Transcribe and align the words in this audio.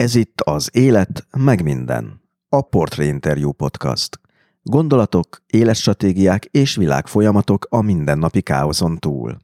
Ez 0.00 0.14
itt 0.14 0.40
az 0.40 0.68
Élet, 0.72 1.26
meg 1.36 1.62
minden. 1.62 2.20
A 2.48 2.60
Portrait 2.60 3.08
Interview 3.10 3.52
Podcast. 3.52 4.20
Gondolatok, 4.62 5.42
életstratégiák 5.46 6.44
és 6.44 6.76
világfolyamatok 6.76 7.66
a 7.70 7.82
mindennapi 7.82 8.40
káoszon 8.40 8.98
túl. 8.98 9.36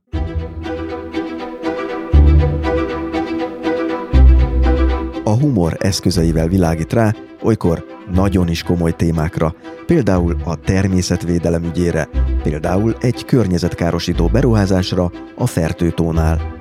A 5.24 5.30
humor 5.30 5.77
eszközeivel 5.79 6.48
világít 6.48 6.93
rá, 6.93 7.14
olykor 7.43 7.84
nagyon 8.12 8.48
is 8.48 8.62
komoly 8.62 8.93
témákra, 8.93 9.54
például 9.86 10.36
a 10.45 10.61
természetvédelem 10.61 11.64
ügyére, 11.64 12.09
például 12.43 12.96
egy 13.00 13.25
környezetkárosító 13.25 14.27
beruházásra 14.27 15.11
a 15.36 15.46
fertőtónál. 15.46 16.54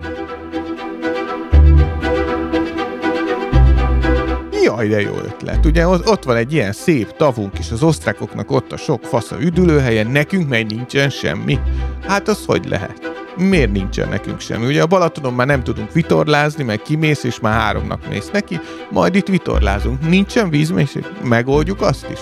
Jaj, 4.75 4.87
de 4.87 5.01
jó 5.01 5.13
ötlet. 5.25 5.65
Ugye 5.65 5.87
ott 5.87 6.23
van 6.23 6.35
egy 6.35 6.53
ilyen 6.53 6.71
szép 6.71 7.15
tavunk 7.17 7.59
is, 7.59 7.71
az 7.71 7.83
osztrákoknak 7.83 8.51
ott 8.51 8.71
a 8.71 8.77
sok 8.77 9.03
fasz 9.03 9.31
a 9.31 9.41
üdülőhelye, 9.41 10.03
nekünk 10.03 10.49
meg 10.49 10.65
nincsen 10.65 11.09
semmi. 11.09 11.59
Hát 12.07 12.27
az 12.27 12.45
hogy 12.45 12.65
lehet? 12.69 13.13
Miért 13.37 13.71
nincsen 13.71 14.09
nekünk 14.09 14.39
semmi? 14.39 14.65
Ugye 14.65 14.81
a 14.81 14.87
Balatonon 14.87 15.33
már 15.33 15.47
nem 15.47 15.63
tudunk 15.63 15.91
vitorlázni, 15.91 16.63
meg 16.63 16.81
kimész, 16.81 17.23
és 17.23 17.39
már 17.39 17.59
háromnak 17.59 18.09
mész 18.09 18.29
neki, 18.31 18.59
majd 18.91 19.15
itt 19.15 19.27
vitorlázunk. 19.27 20.09
Nincsen 20.09 20.49
vízméség? 20.49 21.05
Megoldjuk 21.23 21.81
azt 21.81 22.07
is. 22.11 22.19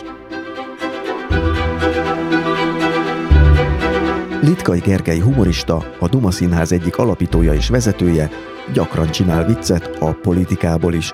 Litkai 4.42 4.80
Gergely 4.80 5.20
humorista, 5.20 5.86
a 6.00 6.08
Duma 6.08 6.32
Színház 6.32 6.72
egyik 6.72 6.98
alapítója 6.98 7.54
és 7.54 7.70
vezetője, 7.70 8.30
gyakran 8.74 9.12
csinál 9.12 9.46
viccet 9.46 9.96
a 10.00 10.12
politikából 10.12 10.94
is, 10.94 11.14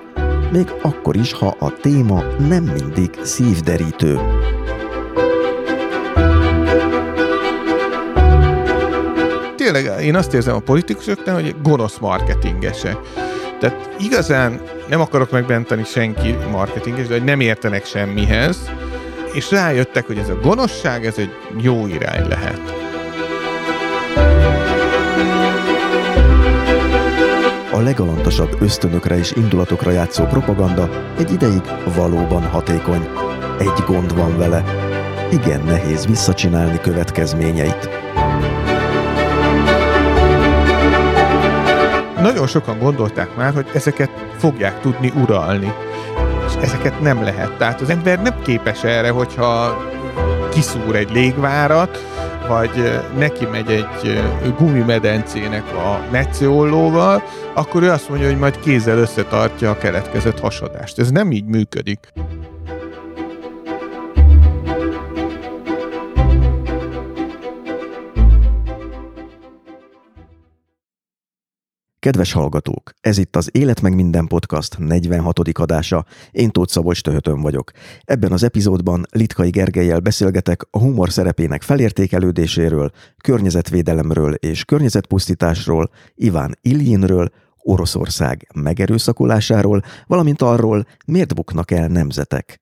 még 0.51 0.71
akkor 0.81 1.15
is, 1.15 1.33
ha 1.33 1.55
a 1.59 1.73
téma 1.81 2.23
nem 2.47 2.63
mindig 2.63 3.09
szívderítő. 3.21 4.19
Tényleg 9.55 10.03
én 10.03 10.15
azt 10.15 10.33
érzem 10.33 10.55
a 10.55 10.59
politikusoknál, 10.59 11.35
hogy 11.35 11.55
gonosz 11.63 11.97
marketingesek. 11.97 12.97
Tehát 13.59 13.89
igazán 13.99 14.61
nem 14.89 15.01
akarok 15.01 15.31
megbenteni 15.31 15.83
senki 15.83 16.35
marketinges, 16.51 17.07
de 17.07 17.13
hogy 17.13 17.23
nem 17.23 17.39
értenek 17.39 17.85
semmihez, 17.85 18.71
és 19.33 19.51
rájöttek, 19.51 20.07
hogy 20.07 20.17
ez 20.17 20.29
a 20.29 20.39
gonoszság, 20.41 21.05
ez 21.05 21.17
egy 21.17 21.31
jó 21.61 21.87
irány 21.87 22.27
lehet. 22.27 22.79
A 27.79 27.81
legalantasabb 27.81 28.61
ösztönökre 28.61 29.17
és 29.17 29.31
indulatokra 29.31 29.91
játszó 29.91 30.23
propaganda 30.23 30.89
egy 31.17 31.31
ideig 31.31 31.61
valóban 31.95 32.43
hatékony. 32.43 33.07
Egy 33.59 33.83
gond 33.85 34.15
van 34.15 34.37
vele. 34.37 34.63
Igen 35.31 35.61
nehéz 35.65 36.05
visszacsinálni 36.05 36.79
következményeit. 36.79 37.89
Nagyon 42.21 42.47
sokan 42.47 42.79
gondolták 42.79 43.35
már, 43.35 43.53
hogy 43.53 43.69
ezeket 43.73 44.11
fogják 44.37 44.79
tudni 44.79 45.13
uralni. 45.21 45.73
És 46.47 46.53
ezeket 46.61 47.01
nem 47.01 47.23
lehet. 47.23 47.57
Tehát 47.57 47.81
az 47.81 47.89
ember 47.89 48.21
nem 48.21 48.41
képes 48.41 48.83
erre, 48.83 49.09
hogyha 49.09 49.77
kiszúr 50.49 50.95
egy 50.95 51.11
légvárat, 51.11 52.05
vagy 52.49 52.99
neki 53.17 53.45
megy 53.45 53.69
egy 53.69 54.21
gumimedencének 54.57 55.63
a 55.75 55.99
metsziollóval, 56.11 57.23
akkor 57.53 57.83
ő 57.83 57.89
azt 57.89 58.09
mondja, 58.09 58.27
hogy 58.27 58.37
majd 58.37 58.59
kézzel 58.59 58.97
összetartja 58.97 59.69
a 59.69 59.77
keletkezett 59.77 60.39
hasadást. 60.39 60.99
Ez 60.99 61.09
nem 61.09 61.31
így 61.31 61.45
működik. 61.45 62.13
Kedves 71.99 72.31
hallgatók, 72.31 72.93
ez 73.01 73.17
itt 73.17 73.35
az 73.35 73.49
Élet 73.51 73.81
meg 73.81 73.95
minden 73.95 74.27
podcast 74.27 74.77
46. 74.77 75.39
adása. 75.53 76.05
Én 76.31 76.49
Tóth 76.49 76.71
Szabolcs 76.71 77.01
Töhötön 77.01 77.41
vagyok. 77.41 77.71
Ebben 78.03 78.31
az 78.31 78.43
epizódban 78.43 79.05
Litkai 79.11 79.49
Gergelyel 79.49 79.99
beszélgetek 79.99 80.61
a 80.71 80.79
humor 80.79 81.09
szerepének 81.11 81.61
felértékelődéséről, 81.61 82.91
környezetvédelemről 83.23 84.33
és 84.33 84.65
környezetpusztításról, 84.65 85.89
Iván 86.15 86.57
Iljinről, 86.61 87.29
Oroszország 87.57 88.47
megerőszakolásáról, 88.53 89.83
valamint 90.07 90.41
arról, 90.41 90.85
miért 91.05 91.35
buknak 91.35 91.71
el 91.71 91.87
nemzetek. 91.87 92.61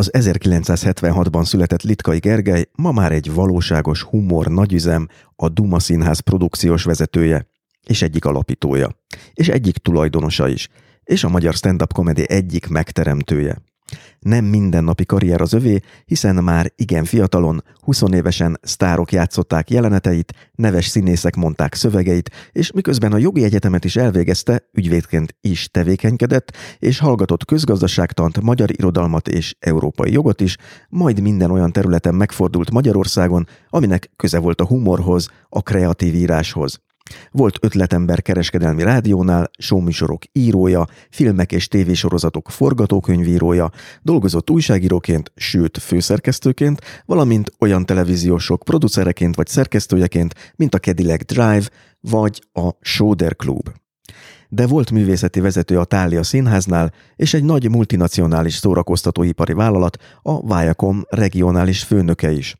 Az 0.00 0.10
1976-ban 0.12 1.44
született 1.44 1.82
Litkai 1.82 2.18
Gergely 2.18 2.66
ma 2.74 2.92
már 2.92 3.12
egy 3.12 3.32
valóságos 3.32 4.02
humor 4.02 4.46
nagyüzem, 4.46 5.08
a 5.36 5.48
Duma 5.48 5.78
Színház 5.78 6.20
produkciós 6.20 6.84
vezetője, 6.84 7.46
és 7.86 8.02
egyik 8.02 8.24
alapítója, 8.24 8.96
és 9.32 9.48
egyik 9.48 9.76
tulajdonosa 9.76 10.48
is, 10.48 10.68
és 11.04 11.24
a 11.24 11.28
magyar 11.28 11.54
stand-up 11.54 11.92
komedi 11.92 12.30
egyik 12.30 12.68
megteremtője. 12.68 13.62
Nem 14.18 14.44
mindennapi 14.44 15.04
karrier 15.06 15.40
az 15.40 15.52
övé, 15.52 15.80
hiszen 16.04 16.34
már 16.44 16.72
igen 16.76 17.04
fiatalon, 17.04 17.64
20 17.80 18.02
évesen 18.12 18.58
sztárok 18.62 19.12
játszották 19.12 19.70
jeleneteit, 19.70 20.50
neves 20.54 20.86
színészek 20.86 21.36
mondták 21.36 21.74
szövegeit, 21.74 22.30
és 22.52 22.72
miközben 22.72 23.12
a 23.12 23.16
jogi 23.18 23.44
egyetemet 23.44 23.84
is 23.84 23.96
elvégezte, 23.96 24.68
ügyvédként 24.72 25.36
is 25.40 25.68
tevékenykedett, 25.70 26.56
és 26.78 26.98
hallgatott 26.98 27.44
közgazdaságtant, 27.44 28.40
magyar 28.40 28.70
irodalmat 28.70 29.28
és 29.28 29.54
európai 29.58 30.12
jogot 30.12 30.40
is, 30.40 30.56
majd 30.88 31.20
minden 31.20 31.50
olyan 31.50 31.72
területen 31.72 32.14
megfordult 32.14 32.70
Magyarországon, 32.70 33.46
aminek 33.68 34.10
köze 34.16 34.38
volt 34.38 34.60
a 34.60 34.66
humorhoz, 34.66 35.28
a 35.48 35.62
kreatív 35.62 36.14
íráshoz. 36.14 36.80
Volt 37.30 37.58
ötletember 37.60 38.22
kereskedelmi 38.22 38.82
rádiónál, 38.82 39.50
showműsorok 39.58 40.22
írója, 40.32 40.86
filmek 41.10 41.52
és 41.52 41.68
tévésorozatok 41.68 42.50
forgatókönyvírója, 42.50 43.70
dolgozott 44.02 44.50
újságíróként, 44.50 45.32
sőt 45.34 45.78
főszerkesztőként, 45.78 46.80
valamint 47.06 47.52
olyan 47.58 47.86
televíziósok 47.86 48.62
producereként 48.64 49.34
vagy 49.34 49.46
szerkesztőjeként, 49.46 50.34
mint 50.56 50.74
a 50.74 50.78
Cadillac 50.78 51.24
Drive 51.24 51.68
vagy 52.00 52.42
a 52.52 52.70
Shoulder 52.80 53.36
Club 53.36 53.68
de 54.52 54.66
volt 54.66 54.90
művészeti 54.90 55.40
vezető 55.40 55.78
a 55.78 55.84
Tália 55.84 56.22
Színháznál, 56.22 56.92
és 57.16 57.34
egy 57.34 57.44
nagy 57.44 57.70
multinacionális 57.70 58.54
szórakoztatóipari 58.54 59.52
vállalat, 59.52 59.96
a 60.22 60.56
Viacom 60.56 61.04
regionális 61.08 61.82
főnöke 61.82 62.30
is. 62.30 62.56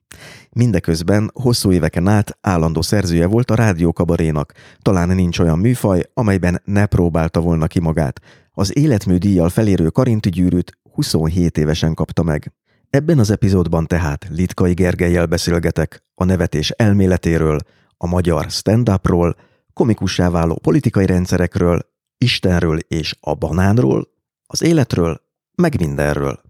Mindeközben 0.50 1.30
hosszú 1.34 1.72
éveken 1.72 2.08
át 2.08 2.38
állandó 2.40 2.82
szerzője 2.82 3.26
volt 3.26 3.50
a 3.50 3.54
rádiókabarénak. 3.54 4.52
Talán 4.82 5.08
nincs 5.08 5.38
olyan 5.38 5.58
műfaj, 5.58 6.02
amelyben 6.14 6.62
ne 6.64 6.86
próbálta 6.86 7.40
volna 7.40 7.66
ki 7.66 7.80
magát. 7.80 8.20
Az 8.52 8.76
életmű 8.76 9.16
díjjal 9.16 9.48
felérő 9.48 9.88
Karinti 9.88 10.30
gyűrűt 10.30 10.78
27 10.92 11.58
évesen 11.58 11.94
kapta 11.94 12.22
meg. 12.22 12.52
Ebben 12.90 13.18
az 13.18 13.30
epizódban 13.30 13.86
tehát 13.86 14.28
Litkai 14.30 14.72
Gergelyel 14.72 15.26
beszélgetek 15.26 16.04
a 16.14 16.24
nevetés 16.24 16.70
elméletéről, 16.70 17.58
a 17.96 18.06
magyar 18.06 18.50
stand-upról, 18.50 19.36
komikussá 19.80 20.30
váló 20.30 20.58
politikai 20.62 21.06
rendszerekről, 21.06 21.80
Istenről 22.18 22.78
és 22.78 23.16
a 23.20 23.34
banánról, 23.34 24.08
Az 24.46 24.62
életről, 24.62 25.20
meg 25.54 25.80
mindenről. 25.80 26.40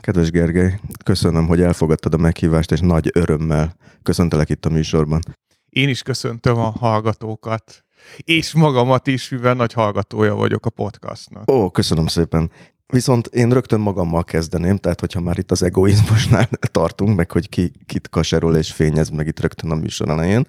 Kedves 0.00 0.30
Gergely, 0.30 0.80
köszönöm, 1.04 1.46
hogy 1.46 1.60
elfogadtad 1.60 2.14
a 2.14 2.16
meghívást, 2.16 2.72
és 2.72 2.80
nagy 2.80 3.10
örömmel 3.14 3.76
köszöntelek 4.02 4.48
itt 4.50 4.64
a 4.64 4.70
műsorban. 4.70 5.20
Én 5.68 5.88
is 5.88 6.02
köszöntöm 6.02 6.58
a 6.58 6.70
hallgatókat, 6.70 7.84
és 8.16 8.54
magamat 8.54 9.06
is, 9.06 9.28
mivel 9.28 9.54
nagy 9.54 9.72
hallgatója 9.72 10.34
vagyok 10.34 10.66
a 10.66 10.70
podcastnak. 10.70 11.50
Ó, 11.50 11.70
köszönöm 11.70 12.06
szépen. 12.06 12.50
Viszont 12.92 13.26
én 13.26 13.50
rögtön 13.50 13.80
magammal 13.80 14.24
kezdeném, 14.24 14.76
tehát 14.76 15.00
hogyha 15.00 15.20
már 15.20 15.38
itt 15.38 15.50
az 15.50 15.62
egoizmusnál 15.62 16.48
tartunk, 16.78 17.16
meg 17.16 17.30
hogy 17.30 17.48
ki, 17.48 17.72
kit 17.86 18.08
kaserol 18.08 18.56
és 18.56 18.72
fényez 18.72 19.08
meg 19.08 19.26
itt 19.26 19.40
rögtön 19.40 19.70
a 19.70 19.74
műsor 19.74 20.08
elején, 20.08 20.46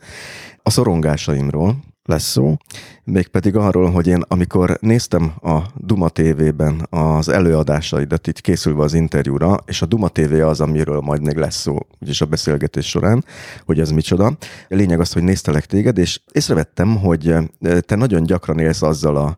a 0.63 0.69
szorongásaimról, 0.69 1.75
lesz 2.03 2.23
szó, 2.23 2.57
mégpedig 3.03 3.55
arról, 3.55 3.91
hogy 3.91 4.07
én 4.07 4.23
amikor 4.27 4.77
néztem 4.81 5.33
a 5.41 5.59
Duma 5.75 6.09
TV-ben 6.09 6.87
az 6.89 7.29
előadásaidat 7.29 8.27
itt 8.27 8.41
készülve 8.41 8.83
az 8.83 8.93
interjúra, 8.93 9.59
és 9.65 9.81
a 9.81 9.85
Duma 9.85 10.07
TV 10.07 10.33
az, 10.33 10.61
amiről 10.61 10.99
majd 10.99 11.21
még 11.21 11.35
lesz 11.35 11.55
szó, 11.59 11.77
úgyis 11.99 12.21
a 12.21 12.25
beszélgetés 12.25 12.89
során, 12.89 13.25
hogy 13.65 13.79
ez 13.79 13.91
micsoda. 13.91 14.37
Lényeg 14.67 14.99
az, 14.99 15.13
hogy 15.13 15.23
néztelek 15.23 15.65
téged, 15.65 15.97
és 15.97 16.21
észrevettem, 16.31 16.95
hogy 16.97 17.35
te 17.79 17.95
nagyon 17.95 18.23
gyakran 18.23 18.59
élsz 18.59 18.81
azzal 18.81 19.15
a 19.17 19.37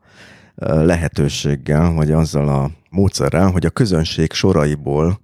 lehetőséggel, 0.65 1.91
vagy 1.91 2.11
azzal 2.11 2.49
a 2.49 2.71
módszerrel, 2.89 3.51
hogy 3.51 3.65
a 3.65 3.69
közönség 3.69 4.31
soraiból 4.33 5.19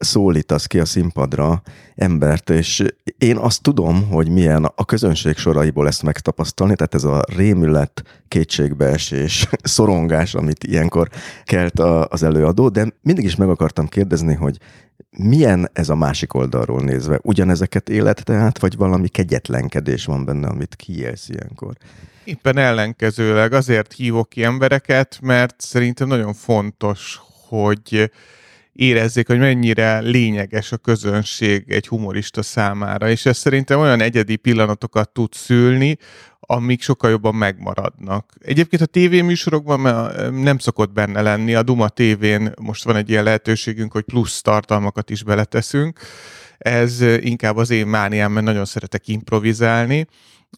szólítasz 0.00 0.66
ki 0.66 0.78
a 0.78 0.84
színpadra 0.84 1.62
embert, 1.94 2.50
és 2.50 2.84
én 3.18 3.36
azt 3.36 3.62
tudom, 3.62 4.08
hogy 4.08 4.28
milyen 4.28 4.64
a 4.64 4.84
közönség 4.84 5.36
soraiból 5.36 5.86
ezt 5.86 6.02
megtapasztalni, 6.02 6.74
tehát 6.74 6.94
ez 6.94 7.04
a 7.04 7.24
rémület, 7.36 8.02
kétségbeesés, 8.28 9.48
szorongás, 9.62 10.34
amit 10.34 10.64
ilyenkor 10.64 11.08
kelt 11.44 11.78
az 12.08 12.22
előadó, 12.22 12.68
de 12.68 12.86
mindig 13.02 13.24
is 13.24 13.36
meg 13.36 13.48
akartam 13.48 13.88
kérdezni, 13.88 14.34
hogy 14.34 14.58
milyen 15.10 15.70
ez 15.72 15.88
a 15.88 15.94
másik 15.94 16.34
oldalról 16.34 16.80
nézve? 16.80 17.18
Ugyanezeket 17.22 17.88
élet 17.88 18.24
tehát, 18.24 18.58
vagy 18.58 18.76
valami 18.76 19.08
kegyetlenkedés 19.08 20.04
van 20.04 20.24
benne, 20.24 20.46
amit 20.46 20.76
kiélsz 20.76 21.28
ilyenkor? 21.28 21.74
Éppen 22.24 22.58
ellenkezőleg 22.58 23.52
azért 23.52 23.92
hívok 23.92 24.28
ki 24.28 24.42
embereket, 24.42 25.18
mert 25.22 25.54
szerintem 25.58 26.08
nagyon 26.08 26.34
fontos, 26.34 27.20
hogy 27.48 28.10
érezzék, 28.80 29.26
hogy 29.26 29.38
mennyire 29.38 29.98
lényeges 29.98 30.72
a 30.72 30.76
közönség 30.76 31.64
egy 31.70 31.88
humorista 31.88 32.42
számára, 32.42 33.10
és 33.10 33.26
ez 33.26 33.36
szerintem 33.36 33.78
olyan 33.78 34.00
egyedi 34.00 34.36
pillanatokat 34.36 35.10
tud 35.10 35.32
szülni, 35.32 35.96
amik 36.40 36.82
sokkal 36.82 37.10
jobban 37.10 37.34
megmaradnak. 37.34 38.32
Egyébként 38.44 38.82
a 38.82 38.86
tévéműsorokban 38.86 40.10
nem 40.32 40.58
szokott 40.58 40.92
benne 40.92 41.22
lenni, 41.22 41.54
a 41.54 41.62
Duma 41.62 41.88
tévén 41.88 42.52
most 42.60 42.84
van 42.84 42.96
egy 42.96 43.10
ilyen 43.10 43.24
lehetőségünk, 43.24 43.92
hogy 43.92 44.04
plusz 44.04 44.40
tartalmakat 44.40 45.10
is 45.10 45.22
beleteszünk, 45.22 46.00
ez 46.58 47.00
inkább 47.20 47.56
az 47.56 47.70
én 47.70 47.86
mániám, 47.86 48.32
mert 48.32 48.46
nagyon 48.46 48.64
szeretek 48.64 49.08
improvizálni, 49.08 50.06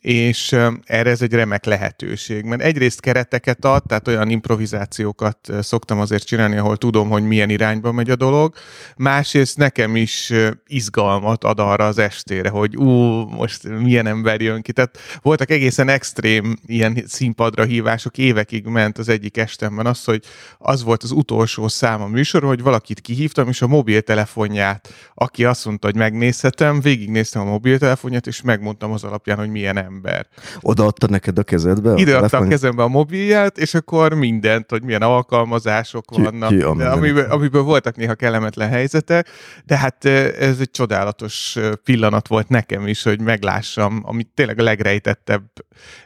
és 0.00 0.52
erre 0.84 1.10
ez 1.10 1.22
egy 1.22 1.32
remek 1.32 1.64
lehetőség, 1.64 2.44
mert 2.44 2.62
egyrészt 2.62 3.00
kereteket 3.00 3.64
ad, 3.64 3.82
tehát 3.86 4.08
olyan 4.08 4.30
improvizációkat 4.30 5.48
szoktam 5.60 6.00
azért 6.00 6.26
csinálni, 6.26 6.56
ahol 6.56 6.76
tudom, 6.76 7.08
hogy 7.08 7.26
milyen 7.26 7.50
irányba 7.50 7.92
megy 7.92 8.10
a 8.10 8.16
dolog, 8.16 8.54
másrészt 8.96 9.56
nekem 9.56 9.96
is 9.96 10.32
izgalmat 10.66 11.44
ad 11.44 11.60
arra 11.60 11.86
az 11.86 11.98
estére, 11.98 12.48
hogy 12.48 12.76
ú, 12.76 12.86
most 13.24 13.68
milyen 13.68 14.06
ember 14.06 14.40
jön 14.40 14.62
ki. 14.62 14.72
Tehát 14.72 14.98
voltak 15.22 15.50
egészen 15.50 15.88
extrém 15.88 16.58
ilyen 16.66 17.04
színpadra 17.06 17.64
hívások, 17.64 18.18
évekig 18.18 18.64
ment 18.66 18.98
az 18.98 19.08
egyik 19.08 19.36
estemben 19.36 19.86
az, 19.86 20.04
hogy 20.04 20.24
az 20.58 20.82
volt 20.82 21.02
az 21.02 21.10
utolsó 21.10 21.68
szám 21.68 22.02
a 22.02 22.06
műsor, 22.06 22.42
hogy 22.42 22.62
valakit 22.62 23.00
kihívtam, 23.00 23.48
és 23.48 23.62
a 23.62 23.66
mobiltelefonját, 23.66 24.88
aki 25.14 25.44
azt 25.44 25.64
mondta, 25.64 25.86
hogy 25.86 25.96
megnézhetem, 25.96 26.80
végignéztem 26.80 27.42
a 27.42 27.50
mobiltelefonját, 27.50 28.26
és 28.26 28.42
megmondtam 28.42 28.92
az 28.92 29.04
alapján, 29.04 29.38
hogy 29.38 29.50
milyen 29.50 29.76
ember. 29.84 30.26
Odaadta 30.60 31.06
neked 31.06 31.38
a 31.38 31.42
kezedbe? 31.42 31.92
Ide 31.96 32.16
adta 32.16 32.36
a 32.36 32.46
kezembe 32.46 32.82
a 32.82 32.88
mobilját, 32.88 33.58
és 33.58 33.74
akkor 33.74 34.14
mindent, 34.14 34.70
hogy 34.70 34.82
milyen 34.82 35.02
alkalmazások 35.02 36.04
ki, 36.06 36.22
vannak, 36.22 36.48
ki 36.48 36.62
amiből, 36.62 37.30
amiből 37.30 37.62
voltak 37.62 37.96
néha 37.96 38.14
kellemetlen 38.14 38.68
helyzetek, 38.68 39.28
de 39.64 39.76
hát 39.76 40.04
ez 40.04 40.60
egy 40.60 40.70
csodálatos 40.70 41.58
pillanat 41.84 42.28
volt 42.28 42.48
nekem 42.48 42.86
is, 42.86 43.02
hogy 43.02 43.20
meglássam, 43.20 44.02
amit 44.04 44.28
tényleg 44.34 44.58
a 44.58 44.62
legrejtettebb 44.62 45.44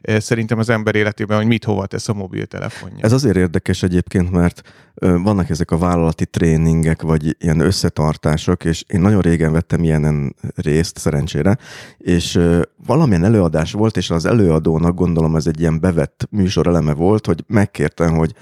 szerintem 0.02 0.58
az 0.58 0.68
ember 0.68 0.94
életében, 0.94 1.36
hogy 1.36 1.46
mit 1.46 1.64
hova 1.64 1.86
tesz 1.86 2.08
a 2.08 2.14
mobiltelefonja. 2.14 3.04
Ez 3.04 3.12
azért 3.12 3.36
érdekes 3.36 3.82
egyébként, 3.82 4.30
mert 4.30 4.62
vannak 4.98 5.50
ezek 5.50 5.70
a 5.70 5.78
vállalati 5.78 6.26
tréningek, 6.26 7.02
vagy 7.02 7.36
ilyen 7.38 7.60
összetartások, 7.60 8.64
és 8.64 8.84
én 8.86 9.00
nagyon 9.00 9.20
régen 9.20 9.52
vettem 9.52 9.84
ilyenen 9.84 10.34
részt, 10.54 10.98
szerencsére, 10.98 11.58
és 11.98 12.40
valamilyen 12.86 13.24
előadás 13.24 13.72
volt, 13.72 13.96
és 13.96 14.10
az 14.10 14.24
előadónak 14.24 14.94
gondolom 14.94 15.36
ez 15.36 15.46
egy 15.46 15.60
ilyen 15.60 15.80
bevett 15.80 16.26
műsoreleme 16.30 16.92
volt, 16.92 17.26
hogy 17.26 17.44
megkértem, 17.46 18.16
hogy 18.16 18.34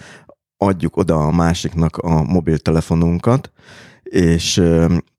adjuk 0.57 0.97
oda 0.97 1.27
a 1.27 1.31
másiknak 1.31 1.97
a 1.97 2.23
mobiltelefonunkat, 2.23 3.53
és 4.03 4.63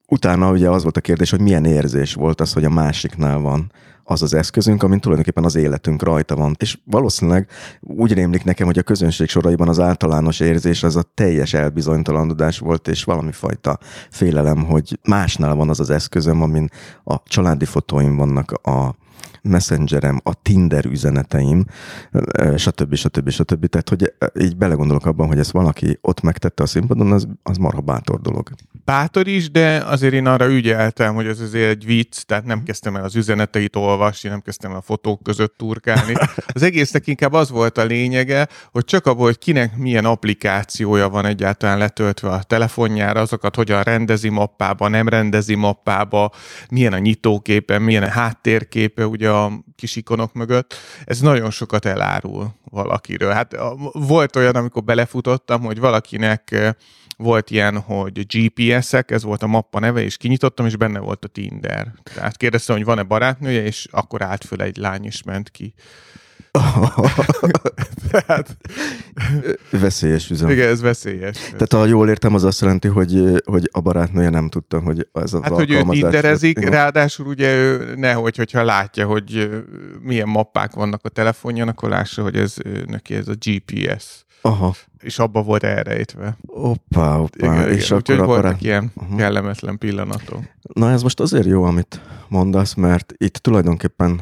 utána 0.07 0.51
ugye 0.51 0.69
az 0.69 0.83
volt 0.83 0.97
a 0.97 1.01
kérdés, 1.01 1.29
hogy 1.29 1.41
milyen 1.41 1.65
érzés 1.65 2.13
volt 2.13 2.41
az, 2.41 2.53
hogy 2.53 2.65
a 2.65 2.69
másiknál 2.69 3.39
van 3.39 3.71
az 4.07 4.21
az 4.21 4.33
eszközünk, 4.33 4.83
amin 4.83 4.99
tulajdonképpen 4.99 5.43
az 5.43 5.55
életünk 5.55 6.03
rajta 6.03 6.35
van. 6.35 6.55
És 6.59 6.77
valószínűleg 6.83 7.49
úgy 7.81 8.13
rémlik 8.13 8.43
nekem, 8.43 8.65
hogy 8.65 8.77
a 8.77 8.83
közönség 8.83 9.29
soraiban 9.29 9.67
az 9.67 9.79
általános 9.79 10.39
érzés 10.39 10.83
az 10.83 10.95
a 10.95 11.11
teljes 11.13 11.53
elbizonytalanodás 11.53 12.59
volt, 12.59 12.87
és 12.87 13.03
valami 13.03 13.31
fajta 13.31 13.79
félelem, 14.09 14.63
hogy 14.63 14.99
másnál 15.03 15.55
van 15.55 15.69
az 15.69 15.79
az 15.79 15.89
eszközöm, 15.89 16.41
amin 16.41 16.69
a 17.03 17.23
családi 17.23 17.65
fotóim 17.65 18.15
vannak, 18.15 18.51
a 18.51 18.95
messengerem, 19.45 20.19
a 20.23 20.33
Tinder 20.41 20.85
üzeneteim, 20.85 21.65
stb. 22.57 22.95
stb. 22.95 23.29
stb. 23.29 23.65
Tehát, 23.65 23.89
hogy 23.89 24.13
így 24.39 24.57
belegondolok 24.57 25.05
abban, 25.05 25.27
hogy 25.27 25.39
ezt 25.39 25.51
valaki 25.51 25.97
ott 26.01 26.21
megtette 26.21 26.63
a 26.63 26.65
színpadon, 26.65 27.11
az, 27.11 27.27
az 27.43 27.57
marha 27.57 27.81
bátor 27.81 28.21
dolog. 28.21 28.49
Bátor 28.85 29.27
is, 29.27 29.51
de 29.51 29.83
azért 29.85 30.13
én 30.13 30.27
arra 30.27 30.47
ügyeltem, 30.47 31.15
hogy 31.15 31.27
ez 31.27 31.39
azért 31.39 31.69
egy 31.69 31.85
vicc, 31.85 32.21
tehát 32.21 32.45
nem 32.45 32.63
kezdtem 32.63 32.95
el 32.95 33.03
az 33.03 33.15
üzeneteit 33.15 33.75
olvasni, 33.75 34.29
nem 34.29 34.41
kezdtem 34.41 34.71
el 34.71 34.77
a 34.77 34.81
fotók 34.81 35.23
között 35.23 35.57
turkálni. 35.57 36.13
Az 36.47 36.61
egésznek 36.61 37.07
inkább 37.07 37.33
az 37.33 37.49
volt 37.49 37.77
a 37.77 37.85
lényege, 37.85 38.47
hogy 38.71 38.85
csak 38.85 39.05
abból, 39.05 39.25
hogy 39.25 39.37
kinek 39.37 39.77
milyen 39.77 40.05
applikációja 40.05 41.09
van 41.09 41.25
egyáltalán 41.25 41.77
letöltve 41.77 42.29
a 42.29 42.43
telefonjára, 42.43 43.19
azokat 43.19 43.55
hogyan 43.55 43.83
rendezi 43.83 44.29
mappába, 44.29 44.87
nem 44.87 45.07
rendezi 45.07 45.55
mappába, 45.55 46.31
milyen 46.69 46.93
a 46.93 46.97
nyitóképe, 46.97 47.79
milyen 47.79 48.03
a 48.03 48.09
háttérképe, 48.09 49.07
ugye 49.07 49.29
a 49.43 49.63
kis 49.75 49.95
ikonok 49.95 50.33
mögött, 50.33 50.75
ez 51.05 51.19
nagyon 51.19 51.51
sokat 51.51 51.85
elárul 51.85 52.53
valakiről. 52.63 53.31
Hát 53.31 53.55
volt 53.91 54.35
olyan, 54.35 54.55
amikor 54.55 54.83
belefutottam, 54.83 55.61
hogy 55.61 55.79
valakinek 55.79 56.73
volt 57.17 57.49
ilyen, 57.49 57.79
hogy 57.79 58.25
GPS-ek, 58.25 59.11
ez 59.11 59.23
volt 59.23 59.43
a 59.43 59.47
mappa 59.47 59.79
neve, 59.79 60.01
és 60.01 60.17
kinyitottam, 60.17 60.65
és 60.65 60.75
benne 60.75 60.99
volt 60.99 61.25
a 61.25 61.27
Tinder. 61.27 61.93
Tehát 62.13 62.37
kérdeztem, 62.37 62.75
hogy 62.75 62.85
van-e 62.85 63.03
barátnője, 63.03 63.63
és 63.63 63.87
akkor 63.91 64.21
állt 64.21 64.45
föl 64.45 64.61
egy 64.61 64.77
lány, 64.77 65.05
és 65.05 65.23
ment 65.23 65.49
ki. 65.49 65.73
Tehát... 68.11 68.57
Veszélyes 69.71 70.29
üzem. 70.29 70.49
Igen, 70.49 70.69
ez 70.69 70.81
veszélyes. 70.81 71.37
Tehát 71.37 71.73
ha 71.73 71.85
jól 71.85 72.09
értem, 72.09 72.33
az 72.33 72.43
azt 72.43 72.61
jelenti, 72.61 72.87
hogy, 72.87 73.41
hogy 73.45 73.69
a 73.71 73.79
barátnője 73.79 74.29
nem 74.29 74.49
tudta, 74.49 74.79
hogy 74.79 75.07
ez 75.13 75.33
az 75.33 75.41
Hát, 75.41 75.51
hogy 75.51 75.71
ő 75.71 75.81
tinderezik, 75.89 76.69
ráadásul 76.69 77.25
ugye 77.25 77.55
ő 77.55 77.93
nehogy, 77.95 78.35
hogyha 78.35 78.63
látja, 78.63 79.05
hogy 79.05 79.49
milyen 80.01 80.27
mappák 80.27 80.73
vannak 80.73 80.99
a 81.03 81.09
telefonján, 81.09 81.67
akkor 81.67 81.89
lássa, 81.89 82.21
hogy 82.21 82.35
ez 82.35 82.55
neki 82.85 83.13
ez 83.13 83.27
a 83.27 83.33
GPS. 83.39 84.25
Aha. 84.41 84.75
És 84.99 85.19
abba 85.19 85.41
volt 85.41 85.63
elrejtve. 85.63 86.37
Oppá, 86.45 87.17
oppá. 87.17 87.53
Igen, 87.53 87.71
és 87.71 87.85
igen. 87.85 87.97
akkor 87.97 88.15
voltak 88.15 88.43
barát... 88.43 88.61
ilyen 88.61 88.91
uh-huh. 88.95 89.17
kellemetlen 89.17 89.77
pillanatok. 89.77 90.39
Na 90.73 90.91
ez 90.91 91.03
most 91.03 91.19
azért 91.19 91.45
jó, 91.45 91.63
amit 91.63 92.01
mondasz, 92.27 92.73
mert 92.73 93.13
itt 93.17 93.33
tulajdonképpen 93.33 94.21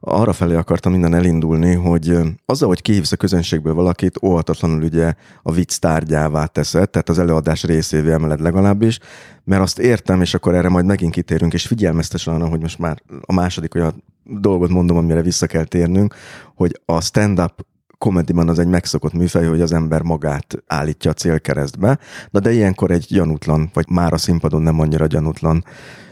arra 0.00 0.32
felé 0.32 0.54
akartam 0.54 0.92
minden 0.92 1.14
elindulni, 1.14 1.74
hogy 1.74 2.18
azzal, 2.46 2.68
hogy 2.68 2.82
kihívsz 2.82 3.12
a 3.12 3.16
közönségből 3.16 3.74
valakit, 3.74 4.22
óhatatlanul 4.22 4.82
ugye 4.82 5.14
a 5.42 5.52
vicc 5.52 5.78
tárgyává 5.78 6.46
teszed, 6.46 6.90
tehát 6.90 7.08
az 7.08 7.18
előadás 7.18 7.64
részévé 7.64 8.12
emeled 8.12 8.40
legalábbis, 8.40 8.98
mert 9.44 9.62
azt 9.62 9.78
értem, 9.78 10.20
és 10.20 10.34
akkor 10.34 10.54
erre 10.54 10.68
majd 10.68 10.84
megint 10.84 11.12
kitérünk, 11.12 11.52
és 11.52 11.66
figyelmeztes 11.66 12.26
arra, 12.26 12.48
hogy 12.48 12.60
most 12.60 12.78
már 12.78 13.02
a 13.20 13.32
második 13.32 13.74
olyan 13.74 14.02
dolgot 14.24 14.70
mondom, 14.70 14.96
amire 14.96 15.22
vissza 15.22 15.46
kell 15.46 15.64
térnünk, 15.64 16.14
hogy 16.54 16.80
a 16.84 17.00
stand-up 17.00 17.66
komediban 17.98 18.48
az 18.48 18.58
egy 18.58 18.66
megszokott 18.66 19.12
műfaj, 19.12 19.46
hogy 19.46 19.60
az 19.60 19.72
ember 19.72 20.02
magát 20.02 20.62
állítja 20.66 21.10
a 21.10 21.14
célkeresztbe, 21.14 21.98
de, 22.30 22.40
de 22.40 22.52
ilyenkor 22.52 22.90
egy 22.90 23.06
gyanútlan, 23.08 23.70
vagy 23.72 23.88
már 23.90 24.12
a 24.12 24.18
színpadon 24.18 24.62
nem 24.62 24.80
annyira 24.80 25.06
gyanútlan 25.06 25.64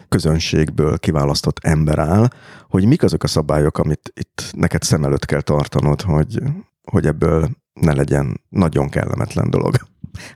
közönségből 0.09 0.99
kiválasztott 0.99 1.59
ember 1.63 1.99
áll, 1.99 2.29
hogy 2.69 2.85
mik 2.85 3.03
azok 3.03 3.23
a 3.23 3.27
szabályok, 3.27 3.79
amit 3.79 4.13
itt 4.15 4.51
neked 4.57 4.83
szem 4.83 5.05
előtt 5.05 5.25
kell 5.25 5.41
tartanod, 5.41 6.03
hogy, 6.03 6.43
hogy 6.91 7.07
ebből 7.07 7.49
ne 7.73 7.93
legyen 7.93 8.41
nagyon 8.49 8.89
kellemetlen 8.89 9.51
dolog. 9.51 9.77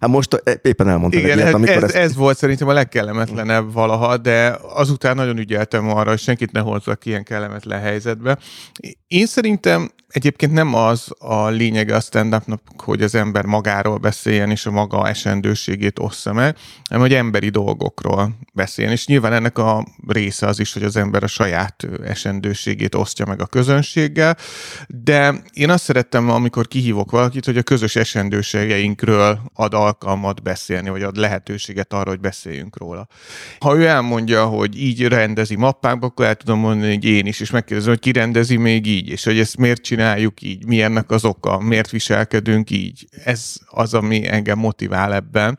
Hát 0.00 0.10
most 0.10 0.42
éppen 0.62 0.88
elmondtam 0.88 1.20
Igen, 1.20 1.38
ilyet, 1.38 1.54
amikor 1.54 1.76
ez, 1.76 1.82
ezt... 1.82 1.94
ez 1.94 2.16
volt 2.16 2.36
szerintem 2.36 2.68
a 2.68 2.72
legkellemetlenebb 2.72 3.72
valaha, 3.72 4.16
de 4.16 4.58
azután 4.74 5.16
nagyon 5.16 5.38
ügyeltem 5.38 5.90
arra, 5.90 6.10
hogy 6.10 6.18
senkit 6.18 6.52
ne 6.52 6.60
hozzak 6.60 7.06
ilyen 7.06 7.24
kellemetlen 7.24 7.80
helyzetbe. 7.80 8.38
Én 9.06 9.26
szerintem 9.26 9.90
Egyébként 10.12 10.52
nem 10.52 10.74
az 10.74 11.08
a 11.18 11.48
lényege 11.48 11.94
a 11.94 12.00
stand 12.00 12.36
hogy 12.76 13.02
az 13.02 13.14
ember 13.14 13.44
magáról 13.44 13.96
beszéljen, 13.96 14.50
és 14.50 14.66
a 14.66 14.70
maga 14.70 15.08
esendőségét 15.08 15.98
ossza 15.98 16.32
meg, 16.32 16.56
hanem 16.88 17.02
hogy 17.02 17.14
emberi 17.14 17.48
dolgokról 17.48 18.36
beszéljen. 18.52 18.92
És 18.92 19.06
nyilván 19.06 19.32
ennek 19.32 19.58
a 19.58 19.86
része 20.06 20.46
az 20.46 20.58
is, 20.58 20.72
hogy 20.72 20.82
az 20.82 20.96
ember 20.96 21.22
a 21.22 21.26
saját 21.26 21.86
esendőségét 22.04 22.94
osztja 22.94 23.26
meg 23.26 23.40
a 23.40 23.46
közönséggel, 23.46 24.36
de 24.86 25.42
én 25.52 25.70
azt 25.70 25.84
szerettem, 25.84 26.30
amikor 26.30 26.68
kihívok 26.68 27.10
valakit, 27.10 27.44
hogy 27.44 27.56
a 27.56 27.62
közös 27.62 27.96
esendőségeinkről 27.96 29.40
ad 29.54 29.74
alkalmat 29.74 30.42
beszélni, 30.42 30.90
vagy 30.90 31.02
ad 31.02 31.16
lehetőséget 31.16 31.92
arra, 31.92 32.10
hogy 32.10 32.20
beszéljünk 32.20 32.78
róla. 32.78 33.08
Ha 33.58 33.76
ő 33.76 33.86
elmondja, 33.86 34.44
hogy 34.44 34.80
így 34.82 35.02
rendezi 35.02 35.56
mappákba, 35.56 36.06
akkor 36.06 36.24
el 36.24 36.34
tudom 36.34 36.58
mondani, 36.58 36.94
hogy 36.94 37.04
én 37.04 37.26
is, 37.26 37.40
és 37.40 37.50
megkérdezem, 37.50 37.92
hogy 37.92 38.02
ki 38.02 38.12
rendezi 38.12 38.56
még 38.56 38.86
így, 38.86 39.08
és 39.08 39.24
hogy 39.24 39.38
ezt 39.38 39.56
miért 39.56 39.82
csinál 39.82 40.01
csináljuk 40.02 40.42
így, 40.42 40.66
mi 40.66 40.82
ennek 40.82 41.10
az 41.10 41.24
oka, 41.24 41.58
miért 41.58 41.90
viselkedünk 41.90 42.70
így. 42.70 43.06
Ez 43.24 43.54
az, 43.66 43.94
ami 43.94 44.28
engem 44.28 44.58
motivál 44.58 45.14
ebben, 45.14 45.58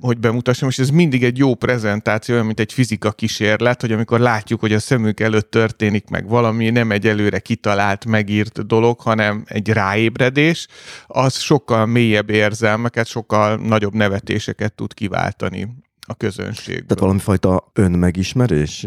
hogy 0.00 0.18
bemutassam, 0.18 0.68
és 0.68 0.78
ez 0.78 0.90
mindig 0.90 1.24
egy 1.24 1.38
jó 1.38 1.54
prezentáció, 1.54 2.34
olyan, 2.34 2.46
mint 2.46 2.60
egy 2.60 2.72
fizika 2.72 3.12
kísérlet, 3.12 3.80
hogy 3.80 3.92
amikor 3.92 4.20
látjuk, 4.20 4.60
hogy 4.60 4.72
a 4.72 4.78
szemünk 4.78 5.20
előtt 5.20 5.50
történik 5.50 6.08
meg 6.08 6.28
valami, 6.28 6.70
nem 6.70 6.90
egy 6.90 7.06
előre 7.06 7.38
kitalált, 7.38 8.06
megírt 8.06 8.66
dolog, 8.66 9.00
hanem 9.00 9.42
egy 9.46 9.68
ráébredés, 9.68 10.66
az 11.06 11.38
sokkal 11.38 11.86
mélyebb 11.86 12.30
érzelmeket, 12.30 13.06
sokkal 13.06 13.56
nagyobb 13.56 13.94
nevetéseket 13.94 14.72
tud 14.72 14.94
kiváltani 14.94 15.68
a 16.10 16.14
közönség. 16.14 16.74
Tehát 16.74 16.98
valami 16.98 17.18
fajta 17.18 17.70
önmegismerés? 17.72 18.86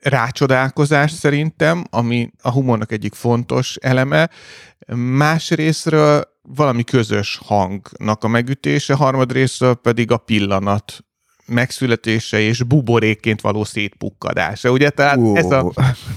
Rácsodálkozás 0.00 1.10
szerintem, 1.10 1.84
ami 1.90 2.30
a 2.42 2.50
humornak 2.50 2.92
egyik 2.92 3.14
fontos 3.14 3.76
eleme. 3.76 4.30
Másrésztről 4.96 6.22
valami 6.42 6.84
közös 6.84 7.40
hangnak 7.44 8.24
a 8.24 8.28
megütése, 8.28 8.94
harmadrésztről 8.94 9.74
pedig 9.74 10.10
a 10.10 10.16
pillanat 10.16 11.04
megszületése 11.50 12.40
és 12.40 12.62
buborékként 12.62 13.40
való 13.40 13.64
szétpukkadása. 13.64 14.70
Ugye, 14.70 14.90
tehát 14.90 15.16
uh. 15.16 15.38
ez, 15.38 15.50
a, 15.50 15.72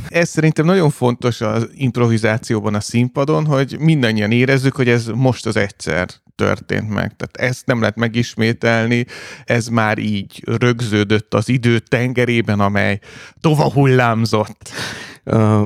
ez 0.07 0.29
szerintem 0.29 0.65
nagyon 0.65 0.89
fontos 0.89 1.41
az 1.41 1.69
improvizációban 1.73 2.75
a 2.75 2.79
színpadon, 2.79 3.45
hogy 3.45 3.75
mindannyian 3.79 4.31
érezzük, 4.31 4.75
hogy 4.75 4.89
ez 4.89 5.07
most 5.07 5.45
az 5.45 5.55
egyszer 5.55 6.07
történt 6.35 6.89
meg. 6.89 7.15
Tehát 7.15 7.51
ezt 7.51 7.65
nem 7.65 7.79
lehet 7.79 7.95
megismételni, 7.95 9.05
ez 9.43 9.67
már 9.67 9.97
így 9.97 10.43
rögződött 10.45 11.33
az 11.33 11.49
idő 11.49 11.79
tengerében, 11.79 12.59
amely 12.59 12.99
tova 13.41 13.71
hullámzott. 13.71 14.69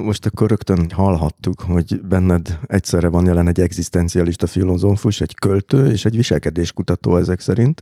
Most 0.04 0.26
akkor 0.26 0.50
rögtön 0.50 0.90
hallhattuk, 0.94 1.62
hogy 1.62 2.02
benned 2.02 2.60
egyszerre 2.68 3.08
van 3.08 3.26
jelen 3.26 3.48
egy 3.48 3.60
egzisztencialista 3.60 4.48
filozófus, 4.48 5.22
egy 5.22 5.36
költő 5.36 5.92
és 5.92 6.06
egy 6.06 6.16
viselkedéskutató 6.16 7.18
ezek 7.18 7.40
szerint. 7.40 7.82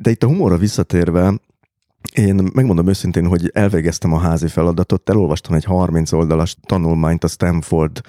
De 0.00 0.10
itt 0.10 0.22
a 0.22 0.26
humorra 0.26 0.56
visszatérve, 0.56 1.40
én 2.14 2.50
megmondom 2.52 2.88
őszintén, 2.88 3.26
hogy 3.26 3.50
elvégeztem 3.54 4.12
a 4.12 4.18
házi 4.18 4.48
feladatot, 4.48 5.08
elolvastam 5.10 5.54
egy 5.54 5.64
30 5.64 6.12
oldalas 6.12 6.56
tanulmányt 6.66 7.24
a 7.24 7.28
Stanford 7.28 8.00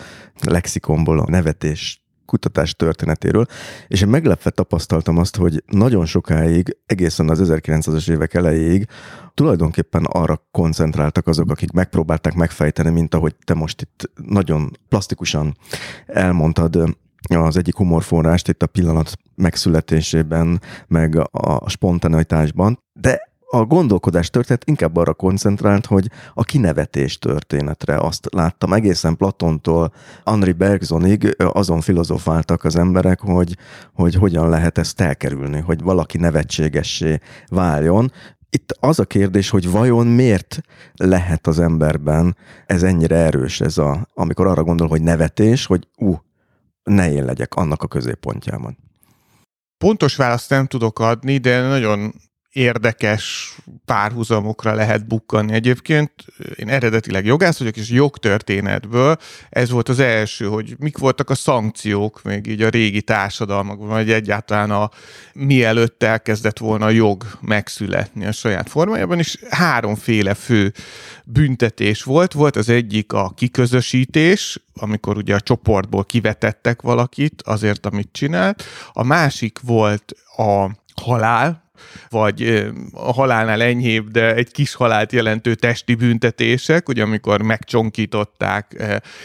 lexikonból 0.41 1.19
a 1.19 1.29
nevetés 1.29 2.03
kutatás 2.25 2.75
történetéről, 2.75 3.45
és 3.87 4.01
én 4.01 4.07
meglepve 4.07 4.49
tapasztaltam 4.49 5.17
azt, 5.17 5.35
hogy 5.35 5.63
nagyon 5.67 6.05
sokáig, 6.05 6.77
egészen 6.85 7.29
az 7.29 7.41
1900-as 7.43 8.09
évek 8.09 8.33
elejéig 8.33 8.87
tulajdonképpen 9.33 10.03
arra 10.03 10.47
koncentráltak 10.51 11.27
azok, 11.27 11.51
akik 11.51 11.71
megpróbálták 11.71 12.33
megfejteni, 12.33 12.89
mint 12.89 13.13
ahogy 13.15 13.35
te 13.45 13.53
most 13.53 13.81
itt 13.81 14.11
nagyon 14.27 14.77
plastikusan 14.89 15.57
elmondtad 16.05 16.97
az 17.27 17.57
egyik 17.57 17.75
humorforrást 17.75 18.47
itt 18.47 18.63
a 18.63 18.67
pillanat 18.67 19.17
megszületésében, 19.35 20.61
meg 20.87 21.15
a 21.31 21.69
spontaneitásban, 21.69 22.79
de 22.93 23.31
a 23.53 23.65
gondolkodás 23.65 24.29
történet 24.29 24.63
inkább 24.65 24.97
arra 24.97 25.13
koncentrált, 25.13 25.85
hogy 25.85 26.09
a 26.33 26.43
kinevetés 26.43 27.19
történetre 27.19 27.97
azt 27.97 28.27
láttam. 28.31 28.73
Egészen 28.73 29.15
Platontól 29.15 29.93
Henri 30.25 30.51
Bergsonig 30.51 31.35
azon 31.37 31.81
filozofáltak 31.81 32.63
az 32.63 32.75
emberek, 32.75 33.19
hogy, 33.19 33.57
hogy 33.93 34.15
hogyan 34.15 34.49
lehet 34.49 34.77
ezt 34.77 35.01
elkerülni, 35.01 35.59
hogy 35.59 35.81
valaki 35.81 36.17
nevetségessé 36.17 37.19
váljon. 37.47 38.11
Itt 38.49 38.77
az 38.79 38.99
a 38.99 39.05
kérdés, 39.05 39.49
hogy 39.49 39.71
vajon 39.71 40.07
miért 40.07 40.61
lehet 40.93 41.47
az 41.47 41.59
emberben 41.59 42.37
ez 42.65 42.83
ennyire 42.83 43.15
erős, 43.15 43.61
ez 43.61 43.77
a, 43.77 44.07
amikor 44.13 44.47
arra 44.47 44.63
gondol, 44.63 44.87
hogy 44.87 45.01
nevetés, 45.01 45.65
hogy 45.65 45.87
ú, 45.97 46.09
uh, 46.09 46.17
ne 46.83 47.11
én 47.11 47.25
legyek 47.25 47.55
annak 47.55 47.83
a 47.83 47.87
középpontjában. 47.87 48.77
Pontos 49.83 50.15
választ 50.15 50.49
nem 50.49 50.67
tudok 50.67 50.99
adni, 50.99 51.37
de 51.37 51.61
nagyon 51.61 52.13
érdekes 52.53 53.55
párhuzamokra 53.85 54.73
lehet 54.73 55.07
bukkanni. 55.07 55.53
Egyébként 55.53 56.11
én 56.55 56.69
eredetileg 56.69 57.25
jogász 57.25 57.59
vagyok, 57.59 57.77
és 57.77 57.89
jogtörténetből 57.89 59.17
ez 59.49 59.69
volt 59.69 59.89
az 59.89 59.99
első, 59.99 60.45
hogy 60.45 60.75
mik 60.79 60.97
voltak 60.97 61.29
a 61.29 61.35
szankciók 61.35 62.23
még 62.23 62.47
így 62.47 62.61
a 62.61 62.69
régi 62.69 63.01
társadalmakban, 63.01 63.87
vagy 63.87 64.11
egyáltalán 64.11 64.71
a 64.71 64.89
mielőtt 65.33 66.03
elkezdett 66.03 66.57
volna 66.57 66.85
a 66.85 66.89
jog 66.89 67.23
megszületni 67.41 68.25
a 68.25 68.31
saját 68.31 68.69
formájában, 68.69 69.19
és 69.19 69.37
háromféle 69.49 70.33
fő 70.33 70.73
büntetés 71.23 72.03
volt. 72.03 72.33
Volt 72.33 72.55
az 72.55 72.69
egyik 72.69 73.13
a 73.13 73.33
kiközösítés, 73.35 74.63
amikor 74.73 75.17
ugye 75.17 75.35
a 75.35 75.41
csoportból 75.41 76.03
kivetettek 76.03 76.81
valakit 76.81 77.41
azért, 77.41 77.85
amit 77.85 78.09
csinált. 78.11 78.63
A 78.93 79.03
másik 79.03 79.59
volt 79.59 80.15
a 80.37 80.69
halál, 81.01 81.62
vagy 82.09 82.67
a 82.93 83.13
halálnál 83.13 83.61
enyhébb, 83.61 84.07
de 84.07 84.35
egy 84.35 84.51
kis 84.51 84.73
halált 84.73 85.11
jelentő 85.11 85.55
testi 85.55 85.95
büntetések, 85.95 86.89
ugye 86.89 87.03
amikor 87.03 87.41
megcsonkították. 87.41 88.83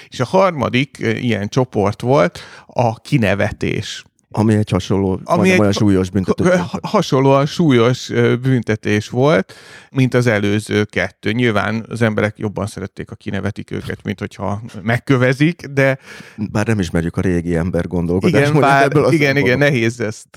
És 0.08 0.20
a 0.20 0.24
harmadik 0.24 0.96
ilyen 0.98 1.48
csoport 1.48 2.00
volt 2.00 2.38
a 2.66 3.00
kinevetés. 3.00 4.04
Ami 4.30 4.54
egy 4.54 4.70
hasonló, 4.70 5.20
ami 5.24 5.50
egy 5.50 5.60
olyan 5.60 5.72
súlyos 5.72 6.10
büntetés. 6.10 6.60
Hasonlóan 6.82 7.46
súlyos 7.46 8.10
büntetés 8.42 9.08
volt, 9.08 9.54
mint 9.90 10.14
az 10.14 10.26
előző 10.26 10.84
kettő. 10.84 11.32
Nyilván 11.32 11.86
az 11.88 12.02
emberek 12.02 12.38
jobban 12.38 12.66
szerették, 12.66 13.10
a 13.10 13.14
kinevetik 13.14 13.70
őket, 13.70 14.02
mint 14.02 14.18
hogyha 14.18 14.62
megkövezik, 14.82 15.66
de... 15.66 15.98
Bár 16.36 16.66
nem 16.66 16.78
ismerjük 16.78 17.16
a 17.16 17.20
régi 17.20 17.56
ember 17.56 17.86
gondolkodást. 17.86 18.48
Igen, 18.48 18.60
bár, 18.60 18.84
ebből 18.84 19.12
igen, 19.12 19.36
igen, 19.36 19.58
nehéz 19.58 20.00
ezt 20.00 20.28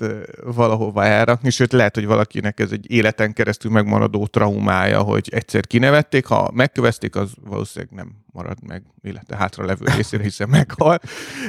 valahova 0.44 1.04
elrakni, 1.04 1.50
sőt 1.50 1.72
lehet, 1.72 1.96
hogy 1.96 2.06
valakinek 2.06 2.60
ez 2.60 2.72
egy 2.72 2.92
életen 2.92 3.34
keresztül 3.34 3.72
megmaradó 3.72 4.26
traumája, 4.26 5.02
hogy 5.02 5.30
egyszer 5.32 5.68
kinevették, 5.68 6.26
ha 6.26 6.52
megkövezték, 6.54 7.16
az 7.16 7.32
valószínűleg 7.44 7.94
nem 7.96 8.12
marad 8.26 8.58
meg 8.68 8.84
élete 9.02 9.36
hátra 9.36 9.66
levő 9.66 9.86
részére, 9.96 10.24
hiszen 10.24 10.50
meghal. 10.50 11.00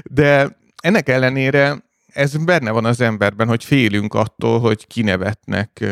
De 0.04 0.56
ennek 0.82 1.08
ellenére 1.08 1.90
ez 2.12 2.36
benne 2.44 2.70
van 2.70 2.84
az 2.84 3.00
emberben, 3.00 3.48
hogy 3.48 3.64
félünk 3.64 4.14
attól, 4.14 4.60
hogy 4.60 4.86
kinevetnek 4.86 5.84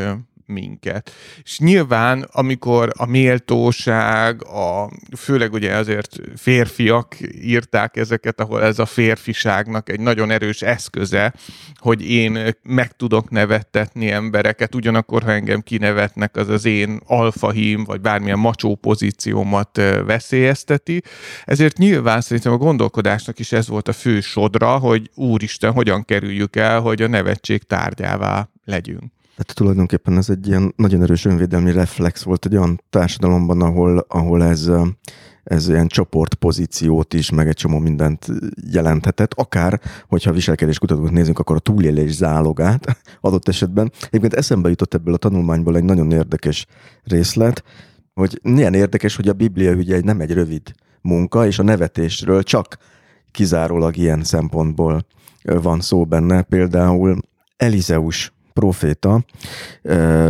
minket. 0.51 1.13
És 1.43 1.59
nyilván, 1.59 2.27
amikor 2.33 2.91
a 2.97 3.07
méltóság, 3.07 4.45
a, 4.45 4.91
főleg 5.17 5.53
ugye 5.53 5.77
azért 5.77 6.17
férfiak 6.37 7.17
írták 7.43 7.97
ezeket, 7.97 8.41
ahol 8.41 8.63
ez 8.63 8.79
a 8.79 8.87
férfiságnak 8.87 9.89
egy 9.89 10.01
nagyon 10.01 10.31
erős 10.31 10.63
eszköze, 10.63 11.35
hogy 11.75 12.11
én 12.11 12.55
meg 12.63 12.97
tudok 12.97 13.31
nevettetni 13.31 14.11
embereket, 14.11 14.75
ugyanakkor, 14.75 15.23
ha 15.23 15.33
engem 15.33 15.61
kinevetnek, 15.61 16.37
az 16.37 16.49
az 16.49 16.65
én 16.65 17.01
alfahím, 17.07 17.85
vagy 17.85 18.01
bármilyen 18.01 18.39
macsó 18.39 18.75
pozíciómat 18.75 19.81
veszélyezteti. 20.07 21.03
Ezért 21.45 21.77
nyilván 21.77 22.21
szerintem 22.21 22.53
a 22.53 22.57
gondolkodásnak 22.57 23.39
is 23.39 23.53
ez 23.53 23.69
volt 23.69 23.89
a 23.89 23.93
fő 23.93 24.21
sodra, 24.21 24.79
hogy 24.79 25.11
úristen, 25.15 25.73
hogyan 25.73 26.05
kerüljük 26.05 26.57
el, 26.57 26.81
hogy 26.81 27.03
a 27.03 27.09
nevetség 27.09 27.63
tárgyává 27.63 28.49
legyünk. 28.65 29.13
Hát 29.41 29.55
tulajdonképpen 29.55 30.17
ez 30.17 30.31
egy 30.31 30.47
ilyen 30.47 30.73
nagyon 30.77 31.03
erős 31.03 31.25
önvédelmi 31.25 31.73
reflex 31.73 32.23
volt 32.23 32.47
egy 32.47 32.57
olyan 32.57 32.83
társadalomban, 32.91 33.63
ahol, 33.63 34.05
ahol 34.09 34.45
ez, 34.45 34.71
ez 35.45 35.69
ilyen 35.69 35.87
csoportpozíciót 35.87 37.15
is, 37.15 37.31
meg 37.31 37.49
egy 37.49 37.57
csomó 37.57 37.79
mindent 37.79 38.27
jelenthetett, 38.73 39.35
akár, 39.35 39.81
hogyha 40.09 40.33
viselkedéskutatókat 40.33 41.11
nézünk, 41.11 41.39
akkor 41.39 41.57
a 41.57 41.59
túlélés 41.59 42.11
zálogát 42.11 42.97
adott 43.21 43.49
esetben. 43.49 43.93
Egyébként 44.07 44.35
eszembe 44.35 44.69
jutott 44.69 44.95
ebből 44.95 45.15
a 45.15 45.17
tanulmányból 45.17 45.77
egy 45.77 45.85
nagyon 45.85 46.13
érdekes 46.13 46.67
részlet, 47.05 47.65
hogy 48.15 48.41
milyen 48.43 48.75
érdekes, 48.75 49.17
hogy 49.17 49.29
a 49.29 49.33
Biblia 49.33 49.75
ugye 49.75 50.01
nem 50.01 50.21
egy 50.21 50.33
rövid 50.33 50.73
munka, 51.01 51.47
és 51.47 51.59
a 51.59 51.63
nevetésről 51.63 52.43
csak 52.43 52.77
kizárólag 53.31 53.97
ilyen 53.97 54.25
szempontból 54.25 55.07
van 55.43 55.81
szó 55.81 56.05
benne. 56.05 56.43
Például 56.43 57.19
Elizeus 57.57 58.33
proféta, 58.53 59.25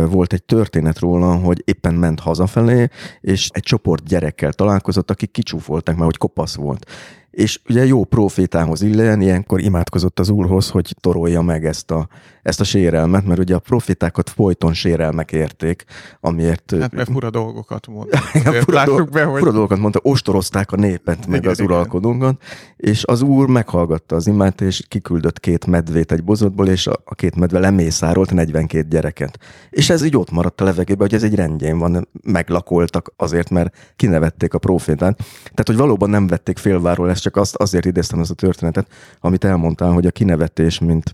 volt 0.09 0.33
egy 0.33 0.43
történet 0.43 0.99
róla, 0.99 1.35
hogy 1.35 1.61
éppen 1.65 1.93
ment 1.93 2.19
hazafelé, 2.19 2.87
és 3.21 3.49
egy 3.53 3.63
csoport 3.63 4.03
gyerekkel 4.03 4.53
találkozott, 4.53 5.09
akik 5.09 5.31
kicsúfolták 5.31 5.95
már, 5.95 6.05
hogy 6.05 6.17
kopasz 6.17 6.55
volt 6.55 6.85
és 7.31 7.59
ugye 7.69 7.85
jó 7.85 8.03
profétához 8.03 8.81
illen, 8.81 9.21
ilyenkor 9.21 9.61
imádkozott 9.61 10.19
az 10.19 10.29
úrhoz, 10.29 10.69
hogy 10.69 10.95
torolja 10.99 11.41
meg 11.41 11.65
ezt 11.65 11.91
a, 11.91 12.07
ezt 12.41 12.59
a 12.59 12.63
sérelmet, 12.63 13.25
mert 13.25 13.39
ugye 13.39 13.55
a 13.55 13.59
profétákat 13.59 14.29
folyton 14.29 14.73
sérelmek 14.73 15.31
érték, 15.31 15.83
amiért... 16.19 16.75
Hát 16.79 16.93
mert 16.93 17.09
fura 17.11 17.29
dolgokat 17.29 17.87
mondta. 17.87 18.17
fura, 18.65 18.85
dolg, 18.85 19.09
be, 19.09 19.23
hogy... 19.23 19.39
fura 19.39 19.51
dolgokat 19.51 19.79
mondta, 19.79 19.99
ostorozták 20.03 20.71
a 20.71 20.75
népet, 20.75 21.17
igen, 21.17 21.29
meg 21.29 21.45
az 21.45 21.59
igen. 21.59 21.71
uralkodónkat, 21.71 22.43
és 22.77 23.05
az 23.05 23.21
úr 23.21 23.47
meghallgatta 23.47 24.15
az 24.15 24.27
imát, 24.27 24.61
és 24.61 24.83
kiküldött 24.87 25.39
két 25.39 25.65
medvét 25.65 26.11
egy 26.11 26.23
bozotból, 26.23 26.67
és 26.67 26.87
a, 26.87 27.01
a 27.05 27.15
két 27.15 27.35
medve 27.35 27.59
lemészárolt 27.59 28.33
42 28.33 28.87
gyereket. 28.87 29.37
És 29.69 29.89
ez 29.89 30.03
így 30.03 30.17
ott 30.17 30.31
maradt 30.31 30.61
a 30.61 30.63
levegőben, 30.63 31.07
hogy 31.07 31.17
ez 31.17 31.23
egy 31.23 31.35
rendjén 31.35 31.77
van, 31.77 32.07
meglakoltak 32.23 33.13
azért, 33.15 33.49
mert 33.49 33.93
kinevették 33.95 34.53
a 34.53 34.57
profétát. 34.57 35.17
Tehát, 35.43 35.67
hogy 35.67 35.77
valóban 35.77 36.09
nem 36.09 36.27
vették 36.27 36.57
félváról 36.57 37.09
ezt 37.21 37.33
csak 37.33 37.35
azt 37.35 37.55
azért 37.55 37.85
idéztem 37.85 38.19
ezt 38.19 38.31
a 38.31 38.33
történetet, 38.33 38.87
amit 39.19 39.43
elmondtál, 39.43 39.91
hogy 39.91 40.05
a 40.05 40.11
kinevetés, 40.11 40.79
mint 40.79 41.13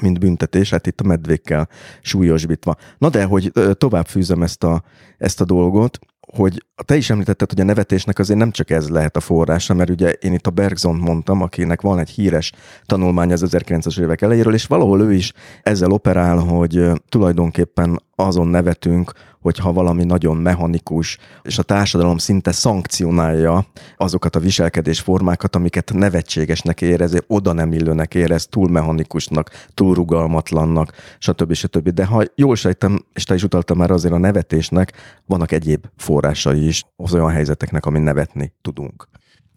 mint 0.00 0.18
büntetés, 0.18 0.70
hát 0.70 0.86
itt 0.86 1.00
a 1.00 1.06
medvékkel 1.06 1.68
súlyosbítva. 2.00 2.76
Na 2.98 3.08
de, 3.08 3.24
hogy 3.24 3.52
tovább 3.72 4.06
fűzem 4.06 4.42
ezt 4.42 4.64
a, 4.64 4.82
ezt 5.18 5.40
a 5.40 5.44
dolgot, 5.44 5.98
hogy 6.20 6.64
te 6.84 6.96
is 6.96 7.10
említetted, 7.10 7.50
hogy 7.50 7.60
a 7.60 7.64
nevetésnek 7.64 8.18
azért 8.18 8.38
nem 8.38 8.50
csak 8.50 8.70
ez 8.70 8.88
lehet 8.88 9.16
a 9.16 9.20
forrása, 9.20 9.74
mert 9.74 9.90
ugye 9.90 10.10
én 10.10 10.32
itt 10.32 10.46
a 10.46 10.50
Bergson 10.50 10.96
mondtam, 10.96 11.42
akinek 11.42 11.80
van 11.80 11.98
egy 11.98 12.10
híres 12.10 12.52
tanulmány 12.86 13.32
az 13.32 13.44
1900-es 13.46 14.00
évek 14.00 14.22
elejéről, 14.22 14.54
és 14.54 14.66
valahol 14.66 15.00
ő 15.00 15.12
is 15.12 15.32
ezzel 15.62 15.90
operál, 15.90 16.36
hogy 16.36 16.90
tulajdonképpen 17.08 18.02
azon 18.26 18.48
nevetünk, 18.48 19.12
hogyha 19.40 19.72
valami 19.72 20.04
nagyon 20.04 20.36
mechanikus, 20.36 21.18
és 21.42 21.58
a 21.58 21.62
társadalom 21.62 22.18
szinte 22.18 22.52
szankcionálja 22.52 23.66
azokat 23.96 24.36
a 24.36 24.40
viselkedésformákat, 24.40 25.56
amiket 25.56 25.92
nevetségesnek 25.94 26.80
érez, 26.80 27.14
oda 27.26 27.52
nem 27.52 27.72
illőnek 27.72 28.14
érez, 28.14 28.46
túl 28.46 28.68
mechanikusnak, 28.68 29.50
túl 29.74 29.94
rugalmatlannak, 29.94 30.92
stb. 31.18 31.52
stb. 31.52 31.88
De 31.88 32.04
ha 32.04 32.22
jól 32.34 32.56
sejtem, 32.56 33.04
és 33.12 33.24
te 33.24 33.34
is 33.34 33.42
utaltam 33.42 33.76
már 33.76 33.90
azért 33.90 34.14
a 34.14 34.18
nevetésnek, 34.18 34.92
vannak 35.26 35.52
egyéb 35.52 35.86
forrásai 35.96 36.66
is 36.66 36.84
az 36.96 37.14
olyan 37.14 37.30
helyzeteknek, 37.30 37.86
amin 37.86 38.02
nevetni 38.02 38.52
tudunk. 38.62 39.08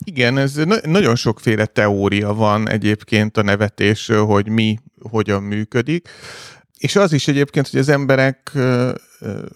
Igen, 0.05 0.37
ez 0.37 0.55
na- 0.55 0.87
nagyon 0.87 1.15
sokféle 1.15 1.65
teória 1.65 2.33
van 2.33 2.69
egyébként 2.69 3.37
a 3.37 3.43
nevetésről, 3.43 4.25
hogy 4.25 4.49
mi 4.49 4.77
hogyan 5.09 5.43
működik. 5.43 6.09
És 6.83 6.95
az 6.95 7.13
is 7.13 7.27
egyébként, 7.27 7.67
hogy 7.67 7.79
az 7.79 7.89
emberek 7.89 8.51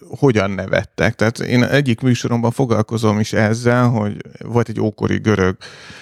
hogyan 0.08 0.50
nevettek. 0.50 1.14
Tehát 1.14 1.38
én 1.38 1.64
egyik 1.64 2.00
műsoromban 2.00 2.50
foglalkozom 2.50 3.20
is 3.20 3.32
ezzel, 3.32 3.88
hogy 3.88 4.16
volt 4.38 4.68
egy 4.68 4.80
ókori 4.80 5.18
görög 5.18 5.56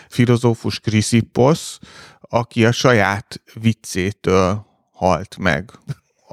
filozófus 0.08 0.80
Chrysippos, 0.80 1.78
aki 2.20 2.64
a 2.64 2.72
saját 2.72 3.42
viccétől 3.60 4.66
halt 4.92 5.36
meg 5.38 5.70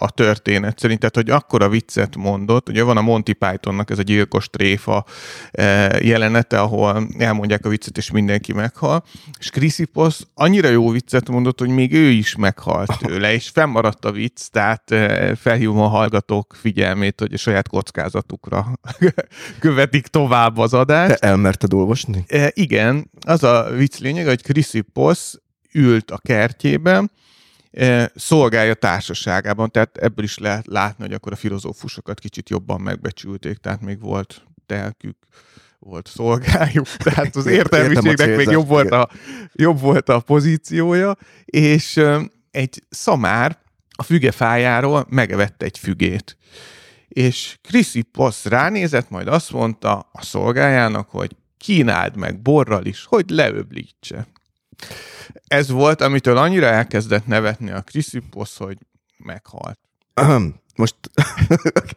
a 0.04 0.10
történet 0.10 0.80
szerint, 0.80 1.00
tehát 1.00 1.16
hogy 1.16 1.30
akkora 1.30 1.70
viccet 1.70 2.16
mondott, 2.16 2.70
ugye 2.70 2.84
van 2.84 2.98
a 2.98 3.02
Monty 3.02 3.32
Pythonnak 3.32 3.90
ez 3.90 4.00
a 4.00 4.02
gyilkos 4.02 4.50
tréfa 4.50 5.06
eh, 5.52 6.06
jelenete, 6.06 6.60
ahol 6.60 7.08
elmondják 7.18 7.66
a 7.66 7.70
viccet, 7.70 7.98
és 7.98 8.12
mindenki 8.12 8.54
meghal, 8.54 9.04
és 9.40 9.50
Chrysippos 9.50 10.20
annyira 10.34 10.70
jó 10.70 10.90
viccet 10.90 11.30
mondott, 11.30 11.60
hogy 11.60 11.70
még 11.70 11.94
ő 11.94 12.10
is 12.10 12.36
meghalt 12.36 12.98
tőle, 13.00 13.34
és 13.34 13.50
fennmaradt 13.50 14.06
a 14.06 14.12
vicc, 14.12 14.48
tehát 14.52 14.92
eh, 14.92 15.36
felhívom 15.36 15.80
a 15.80 15.88
hallgatók 15.88 16.56
figyelmét, 16.60 17.20
hogy 17.20 17.34
a 17.34 17.38
saját 17.38 17.68
kockázatukra 17.68 18.80
követik 19.60 20.08
tovább 20.08 20.58
az 20.58 20.74
adást. 20.74 21.20
Te 21.20 21.28
elmerted 21.28 21.74
olvasni? 21.74 22.24
E, 22.28 22.52
igen, 22.54 23.10
az 23.26 23.44
a 23.44 23.70
vicc 23.76 24.00
lényeg, 24.00 24.26
hogy 24.26 24.42
Chrysippos 24.42 25.34
ült 25.74 26.12
a 26.12 26.18
kertjében, 26.18 27.12
szolgálja 28.16 28.74
társaságában, 28.74 29.72
tehát 29.72 29.98
ebből 29.98 30.26
is 30.26 30.38
lehet 30.38 30.68
látni, 30.68 31.04
hogy 31.04 31.14
akkor 31.14 31.32
a 31.32 31.36
filozófusokat 31.36 32.20
kicsit 32.20 32.50
jobban 32.50 32.82
megbecsülték, 32.82 33.58
tehát 33.58 33.82
még 33.82 34.00
volt 34.00 34.46
telkük, 34.66 35.18
volt 35.80 36.08
szolgájuk, 36.08 36.88
tehát 37.06 37.36
az 37.36 37.46
értelmiségnek 37.46 38.36
még 38.36 38.48
jobb 38.48 38.68
volt, 38.68 38.92
a, 38.92 39.10
jobb 39.54 39.80
volt 39.80 40.10
a 40.10 40.20
pozíciója, 40.20 41.18
és 41.46 42.02
egy 42.52 42.84
szamár 42.90 43.58
a 43.96 44.04
fügefájáról 44.04 45.06
megevette 45.10 45.66
egy 45.66 45.78
fügét. 45.78 46.38
És 47.08 47.58
Chrysippos 47.62 48.46
ránézett, 48.46 49.10
majd 49.10 49.28
azt 49.28 49.52
mondta 49.52 50.10
a 50.12 50.22
szolgájának, 50.22 51.10
hogy 51.10 51.36
kínáld 51.58 52.16
meg 52.16 52.42
borral 52.42 52.86
is, 52.86 53.06
hogy 53.06 53.30
leöblítse 53.30 54.28
ez 55.48 55.70
volt, 55.70 56.02
amitől 56.02 56.38
annyira 56.38 56.66
elkezdett 56.66 57.26
nevetni 57.26 57.72
a 57.72 57.82
Chrysippos, 57.82 58.58
hogy 58.58 58.78
meghalt. 59.18 59.80
Most, 60.76 60.96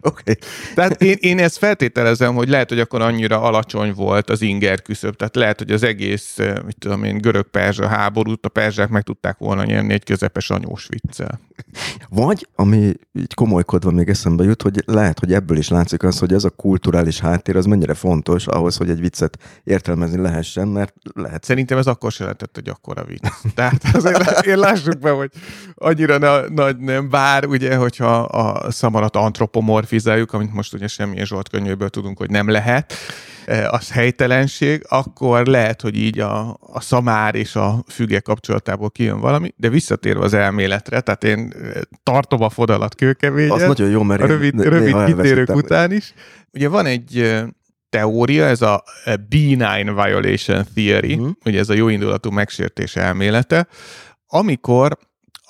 oké. 0.00 0.20
Okay. 0.30 0.36
Tehát 0.74 1.02
én, 1.02 1.16
én 1.20 1.38
ezt 1.38 1.58
feltételezem, 1.58 2.34
hogy 2.34 2.48
lehet, 2.48 2.68
hogy 2.68 2.80
akkor 2.80 3.00
annyira 3.00 3.40
alacsony 3.42 3.92
volt 3.92 4.30
az 4.30 4.42
inger 4.42 4.82
küszöb, 4.82 5.16
tehát 5.16 5.36
lehet, 5.36 5.58
hogy 5.58 5.70
az 5.70 5.82
egész, 5.82 6.38
eh, 6.38 6.54
mit 6.66 6.76
tudom 6.78 7.04
én, 7.04 7.18
görög-perzsa 7.18 7.86
háborút 7.86 8.46
a 8.46 8.48
perzsák 8.48 8.88
meg 8.88 9.02
tudták 9.02 9.38
volna 9.38 9.64
nyerni 9.64 9.92
egy 9.92 10.04
közepes 10.04 10.50
anyós 10.50 10.86
viccel. 10.88 11.40
Vagy, 12.08 12.48
ami 12.54 12.92
így 13.12 13.34
komolykodva 13.34 13.90
még 13.90 14.08
eszembe 14.08 14.44
jut, 14.44 14.62
hogy 14.62 14.82
lehet, 14.86 15.18
hogy 15.18 15.32
ebből 15.32 15.56
is 15.56 15.68
látszik 15.68 16.02
az, 16.02 16.18
hogy 16.18 16.32
ez 16.32 16.44
a 16.44 16.50
kulturális 16.50 17.20
háttér 17.20 17.56
az 17.56 17.64
mennyire 17.64 17.94
fontos 17.94 18.46
ahhoz, 18.46 18.76
hogy 18.76 18.90
egy 18.90 19.00
viccet 19.00 19.38
értelmezni 19.64 20.20
lehessen, 20.20 20.68
mert 20.68 20.94
lehet. 21.14 21.44
Szerintem 21.44 21.78
ez 21.78 21.86
akkor 21.86 22.12
se 22.12 22.22
lehetett 22.22 22.56
egy 22.56 22.68
akkora 22.68 23.04
vicc. 23.04 23.26
Tehát 23.54 23.82
azért 23.92 24.46
én 24.46 24.58
lássuk 24.58 24.98
be, 24.98 25.10
hogy 25.10 25.30
annyira 25.74 26.18
na, 26.18 26.48
nagy 26.48 26.76
nem, 26.76 27.10
bár 27.10 27.46
ugye, 27.46 27.76
hogyha 27.76 28.18
a 28.20 28.65
szamarat 28.70 29.16
antropomorfizáljuk, 29.16 30.32
amit 30.32 30.52
most 30.52 30.74
ugye 30.74 30.86
semmilyen 30.86 31.26
Zsolt 31.26 31.48
könyvéből 31.48 31.88
tudunk, 31.88 32.18
hogy 32.18 32.30
nem 32.30 32.50
lehet, 32.50 32.94
e, 33.46 33.68
az 33.70 33.90
helytelenség, 33.90 34.84
akkor 34.88 35.46
lehet, 35.46 35.80
hogy 35.80 35.96
így 35.96 36.18
a, 36.18 36.58
a 36.60 36.80
szamár 36.80 37.34
és 37.34 37.56
a 37.56 37.84
füge 37.88 38.20
kapcsolatából 38.20 38.90
kijön 38.90 39.20
valami, 39.20 39.54
de 39.56 39.68
visszatérve 39.68 40.24
az 40.24 40.34
elméletre, 40.34 41.00
tehát 41.00 41.24
én 41.24 41.52
e, 41.74 41.80
tartom 42.02 42.42
a 42.42 42.48
fodalat 42.48 42.94
kőkeményen. 42.94 43.50
Az 43.50 43.62
nagyon 43.62 43.90
jó, 43.90 44.02
mert 44.02 44.22
a 44.22 44.26
rövid, 44.26 44.62
rövid 44.62 45.04
kitérők 45.04 45.54
után 45.54 45.92
is. 45.92 46.14
Ugye 46.52 46.68
van 46.68 46.86
egy 46.86 47.18
e, 47.18 47.48
teória, 47.88 48.44
ez 48.44 48.62
a 48.62 48.84
benign 49.04 49.94
violation 49.94 50.64
theory, 50.74 51.14
uh-huh. 51.14 51.30
ugye 51.44 51.58
ez 51.58 51.68
a 51.68 51.74
jóindulatú 51.74 52.30
megsértés 52.30 52.96
elmélete, 52.96 53.66
amikor 54.26 54.98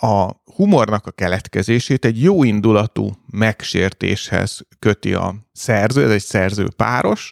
a 0.00 0.30
humornak 0.56 1.06
a 1.06 1.10
keletkezését 1.10 2.04
egy 2.04 2.22
jó 2.22 2.44
indulatú 2.44 3.10
megsértéshez 3.30 4.66
köti 4.78 5.14
a 5.14 5.34
szerző, 5.52 6.04
ez 6.04 6.10
egy 6.10 6.22
szerző 6.22 6.68
páros, 6.76 7.30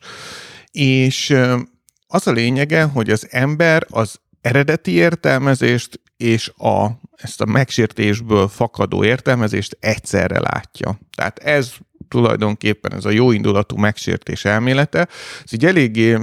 és 0.70 1.36
az 2.06 2.26
a 2.26 2.32
lényege, 2.32 2.82
hogy 2.82 3.10
az 3.10 3.26
ember 3.30 3.86
az 3.90 4.20
eredeti 4.40 4.90
értelmezést 4.90 6.00
és 6.16 6.48
a, 6.56 6.86
ezt 7.16 7.40
a 7.40 7.46
megsértésből 7.46 8.48
fakadó 8.48 9.04
értelmezést 9.04 9.76
egyszerre 9.80 10.40
látja. 10.40 10.98
Tehát 11.16 11.38
ez 11.38 11.72
tulajdonképpen 12.08 12.94
ez 12.94 13.04
a 13.04 13.10
jó 13.10 13.30
indulatú 13.30 13.76
megsértés 13.76 14.44
elmélete. 14.44 15.08
Ez 15.44 15.52
így 15.52 15.64
eléggé 15.64 16.18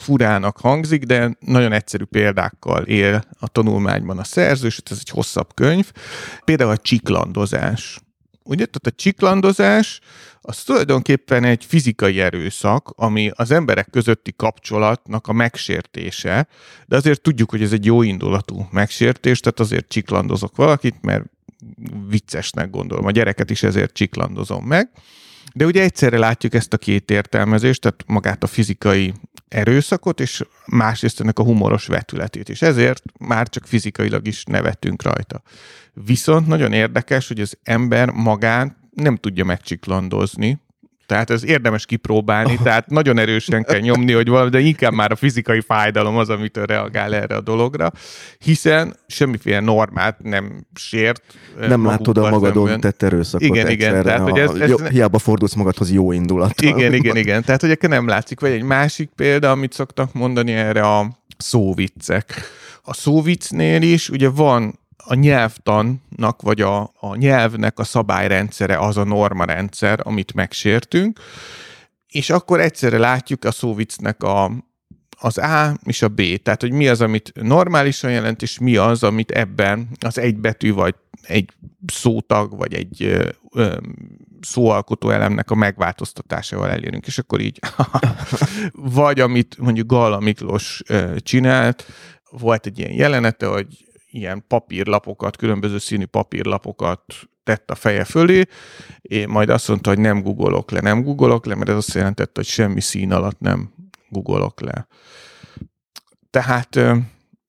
furának 0.00 0.58
hangzik, 0.58 1.04
de 1.04 1.36
nagyon 1.40 1.72
egyszerű 1.72 2.04
példákkal 2.04 2.82
él 2.82 3.22
a 3.38 3.48
tanulmányban 3.48 4.18
a 4.18 4.24
szerző, 4.24 4.66
és 4.66 4.80
ez 4.90 4.96
egy 5.00 5.08
hosszabb 5.08 5.54
könyv. 5.54 5.92
Például 6.44 6.70
a 6.70 6.76
csiklandozás. 6.76 8.00
Ugye, 8.42 8.66
tehát 8.66 8.86
a 8.86 9.02
csiklandozás 9.02 10.00
az 10.40 10.62
tulajdonképpen 10.62 11.44
egy 11.44 11.64
fizikai 11.64 12.20
erőszak, 12.20 12.92
ami 12.96 13.30
az 13.34 13.50
emberek 13.50 13.88
közötti 13.90 14.32
kapcsolatnak 14.36 15.26
a 15.26 15.32
megsértése, 15.32 16.48
de 16.86 16.96
azért 16.96 17.20
tudjuk, 17.20 17.50
hogy 17.50 17.62
ez 17.62 17.72
egy 17.72 17.84
jó 17.84 18.02
indulatú 18.02 18.68
megsértés, 18.70 19.40
tehát 19.40 19.60
azért 19.60 19.88
csiklandozok 19.88 20.56
valakit, 20.56 21.02
mert 21.02 21.24
viccesnek 22.08 22.70
gondolom. 22.70 23.06
A 23.06 23.10
gyereket 23.10 23.50
is 23.50 23.62
ezért 23.62 23.94
csiklandozom 23.94 24.64
meg. 24.64 24.90
De 25.54 25.64
ugye 25.64 25.82
egyszerre 25.82 26.18
látjuk 26.18 26.54
ezt 26.54 26.72
a 26.72 26.78
két 26.78 27.10
értelmezést, 27.10 27.80
tehát 27.80 28.04
magát 28.06 28.42
a 28.42 28.46
fizikai 28.46 29.14
erőszakot, 29.50 30.20
és 30.20 30.44
másrészt 30.66 31.20
ennek 31.20 31.38
a 31.38 31.42
humoros 31.42 31.86
vetületét, 31.86 32.48
és 32.48 32.62
ezért 32.62 33.02
már 33.18 33.48
csak 33.48 33.66
fizikailag 33.66 34.26
is 34.26 34.44
nevetünk 34.44 35.02
rajta. 35.02 35.42
Viszont 35.92 36.46
nagyon 36.46 36.72
érdekes, 36.72 37.28
hogy 37.28 37.40
az 37.40 37.58
ember 37.62 38.10
magán 38.10 38.76
nem 38.94 39.16
tudja 39.16 39.44
megcsiklandozni, 39.44 40.60
Tehát 41.10 41.30
ez 41.30 41.44
érdemes 41.44 41.86
kipróbálni, 41.86 42.58
tehát 42.62 42.90
nagyon 42.90 43.18
erősen 43.18 43.64
kell 43.64 43.78
nyomni, 43.78 44.12
hogy 44.12 44.28
valami, 44.28 44.50
de 44.50 44.58
inkább 44.58 44.92
már 44.92 45.10
a 45.12 45.16
fizikai 45.16 45.60
fájdalom 45.60 46.16
az, 46.16 46.28
amitől 46.28 46.66
reagál 46.66 47.14
erre 47.14 47.34
a 47.36 47.40
dologra, 47.40 47.92
hiszen 48.38 48.96
semmiféle 49.06 49.60
normát 49.60 50.22
nem 50.22 50.66
sért. 50.74 51.22
Nem 51.68 51.86
látod 51.86 52.18
a 52.18 52.30
magadon 52.30 52.68
szemben. 52.68 52.80
tett 52.80 53.02
erőszakot 53.02 53.46
Igen, 53.46 53.68
igen. 53.68 54.02
Tehát, 54.02 54.20
hogy 54.20 54.38
ez, 54.38 54.50
ez 54.50 54.68
jó, 54.68 54.76
hiába 54.76 55.18
fordulsz 55.18 55.54
magadhoz 55.54 55.92
jó 55.92 56.12
indulat. 56.12 56.60
Igen, 56.60 56.94
igen, 56.94 57.16
igen. 57.16 57.44
Tehát, 57.44 57.60
hogy 57.60 57.78
nem 57.80 58.08
látszik. 58.08 58.40
Vagy 58.40 58.50
egy 58.50 58.62
másik 58.62 59.10
példa, 59.16 59.50
amit 59.50 59.72
szoktak 59.72 60.12
mondani 60.12 60.52
erre 60.52 60.82
a 60.82 61.18
szóviccek. 61.36 62.34
A 62.82 62.94
szóviccnél 62.94 63.82
is 63.82 64.08
ugye 64.08 64.28
van 64.28 64.78
a 65.04 65.14
nyelvtannak, 65.14 66.42
vagy 66.42 66.60
a, 66.60 66.92
a 67.00 67.14
nyelvnek 67.16 67.78
a 67.78 67.84
szabályrendszere 67.84 68.78
az 68.78 68.96
a 68.96 69.04
normarendszer, 69.04 70.00
amit 70.02 70.34
megsértünk, 70.34 71.20
és 72.08 72.30
akkor 72.30 72.60
egyszerre 72.60 72.98
látjuk 72.98 73.44
a 73.44 73.50
szóviccnek 73.50 74.22
a, 74.22 74.50
az 75.20 75.38
A 75.38 75.76
és 75.84 76.02
a 76.02 76.08
B, 76.08 76.42
tehát 76.42 76.60
hogy 76.60 76.72
mi 76.72 76.88
az, 76.88 77.00
amit 77.00 77.32
normálisan 77.34 78.10
jelent, 78.10 78.42
és 78.42 78.58
mi 78.58 78.76
az, 78.76 79.02
amit 79.02 79.30
ebben 79.30 79.88
az 80.00 80.18
egy 80.18 80.36
betű, 80.36 80.72
vagy 80.72 80.94
egy 81.22 81.50
szótag, 81.92 82.56
vagy 82.56 82.74
egy 82.74 83.02
ö, 83.02 83.28
ö, 83.54 83.76
szóalkotó 84.40 85.10
elemnek 85.10 85.50
a 85.50 85.54
megváltoztatásával 85.54 86.70
elérünk, 86.70 87.06
és 87.06 87.18
akkor 87.18 87.40
így, 87.40 87.58
vagy 88.72 89.20
amit 89.20 89.56
mondjuk 89.58 89.86
Galla 89.86 90.20
Miklós 90.20 90.82
ö, 90.86 91.16
csinált, 91.18 91.86
volt 92.30 92.66
egy 92.66 92.78
ilyen 92.78 92.92
jelenete, 92.92 93.46
hogy 93.46 93.89
ilyen 94.10 94.44
papírlapokat, 94.48 95.36
különböző 95.36 95.78
színű 95.78 96.04
papírlapokat 96.04 97.02
tett 97.42 97.70
a 97.70 97.74
feje 97.74 98.04
fölé, 98.04 98.44
és 99.00 99.26
majd 99.26 99.48
azt 99.48 99.68
mondta, 99.68 99.90
hogy 99.90 99.98
nem 99.98 100.22
googolok 100.22 100.70
le, 100.70 100.80
nem 100.80 101.02
googolok 101.02 101.46
le, 101.46 101.54
mert 101.54 101.70
ez 101.70 101.76
azt 101.76 101.94
jelentette, 101.94 102.32
hogy 102.34 102.46
semmi 102.46 102.80
szín 102.80 103.12
alatt 103.12 103.40
nem 103.40 103.72
googolok 104.08 104.60
le. 104.60 104.86
Tehát 106.30 106.76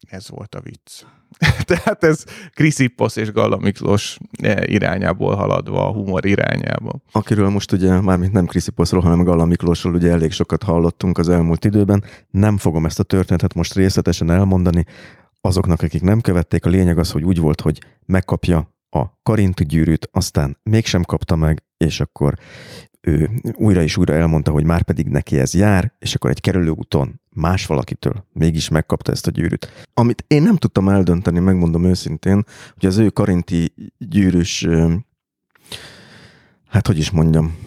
ez 0.07 0.29
volt 0.29 0.55
a 0.55 0.61
vicc. 0.61 1.03
Tehát 1.65 2.03
ez 2.03 2.23
Kriszipposz 2.53 3.15
és 3.15 3.31
Galla 3.31 3.57
Miklós 3.57 4.17
irányából 4.61 5.35
haladva, 5.35 5.87
a 5.87 5.91
humor 5.91 6.25
irányába. 6.25 6.99
Akiről 7.11 7.49
most 7.49 7.71
ugye 7.71 8.01
mármint 8.01 8.31
nem 8.31 8.45
Kriszipposzról, 8.45 9.01
hanem 9.01 9.23
Galla 9.23 9.45
Miklósról 9.45 9.93
ugye 9.93 10.11
elég 10.11 10.31
sokat 10.31 10.63
hallottunk 10.63 11.17
az 11.17 11.29
elmúlt 11.29 11.65
időben. 11.65 12.03
Nem 12.29 12.57
fogom 12.57 12.85
ezt 12.85 12.99
a 12.99 13.03
történetet 13.03 13.53
most 13.53 13.73
részletesen 13.73 14.31
elmondani, 14.31 14.85
azoknak, 15.41 15.81
akik 15.81 16.01
nem 16.01 16.21
követték, 16.21 16.65
a 16.65 16.69
lényeg 16.69 16.97
az, 16.97 17.11
hogy 17.11 17.23
úgy 17.23 17.39
volt, 17.39 17.61
hogy 17.61 17.81
megkapja 18.05 18.73
a 18.89 19.21
karinti 19.23 19.65
gyűrűt, 19.65 20.09
aztán 20.11 20.57
mégsem 20.63 21.03
kapta 21.03 21.35
meg, 21.35 21.63
és 21.77 21.99
akkor 21.99 22.37
ő 23.01 23.29
újra 23.53 23.81
és 23.81 23.97
újra 23.97 24.13
elmondta, 24.13 24.51
hogy 24.51 24.65
már 24.65 24.83
pedig 24.83 25.07
neki 25.07 25.39
ez 25.39 25.53
jár, 25.53 25.93
és 25.99 26.15
akkor 26.15 26.29
egy 26.29 26.41
kerülőúton 26.41 27.21
más 27.29 27.65
valakitől 27.65 28.25
mégis 28.33 28.69
megkapta 28.69 29.11
ezt 29.11 29.27
a 29.27 29.31
gyűrűt. 29.31 29.87
Amit 29.93 30.23
én 30.27 30.41
nem 30.41 30.55
tudtam 30.55 30.89
eldönteni, 30.89 31.39
megmondom 31.39 31.85
őszintén, 31.85 32.43
hogy 32.73 32.85
az 32.85 32.97
ő 32.97 33.09
karinti 33.09 33.73
gyűrűs, 33.97 34.67
hát 36.67 36.87
hogy 36.87 36.97
is 36.97 37.09
mondjam, 37.09 37.57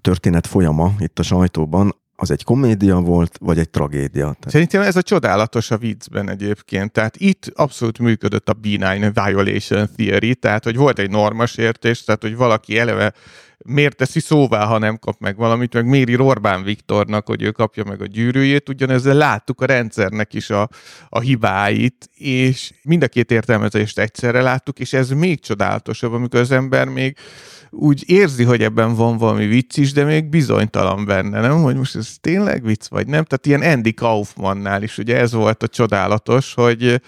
történet 0.00 0.46
folyama 0.46 0.94
itt 0.98 1.18
a 1.18 1.22
sajtóban, 1.22 1.94
az 2.20 2.30
egy 2.30 2.44
komédia 2.44 3.00
volt, 3.00 3.38
vagy 3.40 3.58
egy 3.58 3.70
tragédia? 3.70 4.24
Tehát... 4.24 4.50
Szerintem 4.50 4.82
ez 4.82 4.96
a 4.96 5.02
csodálatos 5.02 5.70
a 5.70 5.78
viccben 5.78 6.30
egyébként. 6.30 6.92
Tehát 6.92 7.16
itt 7.16 7.52
abszolút 7.54 7.98
működött 7.98 8.48
a 8.48 8.52
benign 8.52 9.12
violation 9.24 9.88
theory, 9.96 10.34
tehát 10.34 10.64
hogy 10.64 10.76
volt 10.76 10.98
egy 10.98 11.10
értés, 11.56 12.04
tehát 12.04 12.22
hogy 12.22 12.36
valaki 12.36 12.78
eleve 12.78 13.12
miért 13.64 13.96
teszi 13.96 14.20
szóvá, 14.20 14.64
ha 14.64 14.78
nem 14.78 14.98
kap 14.98 15.20
meg 15.20 15.36
valamit, 15.36 15.74
meg 15.74 15.86
méri 15.86 16.16
Orbán 16.16 16.62
Viktornak, 16.62 17.26
hogy 17.26 17.42
ő 17.42 17.50
kapja 17.50 17.84
meg 17.84 18.02
a 18.02 18.06
gyűrűjét, 18.06 18.68
ugyanezzel 18.68 19.14
láttuk 19.14 19.60
a 19.60 19.66
rendszernek 19.66 20.34
is 20.34 20.50
a, 20.50 20.68
a 21.08 21.20
hibáit, 21.20 22.10
és 22.14 22.72
mind 22.82 23.02
a 23.02 23.08
két 23.08 23.30
értelmezést 23.30 23.98
egyszerre 23.98 24.42
láttuk, 24.42 24.78
és 24.78 24.92
ez 24.92 25.10
még 25.10 25.40
csodálatosabb, 25.40 26.12
amikor 26.12 26.40
az 26.40 26.50
ember 26.50 26.88
még 26.88 27.16
úgy 27.70 28.02
érzi, 28.06 28.44
hogy 28.44 28.62
ebben 28.62 28.94
van 28.94 29.16
valami 29.16 29.46
vicc 29.46 29.76
is, 29.76 29.92
de 29.92 30.04
még 30.04 30.28
bizonytalan 30.28 31.04
benne, 31.04 31.40
nem? 31.40 31.62
Hogy 31.62 31.76
most 31.76 31.96
ez 31.96 32.16
tényleg 32.20 32.64
vicc, 32.64 32.88
vagy 32.88 33.06
nem? 33.06 33.24
Tehát 33.24 33.46
ilyen 33.46 33.72
Andy 33.72 33.94
Kaufmannál 33.94 34.82
is 34.82 34.98
ugye 34.98 35.16
ez 35.16 35.32
volt 35.32 35.62
a 35.62 35.68
csodálatos, 35.68 36.54
hogy 36.54 37.00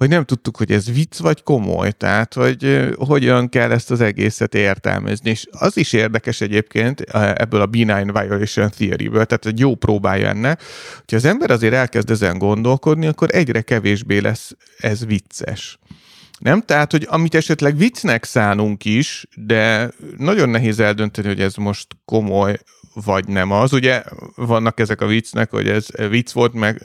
hogy 0.00 0.08
nem 0.08 0.24
tudtuk, 0.24 0.56
hogy 0.56 0.70
ez 0.70 0.92
vicc 0.92 1.18
vagy 1.18 1.42
komoly, 1.42 1.90
tehát 1.90 2.34
hogy 2.34 2.88
hogyan 2.96 3.48
kell 3.48 3.70
ezt 3.70 3.90
az 3.90 4.00
egészet 4.00 4.54
értelmezni. 4.54 5.30
És 5.30 5.46
az 5.50 5.76
is 5.76 5.92
érdekes 5.92 6.40
egyébként 6.40 7.00
ebből 7.34 7.60
a 7.60 7.66
benign 7.66 8.12
violation 8.12 8.70
theory-ből, 8.70 9.24
tehát 9.24 9.46
egy 9.46 9.58
jó 9.58 9.74
próbája 9.74 10.28
ennek, 10.28 10.62
hogy 11.04 11.18
az 11.18 11.24
ember 11.24 11.50
azért 11.50 11.74
elkezd 11.74 12.10
ezen 12.10 12.38
gondolkodni, 12.38 13.06
akkor 13.06 13.28
egyre 13.32 13.60
kevésbé 13.60 14.18
lesz 14.18 14.56
ez 14.78 15.06
vicces. 15.06 15.78
Nem? 16.38 16.60
Tehát, 16.60 16.90
hogy 16.90 17.06
amit 17.10 17.34
esetleg 17.34 17.76
viccnek 17.76 18.24
szánunk 18.24 18.84
is, 18.84 19.26
de 19.34 19.90
nagyon 20.16 20.48
nehéz 20.48 20.80
eldönteni, 20.80 21.28
hogy 21.28 21.40
ez 21.40 21.54
most 21.54 21.86
komoly 22.04 22.58
vagy 23.04 23.28
nem 23.28 23.50
az. 23.50 23.72
Ugye 23.72 24.02
vannak 24.34 24.80
ezek 24.80 25.00
a 25.00 25.06
viccnek, 25.06 25.50
hogy 25.50 25.68
ez 25.68 25.86
vicc 26.08 26.32
volt, 26.32 26.52
meg 26.52 26.82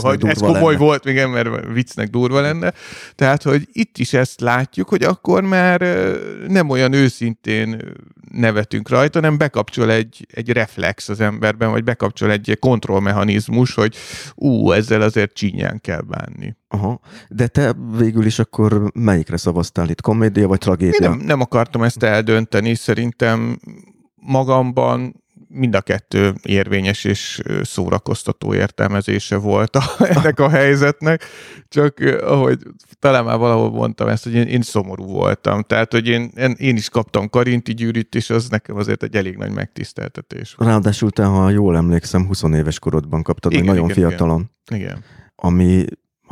hogy 0.00 0.26
ez 0.26 0.38
komoly 0.38 0.72
lenne. 0.72 0.84
volt, 0.84 1.04
igen, 1.04 1.30
mert 1.30 1.48
viccnek 1.72 2.10
durva 2.10 2.40
lenne. 2.40 2.72
Tehát, 3.14 3.42
hogy 3.42 3.68
itt 3.72 3.98
is 3.98 4.12
ezt 4.12 4.40
látjuk, 4.40 4.88
hogy 4.88 5.02
akkor 5.02 5.42
már 5.42 5.80
nem 6.48 6.68
olyan 6.68 6.92
őszintén 6.92 7.82
nevetünk 8.32 8.88
rajta, 8.88 9.20
hanem 9.20 9.38
bekapcsol 9.38 9.90
egy, 9.90 10.26
egy 10.32 10.50
reflex 10.50 11.08
az 11.08 11.20
emberben, 11.20 11.70
vagy 11.70 11.84
bekapcsol 11.84 12.30
egy 12.30 12.56
kontrollmechanizmus, 12.60 13.74
hogy 13.74 13.96
ú, 14.34 14.72
ezzel 14.72 15.00
azért 15.00 15.32
csínyán 15.32 15.80
kell 15.80 16.00
bánni. 16.00 16.56
Aha. 16.68 17.00
De 17.28 17.46
te 17.46 17.74
végül 17.98 18.26
is 18.26 18.38
akkor 18.38 18.90
melyikre 18.94 19.36
szavaztál 19.36 19.88
itt, 19.88 20.00
komédia 20.00 20.48
vagy 20.48 20.58
tragédia? 20.58 20.98
Én 21.00 21.08
nem, 21.10 21.18
nem 21.26 21.40
akartam 21.40 21.82
ezt 21.82 22.02
eldönteni, 22.02 22.74
szerintem 22.74 23.58
magamban 24.14 25.22
mind 25.48 25.74
a 25.74 25.80
kettő 25.80 26.34
érvényes 26.42 27.04
és 27.04 27.40
szórakoztató 27.62 28.54
értelmezése 28.54 29.36
volt 29.36 29.76
a, 29.76 29.82
ennek 30.14 30.40
a 30.40 30.48
helyzetnek, 30.48 31.24
csak 31.68 31.98
ahogy 32.20 32.58
talán 32.98 33.24
már 33.24 33.38
valahol 33.38 33.70
mondtam 33.70 34.08
ezt, 34.08 34.24
hogy 34.24 34.34
én, 34.34 34.46
én 34.46 34.62
szomorú 34.62 35.04
voltam. 35.04 35.62
Tehát, 35.62 35.92
hogy 35.92 36.08
én, 36.08 36.30
én 36.56 36.76
is 36.76 36.88
kaptam 36.88 37.28
karinti 37.28 37.74
gyűrűt, 37.74 38.14
és 38.14 38.30
az 38.30 38.48
nekem 38.48 38.76
azért 38.76 39.02
egy 39.02 39.16
elég 39.16 39.36
nagy 39.36 39.52
megtiszteltetés. 39.52 40.54
Ráadásul 40.58 41.10
te, 41.10 41.24
ha 41.24 41.50
jól 41.50 41.76
emlékszem, 41.76 42.26
20 42.26 42.42
éves 42.42 42.78
korodban 42.78 43.22
kaptad, 43.22 43.52
igen, 43.52 43.64
nagyon 43.64 43.90
igen, 43.90 43.96
fiatalon. 43.96 44.50
Igen. 44.70 44.82
igen. 44.82 45.04
Ami, 45.36 45.84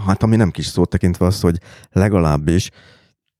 hát 0.06 0.22
ami 0.22 0.36
nem 0.36 0.50
kis 0.50 0.66
szó 0.66 0.84
tekintve 0.84 1.26
az, 1.26 1.40
hogy 1.40 1.58
legalábbis 1.92 2.70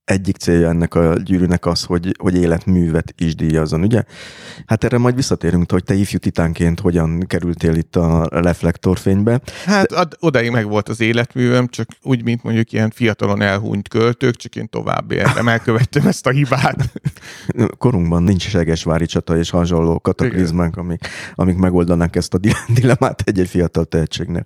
egyik 0.07 0.37
célja 0.37 0.69
ennek 0.69 0.95
a 0.95 1.15
gyűrűnek 1.25 1.67
az, 1.67 1.85
hogy, 1.85 2.15
hogy 2.19 2.37
életművet 2.37 3.15
is 3.17 3.35
díjazzon, 3.35 3.83
ugye? 3.83 4.03
Hát 4.67 4.85
erre 4.85 4.99
majd 4.99 5.15
visszatérünk, 5.15 5.73
hogy 5.73 5.85
te 5.85 5.95
ifjú 5.95 6.19
titánként 6.19 6.81
hogyan 6.81 7.21
kerültél 7.27 7.75
itt 7.75 7.97
a 7.97 8.29
reflektorfénybe. 8.31 9.41
Hát 9.65 9.87
De... 9.87 10.07
odáig 10.21 10.51
meg 10.51 10.69
volt 10.69 10.89
az 10.89 11.01
életművem, 11.01 11.69
csak 11.69 11.89
úgy, 12.03 12.23
mint 12.23 12.43
mondjuk 12.43 12.73
ilyen 12.73 12.91
fiatalon 12.91 13.43
elhunyt 13.43 13.89
költők, 13.89 14.37
csak 14.37 14.57
én 14.57 14.69
tovább 14.69 15.11
éltem, 15.11 15.49
elkövettem 15.49 16.07
ezt 16.07 16.27
a 16.27 16.31
hibát. 16.31 16.93
Korunkban 17.79 18.23
nincs 18.23 18.49
Segesvári 18.49 19.07
csata 19.07 19.39
és 19.39 19.51
hasonló 19.51 19.99
kataklizmánk, 19.99 20.77
amik, 20.77 21.09
amik 21.35 21.57
megoldanák 21.57 22.17
ezt 22.17 22.35
a 22.35 22.39
dilemmát 22.81 23.23
egy-egy 23.25 23.49
fiatal 23.49 23.85
tehetségnél. 23.85 24.45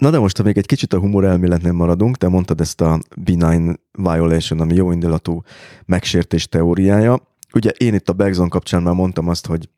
Na 0.00 0.10
de 0.10 0.18
most, 0.18 0.36
ha 0.36 0.42
még 0.42 0.58
egy 0.58 0.66
kicsit 0.66 0.92
a 0.92 0.98
humor 0.98 1.24
elméletnél 1.24 1.72
maradunk, 1.72 2.16
te 2.16 2.28
mondtad 2.28 2.60
ezt 2.60 2.80
a 2.80 2.98
benign 3.16 3.80
violation, 3.92 4.60
ami 4.60 4.74
jó 4.74 4.92
indulatú 4.92 5.42
megsértés 5.86 6.48
teóriája. 6.48 7.20
Ugye 7.54 7.70
én 7.70 7.94
itt 7.94 8.08
a 8.08 8.12
Bergson 8.12 8.48
kapcsán 8.48 8.82
már 8.82 8.94
mondtam 8.94 9.28
azt, 9.28 9.46
hogy 9.46 9.68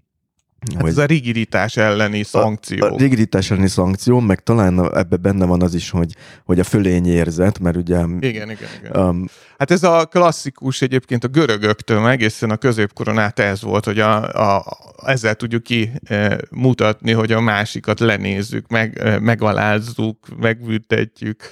Hát 0.75 0.87
ez 0.87 0.99
a 0.99 1.05
rigiditás 1.05 1.77
elleni 1.77 2.23
szankció. 2.23 2.87
A, 2.87 2.93
a 2.93 2.97
rigiditás 2.97 3.51
elleni 3.51 3.69
szankció, 3.69 4.21
meg 4.21 4.43
talán 4.43 4.97
ebbe 4.97 5.17
benne 5.17 5.45
van 5.45 5.63
az 5.63 5.75
is, 5.75 5.91
hogy, 5.91 6.15
hogy 6.45 6.59
a 6.59 6.65
fölény 6.65 7.07
érzet, 7.07 7.59
mert 7.59 7.77
ugye... 7.77 7.99
Igen, 7.99 8.21
igen, 8.21 8.51
igen. 8.51 9.07
Um, 9.07 9.29
hát 9.59 9.71
ez 9.71 9.83
a 9.83 10.07
klasszikus 10.07 10.83
egyébként 10.83 11.25
a 11.25 11.29
görögöktől, 11.29 12.09
egészen 12.09 12.51
a 12.51 12.57
középkoron 12.57 13.19
át 13.19 13.39
ez 13.39 13.63
volt, 13.63 13.85
hogy 13.85 13.99
a, 13.99 14.23
a, 14.57 14.65
ezzel 15.07 15.35
tudjuk 15.35 15.63
ki 15.63 15.91
e, 16.05 16.39
mutatni, 16.51 17.13
hogy 17.13 17.33
a 17.33 17.41
másikat 17.41 18.01
lenézzük, 18.01 18.69
meg, 18.69 18.99
e, 18.99 19.19
megalázzuk, 19.19 20.19
megbüntetjük. 20.41 21.43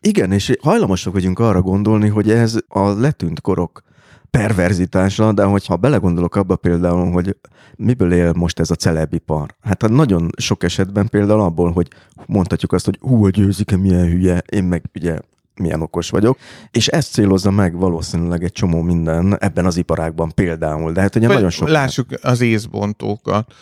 Igen, 0.00 0.32
és 0.32 0.52
hajlamosak 0.60 1.12
vagyunk 1.12 1.38
arra 1.38 1.60
gondolni, 1.60 2.08
hogy 2.08 2.30
ez 2.30 2.56
a 2.68 2.88
letűnt 2.88 3.40
korok 3.40 3.83
perverzitása, 4.38 5.32
de 5.32 5.44
hogyha 5.44 5.76
belegondolok 5.76 6.36
abba 6.36 6.56
például, 6.56 7.10
hogy 7.10 7.36
miből 7.76 8.12
él 8.12 8.32
most 8.32 8.60
ez 8.60 8.70
a 8.70 8.74
celebipar? 8.74 9.54
Hát 9.62 9.88
nagyon 9.88 10.30
sok 10.36 10.62
esetben 10.62 11.08
például 11.08 11.40
abból, 11.40 11.72
hogy 11.72 11.88
mondhatjuk 12.26 12.72
azt, 12.72 12.84
hogy 12.84 12.98
hú, 13.00 13.24
a 13.24 13.30
győzike 13.30 13.76
milyen 13.76 14.06
hülye, 14.06 14.42
én 14.50 14.64
meg 14.64 14.82
ugye 14.94 15.18
milyen 15.54 15.80
okos 15.80 16.10
vagyok, 16.10 16.38
és 16.70 16.86
ezt 16.86 17.12
célozza 17.12 17.50
meg 17.50 17.76
valószínűleg 17.76 18.44
egy 18.44 18.52
csomó 18.52 18.82
minden 18.82 19.36
ebben 19.40 19.66
az 19.66 19.76
iparágban 19.76 20.32
például, 20.34 20.92
de 20.92 21.00
hát 21.00 21.16
ugye 21.16 21.26
Vagy 21.26 21.34
nagyon 21.34 21.50
sok... 21.50 21.68
Lássuk 21.68 22.06
az 22.22 22.40
észbontókat. 22.40 23.54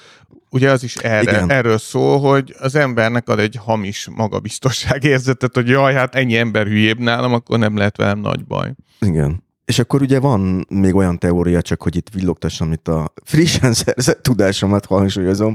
Ugye 0.50 0.70
az 0.70 0.82
is 0.82 0.96
erre, 0.96 1.44
erről 1.46 1.78
szól, 1.78 2.20
hogy 2.20 2.54
az 2.58 2.74
embernek 2.74 3.28
ad 3.28 3.38
egy 3.38 3.58
hamis 3.64 4.08
magabiztosságérzetet, 4.16 5.54
hogy 5.54 5.68
jaj, 5.68 5.94
hát 5.94 6.14
ennyi 6.14 6.36
ember 6.36 6.66
hülyébb 6.66 6.98
nálam, 6.98 7.32
akkor 7.32 7.58
nem 7.58 7.76
lehet 7.76 7.96
velem 7.96 8.18
nagy 8.18 8.44
baj. 8.44 8.72
Igen. 9.00 9.42
És 9.72 9.78
akkor 9.78 10.02
ugye 10.02 10.20
van 10.20 10.66
még 10.68 10.94
olyan 10.94 11.18
teória, 11.18 11.62
csak 11.62 11.82
hogy 11.82 11.96
itt 11.96 12.08
villogtassam 12.12 12.72
itt 12.72 12.88
a 12.88 13.12
frissen 13.24 13.72
szerzett 13.82 14.22
tudásomat 14.22 14.86
hangsúlyozom, 14.86 15.54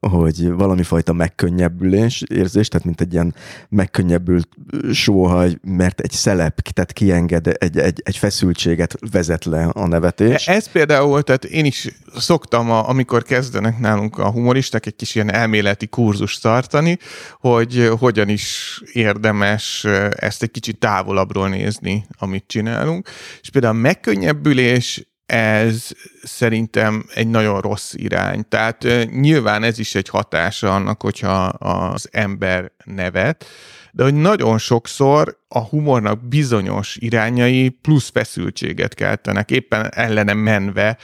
hogy 0.00 0.50
valami 0.50 0.82
fajta 0.82 1.12
megkönnyebbülés 1.12 2.22
érzés, 2.34 2.68
tehát 2.68 2.86
mint 2.86 3.00
egy 3.00 3.12
ilyen 3.12 3.34
megkönnyebbült 3.68 4.48
sóhaj, 4.92 5.58
mert 5.62 6.00
egy 6.00 6.10
szelep, 6.10 6.60
tehát 6.60 6.92
kienged, 6.92 7.46
egy, 7.58 7.78
egy, 7.78 8.00
egy 8.04 8.16
feszültséget 8.16 8.94
vezet 9.12 9.44
le 9.44 9.64
a 9.64 9.86
nevetés. 9.86 10.48
Ez 10.48 10.68
például, 10.70 11.22
tehát 11.22 11.44
én 11.44 11.64
is 11.64 11.88
szoktam, 12.16 12.70
a, 12.70 12.88
amikor 12.88 13.22
kezdenek 13.22 13.78
nálunk 13.78 14.18
a 14.18 14.30
humoristák 14.30 14.86
egy 14.86 14.96
kis 14.96 15.14
ilyen 15.14 15.32
elméleti 15.32 15.86
kurzus 15.86 16.38
tartani, 16.38 16.98
hogy 17.40 17.90
hogyan 17.98 18.28
is 18.28 18.80
érdemes 18.92 19.84
ezt 20.10 20.42
egy 20.42 20.50
kicsit 20.50 20.78
távolabbról 20.78 21.48
nézni, 21.48 22.06
amit 22.18 22.44
csinálunk. 22.46 23.08
És 23.40 23.50
például 23.50 23.76
a 23.76 23.80
megkönnyebbülés 23.80 25.07
ez 25.32 25.88
szerintem 26.22 27.04
egy 27.14 27.28
nagyon 27.28 27.60
rossz 27.60 27.94
irány. 27.94 28.48
Tehát 28.48 28.86
nyilván 29.10 29.62
ez 29.62 29.78
is 29.78 29.94
egy 29.94 30.08
hatása 30.08 30.74
annak, 30.74 31.02
hogyha 31.02 31.44
az 31.44 32.08
ember 32.12 32.72
nevet, 32.84 33.44
de 33.92 34.02
hogy 34.02 34.14
nagyon 34.14 34.58
sokszor 34.58 35.38
a 35.48 35.58
humornak 35.58 36.28
bizonyos 36.28 36.96
irányai 37.00 37.68
plusz 37.68 38.10
feszültséget 38.10 38.94
keltenek, 38.94 39.50
éppen 39.50 39.88
ellenem 39.94 40.38
menve 40.38 40.98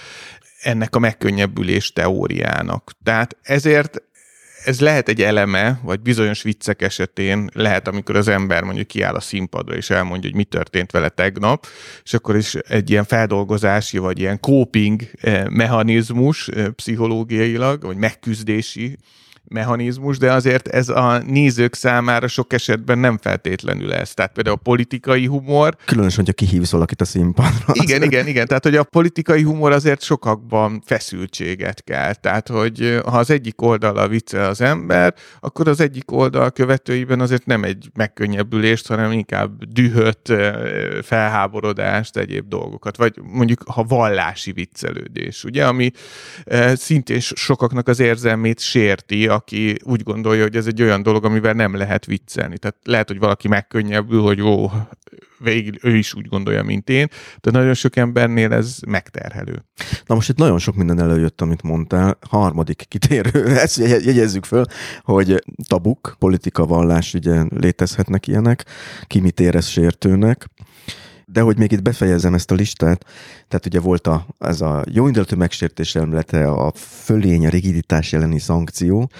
ennek 0.60 0.96
a 0.96 0.98
megkönnyebbülés 0.98 1.92
teóriának. 1.92 2.92
Tehát 3.02 3.36
ezért 3.42 4.02
ez 4.64 4.80
lehet 4.80 5.08
egy 5.08 5.22
eleme, 5.22 5.80
vagy 5.82 6.00
bizonyos 6.00 6.42
viccek 6.42 6.82
esetén 6.82 7.50
lehet, 7.52 7.88
amikor 7.88 8.16
az 8.16 8.28
ember 8.28 8.62
mondjuk 8.62 8.86
kiáll 8.86 9.14
a 9.14 9.20
színpadra, 9.20 9.76
és 9.76 9.90
elmondja, 9.90 10.28
hogy 10.28 10.38
mi 10.38 10.44
történt 10.44 10.90
vele 10.90 11.08
tegnap, 11.08 11.66
és 12.04 12.14
akkor 12.14 12.36
is 12.36 12.54
egy 12.54 12.90
ilyen 12.90 13.04
feldolgozási, 13.04 13.98
vagy 13.98 14.18
ilyen 14.18 14.40
coping 14.40 15.02
eh, 15.20 15.44
mechanizmus 15.48 16.48
eh, 16.48 16.66
pszichológiailag, 16.68 17.82
vagy 17.82 17.96
megküzdési 17.96 18.96
mechanizmus, 19.48 20.18
de 20.18 20.32
azért 20.32 20.68
ez 20.68 20.88
a 20.88 21.18
nézők 21.18 21.74
számára 21.74 22.28
sok 22.28 22.52
esetben 22.52 22.98
nem 22.98 23.18
feltétlenül 23.18 23.92
ez. 23.92 24.14
Tehát 24.14 24.32
például 24.32 24.56
a 24.56 24.62
politikai 24.62 25.26
humor. 25.26 25.76
Különösen, 25.84 26.24
hogyha 26.24 26.32
kihívsz 26.32 26.70
valakit 26.70 27.00
a 27.00 27.04
színpadra. 27.04 27.72
Igen, 27.72 28.02
igen, 28.02 28.26
igen. 28.26 28.46
Tehát, 28.46 28.64
hogy 28.64 28.76
a 28.76 28.84
politikai 28.84 29.42
humor 29.42 29.72
azért 29.72 30.02
sokakban 30.02 30.82
feszültséget 30.86 31.84
kell. 31.84 32.14
Tehát, 32.14 32.48
hogy 32.48 33.00
ha 33.04 33.18
az 33.18 33.30
egyik 33.30 33.62
oldala 33.62 34.08
vicce 34.08 34.40
az 34.40 34.60
ember, 34.60 35.14
akkor 35.40 35.68
az 35.68 35.80
egyik 35.80 36.12
oldal 36.12 36.50
követőiben 36.50 37.20
azért 37.20 37.46
nem 37.46 37.64
egy 37.64 37.90
megkönnyebbülést, 37.94 38.86
hanem 38.86 39.12
inkább 39.12 39.64
dühöt, 39.64 40.32
felháborodást, 41.02 42.16
egyéb 42.16 42.48
dolgokat. 42.48 42.96
Vagy 42.96 43.20
mondjuk, 43.22 43.62
ha 43.66 43.82
vallási 43.82 44.52
viccelődés, 44.52 45.44
ugye, 45.44 45.66
ami 45.66 45.90
szintén 46.74 47.20
sokaknak 47.20 47.88
az 47.88 48.00
érzelmét 48.00 48.60
sérti, 48.60 49.28
aki 49.34 49.76
úgy 49.82 50.02
gondolja, 50.02 50.42
hogy 50.42 50.56
ez 50.56 50.66
egy 50.66 50.82
olyan 50.82 51.02
dolog, 51.02 51.24
amivel 51.24 51.52
nem 51.52 51.76
lehet 51.76 52.06
viccelni. 52.06 52.58
Tehát 52.58 52.76
lehet, 52.82 53.08
hogy 53.08 53.18
valaki 53.18 53.48
megkönnyebbül, 53.48 54.22
hogy 54.22 54.40
ó, 54.40 54.70
végig 55.38 55.78
ő 55.82 55.96
is 55.96 56.14
úgy 56.14 56.26
gondolja, 56.26 56.62
mint 56.62 56.88
én, 56.88 57.08
de 57.40 57.50
nagyon 57.50 57.74
sok 57.74 57.96
embernél 57.96 58.52
ez 58.52 58.78
megterhelő. 58.86 59.64
Na 60.06 60.14
most 60.14 60.28
itt 60.28 60.36
nagyon 60.36 60.58
sok 60.58 60.74
minden 60.74 61.00
előjött, 61.00 61.40
amit 61.40 61.62
mondtál. 61.62 62.18
Harmadik 62.28 62.84
kitérő, 62.88 63.46
ezt 63.64 63.76
jegyezzük 63.78 64.44
föl, 64.44 64.64
hogy 65.02 65.44
tabuk, 65.68 66.16
politika, 66.18 66.66
vallás, 66.66 67.14
ugye 67.14 67.44
létezhetnek 67.48 68.26
ilyenek, 68.26 68.64
ki 69.06 69.20
mit 69.20 69.40
érez 69.40 69.66
sértőnek, 69.66 70.50
de 71.26 71.40
hogy 71.40 71.58
még 71.58 71.72
itt 71.72 71.82
befejezem 71.82 72.34
ezt 72.34 72.50
a 72.50 72.54
listát, 72.54 73.04
tehát 73.48 73.66
ugye 73.66 73.80
volt 73.80 74.06
a, 74.06 74.26
ez 74.38 74.60
a 74.60 74.84
jóindulatú 74.90 75.36
megsértés 75.36 75.94
emlete, 75.94 76.48
a 76.48 76.72
fölény, 76.74 77.46
a 77.46 77.50
rigiditás 77.50 78.12
elleni 78.12 78.38
szankció, 78.38 79.10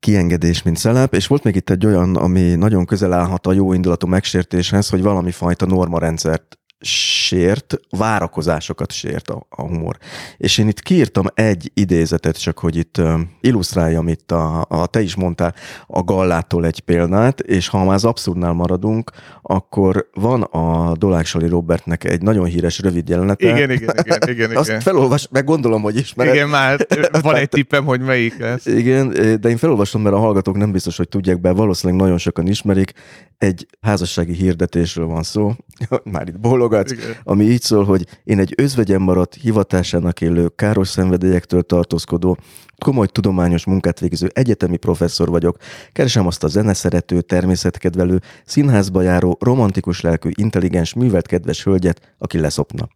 kiengedés, 0.00 0.62
mint 0.62 0.76
szelep, 0.76 1.14
és 1.14 1.26
volt 1.26 1.44
még 1.44 1.56
itt 1.56 1.70
egy 1.70 1.86
olyan, 1.86 2.16
ami 2.16 2.54
nagyon 2.54 2.84
közel 2.84 3.12
állhat 3.12 3.46
a 3.46 3.52
jó 3.52 3.72
indulatú 3.72 4.06
megsértéshez, 4.06 4.88
hogy 4.88 5.02
valami 5.02 5.30
fajta 5.30 5.66
normarendszert 5.66 6.59
sért, 6.80 7.74
várakozásokat 7.90 8.92
sért 8.92 9.30
a, 9.30 9.46
a 9.48 9.62
humor. 9.62 9.96
És 10.36 10.58
én 10.58 10.68
itt 10.68 10.80
kiírtam 10.80 11.26
egy 11.34 11.70
idézetet, 11.74 12.40
csak 12.40 12.58
hogy 12.58 12.76
itt 12.76 13.00
illusztráljam 13.40 14.08
itt, 14.08 14.32
a, 14.32 14.66
a, 14.68 14.86
te 14.86 15.00
is 15.00 15.14
mondtál 15.14 15.54
a 15.86 16.02
Gallától 16.02 16.66
egy 16.66 16.80
példát, 16.80 17.40
és 17.40 17.68
ha 17.68 17.84
már 17.84 17.94
az 17.94 18.04
abszurdnál 18.04 18.52
maradunk, 18.52 19.10
akkor 19.42 20.08
van 20.14 20.42
a 20.42 20.96
Doláksali 20.96 21.48
Robertnek 21.48 22.04
egy 22.04 22.22
nagyon 22.22 22.44
híres 22.44 22.78
rövid 22.78 23.08
jelenete. 23.08 23.48
Igen, 23.48 23.70
igen, 23.70 23.94
igen, 24.04 24.28
igen. 24.28 24.56
Azt 24.60 24.68
igen. 24.68 24.80
felolvas, 24.80 25.28
meg 25.30 25.44
gondolom, 25.44 25.82
hogy 25.82 25.96
ismered. 25.96 26.34
Igen, 26.34 26.48
már 26.48 26.86
van 27.22 27.34
egy 27.34 27.48
tippem, 27.48 27.84
hogy 27.84 28.00
melyik 28.00 28.38
lesz. 28.38 28.66
Igen, 28.66 29.08
de 29.40 29.48
én 29.48 29.56
felolvasom, 29.56 30.02
mert 30.02 30.14
a 30.14 30.18
hallgatók 30.18 30.56
nem 30.56 30.72
biztos, 30.72 30.96
hogy 30.96 31.08
tudják 31.08 31.40
be, 31.40 31.50
valószínűleg 31.50 32.02
nagyon 32.02 32.18
sokan 32.18 32.46
ismerik. 32.46 32.92
Egy 33.38 33.66
házassági 33.80 34.32
hirdetésről 34.32 35.06
van 35.06 35.22
szó, 35.22 35.52
már 36.12 36.28
itt 36.28 36.40
bólogatsz, 36.40 36.92
Igen. 36.92 37.16
ami 37.24 37.44
így 37.44 37.62
szól, 37.62 37.84
hogy 37.84 38.06
én 38.24 38.38
egy 38.38 38.54
özvegyen 38.56 39.00
maradt, 39.00 39.34
hivatásának 39.34 40.20
élő, 40.20 40.48
káros 40.56 40.88
szenvedélyektől 40.88 41.62
tartózkodó, 41.62 42.38
komoly 42.78 43.06
tudományos 43.06 43.64
munkát 43.64 44.00
végző 44.00 44.30
egyetemi 44.32 44.76
professzor 44.76 45.28
vagyok, 45.28 45.56
keresem 45.92 46.26
azt 46.26 46.44
a 46.44 46.48
zeneszerető, 46.48 47.20
természetkedvelő, 47.20 48.20
színházba 48.44 49.02
járó, 49.02 49.38
romantikus 49.40 50.00
lelkű, 50.00 50.30
intelligens, 50.34 50.94
művelt 50.94 51.26
kedves 51.26 51.64
hölgyet, 51.64 52.14
aki 52.18 52.38
leszopna. 52.38 52.88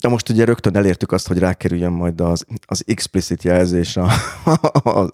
Na 0.00 0.08
most 0.08 0.28
ugye 0.28 0.44
rögtön 0.44 0.76
elértük 0.76 1.12
azt, 1.12 1.26
hogy 1.28 1.38
rákerüljön 1.38 1.92
majd 1.92 2.20
az, 2.20 2.44
az 2.66 2.82
explicit 2.86 3.42
jelzés 3.42 3.96
a, 3.96 4.10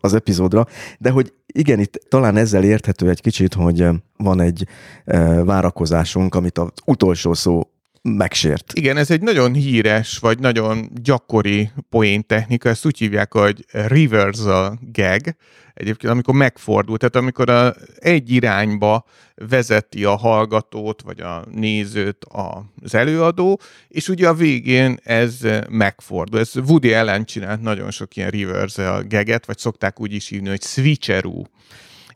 az 0.01 0.15
epizódra, 0.15 0.67
de 0.99 1.11
hogy 1.11 1.33
igen, 1.47 1.81
itt 1.81 2.01
talán 2.09 2.37
ezzel 2.37 2.65
érthető 2.65 3.09
egy 3.09 3.21
kicsit, 3.21 3.55
hogy 3.55 3.89
van 4.17 4.41
egy 4.41 4.67
várakozásunk, 5.45 6.35
amit 6.35 6.59
az 6.59 6.69
utolsó 6.85 7.35
szó 7.35 7.69
megsért. 8.09 8.73
Igen, 8.73 8.97
ez 8.97 9.11
egy 9.11 9.21
nagyon 9.21 9.55
híres, 9.55 10.19
vagy 10.19 10.39
nagyon 10.39 10.91
gyakori 11.03 11.71
poén 11.89 12.27
technika, 12.27 12.69
ezt 12.69 12.87
úgy 12.87 12.99
hívják, 12.99 13.33
hogy 13.33 13.65
reversal 13.71 14.79
gag, 14.93 15.21
egyébként 15.75 16.13
amikor 16.13 16.35
megfordul, 16.35 16.99
tehát 16.99 17.17
amikor 17.17 17.51
a, 17.51 17.75
egy 17.99 18.31
irányba 18.31 19.05
vezeti 19.35 20.05
a 20.05 20.17
hallgatót, 20.17 21.03
vagy 21.03 21.21
a 21.21 21.45
nézőt 21.51 22.27
az 22.83 22.95
előadó, 22.95 23.61
és 23.89 24.09
ugye 24.09 24.29
a 24.29 24.35
végén 24.35 24.99
ez 25.03 25.39
megfordul. 25.71 26.41
Ez 26.41 26.57
Woody 26.57 26.95
Allen 26.95 27.25
csinált 27.25 27.61
nagyon 27.61 27.91
sok 27.91 28.17
ilyen 28.17 28.31
reversal 28.31 29.05
gaget, 29.09 29.47
vagy 29.47 29.59
szokták 29.59 30.01
úgy 30.01 30.13
is 30.13 30.29
hívni, 30.29 30.49
hogy 30.49 30.63
switcheroo 30.63 31.45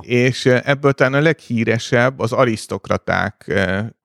és 0.03 0.47
ebből 0.47 0.93
talán 0.93 1.15
a 1.15 1.21
leghíresebb 1.21 2.19
az 2.19 2.33
Arisztokraták 2.33 3.53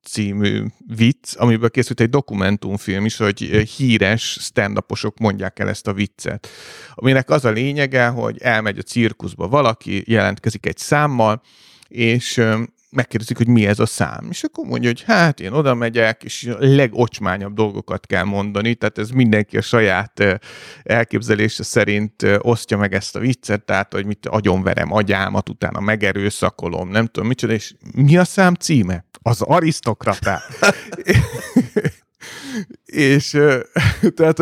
című 0.03 0.63
vicc, 0.95 1.35
amiből 1.37 1.69
készült 1.69 1.99
egy 1.99 2.09
dokumentumfilm 2.09 3.05
is, 3.05 3.17
hogy 3.17 3.39
híres 3.77 4.37
stand 4.41 4.79
mondják 5.19 5.59
el 5.59 5.69
ezt 5.69 5.87
a 5.87 5.93
viccet. 5.93 6.47
Aminek 6.93 7.29
az 7.29 7.45
a 7.45 7.51
lényege, 7.51 8.07
hogy 8.07 8.37
elmegy 8.41 8.77
a 8.77 8.81
cirkuszba 8.81 9.47
valaki, 9.47 10.03
jelentkezik 10.05 10.65
egy 10.65 10.77
számmal, 10.77 11.41
és 11.87 12.41
megkérdezik, 12.89 13.37
hogy 13.37 13.47
mi 13.47 13.65
ez 13.65 13.79
a 13.79 13.85
szám. 13.85 14.27
És 14.29 14.43
akkor 14.43 14.65
mondja, 14.65 14.89
hogy 14.89 15.03
hát 15.03 15.39
én 15.39 15.51
oda 15.51 15.73
megyek, 15.73 16.23
és 16.23 16.43
a 16.43 16.55
legocsmányabb 16.59 17.53
dolgokat 17.53 18.05
kell 18.05 18.23
mondani, 18.23 18.75
tehát 18.75 18.97
ez 18.97 19.09
mindenki 19.09 19.57
a 19.57 19.61
saját 19.61 20.39
elképzelése 20.83 21.63
szerint 21.63 22.25
osztja 22.37 22.77
meg 22.77 22.93
ezt 22.93 23.15
a 23.15 23.19
viccet, 23.19 23.65
tehát 23.65 23.93
hogy 23.93 24.05
mit 24.05 24.25
agyonverem 24.25 24.93
agyámat, 24.93 25.49
utána 25.49 25.79
megerőszakolom, 25.79 26.89
nem 26.89 27.05
tudom 27.05 27.27
micsoda, 27.27 27.53
és 27.53 27.73
mi 27.95 28.17
a 28.17 28.23
szám 28.23 28.53
címe? 28.53 29.05
Az 29.23 29.41
arisztokratá. 29.41 30.41
és 32.85 33.37
tehát 34.15 34.39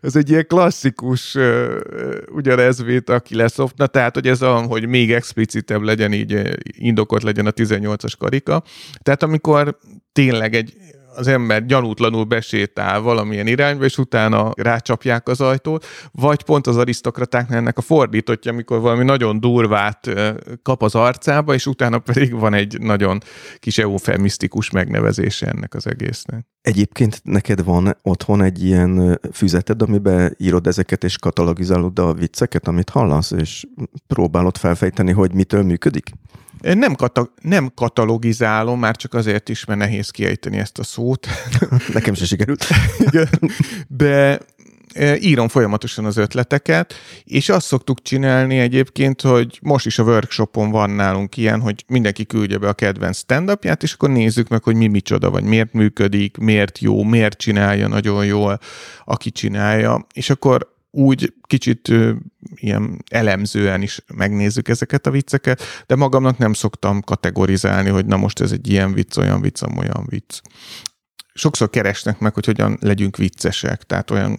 ez 0.00 0.16
egy 0.16 0.30
ilyen 0.30 0.46
klasszikus 0.46 1.36
ugyanez 2.32 2.82
vét, 2.82 3.10
aki 3.10 3.34
leszopna, 3.34 3.86
tehát 3.86 4.14
hogy 4.14 4.28
ez 4.28 4.42
a, 4.42 4.60
hogy 4.60 4.86
még 4.86 5.12
explicitebb 5.12 5.82
legyen, 5.82 6.12
így 6.12 6.58
indokolt 6.62 7.22
legyen 7.22 7.46
a 7.46 7.50
18-as 7.50 8.12
karika. 8.18 8.62
Tehát 9.02 9.22
amikor 9.22 9.78
tényleg 10.12 10.54
egy 10.54 10.76
az 11.18 11.26
ember 11.26 11.66
gyanútlanul 11.66 12.24
besétál 12.24 13.00
valamilyen 13.00 13.46
irányba, 13.46 13.84
és 13.84 13.98
utána 13.98 14.50
rácsapják 14.54 15.28
az 15.28 15.40
ajtót, 15.40 15.86
vagy 16.12 16.42
pont 16.42 16.66
az 16.66 16.76
arisztokratáknál 16.76 17.58
ennek 17.58 17.78
a 17.78 17.80
fordítottja, 17.80 18.52
amikor 18.52 18.80
valami 18.80 19.04
nagyon 19.04 19.40
durvát 19.40 20.10
kap 20.62 20.82
az 20.82 20.94
arcába, 20.94 21.54
és 21.54 21.66
utána 21.66 21.98
pedig 21.98 22.32
van 22.32 22.54
egy 22.54 22.80
nagyon 22.80 23.18
kis 23.58 23.78
eufemisztikus 23.78 24.70
megnevezése 24.70 25.46
ennek 25.46 25.74
az 25.74 25.86
egésznek. 25.86 26.46
Egyébként 26.60 27.20
neked 27.24 27.64
van 27.64 27.96
otthon 28.02 28.42
egy 28.42 28.64
ilyen 28.64 29.20
füzeted, 29.32 29.82
amiben 29.82 30.34
írod 30.38 30.66
ezeket, 30.66 31.04
és 31.04 31.18
katalogizálod 31.18 31.98
a 31.98 32.12
vicceket, 32.12 32.68
amit 32.68 32.90
hallasz, 32.90 33.30
és 33.30 33.66
próbálod 34.06 34.56
felfejteni, 34.56 35.12
hogy 35.12 35.32
mitől 35.32 35.62
működik? 35.62 36.10
Nem, 36.60 36.94
kata- 36.94 37.32
nem 37.42 37.70
katalogizálom, 37.74 38.78
már 38.78 38.96
csak 38.96 39.14
azért 39.14 39.48
is, 39.48 39.64
mert 39.64 39.80
nehéz 39.80 40.10
kiejteni 40.10 40.58
ezt 40.58 40.78
a 40.78 40.82
szót. 40.82 41.26
Nekem 41.92 42.14
se 42.14 42.24
sikerült. 42.24 42.66
De 43.88 44.38
e, 44.92 45.16
írom 45.16 45.48
folyamatosan 45.48 46.04
az 46.04 46.16
ötleteket, 46.16 46.94
és 47.24 47.48
azt 47.48 47.66
szoktuk 47.66 48.02
csinálni 48.02 48.58
egyébként, 48.58 49.20
hogy 49.20 49.58
most 49.62 49.86
is 49.86 49.98
a 49.98 50.02
workshopon 50.02 50.70
van 50.70 50.90
nálunk 50.90 51.36
ilyen, 51.36 51.60
hogy 51.60 51.84
mindenki 51.86 52.26
küldje 52.26 52.58
be 52.58 52.68
a 52.68 52.72
kedvenc 52.72 53.16
stand 53.16 53.58
és 53.80 53.92
akkor 53.92 54.10
nézzük 54.10 54.48
meg, 54.48 54.62
hogy 54.62 54.76
mi 54.76 54.86
micsoda, 54.86 55.30
vagy 55.30 55.44
miért 55.44 55.72
működik, 55.72 56.36
miért 56.36 56.78
jó, 56.78 57.02
miért 57.02 57.38
csinálja 57.38 57.88
nagyon 57.88 58.24
jól, 58.24 58.58
aki 59.04 59.30
csinálja, 59.30 60.06
és 60.12 60.30
akkor 60.30 60.76
úgy 60.98 61.34
kicsit 61.42 61.92
ilyen 62.54 63.04
elemzően 63.10 63.82
is 63.82 64.00
megnézzük 64.14 64.68
ezeket 64.68 65.06
a 65.06 65.10
vicceket, 65.10 65.62
de 65.86 65.94
magamnak 65.94 66.38
nem 66.38 66.52
szoktam 66.52 67.02
kategorizálni, 67.02 67.88
hogy 67.88 68.06
na 68.06 68.16
most 68.16 68.40
ez 68.40 68.52
egy 68.52 68.68
ilyen 68.68 68.92
vicc, 68.92 69.16
olyan 69.16 69.40
vicc, 69.40 69.62
olyan 69.62 70.06
vicc. 70.08 70.40
Sokszor 71.34 71.70
keresnek 71.70 72.18
meg, 72.18 72.34
hogy 72.34 72.46
hogyan 72.46 72.78
legyünk 72.80 73.16
viccesek, 73.16 73.82
tehát 73.82 74.10
olyan 74.10 74.38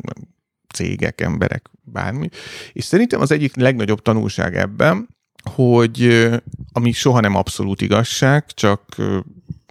cégek, 0.74 1.22
emberek, 1.22 1.70
bármi. 1.82 2.30
És 2.74 2.84
szerintem 2.84 3.22
az 3.22 3.32
egyik 3.32 3.56
legnagyobb 3.56 4.02
tanulság 4.02 4.56
ebben, 4.56 5.10
hogy 5.54 6.28
ami 6.72 6.92
soha 6.92 7.20
nem 7.20 7.36
abszolút 7.36 7.82
igazság, 7.82 8.46
csak 8.46 8.96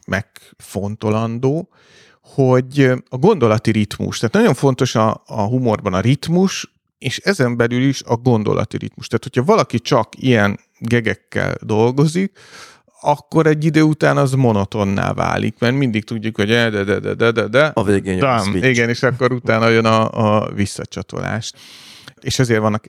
megfontolandó, 0.06 1.68
hogy 2.34 2.90
a 3.08 3.16
gondolati 3.16 3.70
ritmus, 3.70 4.18
tehát 4.18 4.34
nagyon 4.34 4.54
fontos 4.54 4.94
a, 4.94 5.22
a 5.26 5.42
humorban 5.42 5.94
a 5.94 6.00
ritmus, 6.00 6.77
és 6.98 7.18
ezen 7.18 7.56
belül 7.56 7.82
is 7.82 8.02
a 8.02 8.16
gondolati 8.16 8.76
ritmus. 8.76 9.06
Tehát, 9.06 9.22
hogyha 9.22 9.44
valaki 9.44 9.80
csak 9.80 10.08
ilyen 10.16 10.60
gegekkel 10.78 11.56
dolgozik, 11.60 12.38
akkor 13.00 13.46
egy 13.46 13.64
idő 13.64 13.82
után 13.82 14.16
az 14.16 14.32
monotonná 14.32 15.12
válik, 15.12 15.58
mert 15.58 15.74
mindig 15.74 16.04
tudjuk, 16.04 16.36
hogy 16.36 16.46
de, 16.46 16.70
de, 16.70 16.84
de, 16.84 17.14
de, 17.14 17.30
de, 17.30 17.46
de. 17.46 17.64
A 17.64 17.84
végén 17.84 18.16
jön 18.16 18.24
a 18.24 18.42
Igen, 18.54 18.88
és 18.88 19.02
akkor 19.02 19.32
utána 19.32 19.68
jön 19.68 19.84
a, 19.84 20.10
a 20.38 20.52
visszacsatolás. 20.52 21.52
És 22.20 22.38
ezért 22.38 22.60
vannak 22.60 22.84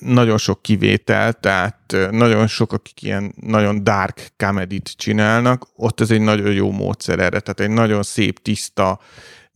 nagyon 0.00 0.38
sok 0.38 0.62
kivétel, 0.62 1.32
tehát 1.32 1.96
nagyon 2.10 2.46
sok, 2.46 2.72
akik 2.72 3.02
ilyen 3.02 3.34
nagyon 3.40 3.84
dark 3.84 4.32
comedy 4.36 4.80
csinálnak, 4.82 5.68
ott 5.76 6.00
ez 6.00 6.10
egy 6.10 6.20
nagyon 6.20 6.52
jó 6.52 6.70
módszer 6.70 7.18
erre, 7.18 7.40
tehát 7.40 7.60
egy 7.60 7.70
nagyon 7.70 8.02
szép, 8.02 8.42
tiszta 8.42 9.00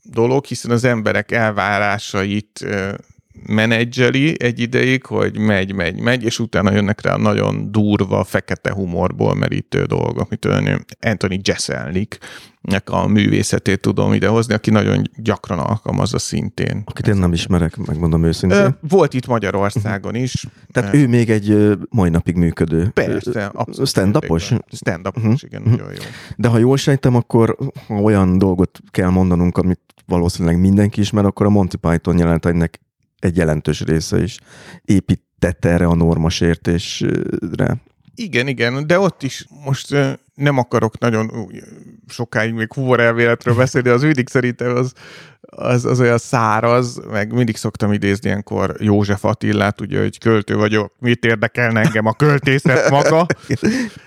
dolog, 0.02 0.44
hiszen 0.44 0.70
az 0.70 0.84
emberek 0.84 1.32
elvárásait 1.32 2.66
menedzseli 3.46 4.34
egy 4.38 4.60
ideig, 4.60 5.04
hogy 5.04 5.38
megy, 5.38 5.72
megy, 5.72 6.00
megy, 6.00 6.22
és 6.24 6.38
utána 6.38 6.72
jönnek 6.72 7.00
rá 7.00 7.16
nagyon 7.16 7.72
durva, 7.72 8.24
fekete 8.24 8.72
humorból 8.72 9.34
merítő 9.34 9.84
dolgok, 9.84 10.28
mint 10.28 10.44
olyan 10.44 10.84
Anthony 11.00 11.40
Jeselnik, 11.44 12.18
nek 12.60 12.90
a 12.90 13.06
művészetét 13.06 13.80
tudom 13.80 14.12
idehozni, 14.12 14.54
aki 14.54 14.70
nagyon 14.70 15.02
gyakran 15.16 15.58
alkalmazza 15.58 16.18
szintén. 16.18 16.82
Akit 16.84 17.08
én 17.08 17.16
nem 17.16 17.32
ismerek, 17.32 17.76
megmondom 17.76 18.24
őszintén. 18.24 18.78
Volt 18.88 19.14
itt 19.14 19.26
Magyarországon 19.26 20.14
is. 20.14 20.46
Tehát 20.72 20.94
ő 20.94 21.08
még 21.08 21.30
egy 21.30 21.76
mai 21.88 22.10
napig 22.10 22.36
működő. 22.36 22.88
Persze, 22.88 23.44
abszolút. 23.44 23.88
Stand-upos? 23.88 24.52
Stand-upos, 24.72 25.22
uh-huh. 25.22 25.40
igen, 25.42 25.62
nagyon 25.62 25.90
jó. 25.92 26.02
De 26.36 26.48
ha 26.48 26.58
jól 26.58 26.76
sejtem, 26.76 27.14
akkor 27.14 27.56
ha 27.86 27.94
olyan 27.94 28.38
dolgot 28.38 28.80
kell 28.90 29.10
mondanunk, 29.10 29.58
amit 29.58 29.80
valószínűleg 30.06 30.60
mindenki 30.60 31.00
ismer, 31.00 31.24
akkor 31.24 31.46
a 31.46 31.50
Monty 31.50 31.76
Python 31.76 32.18
jeleneteinek 32.18 32.80
egy 33.26 33.36
jelentős 33.36 33.80
része 33.80 34.22
is 34.22 34.38
épített 34.84 35.64
erre 35.64 35.86
a 35.86 35.94
normasértésre. 35.94 37.76
Igen, 38.14 38.46
igen, 38.46 38.86
de 38.86 38.98
ott 38.98 39.22
is 39.22 39.46
most 39.64 39.96
nem 40.34 40.58
akarok 40.58 40.98
nagyon 40.98 41.50
sokáig 42.08 42.52
még 42.52 42.72
humor 42.72 43.00
elvéletről 43.00 43.54
beszélni, 43.54 43.88
az 43.88 44.02
üdik 44.02 44.28
szerintem 44.28 44.76
az, 44.76 44.92
az, 45.40 45.84
az 45.84 46.00
olyan 46.00 46.18
száraz, 46.18 47.00
meg 47.10 47.32
mindig 47.32 47.56
szoktam 47.56 47.92
idézni 47.92 48.28
ilyenkor 48.28 48.76
József 48.78 49.24
Attillát, 49.24 49.80
ugye, 49.80 50.00
hogy 50.00 50.18
költő 50.18 50.56
vagyok, 50.56 50.92
mit 50.98 51.24
érdekelne 51.24 51.80
engem 51.80 52.06
a 52.06 52.12
költészet 52.12 52.90
maga. 52.90 53.26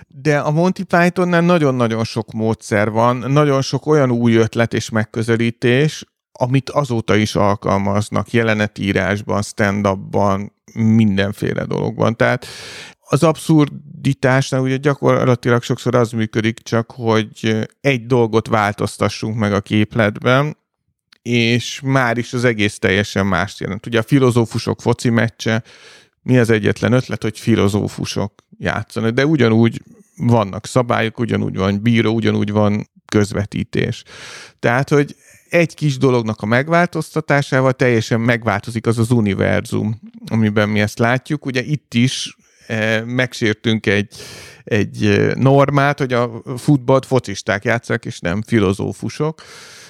De 0.08 0.38
a 0.38 0.50
Monty 0.50 0.82
Pythonnál 0.82 1.40
nagyon-nagyon 1.40 2.04
sok 2.04 2.32
módszer 2.32 2.90
van, 2.90 3.16
nagyon 3.16 3.62
sok 3.62 3.86
olyan 3.86 4.10
új 4.10 4.34
ötlet 4.34 4.74
és 4.74 4.88
megközelítés, 4.88 6.04
amit 6.32 6.70
azóta 6.70 7.16
is 7.16 7.34
alkalmaznak 7.34 8.32
jelenetírásban, 8.32 9.42
stand-upban, 9.42 10.52
mindenféle 10.74 11.64
dologban. 11.64 12.16
Tehát 12.16 12.46
az 13.00 13.22
abszurditásnál 13.22 14.60
ugye 14.60 14.76
gyakorlatilag 14.76 15.62
sokszor 15.62 15.94
az 15.94 16.10
működik 16.12 16.58
csak, 16.58 16.90
hogy 16.90 17.68
egy 17.80 18.06
dolgot 18.06 18.48
változtassunk 18.48 19.36
meg 19.36 19.52
a 19.52 19.60
képletben, 19.60 20.56
és 21.22 21.80
már 21.84 22.18
is 22.18 22.32
az 22.32 22.44
egész 22.44 22.78
teljesen 22.78 23.26
mást 23.26 23.60
jelent. 23.60 23.86
Ugye 23.86 23.98
a 23.98 24.02
filozófusok 24.02 24.80
foci 24.80 25.10
meccse, 25.10 25.62
mi 26.22 26.38
az 26.38 26.50
egyetlen 26.50 26.92
ötlet, 26.92 27.22
hogy 27.22 27.38
filozófusok 27.38 28.34
játszanak, 28.58 29.10
de 29.10 29.26
ugyanúgy 29.26 29.82
vannak 30.16 30.66
szabályok, 30.66 31.18
ugyanúgy 31.18 31.56
van 31.56 31.82
bíró, 31.82 32.12
ugyanúgy 32.14 32.52
van 32.52 32.90
közvetítés. 33.04 34.04
Tehát, 34.58 34.88
hogy 34.88 35.16
egy 35.50 35.74
kis 35.74 35.98
dolognak 35.98 36.40
a 36.40 36.46
megváltoztatásával 36.46 37.72
teljesen 37.72 38.20
megváltozik 38.20 38.86
az 38.86 38.98
az 38.98 39.10
univerzum, 39.10 40.00
amiben 40.26 40.68
mi 40.68 40.80
ezt 40.80 40.98
látjuk. 40.98 41.46
Ugye 41.46 41.62
itt 41.62 41.94
is 41.94 42.36
e, 42.66 43.04
megsértünk 43.04 43.86
egy, 43.86 44.14
egy 44.64 45.06
eh, 45.06 45.34
normát, 45.34 45.98
hogy 45.98 46.12
a 46.12 46.42
futballt 46.56 47.06
focisták 47.06 47.64
játszák, 47.64 48.04
és 48.04 48.20
nem 48.20 48.42
filozófusok. 48.42 49.42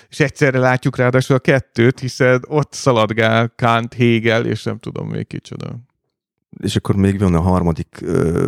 És 0.08 0.20
egyszerre 0.20 0.58
látjuk 0.58 0.96
ráadásul 0.96 1.36
a 1.36 1.38
kettőt, 1.38 2.00
hiszen 2.00 2.44
ott 2.48 2.72
szaladgál 2.72 3.52
Kant, 3.56 3.94
Hegel, 3.94 4.46
és 4.46 4.62
nem 4.62 4.78
tudom 4.78 5.08
még 5.08 5.26
kicsoda 5.26 5.89
és 6.58 6.76
akkor 6.76 6.96
még 6.96 7.18
van 7.18 7.34
a 7.34 7.40
harmadik 7.40 7.98
ö, 8.00 8.46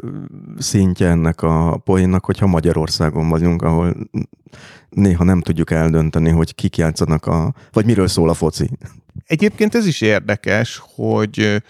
szintje 0.59 1.09
ennek 1.09 1.43
a 1.43 1.77
poénnak, 1.85 2.25
hogyha 2.25 2.47
Magyarországon 2.47 3.29
vagyunk, 3.29 3.63
ahol 3.63 3.97
néha 4.89 5.25
nem 5.25 5.41
tudjuk 5.41 5.71
eldönteni, 5.71 6.31
hogy 6.31 6.55
kik 6.55 6.77
játszanak 6.77 7.27
a, 7.27 7.55
vagy 7.73 7.85
miről 7.85 8.09
szól 8.09 8.29
a 8.29 8.35
foci. 8.35 8.71
Egyébként 9.27 9.75
ez 9.75 9.87
is 9.87 10.01
érdekes, 10.01 10.83
hogy 10.95 11.63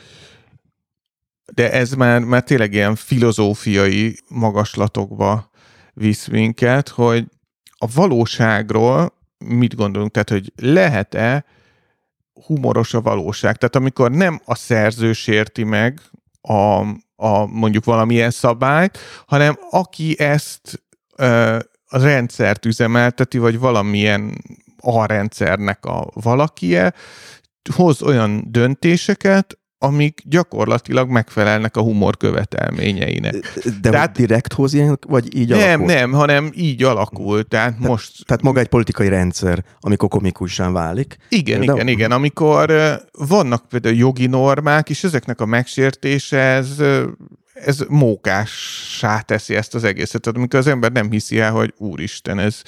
de 1.55 1.73
ez 1.73 1.93
már, 1.93 2.21
már 2.21 2.43
tényleg 2.43 2.73
ilyen 2.73 2.95
filozófiai 2.95 4.17
magaslatokba 4.29 5.51
visz 5.93 6.29
minket, 6.29 6.89
hogy 6.89 7.27
a 7.79 7.87
valóságról 7.95 9.13
mit 9.39 9.77
gondolunk, 9.77 10.11
tehát 10.11 10.31
hogy 10.31 10.53
lehet-e 10.57 11.45
humoros 12.47 12.95
a 12.95 13.01
valóság. 13.01 13.57
Tehát 13.57 13.77
amikor 13.77 14.11
nem 14.11 14.41
a 14.45 14.55
szerző 14.55 15.13
sérti 15.13 15.65
meg 15.65 16.01
a, 16.49 16.81
a 17.17 17.47
mondjuk 17.47 17.85
valamilyen 17.85 18.31
szabályt, 18.31 18.99
hanem 19.27 19.59
aki 19.71 20.19
ezt 20.19 20.83
ö, 21.17 21.59
a 21.87 21.99
rendszert 21.99 22.65
üzemelteti, 22.65 23.39
vagy 23.39 23.59
valamilyen 23.59 24.43
a 24.81 25.07
rendszernek 25.07 25.85
a 25.85 26.11
valakie, 26.15 26.95
hoz 27.75 28.03
olyan 28.03 28.45
döntéseket, 28.47 29.59
amik 29.83 30.23
gyakorlatilag 30.25 31.09
megfelelnek 31.09 31.77
a 31.77 31.81
humor 31.81 32.17
követelményeinek. 32.17 33.35
De 33.81 33.91
tehát, 33.91 34.17
direkt 34.17 34.53
hoz 34.53 34.73
ilyen, 34.73 34.99
vagy 35.07 35.37
így 35.37 35.49
nem, 35.49 35.59
alakul? 35.59 35.87
Nem, 35.87 35.97
nem, 35.97 36.13
hanem 36.13 36.51
így 36.55 36.83
alakul. 36.83 37.49
Tehát, 37.49 37.77
tehát 37.77 37.89
most... 37.89 38.27
Tehát 38.27 38.43
maga 38.43 38.61
egy 38.61 38.69
politikai 38.69 39.09
rendszer, 39.09 39.65
amikor 39.81 40.09
komikusan 40.09 40.73
válik. 40.73 41.17
Igen, 41.29 41.59
de... 41.59 41.73
igen, 41.73 41.89
igen. 41.89 42.13
Amikor 42.13 42.73
vannak 43.13 43.69
például 43.69 43.95
jogi 43.95 44.27
normák, 44.27 44.91
és 44.91 45.05
ezeknek 45.05 45.41
a 45.41 45.47
megsértése, 45.47 46.39
ez, 46.39 46.83
ez 47.55 47.85
mókássá 47.89 49.21
teszi 49.21 49.55
ezt 49.55 49.75
az 49.75 49.85
egészet. 49.85 50.21
Tehát 50.21 50.39
amikor 50.39 50.59
az 50.59 50.67
ember 50.67 50.93
nem 50.93 51.11
hiszi 51.11 51.41
el, 51.41 51.53
hogy 51.53 51.75
úristen, 51.77 52.39
ez, 52.39 52.63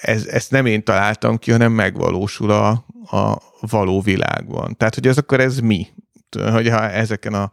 ez, 0.00 0.26
ezt 0.26 0.50
nem 0.50 0.66
én 0.66 0.84
találtam 0.84 1.38
ki, 1.38 1.50
hanem 1.50 1.72
megvalósul 1.72 2.50
a, 2.50 2.68
a 3.10 3.38
való 3.60 4.00
világban. 4.00 4.76
Tehát, 4.76 4.94
hogy 4.94 5.06
ez 5.06 5.18
akkor 5.18 5.40
ez 5.40 5.58
mi? 5.58 5.86
Hogyha 6.52 6.90
ezeken 6.90 7.34
a 7.34 7.50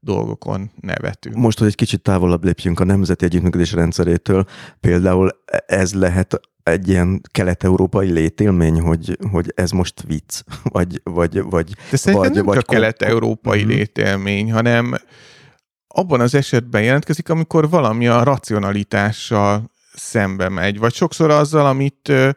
dolgokon 0.00 0.70
nevetünk. 0.80 1.36
Most, 1.36 1.58
hogy 1.58 1.66
egy 1.66 1.74
kicsit 1.74 2.02
távolabb 2.02 2.44
lépjünk 2.44 2.80
a 2.80 2.84
nemzeti 2.84 3.24
együttműködés 3.24 3.72
rendszerétől, 3.72 4.44
például 4.80 5.30
ez 5.66 5.94
lehet 5.94 6.40
egy 6.62 6.88
ilyen 6.88 7.20
kelet-európai 7.30 8.10
létélmény, 8.10 8.80
hogy, 8.80 9.18
hogy 9.30 9.52
ez 9.54 9.70
most 9.70 10.02
vicc, 10.06 10.40
vagy, 10.76 11.00
vagy, 11.04 11.42
vagy 11.42 11.74
De 11.90 11.96
szerintem 11.96 12.28
vagy, 12.28 12.36
nem 12.36 12.44
vagy 12.44 12.56
csak 12.56 12.66
kelet-európai 12.66 13.60
Mhm. 13.60 13.68
létélmény, 13.68 14.52
hanem 14.52 14.94
abban 15.88 16.20
az 16.20 16.34
esetben 16.34 16.82
jelentkezik, 16.82 17.28
amikor 17.28 17.68
valami 17.70 18.06
a 18.08 18.22
racionalitással 18.22 19.70
szembe 19.94 20.48
megy, 20.48 20.78
vagy 20.78 20.94
sokszor 20.94 21.30
azzal, 21.30 21.66
amit 21.66 22.08
ö, 22.08 22.30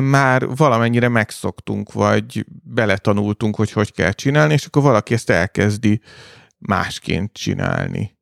már 0.00 0.46
valamennyire 0.46 1.08
megszoktunk, 1.08 1.92
vagy 1.92 2.46
beletanultunk, 2.62 3.56
hogy 3.56 3.72
hogy 3.72 3.92
kell 3.92 4.12
csinálni, 4.12 4.52
és 4.52 4.66
akkor 4.66 4.82
valaki 4.82 5.14
ezt 5.14 5.30
elkezdi 5.30 6.00
másként 6.58 7.32
csinálni. 7.32 8.13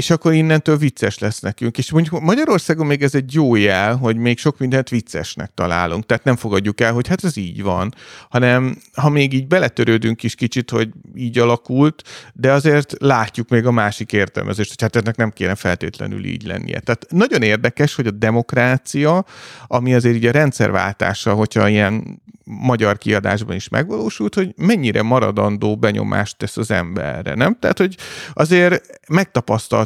És 0.00 0.10
akkor 0.10 0.32
innentől 0.32 0.76
vicces 0.76 1.18
lesz 1.18 1.40
nekünk. 1.40 1.78
És 1.78 1.90
mondjuk 1.90 2.20
Magyarországon 2.20 2.86
még 2.86 3.02
ez 3.02 3.14
egy 3.14 3.34
jó 3.34 3.56
jel, 3.56 3.96
hogy 3.96 4.16
még 4.16 4.38
sok 4.38 4.58
mindent 4.58 4.88
viccesnek 4.88 5.50
találunk. 5.54 6.06
Tehát 6.06 6.24
nem 6.24 6.36
fogadjuk 6.36 6.80
el, 6.80 6.92
hogy 6.92 7.08
hát 7.08 7.24
ez 7.24 7.36
így 7.36 7.62
van, 7.62 7.94
hanem 8.28 8.76
ha 8.94 9.08
még 9.08 9.32
így 9.32 9.46
beletörődünk 9.46 10.22
is 10.22 10.34
kicsit, 10.34 10.70
hogy 10.70 10.88
így 11.14 11.38
alakult, 11.38 12.02
de 12.32 12.52
azért 12.52 12.94
látjuk 12.98 13.48
még 13.48 13.66
a 13.66 13.70
másik 13.70 14.12
értelmezést, 14.12 14.68
hogy 14.68 14.82
hát 14.82 14.96
ennek 14.96 15.16
nem 15.16 15.30
kéne 15.30 15.54
feltétlenül 15.54 16.24
így 16.24 16.42
lennie. 16.42 16.80
Tehát 16.80 17.06
nagyon 17.08 17.42
érdekes, 17.42 17.94
hogy 17.94 18.06
a 18.06 18.10
demokrácia, 18.10 19.24
ami 19.66 19.94
azért 19.94 20.14
így 20.14 20.26
a 20.26 20.30
rendszerváltása, 20.30 21.34
hogyha 21.34 21.68
ilyen 21.68 22.20
magyar 22.58 22.98
kiadásban 22.98 23.56
is 23.56 23.68
megvalósult, 23.68 24.34
hogy 24.34 24.52
mennyire 24.56 25.02
maradandó 25.02 25.76
benyomást 25.76 26.36
tesz 26.36 26.56
az 26.56 26.70
emberre, 26.70 27.34
nem? 27.34 27.56
Tehát, 27.58 27.78
hogy 27.78 27.96
azért 28.32 29.00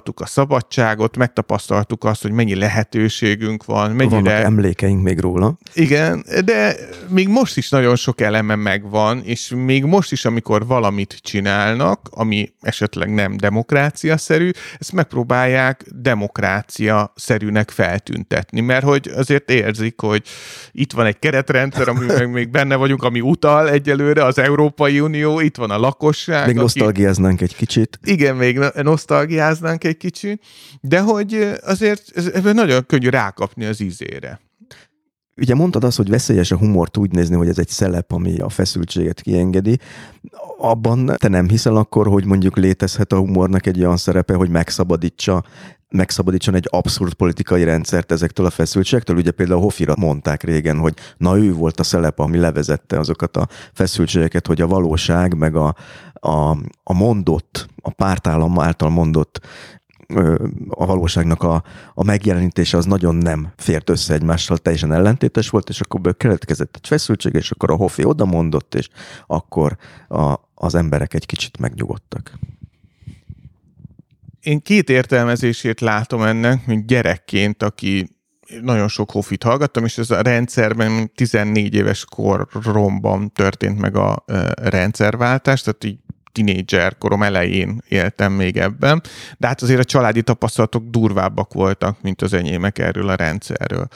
megtapasztaltuk 0.05 0.21
a 0.21 0.27
szabadságot, 0.27 1.17
megtapasztaltuk 1.17 2.05
azt, 2.05 2.23
hogy 2.23 2.31
mennyi 2.31 2.55
lehetőségünk 2.55 3.65
van, 3.65 3.97
Vannak 3.97 4.11
mennyire... 4.11 4.45
emlékeink 4.45 5.03
még 5.03 5.21
róla. 5.21 5.59
Igen, 5.75 6.25
de 6.45 6.77
még 7.09 7.29
most 7.29 7.57
is 7.57 7.69
nagyon 7.69 7.97
sok 7.97 8.21
eleme 8.21 8.55
megvan, 8.55 9.23
és 9.25 9.53
még 9.57 9.85
most 9.85 10.13
is, 10.13 10.25
amikor 10.25 10.67
valamit 10.67 11.19
csinálnak, 11.23 12.09
ami 12.11 12.53
esetleg 12.61 13.15
nem 13.15 13.37
demokrácia-szerű, 13.37 14.51
ezt 14.79 14.93
megpróbálják 14.93 15.85
demokrácia-szerűnek 15.95 17.71
feltüntetni, 17.71 18.61
mert 18.61 18.85
hogy 18.85 19.11
azért 19.17 19.51
érzik, 19.51 20.01
hogy 20.01 20.23
itt 20.73 20.93
van 20.93 21.07
egy 21.07 21.19
keretrendszer, 21.19 21.89
ami 21.89 22.07
meg 22.07 22.31
még 22.31 22.51
benne 22.51 22.77
vagyunk, 22.77 23.03
ami 23.03 23.21
utal 23.21 23.71
egyelőre, 23.71 24.25
az 24.25 24.39
Európai 24.39 25.01
Unió, 25.01 25.41
itt 25.41 25.57
van 25.57 25.71
a 25.71 25.79
lakosság. 25.79 26.41
Még 26.47 26.51
aki- 26.51 26.61
nosztalgiáznánk 26.61 27.41
egy 27.41 27.57
kicsit. 27.57 27.99
igen, 28.03 28.37
még 28.37 28.59
no- 28.59 28.75
nosztalgiáznánk 29.85 29.87
egy 29.87 29.97
kicsit, 29.97 30.43
de 30.81 31.01
hogy 31.01 31.59
azért 31.63 32.17
ebben 32.35 32.55
nagyon 32.55 32.87
könnyű 32.87 33.09
rákapni 33.09 33.65
az 33.65 33.81
ízére. 33.81 34.41
Ugye 35.37 35.55
mondtad 35.55 35.85
azt, 35.85 35.97
hogy 35.97 36.09
veszélyes 36.09 36.51
a 36.51 36.57
humort 36.57 36.97
úgy 36.97 37.11
nézni, 37.11 37.37
hogy 37.37 37.49
ez 37.49 37.59
egy 37.59 37.69
szelep, 37.69 38.13
ami 38.13 38.39
a 38.39 38.49
feszültséget 38.49 39.21
kiengedi. 39.21 39.79
Abban 40.59 41.07
te 41.17 41.29
nem 41.29 41.49
hiszel 41.49 41.77
akkor, 41.77 42.07
hogy 42.07 42.25
mondjuk 42.25 42.57
létezhet 42.57 43.13
a 43.13 43.19
humornak 43.19 43.67
egy 43.67 43.79
olyan 43.79 43.97
szerepe, 43.97 44.35
hogy 44.35 44.49
megszabadítsa 44.49 45.45
megszabadítson 45.95 46.55
egy 46.55 46.69
abszurd 46.71 47.15
politikai 47.15 47.65
rendszert 47.65 48.13
ezektől 48.13 48.47
a 48.47 48.51
feszültségektől. 48.51 49.17
Ugye 49.17 49.31
például 49.31 49.61
Hofira 49.61 49.95
mondták 49.99 50.43
régen, 50.43 50.79
hogy 50.79 50.95
na 51.17 51.39
ő 51.39 51.53
volt 51.53 51.81
a 51.81 51.83
szelep, 51.83 52.19
ami 52.19 52.39
levezette 52.39 52.99
azokat 52.99 53.37
a 53.37 53.49
feszültségeket, 53.73 54.47
hogy 54.47 54.61
a 54.61 54.67
valóság, 54.67 55.37
meg 55.37 55.57
a, 55.57 55.75
a, 56.13 56.51
a 56.83 56.93
mondott, 56.93 57.69
a 57.83 57.91
pártállam 57.91 58.61
által 58.61 58.89
mondott 58.89 59.41
a 60.69 60.87
valóságnak 60.87 61.43
a, 61.43 61.63
a 61.95 62.05
megjelenítése 62.05 62.77
az 62.77 62.85
nagyon 62.85 63.15
nem 63.15 63.53
fért 63.57 63.91
össze 63.91 64.15
egymással, 64.15 64.59
teljesen 64.59 64.93
ellentétes 64.93 65.49
volt, 65.49 65.69
és 65.69 65.81
akkor 65.81 66.17
keletkezett 66.17 66.77
egy 66.77 66.87
feszültség, 66.87 67.35
és 67.35 67.51
akkor 67.51 67.71
a 67.71 67.77
Hofi 67.77 68.05
oda 68.05 68.25
mondott, 68.25 68.75
és 68.75 68.89
akkor 69.27 69.77
a, 70.09 70.35
az 70.55 70.75
emberek 70.75 71.15
egy 71.15 71.27
kicsit 71.27 71.59
megnyugodtak. 71.59 72.39
Én 74.45 74.61
két 74.63 74.91
értelmezését 74.91 75.81
látom 75.81 76.23
ennek, 76.23 76.67
mint 76.67 76.87
gyerekként, 76.87 77.63
aki 77.63 78.09
nagyon 78.61 78.89
sok 78.89 79.11
hofit 79.11 79.43
hallgattam, 79.43 79.85
és 79.85 79.99
ez 79.99 80.11
a 80.11 80.21
rendszerben 80.21 81.13
14 81.15 81.75
éves 81.75 82.05
koromban 82.05 83.33
történt 83.33 83.81
meg 83.81 83.97
a 83.97 84.25
rendszerváltás, 84.63 85.63
tehát 85.63 85.85
így 85.85 85.99
tinédzser 86.33 86.99
korom 86.99 87.23
elején 87.23 87.83
éltem 87.89 88.33
még 88.33 88.57
ebben, 88.57 89.03
de 89.39 89.47
hát 89.47 89.63
azért 89.63 89.81
a 89.81 89.85
családi 89.85 90.23
tapasztalatok 90.23 90.85
durvábbak 90.89 91.53
voltak, 91.53 92.03
mint 92.03 92.23
az 92.23 92.33
enyémek 92.33 92.79
erről 92.79 93.09
a 93.09 93.15
rendszerről. 93.15 93.89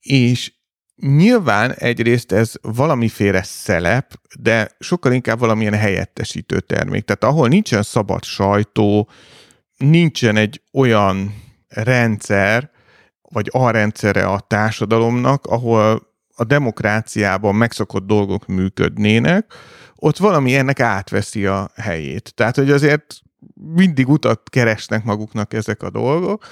És 0.00 0.52
nyilván 0.96 1.72
egyrészt 1.72 2.32
ez 2.32 2.52
valamiféle 2.62 3.42
szelep, 3.42 4.14
de 4.40 4.70
sokkal 4.78 5.12
inkább 5.12 5.38
valamilyen 5.38 5.74
helyettesítő 5.74 6.60
termék. 6.60 7.04
Tehát 7.04 7.24
ahol 7.24 7.48
nincsen 7.48 7.82
szabad 7.82 8.24
sajtó, 8.24 9.08
nincsen 9.84 10.36
egy 10.36 10.62
olyan 10.72 11.42
rendszer, 11.68 12.70
vagy 13.22 13.48
a 13.52 13.70
rendszere 13.70 14.24
a 14.26 14.40
társadalomnak, 14.40 15.46
ahol 15.46 16.12
a 16.36 16.44
demokráciában 16.44 17.54
megszokott 17.54 18.06
dolgok 18.06 18.46
működnének, 18.46 19.54
ott 19.94 20.16
valami 20.16 20.54
ennek 20.54 20.80
átveszi 20.80 21.46
a 21.46 21.70
helyét. 21.74 22.32
Tehát, 22.34 22.56
hogy 22.56 22.70
azért 22.70 23.14
mindig 23.74 24.08
utat 24.08 24.50
keresnek 24.50 25.04
maguknak 25.04 25.52
ezek 25.52 25.82
a 25.82 25.90
dolgok, 25.90 26.44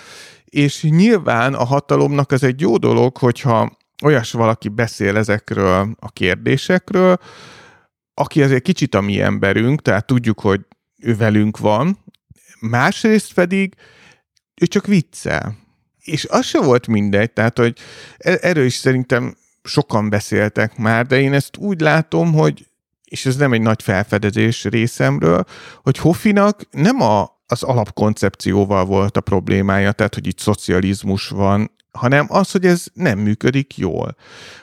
és 0.44 0.82
nyilván 0.82 1.54
a 1.54 1.64
hatalomnak 1.64 2.32
ez 2.32 2.42
egy 2.42 2.60
jó 2.60 2.76
dolog, 2.76 3.16
hogyha 3.16 3.76
olyas 4.04 4.32
valaki 4.32 4.68
beszél 4.68 5.16
ezekről 5.16 5.96
a 6.00 6.10
kérdésekről, 6.10 7.16
aki 8.14 8.42
azért 8.42 8.62
kicsit 8.62 8.94
a 8.94 9.00
mi 9.00 9.20
emberünk, 9.20 9.82
tehát 9.82 10.06
tudjuk, 10.06 10.40
hogy 10.40 10.60
ő 10.98 11.16
velünk 11.16 11.58
van, 11.58 11.98
másrészt 12.62 13.34
pedig 13.34 13.74
ő 14.60 14.66
csak 14.66 14.86
viccel. 14.86 15.56
És 16.00 16.26
az 16.30 16.46
se 16.46 16.60
volt 16.60 16.86
mindegy, 16.86 17.32
tehát, 17.32 17.58
hogy 17.58 17.78
e- 18.18 18.38
erről 18.40 18.64
is 18.64 18.74
szerintem 18.74 19.36
sokan 19.62 20.08
beszéltek 20.08 20.76
már, 20.76 21.06
de 21.06 21.20
én 21.20 21.32
ezt 21.32 21.56
úgy 21.56 21.80
látom, 21.80 22.32
hogy 22.32 22.66
és 23.04 23.26
ez 23.26 23.36
nem 23.36 23.52
egy 23.52 23.60
nagy 23.60 23.82
felfedezés 23.82 24.64
részemről, 24.64 25.44
hogy 25.82 25.98
Hoffinak 25.98 26.60
nem 26.70 27.00
a, 27.00 27.42
az 27.46 27.62
alapkoncepcióval 27.62 28.84
volt 28.84 29.16
a 29.16 29.20
problémája, 29.20 29.92
tehát 29.92 30.14
hogy 30.14 30.26
itt 30.26 30.38
szocializmus 30.38 31.28
van, 31.28 31.70
hanem 31.92 32.26
az, 32.28 32.50
hogy 32.50 32.66
ez 32.66 32.84
nem 32.94 33.18
működik 33.18 33.76
jól. 33.78 34.16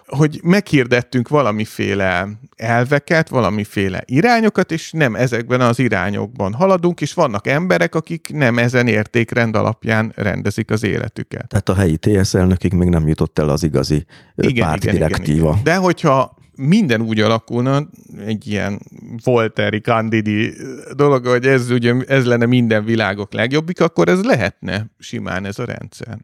Hogy 0.06 0.40
meghirdettünk 0.44 1.28
valamiféle 1.28 2.28
elveket, 2.56 3.30
valamiféle 3.30 4.04
irányokat, 4.06 4.72
és 4.72 4.92
nem 4.92 5.16
ezekben 5.16 5.62
az 5.62 5.80
irányokban 5.80 6.54
haladunk, 6.54 7.02
és 7.02 7.14
vannak 7.14 7.48
emberek, 7.48 7.96
akik 7.96 8.30
nem 8.34 8.58
ezen 8.58 8.88
értékrend 8.88 9.56
alapján 9.56 10.12
rendezik 10.16 10.72
az 10.72 10.84
életüket. 10.84 11.48
Tehát 11.48 11.70
a 11.70 11.76
helyi 11.76 11.98
TSZ 11.98 12.34
elnökig 12.34 12.74
még 12.74 12.90
nem 12.90 13.08
jutott 13.08 13.40
el 13.40 13.50
az 13.50 13.64
igazi 13.64 14.06
Igen, 14.36 14.68
pártdirektíva. 14.68 15.38
igen, 15.38 15.52
igen. 15.52 15.64
De 15.64 15.76
hogyha 15.76 16.38
minden 16.56 17.02
úgy 17.02 17.20
alakulna, 17.20 17.88
egy 18.26 18.48
ilyen 18.48 18.80
Volteri 19.24 19.80
Candidi 19.80 20.54
dolog, 20.96 21.26
hogy 21.26 21.46
ez, 21.46 21.70
ugye, 21.70 21.94
ez 22.08 22.26
lenne 22.26 22.46
minden 22.46 22.84
világok 22.84 23.34
legjobbik, 23.34 23.82
akkor 23.82 24.08
ez 24.08 24.24
lehetne 24.24 24.86
simán 25.00 25.46
ez 25.46 25.60
a 25.60 25.66
rendszer. 25.66 26.18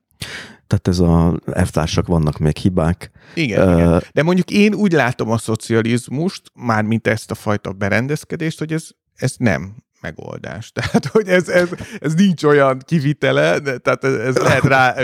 Tehát 0.68 0.88
ez 0.88 1.00
a 1.00 1.40
elvtársak 1.52 2.08
vannak 2.08 2.38
még 2.38 2.58
hibák. 2.58 3.12
Igen, 3.34 3.68
Ö, 3.68 3.74
igen. 3.74 4.04
De 4.14 4.24
mondjuk 4.24 4.52
én 4.52 4.74
úgy 4.74 4.92
látom 4.92 5.32
a 5.32 5.38
szocializmust, 5.38 6.42
mármint 6.54 7.08
ezt 7.08 7.32
a 7.32 7.36
fajta 7.36 7.72
berendezkedést, 7.72 8.60
hogy 8.60 8.74
ez, 8.74 8.88
ez 9.16 9.34
nem 9.38 9.76
megoldás. 10.06 10.72
Tehát, 10.78 11.06
hogy 11.06 11.28
ez, 11.28 11.50
ez, 11.50 11.70
ez 12.00 12.14
nincs 12.14 12.44
olyan 12.44 12.82
kivitele, 12.86 13.60
tehát 13.60 14.04
ez, 14.04 14.14
ez 14.14 14.38
lehet 14.38 14.64
rá 14.64 14.96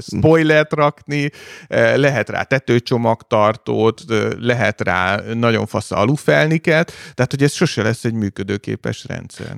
spoilert 0.00 0.72
rakni, 0.72 1.30
eh, 1.66 1.96
lehet 1.96 2.28
rá 2.28 2.42
tetőcsomagtartót, 2.42 4.02
eh, 4.08 4.30
lehet 4.38 4.80
rá 4.80 5.20
nagyon 5.34 5.66
fasz 5.66 5.90
alufelniket, 5.90 6.92
tehát, 7.14 7.30
hogy 7.30 7.42
ez 7.42 7.52
sose 7.52 7.82
lesz 7.82 8.04
egy 8.04 8.14
működőképes 8.14 9.04
rendszer. 9.04 9.56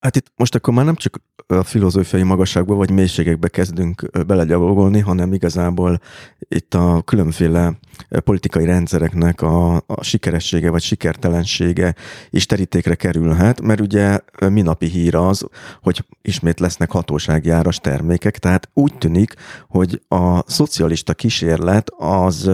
Hát 0.00 0.16
itt 0.16 0.32
most 0.36 0.54
akkor 0.54 0.74
már 0.74 0.84
nem 0.84 0.94
csak 0.94 1.20
a 1.46 1.62
filozófiai 1.62 2.22
magasságba 2.22 2.74
vagy 2.74 2.90
mélységekbe 2.90 3.48
kezdünk 3.48 4.24
belegyalogolni, 4.26 5.00
hanem 5.00 5.32
igazából 5.32 6.00
itt 6.38 6.74
a 6.74 7.02
különféle 7.02 7.78
politikai 8.08 8.64
rendszereknek 8.64 9.42
a, 9.42 9.76
a 9.76 10.02
sikeressége 10.02 10.70
vagy 10.70 10.82
sikertelensége 10.82 11.94
is 12.30 12.46
terítékre 12.46 12.94
kerülhet, 12.94 13.60
mert 13.60 13.80
ugye 13.80 14.18
minapi 14.48 14.86
hír 14.86 15.14
az, 15.14 15.46
hogy 15.82 16.04
ismét 16.22 16.60
lesznek 16.60 16.90
hatósági 16.90 17.50
áras 17.50 17.78
termékek, 17.78 18.38
tehát 18.38 18.68
úgy 18.74 18.94
tűnik, 18.98 19.34
hogy 19.68 20.02
a 20.08 20.50
szocialista 20.50 21.14
kísérlet 21.14 21.90
az, 21.96 22.50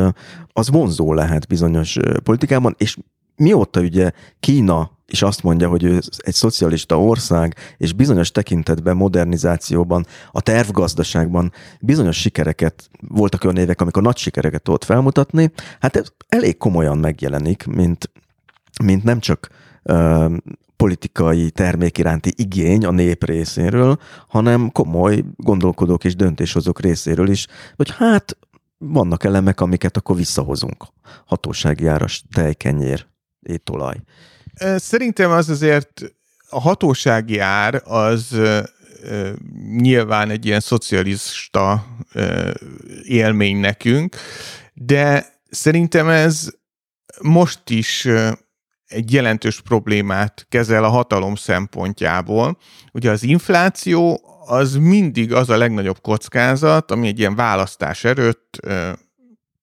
az 0.53 0.71
vonzó 0.71 1.13
lehet 1.13 1.47
bizonyos 1.47 1.97
politikában, 2.23 2.75
és 2.79 2.97
mióta 3.37 3.81
ugye 3.81 4.11
Kína 4.41 4.95
és 5.07 5.23
azt 5.23 5.43
mondja, 5.43 5.69
hogy 5.69 5.83
ő 5.83 6.01
egy 6.17 6.35
szocialista 6.35 7.01
ország, 7.01 7.55
és 7.77 7.93
bizonyos 7.93 8.31
tekintetben, 8.31 8.97
modernizációban, 8.97 10.07
a 10.33 10.41
tervgazdaságban 10.41 11.53
bizonyos 11.81 12.17
sikereket, 12.17 12.91
voltak 13.09 13.45
olyan 13.45 13.57
évek, 13.57 13.81
amikor 13.81 14.03
nagy 14.03 14.17
sikereket 14.17 14.63
tudott 14.63 14.85
felmutatni, 14.85 15.53
hát 15.81 15.97
ez 15.97 16.07
elég 16.29 16.57
komolyan 16.57 16.99
megjelenik, 16.99 17.67
mint, 17.67 18.11
mint 18.83 19.05
nem 19.05 19.21
csak 19.21 19.49
uh, 19.83 20.37
politikai 20.77 21.51
termék 21.51 21.99
iránti 21.99 22.33
igény 22.37 22.85
a 22.85 22.91
nép 22.91 23.25
részéről, 23.25 23.99
hanem 24.29 24.71
komoly 24.73 25.25
gondolkodók 25.37 26.05
és 26.05 26.17
döntéshozók 26.17 26.81
részéről 26.81 27.29
is, 27.29 27.47
hogy 27.77 27.91
hát 27.97 28.39
vannak 28.79 29.25
elemek, 29.25 29.61
amiket 29.61 29.97
akkor 29.97 30.17
visszahozunk. 30.17 30.87
Hatósági 31.27 31.87
áras 31.87 32.25
tejkenyér, 32.33 33.07
étolaj. 33.47 33.97
Szerintem 34.77 35.31
az 35.31 35.49
azért 35.49 36.03
a 36.49 36.61
hatósági 36.61 37.39
ár 37.39 37.83
az 37.85 38.41
nyilván 39.77 40.31
egy 40.31 40.47
ilyen 40.47 40.61
szocialista 40.61 41.87
élmény 43.03 43.57
nekünk, 43.57 44.17
de 44.75 45.27
szerintem 45.51 46.09
ez 46.09 46.49
most 47.23 47.71
is 47.71 48.09
egy 48.87 49.13
jelentős 49.13 49.61
problémát 49.61 50.47
kezel 50.49 50.85
a 50.85 50.89
hatalom 50.89 51.35
szempontjából. 51.35 52.59
Ugye 52.93 53.11
az 53.11 53.23
infláció 53.23 54.21
az 54.47 54.75
mindig 54.75 55.33
az 55.33 55.51
a 55.51 55.57
legnagyobb 55.57 56.01
kockázat, 56.01 56.91
ami 56.91 57.07
egy 57.07 57.19
ilyen 57.19 57.35
választás 57.35 58.05
előtt 58.05 58.61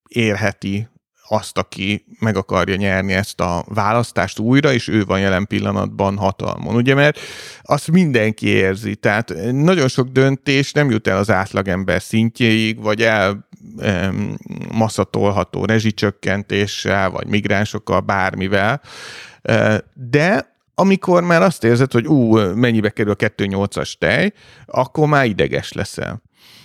érheti 0.07 0.89
azt, 1.31 1.57
aki 1.57 2.05
meg 2.19 2.35
akarja 2.35 2.75
nyerni 2.75 3.13
ezt 3.13 3.39
a 3.39 3.65
választást 3.67 4.39
újra, 4.39 4.73
és 4.73 4.87
ő 4.87 5.03
van 5.03 5.19
jelen 5.19 5.47
pillanatban 5.47 6.17
hatalmon. 6.17 6.75
Ugye, 6.75 6.93
mert 6.93 7.19
azt 7.61 7.91
mindenki 7.91 8.47
érzi, 8.47 8.95
tehát 8.95 9.33
nagyon 9.51 9.87
sok 9.87 10.07
döntés 10.07 10.71
nem 10.71 10.89
jut 10.89 11.07
el 11.07 11.17
az 11.17 11.29
átlagember 11.29 12.01
szintjéig, 12.01 12.81
vagy 12.81 13.01
el 13.01 13.47
em, 13.79 14.37
masszatolható 14.71 15.65
rezsicsökkentéssel, 15.65 17.09
vagy 17.09 17.27
migránsokkal, 17.27 17.99
bármivel, 17.99 18.81
de 19.93 20.49
amikor 20.75 21.23
már 21.23 21.41
azt 21.41 21.63
érzed, 21.63 21.91
hogy 21.91 22.07
ú, 22.07 22.37
mennyibe 22.37 22.89
kerül 22.89 23.11
a 23.11 23.15
2.8-as 23.15 23.93
tej, 23.99 24.33
akkor 24.65 25.07
már 25.07 25.25
ideges 25.25 25.71
leszel. 25.71 26.21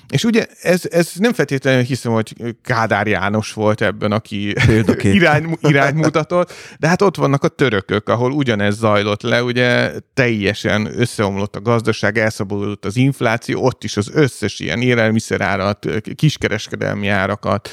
És 0.09 0.25
ugye 0.25 0.47
ez, 0.63 0.83
ez 0.91 1.13
nem 1.15 1.33
feltétlenül 1.33 1.83
hiszem, 1.83 2.13
hogy 2.13 2.35
Kádár 2.63 3.07
János 3.07 3.53
volt 3.53 3.81
ebben, 3.81 4.13
aki 4.13 4.55
irány, 5.03 5.59
iránymutatott, 5.61 6.53
de 6.79 6.89
hát 6.89 7.03
ott 7.03 7.17
vannak 7.17 7.45
a 7.45 7.49
törökök, 7.49 8.09
ahol 8.09 8.33
ugyanez 8.33 8.79
zajlott 8.79 9.23
le, 9.23 9.43
ugye 9.43 9.93
teljesen 10.15 11.01
összeomlott 11.01 11.57
a 11.57 11.61
gazdaság, 11.61 12.19
elszabadult 12.19 12.85
az 12.85 12.97
infláció, 12.97 13.65
ott 13.65 13.85
is 13.85 13.97
az 13.97 14.11
összes 14.13 14.61
ilyen 14.61 14.83
élelmiszerárat, 14.83 15.87
kiskereskedelmi 16.15 17.09
árakat 17.09 17.69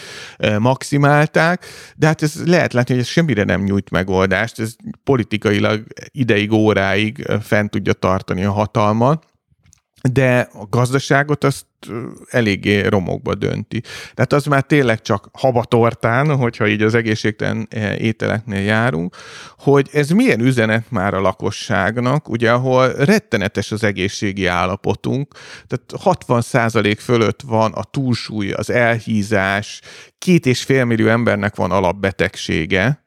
maximálták, 0.59 1.65
de 1.95 2.07
hát 2.07 2.21
ez 2.21 2.33
lehet 2.45 2.73
látni, 2.73 2.93
hogy 2.93 3.03
ez 3.03 3.09
semmire 3.09 3.43
nem 3.43 3.61
nyújt 3.61 3.89
megoldást, 3.89 4.59
ez 4.59 4.75
politikailag 5.03 5.83
ideig, 6.11 6.51
óráig 6.51 7.27
fent 7.41 7.69
tudja 7.71 7.93
tartani 7.93 8.43
a 8.43 8.51
hatalmat, 8.51 9.32
de 10.11 10.49
a 10.53 10.65
gazdaságot 10.69 11.43
azt 11.43 11.65
eléggé 12.29 12.85
romokba 12.85 13.35
dönti. 13.35 13.81
Tehát 14.13 14.33
az 14.33 14.45
már 14.45 14.61
tényleg 14.61 15.01
csak 15.01 15.29
habatortán, 15.33 16.35
hogyha 16.35 16.67
így 16.67 16.81
az 16.81 16.93
egészségtelen 16.93 17.67
ételeknél 17.97 18.61
járunk, 18.61 19.15
hogy 19.57 19.89
ez 19.93 20.09
milyen 20.09 20.39
üzenet 20.39 20.91
már 20.91 21.13
a 21.13 21.21
lakosságnak, 21.21 22.29
ugye, 22.29 22.51
ahol 22.51 22.93
rettenetes 22.93 23.71
az 23.71 23.83
egészségi 23.83 24.45
állapotunk, 24.45 25.33
tehát 25.67 26.17
60% 26.17 26.95
fölött 26.99 27.41
van 27.41 27.71
a 27.71 27.83
túlsúly, 27.83 28.51
az 28.51 28.69
elhízás, 28.69 29.81
két 30.17 30.45
és 30.45 30.63
fél 30.63 30.85
millió 30.85 31.07
embernek 31.07 31.55
van 31.55 31.71
alapbetegsége, 31.71 33.03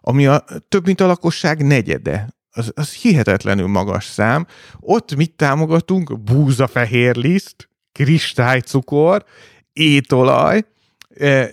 ami 0.00 0.26
a, 0.26 0.44
több 0.68 0.86
mint 0.86 1.00
a 1.00 1.06
lakosság 1.06 1.66
negyede 1.66 2.39
az, 2.50 2.72
az 2.74 2.92
hihetetlenül 2.92 3.66
magas 3.66 4.04
szám. 4.04 4.46
Ott 4.80 5.16
mit 5.16 5.32
támogatunk? 5.32 6.20
Búzafehér 6.20 7.16
liszt, 7.16 7.68
kristálycukor, 7.92 9.24
étolaj, 9.72 10.62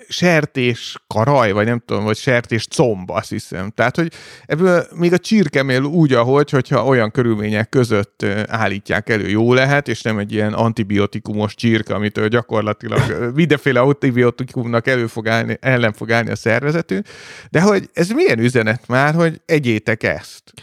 sertés 0.08 0.96
karaj, 1.08 1.52
vagy 1.52 1.66
nem 1.66 1.82
tudom, 1.86 2.04
vagy 2.04 2.18
sertés 2.18 2.68
comb, 2.68 3.10
azt 3.10 3.30
hiszem. 3.30 3.70
Tehát, 3.70 3.96
hogy 3.96 4.12
ebből 4.46 4.88
még 4.96 5.14
a 5.14 5.18
csirkemél 5.18 5.84
úgy, 5.84 6.14
ahogy, 6.14 6.50
hogyha 6.50 6.86
olyan 6.86 7.12
körülmények 7.12 7.70
között 7.70 8.26
állítják 8.48 9.10
elő, 9.10 9.30
jó 9.30 9.54
lehet, 9.54 9.88
és 9.88 10.02
nem 10.02 10.18
egy 10.18 10.34
ilyen 10.34 10.54
antibiotikumos 10.54 11.56
csirke, 11.56 11.94
amit 11.94 12.28
gyakorlatilag 12.28 13.02
mindenféle 13.36 13.80
antibiotikumnak 13.80 14.88
elő 14.88 15.08
fog 15.08 15.28
állni, 15.28 15.58
ellen 15.62 15.94
fog 15.94 16.12
állni 16.12 16.30
a 16.30 16.36
szervezetünk, 16.36 17.08
de 17.50 17.62
hogy 17.62 17.90
ez 17.94 18.10
milyen 18.10 18.40
üzenet 18.40 18.88
már, 18.88 19.14
hogy 19.14 19.42
egyétek 19.46 20.04
ezt. 20.04 20.54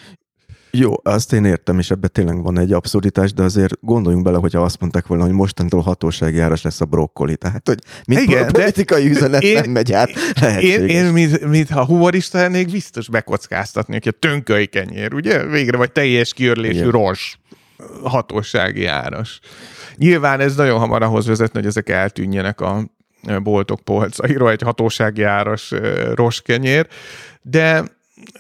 Jó, 0.77 0.93
azt 1.03 1.33
én 1.33 1.45
értem, 1.45 1.79
és 1.79 1.91
ebben 1.91 2.11
tényleg 2.13 2.43
van 2.43 2.59
egy 2.59 2.73
abszurditás, 2.73 3.33
de 3.33 3.43
azért 3.43 3.75
gondoljunk 3.81 4.25
bele, 4.25 4.39
hogyha 4.39 4.63
azt 4.63 4.81
mondták 4.81 5.07
volna, 5.07 5.25
hogy 5.25 5.33
mostantól 5.33 5.81
hatósági 5.81 6.41
áras 6.41 6.63
lesz 6.63 6.81
a 6.81 6.85
brokkoli. 6.85 7.37
Tehát, 7.37 7.69
hogy 7.69 7.79
mint 8.07 8.21
Igen, 8.21 8.53
politikai 8.53 9.11
üzenet 9.11 9.43
én, 9.43 9.55
nem 9.55 9.71
megy 9.71 9.93
át, 9.93 10.11
Én, 10.61 10.89
én 10.89 11.05
mint, 11.05 11.49
mint, 11.49 11.71
ha 11.71 11.85
humorista 11.85 12.39
lennék, 12.39 12.71
biztos 12.71 13.09
bekockáztatni, 13.09 13.93
hogy 13.93 14.09
a 14.09 14.19
tönköly 14.19 14.67
kenyér, 14.67 15.15
ugye? 15.15 15.47
Végre 15.47 15.77
vagy 15.77 15.93
teljes 15.93 16.33
kiörlésű 16.33 16.89
ros 16.89 17.39
hatósági 18.03 18.87
áras. 18.87 19.41
Nyilván 19.97 20.41
ez 20.41 20.57
nagyon 20.57 20.79
hamar 20.79 21.03
ahhoz 21.03 21.27
vezetne, 21.27 21.59
hogy 21.59 21.69
ezek 21.69 21.89
eltűnjenek 21.89 22.61
a 22.61 22.85
boltok 23.43 23.81
polcairól, 23.81 24.51
egy 24.51 24.63
hatósági 24.63 25.23
áras 25.23 25.73
roskenyér, 26.15 26.87
de 27.43 27.85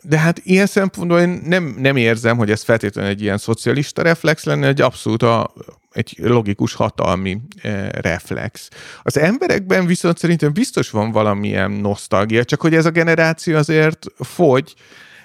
de 0.03 0.18
hát 0.18 0.41
ilyen 0.45 0.66
szempontból 0.66 1.20
én 1.20 1.43
nem, 1.45 1.74
nem 1.78 1.97
érzem, 1.97 2.37
hogy 2.37 2.51
ez 2.51 2.62
feltétlenül 2.62 3.11
egy 3.11 3.22
ilyen 3.22 3.39
szocialista 3.39 4.03
reflex 4.03 4.45
lenne, 4.45 4.66
egy 4.66 4.80
abszolút 4.80 5.22
a, 5.22 5.53
egy 5.91 6.14
logikus 6.18 6.74
hatalmi 6.74 7.41
e, 7.62 7.91
reflex. 8.01 8.68
Az 9.03 9.18
emberekben 9.18 9.87
viszont 9.87 10.18
szerintem 10.18 10.53
biztos 10.53 10.91
van 10.91 11.11
valamilyen 11.11 11.70
nosztalgia, 11.70 12.45
csak 12.45 12.61
hogy 12.61 12.74
ez 12.74 12.87
a 12.87 12.91
generáció 12.91 13.57
azért 13.57 14.07
fogy, 14.16 14.74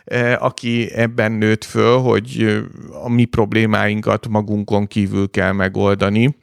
e, 0.06 0.38
aki 0.42 0.92
ebben 0.94 1.32
nőtt 1.32 1.64
föl, 1.64 1.98
hogy 1.98 2.60
a 3.04 3.10
mi 3.10 3.26
problémáinkat 3.26 4.28
magunkon 4.28 4.88
kívül 4.88 5.30
kell 5.30 5.52
megoldani, 5.52 6.38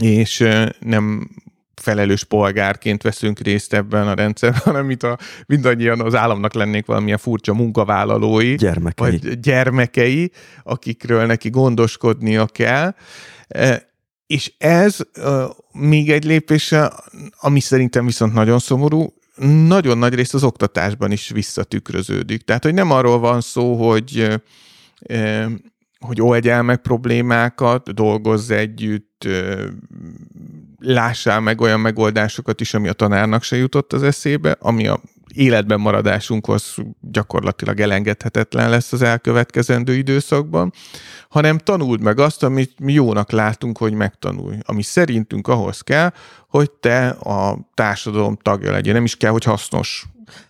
és 0.00 0.44
nem 0.80 1.30
felelős 1.82 2.24
polgárként 2.24 3.02
veszünk 3.02 3.38
részt 3.38 3.74
ebben 3.74 4.08
a 4.08 4.14
rendszerben, 4.14 4.60
hanem 4.72 4.86
mint 4.86 5.02
a, 5.02 5.18
mindannyian 5.46 6.00
az 6.00 6.14
államnak 6.14 6.54
lennék 6.54 6.86
valamilyen 6.86 7.18
furcsa 7.18 7.54
munkavállalói, 7.54 8.54
gyermekei. 8.54 9.10
vagy 9.10 9.40
gyermekei, 9.40 10.30
akikről 10.62 11.26
neki 11.26 11.50
gondoskodnia 11.50 12.46
kell. 12.46 12.94
E, 13.48 13.90
és 14.26 14.52
ez 14.58 14.98
még 15.72 16.10
egy 16.10 16.24
lépés, 16.24 16.74
ami 17.40 17.60
szerintem 17.60 18.06
viszont 18.06 18.32
nagyon 18.32 18.58
szomorú, 18.58 19.14
nagyon 19.66 19.98
nagy 19.98 20.14
részt 20.14 20.34
az 20.34 20.44
oktatásban 20.44 21.10
is 21.10 21.28
visszatükröződik. 21.28 22.42
Tehát, 22.42 22.64
hogy 22.64 22.74
nem 22.74 22.90
arról 22.90 23.18
van 23.18 23.40
szó, 23.40 23.88
hogy 23.90 24.40
hogy 26.02 26.20
oldjál 26.20 26.62
meg 26.62 26.80
problémákat, 26.80 27.94
dolgozz 27.94 28.50
együtt, 28.50 29.28
lássál 30.82 31.40
meg 31.40 31.60
olyan 31.60 31.80
megoldásokat 31.80 32.60
is, 32.60 32.74
ami 32.74 32.88
a 32.88 32.92
tanárnak 32.92 33.42
se 33.42 33.56
jutott 33.56 33.92
az 33.92 34.02
eszébe, 34.02 34.56
ami 34.60 34.86
a 34.86 35.00
életben 35.34 35.80
maradásunkhoz 35.80 36.74
gyakorlatilag 37.00 37.80
elengedhetetlen 37.80 38.70
lesz 38.70 38.92
az 38.92 39.02
elkövetkezendő 39.02 39.94
időszakban, 39.94 40.72
hanem 41.28 41.58
tanuld 41.58 42.00
meg 42.00 42.18
azt, 42.18 42.42
amit 42.42 42.80
mi 42.80 42.92
jónak 42.92 43.30
látunk, 43.30 43.78
hogy 43.78 43.92
megtanulj. 43.92 44.56
Ami 44.62 44.82
szerintünk 44.82 45.48
ahhoz 45.48 45.80
kell, 45.80 46.12
hogy 46.48 46.70
te 46.70 47.08
a 47.08 47.70
társadalom 47.74 48.36
tagja 48.42 48.70
legyen. 48.70 48.94
Nem 48.94 49.04
is 49.04 49.16
kell, 49.16 49.30
hogy 49.30 49.44
hasznos 49.44 50.06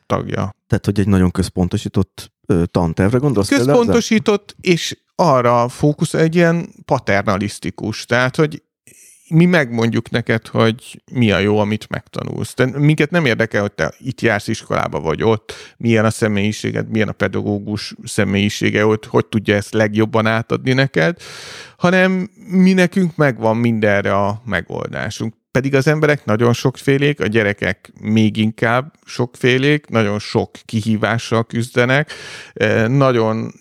tagja. 0.06 0.54
Tehát, 0.66 0.84
hogy 0.84 1.00
egy 1.00 1.08
nagyon 1.08 1.30
központosított 1.30 2.32
tantervre 2.70 3.18
gondolsz? 3.18 3.48
Központosított, 3.48 4.56
és 4.60 4.98
arra 5.14 5.68
fókusz 5.68 6.14
egy 6.14 6.34
ilyen 6.34 6.68
paternalisztikus, 6.84 8.04
tehát, 8.04 8.36
hogy 8.36 8.62
mi 9.32 9.44
megmondjuk 9.44 10.10
neked, 10.10 10.46
hogy 10.46 11.02
mi 11.12 11.30
a 11.30 11.38
jó, 11.38 11.58
amit 11.58 11.88
megtanulsz. 11.88 12.54
De 12.54 12.78
minket 12.78 13.10
nem 13.10 13.24
érdekel, 13.24 13.60
hogy 13.60 13.72
te 13.72 13.94
itt 13.98 14.20
jársz 14.20 14.48
iskolába 14.48 15.00
vagy 15.00 15.22
ott, 15.22 15.52
milyen 15.76 16.04
a 16.04 16.10
személyiséged, 16.10 16.88
milyen 16.88 17.08
a 17.08 17.12
pedagógus 17.12 17.94
személyisége 18.04 18.86
ott, 18.86 19.06
hogy 19.06 19.26
tudja 19.26 19.54
ezt 19.54 19.72
legjobban 19.72 20.26
átadni 20.26 20.72
neked, 20.72 21.16
hanem 21.76 22.30
mi 22.48 22.72
nekünk 22.72 23.16
megvan 23.16 23.56
mindenre 23.56 24.14
a 24.14 24.42
megoldásunk. 24.44 25.34
pedig 25.50 25.74
az 25.74 25.86
emberek 25.86 26.24
nagyon 26.24 26.52
sokfélék, 26.52 27.20
a 27.20 27.26
gyerekek 27.26 27.92
még 28.00 28.36
inkább 28.36 28.92
sokfélék, 29.04 29.86
nagyon 29.86 30.18
sok 30.18 30.50
kihívással 30.64 31.44
küzdenek, 31.44 32.12
nagyon 32.88 33.52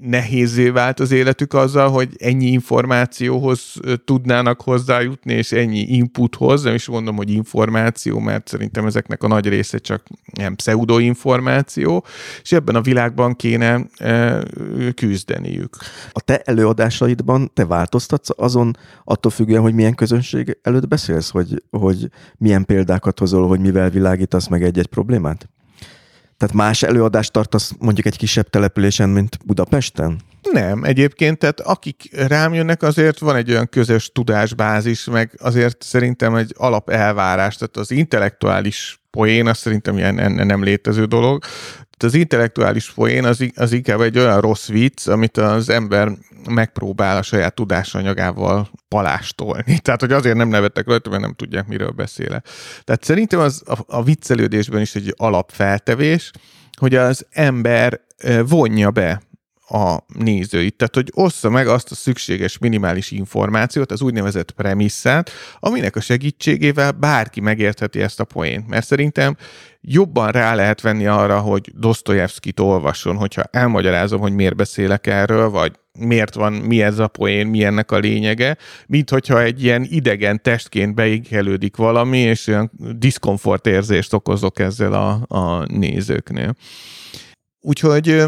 nehézé 0.00 0.68
vált 0.68 1.00
az 1.00 1.10
életük 1.10 1.54
azzal, 1.54 1.88
hogy 1.88 2.08
ennyi 2.18 2.46
információhoz 2.46 3.74
tudnának 4.04 4.60
hozzájutni, 4.60 5.32
és 5.32 5.52
ennyi 5.52 5.78
inputhoz, 5.78 6.62
nem 6.62 6.74
is 6.74 6.86
mondom, 6.86 7.16
hogy 7.16 7.30
információ, 7.30 8.18
mert 8.18 8.48
szerintem 8.48 8.86
ezeknek 8.86 9.22
a 9.22 9.28
nagy 9.28 9.48
része 9.48 9.78
csak 9.78 10.02
nem 10.32 10.54
pseudoinformáció, 10.54 12.04
és 12.42 12.52
ebben 12.52 12.74
a 12.74 12.80
világban 12.80 13.36
kéne 13.36 13.80
e, 13.96 14.42
küzdeniük. 14.94 15.76
A 16.12 16.20
te 16.20 16.40
előadásaidban 16.40 17.50
te 17.54 17.66
változtatsz 17.66 18.30
azon, 18.36 18.76
attól 19.04 19.30
függően, 19.32 19.62
hogy 19.62 19.74
milyen 19.74 19.94
közönség 19.94 20.58
előtt 20.62 20.88
beszélsz, 20.88 21.30
hogy, 21.30 21.62
hogy 21.70 22.10
milyen 22.38 22.64
példákat 22.64 23.18
hozol, 23.18 23.48
hogy 23.48 23.60
mivel 23.60 23.90
világítasz 23.90 24.48
meg 24.48 24.62
egy-egy 24.62 24.86
problémát? 24.86 25.48
Tehát 26.38 26.54
más 26.54 26.82
előadást 26.82 27.32
tartasz 27.32 27.72
mondjuk 27.78 28.06
egy 28.06 28.16
kisebb 28.16 28.50
településen, 28.50 29.08
mint 29.08 29.38
Budapesten? 29.46 30.20
Nem, 30.52 30.84
egyébként, 30.84 31.38
tehát 31.38 31.60
akik 31.60 32.10
rám 32.12 32.54
jönnek, 32.54 32.82
azért 32.82 33.18
van 33.18 33.36
egy 33.36 33.50
olyan 33.50 33.68
közös 33.68 34.10
tudásbázis, 34.12 35.04
meg 35.04 35.32
azért 35.38 35.82
szerintem 35.82 36.34
egy 36.34 36.54
alap 36.56 36.90
elvárás, 36.90 37.56
tehát 37.56 37.76
az 37.76 37.90
intellektuális 37.90 38.97
poén, 39.10 39.46
az 39.46 39.58
szerintem 39.58 39.96
ilyen 39.96 40.32
nem 40.32 40.62
létező 40.62 41.04
dolog. 41.04 41.42
Tehát 41.98 42.14
az 42.14 42.14
intellektuális 42.14 42.92
poén 42.92 43.24
az, 43.24 43.50
az 43.54 43.72
inkább 43.72 44.00
egy 44.00 44.18
olyan 44.18 44.40
rossz 44.40 44.68
vicc, 44.68 45.06
amit 45.06 45.36
az 45.36 45.68
ember 45.68 46.10
megpróbál 46.50 47.16
a 47.16 47.22
saját 47.22 47.54
tudásanyagával 47.54 48.70
palástolni. 48.88 49.78
Tehát, 49.82 50.00
hogy 50.00 50.12
azért 50.12 50.36
nem 50.36 50.48
nevettek 50.48 50.86
rajta, 50.86 51.10
mert 51.10 51.22
nem 51.22 51.34
tudják, 51.34 51.66
miről 51.66 51.90
beszéle. 51.90 52.42
Tehát 52.84 53.04
szerintem 53.04 53.40
az 53.40 53.62
a, 53.66 53.78
a 53.86 54.02
viccelődésben 54.02 54.80
is 54.80 54.94
egy 54.94 55.14
alapfeltevés, 55.16 56.30
hogy 56.78 56.94
az 56.94 57.26
ember 57.30 58.00
vonja 58.46 58.90
be 58.90 59.20
a 59.68 60.04
nézőit. 60.14 60.76
Tehát, 60.76 60.94
hogy 60.94 61.10
ossza 61.14 61.50
meg 61.50 61.66
azt 61.66 61.90
a 61.90 61.94
szükséges 61.94 62.58
minimális 62.58 63.10
információt, 63.10 63.92
az 63.92 64.02
úgynevezett 64.02 64.50
premisszát, 64.50 65.30
aminek 65.58 65.96
a 65.96 66.00
segítségével 66.00 66.92
bárki 66.92 67.40
megértheti 67.40 68.00
ezt 68.00 68.20
a 68.20 68.24
poént. 68.24 68.68
Mert 68.68 68.86
szerintem 68.86 69.36
jobban 69.80 70.30
rá 70.30 70.54
lehet 70.54 70.80
venni 70.80 71.06
arra, 71.06 71.40
hogy 71.40 71.72
Dostoyevskit 71.74 72.60
olvasson, 72.60 73.16
hogyha 73.16 73.42
elmagyarázom, 73.50 74.20
hogy 74.20 74.34
miért 74.34 74.56
beszélek 74.56 75.06
erről, 75.06 75.50
vagy 75.50 75.72
miért 75.98 76.34
van, 76.34 76.52
mi 76.52 76.82
ez 76.82 76.98
a 76.98 77.08
poén, 77.08 77.46
mi 77.46 77.64
ennek 77.64 77.90
a 77.90 77.98
lényege, 77.98 78.56
mint 78.86 79.10
hogyha 79.10 79.42
egy 79.42 79.62
ilyen 79.62 79.86
idegen 79.88 80.42
testként 80.42 80.94
beigelődik 80.94 81.76
valami, 81.76 82.18
és 82.18 82.46
olyan 82.46 82.70
diszkomfort 82.96 83.66
érzést 83.66 84.12
okozok 84.12 84.58
ezzel 84.58 84.92
a, 84.92 85.36
a 85.38 85.64
nézőknél. 85.72 86.54
Úgyhogy 87.60 88.24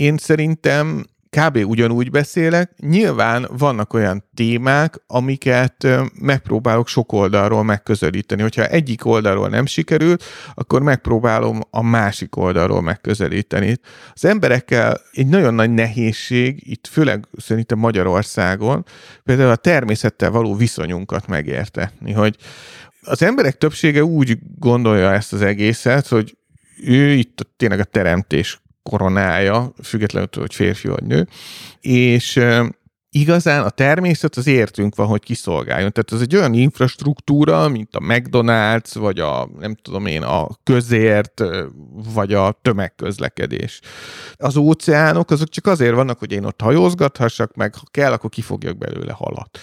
én 0.00 0.16
szerintem 0.16 1.04
kb. 1.30 1.56
ugyanúgy 1.56 2.10
beszélek. 2.10 2.72
Nyilván 2.78 3.48
vannak 3.58 3.92
olyan 3.94 4.24
témák, 4.34 5.02
amiket 5.06 5.86
megpróbálok 6.20 6.88
sok 6.88 7.12
oldalról 7.12 7.64
megközelíteni. 7.64 8.42
Hogyha 8.42 8.66
egyik 8.66 9.06
oldalról 9.06 9.48
nem 9.48 9.66
sikerül, 9.66 10.16
akkor 10.54 10.82
megpróbálom 10.82 11.60
a 11.70 11.82
másik 11.82 12.36
oldalról 12.36 12.82
megközelíteni. 12.82 13.76
Az 14.12 14.24
emberekkel 14.24 15.00
egy 15.12 15.26
nagyon 15.26 15.54
nagy 15.54 15.70
nehézség, 15.70 16.62
itt 16.70 16.86
főleg 16.86 17.26
szerintem 17.36 17.78
Magyarországon, 17.78 18.84
például 19.24 19.50
a 19.50 19.56
természettel 19.56 20.30
való 20.30 20.54
viszonyunkat 20.54 21.26
megértetni, 21.26 22.12
hogy 22.12 22.36
az 23.02 23.22
emberek 23.22 23.58
többsége 23.58 24.04
úgy 24.04 24.38
gondolja 24.58 25.12
ezt 25.12 25.32
az 25.32 25.42
egészet, 25.42 26.06
hogy 26.06 26.36
ő 26.84 27.12
itt 27.12 27.46
tényleg 27.56 27.80
a 27.80 27.84
teremtés 27.84 28.59
koronája, 28.90 29.72
függetlenül, 29.82 30.28
hogy 30.32 30.54
férfi 30.54 30.88
vagy 30.88 31.02
nő, 31.02 31.28
és 31.80 32.40
igazán 33.10 33.64
a 33.64 33.70
természet 33.70 34.36
az 34.36 34.46
értünk 34.46 34.94
van, 34.94 35.06
hogy 35.06 35.22
kiszolgáljon. 35.22 35.92
Tehát 35.92 36.12
ez 36.12 36.20
egy 36.20 36.36
olyan 36.36 36.54
infrastruktúra, 36.54 37.68
mint 37.68 37.96
a 37.96 37.98
McDonald's, 37.98 38.90
vagy 38.94 39.18
a, 39.18 39.48
nem 39.58 39.74
tudom 39.74 40.06
én, 40.06 40.22
a 40.22 40.48
közért, 40.62 41.42
vagy 42.14 42.32
a 42.32 42.58
tömegközlekedés. 42.62 43.80
Az 44.36 44.56
óceánok 44.56 45.30
azok 45.30 45.48
csak 45.48 45.66
azért 45.66 45.94
vannak, 45.94 46.18
hogy 46.18 46.32
én 46.32 46.44
ott 46.44 46.60
hajózgathassak, 46.60 47.54
meg 47.54 47.74
ha 47.74 47.82
kell, 47.90 48.12
akkor 48.12 48.30
kifogjak 48.30 48.78
belőle 48.78 49.12
halat. 49.12 49.58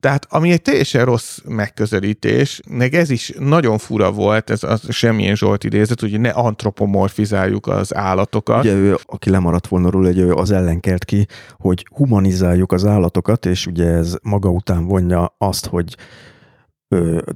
Tehát 0.00 0.26
ami 0.28 0.50
egy 0.50 0.62
teljesen 0.62 1.04
rossz 1.04 1.38
megközelítés, 1.44 2.60
meg 2.68 2.94
ez 2.94 3.10
is 3.10 3.32
nagyon 3.38 3.78
fura 3.78 4.12
volt, 4.12 4.50
ez 4.50 4.62
az 4.62 4.80
semmilyen 4.88 5.36
Zsolt 5.36 5.64
idézet, 5.64 6.00
hogy 6.00 6.20
ne 6.20 6.30
antropomorfizáljuk 6.30 7.66
az 7.66 7.94
állatokat. 7.94 8.64
Ugye 8.64 8.74
ő, 8.74 8.96
aki 9.06 9.30
lemaradt 9.30 9.66
volna 9.66 9.90
róla, 9.90 10.08
ő 10.16 10.34
az 10.34 10.50
ellenkert 10.50 11.04
ki, 11.04 11.26
hogy 11.58 11.86
humanizáljuk 11.94 12.72
az 12.72 12.84
állatokat, 12.90 13.46
és 13.46 13.66
ugye 13.66 13.86
ez 13.86 14.16
maga 14.22 14.48
után 14.48 14.86
vonja 14.86 15.34
azt, 15.38 15.66
hogy 15.66 15.96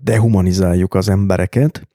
dehumanizáljuk 0.03 0.95
az 0.95 1.09
embereket. 1.09 1.89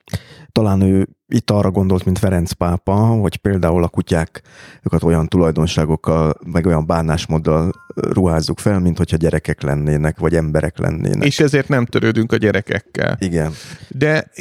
Talán 0.51 0.81
ő 0.81 1.07
itt 1.27 1.51
arra 1.51 1.71
gondolt, 1.71 2.05
mint 2.05 2.19
Ferenc 2.19 2.51
pápa, 2.51 2.93
hogy 2.93 3.37
például 3.37 3.83
a 3.83 3.87
kutyákat 3.87 5.03
olyan 5.03 5.27
tulajdonságokkal, 5.27 6.33
meg 6.45 6.65
olyan 6.65 6.85
bánásmóddal 6.85 7.71
ruházzuk 7.95 8.59
fel, 8.59 8.79
mint 8.79 8.97
hogyha 8.97 9.17
gyerekek 9.17 9.61
lennének, 9.61 10.19
vagy 10.19 10.35
emberek 10.35 10.77
lennének. 10.77 11.27
És 11.27 11.39
ezért 11.39 11.67
nem 11.67 11.85
törődünk 11.85 12.31
a 12.31 12.37
gyerekekkel. 12.37 13.17
Igen. 13.19 13.51
De 13.87 14.31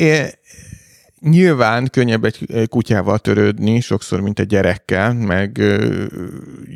Nyilván 1.21 1.89
könnyebb 1.91 2.25
egy 2.25 2.67
kutyával 2.69 3.19
törődni, 3.19 3.81
sokszor, 3.81 4.21
mint 4.21 4.39
egy 4.39 4.47
gyerekkel, 4.47 5.13
meg 5.13 5.61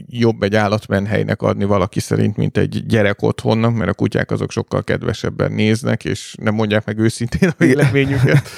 jobb 0.09 0.43
egy 0.43 0.55
állatmenhelynek 0.55 1.43
adni 1.43 1.65
valaki 1.65 2.01
szerint, 2.01 2.37
mint 2.37 2.57
egy 2.57 2.87
gyerek 2.87 3.23
otthonnak, 3.23 3.75
mert 3.75 3.91
a 3.91 3.95
kutyák 3.95 4.31
azok 4.31 4.51
sokkal 4.51 4.85
kedvesebben 4.85 5.53
néznek, 5.53 6.05
és 6.05 6.35
nem 6.41 6.55
mondják 6.55 6.85
meg 6.85 6.99
őszintén 6.99 7.49
a 7.49 7.55
véleményüket. 7.59 8.49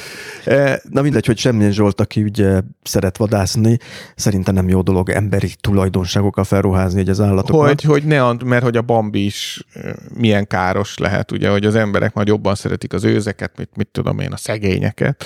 Na 0.90 1.02
mindegy, 1.02 1.26
hogy 1.26 1.38
semmilyen 1.38 1.72
Zsolt, 1.72 2.00
aki 2.00 2.22
ugye 2.22 2.60
szeret 2.82 3.16
vadászni, 3.16 3.78
szerintem 4.14 4.54
nem 4.54 4.68
jó 4.68 4.82
dolog 4.82 5.10
emberi 5.10 5.54
tulajdonságokkal 5.60 6.44
felruházni 6.44 7.00
egy 7.00 7.08
az 7.08 7.20
állatokat. 7.20 7.68
Hogy, 7.68 7.82
hogy 7.82 8.04
ne, 8.04 8.32
mert 8.32 8.62
hogy 8.62 8.76
a 8.76 8.82
Bambi 8.82 9.24
is 9.24 9.66
milyen 10.14 10.46
káros 10.46 10.98
lehet, 10.98 11.32
ugye, 11.32 11.50
hogy 11.50 11.64
az 11.64 11.74
emberek 11.74 12.14
majd 12.14 12.28
jobban 12.28 12.54
szeretik 12.54 12.92
az 12.92 13.04
őzeket, 13.04 13.56
mit, 13.56 13.70
mit 13.76 13.88
tudom 13.92 14.18
én, 14.18 14.32
a 14.32 14.36
szegényeket. 14.36 15.24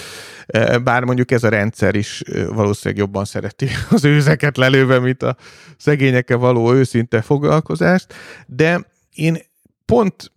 Bár 0.85 1.05
mondjuk 1.05 1.31
ez 1.31 1.45
a 1.45 1.49
rendszer 1.49 1.95
is 1.95 2.23
valószínűleg 2.49 3.03
jobban 3.05 3.25
szereti 3.25 3.69
az 3.91 4.05
őzeket 4.05 4.57
lelőve, 4.57 4.99
mint 4.99 5.23
a 5.23 5.37
szegényekkel 5.77 6.37
való 6.37 6.73
őszinte 6.73 7.23
foglalkozást, 7.23 8.14
de 8.47 8.87
én 9.14 9.39
pont 9.85 10.33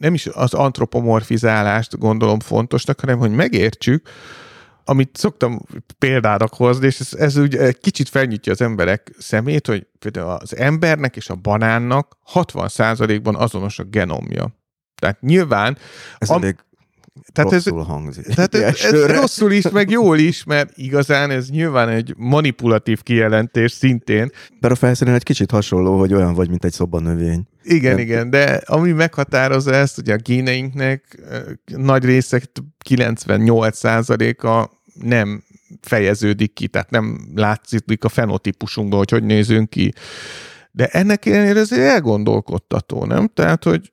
nem 0.00 0.14
is 0.14 0.26
az 0.26 0.54
antropomorfizálást 0.54 1.98
gondolom 1.98 2.40
fontosnak, 2.40 3.00
hanem 3.00 3.18
hogy 3.18 3.30
megértsük, 3.30 4.08
amit 4.84 5.16
szoktam 5.16 5.60
példának 5.98 6.54
hozni, 6.54 6.86
és 6.86 7.00
ez, 7.00 7.14
ez 7.14 7.36
ugye 7.36 7.72
kicsit 7.72 8.08
felnyitja 8.08 8.52
az 8.52 8.60
emberek 8.60 9.12
szemét, 9.18 9.66
hogy 9.66 9.86
például 9.98 10.30
az 10.30 10.56
embernek 10.56 11.16
és 11.16 11.28
a 11.28 11.34
banánnak 11.34 12.16
60%-ban 12.34 13.34
azonos 13.36 13.78
a 13.78 13.84
genomja. 13.84 14.58
Tehát 14.94 15.20
nyilván... 15.20 15.78
Ez 16.18 16.30
am- 16.30 16.42
elég 16.42 16.56
tehát 17.32 17.52
rosszul 17.52 17.80
ez, 17.80 17.86
hangzik. 17.86 18.26
Tehát 18.26 18.54
ez, 18.54 18.84
ez 18.84 19.06
rosszul 19.06 19.52
is, 19.52 19.70
meg 19.70 19.90
jól 19.90 20.18
is, 20.18 20.44
mert 20.44 20.72
igazán 20.76 21.30
ez 21.30 21.48
nyilván 21.48 21.88
egy 21.88 22.14
manipulatív 22.16 23.02
kijelentés 23.02 23.72
szintén. 23.72 24.30
De 24.60 24.68
a 24.68 24.74
felszínen 24.74 25.14
egy 25.14 25.22
kicsit 25.22 25.50
hasonló, 25.50 25.98
hogy 25.98 26.14
olyan 26.14 26.34
vagy, 26.34 26.48
mint 26.48 26.64
egy 26.64 26.72
szobanövény. 26.72 27.46
Igen, 27.62 27.94
nem. 27.94 28.00
igen, 28.00 28.30
de 28.30 28.62
ami 28.64 28.92
meghatározza 28.92 29.74
ezt, 29.74 29.94
hogy 29.94 30.10
a 30.10 30.16
géneinknek 30.16 31.20
nagy 31.64 32.04
része, 32.04 32.42
98%-a 32.88 34.70
nem 34.94 35.44
fejeződik 35.80 36.52
ki, 36.52 36.68
tehát 36.68 36.90
nem 36.90 37.30
látszik 37.34 38.04
a 38.04 38.08
fenotípusunkban, 38.08 38.98
hogy 38.98 39.10
hogy 39.10 39.24
nézünk 39.24 39.70
ki. 39.70 39.92
De 40.70 40.86
ennek 40.86 41.26
ellenére 41.26 41.60
ez 41.60 41.72
elgondolkodtató, 41.72 43.04
nem? 43.04 43.30
Tehát, 43.34 43.64
hogy 43.64 43.92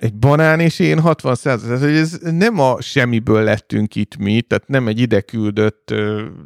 egy 0.00 0.14
banán 0.14 0.60
és 0.60 0.78
én 0.78 1.00
60 1.00 1.34
százalék. 1.34 1.80
hogy 1.80 1.96
ez 1.96 2.18
nem 2.20 2.58
a 2.58 2.80
semmiből 2.80 3.42
lettünk 3.42 3.94
itt 3.94 4.16
mi, 4.16 4.40
tehát 4.40 4.68
nem 4.68 4.88
egy 4.88 5.00
ide 5.00 5.20
küldött, 5.20 5.94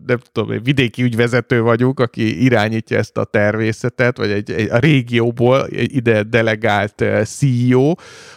nem 0.07 0.19
tudom, 0.33 0.51
egy 0.51 0.65
vidéki 0.65 1.03
ügyvezető 1.03 1.61
vagyunk, 1.61 2.01
aki 2.01 2.43
irányítja 2.43 2.99
ezt 2.99 3.17
a 3.17 3.25
tervészetet, 3.25 4.17
vagy 4.17 4.31
egy, 4.31 4.51
egy 4.51 4.71
a 4.71 4.79
régióból 4.79 5.67
ide 5.71 6.23
delegált 6.23 7.05
CEO, 7.25 7.93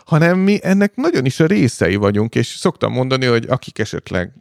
hanem 0.06 0.40
mi 0.40 0.60
ennek 0.62 0.96
nagyon 0.96 1.26
is 1.26 1.40
a 1.40 1.46
részei 1.46 1.96
vagyunk, 1.96 2.36
és 2.36 2.48
szoktam 2.48 2.92
mondani, 2.92 3.26
hogy 3.26 3.46
akik 3.50 3.80
esetleg 3.80 4.32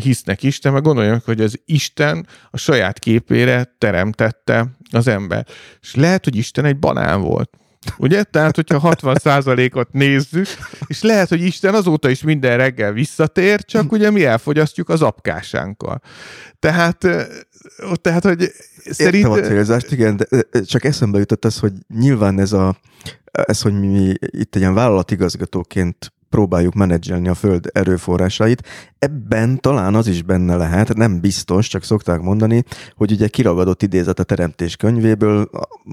hisznek 0.00 0.42
Isten, 0.42 0.72
meg 0.72 0.82
gondolják, 0.82 1.24
hogy 1.24 1.40
az 1.40 1.60
Isten 1.64 2.26
a 2.50 2.56
saját 2.56 2.98
képére 2.98 3.74
teremtette 3.78 4.66
az 4.90 5.06
ember. 5.06 5.46
És 5.82 5.94
lehet, 5.94 6.24
hogy 6.24 6.36
Isten 6.36 6.64
egy 6.64 6.78
banán 6.78 7.20
volt 7.20 7.50
Ugye? 7.98 8.22
Tehát, 8.22 8.56
hogyha 8.56 8.80
60%-ot 8.82 9.92
nézzük, 9.92 10.46
és 10.86 11.02
lehet, 11.02 11.28
hogy 11.28 11.42
Isten 11.42 11.74
azóta 11.74 12.08
is 12.08 12.22
minden 12.22 12.56
reggel 12.56 12.92
visszatér, 12.92 13.64
csak 13.64 13.92
ugye 13.92 14.10
mi 14.10 14.24
elfogyasztjuk 14.24 14.88
az 14.88 15.02
apkásánkkal. 15.02 16.00
Tehát, 16.58 17.06
tehát 18.00 18.24
hogy 18.24 18.50
szerint... 18.84 19.24
Értem 19.26 19.44
a 19.44 19.46
célzást, 19.46 19.92
igen, 19.92 20.16
de 20.16 20.62
csak 20.62 20.84
eszembe 20.84 21.18
jutott 21.18 21.44
az, 21.44 21.58
hogy 21.58 21.72
nyilván 21.94 22.38
ez 22.38 22.52
a, 22.52 22.76
ez, 23.24 23.62
hogy 23.62 23.80
mi 23.80 24.14
itt 24.20 24.54
egy 24.54 24.60
ilyen 24.60 24.74
vállalatigazgatóként 24.74 26.12
próbáljuk 26.34 26.74
menedzselni 26.74 27.28
a 27.28 27.34
föld 27.34 27.70
erőforrásait. 27.72 28.68
Ebben 28.98 29.60
talán 29.60 29.94
az 29.94 30.06
is 30.06 30.22
benne 30.22 30.56
lehet, 30.56 30.94
nem 30.94 31.20
biztos, 31.20 31.68
csak 31.68 31.84
szokták 31.84 32.20
mondani, 32.20 32.64
hogy 32.96 33.12
ugye 33.12 33.28
kiragadott 33.28 33.82
idézet 33.82 34.18
a 34.18 34.22
teremtés 34.22 34.76
könyvéből, 34.76 35.50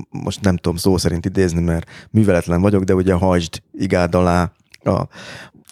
most 0.10 0.42
nem 0.42 0.58
tudom 0.58 0.78
szó 0.78 0.98
szerint 0.98 1.26
idézni, 1.26 1.62
mert 1.62 1.90
műveletlen 2.12 2.62
vagyok, 2.62 2.84
de 2.84 2.96
ugye 2.96 3.14
hajtsd 3.14 3.62
igád 3.74 4.16
alá 4.16 4.52
a, 4.84 5.08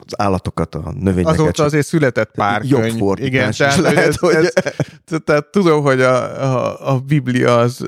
az 0.05 0.13
állatokat, 0.17 0.75
a 0.75 0.93
növényeket. 0.99 1.39
Azóta 1.39 1.63
azért 1.63 1.85
született 1.85 2.31
pár 2.35 2.61
jobb 2.63 2.81
könyv. 2.81 3.25
Igen, 3.25 3.51
tehát, 3.57 3.77
lehet, 3.77 4.07
ez, 4.07 4.15
hogy... 4.15 4.35
Ez, 4.35 4.53
tehát 5.23 5.45
tudom, 5.51 5.83
hogy 5.83 6.01
a, 6.01 6.43
a, 6.43 6.93
a 6.93 6.99
Biblia 6.99 7.57
az 7.57 7.85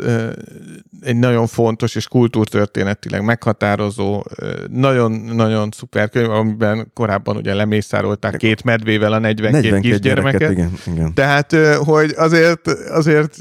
egy 1.02 1.16
nagyon 1.16 1.48
fontos 1.48 1.96
és 1.96 2.08
kultúrtörténetileg 2.08 3.24
meghatározó, 3.24 4.24
nagyon-nagyon 4.70 5.70
szuper 5.72 6.10
könyv, 6.10 6.30
amiben 6.30 6.92
korábban 6.94 7.36
ugye 7.36 7.54
lemészárolták 7.54 8.38
két 8.38 8.64
medvével 8.64 9.14
a 9.14 9.20
42, 9.20 9.70
42 9.70 9.90
kisgyermeket. 9.90 10.52
Igen, 10.52 10.74
igen. 10.88 11.14
Tehát, 11.14 11.56
hogy 11.78 12.14
azért, 12.18 12.68
azért 12.90 13.38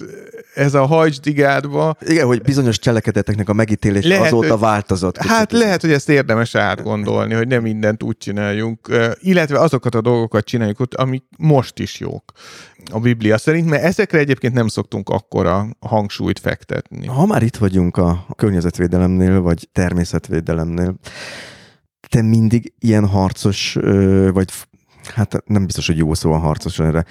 ez 0.55 0.75
a 0.75 0.87
hajcsdigádba. 0.87 1.97
Igen, 2.01 2.27
hogy 2.27 2.43
bizonyos 2.43 2.79
cselekedeteknek 2.79 3.49
a 3.49 3.53
megítélés 3.53 4.05
lehet, 4.05 4.27
azóta 4.27 4.51
hogy, 4.51 4.61
változott. 4.61 5.17
Hát 5.17 5.53
lehet, 5.53 5.81
hogy 5.81 5.93
ezt 5.93 6.09
érdemes 6.09 6.55
átgondolni, 6.55 7.35
hogy 7.35 7.49
nem 7.49 7.63
mindent 7.63 8.03
úgy 8.03 8.17
csináljunk, 8.17 8.89
illetve 9.21 9.59
azokat 9.61 9.95
a 9.95 10.01
dolgokat 10.01 10.45
csináljuk, 10.45 10.81
amik 10.97 11.25
most 11.39 11.79
is 11.79 12.01
jók 12.01 12.33
a 12.91 13.01
Biblia 13.01 13.39
szerint, 13.39 13.69
mert 13.69 13.83
ezekre 13.83 14.19
egyébként 14.19 14.55
nem 14.55 14.69
szoktunk 14.69 15.09
akkora 15.09 15.67
hangsúlyt 15.81 16.39
fektetni. 16.39 17.07
Ha 17.07 17.27
már 17.27 17.43
itt 17.43 17.57
vagyunk 17.57 17.97
a 17.97 18.27
környezetvédelemnél, 18.37 19.41
vagy 19.41 19.69
természetvédelemnél, 19.73 20.95
te 22.09 22.23
mindig 22.23 22.73
ilyen 22.79 23.07
harcos, 23.07 23.79
vagy 24.33 24.51
hát 25.11 25.43
nem 25.47 25.65
biztos, 25.65 25.87
hogy 25.87 25.97
jó 25.97 26.15
szó 26.15 26.33
a 26.33 26.39
harcos 26.39 26.79
erre, 26.79 27.05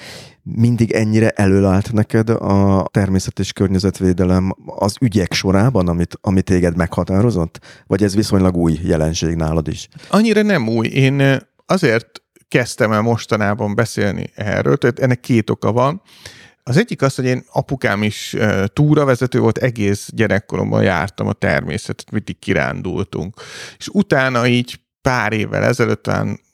mindig 0.44 0.92
ennyire 0.92 1.30
előállt 1.30 1.92
neked 1.92 2.30
a 2.30 2.88
természet 2.92 3.40
és 3.40 3.54
környezetvédelem 3.54 4.56
az 4.66 4.96
ügyek 5.02 5.34
sorában, 5.34 5.88
amit, 5.88 6.18
amit 6.22 6.44
téged 6.44 6.76
meghatározott? 6.76 7.60
Vagy 7.88 8.04
ez 8.04 8.16
viszonylag 8.16 8.58
új 8.58 8.80
jelenség 8.84 9.36
nálad 9.36 9.68
is? 9.68 9.88
Annyira 10.10 10.42
nem 10.42 10.68
új. 10.68 10.88
Én 10.88 11.48
azért 11.66 12.08
kezdtem 12.48 12.92
el 12.92 13.02
mostanában 13.02 13.76
beszélni 13.76 14.32
erről, 14.36 14.78
tehát 14.78 15.00
ennek 15.00 15.20
két 15.20 15.50
oka 15.50 15.72
van. 15.72 16.02
Az 16.64 16.78
egyik 16.78 17.02
az, 17.02 17.16
hogy 17.16 17.26
én 17.26 17.44
apukám 17.52 18.04
is 18.04 18.36
túravezető 18.74 19.40
volt, 19.40 19.58
egész 19.58 20.10
gyerekkoromban 20.14 20.84
jártam 20.84 21.28
a 21.28 21.34
természetet, 21.34 22.12
mindig 22.12 22.40
kirándultunk. 22.40 23.36
És 23.78 23.88
utána 23.88 24.48
így 24.48 24.80
pár 25.02 25.34
évvel 25.34 25.64
ezelőtt, 25.64 26.08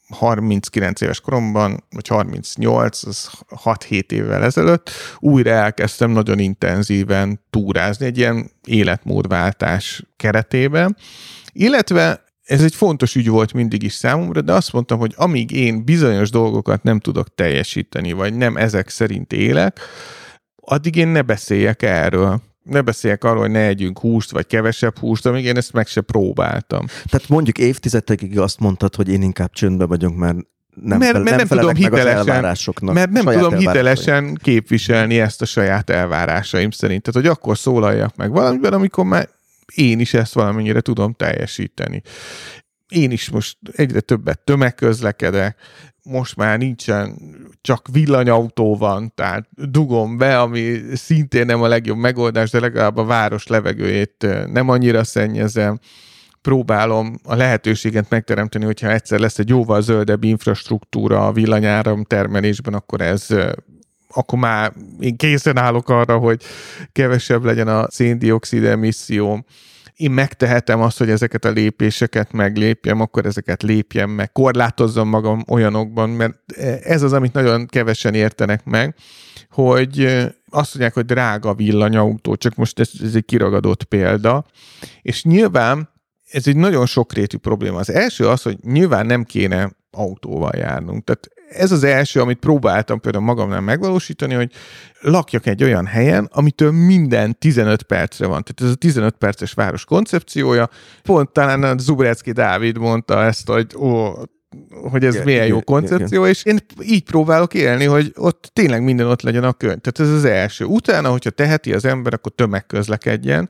39 0.10 1.02
éves 1.02 1.20
koromban, 1.20 1.84
vagy 1.90 2.08
38, 2.08 3.04
az 3.04 3.30
6-7 3.64 4.12
évvel 4.12 4.44
ezelőtt, 4.44 4.90
újra 5.20 5.52
elkezdtem 5.52 6.12
nagyon 6.12 6.40
intenzíven 6.40 7.42
túrázni 7.50 8.06
egy 8.06 8.18
ilyen 8.18 8.52
életmódváltás 8.64 10.04
keretében, 10.18 10.98
illetve 11.54 12.24
ez 12.44 12.64
egy 12.64 12.76
fontos 12.76 13.16
ügy 13.16 13.30
volt 13.30 13.54
mindig 13.54 13.84
is 13.84 13.94
számomra, 13.94 14.42
de 14.42 14.54
azt 14.54 14.74
mondtam, 14.74 15.00
hogy 15.00 15.14
amíg 15.16 15.52
én 15.52 15.86
bizonyos 15.86 16.30
dolgokat 16.30 16.84
nem 16.84 17.00
tudok 17.00 17.36
teljesíteni, 17.36 18.12
vagy 18.12 18.34
nem 18.34 18.58
ezek 18.58 18.90
szerint 18.90 19.34
élek, 19.34 19.80
addig 20.56 20.96
én 20.96 21.08
ne 21.08 21.22
beszéljek 21.22 21.82
erről 21.82 22.42
ne 22.66 22.82
beszéljek 22.82 23.24
arról, 23.24 23.42
hogy 23.42 23.52
ne 23.52 23.68
együnk 23.68 24.00
húst, 24.00 24.32
vagy 24.32 24.48
kevesebb 24.48 24.98
húst, 24.98 25.26
amíg 25.26 25.46
én 25.46 25.58
ezt 25.58 25.74
meg 25.74 25.88
se 25.88 26.02
próbáltam. 26.02 26.86
Tehát 26.86 27.30
mondjuk 27.30 27.58
évtizedekig 27.58 28.40
azt 28.40 28.60
mondtad, 28.60 28.96
hogy 28.96 29.10
én 29.10 29.22
inkább 29.22 29.52
csöndbe 29.52 29.86
vagyok, 29.86 30.16
mert 30.16 30.38
nem, 30.76 30.98
mert, 30.98 31.12
fel, 31.12 31.22
mert 31.22 31.38
nem, 31.38 31.48
nem 31.48 31.58
tudom 31.58 31.76
hitelesen, 31.76 32.42
mert 32.94 33.12
nem 33.12 33.26
tudom 33.26 33.58
hitelesen 33.58 34.36
képviselni 34.36 35.20
ezt 35.20 35.42
a 35.42 35.46
saját 35.46 35.90
elvárásaim 35.90 36.72
szerint. 36.72 37.02
Tehát, 37.02 37.22
hogy 37.22 37.32
akkor 37.38 37.58
szólaljak 37.58 38.16
meg 38.16 38.32
valamiben, 38.32 38.74
amikor 38.74 39.06
már 39.06 39.30
én 39.76 40.00
is 40.00 40.14
ezt 40.14 40.34
valamennyire 40.34 40.82
tudom 40.82 41.14
teljesíteni. 41.14 42.02
Én 42.88 43.12
is 43.12 43.30
most 43.30 43.58
egyre 43.72 44.00
többet 44.00 44.40
tömegközlekedek, 44.40 45.58
most 46.06 46.36
már 46.36 46.58
nincsen, 46.58 47.18
csak 47.62 47.88
villanyautó 47.92 48.78
van, 48.78 49.12
tehát 49.16 49.48
dugom 49.52 50.18
be, 50.18 50.40
ami 50.40 50.82
szintén 50.94 51.46
nem 51.46 51.62
a 51.62 51.68
legjobb 51.68 51.98
megoldás, 51.98 52.50
de 52.50 52.60
legalább 52.60 52.98
a 52.98 53.06
város 53.06 53.48
levegőjét 53.48 54.28
nem 54.52 54.70
annyira 54.70 55.04
szennyezem. 55.04 55.80
Próbálom 56.42 57.20
a 57.24 57.36
lehetőséget 57.36 58.10
megteremteni, 58.10 58.66
hogyha 58.66 58.92
egyszer 58.92 59.20
lesz 59.20 59.40
egy 59.40 59.50
jóval 59.50 59.82
zöldebb 59.82 60.24
infrastruktúra 60.24 61.28
a 61.28 61.32
villanyáram 61.32 62.04
termelésben, 62.04 62.74
akkor 62.74 63.02
ez 63.02 63.28
akkor 64.16 64.40
már 64.40 64.74
én 65.00 65.16
készen 65.16 65.58
állok 65.58 65.90
arra, 65.90 66.18
hogy 66.18 66.44
kevesebb 66.92 67.44
legyen 67.44 67.68
a 67.68 67.92
széndiokszid 67.92 68.64
emisszióm 68.64 69.46
én 69.96 70.12
megtehetem 70.12 70.82
azt, 70.82 70.98
hogy 70.98 71.10
ezeket 71.10 71.46
a 71.46 71.50
lépéseket 71.50 72.32
meglépjem, 72.32 73.02
akkor 73.02 73.26
ezeket 73.26 73.64
lépjem 73.64 74.10
meg, 74.10 74.32
korlátozzam 74.32 75.08
magam 75.08 75.44
olyanokban, 75.48 76.10
mert 76.10 76.52
ez 76.84 77.02
az, 77.02 77.14
amit 77.14 77.34
nagyon 77.34 77.66
kevesen 77.66 78.14
értenek 78.14 78.64
meg, 78.64 78.96
hogy 79.50 80.04
azt 80.50 80.70
mondják, 80.70 80.94
hogy 80.94 81.06
drága 81.06 81.54
villanyautó, 81.54 82.36
csak 82.36 82.56
most 82.56 82.80
ez, 82.80 82.90
ez 83.04 83.16
egy 83.16 83.26
kiragadott 83.26 83.84
példa, 83.84 84.46
és 85.02 85.24
nyilván 85.24 85.90
ez 86.32 86.48
egy 86.48 86.56
nagyon 86.56 86.86
sokrétű 86.86 87.38
probléma. 87.38 87.78
Az 87.78 87.90
első 87.90 88.28
az, 88.28 88.42
hogy 88.42 88.58
nyilván 88.62 89.06
nem 89.06 89.24
kéne 89.24 89.72
autóval 89.92 90.54
járnunk. 90.56 91.04
Tehát 91.04 91.30
ez 91.50 91.72
az 91.72 91.84
első, 91.84 92.22
amit 92.22 92.40
próbáltam 92.40 93.00
például 93.00 93.24
magamnál 93.24 93.62
megvalósítani, 93.62 94.34
hogy 94.34 94.52
lakjak 95.02 95.46
egy 95.46 95.64
olyan 95.64 95.86
helyen, 95.86 96.30
amitől 96.34 96.72
minden 96.72 97.38
15 97.40 97.84
percre 97.84 98.28
van. 98.28 98.44
Tehát 98.44 98.62
ez 98.62 98.70
a 98.70 98.76
15 98.76 99.16
perces 99.16 99.54
város 99.54 99.86
koncepciója. 99.86 100.70
Pont 101.04 101.30
talán 101.30 101.64
a 101.64 101.78
Zubrecki 101.78 102.32
Dávid 102.32 102.78
mondta 102.78 103.24
ezt, 103.24 103.50
hogy 103.50 103.76
ó, 103.76 104.14
hogy 104.90 105.06
ez 105.06 105.14
igen, 105.14 105.26
milyen 105.26 105.48
jó 105.48 105.62
koncepció, 105.62 106.20
igen. 106.20 106.34
és 106.34 106.44
én 106.44 106.60
így 106.82 107.04
próbálok 107.04 107.54
élni, 107.54 107.86
hogy 107.86 108.12
ott 108.16 108.50
tényleg 108.54 108.84
minden 108.84 109.08
ott 109.08 109.22
legyen 109.22 109.44
a 109.44 109.54
könyv. 109.54 109.80
Tehát 109.80 110.00
ez 110.12 110.18
az 110.18 110.26
első. 110.26 110.66
Utána, 110.66 111.10
hogyha 111.10 111.30
teheti 111.30 111.74
az 111.74 111.86
ember, 111.86 112.14
akkor 112.14 112.32
tömegközlekedjen, 112.36 113.50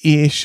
és 0.00 0.44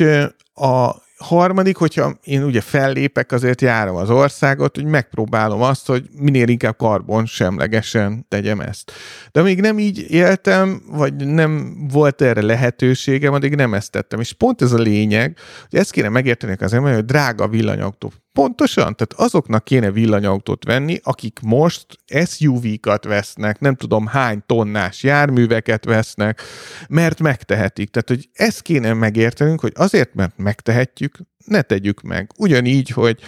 a 0.54 1.08
harmadik, 1.24 1.78
hogyha 1.78 2.18
én 2.24 2.44
ugye 2.44 2.62
fellépek, 2.62 3.32
azért 3.32 3.62
járom 3.62 3.96
az 3.96 4.10
országot, 4.10 4.76
hogy 4.76 4.86
megpróbálom 4.86 5.62
azt, 5.62 5.88
hogy 5.88 6.06
minél 6.18 6.48
inkább 6.48 6.78
karbon 6.78 7.26
semlegesen 7.26 8.26
tegyem 8.28 8.60
ezt. 8.60 8.92
De 9.32 9.42
még 9.42 9.62
nem 9.62 9.80
így 9.80 10.06
éltem, 10.12 10.82
vagy 10.92 11.14
nem 11.16 11.76
volt 11.92 12.22
erre 12.22 12.42
lehetőségem, 12.42 13.34
addig 13.34 13.56
nem 13.56 13.74
ezt 13.74 13.92
tettem. 13.92 14.20
És 14.20 14.34
pont 14.34 14.62
ez 14.62 14.72
a 14.72 14.78
lényeg, 14.78 15.38
hogy 15.70 15.80
ezt 15.80 15.92
kéne 15.92 16.10
megérteni 16.10 16.56
az 16.60 16.74
ember, 16.74 16.94
hogy 16.94 17.06
drága 17.06 17.48
villanyautó 17.48 18.12
Pontosan, 18.34 18.96
tehát 18.96 19.14
azoknak 19.16 19.64
kéne 19.64 19.92
villanyautót 19.92 20.64
venni, 20.64 21.00
akik 21.04 21.40
most 21.42 21.86
SUV-kat 22.26 23.04
vesznek, 23.04 23.60
nem 23.60 23.76
tudom 23.76 24.08
hány 24.08 24.44
tonnás 24.46 25.04
járműveket 25.04 25.86
vesznek, 25.86 26.42
mert 26.90 27.20
megtehetik. 27.20 27.90
Tehát, 27.90 28.10
hogy 28.10 28.30
ezt 28.34 28.62
kéne 28.62 28.94
megértenünk, 28.94 29.60
hogy 29.60 29.72
azért, 29.76 30.14
mert 30.14 30.38
megtehetjük, 30.38 31.18
ne 31.46 31.62
tegyük 31.62 32.02
meg. 32.02 32.32
Ugyanígy, 32.38 32.90
hogy 32.90 33.20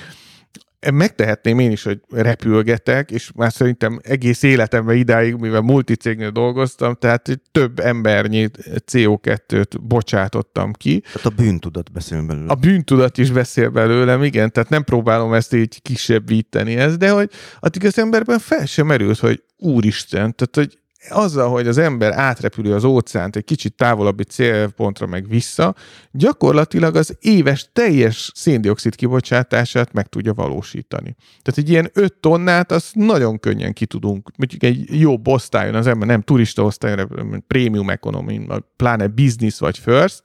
megtehetném 0.93 1.59
én 1.59 1.71
is, 1.71 1.84
hogy 1.84 1.99
repülgetek, 2.09 3.11
és 3.11 3.32
már 3.36 3.51
szerintem 3.51 3.99
egész 4.03 4.43
életemben 4.43 4.95
idáig, 4.95 5.36
mivel 5.36 5.61
multicégnél 5.61 6.29
dolgoztam, 6.29 6.95
tehát 6.95 7.41
több 7.51 7.79
embernyi 7.79 8.49
CO2-t 8.91 9.77
bocsátottam 9.82 10.73
ki. 10.73 10.99
Tehát 10.99 11.25
a 11.25 11.29
bűntudat 11.29 11.91
beszél 11.91 12.25
belőle. 12.25 12.51
A 12.51 12.55
bűntudat 12.55 13.17
is 13.17 13.32
beszél 13.32 13.69
belőlem, 13.69 14.23
igen, 14.23 14.51
tehát 14.51 14.69
nem 14.69 14.84
próbálom 14.84 15.34
ezt 15.34 15.53
így 15.53 15.82
kisebbíteni 15.82 16.75
ezt, 16.75 16.97
de 16.97 17.09
hogy 17.09 17.29
addig 17.59 17.86
az 17.86 17.99
emberben 17.99 18.39
fel 18.39 18.65
sem 18.65 18.88
merült, 18.88 19.19
hogy 19.19 19.43
úristen, 19.57 20.36
tehát 20.36 20.55
hogy 20.55 20.80
azzal, 21.10 21.49
hogy 21.49 21.68
az 21.68 21.78
ember 21.78 22.12
átrepülő 22.12 22.74
az 22.74 22.84
óceánt 22.84 23.36
egy 23.36 23.43
kicsit 23.43 23.76
távolabbi 23.76 24.24
célpontra 24.24 25.06
meg 25.06 25.28
vissza, 25.28 25.76
gyakorlatilag 26.12 26.95
az 26.95 27.18
éves 27.20 27.70
teljes 27.74 28.32
széndiokszid 28.36 28.95
kibocsátását 28.95 29.93
meg 29.93 30.08
tudja 30.08 30.34
valósítani. 30.34 31.16
Tehát 31.41 31.60
egy 31.60 31.70
ilyen 31.70 31.89
5 31.93 32.14
tonnát 32.14 32.72
azt 32.72 32.95
nagyon 32.95 33.39
könnyen 33.39 33.74
ki 33.74 33.86
tudunk, 33.86 34.32
mondjuk 34.38 34.64
egy 34.64 34.99
jó 34.99 35.16
osztályon 35.24 35.76
az 35.76 35.88
ember, 35.88 36.08
nem 36.08 36.22
turista 36.22 36.64
osztályon, 36.64 37.43
prémium 37.47 37.89
economy, 37.89 38.47
pláne 38.76 39.08
business 39.08 39.60
vagy 39.60 39.78
first, 39.78 40.22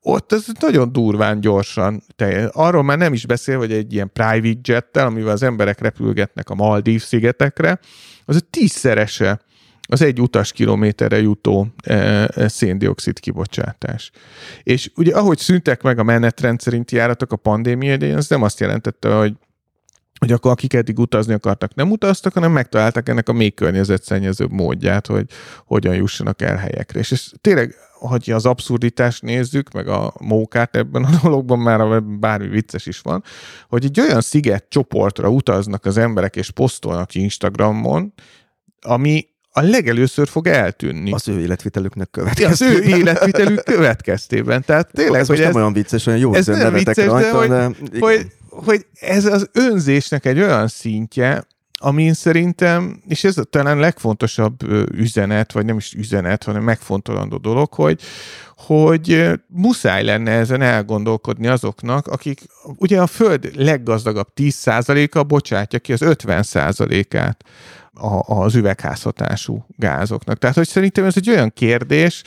ott 0.00 0.32
ez 0.32 0.44
nagyon 0.60 0.92
durván 0.92 1.40
gyorsan 1.40 2.02
teljes. 2.16 2.48
Arról 2.52 2.82
már 2.82 2.98
nem 2.98 3.12
is 3.12 3.26
beszél, 3.26 3.58
hogy 3.58 3.72
egy 3.72 3.92
ilyen 3.92 4.10
private 4.12 4.72
jettel, 4.72 5.06
amivel 5.06 5.32
az 5.32 5.42
emberek 5.42 5.80
repülgetnek 5.80 6.50
a 6.50 6.54
Maldív 6.54 7.02
szigetekre, 7.02 7.78
az 8.24 8.36
a 8.36 8.40
tízszerese 8.50 9.40
az 9.86 10.02
egy 10.02 10.20
utas 10.20 10.52
kilométerre 10.52 11.20
jutó 11.20 11.66
e, 11.82 11.94
e, 12.34 12.48
széndiokszid 12.48 13.20
kibocsátás. 13.20 14.10
És 14.62 14.90
ugye 14.96 15.14
ahogy 15.14 15.38
szüntek 15.38 15.82
meg 15.82 15.98
a 15.98 16.02
menetrend 16.02 16.60
szerinti 16.60 16.96
járatok 16.96 17.32
a 17.32 17.36
pandémia 17.36 17.92
idején, 17.92 18.16
az 18.16 18.28
nem 18.28 18.42
azt 18.42 18.60
jelentette, 18.60 19.14
hogy 19.14 19.34
hogy 20.18 20.32
akkor 20.32 20.50
akik 20.50 20.72
eddig 20.72 20.98
utazni 20.98 21.32
akartak, 21.32 21.74
nem 21.74 21.90
utaztak, 21.90 22.32
hanem 22.32 22.52
megtaláltak 22.52 23.08
ennek 23.08 23.28
a 23.28 23.32
még 23.32 23.54
környezetszennyezőbb 23.54 24.50
módját, 24.50 25.06
hogy 25.06 25.26
hogyan 25.64 25.94
jussanak 25.94 26.42
el 26.42 26.56
helyekre. 26.56 26.98
És 26.98 27.12
ez 27.12 27.24
tényleg, 27.40 27.74
hogy 27.98 28.30
az 28.30 28.46
abszurditást 28.46 29.22
nézzük, 29.22 29.72
meg 29.72 29.88
a 29.88 30.14
mókát 30.20 30.76
ebben 30.76 31.04
a 31.04 31.10
dologban, 31.22 31.58
már 31.58 32.02
bármi 32.02 32.48
vicces 32.48 32.86
is 32.86 33.00
van, 33.00 33.22
hogy 33.68 33.84
egy 33.84 34.00
olyan 34.00 34.20
sziget 34.20 34.66
csoportra 34.68 35.28
utaznak 35.28 35.84
az 35.84 35.96
emberek, 35.96 36.36
és 36.36 36.50
posztolnak 36.50 37.14
Instagramon, 37.14 38.12
ami 38.80 39.26
a 39.58 39.62
legelőször 39.62 40.28
fog 40.28 40.46
eltűnni. 40.46 41.12
Az 41.12 41.28
ő 41.28 41.40
életvitelüknek 41.40 42.10
következtében. 42.10 42.52
Az 42.52 42.62
ő 42.62 42.82
életvitelük 42.82 43.62
következtében. 43.64 44.62
Tehát 44.64 44.90
tényleg, 44.92 45.20
ez 45.20 45.26
hogy 45.26 45.40
ez, 45.40 45.44
nem 45.44 45.54
olyan 45.54 45.72
vicces, 45.72 46.06
olyan 46.06 46.18
jó 46.18 46.34
ez 46.34 46.46
nem 46.46 46.72
vicces, 46.72 47.04
rajta, 47.06 47.30
de, 47.30 47.36
hogy, 47.36 47.48
de... 47.48 47.98
hogy, 47.98 48.26
hogy 48.48 48.86
ez 49.00 49.24
az 49.24 49.50
önzésnek 49.52 50.24
egy 50.24 50.40
olyan 50.40 50.68
szintje, 50.68 51.46
amin 51.78 52.14
szerintem, 52.14 53.02
és 53.08 53.24
ez 53.24 53.38
a 53.38 53.44
talán 53.44 53.78
legfontosabb 53.78 54.62
üzenet, 54.92 55.52
vagy 55.52 55.64
nem 55.64 55.76
is 55.76 55.92
üzenet, 55.92 56.42
hanem 56.44 56.62
megfontolandó 56.62 57.36
dolog, 57.36 57.72
hogy, 57.74 58.00
hogy 58.56 59.30
muszáj 59.46 60.04
lenne 60.04 60.30
ezen 60.30 60.62
elgondolkodni 60.62 61.46
azoknak, 61.46 62.06
akik 62.06 62.40
ugye 62.64 63.00
a 63.00 63.06
Föld 63.06 63.50
leggazdagabb 63.54 64.28
10%-a 64.36 65.22
bocsátja 65.22 65.78
ki 65.78 65.92
az 65.92 66.00
50%-át 66.04 67.44
a, 68.00 68.42
az 68.42 68.54
üvegházhatású 68.54 69.66
gázoknak. 69.68 70.38
Tehát, 70.38 70.56
hogy 70.56 70.68
szerintem 70.68 71.04
ez 71.04 71.16
egy 71.16 71.30
olyan 71.30 71.52
kérdés, 71.54 72.22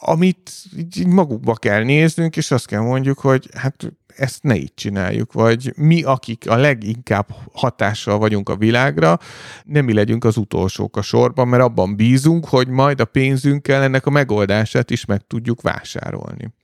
amit 0.00 0.50
így 0.76 1.06
magukba 1.06 1.54
kell 1.54 1.82
néznünk, 1.82 2.36
és 2.36 2.50
azt 2.50 2.66
kell 2.66 2.80
mondjuk, 2.80 3.18
hogy 3.18 3.48
hát 3.54 3.92
ezt 4.16 4.42
ne 4.42 4.56
így 4.56 4.74
csináljuk, 4.74 5.32
vagy 5.32 5.72
mi, 5.76 6.02
akik 6.02 6.50
a 6.50 6.56
leginkább 6.56 7.26
hatással 7.52 8.18
vagyunk 8.18 8.48
a 8.48 8.56
világra, 8.56 9.18
nem 9.64 9.84
mi 9.84 9.92
legyünk 9.92 10.24
az 10.24 10.36
utolsók 10.36 10.96
a 10.96 11.02
sorban, 11.02 11.48
mert 11.48 11.62
abban 11.62 11.96
bízunk, 11.96 12.48
hogy 12.48 12.68
majd 12.68 13.00
a 13.00 13.04
pénzünkkel 13.04 13.82
ennek 13.82 14.06
a 14.06 14.10
megoldását 14.10 14.90
is 14.90 15.04
meg 15.04 15.20
tudjuk 15.26 15.62
vásárolni. 15.62 16.54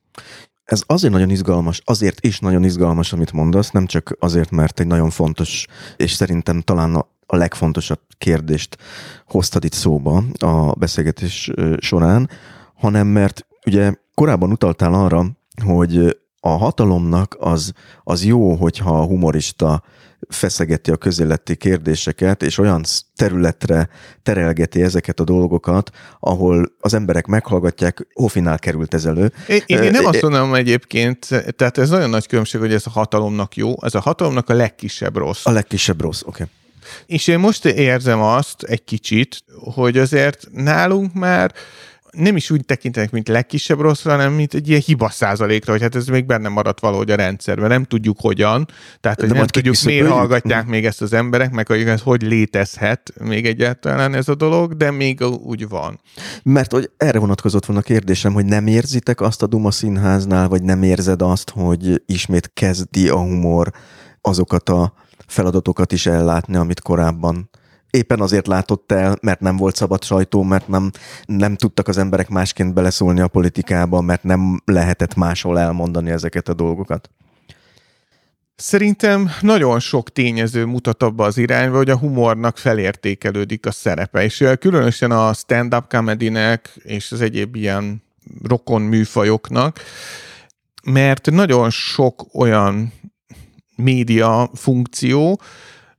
Ez 0.64 0.82
azért 0.86 1.12
nagyon 1.12 1.30
izgalmas, 1.30 1.80
azért 1.84 2.26
is 2.26 2.38
nagyon 2.38 2.64
izgalmas, 2.64 3.12
amit 3.12 3.32
mondasz, 3.32 3.70
nem 3.70 3.86
csak 3.86 4.16
azért, 4.18 4.50
mert 4.50 4.80
egy 4.80 4.86
nagyon 4.86 5.10
fontos, 5.10 5.66
és 5.96 6.12
szerintem 6.12 6.60
talán 6.60 7.06
a 7.32 7.36
legfontosabb 7.36 8.00
kérdést 8.18 8.76
hoztad 9.26 9.64
itt 9.64 9.72
szóba 9.72 10.24
a 10.38 10.72
beszélgetés 10.72 11.50
során, 11.78 12.30
hanem 12.74 13.06
mert 13.06 13.46
ugye 13.66 13.92
korábban 14.14 14.50
utaltál 14.50 14.94
arra, 14.94 15.26
hogy 15.64 16.20
a 16.40 16.48
hatalomnak 16.48 17.36
az, 17.38 17.72
az 18.04 18.24
jó, 18.24 18.54
hogyha 18.54 19.00
a 19.00 19.04
humorista 19.04 19.82
feszegeti 20.28 20.90
a 20.90 20.96
közéleti 20.96 21.56
kérdéseket, 21.56 22.42
és 22.42 22.58
olyan 22.58 22.84
területre 23.16 23.88
terelgeti 24.22 24.82
ezeket 24.82 25.20
a 25.20 25.24
dolgokat, 25.24 25.90
ahol 26.20 26.72
az 26.80 26.94
emberek 26.94 27.26
meghallgatják, 27.26 28.06
Hofinál 28.12 28.58
került 28.58 28.94
ez 28.94 29.04
elő. 29.04 29.32
Én, 29.46 29.62
én 29.66 29.90
nem 29.90 30.04
azt 30.04 30.22
mondom 30.22 30.54
egyébként, 30.54 31.28
tehát 31.56 31.78
ez 31.78 31.90
nagyon 31.90 32.10
nagy 32.10 32.26
különbség, 32.26 32.60
hogy 32.60 32.72
ez 32.72 32.86
a 32.86 32.90
hatalomnak 32.90 33.56
jó, 33.56 33.74
ez 33.84 33.94
a 33.94 34.00
hatalomnak 34.00 34.48
a 34.48 34.54
legkisebb 34.54 35.16
rossz. 35.16 35.46
A 35.46 35.50
legkisebb 35.50 36.00
rossz, 36.00 36.22
oké. 36.22 36.42
Okay. 36.42 36.60
És 37.06 37.26
én 37.26 37.38
most 37.38 37.64
érzem 37.64 38.20
azt 38.20 38.62
egy 38.62 38.84
kicsit, 38.84 39.44
hogy 39.74 39.98
azért 39.98 40.48
nálunk 40.52 41.14
már 41.14 41.52
nem 42.12 42.36
is 42.36 42.50
úgy 42.50 42.64
tekintenek, 42.64 43.10
mint 43.10 43.28
legkisebb 43.28 43.80
rosszra, 43.80 44.10
hanem 44.10 44.32
mint 44.32 44.54
egy 44.54 44.68
ilyen 44.68 44.80
hiba 44.80 45.08
százalékra, 45.08 45.72
hogy 45.72 45.80
hát 45.80 45.94
ez 45.94 46.06
még 46.06 46.26
benne 46.26 46.48
maradt 46.48 46.80
valahogy 46.80 47.10
a 47.10 47.14
rendszerben. 47.14 47.68
Nem 47.68 47.84
tudjuk 47.84 48.20
hogyan, 48.20 48.68
tehát 49.00 49.20
hogy 49.20 49.28
De 49.28 49.34
nem 49.34 49.46
tudjuk, 49.46 49.74
miért 49.84 50.08
hallgatják 50.08 50.66
még 50.66 50.84
ezt 50.84 51.02
az 51.02 51.12
emberek, 51.12 51.50
meg 51.50 51.66
hogy 51.66 51.80
ez 51.80 52.00
hogy 52.00 52.22
létezhet 52.22 53.12
még 53.20 53.46
egyáltalán 53.46 54.14
ez 54.14 54.28
a 54.28 54.34
dolog, 54.34 54.76
de 54.76 54.90
még 54.90 55.20
úgy 55.22 55.68
van. 55.68 56.00
Mert 56.42 56.72
hogy 56.72 56.90
erre 56.96 57.18
vonatkozott 57.18 57.66
volna 57.66 57.80
a 57.80 57.84
kérdésem, 57.84 58.32
hogy 58.32 58.44
nem 58.44 58.66
érzitek 58.66 59.20
azt 59.20 59.42
a 59.42 59.46
Duma 59.46 59.70
színháznál, 59.70 60.48
vagy 60.48 60.62
nem 60.62 60.82
érzed 60.82 61.22
azt, 61.22 61.50
hogy 61.50 62.02
ismét 62.06 62.50
kezdi 62.54 63.08
a 63.08 63.18
humor 63.18 63.70
azokat 64.20 64.68
a 64.68 64.94
feladatokat 65.32 65.92
is 65.92 66.06
ellátni, 66.06 66.56
amit 66.56 66.80
korábban 66.80 67.50
éppen 67.90 68.20
azért 68.20 68.46
látott 68.46 68.92
el, 68.92 69.16
mert 69.22 69.40
nem 69.40 69.56
volt 69.56 69.76
szabad 69.76 70.04
sajtó, 70.04 70.42
mert 70.42 70.68
nem, 70.68 70.90
nem 71.26 71.56
tudtak 71.56 71.88
az 71.88 71.98
emberek 71.98 72.28
másként 72.28 72.74
beleszólni 72.74 73.20
a 73.20 73.28
politikába, 73.28 74.00
mert 74.00 74.22
nem 74.22 74.62
lehetett 74.64 75.14
máshol 75.14 75.58
elmondani 75.58 76.10
ezeket 76.10 76.48
a 76.48 76.54
dolgokat? 76.54 77.10
Szerintem 78.56 79.30
nagyon 79.40 79.80
sok 79.80 80.12
tényező 80.12 80.64
mutat 80.64 81.02
abba 81.02 81.24
az 81.24 81.38
irányba, 81.38 81.76
hogy 81.76 81.90
a 81.90 81.98
humornak 81.98 82.58
felértékelődik 82.58 83.66
a 83.66 83.70
szerepe, 83.70 84.24
és 84.24 84.44
különösen 84.60 85.10
a 85.10 85.32
stand-up 85.32 85.88
comedynek 85.88 86.70
és 86.82 87.12
az 87.12 87.20
egyéb 87.20 87.56
ilyen 87.56 88.02
rokon 88.42 88.82
műfajoknak, 88.82 89.80
mert 90.84 91.30
nagyon 91.30 91.70
sok 91.70 92.26
olyan 92.34 92.92
média 93.76 94.50
funkció 94.54 95.40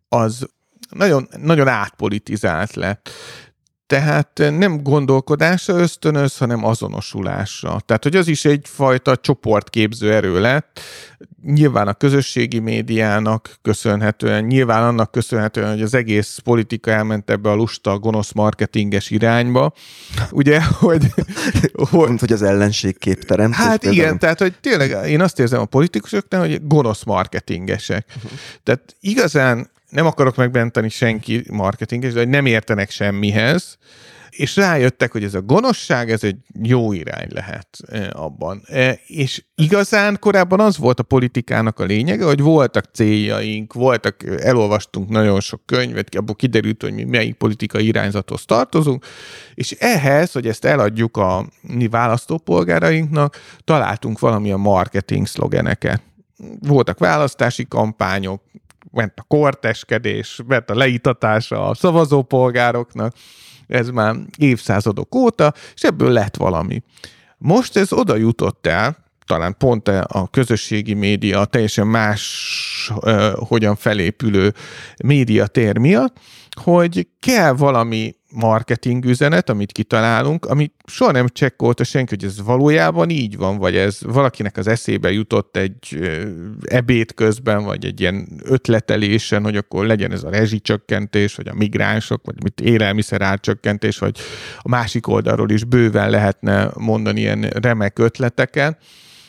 az 0.07 0.47
nagyon, 0.89 1.27
nagyon 1.41 1.67
átpolitizált 1.67 2.73
lett. 2.73 3.09
Tehát 3.93 4.57
nem 4.57 4.83
gondolkodásra 4.83 5.77
ösztönöz, 5.77 6.37
hanem 6.37 6.65
azonosulásra. 6.65 7.79
Tehát, 7.85 8.03
hogy 8.03 8.15
az 8.15 8.27
is 8.27 8.45
egyfajta 8.45 9.15
csoportképző 9.15 10.13
erő 10.13 10.39
lett, 10.39 10.79
nyilván 11.43 11.87
a 11.87 11.93
közösségi 11.93 12.59
médiának 12.59 13.57
köszönhetően, 13.61 14.43
nyilván 14.43 14.83
annak 14.83 15.11
köszönhetően, 15.11 15.69
hogy 15.69 15.81
az 15.81 15.93
egész 15.93 16.37
politika 16.43 16.91
elment 16.91 17.29
ebbe 17.29 17.49
a 17.49 17.53
lusta, 17.53 17.99
gonosz 17.99 18.31
marketinges 18.31 19.09
irányba. 19.09 19.73
Ugye, 20.31 20.63
hogy... 20.79 21.05
hogy 21.73 22.07
Mint, 22.07 22.19
hogy 22.19 22.31
az 22.31 22.41
ellenség 22.41 22.97
képterem. 22.97 23.51
Hát 23.51 23.83
igen, 23.83 24.07
nem... 24.07 24.17
tehát, 24.17 24.39
hogy 24.39 24.53
tényleg 24.61 25.09
én 25.09 25.21
azt 25.21 25.39
érzem 25.39 25.59
a 25.59 25.65
politikusoknál, 25.65 26.41
hogy 26.41 26.67
gonosz 26.67 27.03
marketingesek. 27.03 28.05
Uh-huh. 28.15 28.31
Tehát 28.63 28.95
igazán 28.99 29.71
nem 29.93 30.05
akarok 30.05 30.35
megbenteni 30.35 30.89
senki 30.89 31.43
marketinges, 31.51 32.13
de 32.13 32.19
hogy 32.19 32.29
nem 32.29 32.45
értenek 32.45 32.89
semmihez, 32.89 33.77
és 34.29 34.55
rájöttek, 34.55 35.11
hogy 35.11 35.23
ez 35.23 35.33
a 35.33 35.41
gonoszság, 35.41 36.11
ez 36.11 36.23
egy 36.23 36.35
jó 36.63 36.93
irány 36.93 37.27
lehet 37.29 37.67
e, 37.87 38.09
abban. 38.13 38.61
E, 38.65 38.99
és 39.05 39.43
igazán 39.55 40.17
korábban 40.19 40.59
az 40.59 40.77
volt 40.77 40.99
a 40.99 41.03
politikának 41.03 41.79
a 41.79 41.83
lényege, 41.83 42.25
hogy 42.25 42.41
voltak 42.41 42.85
céljaink, 42.93 43.73
voltak, 43.73 44.23
elolvastunk 44.41 45.09
nagyon 45.09 45.39
sok 45.39 45.65
könyvet, 45.65 46.15
abból 46.15 46.35
kiderült, 46.35 46.81
hogy 46.81 46.93
mi 46.93 47.03
melyik 47.03 47.35
politikai 47.35 47.85
irányzathoz 47.85 48.45
tartozunk, 48.45 49.05
és 49.53 49.71
ehhez, 49.71 50.31
hogy 50.31 50.47
ezt 50.47 50.65
eladjuk 50.65 51.17
a 51.17 51.45
mi 51.61 51.87
választópolgárainknak, 51.87 53.37
találtunk 53.63 54.19
valamilyen 54.19 54.59
marketing 54.59 55.27
szlogeneket. 55.27 56.01
Voltak 56.59 56.99
választási 56.99 57.65
kampányok, 57.67 58.41
ment 58.91 59.13
a 59.15 59.23
korteskedés, 59.27 60.39
ment 60.47 60.69
a 60.69 60.75
leítatása 60.75 61.67
a 61.67 61.73
szavazópolgároknak, 61.73 63.13
ez 63.67 63.89
már 63.89 64.15
évszázadok 64.37 65.15
óta, 65.15 65.53
és 65.73 65.81
ebből 65.81 66.11
lett 66.11 66.35
valami. 66.35 66.83
Most 67.37 67.77
ez 67.77 67.93
oda 67.93 68.15
jutott 68.15 68.67
el, 68.67 68.97
talán 69.25 69.55
pont 69.57 69.87
a 69.87 70.27
közösségi 70.31 70.93
média 70.93 71.45
teljesen 71.45 71.87
más 71.87 72.91
hogyan 73.35 73.75
felépülő 73.75 74.53
médiatér 75.03 75.77
miatt, 75.77 76.17
hogy 76.61 77.07
kell 77.19 77.51
valami 77.51 78.15
marketing 78.33 79.05
üzenet, 79.05 79.49
amit 79.49 79.71
kitalálunk, 79.71 80.45
amit 80.45 80.73
soha 80.85 81.11
nem 81.11 81.27
csekkolta 81.27 81.83
senki, 81.83 82.15
hogy 82.15 82.23
ez 82.23 82.41
valójában 82.41 83.09
így 83.09 83.37
van, 83.37 83.57
vagy 83.57 83.75
ez 83.75 83.99
valakinek 84.01 84.57
az 84.57 84.67
eszébe 84.67 85.11
jutott 85.11 85.57
egy 85.57 85.99
ebéd 86.63 87.13
közben, 87.13 87.63
vagy 87.63 87.85
egy 87.85 87.99
ilyen 87.99 88.27
ötletelésen, 88.43 89.43
hogy 89.43 89.57
akkor 89.57 89.85
legyen 89.85 90.11
ez 90.11 90.23
a 90.23 90.29
rezsicsökkentés, 90.29 91.35
vagy 91.35 91.47
a 91.47 91.53
migránsok, 91.53 92.21
vagy 92.25 92.43
mit 92.43 92.61
élelmiszer 92.61 93.21
árcsökkentés, 93.21 93.97
vagy 93.97 94.17
a 94.59 94.69
másik 94.69 95.07
oldalról 95.07 95.49
is 95.49 95.63
bőven 95.63 96.09
lehetne 96.09 96.71
mondani 96.77 97.19
ilyen 97.19 97.41
remek 97.41 97.99
ötleteket, 97.99 98.81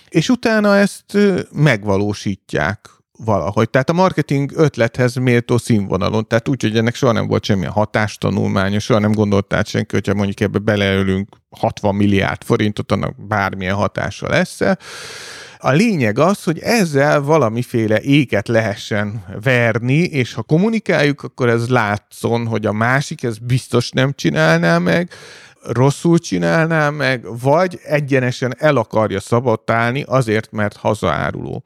és 0.08 0.28
utána 0.28 0.76
ezt 0.76 1.18
megvalósítják 1.52 2.88
valahogy. 3.18 3.70
Tehát 3.70 3.90
a 3.90 3.92
marketing 3.92 4.52
ötlethez 4.54 5.14
méltó 5.14 5.58
színvonalon, 5.58 6.26
tehát 6.26 6.48
úgy, 6.48 6.62
hogy 6.62 6.76
ennek 6.76 6.94
soha 6.94 7.12
nem 7.12 7.26
volt 7.26 7.44
semmilyen 7.44 7.72
hatástanulmánya, 7.72 8.78
soha 8.78 9.00
nem 9.00 9.12
gondolták 9.12 9.66
senki, 9.66 9.94
hogyha 9.94 10.14
mondjuk 10.14 10.40
ebbe 10.40 10.58
beleölünk 10.58 11.28
60 11.50 11.94
milliárd 11.94 12.42
forintot, 12.42 12.92
annak 12.92 13.26
bármilyen 13.26 13.74
hatása 13.74 14.28
lesz. 14.28 14.60
A 15.58 15.70
lényeg 15.70 16.18
az, 16.18 16.44
hogy 16.44 16.58
ezzel 16.58 17.20
valamiféle 17.20 18.00
éket 18.00 18.48
lehessen 18.48 19.24
verni, 19.42 19.98
és 20.02 20.32
ha 20.32 20.42
kommunikáljuk, 20.42 21.22
akkor 21.22 21.48
ez 21.48 21.68
látszon, 21.68 22.46
hogy 22.46 22.66
a 22.66 22.72
másik 22.72 23.22
ez 23.22 23.38
biztos 23.38 23.90
nem 23.90 24.12
csinálná 24.12 24.78
meg, 24.78 25.10
rosszul 25.62 26.18
csinálná 26.18 26.90
meg, 26.90 27.40
vagy 27.40 27.78
egyenesen 27.82 28.54
el 28.58 28.76
akarja 28.76 29.20
szabotálni 29.20 30.04
azért, 30.06 30.52
mert 30.52 30.76
hazaáruló. 30.76 31.64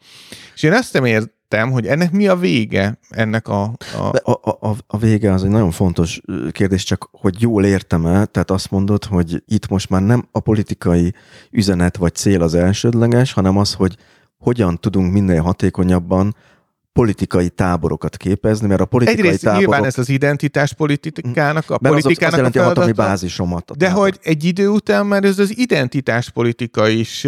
És 0.54 0.62
én 0.62 0.72
ezt 0.72 0.92
nem 0.92 1.04
értem, 1.48 1.70
hogy 1.70 1.86
ennek 1.86 2.12
mi 2.12 2.28
a 2.28 2.36
vége, 2.36 2.98
ennek 3.10 3.48
a... 3.48 3.62
A... 3.98 4.10
De 4.12 4.18
a, 4.18 4.68
a, 4.68 4.76
a 4.86 4.98
vége 4.98 5.32
az 5.32 5.44
egy 5.44 5.50
nagyon 5.50 5.70
fontos 5.70 6.20
kérdés, 6.50 6.84
csak 6.84 7.08
hogy 7.12 7.40
jól 7.40 7.64
értem-e, 7.64 8.24
tehát 8.24 8.50
azt 8.50 8.70
mondod, 8.70 9.04
hogy 9.04 9.42
itt 9.46 9.68
most 9.68 9.90
már 9.90 10.02
nem 10.02 10.28
a 10.32 10.40
politikai 10.40 11.14
üzenet 11.50 11.96
vagy 11.96 12.14
cél 12.14 12.42
az 12.42 12.54
elsődleges, 12.54 13.32
hanem 13.32 13.56
az, 13.56 13.72
hogy 13.72 13.96
hogyan 14.38 14.80
tudunk 14.80 15.12
minél 15.12 15.42
hatékonyabban 15.42 16.36
politikai 16.92 17.48
táborokat 17.48 18.16
képezni, 18.16 18.66
mert 18.66 18.80
a 18.80 18.84
politikai 18.84 19.24
Egyrészt 19.24 19.42
táborok... 19.42 19.68
nyilván 19.68 19.84
ez 19.84 19.98
az 19.98 20.08
identitás 20.08 20.72
politikának, 20.72 21.70
a 21.70 21.78
mert 21.80 21.94
politikának 21.94 22.40
az, 22.40 22.46
az 22.46 22.54
jelenti 22.54 22.58
a, 22.58 22.62
a 22.62 22.64
hatalmi 22.64 22.92
bázisomat. 22.92 23.70
A 23.70 23.74
de 23.76 23.86
tábor. 23.86 24.02
hogy 24.02 24.18
egy 24.22 24.44
idő 24.44 24.68
után 24.68 25.06
már 25.06 25.24
ez 25.24 25.38
az 25.38 25.58
identitás 25.58 26.30
politika 26.30 26.88
is, 26.88 27.26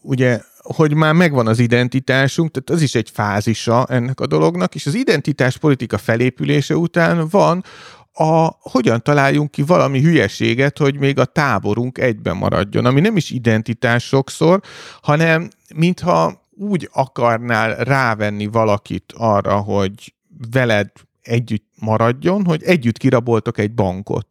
ugye, 0.00 0.40
hogy 0.62 0.94
már 0.94 1.12
megvan 1.12 1.46
az 1.46 1.58
identitásunk, 1.58 2.50
tehát 2.50 2.70
az 2.70 2.82
is 2.82 2.94
egy 2.94 3.10
fázisa 3.10 3.86
ennek 3.88 4.20
a 4.20 4.26
dolognak, 4.26 4.74
és 4.74 4.86
az 4.86 4.94
identitás 4.94 5.56
politika 5.56 5.98
felépülése 5.98 6.76
után 6.76 7.28
van 7.28 7.64
a, 8.12 8.48
hogyan 8.60 9.02
találjunk 9.02 9.50
ki 9.50 9.62
valami 9.62 10.00
hülyeséget, 10.00 10.78
hogy 10.78 10.98
még 10.98 11.18
a 11.18 11.24
táborunk 11.24 11.98
egyben 11.98 12.36
maradjon, 12.36 12.84
ami 12.84 13.00
nem 13.00 13.16
is 13.16 13.30
identitás 13.30 14.04
sokszor, 14.04 14.60
hanem 15.02 15.48
mintha 15.74 16.46
úgy 16.50 16.88
akarnál 16.92 17.74
rávenni 17.76 18.46
valakit 18.46 19.12
arra, 19.16 19.56
hogy 19.56 20.14
veled 20.50 20.90
együtt 21.22 21.66
maradjon, 21.74 22.44
hogy 22.44 22.62
együtt 22.62 22.98
kiraboltok 22.98 23.58
egy 23.58 23.72
bankot. 23.72 24.26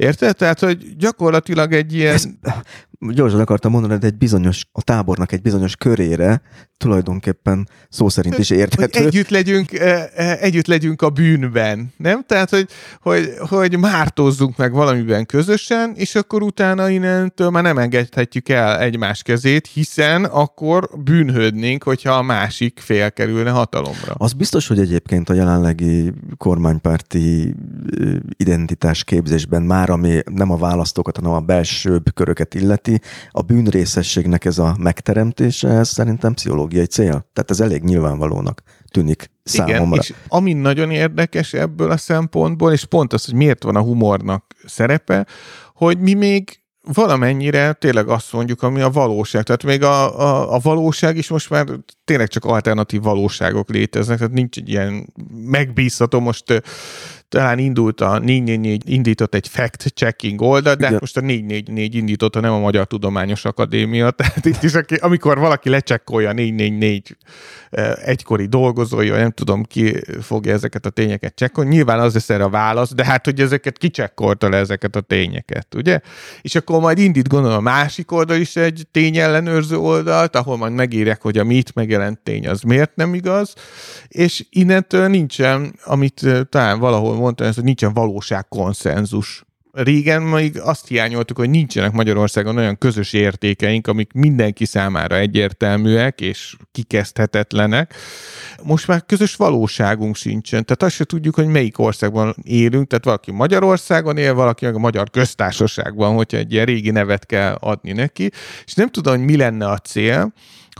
Érted? 0.00 0.36
Tehát, 0.36 0.60
hogy 0.60 0.96
gyakorlatilag 0.96 1.72
egy 1.72 1.94
ilyen... 1.94 2.14
Ez, 2.14 2.28
gyorsan 3.08 3.40
akartam 3.40 3.72
mondani, 3.72 3.98
de 3.98 4.06
egy 4.06 4.16
bizonyos, 4.16 4.66
a 4.72 4.82
tábornak 4.82 5.32
egy 5.32 5.42
bizonyos 5.42 5.76
körére 5.76 6.42
tulajdonképpen 6.76 7.68
szó 7.88 8.08
szerint 8.08 8.38
is 8.38 8.50
érthető. 8.50 8.98
Hogy 8.98 9.06
együtt 9.06 9.28
legyünk, 9.28 9.72
e, 9.72 10.10
e, 10.14 10.36
együtt 10.40 10.66
legyünk 10.66 11.02
a 11.02 11.10
bűnben, 11.10 11.92
nem? 11.96 12.24
Tehát, 12.26 12.50
hogy, 12.50 12.68
hogy, 13.00 13.32
hogy 13.38 13.78
mártozzunk 13.78 14.56
meg 14.56 14.72
valamiben 14.72 15.26
közösen, 15.26 15.92
és 15.94 16.14
akkor 16.14 16.42
utána 16.42 16.88
innentől 16.88 17.50
már 17.50 17.62
nem 17.62 17.78
engedhetjük 17.78 18.48
el 18.48 18.78
egymás 18.78 19.22
kezét, 19.22 19.66
hiszen 19.66 20.24
akkor 20.24 20.88
bűnhődnénk, 21.04 21.82
hogyha 21.82 22.12
a 22.12 22.22
másik 22.22 22.80
fél 22.82 23.10
kerülne 23.10 23.50
hatalomra. 23.50 24.14
Az 24.16 24.32
biztos, 24.32 24.66
hogy 24.66 24.78
egyébként 24.78 25.28
a 25.28 25.34
jelenlegi 25.34 26.12
kormánypárti 26.36 27.54
identitás 28.36 29.04
képzésben 29.04 29.62
már, 29.96 29.98
ami 29.98 30.20
nem 30.34 30.50
a 30.50 30.56
választókat, 30.56 31.16
hanem 31.16 31.32
a 31.32 31.40
belsőbb 31.40 32.14
köröket 32.14 32.54
illeti, 32.54 33.00
a 33.30 33.42
bűnrészességnek 33.42 34.44
ez 34.44 34.58
a 34.58 34.76
megteremtése, 34.78 35.68
ez 35.68 35.88
szerintem 35.88 36.34
pszichológiai 36.34 36.86
cél. 36.86 37.28
Tehát 37.32 37.50
ez 37.50 37.60
elég 37.60 37.82
nyilvánvalónak 37.82 38.62
tűnik 38.90 39.30
számomra. 39.42 39.82
Igen, 39.82 39.98
és 39.98 40.14
ami 40.28 40.52
nagyon 40.52 40.90
érdekes 40.90 41.52
ebből 41.52 41.90
a 41.90 41.96
szempontból, 41.96 42.72
és 42.72 42.84
pont 42.84 43.12
az, 43.12 43.24
hogy 43.24 43.34
miért 43.34 43.62
van 43.62 43.76
a 43.76 43.82
humornak 43.82 44.44
szerepe, 44.66 45.26
hogy 45.74 45.98
mi 45.98 46.14
még 46.14 46.60
valamennyire 46.92 47.72
tényleg 47.72 48.08
azt 48.08 48.32
mondjuk, 48.32 48.62
ami 48.62 48.80
a 48.80 48.90
valóság. 48.90 49.42
Tehát 49.42 49.64
még 49.64 49.82
a, 49.82 50.20
a, 50.20 50.54
a 50.54 50.58
valóság 50.58 51.16
is 51.16 51.28
most 51.28 51.50
már 51.50 51.66
tényleg 52.10 52.28
csak 52.28 52.44
alternatív 52.44 53.00
valóságok 53.02 53.68
léteznek, 53.68 54.18
tehát 54.18 54.32
nincs 54.32 54.56
egy 54.56 54.68
ilyen 54.68 55.12
megbízható, 55.44 56.20
most 56.20 56.62
talán 57.30 57.58
indult 57.58 58.00
a 58.00 58.18
444, 58.18 58.90
indított 58.90 59.34
egy 59.34 59.48
fact-checking 59.48 60.40
oldal, 60.40 60.74
de 60.74 60.86
Igen. 60.86 60.98
most 61.00 61.16
a 61.16 61.20
444 61.20 61.94
indította, 61.94 62.40
nem 62.40 62.52
a 62.52 62.58
Magyar 62.58 62.86
Tudományos 62.86 63.44
Akadémia, 63.44 64.10
tehát 64.20 64.44
itt 64.44 64.62
is, 64.62 64.72
amikor 65.00 65.38
valaki 65.38 65.68
lecsekkolja 65.68 66.28
a 66.28 66.32
444 66.32 67.16
eh, 67.70 67.92
egykori 67.92 68.46
dolgozója, 68.46 69.16
nem 69.16 69.30
tudom 69.30 69.62
ki 69.62 70.00
fogja 70.22 70.52
ezeket 70.52 70.86
a 70.86 70.90
tényeket 70.90 71.34
csekkolni, 71.34 71.70
nyilván 71.70 72.00
az 72.00 72.14
lesz 72.14 72.30
erre 72.30 72.44
a 72.44 72.48
válasz, 72.48 72.94
de 72.94 73.04
hát, 73.04 73.24
hogy 73.24 73.40
ezeket 73.40 73.78
kicsekkolta 73.78 74.48
le 74.48 74.56
ezeket 74.56 74.96
a 74.96 75.00
tényeket, 75.00 75.74
ugye? 75.74 76.00
És 76.40 76.54
akkor 76.54 76.80
majd 76.80 76.98
indít 76.98 77.28
gondolom 77.28 77.56
a 77.56 77.60
másik 77.60 78.12
oldal 78.12 78.36
is 78.36 78.56
egy 78.56 78.86
tényellenőrző 78.90 79.76
oldalt, 79.76 80.36
ahol 80.36 80.56
majd 80.56 80.72
megírják, 80.72 81.22
hogy 81.22 81.38
a 81.38 81.44
mit 81.44 81.74
megjelent 82.00 82.18
tény 82.18 82.48
az 82.48 82.62
miért 82.62 82.96
nem 82.96 83.14
igaz, 83.14 83.54
és 84.08 84.46
innentől 84.50 85.08
nincsen, 85.08 85.74
amit 85.84 86.26
talán 86.48 86.78
valahol 86.78 87.14
mondta 87.14 87.44
ezt, 87.44 87.54
hogy 87.54 87.64
nincsen 87.64 87.94
valóság 87.94 88.48
konszenzus. 88.48 89.44
Régen 89.72 90.22
még 90.22 90.60
azt 90.60 90.88
hiányoltuk, 90.88 91.36
hogy 91.36 91.50
nincsenek 91.50 91.92
Magyarországon 91.92 92.56
olyan 92.56 92.78
közös 92.78 93.12
értékeink, 93.12 93.86
amik 93.86 94.12
mindenki 94.12 94.64
számára 94.64 95.16
egyértelműek 95.16 96.20
és 96.20 96.56
kikezdhetetlenek. 96.72 97.94
Most 98.62 98.86
már 98.86 99.06
közös 99.06 99.36
valóságunk 99.36 100.16
sincsen. 100.16 100.64
Tehát 100.64 100.82
azt 100.82 100.94
se 100.94 101.04
tudjuk, 101.04 101.34
hogy 101.34 101.46
melyik 101.46 101.78
országban 101.78 102.34
élünk. 102.42 102.88
Tehát 102.88 103.04
valaki 103.04 103.30
Magyarországon 103.30 104.16
él, 104.16 104.34
valaki 104.34 104.64
meg 104.64 104.74
a 104.74 104.78
Magyar 104.78 105.10
Köztársaságban, 105.10 106.14
hogyha 106.14 106.36
egy 106.36 106.52
ilyen 106.52 106.64
régi 106.64 106.90
nevet 106.90 107.26
kell 107.26 107.54
adni 107.60 107.92
neki. 107.92 108.30
És 108.64 108.74
nem 108.74 108.88
tudom, 108.88 109.16
hogy 109.16 109.24
mi 109.24 109.36
lenne 109.36 109.66
a 109.66 109.78
cél, 109.78 110.32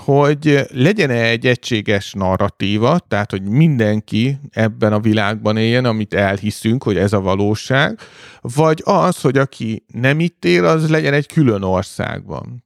hogy 0.05 0.66
legyen 0.72 1.11
egy 1.11 1.46
egységes 1.46 2.12
narratíva, 2.12 2.98
tehát 2.98 3.30
hogy 3.30 3.42
mindenki 3.42 4.38
ebben 4.51 4.92
a 4.92 5.01
világban 5.01 5.57
éljen, 5.57 5.84
amit 5.84 6.14
elhiszünk, 6.14 6.82
hogy 6.82 6.96
ez 6.96 7.12
a 7.12 7.20
valóság, 7.20 7.98
vagy 8.40 8.82
az, 8.84 9.20
hogy 9.20 9.38
aki 9.38 9.84
nem 9.86 10.20
itt 10.20 10.44
él, 10.44 10.64
az 10.64 10.90
legyen 10.90 11.12
egy 11.12 11.26
külön 11.26 11.62
országban. 11.62 12.64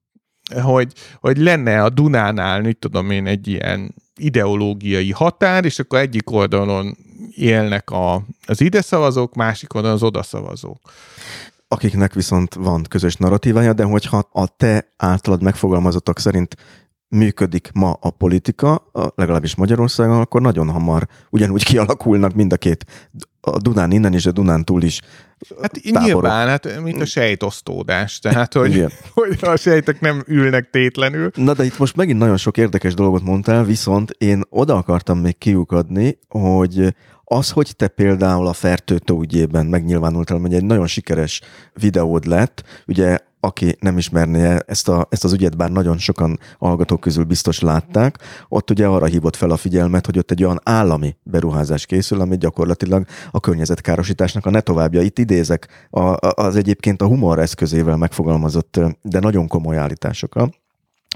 Hogy, 0.63 0.93
hogy 1.21 1.37
lenne 1.37 1.83
a 1.83 1.89
Dunánál, 1.89 2.61
mit 2.61 2.79
tudom 2.79 3.11
én, 3.11 3.27
egy 3.27 3.49
ilyen 3.49 3.95
ideológiai 4.17 5.11
határ, 5.11 5.65
és 5.65 5.79
akkor 5.79 5.99
egyik 5.99 6.31
oldalon 6.31 6.97
élnek 7.37 7.91
a, 7.91 8.23
az 8.47 8.61
ide 8.61 8.81
szavazók, 8.81 9.35
másik 9.35 9.75
oldalon 9.75 9.97
az 9.97 10.03
oda 10.03 10.23
szavazók 10.23 10.81
akiknek 11.69 12.15
viszont 12.15 12.55
van 12.55 12.85
közös 12.89 13.17
narratívája, 13.17 13.73
de 13.73 13.85
hogyha 13.85 14.29
a 14.33 14.47
te 14.57 14.89
általad 14.97 15.43
megfogalmazottak 15.43 16.19
szerint 16.19 16.57
működik 17.09 17.71
ma 17.75 17.93
a 18.01 18.11
politika, 18.11 18.91
legalábbis 19.15 19.55
Magyarországon, 19.55 20.21
akkor 20.21 20.41
nagyon 20.41 20.71
hamar 20.71 21.07
ugyanúgy 21.31 21.65
kialakulnak 21.71 22.35
mind 22.35 22.53
a 22.53 22.57
két, 22.57 23.11
a 23.41 23.59
Dunán 23.59 23.93
innen 23.93 24.15
és 24.15 24.27
a 24.27 24.33
Dunán 24.33 24.65
túl 24.65 24.83
is 24.83 25.01
Hát 25.63 25.81
táborok. 25.83 26.07
nyilván, 26.07 26.49
hát 26.49 26.81
mint 26.81 27.01
a 27.01 27.05
sejtosztódás, 27.05 28.19
tehát 28.19 28.53
hogy, 28.53 28.87
hogy 29.15 29.39
a 29.41 29.57
sejtek 29.57 30.01
nem 30.01 30.23
ülnek 30.27 30.71
tétlenül. 30.71 31.31
Na 31.35 31.55
de 31.55 31.65
itt 31.65 31.79
most 31.79 31.97
megint 31.97 32.19
nagyon 32.19 32.37
sok 32.37 32.57
érdekes 32.57 32.95
dolgot 32.95 33.23
mondtál, 33.23 33.65
viszont 33.65 34.11
én 34.19 34.43
oda 34.49 34.77
akartam 34.77 35.19
még 35.19 35.39
kiukadni, 35.39 36.19
hogy 36.29 36.95
az, 37.25 37.51
hogy 37.51 37.77
te 37.77 37.89
például 37.89 38.47
a 38.47 38.53
Fertőtó 38.53 39.21
ügyében 39.21 39.67
megnyilvánultál, 39.67 40.39
hogy 40.39 40.55
egy 40.55 40.65
nagyon 40.65 40.87
sikeres 40.87 41.41
videód 41.75 42.27
lett, 42.27 42.65
ugye 42.87 43.19
aki 43.45 43.77
nem 43.81 43.99
ismerné 43.99 44.57
ezt, 44.67 44.89
a, 44.89 45.07
ezt 45.11 45.25
az 45.25 45.33
ügyet, 45.33 45.57
bár 45.57 45.71
nagyon 45.71 45.99
sokan 45.99 46.39
hallgatók 46.59 47.01
közül 47.01 47.25
biztos 47.25 47.61
látták, 47.61 48.19
ott 48.49 48.71
ugye 48.71 48.87
arra 48.87 49.07
hívott 49.07 49.37
fel 49.37 49.51
a 49.51 49.57
figyelmet, 49.57 50.07
hogy 50.07 50.19
ott 50.19 50.31
egy 50.31 50.45
olyan 50.45 50.61
állami 50.63 51.17
beruházás 51.23 51.87
készül, 51.87 52.21
ami 52.21 52.37
gyakorlatilag 52.37 53.07
a 53.31 53.41
környezetkárosításnak 53.41 54.47
a 54.47 54.51
ne 54.51 54.61
továbbja. 54.61 55.01
Itt 55.01 55.19
idézek 55.19 55.89
a, 55.91 56.17
az 56.43 56.57
egyébként 56.57 57.03
a 57.03 57.07
humor 57.07 57.39
eszközével 57.39 57.97
megfogalmazott, 57.97 58.81
de 59.03 59.19
nagyon 59.21 59.49
komoly 59.49 59.77
állításokra. 59.77 60.49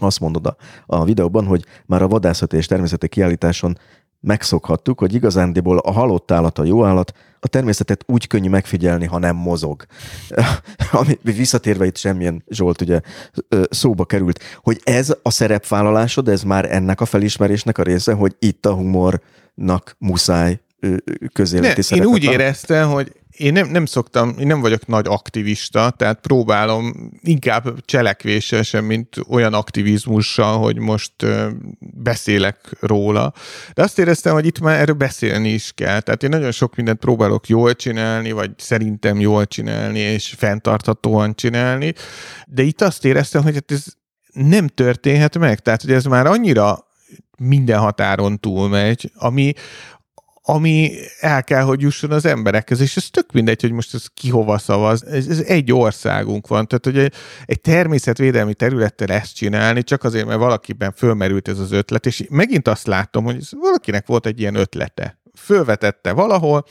Azt 0.01 0.21
mondod 0.21 0.47
a, 0.47 0.57
a 0.87 1.05
videóban, 1.05 1.45
hogy 1.45 1.65
már 1.87 2.03
a 2.03 2.09
vadászati 2.09 2.57
és 2.57 2.67
természeti 2.67 3.09
kiállításon 3.09 3.79
megszokhattuk, 4.21 4.99
hogy 4.99 5.15
igazándiból 5.15 5.79
a 5.79 5.93
halott 5.93 6.31
állat 6.31 6.59
a 6.59 6.65
jó 6.65 6.85
állat, 6.85 7.13
a 7.41 7.49
természetet 7.49 8.05
úgy 8.07 8.27
könnyű 8.27 8.49
megfigyelni, 8.49 9.07
ha 9.07 9.19
nem 9.19 9.37
mozog. 9.37 9.85
Ami 10.93 11.19
visszatérve 11.23 11.87
itt 11.87 11.97
semmilyen 11.97 12.45
Zsolt 12.49 12.81
ugye 12.81 13.01
szóba 13.71 14.05
került, 14.05 14.43
hogy 14.57 14.81
ez 14.85 15.15
a 15.23 15.31
szerepvállalásod, 15.31 16.29
ez 16.29 16.43
már 16.43 16.73
ennek 16.73 17.01
a 17.01 17.05
felismerésnek 17.05 17.79
a 17.79 17.83
része, 17.83 18.13
hogy 18.13 18.37
itt 18.39 18.67
a 18.67 18.75
humornak 18.75 19.97
muszáj 19.99 20.61
közéleti 21.33 21.95
ne, 21.95 21.97
Én 21.97 22.05
úgy 22.05 22.25
éreztem, 22.25 22.91
hogy 22.91 23.13
én 23.39 23.53
nem, 23.53 23.69
nem 23.69 23.87
szoktam, 23.87 24.35
én 24.39 24.47
nem 24.47 24.61
vagyok 24.61 24.87
nagy 24.87 25.07
aktivista, 25.09 25.91
tehát 25.91 26.21
próbálom 26.21 27.11
inkább 27.21 27.85
cselekvéssel 27.85 28.63
sem, 28.63 28.85
mint 28.85 29.17
olyan 29.29 29.55
aktivizmussal, 29.55 30.59
hogy 30.59 30.79
most 30.79 31.13
beszélek 31.79 32.77
róla. 32.81 33.33
De 33.75 33.83
azt 33.83 33.99
éreztem, 33.99 34.33
hogy 34.33 34.47
itt 34.47 34.61
már 34.61 34.81
erről 34.81 34.95
beszélni 34.95 35.49
is 35.49 35.73
kell. 35.75 36.01
Tehát 36.01 36.23
én 36.23 36.29
nagyon 36.29 36.53
sok 36.53 36.77
mindent 36.77 36.99
próbálok 36.99 37.49
jól 37.49 37.75
csinálni, 37.75 38.33
vagy 38.33 38.51
szerintem 38.57 39.21
jól 39.21 39.47
csinálni, 39.47 39.99
és 39.99 40.35
fenntarthatóan 40.37 41.35
csinálni. 41.35 41.95
De 42.47 42.63
itt 42.63 42.81
azt 42.81 43.05
éreztem, 43.05 43.43
hogy 43.43 43.55
hát 43.55 43.71
ez 43.73 43.85
nem 44.33 44.67
történhet 44.67 45.39
meg. 45.39 45.61
Tehát, 45.61 45.83
hogy 45.83 45.93
ez 45.93 46.05
már 46.05 46.27
annyira 46.27 46.87
minden 47.39 47.79
határon 47.79 48.41
túlmegy, 48.41 49.11
ami, 49.15 49.53
ami 50.51 50.91
el 51.21 51.45
kell, 51.45 51.63
hogy 51.63 51.81
jusson 51.81 52.11
az 52.11 52.25
emberekhez, 52.25 52.81
és 52.81 52.97
ez 52.97 53.07
tök 53.11 53.33
mindegy, 53.33 53.61
hogy 53.61 53.73
most 53.73 53.95
ez 53.95 54.07
ki 54.15 54.29
hova 54.29 54.59
szavaz. 54.59 55.07
Ez, 55.07 55.27
ez 55.27 55.41
egy 55.41 55.73
országunk 55.73 56.47
van, 56.47 56.67
tehát 56.67 56.85
hogy 56.85 56.99
egy, 56.99 57.15
egy 57.45 57.61
természetvédelmi 57.61 58.55
területtel 58.55 59.09
ezt 59.09 59.35
csinálni, 59.35 59.83
csak 59.83 60.05
azért, 60.05 60.27
mert 60.27 60.39
valakiben 60.39 60.93
fölmerült 60.93 61.49
ez 61.49 61.59
az 61.59 61.73
ötlet, 61.73 62.07
és 62.07 62.25
megint 62.31 62.69
azt 62.69 62.87
látom, 62.87 63.25
hogy 63.25 63.45
valakinek 63.51 64.07
volt 64.07 64.27
egy 64.27 64.41
ilyen 64.41 64.55
ötlete. 64.55 65.21
Fölvetette 65.35 66.13
valahol, 66.13 66.65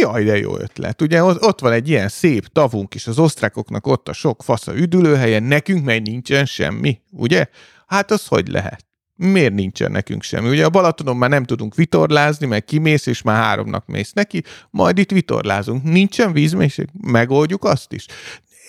Jaj, 0.00 0.24
de 0.24 0.38
jó 0.38 0.58
ötlet. 0.58 1.02
Ugye 1.02 1.22
ott 1.24 1.60
van 1.60 1.72
egy 1.72 1.88
ilyen 1.88 2.08
szép 2.08 2.46
tavunk 2.46 2.94
is, 2.94 3.06
az 3.06 3.18
osztrákoknak 3.18 3.86
ott 3.86 4.08
a 4.08 4.12
sok 4.12 4.42
fasza 4.42 4.76
üdülőhelyen, 4.76 5.42
nekünk 5.42 5.84
meg 5.84 6.02
nincsen 6.02 6.44
semmi, 6.44 7.00
ugye? 7.10 7.46
Hát 7.86 8.10
az 8.10 8.26
hogy 8.26 8.48
lehet? 8.48 8.91
Miért 9.22 9.54
nincsen 9.54 9.90
nekünk 9.90 10.22
semmi? 10.22 10.48
Ugye 10.48 10.64
a 10.64 10.70
Balatonon 10.70 11.16
már 11.16 11.30
nem 11.30 11.44
tudunk 11.44 11.74
vitorlázni, 11.74 12.46
meg 12.46 12.64
kimész, 12.64 13.06
és 13.06 13.22
már 13.22 13.42
háromnak 13.42 13.86
mész 13.86 14.12
neki, 14.12 14.42
majd 14.70 14.98
itt 14.98 15.10
vitorlázunk. 15.10 15.82
Nincsen 15.82 16.32
vízmélység, 16.32 16.88
megoldjuk 17.00 17.64
azt 17.64 17.92
is 17.92 18.06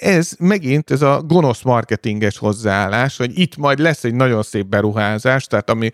ez 0.04 0.32
megint 0.40 0.92
ez 0.92 1.02
a 1.02 1.22
gonosz 1.22 1.62
marketinges 1.62 2.38
hozzáállás, 2.38 3.18
hogy 3.18 3.40
itt 3.40 3.58
majd 3.58 3.80
lesz 3.80 4.04
egy 4.04 4.14
nagyon 4.14 4.44
szép 4.44 4.66
beruházás, 4.66 5.46
tehát 5.46 5.70
ami 5.70 5.92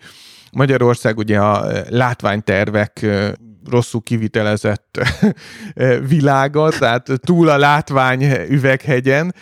Magyarország 0.52 1.18
ugye 1.18 1.38
a 1.38 1.66
látványtervek 1.88 3.06
rosszul 3.70 4.00
kivitelezett 4.02 4.98
világa, 6.08 6.68
tehát 6.68 7.10
túl 7.20 7.48
a 7.48 7.58
látvány 7.58 8.22
üveghegyen 8.48 9.34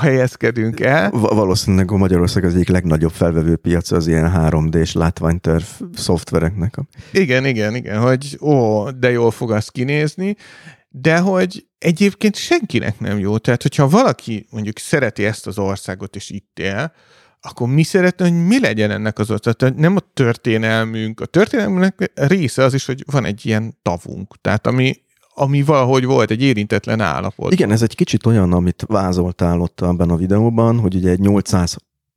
helyezkedünk 0.00 0.80
el. 0.80 1.10
Valószínűleg 1.10 1.90
a 1.90 1.96
Magyarország 1.96 2.44
az 2.44 2.54
egyik 2.54 2.68
legnagyobb 2.68 3.12
felvevő 3.12 3.56
piaca 3.56 3.96
az 3.96 4.06
ilyen 4.06 4.32
3D-s 4.34 4.92
látványterv 4.92 5.64
szoftvereknek. 5.94 6.74
Igen, 7.12 7.44
igen, 7.44 7.74
igen, 7.74 8.00
hogy 8.00 8.38
ó, 8.40 8.90
de 8.90 9.10
jól 9.10 9.30
fog 9.30 9.50
azt 9.50 9.70
kinézni, 9.70 10.36
de 10.88 11.18
hogy 11.18 11.66
egyébként 11.78 12.36
senkinek 12.36 13.00
nem 13.00 13.18
jó. 13.18 13.38
Tehát, 13.38 13.62
hogyha 13.62 13.88
valaki 13.88 14.46
mondjuk 14.50 14.78
szereti 14.78 15.24
ezt 15.24 15.46
az 15.46 15.58
országot, 15.58 16.16
és 16.16 16.30
itt 16.30 16.58
él, 16.58 16.92
akkor 17.40 17.68
mi 17.68 17.82
szeretne, 17.82 18.28
hogy 18.28 18.46
mi 18.46 18.60
legyen 18.60 18.90
ennek 18.90 19.18
az 19.18 19.30
ötlet? 19.30 19.74
Nem 19.76 19.96
a 19.96 20.00
történelmünk. 20.14 21.20
A 21.20 21.26
történelmünknek 21.26 22.10
része 22.14 22.62
az 22.62 22.74
is, 22.74 22.86
hogy 22.86 23.04
van 23.10 23.24
egy 23.24 23.46
ilyen 23.46 23.78
tavunk. 23.82 24.34
Tehát 24.40 24.66
ami, 24.66 24.96
ami 25.34 25.62
valahogy 25.62 26.04
volt 26.04 26.30
egy 26.30 26.42
érintetlen 26.42 27.00
állapot. 27.00 27.52
Igen, 27.52 27.70
ez 27.70 27.82
egy 27.82 27.94
kicsit 27.94 28.26
olyan, 28.26 28.52
amit 28.52 28.84
vázoltál 28.86 29.60
ott 29.60 29.80
abban 29.80 30.10
a 30.10 30.16
videóban, 30.16 30.78
hogy 30.78 30.94
ugye 30.94 31.10
egy 31.10 31.20
800 31.20 31.76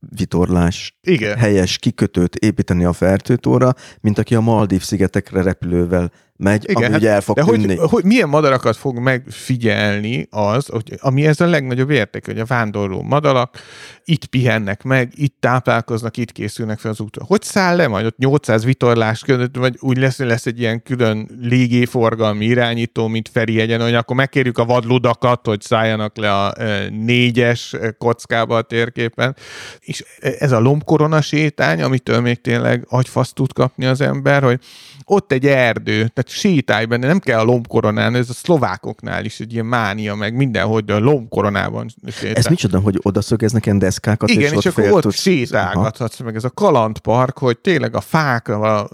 vitorlás 0.09 0.99
Igen. 1.01 1.37
helyes 1.37 1.77
kikötőt 1.77 2.35
építeni 2.35 2.83
a 2.83 2.93
fertőtóra, 2.93 3.73
mint 3.99 4.17
aki 4.17 4.35
a 4.35 4.41
Maldív 4.41 4.81
szigetekre 4.81 5.41
repülővel 5.41 6.11
megy, 6.41 6.63
Igen, 6.69 6.75
ami 6.75 6.91
hát, 6.91 7.01
ugye 7.01 7.09
el 7.09 7.21
fog 7.21 7.35
de 7.35 7.43
tűnni. 7.43 7.75
Hogy, 7.75 7.89
hogy 7.89 8.03
milyen 8.03 8.29
madarakat 8.29 8.75
fog 8.75 8.99
megfigyelni 8.99 10.27
az, 10.29 10.67
hogy, 10.67 10.97
ami 10.99 11.25
ez 11.25 11.41
a 11.41 11.45
legnagyobb 11.45 11.89
érték, 11.89 12.25
hogy 12.25 12.39
a 12.39 12.45
vándorló 12.45 13.01
madarak 13.01 13.59
itt 14.05 14.25
pihennek 14.25 14.83
meg, 14.83 15.11
itt 15.15 15.35
táplálkoznak, 15.39 16.17
itt 16.17 16.31
készülnek 16.31 16.79
fel 16.79 16.91
az 16.91 16.99
útra. 16.99 17.25
Hogy 17.25 17.41
száll 17.41 17.75
le 17.75 17.87
majd 17.87 18.05
ott 18.05 18.17
800 18.17 18.63
vitorlás 18.63 19.19
között, 19.19 19.55
vagy 19.55 19.75
úgy 19.79 19.97
lesz, 19.97 20.17
lesz 20.17 20.45
egy 20.45 20.59
ilyen 20.59 20.83
külön 20.83 21.29
légéforgalmi 21.41 22.45
irányító, 22.45 23.07
mint 23.07 23.29
Feri 23.29 23.59
egyen, 23.59 23.81
hogy 23.81 23.93
akkor 23.93 24.15
megkérjük 24.15 24.57
a 24.57 24.65
vadludakat, 24.65 25.45
hogy 25.45 25.61
szálljanak 25.61 26.17
le 26.17 26.33
a 26.33 26.53
e, 26.61 26.89
négyes 26.89 27.75
kockába 27.97 28.55
a 28.57 28.61
térképen. 28.61 29.35
És 29.79 30.03
ez 30.19 30.51
a 30.51 30.59
lombkorona 30.59 31.21
sétány, 31.21 31.81
amitől 31.81 32.19
még 32.19 32.41
tényleg 32.41 32.85
agyfaszt 32.89 33.35
tud 33.35 33.53
kapni 33.53 33.85
az 33.85 34.01
ember, 34.01 34.43
hogy 34.43 34.59
ott 35.05 35.31
egy 35.31 35.47
erdő, 35.47 35.95
tehát 35.95 36.29
sétálj 36.31 36.85
benne, 36.85 37.07
nem 37.07 37.19
kell 37.19 37.39
a 37.39 37.43
lombkoronán, 37.43 38.15
ez 38.15 38.29
a 38.29 38.33
szlovákoknál 38.33 39.25
is 39.25 39.39
egy 39.39 39.53
ilyen 39.53 39.65
mánia, 39.65 40.15
meg 40.15 40.35
mindenhogy, 40.35 40.85
de 40.85 40.93
a 40.93 40.99
lombkoronában 40.99 41.89
sétál. 42.07 42.35
Ez 42.35 42.45
micsoda, 42.45 42.79
hogy 42.79 42.99
oda 43.01 43.21
szögeznek 43.21 43.65
ilyen 43.65 43.79
deszkákat, 43.79 44.29
Igen, 44.29 44.41
és, 44.41 44.57
és 44.57 44.65
ott 44.65 44.77
akkor 44.77 45.05
ott 45.05 45.13
sétálgathatsz, 45.13 46.19
meg 46.19 46.35
ez 46.35 46.43
a 46.43 46.49
kalandpark, 46.49 47.37
hogy 47.37 47.57
tényleg 47.57 47.95
a 47.95 48.01
fákra 48.01 48.87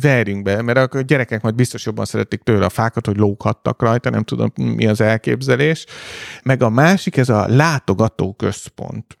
verjünk 0.00 0.42
be, 0.42 0.62
mert 0.62 0.94
a 0.94 1.00
gyerekek 1.00 1.42
majd 1.42 1.54
biztos 1.54 1.84
jobban 1.84 2.04
szeretik 2.04 2.42
tőle 2.42 2.64
a 2.64 2.70
fákat, 2.70 3.06
hogy 3.06 3.16
lóghattak 3.16 3.82
rajta, 3.82 4.10
nem 4.10 4.22
tudom 4.22 4.52
mi 4.54 4.86
az 4.86 5.00
elképzelés. 5.00 5.86
Meg 6.42 6.62
a 6.62 6.68
másik, 6.68 7.16
ez 7.16 7.28
a 7.28 7.48
látogató 7.48 8.32
központ. 8.32 9.18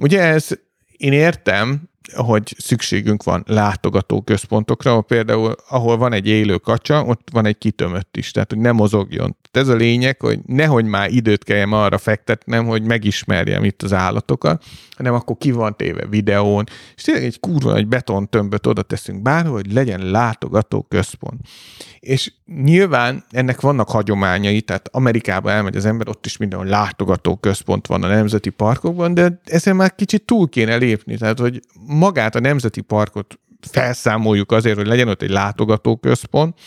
Ugye 0.00 0.22
ez, 0.22 0.48
én 0.96 1.12
értem, 1.12 1.88
hogy 2.16 2.54
szükségünk 2.58 3.22
van 3.22 3.44
látogató 3.46 4.22
központokra, 4.22 5.00
például 5.00 5.54
ahol 5.68 5.96
van 5.96 6.12
egy 6.12 6.26
élő 6.26 6.56
kacsa, 6.56 7.04
ott 7.04 7.28
van 7.32 7.46
egy 7.46 7.58
kitömött 7.58 8.16
is, 8.16 8.30
tehát 8.30 8.50
hogy 8.50 8.60
ne 8.60 8.72
mozogjon. 8.72 9.36
Tehát 9.50 9.68
ez 9.68 9.74
a 9.74 9.78
lényeg, 9.78 10.20
hogy 10.20 10.40
nehogy 10.46 10.84
már 10.84 11.10
időt 11.10 11.44
kelljen 11.44 11.72
arra 11.72 11.98
fektetnem, 11.98 12.66
hogy 12.66 12.82
megismerjem 12.82 13.64
itt 13.64 13.82
az 13.82 13.92
állatokat, 13.92 14.64
hanem 14.96 15.14
akkor 15.14 15.36
ki 15.38 15.50
van 15.50 15.76
téve 15.76 16.06
videón, 16.06 16.64
és 16.96 17.02
tényleg 17.02 17.24
egy 17.24 17.40
kurva 17.40 17.76
egy 17.76 17.88
betontömböt 17.88 18.66
oda 18.66 18.82
teszünk 18.82 19.22
bárhol, 19.22 19.52
hogy 19.52 19.72
legyen 19.72 20.10
látogató 20.10 20.86
központ. 20.88 21.40
És 22.00 22.32
nyilván 22.62 23.24
ennek 23.30 23.60
vannak 23.60 23.90
hagyományai, 23.90 24.60
tehát 24.60 24.88
Amerikába 24.92 25.50
elmegy 25.50 25.76
az 25.76 25.84
ember, 25.84 26.08
ott 26.08 26.26
is 26.26 26.36
mindenhol 26.36 26.68
látogató 26.68 27.36
központ 27.36 27.86
van 27.86 28.02
a 28.02 28.08
nemzeti 28.08 28.50
parkokban, 28.50 29.14
de 29.14 29.40
ezen 29.44 29.76
már 29.76 29.94
kicsit 29.94 30.24
túl 30.24 30.48
kéne 30.48 30.76
lépni, 30.76 31.16
tehát 31.16 31.38
hogy 31.38 31.60
magát 31.88 32.34
a 32.34 32.40
nemzeti 32.40 32.80
parkot 32.80 33.38
felszámoljuk 33.60 34.52
azért, 34.52 34.76
hogy 34.76 34.86
legyen 34.86 35.08
ott 35.08 35.22
egy 35.22 35.30
látogatóközpont, 35.30 36.58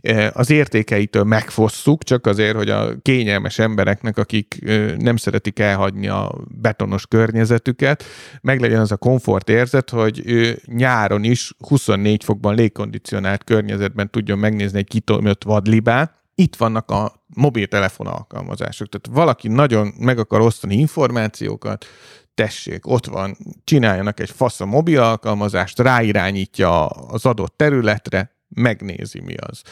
e, 0.00 0.30
az 0.34 0.50
értékeitől 0.50 1.24
megfosszuk, 1.24 2.02
csak 2.04 2.26
azért, 2.26 2.56
hogy 2.56 2.70
a 2.70 2.94
kényelmes 3.02 3.58
embereknek, 3.58 4.18
akik 4.18 4.58
e, 4.66 4.96
nem 4.98 5.16
szeretik 5.16 5.58
elhagyni 5.58 6.08
a 6.08 6.34
betonos 6.48 7.06
környezetüket, 7.06 8.04
meglegyen 8.40 8.80
az 8.80 8.92
a 8.92 8.96
komfort 8.96 9.48
érzet, 9.48 9.90
hogy 9.90 10.22
nyáron 10.66 11.24
is 11.24 11.52
24 11.58 12.24
fokban 12.24 12.54
légkondicionált 12.54 13.44
környezetben 13.44 14.10
tudjon 14.10 14.38
megnézni 14.38 14.78
egy 14.78 14.88
kitömött 14.88 15.44
vadlibát, 15.44 16.18
itt 16.34 16.56
vannak 16.56 16.90
a 16.90 17.12
mobiltelefon 17.34 18.06
alkalmazások. 18.06 18.88
Tehát 18.88 19.18
valaki 19.18 19.48
nagyon 19.48 19.92
meg 19.98 20.18
akar 20.18 20.40
osztani 20.40 20.74
információkat, 20.74 21.86
tessék, 22.34 22.86
ott 22.86 23.06
van, 23.06 23.36
csináljanak 23.64 24.20
egy 24.20 24.30
fasz 24.30 24.60
a 24.60 24.66
mobil 24.66 25.00
alkalmazást, 25.00 25.78
ráirányítja 25.78 26.86
az 26.86 27.26
adott 27.26 27.56
területre, 27.56 28.34
megnézi 28.48 29.20
mi 29.20 29.34
az. 29.36 29.62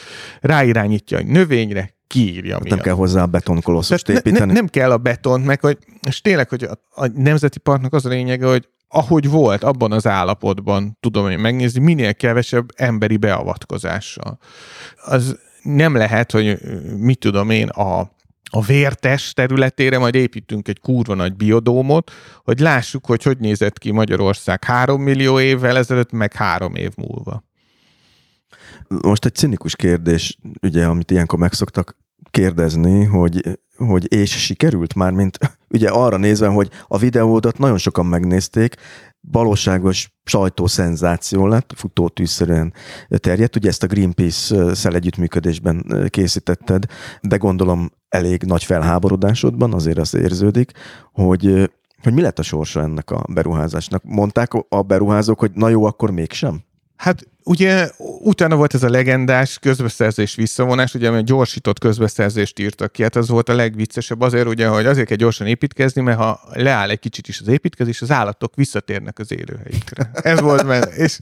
Ráirányítja 0.41 1.17
egy 1.17 1.27
növényre, 1.27 1.97
kiírja 2.07 2.53
hát 2.53 2.63
mi 2.63 2.69
Nem 2.69 2.77
az. 2.77 2.83
kell 2.83 2.93
hozzá 2.93 3.21
a 3.21 3.25
betonkolosszust 3.25 4.09
építeni. 4.09 4.45
Ne, 4.45 4.53
nem 4.53 4.67
kell 4.67 4.91
a 4.91 4.97
betont, 4.97 5.45
meg 5.45 5.61
hogy, 5.61 5.77
és 6.07 6.21
tényleg, 6.21 6.49
hogy 6.49 6.63
a, 6.63 7.01
a 7.01 7.07
Nemzeti 7.07 7.59
Parknak 7.59 7.93
az 7.93 8.05
a 8.05 8.09
lényege, 8.09 8.47
hogy 8.47 8.67
ahogy 8.87 9.29
volt, 9.29 9.63
abban 9.63 9.91
az 9.91 10.07
állapotban 10.07 10.97
tudom 10.99 11.29
én 11.29 11.39
megnézni, 11.39 11.79
minél 11.79 12.13
kevesebb 12.13 12.69
emberi 12.75 13.17
beavatkozással. 13.17 14.37
Az 15.05 15.37
nem 15.61 15.95
lehet, 15.95 16.31
hogy 16.31 16.57
mit 16.97 17.19
tudom 17.19 17.49
én, 17.49 17.67
a 17.67 18.11
a 18.49 18.61
vértes 18.61 19.33
területére 19.33 19.97
majd 19.97 20.15
építünk 20.15 20.67
egy 20.67 20.79
kurva 20.79 21.13
nagy 21.13 21.35
biodómot, 21.35 22.11
hogy 22.43 22.59
lássuk, 22.59 23.05
hogy 23.05 23.23
hogy 23.23 23.37
nézett 23.37 23.77
ki 23.77 23.91
Magyarország 23.91 24.63
három 24.63 25.01
millió 25.01 25.39
évvel 25.39 25.77
ezelőtt, 25.77 26.11
meg 26.11 26.33
három 26.33 26.75
év 26.75 26.91
múlva. 26.95 27.43
Most 29.01 29.25
egy 29.25 29.35
cinikus 29.35 29.75
kérdés, 29.75 30.37
ugye, 30.61 30.85
amit 30.85 31.11
ilyenkor 31.11 31.39
megszoktak 31.39 31.97
kérdezni, 32.31 33.03
hogy, 33.03 33.59
hogy 33.77 34.13
és 34.13 34.43
sikerült 34.43 34.95
már, 34.95 35.11
mint 35.11 35.37
ugye 35.75 35.89
arra 35.89 36.17
nézve, 36.17 36.47
hogy 36.47 36.69
a 36.87 36.97
videódat 36.97 37.57
nagyon 37.57 37.77
sokan 37.77 38.05
megnézték, 38.05 38.75
valóságos 39.21 40.11
sajtószenzáció 40.23 41.47
lett, 41.47 41.73
futótűszerűen 41.75 42.73
terjedt. 43.09 43.55
Ugye 43.55 43.69
ezt 43.69 43.83
a 43.83 43.87
Greenpeace-szel 43.87 44.95
együttműködésben 44.95 46.07
készítetted, 46.09 46.85
de 47.21 47.37
gondolom 47.37 47.91
elég 48.09 48.43
nagy 48.43 48.63
felháborodásodban, 48.63 49.73
azért 49.73 49.97
az 49.97 50.15
érződik, 50.15 50.71
hogy, 51.11 51.71
hogy 52.03 52.13
mi 52.13 52.21
lett 52.21 52.39
a 52.39 52.43
sorsa 52.43 52.81
ennek 52.81 53.11
a 53.11 53.25
beruházásnak. 53.33 54.03
Mondták 54.03 54.53
a 54.69 54.81
beruházók, 54.81 55.39
hogy 55.39 55.51
na 55.53 55.69
jó, 55.69 55.83
akkor 55.83 56.11
mégsem? 56.11 56.61
Hát 56.99 57.27
ugye 57.43 57.89
utána 58.19 58.55
volt 58.55 58.73
ez 58.73 58.83
a 58.83 58.89
legendás 58.89 59.59
közbeszerzés 59.59 60.35
visszavonás, 60.35 60.93
ugye 60.93 61.09
mert 61.09 61.25
gyorsított 61.25 61.79
közbeszerzést 61.79 62.59
írtak 62.59 62.91
ki, 62.91 63.03
hát 63.03 63.15
az 63.15 63.29
volt 63.29 63.49
a 63.49 63.53
legviccesebb 63.53 64.21
azért, 64.21 64.47
ugye, 64.47 64.67
hogy 64.67 64.85
azért 64.85 65.07
kell 65.07 65.17
gyorsan 65.17 65.47
építkezni, 65.47 66.01
mert 66.01 66.17
ha 66.17 66.39
leáll 66.53 66.89
egy 66.89 66.99
kicsit 66.99 67.27
is 67.27 67.39
az 67.39 67.47
építkezés, 67.47 68.01
az 68.01 68.11
állatok 68.11 68.55
visszatérnek 68.55 69.19
az 69.19 69.31
élőhelyükre. 69.31 70.09
Ez 70.13 70.39
volt 70.39 70.65
benne. 70.65 70.85
És 70.85 71.17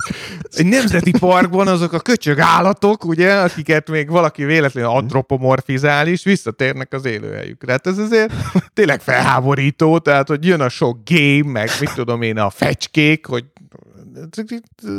egy 0.49 0.66
nemzeti 0.66 1.12
parkban 1.20 1.68
azok 1.68 1.94
a 1.94 1.99
köcsög 1.99 2.40
állatok, 2.40 3.06
ugye, 3.06 3.34
akiket 3.34 3.90
még 3.90 4.10
valaki 4.10 4.44
véletlenül 4.44 4.90
antropomorfizál 4.90 6.08
is, 6.08 6.24
visszatérnek 6.24 6.94
az 6.94 7.06
élőhelyükre. 7.06 7.72
Hát 7.72 7.88
ez 7.88 7.98
azért 7.98 8.34
tényleg 8.74 9.02
felháborító, 9.02 9.98
tehát, 9.98 10.28
hogy 10.28 10.45
jön 10.45 10.62
a 10.62 10.70
sok 10.70 10.98
game, 11.06 11.52
meg 11.52 11.70
mit 11.80 11.94
tudom 11.94 12.22
én, 12.22 12.38
a 12.38 12.49
fecskék, 12.49 13.26
hogy 13.26 13.45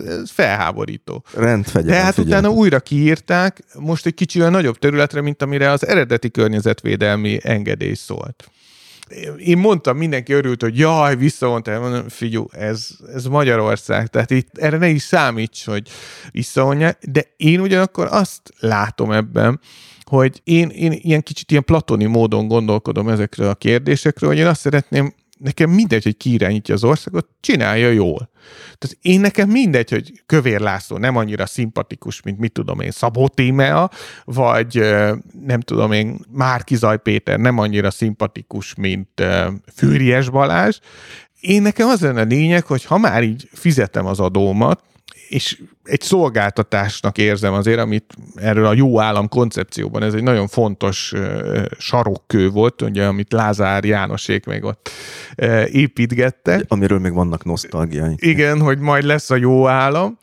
ez 0.06 0.30
felháborító. 0.30 1.24
Rendfegyelem, 1.34 1.96
De 1.96 2.02
hát 2.02 2.14
figyelme. 2.14 2.38
utána 2.38 2.54
újra 2.54 2.80
kiírták, 2.80 3.64
most 3.78 4.06
egy 4.06 4.14
kicsivel 4.14 4.50
nagyobb 4.50 4.78
területre, 4.78 5.20
mint 5.20 5.42
amire 5.42 5.70
az 5.70 5.86
eredeti 5.86 6.30
környezetvédelmi 6.30 7.38
engedély 7.42 7.94
szólt. 7.94 8.50
Én 9.36 9.58
mondtam, 9.58 9.96
mindenki 9.96 10.32
örült, 10.32 10.62
hogy 10.62 10.78
jaj, 10.78 11.16
visszavonta, 11.16 11.80
mondom, 11.80 12.08
figyú, 12.08 12.46
ez, 12.50 12.88
ez 13.14 13.24
Magyarország, 13.24 14.06
tehát 14.06 14.30
itt 14.30 14.58
erre 14.58 14.76
ne 14.76 14.88
is 14.88 15.02
számíts, 15.02 15.64
hogy 15.64 15.88
visszavonják, 16.30 16.98
de 17.06 17.24
én 17.36 17.60
ugyanakkor 17.60 18.08
azt 18.10 18.40
látom 18.60 19.12
ebben, 19.12 19.60
hogy 20.04 20.40
én, 20.44 20.68
én 20.68 20.92
ilyen 20.92 21.22
kicsit 21.22 21.50
ilyen 21.50 21.64
platoni 21.64 22.04
módon 22.04 22.48
gondolkodom 22.48 23.08
ezekről 23.08 23.48
a 23.48 23.54
kérdésekről, 23.54 24.30
hogy 24.30 24.38
én 24.38 24.46
azt 24.46 24.60
szeretném, 24.60 25.14
nekem 25.38 25.70
mindegy, 25.70 26.04
hogy 26.04 26.16
ki 26.16 26.32
irányítja 26.32 26.74
az 26.74 26.84
országot, 26.84 27.28
csinálja 27.40 27.90
jól. 27.90 28.30
Tehát 28.78 28.96
én 29.00 29.20
nekem 29.20 29.48
mindegy, 29.48 29.90
hogy 29.90 30.22
Kövér 30.26 30.60
László 30.60 30.96
nem 30.96 31.16
annyira 31.16 31.46
szimpatikus, 31.46 32.22
mint 32.22 32.38
mit 32.38 32.52
tudom 32.52 32.80
én, 32.80 32.90
Szabó 32.90 33.28
Tímea, 33.28 33.90
vagy 34.24 34.80
nem 35.46 35.60
tudom 35.60 35.92
én, 35.92 36.18
Márkizaj 36.30 36.98
Péter 36.98 37.38
nem 37.38 37.58
annyira 37.58 37.90
szimpatikus, 37.90 38.74
mint 38.74 39.22
Fűries 39.74 40.30
Balázs. 40.30 40.78
Én 41.40 41.62
nekem 41.62 41.88
az 41.88 42.00
lenne 42.00 42.20
a 42.20 42.24
lényeg, 42.24 42.64
hogy 42.64 42.84
ha 42.84 42.98
már 42.98 43.22
így 43.22 43.48
fizetem 43.52 44.06
az 44.06 44.20
adómat, 44.20 44.82
és 45.28 45.58
egy 45.84 46.00
szolgáltatásnak 46.00 47.18
érzem 47.18 47.52
azért, 47.52 47.78
amit 47.78 48.14
erről 48.34 48.66
a 48.66 48.72
jó 48.72 49.00
állam 49.00 49.28
koncepcióban, 49.28 50.02
ez 50.02 50.14
egy 50.14 50.22
nagyon 50.22 50.48
fontos 50.48 51.12
sarokkő 51.78 52.50
volt, 52.50 52.82
ugye, 52.82 53.06
amit 53.06 53.32
Lázár 53.32 53.84
Jánosék 53.84 54.46
még 54.46 54.64
ott 54.64 54.90
uh, 55.36 55.74
építgette. 55.74 56.64
Amiről 56.68 56.98
még 56.98 57.12
vannak 57.12 57.44
nosztalgiáink. 57.44 58.22
Igen, 58.22 58.60
hogy 58.60 58.78
majd 58.78 59.04
lesz 59.04 59.30
a 59.30 59.36
jó 59.36 59.66
állam, 59.66 60.18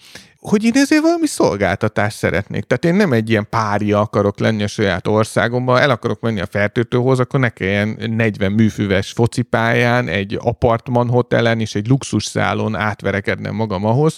hogy 0.45 0.63
én 0.63 0.71
ezért 0.75 1.01
valami 1.01 1.27
szolgáltatást 1.27 2.17
szeretnék. 2.17 2.63
Tehát 2.63 2.85
én 2.85 2.95
nem 2.95 3.13
egy 3.13 3.29
ilyen 3.29 3.47
párja 3.49 3.99
akarok 3.99 4.39
lenni 4.39 4.63
a 4.63 4.67
saját 4.67 5.07
országomban, 5.07 5.77
el 5.77 5.89
akarok 5.89 6.19
menni 6.19 6.39
a 6.39 6.45
fertőtőhoz, 6.45 7.19
akkor 7.19 7.39
ne 7.39 7.49
kelljen 7.49 7.97
40 8.09 8.51
műfüves 8.51 9.11
focipályán, 9.11 10.07
egy 10.07 10.37
apartman 10.41 11.09
hotelen 11.09 11.59
és 11.59 11.75
egy 11.75 11.87
luxusszálon 11.87 12.75
átverekednem 12.75 13.55
magam 13.55 13.85
ahhoz, 13.85 14.17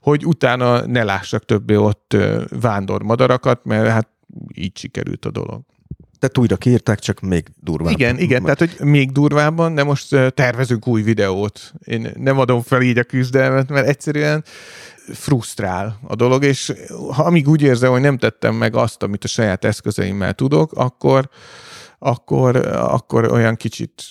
hogy 0.00 0.26
utána 0.26 0.86
ne 0.86 1.04
lássak 1.04 1.44
többé 1.44 1.74
ott 1.74 2.16
vándormadarakat, 2.60 3.64
mert 3.64 3.88
hát 3.88 4.08
így 4.54 4.78
sikerült 4.78 5.24
a 5.24 5.30
dolog. 5.30 5.60
Tehát 6.18 6.38
újra 6.38 6.56
kiírták, 6.56 6.98
csak 6.98 7.20
még 7.20 7.46
durvábban. 7.60 7.92
Igen, 7.92 8.18
igen, 8.18 8.42
tehát 8.42 8.58
hogy 8.58 8.76
még 8.80 9.12
durvábban, 9.12 9.74
de 9.74 9.84
most 9.84 10.16
tervezünk 10.34 10.86
új 10.86 11.02
videót. 11.02 11.72
Én 11.84 12.12
nem 12.16 12.38
adom 12.38 12.62
fel 12.62 12.82
így 12.82 12.98
a 12.98 13.02
küzdelmet, 13.02 13.68
mert 13.68 13.86
egyszerűen 13.86 14.44
frusztrál 15.12 15.98
a 16.06 16.14
dolog, 16.14 16.44
és 16.44 16.72
ha 17.12 17.22
amíg 17.22 17.48
úgy 17.48 17.62
érzem, 17.62 17.90
hogy 17.90 18.00
nem 18.00 18.18
tettem 18.18 18.54
meg 18.54 18.76
azt, 18.76 19.02
amit 19.02 19.24
a 19.24 19.28
saját 19.28 19.64
eszközeimmel 19.64 20.34
tudok, 20.34 20.72
akkor, 20.72 21.28
akkor, 21.98 22.56
akkor 22.66 23.32
olyan 23.32 23.56
kicsit 23.56 24.02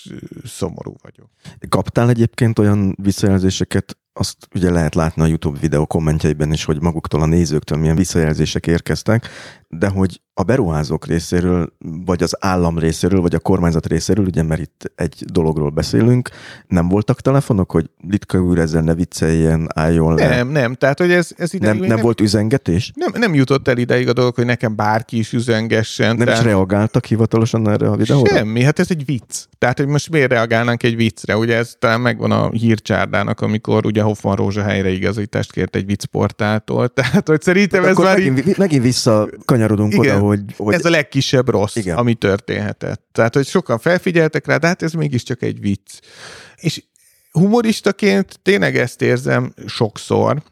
szomorú 0.44 0.94
vagyok. 1.02 1.30
Kaptál 1.68 2.08
egyébként 2.08 2.58
olyan 2.58 2.96
visszajelzéseket, 3.02 3.96
azt 4.12 4.36
ugye 4.54 4.70
lehet 4.70 4.94
látni 4.94 5.22
a 5.22 5.26
YouTube 5.26 5.58
videó 5.58 5.86
kommentjeiben 5.86 6.52
is, 6.52 6.64
hogy 6.64 6.82
maguktól 6.82 7.22
a 7.22 7.26
nézőktől 7.26 7.78
milyen 7.78 7.96
visszajelzések 7.96 8.66
érkeztek, 8.66 9.28
de 9.68 9.88
hogy 9.88 10.20
a 10.38 10.42
beruházók 10.42 11.06
részéről, 11.06 11.72
vagy 12.04 12.22
az 12.22 12.36
állam 12.40 12.78
részéről, 12.78 13.20
vagy 13.20 13.34
a 13.34 13.38
kormányzat 13.38 13.86
részéről, 13.86 14.24
ugye 14.24 14.42
mert 14.42 14.60
itt 14.60 14.92
egy 14.94 15.24
dologról 15.32 15.70
beszélünk, 15.70 16.28
nem 16.66 16.88
voltak 16.88 17.20
telefonok, 17.20 17.70
hogy 17.70 17.90
Litka 18.08 18.38
úr 18.38 18.58
ezzel 18.58 18.82
ne 18.82 18.94
vicceljen, 18.94 19.68
álljon 19.74 20.14
le? 20.14 20.28
Nem, 20.28 20.48
nem, 20.48 20.74
tehát 20.74 20.98
hogy 20.98 21.10
ez, 21.10 21.30
ez 21.36 21.50
nem, 21.50 21.76
nem, 21.76 21.86
nem, 21.86 22.00
volt 22.00 22.20
üzengetés? 22.20 22.92
Nem, 22.94 23.10
nem 23.14 23.34
jutott 23.34 23.68
el 23.68 23.78
ideig 23.78 24.08
a 24.08 24.12
dolog, 24.12 24.34
hogy 24.34 24.44
nekem 24.44 24.76
bárki 24.76 25.18
is 25.18 25.32
üzengessen. 25.32 26.16
Nem 26.16 26.26
tehát... 26.26 26.40
is 26.40 26.46
reagáltak 26.46 27.04
hivatalosan 27.04 27.68
erre 27.68 27.88
a 27.88 27.96
videóra? 27.96 28.34
Semmi, 28.34 28.62
hát 28.62 28.78
ez 28.78 28.86
egy 28.90 29.04
vicc. 29.04 29.44
Tehát, 29.58 29.78
hogy 29.78 29.86
most 29.86 30.10
miért 30.10 30.30
reagálnánk 30.30 30.82
egy 30.82 30.96
viccre? 30.96 31.36
Ugye 31.36 31.56
ez 31.56 31.74
talán 31.78 32.00
megvan 32.00 32.30
a 32.30 32.50
hírcsárdának, 32.50 33.40
amikor 33.40 33.86
ugye 33.86 34.02
Hoffman 34.02 34.36
Rózsa 34.36 34.62
helyre 34.62 34.88
igazítást 34.88 35.52
kért 35.52 35.76
egy 35.76 35.86
viccportáltól. 35.86 36.88
Tehát, 36.98 37.28
hogy 37.28 37.42
szerintem 37.42 37.82
hát 37.82 37.90
ez 37.90 37.96
már... 37.96 38.16
Megint, 38.16 38.46
így... 38.46 38.58
megint 38.58 38.82
vissza 38.82 39.28
kanyarodunk 39.58 39.92
Igen, 39.92 40.16
oda, 40.16 40.26
hogy, 40.26 40.40
hogy... 40.56 40.74
Ez 40.74 40.84
a 40.84 40.90
legkisebb 40.90 41.48
rossz, 41.48 41.76
Igen. 41.76 41.96
ami 41.96 42.14
történhetett. 42.14 43.08
Tehát, 43.12 43.34
hogy 43.34 43.46
sokan 43.46 43.78
felfigyeltek 43.78 44.46
rá, 44.46 44.56
de 44.56 44.66
hát 44.66 44.82
ez 44.82 44.92
mégiscsak 44.92 45.42
egy 45.42 45.60
vicc. 45.60 46.00
És 46.56 46.84
humoristaként 47.30 48.40
tényleg 48.42 48.76
ezt 48.76 49.02
érzem 49.02 49.54
sokszor, 49.66 50.42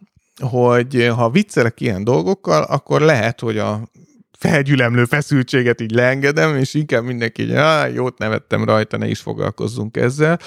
hogy 0.40 1.10
ha 1.16 1.30
viccelek 1.30 1.80
ilyen 1.80 2.04
dolgokkal, 2.04 2.62
akkor 2.62 3.00
lehet, 3.00 3.40
hogy 3.40 3.58
a 3.58 3.90
felgyülemlő 4.38 5.04
feszültséget 5.04 5.80
így 5.80 5.90
leengedem, 5.90 6.56
és 6.56 6.74
inkább 6.74 7.04
mindenki 7.04 7.42
így, 7.42 7.50
ah, 7.50 7.94
jót 7.94 8.18
nevettem 8.18 8.64
rajta, 8.64 8.96
ne 8.96 9.08
is 9.08 9.20
foglalkozzunk 9.20 9.96
ezzel. 9.96 10.38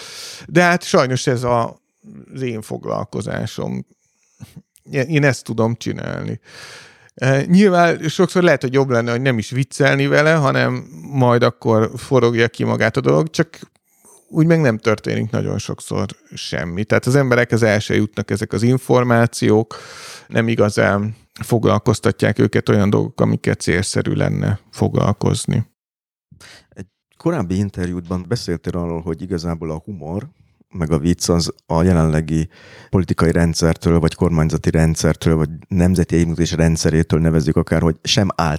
De 0.47 0.63
hát 0.63 0.83
sajnos 0.83 1.27
ez 1.27 1.43
a, 1.43 1.81
az 2.33 2.41
én 2.41 2.61
foglalkozásom. 2.61 3.85
Én 4.91 5.23
ezt 5.23 5.43
tudom 5.43 5.75
csinálni. 5.75 6.39
Nyilván 7.45 8.07
sokszor 8.07 8.43
lehet, 8.43 8.61
hogy 8.61 8.73
jobb 8.73 8.89
lenne, 8.89 9.11
hogy 9.11 9.21
nem 9.21 9.37
is 9.37 9.49
viccelni 9.49 10.07
vele, 10.07 10.33
hanem 10.33 10.87
majd 11.11 11.43
akkor 11.43 11.91
forogja 11.95 12.47
ki 12.47 12.63
magát 12.63 12.97
a 12.97 13.01
dolog, 13.01 13.29
csak 13.29 13.59
úgy 14.29 14.45
meg 14.45 14.61
nem 14.61 14.77
történik 14.77 15.29
nagyon 15.29 15.57
sokszor 15.57 16.05
semmi. 16.33 16.83
Tehát 16.83 17.05
az 17.05 17.15
emberekhez 17.15 17.63
el 17.63 17.79
se 17.79 17.95
jutnak 17.95 18.31
ezek 18.31 18.53
az 18.53 18.63
információk, 18.63 19.75
nem 20.27 20.47
igazán 20.47 21.15
foglalkoztatják 21.43 22.39
őket 22.39 22.69
olyan 22.69 22.89
dolgok, 22.89 23.21
amiket 23.21 23.59
célszerű 23.59 24.13
lenne 24.13 24.59
foglalkozni. 24.71 25.67
Egy 26.69 26.87
korábbi 27.17 27.57
interjútban 27.57 28.25
beszéltél 28.27 28.77
arról, 28.77 29.01
hogy 29.01 29.21
igazából 29.21 29.71
a 29.71 29.81
humor, 29.85 30.29
meg 30.69 30.91
a 30.91 30.97
vicc 30.97 31.29
az 31.29 31.53
a 31.65 31.83
jelenlegi 31.83 32.49
politikai 32.89 33.31
rendszertől, 33.31 33.99
vagy 33.99 34.15
kormányzati 34.15 34.69
rendszertől, 34.69 35.35
vagy 35.35 35.49
nemzeti 35.67 36.15
együttműködés 36.15 36.51
rendszerétől 36.51 37.19
nevezzük 37.19 37.55
akár, 37.55 37.81
hogy 37.81 37.95
sem 38.03 38.27
áll 38.35 38.57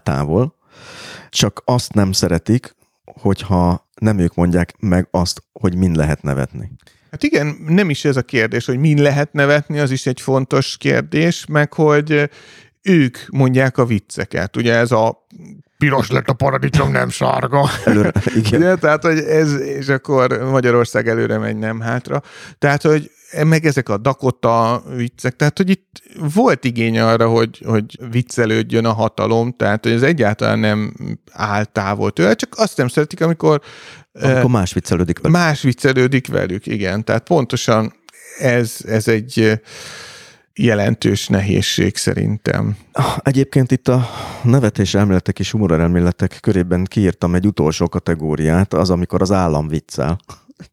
csak 1.31 1.63
azt 1.65 1.93
nem 1.93 2.13
szeretik, 2.13 2.77
hogyha 3.05 3.89
nem 4.01 4.19
ők 4.19 4.35
mondják 4.35 4.75
meg 4.79 5.09
azt, 5.11 5.43
hogy 5.53 5.77
mind 5.77 5.97
lehet 5.97 6.23
nevetni. 6.23 6.73
Hát 7.11 7.23
igen, 7.23 7.57
nem 7.67 7.91
is 7.91 8.05
ez 8.05 8.17
a 8.17 8.23
kérdés, 8.23 8.67
hogy 8.67 8.79
mind 8.79 8.99
lehet 8.99 9.33
nevetni, 9.33 9.79
az 9.79 9.91
is 9.91 10.07
egy 10.07 10.21
fontos 10.21 10.77
kérdés, 10.77 11.47
meg 11.47 11.73
hogy 11.73 12.31
ők 12.83 13.19
mondják 13.31 13.79
a 13.79 13.85
vicceket. 13.85 14.57
Ugye 14.57 14.75
ez 14.75 14.91
a 14.91 15.27
piros 15.81 16.11
lett 16.11 16.29
a 16.29 16.33
paradicsom, 16.33 16.91
nem 16.91 17.09
sárga. 17.09 17.69
Előre, 17.85 18.13
igen. 18.35 18.61
Ugye? 18.61 18.75
Tehát, 18.75 19.03
hogy 19.03 19.19
ez, 19.19 19.61
és 19.61 19.89
akkor 19.89 20.39
Magyarország 20.51 21.09
előre 21.09 21.39
megy, 21.39 21.57
nem 21.57 21.81
hátra. 21.81 22.23
Tehát, 22.59 22.83
hogy 22.83 23.11
meg 23.47 23.67
ezek 23.67 23.89
a 23.89 23.97
Dakota 23.97 24.83
viccek, 24.97 25.37
tehát, 25.37 25.57
hogy 25.57 25.71
itt 25.71 26.03
volt 26.35 26.65
igény 26.65 26.99
arra, 26.99 27.29
hogy, 27.29 27.63
hogy 27.67 27.99
viccelődjön 28.11 28.85
a 28.85 28.93
hatalom, 28.93 29.53
tehát, 29.53 29.85
hogy 29.85 29.93
ez 29.93 30.03
egyáltalán 30.03 30.59
nem 30.59 30.95
áll 31.33 31.65
távol 31.65 32.11
tőle, 32.11 32.35
csak 32.35 32.55
azt 32.57 32.77
nem 32.77 32.89
szeretik, 32.89 33.21
amikor 33.21 33.61
amikor 34.13 34.51
más 34.51 34.73
viccelődik 34.73 35.19
velük. 35.19 35.37
Más 35.37 35.63
viccelődik 35.63 36.29
velük, 36.29 36.67
igen. 36.67 37.05
Tehát 37.05 37.23
pontosan 37.23 37.93
ez, 38.39 38.77
ez 38.87 39.09
egy 39.09 39.61
jelentős 40.55 41.29
nehézség 41.29 41.97
szerintem. 41.97 42.77
Ah, 42.93 43.17
egyébként 43.23 43.71
itt 43.71 43.89
a 43.89 44.09
nevetés 44.43 44.95
elméletek 44.95 45.39
és 45.39 45.51
humor 45.51 45.73
elméletek 45.73 46.39
körében 46.41 46.85
kiírtam 46.85 47.35
egy 47.35 47.47
utolsó 47.47 47.89
kategóriát, 47.89 48.75
az, 48.75 48.91
amikor 48.91 49.23
az 49.23 49.33
állam 49.33 49.69
viccel. 49.69 50.19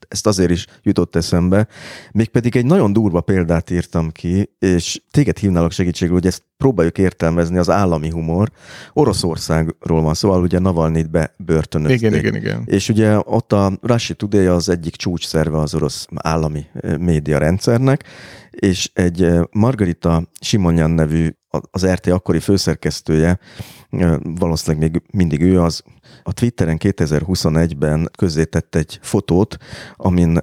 ezt 0.08 0.28
azért 0.28 0.52
is 0.52 0.66
jutott 0.84 1.16
eszembe. 1.16 1.68
Mégpedig 2.12 2.56
egy 2.56 2.66
nagyon 2.66 2.94
durva 2.94 3.22
példát 3.22 3.70
írtam 3.70 4.12
ki, 4.12 4.50
és 4.60 5.02
téged 5.12 5.38
hívnálok 5.38 5.72
segítségül, 5.72 6.14
hogy 6.14 6.26
ezt 6.26 6.44
próbáljuk 6.58 6.98
értelmezni, 6.98 7.58
az 7.58 7.70
állami 7.70 8.10
humor. 8.10 8.52
Oroszországról 8.94 10.02
van 10.02 10.14
szó, 10.14 10.40
ugye 10.42 10.60
Navalnyit 10.60 11.10
bebörtönözték. 11.10 12.00
Igen, 12.02 12.14
igen, 12.14 12.36
igen. 12.36 12.64
És 12.66 12.90
ugye 12.90 13.18
ott 13.24 13.54
a 13.54 13.72
Russia 13.82 14.16
Today 14.16 14.46
az 14.46 14.70
egyik 14.70 14.96
csúcsszerve 14.96 15.58
az 15.58 15.76
orosz 15.76 16.08
állami 16.16 16.66
média 17.00 17.38
rendszernek, 17.38 18.04
és 18.60 18.90
egy 18.94 19.30
Margarita 19.52 20.24
Simonyan 20.40 20.90
nevű 20.90 21.30
az 21.72 21.88
RT 21.88 22.08
akkori 22.08 22.40
főszerkesztője, 22.40 23.40
valószínűleg 24.24 24.92
még 24.92 25.02
mindig 25.12 25.42
ő 25.42 25.62
az, 25.62 25.84
a 26.24 26.34
Twitteren 26.34 26.78
2021-ben 26.80 28.10
közzétett 28.18 28.76
egy 28.76 29.00
fotót, 29.02 29.58
amin 29.96 30.40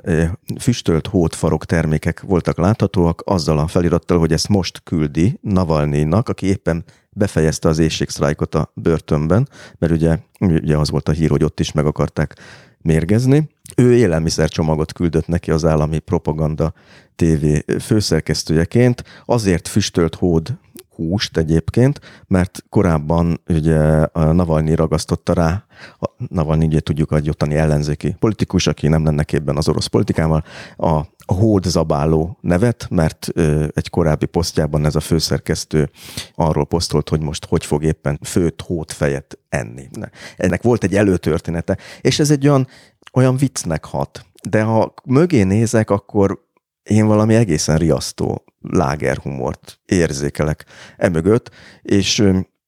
füstölt 0.60 1.06
hótfarok 1.06 1.64
termékek 1.64 2.20
voltak 2.20 2.58
láthatóak, 2.58 3.22
azzal 3.24 3.58
a 3.58 3.66
felirattal, 3.66 4.18
hogy 4.18 4.32
ezt 4.32 4.48
most 4.48 4.80
küldi 4.82 5.38
Navalnynak, 5.40 6.28
aki 6.28 6.46
éppen 6.46 6.84
befejezte 7.10 7.68
az 7.68 7.78
éjségsztrájkot 7.78 8.54
a 8.54 8.72
börtönben, 8.74 9.48
mert 9.78 9.92
ugye, 9.92 10.18
ugye 10.40 10.76
az 10.76 10.90
volt 10.90 11.08
a 11.08 11.12
hír, 11.12 11.30
hogy 11.30 11.44
ott 11.44 11.60
is 11.60 11.72
meg 11.72 11.86
akarták 11.86 12.36
mérgezni. 12.84 13.48
Ő 13.76 13.94
élelmiszercsomagot 13.94 14.92
küldött 14.92 15.26
neki 15.26 15.50
az 15.50 15.64
állami 15.64 15.98
propaganda 15.98 16.72
TV 17.16 17.46
főszerkesztőjeként, 17.80 19.04
azért 19.24 19.68
füstölt 19.68 20.14
hód 20.14 20.56
húst 20.94 21.36
egyébként, 21.36 22.00
mert 22.26 22.64
korábban 22.68 23.40
ugye 23.48 23.78
a 24.02 24.32
Navalnyi 24.32 24.74
ragasztotta 24.74 25.32
rá, 25.32 25.64
a 25.98 26.10
Navalnyi 26.28 26.66
ugye 26.66 26.80
tudjuk, 26.80 27.08
hogy 27.08 27.28
ottani 27.28 27.54
ellenzéki 27.54 28.16
politikus, 28.18 28.66
aki 28.66 28.88
nem 28.88 29.04
lenne 29.04 29.22
képben 29.22 29.56
az 29.56 29.68
orosz 29.68 29.86
politikával, 29.86 30.44
a 30.76 31.00
hódzabáló 31.26 32.38
nevet, 32.40 32.86
mert 32.90 33.28
ö, 33.32 33.66
egy 33.74 33.90
korábbi 33.90 34.26
posztjában 34.26 34.84
ez 34.84 34.94
a 34.94 35.00
főszerkesztő 35.00 35.90
arról 36.34 36.66
posztolt, 36.66 37.08
hogy 37.08 37.20
most 37.20 37.44
hogy 37.44 37.64
fog 37.64 37.84
éppen 37.84 38.18
főt 38.22 38.60
hódfejet 38.60 39.38
enni. 39.48 39.88
Ennek 40.36 40.62
volt 40.62 40.84
egy 40.84 40.94
előtörténete, 40.94 41.78
és 42.00 42.18
ez 42.18 42.30
egy 42.30 42.48
olyan, 42.48 42.66
olyan 43.12 43.36
viccnek 43.36 43.84
hat. 43.84 44.26
De 44.48 44.62
ha 44.62 44.94
mögé 45.04 45.42
nézek, 45.42 45.90
akkor 45.90 46.42
én 46.82 47.06
valami 47.06 47.34
egészen 47.34 47.78
riasztó 47.78 48.44
lágerhumort 48.60 49.80
érzékelek 49.84 50.64
emögött, 50.96 51.50
és 51.82 52.22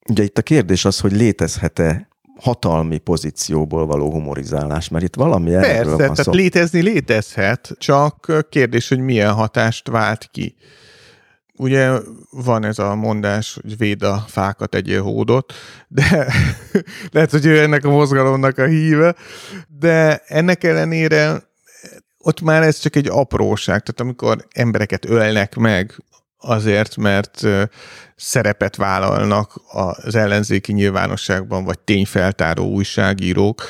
ugye 0.08 0.22
itt 0.22 0.38
a 0.38 0.42
kérdés 0.42 0.84
az, 0.84 1.00
hogy 1.00 1.12
létezhet-e 1.12 2.08
hatalmi 2.36 2.98
pozícióból 2.98 3.86
való 3.86 4.10
humorizálás, 4.10 4.88
mert 4.88 5.04
itt 5.04 5.14
valami 5.14 5.50
Persze, 5.50 5.68
erről 5.68 5.88
van 5.88 5.98
tehát 5.98 6.16
szó. 6.16 6.32
létezni 6.32 6.80
létezhet, 6.80 7.70
csak 7.78 8.46
kérdés, 8.50 8.88
hogy 8.88 8.98
milyen 8.98 9.32
hatást 9.32 9.88
vált 9.88 10.28
ki. 10.32 10.56
Ugye 11.58 11.90
van 12.30 12.64
ez 12.64 12.78
a 12.78 12.94
mondás, 12.94 13.58
hogy 13.62 13.76
véd 13.76 14.02
a 14.02 14.24
fákat, 14.28 14.74
egy 14.74 14.98
hódot, 15.02 15.52
de 15.88 16.32
lehet, 17.12 17.30
hogy 17.30 17.46
ő 17.46 17.60
ennek 17.60 17.84
a 17.84 17.90
mozgalomnak 17.90 18.58
a 18.58 18.66
híve, 18.66 19.14
de 19.78 20.22
ennek 20.26 20.64
ellenére 20.64 21.42
ott 22.18 22.40
már 22.40 22.62
ez 22.62 22.78
csak 22.78 22.96
egy 22.96 23.08
apróság, 23.08 23.82
tehát 23.82 24.00
amikor 24.00 24.46
embereket 24.52 25.04
ölnek 25.04 25.54
meg 25.54 26.02
azért, 26.46 26.96
mert 26.96 27.42
szerepet 28.16 28.76
vállalnak 28.76 29.60
az 29.72 30.14
ellenzéki 30.14 30.72
nyilvánosságban, 30.72 31.64
vagy 31.64 31.78
tényfeltáró 31.78 32.66
újságírók, 32.66 33.62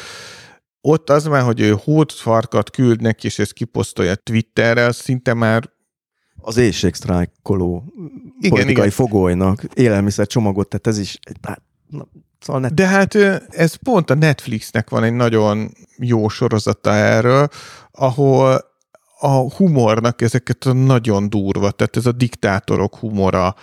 ott 0.81 1.11
az 1.11 1.24
már, 1.24 1.43
hogy 1.43 1.61
ő 1.61 1.77
hódfarkat 1.85 2.70
küld 2.70 3.01
neki, 3.01 3.27
és 3.27 3.39
ezt 3.39 3.53
kiposztolja 3.53 4.15
Twitterre, 4.15 4.85
az 4.85 4.97
szinte 4.97 5.35
már 5.35 5.70
az 6.40 6.57
éjségsztrájkoló 6.57 7.93
politikai 8.48 8.73
igen. 8.73 8.90
fogolynak 8.90 9.62
élelmiszer 9.74 10.27
csomagot, 10.27 10.69
tehát 10.69 10.86
ez 10.86 10.98
is 10.98 11.19
hát, 11.43 11.62
na, 11.89 12.07
szóval 12.40 12.61
net... 12.62 12.74
De 12.74 12.86
hát 12.86 13.15
ez 13.51 13.74
pont 13.74 14.11
a 14.11 14.15
Netflixnek 14.15 14.90
van 14.90 15.05
egy 15.05 15.12
nagyon 15.12 15.73
jó 15.98 16.28
sorozata 16.28 16.90
erről, 16.90 17.48
ahol 17.90 18.74
a 19.19 19.55
humornak 19.55 20.23
ezeket 20.23 20.65
a 20.65 20.73
nagyon 20.73 21.29
durva, 21.31 21.71
tehát 21.71 21.97
ez 21.97 22.07
a 22.07 22.13
diktátorok 22.13 22.97
humora, 22.97 23.55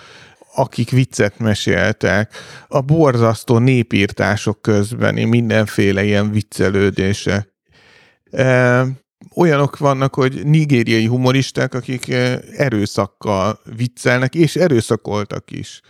akik 0.56 0.90
viccet 0.90 1.40
meséltek, 1.40 2.34
a 2.68 2.82
borzasztó 2.82 3.58
népírtások 3.58 4.62
közben 4.62 5.14
mindenféle 5.14 6.04
ilyen 6.04 6.32
viccelődése. 6.32 7.48
E, 8.32 8.86
olyanok 9.36 9.78
vannak, 9.78 10.16
hogy 10.16 10.46
nigériai 10.46 11.06
humoristák, 11.06 11.74
akik 11.74 12.14
erőszakkal 12.58 13.60
viccelnek, 13.76 14.36
és 14.36 14.56
erőszakoltak 14.56 15.52
is. 15.52 15.82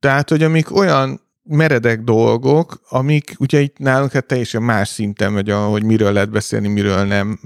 Tehát, 0.00 0.28
hogy 0.28 0.42
amik 0.42 0.76
olyan 0.76 1.20
meredek 1.42 2.00
dolgok, 2.00 2.80
amik 2.88 3.34
ugye 3.38 3.60
itt 3.60 3.78
nálunk 3.78 4.12
hát 4.12 4.26
teljesen 4.26 4.62
más 4.62 4.88
szinten 4.88 5.32
megy, 5.32 5.50
hogy 5.50 5.82
miről 5.82 6.12
lehet 6.12 6.30
beszélni, 6.30 6.68
miről 6.68 7.04
nem 7.04 7.40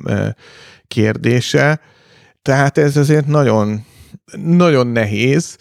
kérdése. 0.93 1.81
Tehát 2.43 2.79
ez 2.79 2.97
azért 2.97 3.27
nagyon, 3.27 3.85
nagyon 4.45 4.87
nehéz 4.87 5.57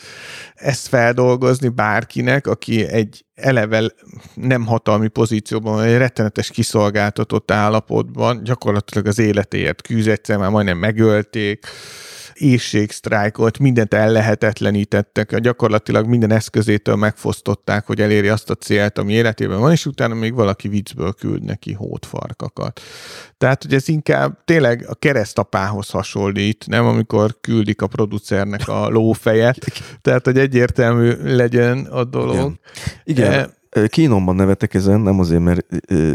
ezt 0.55 0.87
feldolgozni 0.87 1.67
bárkinek, 1.67 2.47
aki 2.47 2.87
egy 2.87 3.25
eleve 3.33 3.91
nem 4.33 4.65
hatalmi 4.65 5.07
pozícióban, 5.07 5.83
egy 5.83 5.97
rettenetes 5.97 6.49
kiszolgáltatott 6.49 7.51
állapotban, 7.51 8.43
gyakorlatilag 8.43 9.07
az 9.07 9.19
életéért 9.19 9.81
küzd, 9.81 10.07
egyszer 10.07 10.37
már 10.37 10.49
majdnem 10.49 10.77
megölték, 10.77 11.65
éjségsztrájkolt, 12.41 13.59
mindent 13.59 13.93
ellehetetlenítettek, 13.93 15.39
gyakorlatilag 15.39 16.07
minden 16.07 16.31
eszközétől 16.31 16.95
megfosztották, 16.95 17.85
hogy 17.85 18.01
eléri 18.01 18.27
azt 18.27 18.49
a 18.49 18.55
célt, 18.55 18.97
ami 18.97 19.13
életében 19.13 19.59
van, 19.59 19.71
és 19.71 19.85
utána 19.85 20.13
még 20.13 20.33
valaki 20.33 20.67
viccből 20.67 21.13
küld 21.13 21.43
neki 21.43 21.73
hótfarkakat. 21.73 22.81
Tehát, 23.37 23.63
hogy 23.63 23.73
ez 23.73 23.87
inkább 23.87 24.43
tényleg 24.45 24.85
a 24.87 24.95
keresztapához 24.95 25.89
hasonlít, 25.89 26.65
nem 26.67 26.85
amikor 26.85 27.37
küldik 27.41 27.81
a 27.81 27.87
producernek 27.87 28.67
a 28.67 28.89
lófejet, 28.89 29.57
tehát, 30.01 30.25
hogy 30.25 30.37
egyértelmű 30.37 31.13
legyen 31.23 31.85
a 31.85 32.03
dolog. 32.03 32.53
Igen. 33.03 33.31
Igen. 33.31 33.53
E, 33.69 33.87
Kínomban 33.87 34.35
nevetek 34.35 34.73
ezen, 34.73 34.99
nem 34.99 35.19
azért, 35.19 35.41
mert 35.41 35.65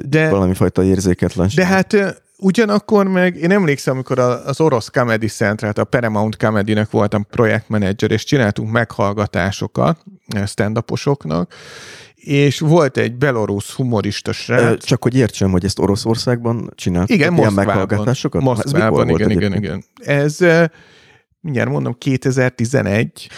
de, 0.08 0.28
valami 0.30 0.54
fajta 0.54 0.82
érzéketlenség. 0.82 1.58
De 1.58 1.66
hát 1.66 2.22
Ugyanakkor 2.38 3.08
meg 3.08 3.36
én 3.36 3.50
emlékszem, 3.50 3.94
amikor 3.94 4.18
az 4.18 4.60
orosz 4.60 4.88
Comedy 4.90 5.26
Central, 5.26 5.72
a 5.74 5.84
Paramount 5.84 6.36
Comedy-nek 6.36 6.90
voltam 6.90 7.26
projektmenedzser, 7.30 8.10
és 8.10 8.24
csináltunk 8.24 8.70
meghallgatásokat 8.70 9.98
eh, 10.26 10.46
stand 10.46 10.78
és 12.14 12.60
volt 12.60 12.96
egy 12.96 13.14
belorusz 13.14 13.70
humorista 13.70 14.32
srác. 14.32 14.84
Csak 14.84 15.02
hogy 15.02 15.16
értsem, 15.16 15.50
hogy 15.50 15.64
ezt 15.64 15.78
Oroszországban 15.78 16.72
csináltuk? 16.74 17.16
Igen, 17.16 17.36
ilyen 17.36 17.52
meghallgatásokat? 17.52 18.42
Moszkvában, 18.42 19.08
igen, 19.08 19.30
igen, 19.30 19.54
igen. 19.54 19.84
Ez 19.96 20.40
eh, 20.40 20.64
mindjárt 21.40 21.70
mondom, 21.70 21.94
2011. 21.98 23.28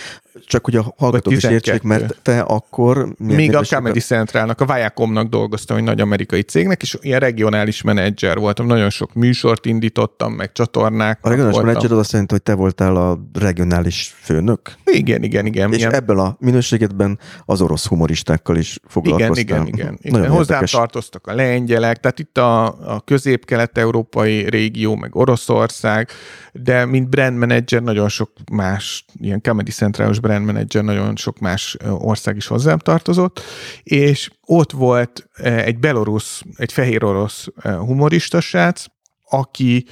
Csak 0.47 0.65
hogy 0.65 0.77
a 0.77 0.95
hallgatók 0.97 1.33
is 1.33 1.45
értsék, 1.45 1.83
mert 1.83 2.17
te 2.23 2.41
akkor... 2.41 3.15
Még 3.19 3.55
a 3.55 3.63
Comedy 3.63 4.01
Centralnak, 4.01 4.61
a 4.61 4.65
Viacomnak 4.65 5.29
dolgoztam, 5.29 5.77
egy 5.77 5.83
nagy 5.83 6.01
amerikai 6.01 6.43
cégnek, 6.43 6.83
és 6.83 6.97
ilyen 7.01 7.21
regionális 7.21 7.83
menedzser 7.83 8.39
voltam. 8.39 8.67
Nagyon 8.67 8.91
sok 8.91 9.15
műsort 9.15 9.67
indítottam, 9.67 10.33
meg 10.33 10.53
csatornák. 10.53 11.19
A 11.23 11.29
regionális 11.29 11.61
menedzser 11.61 11.93
az 11.93 11.99
azt 11.99 12.13
jelenti, 12.13 12.33
hogy 12.35 12.43
te 12.43 12.55
voltál 12.55 12.97
a 12.97 13.19
regionális 13.39 14.15
főnök? 14.21 14.73
Igen, 14.85 15.23
igen, 15.23 15.47
igen. 15.47 15.73
És 15.73 15.79
ilyen... 15.79 15.95
ebből 15.95 16.21
a 16.21 16.37
minőségedben 16.41 17.19
az 17.45 17.61
orosz 17.61 17.87
humoristákkal 17.87 18.57
is 18.57 18.79
foglalkoztál. 18.87 19.37
Igen, 19.37 19.67
igen, 19.67 19.67
igen. 19.67 19.99
igen. 20.03 20.21
Nagyon 20.21 20.37
Hozzám 20.37 20.65
tartoztak 20.65 21.27
a 21.27 21.35
lengyelek, 21.35 22.01
tehát 22.01 22.19
itt 22.19 22.39
a, 22.39 22.65
a 22.67 23.01
közép-kelet-európai 23.01 24.49
régió, 24.49 24.95
meg 24.95 25.17
Oroszország, 25.17 26.09
de 26.53 26.85
mint 26.85 27.09
brand 27.09 27.39
manager 27.39 27.83
nagyon 27.83 28.09
sok 28.09 28.31
más, 28.53 29.05
ilyen 29.21 29.41
Comedy 29.41 29.71
Centralos 29.71 30.19
brand 30.29 30.45
manager, 30.45 30.83
nagyon 30.83 31.17
sok 31.17 31.39
más 31.39 31.77
ország 31.99 32.37
is 32.37 32.47
hozzám 32.47 32.79
tartozott, 32.79 33.41
és 33.83 34.31
ott 34.47 34.73
volt 34.73 35.29
egy 35.43 35.79
belorusz, 35.79 36.43
egy 36.57 36.73
fehér 36.73 37.05
orosz 37.05 37.47
humorista 37.63 38.41
srác, 38.41 38.85
aki 39.31 39.87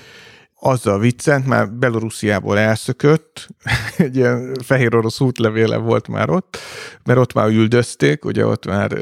azzal 0.60 0.98
viccent, 0.98 1.46
már 1.46 1.72
Belorussziából 1.72 2.58
elszökött, 2.58 3.48
egy 3.96 4.16
ilyen 4.16 4.56
fehér 4.64 4.94
orosz 4.94 5.20
útlevéle 5.20 5.76
volt 5.76 6.08
már 6.08 6.30
ott, 6.30 6.58
mert 7.04 7.18
ott 7.18 7.32
már 7.32 7.48
üldözték, 7.48 8.24
ugye 8.24 8.46
ott 8.46 8.66
már 8.66 8.92
uh, 8.92 9.00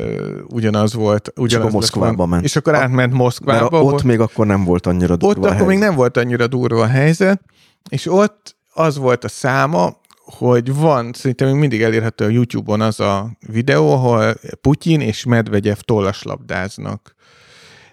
ugyanaz 0.48 0.94
volt. 0.94 1.32
Ugyanaz 1.36 1.52
és 1.52 1.56
akkor 1.56 1.70
Moszkvába 1.70 2.26
ment. 2.26 2.44
És 2.44 2.56
akkor 2.56 2.74
átment 2.74 3.12
Moszkvába. 3.12 3.60
Mert 3.60 3.72
ott 3.72 3.90
volt. 3.90 4.02
még 4.02 4.20
akkor 4.20 4.46
nem 4.46 4.64
volt 4.64 4.86
annyira 4.86 5.16
durva 5.16 5.40
Ott 5.40 5.54
akkor 5.54 5.66
még 5.66 5.78
nem 5.78 5.94
volt 5.94 6.16
annyira 6.16 6.46
durva 6.46 6.82
a 6.82 6.86
helyzet, 6.86 7.40
és 7.88 8.06
ott 8.06 8.56
az 8.74 8.96
volt 8.98 9.24
a 9.24 9.28
száma, 9.28 10.00
hogy 10.24 10.74
van, 10.74 11.12
szerintem 11.12 11.48
még 11.48 11.56
mindig 11.56 11.82
elérhető 11.82 12.24
a 12.24 12.28
YouTube-on 12.28 12.80
az 12.80 13.00
a 13.00 13.36
videó, 13.48 13.92
ahol 13.92 14.34
Putyin 14.60 15.00
és 15.00 15.24
Medvegyev 15.24 15.76
tollaslabdáznak 15.76 17.14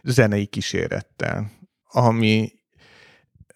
zenei 0.04 0.46
kísérettel, 0.46 1.52
ami 1.88 2.52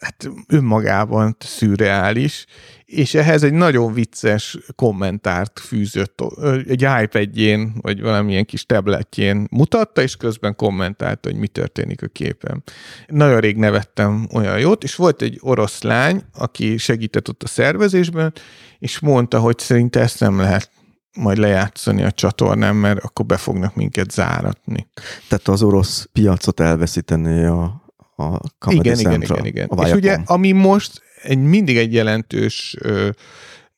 hát 0.06 0.30
önmagában 0.48 1.36
szürreális, 1.40 2.45
és 2.86 3.14
ehhez 3.14 3.44
egy 3.44 3.53
nagyon 3.53 3.94
vicces 3.94 4.57
kommentárt 4.76 5.60
fűzött, 5.60 6.22
egy 6.68 6.88
iPad-jén, 7.03 7.73
vagy 7.82 8.02
valamilyen 8.02 8.45
kis 8.45 8.65
tabletjén 8.65 9.48
mutatta, 9.52 10.02
és 10.02 10.15
közben 10.15 10.56
kommentálta, 10.56 11.30
hogy 11.30 11.40
mi 11.40 11.48
történik 11.48 12.03
a 12.03 12.07
képen. 12.07 12.64
Nagyon 13.07 13.40
rég 13.40 13.57
nevettem 13.57 14.27
olyan 14.34 14.60
jót, 14.60 14.84
és 14.84 14.95
volt 14.95 15.22
egy 15.22 15.38
orosz 15.41 15.82
lány, 15.82 16.23
aki 16.34 16.77
segített 16.77 17.30
ott 17.30 17.44
a 17.44 17.48
szervezésben, 17.48 18.34
és 18.80 18.99
mondta, 18.99 19.40
hogy 19.40 19.60
szerinte 19.60 19.99
ezt 19.99 20.19
nem 20.19 20.40
lehet 20.40 20.72
majd 21.15 21.38
lejátszani 21.38 22.03
a 22.03 22.11
csatornán, 22.11 22.76
mert 22.76 23.03
akkor 23.03 23.26
be 23.26 23.38
fognak 23.38 23.76
minket 23.76 24.11
záratni. 24.11 24.88
Tehát 25.27 25.48
az 25.48 25.61
orosz 25.64 26.10
piacot 26.11 26.60
elveszíteni 26.60 27.44
a, 27.44 27.85
a 28.16 28.40
Comedy 28.60 28.90
igen, 28.90 29.00
igen, 29.00 29.22
igen, 29.22 29.46
igen. 29.46 29.70
És 29.86 29.92
ugye, 29.92 30.18
ami 30.26 30.52
most 30.52 31.02
egy 31.22 31.44
mindig 31.44 31.78
egy 31.78 31.94
jelentős 31.94 32.76
ö, 32.80 33.10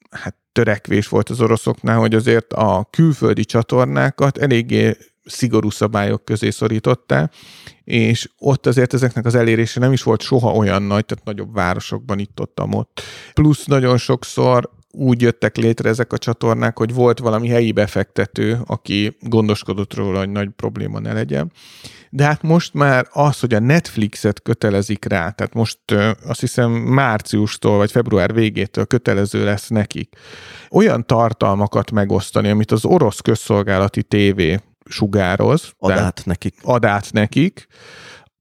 hát 0.09 0.35
törekvés 0.51 1.07
volt 1.07 1.29
az 1.29 1.41
oroszoknál, 1.41 1.97
hogy 1.97 2.15
azért 2.15 2.53
a 2.53 2.87
külföldi 2.89 3.45
csatornákat 3.45 4.37
eléggé 4.37 4.97
szigorú 5.25 5.69
szabályok 5.69 6.25
közé 6.25 6.49
szorították, 6.49 7.33
és 7.83 8.29
ott 8.37 8.65
azért 8.65 8.93
ezeknek 8.93 9.25
az 9.25 9.35
elérése 9.35 9.79
nem 9.79 9.91
is 9.91 10.03
volt 10.03 10.21
soha 10.21 10.51
olyan 10.51 10.81
nagy, 10.81 11.05
tehát 11.05 11.25
nagyobb 11.25 11.53
városokban 11.53 12.19
itt 12.19 12.39
ott, 12.39 12.59
ott. 12.71 13.01
Plusz 13.33 13.65
nagyon 13.65 13.97
sokszor 13.97 14.69
úgy 14.97 15.21
jöttek 15.21 15.57
létre 15.57 15.89
ezek 15.89 16.13
a 16.13 16.17
csatornák, 16.17 16.77
hogy 16.77 16.93
volt 16.93 17.19
valami 17.19 17.47
helyi 17.47 17.71
befektető, 17.71 18.59
aki 18.65 19.17
gondoskodott 19.19 19.93
róla, 19.93 20.19
hogy 20.19 20.29
nagy 20.29 20.49
probléma 20.55 20.99
ne 20.99 21.13
legyen. 21.13 21.51
De 22.09 22.23
hát 22.23 22.41
most 22.41 22.73
már 22.73 23.07
az, 23.11 23.39
hogy 23.39 23.53
a 23.53 23.59
Netflixet 23.59 24.41
kötelezik 24.41 25.05
rá, 25.05 25.29
tehát 25.29 25.53
most 25.53 25.79
azt 26.25 26.39
hiszem 26.39 26.71
márciustól 26.71 27.77
vagy 27.77 27.91
február 27.91 28.33
végétől 28.33 28.85
kötelező 28.85 29.43
lesz 29.43 29.67
nekik, 29.67 30.15
olyan 30.69 31.05
tartalmakat 31.05 31.91
megosztani, 31.91 32.49
amit 32.49 32.71
az 32.71 32.85
orosz 32.85 33.19
közszolgálati 33.19 34.03
tévé 34.03 34.59
sugároz. 34.85 35.71
Adát 35.77 36.21
nekik. 36.25 36.55
Adát 36.61 37.11
nekik, 37.11 37.67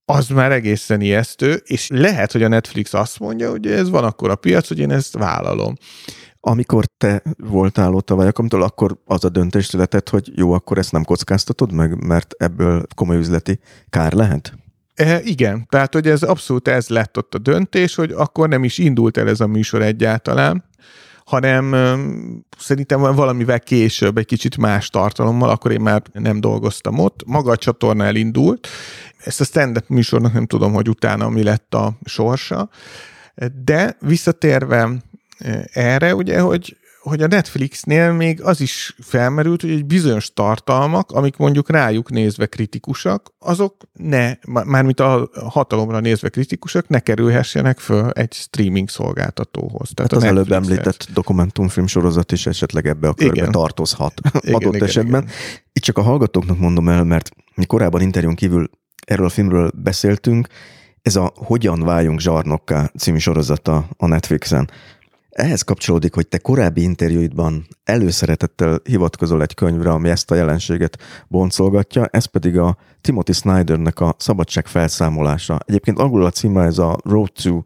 az 0.05 0.29
már 0.29 0.53
egészen 0.53 1.01
ijesztő, 1.01 1.63
és 1.65 1.89
lehet, 1.89 2.33
hogy 2.33 2.43
a 2.43 2.49
Netflix 2.49 2.95
azt 2.95 3.19
mondja, 3.19 3.51
hogy 3.51 3.67
ez 3.67 3.91
van 3.91 4.05
akkor 4.05 4.31
a 4.31 4.37
piac, 4.37 4.69
hogy 4.69 4.79
én 4.79 4.91
ezt 4.91 5.17
vállalom 5.17 5.75
amikor 6.49 6.85
te 6.99 7.23
voltál 7.37 7.95
ott 7.95 8.11
a 8.11 8.15
vajakomtól, 8.15 8.63
akkor 8.63 8.99
az 9.05 9.25
a 9.25 9.29
döntés 9.29 9.67
született, 9.67 10.09
hogy 10.09 10.33
jó, 10.35 10.53
akkor 10.53 10.79
ezt 10.79 10.93
nem 10.93 11.05
kockáztatod 11.05 11.73
meg, 11.73 12.05
mert 12.05 12.35
ebből 12.39 12.83
komoly 12.95 13.17
üzleti 13.17 13.59
kár 13.91 14.13
lehet? 14.13 14.55
E, 14.95 15.21
igen, 15.23 15.67
tehát 15.69 15.93
hogy 15.93 16.07
ez 16.07 16.23
abszolút 16.23 16.69
ez 16.69 16.89
lett 16.89 17.19
ott 17.19 17.35
a 17.35 17.39
döntés, 17.39 17.95
hogy 17.95 18.11
akkor 18.11 18.49
nem 18.49 18.65
is 18.65 18.79
indult 18.79 19.17
el 19.17 19.29
ez 19.29 19.41
a 19.41 19.47
műsor 19.47 19.83
egyáltalán, 19.83 20.65
hanem 21.25 21.75
szerintem 22.59 23.01
valamivel 23.01 23.61
később, 23.61 24.19
egy 24.19 24.27
kicsit 24.27 24.57
más 24.57 24.89
tartalommal, 24.89 25.51
akkor 25.51 25.73
én 25.73 25.81
már 25.81 26.03
nem 26.13 26.41
dolgoztam 26.41 26.99
ott. 26.99 27.23
Maga 27.27 27.51
a 27.51 27.57
csatorna 27.57 28.05
elindult. 28.05 28.69
Ezt 29.25 29.41
a 29.41 29.45
stand 29.45 29.85
műsornak 29.89 30.33
nem 30.33 30.47
tudom, 30.47 30.73
hogy 30.73 30.89
utána 30.89 31.29
mi 31.29 31.43
lett 31.43 31.75
a 31.75 31.99
sorsa, 32.05 32.69
de 33.65 33.97
visszatérve 34.01 34.91
erre, 35.73 36.15
ugye, 36.15 36.41
hogy, 36.41 36.77
hogy 37.01 37.23
a 37.23 37.27
Netflixnél 37.27 38.13
még 38.13 38.43
az 38.43 38.61
is 38.61 38.97
felmerült, 39.01 39.61
hogy 39.61 39.71
egy 39.71 39.85
bizonyos 39.85 40.33
tartalmak, 40.33 41.11
amik 41.11 41.37
mondjuk 41.37 41.71
rájuk 41.71 42.11
nézve 42.11 42.47
kritikusak, 42.47 43.33
azok 43.39 43.77
ne, 43.93 44.33
mármint 44.45 45.01
a 45.01 45.31
hatalomra 45.49 46.01
nézve 46.01 46.29
kritikusak, 46.29 46.89
ne 46.89 47.01
kerülhessenek 47.01 47.79
föl 47.79 48.11
egy 48.11 48.33
streaming 48.33 48.89
szolgáltatóhoz. 48.89 49.91
Tehát 49.95 50.13
hát 50.13 50.23
az 50.23 50.29
előbb 50.29 50.53
említett 50.53 51.09
dokumentumfilm 51.13 51.87
sorozat 51.87 52.33
is 52.33 52.47
esetleg 52.47 52.87
ebbe 52.87 53.09
a 53.09 53.15
körbe 53.15 53.35
igen. 53.35 53.51
tartozhat 53.51 54.21
igen, 54.41 54.55
adott 54.55 54.75
igen, 54.75 54.89
esetben. 54.89 55.23
Igen. 55.23 55.35
Itt 55.73 55.83
csak 55.83 55.99
a 55.99 56.03
hallgatóknak 56.03 56.59
mondom 56.59 56.89
el, 56.89 57.05
mert 57.05 57.31
mi 57.55 57.65
korábban 57.65 58.01
interjún 58.01 58.35
kívül 58.35 58.71
erről 59.07 59.27
a 59.27 59.31
filmről 59.31 59.71
beszéltünk, 59.75 60.49
ez 61.03 61.17
a 61.17 61.33
Hogyan 61.35 61.83
váljunk 61.83 62.21
zsarnokká 62.21 62.91
című 62.99 63.19
sorozata 63.19 63.89
a 63.97 64.07
Netflixen. 64.07 64.71
Ehhez 65.37 65.63
kapcsolódik, 65.63 66.15
hogy 66.15 66.29
te 66.29 66.39
korábbi 66.39 66.83
interjúidban 66.83 67.67
előszeretettel 67.85 68.81
hivatkozol 68.85 69.43
egy 69.43 69.55
könyvre, 69.55 69.91
ami 69.91 70.09
ezt 70.09 70.31
a 70.31 70.35
jelenséget 70.35 70.99
boncolgatja, 71.29 72.07
ez 72.07 72.25
pedig 72.25 72.59
a 72.59 72.77
Timothy 73.01 73.33
Snydernek 73.33 74.01
a 74.01 74.15
Szabadság 74.19 74.67
felszámolása. 74.67 75.59
Egyébként 75.67 75.99
angolul 75.99 76.27
a 76.27 76.31
címe 76.31 76.65
ez 76.65 76.79
a 76.79 76.99
Road 77.05 77.33
to 77.43 77.63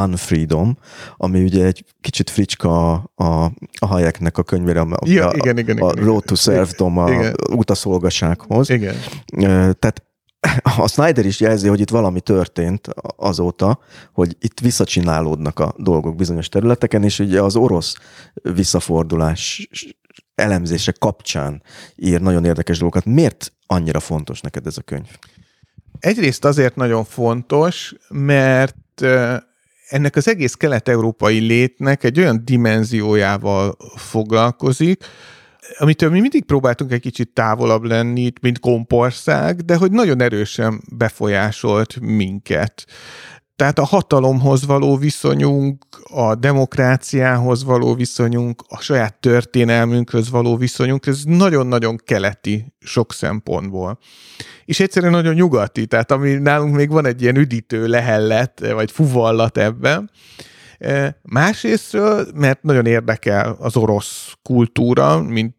Unfreedom, 0.00 0.78
ami 1.16 1.42
ugye 1.42 1.64
egy 1.64 1.84
kicsit 2.00 2.30
fricska 2.30 2.92
a, 2.92 3.10
a, 3.14 3.52
a 3.78 3.86
Hayeknek 3.86 4.38
a 4.38 4.42
könyvére, 4.42 4.80
a, 4.80 4.98
ja, 5.04 5.28
a, 5.28 5.36
igen, 5.36 5.58
igen, 5.58 5.78
a 5.78 5.90
igen, 5.92 6.04
Road 6.04 6.22
to 6.24 6.34
Serfdom, 6.34 6.98
a 6.98 7.10
igen. 7.10 7.34
utaszolgasághoz. 7.50 8.70
Igen. 8.70 8.94
Tehát 9.78 10.02
a 10.78 10.88
Snyder 10.88 11.26
is 11.26 11.40
jelzi, 11.40 11.68
hogy 11.68 11.80
itt 11.80 11.90
valami 11.90 12.20
történt 12.20 12.88
azóta, 13.16 13.78
hogy 14.12 14.36
itt 14.40 14.60
visszacsinálódnak 14.60 15.58
a 15.58 15.74
dolgok 15.76 16.16
bizonyos 16.16 16.48
területeken, 16.48 17.02
és 17.02 17.18
ugye 17.18 17.40
az 17.40 17.56
orosz 17.56 17.94
visszafordulás 18.34 19.68
elemzése 20.34 20.92
kapcsán 20.98 21.62
ír 21.96 22.20
nagyon 22.20 22.44
érdekes 22.44 22.78
dolgokat. 22.78 23.04
Miért 23.04 23.52
annyira 23.66 24.00
fontos 24.00 24.40
neked 24.40 24.66
ez 24.66 24.78
a 24.78 24.82
könyv? 24.82 25.08
Egyrészt 25.98 26.44
azért 26.44 26.76
nagyon 26.76 27.04
fontos, 27.04 27.94
mert 28.08 29.04
ennek 29.88 30.16
az 30.16 30.28
egész 30.28 30.54
kelet-európai 30.54 31.38
létnek 31.38 32.04
egy 32.04 32.18
olyan 32.18 32.44
dimenziójával 32.44 33.76
foglalkozik, 33.96 35.04
amitől 35.78 36.10
mi 36.10 36.20
mindig 36.20 36.44
próbáltunk 36.44 36.92
egy 36.92 37.00
kicsit 37.00 37.28
távolabb 37.32 37.82
lenni, 37.82 38.32
mint 38.40 38.60
kompország, 38.60 39.60
de 39.60 39.76
hogy 39.76 39.90
nagyon 39.90 40.22
erősen 40.22 40.82
befolyásolt 40.96 42.00
minket. 42.00 42.84
Tehát 43.56 43.78
a 43.78 43.84
hatalomhoz 43.84 44.66
való 44.66 44.96
viszonyunk, 44.96 45.84
a 46.02 46.34
demokráciához 46.34 47.64
való 47.64 47.94
viszonyunk, 47.94 48.62
a 48.68 48.80
saját 48.80 49.20
történelmünkhöz 49.20 50.30
való 50.30 50.56
viszonyunk, 50.56 51.06
ez 51.06 51.22
nagyon-nagyon 51.24 51.96
keleti 52.04 52.74
sok 52.78 53.12
szempontból. 53.12 53.98
És 54.64 54.80
egyszerűen 54.80 55.12
nagyon 55.12 55.34
nyugati, 55.34 55.86
tehát 55.86 56.10
ami 56.10 56.32
nálunk 56.32 56.74
még 56.74 56.90
van 56.90 57.06
egy 57.06 57.22
ilyen 57.22 57.36
üdítő 57.36 57.86
lehellet, 57.86 58.72
vagy 58.72 58.90
fuvallat 58.90 59.58
ebben, 59.58 60.10
Másrésztről, 61.22 62.26
mert 62.34 62.62
nagyon 62.62 62.86
érdekel 62.86 63.56
az 63.58 63.76
orosz 63.76 64.32
kultúra, 64.42 65.22
mint 65.22 65.54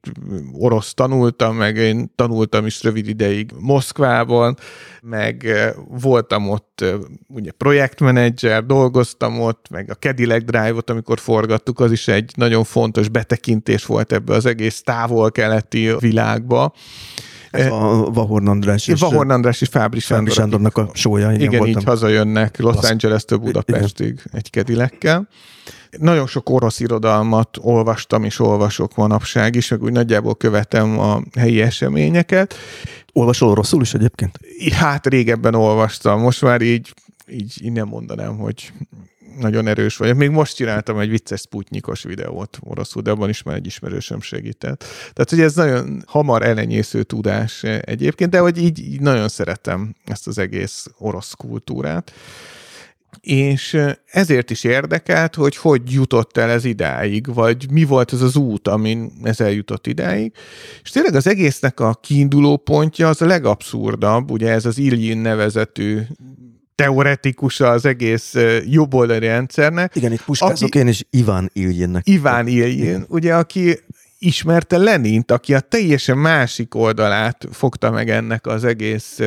orosz 0.54 0.94
tanultam, 0.94 1.56
meg 1.56 1.76
én 1.76 2.12
tanultam 2.16 2.66
is 2.66 2.84
rövid 2.84 3.08
ideig 3.08 3.52
Moszkvában, 3.60 4.58
meg 5.02 5.48
voltam 6.02 6.50
ott 6.50 6.86
ugye 7.28 7.52
projektmenedzser, 7.52 8.66
dolgoztam 8.66 9.40
ott, 9.40 9.66
meg 9.70 9.90
a 9.90 9.94
Cadillac 9.96 10.44
Drive-ot, 10.44 10.90
amikor 10.90 11.20
forgattuk, 11.20 11.80
az 11.80 11.92
is 11.92 12.08
egy 12.08 12.32
nagyon 12.36 12.64
fontos 12.64 13.10
betekintés 13.10 13.86
volt 13.86 14.12
ebbe 14.12 14.34
az 14.34 14.46
egész 14.46 14.82
távol-keleti 14.82 15.96
világba. 16.00 16.74
Ez 17.56 17.72
a 17.72 18.10
Vahorn 18.14 18.48
András 18.48 18.88
és, 18.88 19.00
Vahorn 19.00 19.30
András 19.30 19.62
és 19.62 19.68
Fábri 19.68 20.00
Sándor. 20.00 20.34
Sándornak 20.34 20.78
a 20.78 20.90
sója. 20.94 21.32
Igen, 21.32 21.42
igen 21.42 21.66
így 21.66 21.84
hazajönnek 21.84 22.60
Los 22.60 22.90
Angeles-től 22.90 23.38
Budapestig 23.38 24.22
egy 24.32 24.50
kedilekkel. 24.50 25.28
Nagyon 25.98 26.28
sok 26.28 26.50
orosz 26.50 26.80
irodalmat 26.80 27.58
olvastam 27.62 28.24
és 28.24 28.40
olvasok 28.40 28.96
manapság 28.96 29.56
is, 29.56 29.70
meg 29.70 29.84
úgy 29.84 29.92
nagyjából 29.92 30.36
követem 30.36 31.00
a 31.00 31.22
helyi 31.40 31.62
eseményeket. 31.62 32.56
Olvasol 33.14 33.50
oroszul 33.50 33.82
is 33.82 33.94
egyébként? 33.94 34.40
Hát 34.74 35.08
régebben 35.08 35.56
olvastam, 35.56 36.22
most 36.22 36.42
már 36.42 36.62
így, 36.62 36.94
így, 37.32 37.54
így 37.62 37.72
nem 37.72 37.88
mondanám, 37.88 38.38
hogy 38.38 38.72
nagyon 39.38 39.68
erős 39.68 39.98
vagyok. 39.98 40.18
Még 40.18 40.30
most 40.30 40.56
csináltam 40.56 41.00
egy 41.00 41.10
vicces 41.10 41.40
sputnikos 41.40 42.04
videót 42.04 42.58
oroszul, 42.60 43.02
de 43.02 43.12
abban 43.12 43.30
is 43.30 43.44
már 43.44 43.56
egy 43.56 43.66
ismerősöm 43.66 44.22
segített. 44.22 44.84
Tehát, 45.14 45.30
hogy 45.30 45.42
ez 45.42 45.56
nagyon 45.56 46.04
hamar 46.06 46.44
elenyésző 46.44 47.04
tudás 47.04 47.64
egyébként, 47.64 48.30
de 48.30 48.40
hogy 48.40 48.58
így, 48.58 48.80
így 48.80 49.02
nagyon 49.02 49.28
szeretem 49.28 49.96
ezt 50.06 50.28
az 50.28 50.38
egész 50.38 50.88
orosz 50.98 51.34
kultúrát. 51.34 52.12
És 53.22 53.78
ezért 54.06 54.50
is 54.50 54.64
érdekelt, 54.64 55.36
hogy 55.36 55.56
hogy 55.56 55.82
jutott 55.92 56.38
el 56.38 56.50
ez 56.50 56.66
idáig, 56.66 57.34
vagy 57.34 57.72
mi 57.72 57.84
volt 57.84 58.14
ez 58.14 58.22
az 58.22 58.36
út, 58.36 58.68
amin 58.68 59.12
ez 59.24 59.42
eljutott 59.42 59.88
idáig. 59.88 60.34
És 60.84 60.90
tényleg 60.90 61.16
az 61.16 61.28
egésznek 61.28 61.80
a 61.80 61.94
kiinduló 61.94 62.58
pontja 62.58 63.08
az 63.08 63.22
a 63.22 63.26
legabszurdabb, 63.26 64.32
ugye 64.32 64.50
ez 64.52 64.66
az 64.66 64.78
Iljin 64.78 65.18
nevezetű 65.18 66.00
teoretikusa 66.76 67.70
az 67.70 67.86
egész 67.86 68.34
jobboldali 68.66 69.28
rendszernek. 69.28 69.96
Igen, 69.96 70.12
itt 70.12 70.24
puskázok 70.24 70.68
aki, 70.68 70.78
én 70.78 70.88
is 70.88 71.06
Iván 71.10 71.50
Iljinnek. 71.54 72.08
Iván 72.08 72.48
Iljin, 72.48 73.06
ugye, 73.08 73.36
aki 73.36 73.80
ismerte 74.20 74.78
Lenint, 74.78 75.32
aki 75.32 75.54
a 75.54 75.60
teljesen 75.60 76.18
másik 76.18 76.76
oldalát 76.76 77.48
fogta 77.52 77.92
meg 77.92 78.10
ennek 78.10 78.48
az 78.48 78.64
egész 78.64 79.20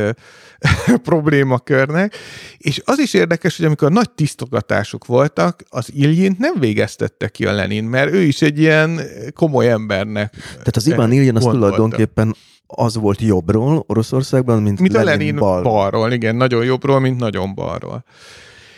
problémakörnek, 1.03 2.15
és 2.59 2.83
az 2.85 2.99
is 2.99 3.15
érdekes, 3.15 3.57
hogy 3.57 3.67
amikor 3.67 3.93
nagy 3.93 4.11
tisztogatások 4.11 5.07
voltak, 5.07 5.63
az 5.69 5.89
Iljint 5.95 6.39
nem 6.39 6.55
végeztette 6.59 7.29
ki 7.29 7.47
a 7.47 7.53
Lenin, 7.53 7.85
mert 7.85 8.13
ő 8.13 8.21
is 8.21 8.43
egy 8.43 8.59
ilyen 8.59 9.01
komoly 9.35 9.71
embernek. 9.71 10.31
Tehát 10.31 10.77
az 10.77 10.87
Iván 10.87 11.13
Iljin 11.13 11.37
az 11.37 11.45
tulajdonképpen 11.45 12.37
az 12.75 12.97
volt 12.97 13.21
jobbról 13.21 13.85
Oroszországban, 13.87 14.63
mint, 14.63 14.81
mint 14.81 14.93
Lenin, 14.93 15.09
Lenin 15.09 15.37
bal. 15.37 15.63
balról. 15.63 16.13
Igen, 16.13 16.37
nagyon 16.37 16.65
jobbról, 16.65 17.01
mint 17.01 17.19
nagyon 17.19 17.55
balról. 17.55 18.05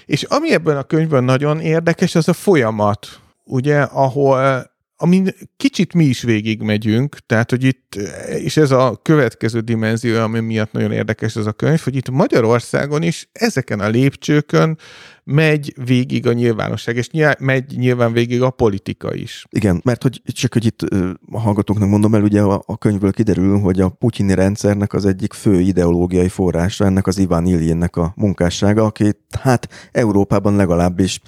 És 0.06 0.22
ami 0.22 0.52
ebben 0.52 0.76
a 0.76 0.82
könyvben 0.82 1.24
nagyon 1.24 1.60
érdekes, 1.60 2.14
az 2.14 2.28
a 2.28 2.32
folyamat, 2.32 3.20
ugye, 3.44 3.80
ahol 3.80 4.68
amin 5.02 5.28
kicsit 5.56 5.94
mi 5.94 6.04
is 6.04 6.22
végigmegyünk, 6.22 7.16
tehát, 7.26 7.50
hogy 7.50 7.64
itt, 7.64 7.94
és 8.38 8.56
ez 8.56 8.70
a 8.70 9.00
következő 9.02 9.60
dimenzió, 9.60 10.20
ami 10.20 10.40
miatt 10.40 10.72
nagyon 10.72 10.92
érdekes 10.92 11.36
ez 11.36 11.46
a 11.46 11.52
könyv, 11.52 11.80
hogy 11.80 11.96
itt 11.96 12.10
Magyarországon 12.10 13.02
is 13.02 13.28
ezeken 13.32 13.80
a 13.80 13.88
lépcsőkön 13.88 14.78
megy 15.24 15.74
végig 15.84 16.26
a 16.26 16.32
nyilvánosság, 16.32 16.96
és 16.96 17.10
nyilván, 17.10 17.36
megy 17.38 17.76
nyilván 17.76 18.12
végig 18.12 18.42
a 18.42 18.50
politika 18.50 19.14
is. 19.14 19.46
Igen, 19.50 19.80
mert 19.84 20.02
hogy 20.02 20.22
csak, 20.24 20.52
hogy 20.52 20.64
itt 20.64 20.82
a 21.30 21.40
hallgatóknak 21.40 21.88
mondom 21.88 22.14
el, 22.14 22.22
ugye 22.22 22.40
a, 22.40 22.62
a 22.66 22.78
könyvből 22.78 23.12
kiderül, 23.12 23.58
hogy 23.58 23.80
a 23.80 23.88
putyini 23.88 24.34
rendszernek 24.34 24.92
az 24.92 25.06
egyik 25.06 25.32
fő 25.32 25.60
ideológiai 25.60 26.28
forrása 26.28 26.84
ennek 26.84 27.06
az 27.06 27.18
Iván 27.18 27.46
Iljénnek 27.46 27.96
a 27.96 28.12
munkássága, 28.16 28.84
aki 28.84 29.12
hát 29.40 29.90
Európában 29.92 30.56
legalábbis 30.56 31.20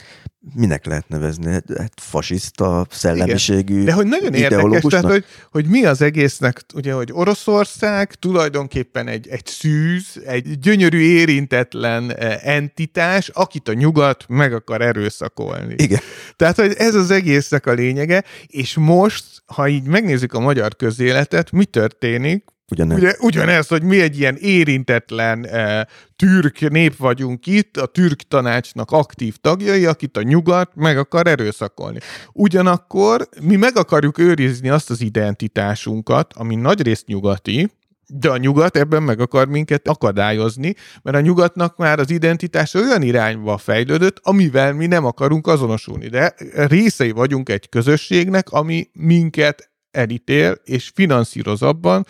minek 0.54 0.86
lehet 0.86 1.08
nevezni? 1.08 1.50
Hát 1.50 1.92
fasiszta 1.96 2.86
szellemiségű 2.90 3.72
Igen. 3.72 3.84
De 3.84 3.92
hogy 3.92 4.06
nagyon 4.06 4.34
érdekes, 4.34 4.82
tehát, 4.82 5.04
hogy, 5.04 5.24
hogy 5.50 5.66
mi 5.66 5.84
az 5.84 6.02
egésznek, 6.02 6.64
ugye, 6.74 6.92
hogy 6.92 7.10
Oroszország 7.12 8.14
tulajdonképpen 8.14 9.08
egy, 9.08 9.28
egy 9.28 9.46
szűz, 9.46 10.22
egy 10.24 10.58
gyönyörű 10.58 10.98
érintetlen 10.98 12.10
entitás, 12.42 13.28
akit 13.28 13.68
a 13.68 13.72
nyugat 13.82 14.24
meg 14.28 14.52
akar 14.52 14.80
erőszakolni. 14.80 15.74
Igen. 15.76 16.00
Tehát, 16.36 16.56
hogy 16.56 16.72
ez 16.76 16.94
az 16.94 17.10
egésznek 17.10 17.66
a 17.66 17.72
lényege, 17.72 18.24
és 18.46 18.74
most, 18.74 19.24
ha 19.46 19.68
így 19.68 19.86
megnézzük 19.86 20.32
a 20.32 20.40
magyar 20.40 20.76
közéletet, 20.76 21.50
mi 21.50 21.64
történik? 21.64 22.44
Ugyanez. 22.70 22.98
Ugye, 22.98 23.14
ugyanez, 23.20 23.68
hogy 23.68 23.82
mi 23.82 24.00
egy 24.00 24.18
ilyen 24.18 24.36
érintetlen 24.36 25.44
e, 25.46 25.86
türk 26.16 26.70
nép 26.70 26.96
vagyunk 26.96 27.46
itt, 27.46 27.76
a 27.76 27.86
türk 27.86 28.22
tanácsnak 28.28 28.90
aktív 28.90 29.36
tagjai, 29.36 29.86
akit 29.86 30.16
a 30.16 30.22
nyugat 30.22 30.70
meg 30.74 30.98
akar 30.98 31.26
erőszakolni. 31.26 31.98
Ugyanakkor 32.32 33.28
mi 33.40 33.56
meg 33.56 33.76
akarjuk 33.76 34.18
őrizni 34.18 34.68
azt 34.68 34.90
az 34.90 35.00
identitásunkat, 35.00 36.32
ami 36.32 36.54
nagyrészt 36.54 37.06
nyugati, 37.06 37.70
de 38.06 38.30
a 38.30 38.36
nyugat 38.36 38.76
ebben 38.76 39.02
meg 39.02 39.20
akar 39.20 39.48
minket 39.48 39.88
akadályozni, 39.88 40.74
mert 41.02 41.16
a 41.16 41.20
nyugatnak 41.20 41.76
már 41.76 41.98
az 41.98 42.10
identitása 42.10 42.78
olyan 42.78 43.02
irányba 43.02 43.58
fejlődött, 43.58 44.18
amivel 44.22 44.72
mi 44.72 44.86
nem 44.86 45.04
akarunk 45.04 45.46
azonosulni. 45.46 46.08
De 46.08 46.34
részei 46.54 47.10
vagyunk 47.10 47.48
egy 47.48 47.68
közösségnek, 47.68 48.50
ami 48.50 48.88
minket 48.92 49.70
elítél 49.90 50.56
és 50.64 50.90
finanszíroz 50.94 51.62
abban, 51.62 52.06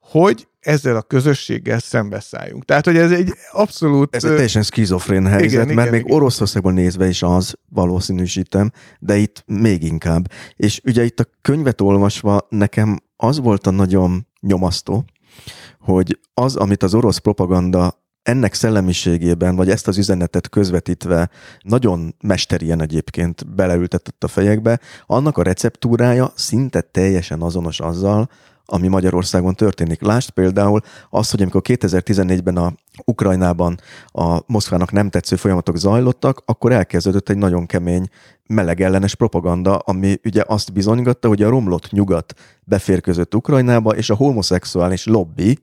hogy 0.00 0.48
ezzel 0.60 0.96
a 0.96 1.02
közösséggel 1.02 1.78
szembeszálljunk. 1.78 2.64
Tehát, 2.64 2.84
hogy 2.84 2.96
ez 2.96 3.12
egy 3.12 3.32
abszolút... 3.52 4.14
Ez 4.16 4.24
egy 4.24 4.30
teljesen 4.30 4.62
skizofrén 4.62 5.26
helyzet, 5.26 5.64
igen, 5.64 5.66
mert 5.66 5.88
igen, 5.88 5.90
még 5.90 6.00
igen. 6.00 6.16
Oroszországban 6.16 6.74
nézve 6.74 7.08
is 7.08 7.22
az, 7.22 7.54
valószínűsítem, 7.68 8.70
de 8.98 9.16
itt 9.16 9.42
még 9.46 9.82
inkább. 9.82 10.30
És 10.56 10.80
ugye 10.84 11.04
itt 11.04 11.20
a 11.20 11.24
könyvet 11.42 11.80
olvasva 11.80 12.46
nekem 12.48 12.98
az 13.16 13.38
volt 13.38 13.66
a 13.66 13.70
nagyon 13.70 14.26
nyomasztó, 14.40 15.04
hogy 15.80 16.18
az, 16.34 16.56
amit 16.56 16.82
az 16.82 16.94
orosz 16.94 17.18
propaganda 17.18 18.06
ennek 18.22 18.54
szellemiségében, 18.54 19.56
vagy 19.56 19.70
ezt 19.70 19.88
az 19.88 19.98
üzenetet 19.98 20.48
közvetítve 20.48 21.30
nagyon 21.60 22.14
mesterien 22.20 22.80
egyébként 22.80 23.54
beleültetett 23.54 24.24
a 24.24 24.28
fejekbe, 24.28 24.80
annak 25.06 25.38
a 25.38 25.42
receptúrája 25.42 26.32
szinte 26.34 26.80
teljesen 26.80 27.42
azonos 27.42 27.80
azzal, 27.80 28.28
ami 28.64 28.88
Magyarországon 28.88 29.54
történik. 29.54 30.02
Lásd 30.02 30.30
például 30.30 30.80
azt, 31.10 31.30
hogy 31.30 31.42
amikor 31.42 31.60
2014-ben 31.64 32.56
a 32.56 32.72
Ukrajnában 33.04 33.80
a 34.06 34.40
Moszkvának 34.46 34.92
nem 34.92 35.10
tetsző 35.10 35.36
folyamatok 35.36 35.76
zajlottak, 35.76 36.42
akkor 36.44 36.72
elkezdődött 36.72 37.28
egy 37.28 37.36
nagyon 37.36 37.66
kemény 37.66 38.08
melegellenes 38.46 39.14
propaganda, 39.14 39.76
ami 39.76 40.16
ugye 40.24 40.42
azt 40.46 40.72
bizonygatta, 40.72 41.28
hogy 41.28 41.42
a 41.42 41.48
romlott 41.48 41.90
nyugat 41.90 42.34
beférközött 42.64 43.34
Ukrajnába, 43.34 43.96
és 43.96 44.10
a 44.10 44.14
homoszexuális 44.14 45.06
lobby 45.06 45.58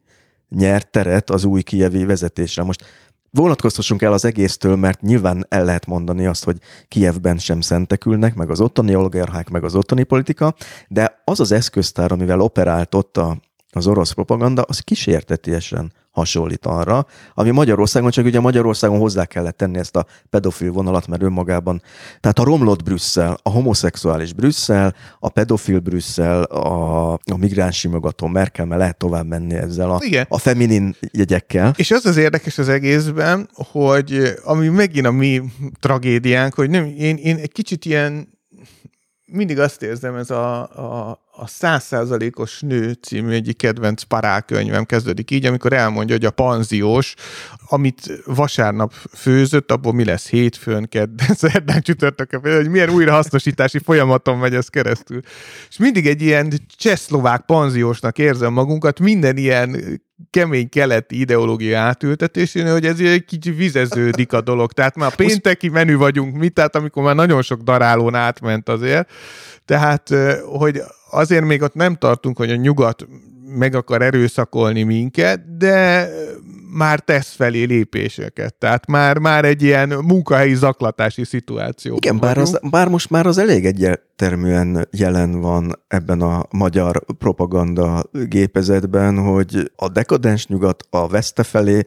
nyert 0.49 0.91
teret 0.91 1.29
az 1.29 1.43
új 1.43 1.61
kievi 1.61 2.05
vezetésre. 2.05 2.63
Most 2.63 2.83
vonatkoztassunk 3.31 4.01
el 4.01 4.13
az 4.13 4.25
egésztől, 4.25 4.75
mert 4.75 5.01
nyilván 5.01 5.45
el 5.49 5.65
lehet 5.65 5.85
mondani 5.85 6.25
azt, 6.25 6.43
hogy 6.43 6.57
Kievben 6.87 7.37
sem 7.37 7.61
szentekülnek, 7.61 8.35
meg 8.35 8.49
az 8.49 8.61
ottani 8.61 8.95
oligarchák, 8.95 9.49
meg 9.49 9.63
az 9.63 9.75
ottani 9.75 10.03
politika, 10.03 10.55
de 10.87 11.21
az 11.23 11.39
az 11.39 11.51
eszköztár, 11.51 12.11
amivel 12.11 12.39
operált 12.39 12.95
ott 12.95 13.17
a, 13.17 13.37
az 13.71 13.87
orosz 13.87 14.11
propaganda, 14.11 14.61
az 14.61 14.79
kísértetiesen 14.79 15.93
hasonlít 16.15 16.65
arra, 16.65 17.05
ami 17.33 17.49
Magyarországon, 17.49 18.11
csak 18.11 18.25
ugye 18.25 18.39
Magyarországon 18.39 18.99
hozzá 18.99 19.25
kellett 19.25 19.57
tenni 19.57 19.77
ezt 19.77 19.95
a 19.95 20.05
pedofil 20.29 20.71
vonalat, 20.71 21.07
mert 21.07 21.21
önmagában, 21.21 21.81
tehát 22.19 22.39
a 22.39 22.43
romlott 22.43 22.83
Brüsszel, 22.83 23.37
a 23.43 23.49
homoszexuális 23.49 24.33
Brüsszel, 24.33 24.95
a 25.19 25.29
pedofil 25.29 25.79
Brüsszel, 25.79 26.43
a, 26.43 27.13
a 27.13 27.37
migráns 27.37 27.77
simogató 27.77 28.27
Merkel, 28.27 28.65
mert 28.65 28.79
lehet 28.79 28.97
tovább 28.97 29.27
menni 29.27 29.53
ezzel 29.53 29.91
a, 29.91 29.99
Igen. 30.03 30.25
a 30.29 30.37
feminin 30.37 30.95
jegyekkel. 31.11 31.73
És 31.77 31.91
az 31.91 32.05
az 32.05 32.17
érdekes 32.17 32.57
az 32.57 32.69
egészben, 32.69 33.49
hogy 33.53 34.33
ami 34.43 34.67
megint 34.67 35.05
a 35.05 35.11
mi 35.11 35.41
tragédiánk, 35.79 36.53
hogy 36.53 36.69
nem, 36.69 36.93
én, 36.97 37.15
én 37.15 37.35
egy 37.35 37.51
kicsit 37.51 37.85
ilyen 37.85 38.33
mindig 39.25 39.59
azt 39.59 39.81
érzem, 39.81 40.15
ez 40.15 40.29
a, 40.29 40.61
a, 40.61 41.19
a 41.37 41.47
százszázalékos 41.47 42.59
nő 42.59 42.91
című 42.91 43.31
egyik 43.31 43.57
kedvenc 43.57 44.03
parálkönyvem 44.03 44.85
kezdődik 44.85 45.31
így, 45.31 45.45
amikor 45.45 45.73
elmondja, 45.73 46.15
hogy 46.15 46.25
a 46.25 46.31
panziós, 46.31 47.13
amit 47.67 48.21
vasárnap 48.25 48.93
főzött, 49.13 49.71
abból 49.71 49.93
mi 49.93 50.05
lesz 50.05 50.29
hétfőn, 50.29 50.87
kedden, 50.89 51.33
szerdán, 51.43 51.81
csütörtökön, 51.81 52.55
hogy 52.55 52.69
milyen 52.69 52.89
újrahasznosítási 52.89 53.79
folyamaton 53.79 54.37
megy 54.37 54.53
ez 54.53 54.67
keresztül. 54.67 55.19
És 55.69 55.77
mindig 55.77 56.07
egy 56.07 56.21
ilyen 56.21 56.53
csehszlovák 56.77 57.41
panziósnak 57.45 58.17
érzem 58.17 58.53
magunkat, 58.53 58.99
minden 58.99 59.37
ilyen 59.37 60.01
kemény 60.29 60.69
keleti 60.69 61.19
ideológia 61.19 61.79
átültetésén, 61.79 62.71
hogy 62.71 62.85
ez 62.85 62.99
egy 62.99 63.25
kicsit 63.25 63.55
vizeződik 63.55 64.33
a 64.33 64.41
dolog. 64.41 64.71
Tehát 64.71 64.95
már 64.95 65.15
pénteki 65.15 65.69
menü 65.69 65.95
vagyunk 65.95 66.37
mi, 66.37 66.49
tehát 66.49 66.75
amikor 66.75 67.03
már 67.03 67.15
nagyon 67.15 67.41
sok 67.41 67.61
darálón 67.61 68.15
átment 68.15 68.69
azért. 68.69 69.09
Tehát, 69.65 70.09
hogy 70.45 70.81
azért 71.11 71.45
még 71.45 71.61
ott 71.61 71.73
nem 71.73 71.95
tartunk, 71.95 72.37
hogy 72.37 72.51
a 72.51 72.55
nyugat 72.55 73.07
meg 73.47 73.75
akar 73.75 74.01
erőszakolni 74.01 74.83
minket, 74.83 75.57
de 75.57 76.09
már 76.75 76.99
tesz 76.99 77.33
felé 77.35 77.63
lépéseket. 77.63 78.53
Tehát 78.53 78.87
már, 78.87 79.17
már 79.17 79.45
egy 79.45 79.61
ilyen 79.61 79.89
munkahelyi 79.89 80.55
zaklatási 80.55 81.23
szituáció. 81.23 81.95
Igen, 81.95 82.19
bár, 82.19 82.37
az, 82.37 82.59
bár 82.69 82.87
most 82.87 83.09
már 83.09 83.25
az 83.25 83.37
elég 83.37 83.65
egyértelműen 83.65 84.87
jelen 84.91 85.41
van 85.41 85.79
ebben 85.87 86.21
a 86.21 86.45
magyar 86.51 87.03
propaganda 87.17 88.03
gépezetben, 88.11 89.17
hogy 89.17 89.71
a 89.75 89.89
dekadens 89.89 90.47
nyugat 90.47 90.83
a 90.89 91.07
veszte 91.07 91.43
felé 91.43 91.81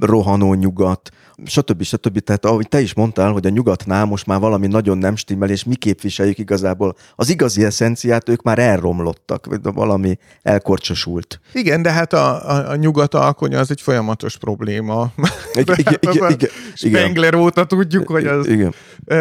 rohanó 0.00 0.54
nyugat, 0.54 1.10
stb. 1.44 1.82
stb. 1.82 2.18
Tehát 2.18 2.44
ahogy 2.44 2.68
te 2.68 2.80
is 2.80 2.94
mondtál, 2.94 3.32
hogy 3.32 3.46
a 3.46 3.48
nyugatnál 3.48 4.04
most 4.04 4.26
már 4.26 4.40
valami 4.40 4.66
nagyon 4.66 4.98
nem 4.98 5.16
stimmel, 5.16 5.50
és 5.50 5.64
mi 5.64 5.74
képviseljük 5.74 6.38
igazából 6.38 6.94
az 7.14 7.30
igazi 7.30 7.64
eszenciát, 7.64 8.28
ők 8.28 8.42
már 8.42 8.58
elromlottak, 8.58 9.46
valami 9.62 10.18
elkorcsosult. 10.42 11.40
Igen, 11.52 11.82
de 11.82 11.90
hát 11.90 12.12
a, 12.12 12.50
a, 12.50 12.70
a 12.70 12.76
nyugat 12.76 13.14
alkonya 13.44 13.58
az 13.62 13.70
egy 13.70 13.80
folyamatos 13.80 14.38
probléma. 14.38 15.12
Igen, 15.52 15.76
igen, 15.78 16.28
igen, 16.28 16.50
Spengler 16.74 17.34
óta 17.34 17.64
tudjuk, 17.64 18.08
hogy 18.08 18.26
az, 18.26 18.46
igen. 18.46 18.74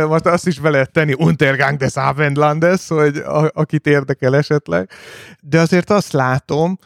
most 0.08 0.26
azt 0.26 0.48
is 0.48 0.60
be 0.60 0.70
lehet 0.70 0.92
tenni, 0.92 1.14
Untergang 1.18 1.78
des 1.78 1.96
Abendlandes, 1.96 2.88
hogy 2.88 3.18
a, 3.18 3.52
akit 3.54 3.88
érdekel 3.88 4.36
esetleg. 4.36 4.90
De 5.42 5.60
azért 5.60 5.90
azt 5.90 6.12
látom, 6.12 6.78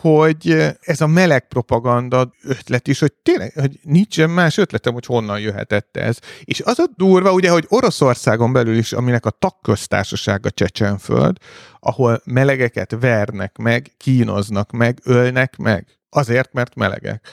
hogy 0.00 0.74
ez 0.80 1.00
a 1.00 1.06
meleg 1.06 1.48
propaganda 1.48 2.32
ötlet 2.42 2.88
is, 2.88 3.00
hogy 3.00 3.12
tényleg, 3.22 3.52
hogy 3.54 3.78
nincsen 3.82 4.30
más 4.30 4.56
ötletem, 4.56 4.92
hogy 4.92 5.06
honnan 5.06 5.40
jöhetett 5.40 5.96
ez. 5.96 6.18
És 6.44 6.60
az 6.60 6.78
a 6.78 6.86
durva, 6.96 7.32
ugye, 7.32 7.50
hogy 7.50 7.64
Oroszországon 7.68 8.52
belül 8.52 8.76
is, 8.76 8.92
aminek 8.92 9.26
a 9.26 9.30
tagköztársasága 9.30 10.50
Csecsenföld, 10.50 11.36
ahol 11.80 12.20
melegeket 12.24 12.96
vernek 13.00 13.56
meg, 13.56 13.92
kínoznak 13.96 14.70
meg, 14.70 14.98
ölnek 15.04 15.56
meg. 15.56 16.01
Azért, 16.14 16.52
mert 16.52 16.74
melegek. 16.74 17.28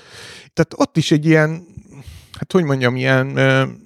Tehát 0.54 0.74
ott 0.76 0.98
is 0.98 1.12
egy 1.12 1.26
ilyen 1.26 1.68
hát 2.40 2.52
hogy 2.52 2.64
mondjam, 2.64 2.96
ilyen 2.96 3.40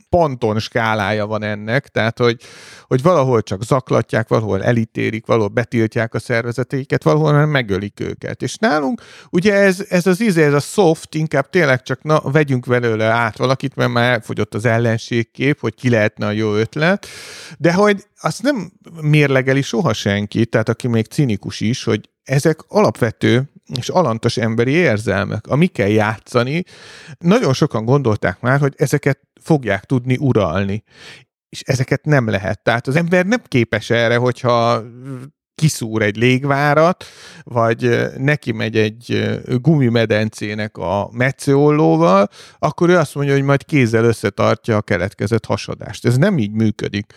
ponton 0.09 0.59
skálája 0.59 1.25
van 1.25 1.43
ennek, 1.43 1.87
tehát 1.87 2.17
hogy, 2.17 2.41
hogy 2.87 3.01
valahol 3.01 3.41
csak 3.41 3.63
zaklatják, 3.63 4.27
valahol 4.27 4.63
elítérik, 4.63 5.25
valahol 5.25 5.49
betiltják 5.49 6.13
a 6.13 6.19
szervezeteiket, 6.19 7.03
valahol 7.03 7.45
megölik 7.45 7.99
őket. 7.99 8.41
És 8.41 8.55
nálunk 8.55 9.01
ugye 9.29 9.53
ez, 9.53 9.85
ez 9.89 10.07
az 10.07 10.21
íze, 10.21 10.43
ez 10.43 10.53
a 10.53 10.59
soft, 10.59 11.15
inkább 11.15 11.49
tényleg 11.49 11.81
csak 11.81 12.03
na, 12.03 12.21
vegyünk 12.21 12.65
belőle 12.65 13.05
át 13.05 13.37
valakit, 13.37 13.75
mert 13.75 13.91
már 13.91 14.11
elfogyott 14.11 14.53
az 14.53 14.65
ellenségkép, 14.65 15.59
hogy 15.59 15.75
ki 15.75 15.89
lehetne 15.89 16.25
a 16.25 16.31
jó 16.31 16.53
ötlet, 16.55 17.07
de 17.57 17.73
hogy 17.73 18.03
azt 18.21 18.41
nem 18.41 18.71
mérlegeli 19.01 19.61
soha 19.61 19.93
senki, 19.93 20.45
tehát 20.45 20.69
aki 20.69 20.87
még 20.87 21.05
cinikus 21.05 21.59
is, 21.59 21.83
hogy 21.83 22.09
ezek 22.23 22.59
alapvető 22.67 23.52
és 23.77 23.89
alantas 23.89 24.37
emberi 24.37 24.71
érzelmek, 24.71 25.47
amikkel 25.47 25.87
játszani. 25.87 26.63
Nagyon 27.17 27.53
sokan 27.53 27.85
gondolták 27.85 28.41
már, 28.41 28.59
hogy 28.59 28.73
ezeket 28.77 29.19
fogják 29.41 29.83
tudni 29.83 30.17
uralni. 30.19 30.83
És 31.49 31.61
ezeket 31.61 32.05
nem 32.05 32.29
lehet. 32.29 32.63
Tehát 32.63 32.87
az 32.87 32.95
ember 32.95 33.25
nem 33.25 33.41
képes 33.47 33.89
erre, 33.89 34.15
hogyha 34.15 34.83
kiszúr 35.55 36.01
egy 36.01 36.15
légvárat, 36.15 37.05
vagy 37.43 38.09
neki 38.17 38.51
megy 38.51 38.77
egy 38.77 39.33
gumimedencének 39.61 40.77
a 40.77 41.09
metszőollóval, 41.11 42.27
akkor 42.59 42.89
ő 42.89 42.97
azt 42.97 43.15
mondja, 43.15 43.33
hogy 43.33 43.43
majd 43.43 43.65
kézzel 43.65 44.03
összetartja 44.03 44.77
a 44.77 44.81
keletkezett 44.81 45.45
hasadást. 45.45 46.05
Ez 46.05 46.17
nem 46.17 46.37
így 46.37 46.51
működik. 46.51 47.13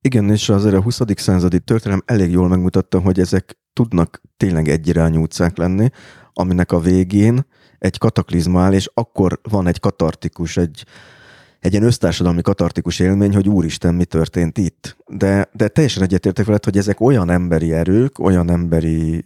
Igen, 0.00 0.30
és 0.30 0.48
azért 0.48 0.74
a 0.74 0.82
20. 0.82 1.00
századi 1.14 1.60
történelem 1.60 2.02
elég 2.06 2.30
jól 2.30 2.48
megmutatta, 2.48 2.98
hogy 3.00 3.20
ezek 3.20 3.58
tudnak 3.72 4.22
tényleg 4.36 4.68
egyirányú 4.68 5.22
utcák 5.22 5.56
lenni, 5.56 5.88
aminek 6.32 6.72
a 6.72 6.80
végén 6.80 7.46
egy 7.78 7.98
kataklizma 7.98 8.62
áll, 8.62 8.72
és 8.72 8.90
akkor 8.94 9.40
van 9.42 9.66
egy 9.66 9.80
katartikus, 9.80 10.56
egy, 10.56 10.84
egy 11.60 11.72
ilyen 11.72 11.84
össztársadalmi 11.84 12.42
katartikus 12.42 12.98
élmény, 12.98 13.34
hogy 13.34 13.48
úristen, 13.48 13.94
mi 13.94 14.04
történt 14.04 14.58
itt. 14.58 14.96
De, 15.06 15.50
de 15.52 15.68
teljesen 15.68 16.02
egyetértek 16.02 16.46
veled, 16.46 16.64
hogy 16.64 16.76
ezek 16.76 17.00
olyan 17.00 17.30
emberi 17.30 17.72
erők, 17.72 18.18
olyan 18.18 18.50
emberi, 18.50 19.22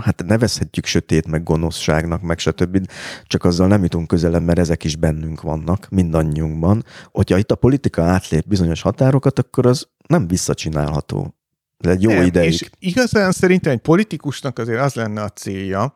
hát 0.00 0.22
nevezhetjük 0.26 0.86
sötét, 0.86 1.26
meg 1.26 1.42
gonoszságnak, 1.42 2.22
meg 2.22 2.38
stb. 2.38 2.86
Csak 3.24 3.44
azzal 3.44 3.66
nem 3.66 3.82
jutunk 3.82 4.06
közelebb, 4.06 4.42
mert 4.42 4.58
ezek 4.58 4.84
is 4.84 4.96
bennünk 4.96 5.40
vannak, 5.40 5.86
mindannyiunkban. 5.90 6.84
Hogyha 7.10 7.38
itt 7.38 7.50
a 7.50 7.56
politika 7.56 8.02
átlép 8.02 8.48
bizonyos 8.48 8.82
határokat, 8.82 9.38
akkor 9.38 9.66
az 9.66 9.88
nem 10.06 10.26
visszacsinálható. 10.26 11.34
Ez 11.82 11.90
egy 11.90 12.02
jó 12.02 12.10
nem, 12.10 12.22
ideig. 12.22 12.52
És 12.52 12.70
igazán 12.78 13.32
szerintem 13.32 13.72
egy 13.72 13.78
politikusnak 13.78 14.58
azért 14.58 14.80
az 14.80 14.94
lenne 14.94 15.22
a 15.22 15.28
célja, 15.28 15.92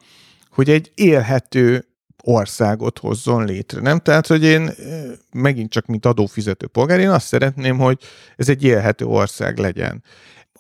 hogy 0.51 0.71
egy 0.71 0.93
élhető 0.95 1.87
országot 2.23 2.99
hozzon 2.99 3.45
létre, 3.45 3.81
nem? 3.81 3.99
Tehát, 3.99 4.27
hogy 4.27 4.45
én 4.45 4.71
megint 5.33 5.71
csak 5.71 5.87
mint 5.87 6.07
adófizető 6.07 6.67
polgár, 6.67 7.01
én 7.01 7.11
azt 7.11 7.27
szeretném, 7.27 7.79
hogy 7.79 7.99
ez 8.37 8.49
egy 8.49 8.65
élhető 8.65 9.05
ország 9.05 9.59
legyen. 9.59 10.03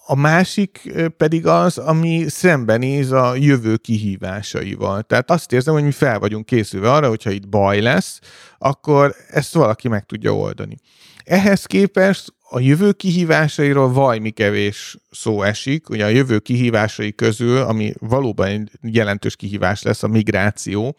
A 0.08 0.14
másik 0.14 0.92
pedig 1.16 1.46
az, 1.46 1.78
ami 1.78 2.24
szembenéz 2.28 3.12
a 3.12 3.34
jövő 3.34 3.76
kihívásaival. 3.76 5.02
Tehát 5.02 5.30
azt 5.30 5.52
érzem, 5.52 5.74
hogy 5.74 5.82
mi 5.82 5.90
fel 5.90 6.18
vagyunk 6.18 6.46
készülve 6.46 6.92
arra, 6.92 7.08
hogyha 7.08 7.30
itt 7.30 7.48
baj 7.48 7.80
lesz, 7.80 8.20
akkor 8.58 9.14
ezt 9.28 9.54
valaki 9.54 9.88
meg 9.88 10.04
tudja 10.04 10.36
oldani. 10.36 10.76
Ehhez 11.24 11.64
képest 11.64 12.34
a 12.48 12.60
jövő 12.60 12.92
kihívásairól 12.92 13.92
vajmi 13.92 14.30
kevés 14.30 14.96
szó 15.10 15.42
esik. 15.42 15.90
Ugye 15.90 16.04
a 16.04 16.08
jövő 16.08 16.38
kihívásai 16.38 17.14
közül, 17.14 17.58
ami 17.58 17.92
valóban 17.98 18.48
egy 18.48 18.70
jelentős 18.80 19.36
kihívás 19.36 19.82
lesz, 19.82 20.02
a 20.02 20.08
migráció, 20.08 20.96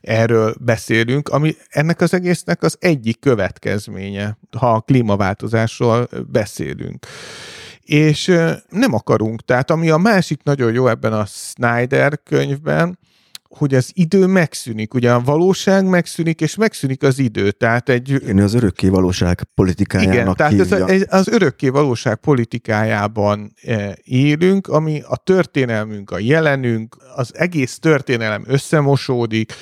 erről 0.00 0.54
beszélünk, 0.60 1.28
ami 1.28 1.54
ennek 1.68 2.00
az 2.00 2.14
egésznek 2.14 2.62
az 2.62 2.76
egyik 2.80 3.20
következménye, 3.20 4.38
ha 4.58 4.72
a 4.72 4.80
klímaváltozásról 4.80 6.08
beszélünk. 6.30 7.06
És 7.82 8.26
nem 8.68 8.94
akarunk. 8.94 9.44
Tehát 9.44 9.70
ami 9.70 9.90
a 9.90 9.96
másik 9.96 10.42
nagyon 10.42 10.72
jó 10.72 10.88
ebben 10.88 11.12
a 11.12 11.24
Snyder 11.24 12.20
könyvben, 12.24 12.98
hogy 13.48 13.74
az 13.74 13.90
idő 13.94 14.26
megszűnik, 14.26 14.94
ugye 14.94 15.12
a 15.12 15.20
valóság 15.20 15.84
megszűnik, 15.84 16.40
és 16.40 16.54
megszűnik 16.54 17.02
az 17.02 17.18
idő. 17.18 17.50
Tehát 17.50 17.88
egy... 17.88 18.22
Én 18.28 18.40
az 18.40 18.54
örökké 18.54 18.88
valóság 18.88 19.42
politikájának 19.54 20.14
Igen, 20.14 20.34
tehát 20.34 20.52
hívja. 20.52 20.86
ez 20.86 21.02
az 21.08 21.28
örökké 21.28 21.68
valóság 21.68 22.16
politikájában 22.16 23.52
e, 23.62 23.96
élünk, 24.04 24.66
ami 24.66 25.02
a 25.08 25.16
történelmünk, 25.16 26.10
a 26.10 26.18
jelenünk, 26.18 26.96
az 27.14 27.30
egész 27.34 27.78
történelem 27.78 28.44
összemosódik, 28.46 29.52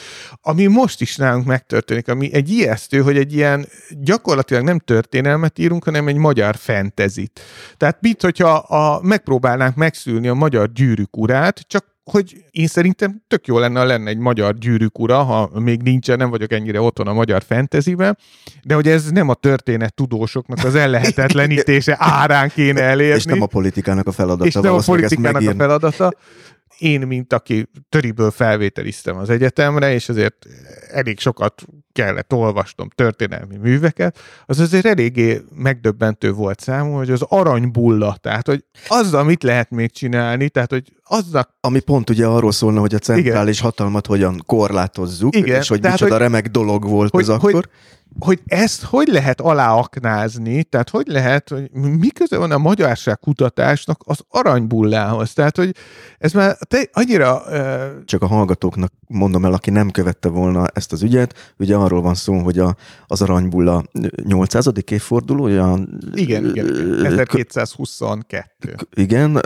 ami 0.41 0.67
most 0.67 1.01
is 1.01 1.17
nálunk 1.17 1.47
megtörténik, 1.47 2.09
ami 2.09 2.35
egy 2.35 2.51
ijesztő, 2.51 3.01
hogy 3.01 3.17
egy 3.17 3.35
ilyen 3.35 3.67
gyakorlatilag 4.01 4.63
nem 4.63 4.79
történelmet 4.79 5.59
írunk, 5.59 5.85
hanem 5.85 6.09
egy 6.09 6.17
magyar 6.17 6.57
fentezit. 6.57 7.41
Tehát 7.77 7.99
mit, 8.01 8.23
hogyha 8.23 8.53
a, 8.53 9.01
megpróbálnánk 9.03 9.77
megszülni 9.77 10.29
a 10.29 10.35
magyar 10.35 10.73
gyűrűk 10.73 11.17
urát, 11.17 11.61
csak 11.67 11.94
hogy 12.05 12.45
én 12.51 12.67
szerintem 12.67 13.23
tök 13.29 13.47
jó 13.47 13.59
lenne, 13.59 13.79
ha 13.79 13.85
lenne 13.85 14.11
egy 14.11 14.19
magyar 14.19 14.59
gyűrűk 14.59 14.99
ura, 14.99 15.23
ha 15.23 15.61
még 15.61 15.83
nincsen, 15.83 16.17
nem 16.17 16.31
vagyok 16.31 16.53
ennyire 16.53 16.81
otthon 16.81 17.07
a 17.07 17.13
magyar 17.13 17.43
fenteziben, 17.43 18.19
de 18.65 18.75
hogy 18.75 18.89
ez 18.89 19.11
nem 19.11 19.29
a 19.29 19.35
történet 19.35 19.95
tudósoknak 19.95 20.65
az 20.65 20.75
ellehetetlenítése 20.75 21.97
árán 22.21 22.49
kéne 22.49 22.83
elérni. 22.83 23.17
És 23.17 23.25
nem 23.25 23.43
a 23.43 23.47
politikának 23.47 24.07
a 24.07 24.13
feladata. 24.13 24.47
És 24.47 24.55
nem 24.55 24.75
a 24.75 24.83
politikának 24.85 25.43
a 25.49 25.55
feladata 25.55 26.13
én, 26.79 27.01
mint 27.01 27.33
aki 27.33 27.69
töriből 27.89 28.31
felvételiztem 28.31 29.17
az 29.17 29.31
egyetemre, 29.31 29.93
és 29.93 30.09
azért 30.09 30.47
elég 30.91 31.19
sokat 31.19 31.65
kellett 31.95 32.33
olvasnom 32.33 32.89
történelmi 32.95 33.57
műveket, 33.57 34.19
az 34.47 34.59
azért 34.59 34.87
eléggé 34.87 35.43
megdöbbentő 35.55 36.33
volt 36.33 36.61
számomra, 36.61 36.99
hogy 36.99 37.11
az 37.11 37.23
aranybulla, 37.29 38.17
tehát 38.21 38.47
hogy 38.47 38.65
azzal 38.89 39.25
mit 39.25 39.43
lehet 39.43 39.71
még 39.71 39.93
csinálni, 39.93 40.49
tehát 40.49 40.71
hogy 40.71 40.93
azzal... 41.05 41.49
Ami 41.61 41.81
pont 41.81 42.11
ugye 42.11 42.27
arról 42.27 42.53
szólna, 42.53 42.81
hogy 42.81 42.95
a 42.95 42.99
centrális 42.99 43.59
Igen. 43.59 43.71
hatalmat 43.71 44.07
hogyan 44.07 44.43
korlátozzuk, 44.47 45.37
Igen, 45.37 45.61
és 45.61 45.69
hogy 45.69 45.81
tehát, 45.81 46.01
micsoda 46.01 46.17
hogy, 46.17 46.23
remek 46.23 46.49
dolog 46.49 46.89
volt 46.89 47.11
hogy, 47.11 47.23
az 47.23 47.29
akkor. 47.29 47.53
Hogy, 47.53 47.69
hogy 48.19 48.41
ezt 48.47 48.83
hogy 48.83 49.09
lehet 49.09 49.41
aláaknázni, 49.41 50.65
tehát 50.65 50.91
hogy 50.91 51.07
lehet, 51.07 51.49
hogy 51.49 51.71
miközben 51.73 52.39
van 52.39 52.51
a 52.51 52.59
magyarság 52.59 53.19
kutatásnak 53.19 54.01
az 54.05 54.21
aranybullához, 54.29 55.33
tehát 55.33 55.57
hogy 55.57 55.75
ez 56.19 56.33
már 56.33 56.57
te 56.69 56.89
annyira... 56.93 57.43
Uh... 57.47 58.05
Csak 58.05 58.23
a 58.23 58.27
hallgatóknak 58.27 58.93
mondom 59.09 59.45
el, 59.45 59.53
aki 59.53 59.71
nem 59.71 59.91
követte 59.91 60.29
volna 60.29 60.67
ezt 60.67 60.93
az 60.93 61.03
ügyet, 61.03 61.55
ugye 61.59 61.77
arról 61.77 62.03
van 62.03 62.15
szó, 62.15 62.39
hogy 62.39 62.59
a, 62.59 62.77
az 63.07 63.23
aranybulla 63.23 63.85
800. 64.23 64.71
évfordulója... 64.91 65.79
Igen, 66.15 66.45
igen, 66.45 66.67
1222 67.05 68.45
elértél. 68.65 69.05
Igen, 69.05 69.41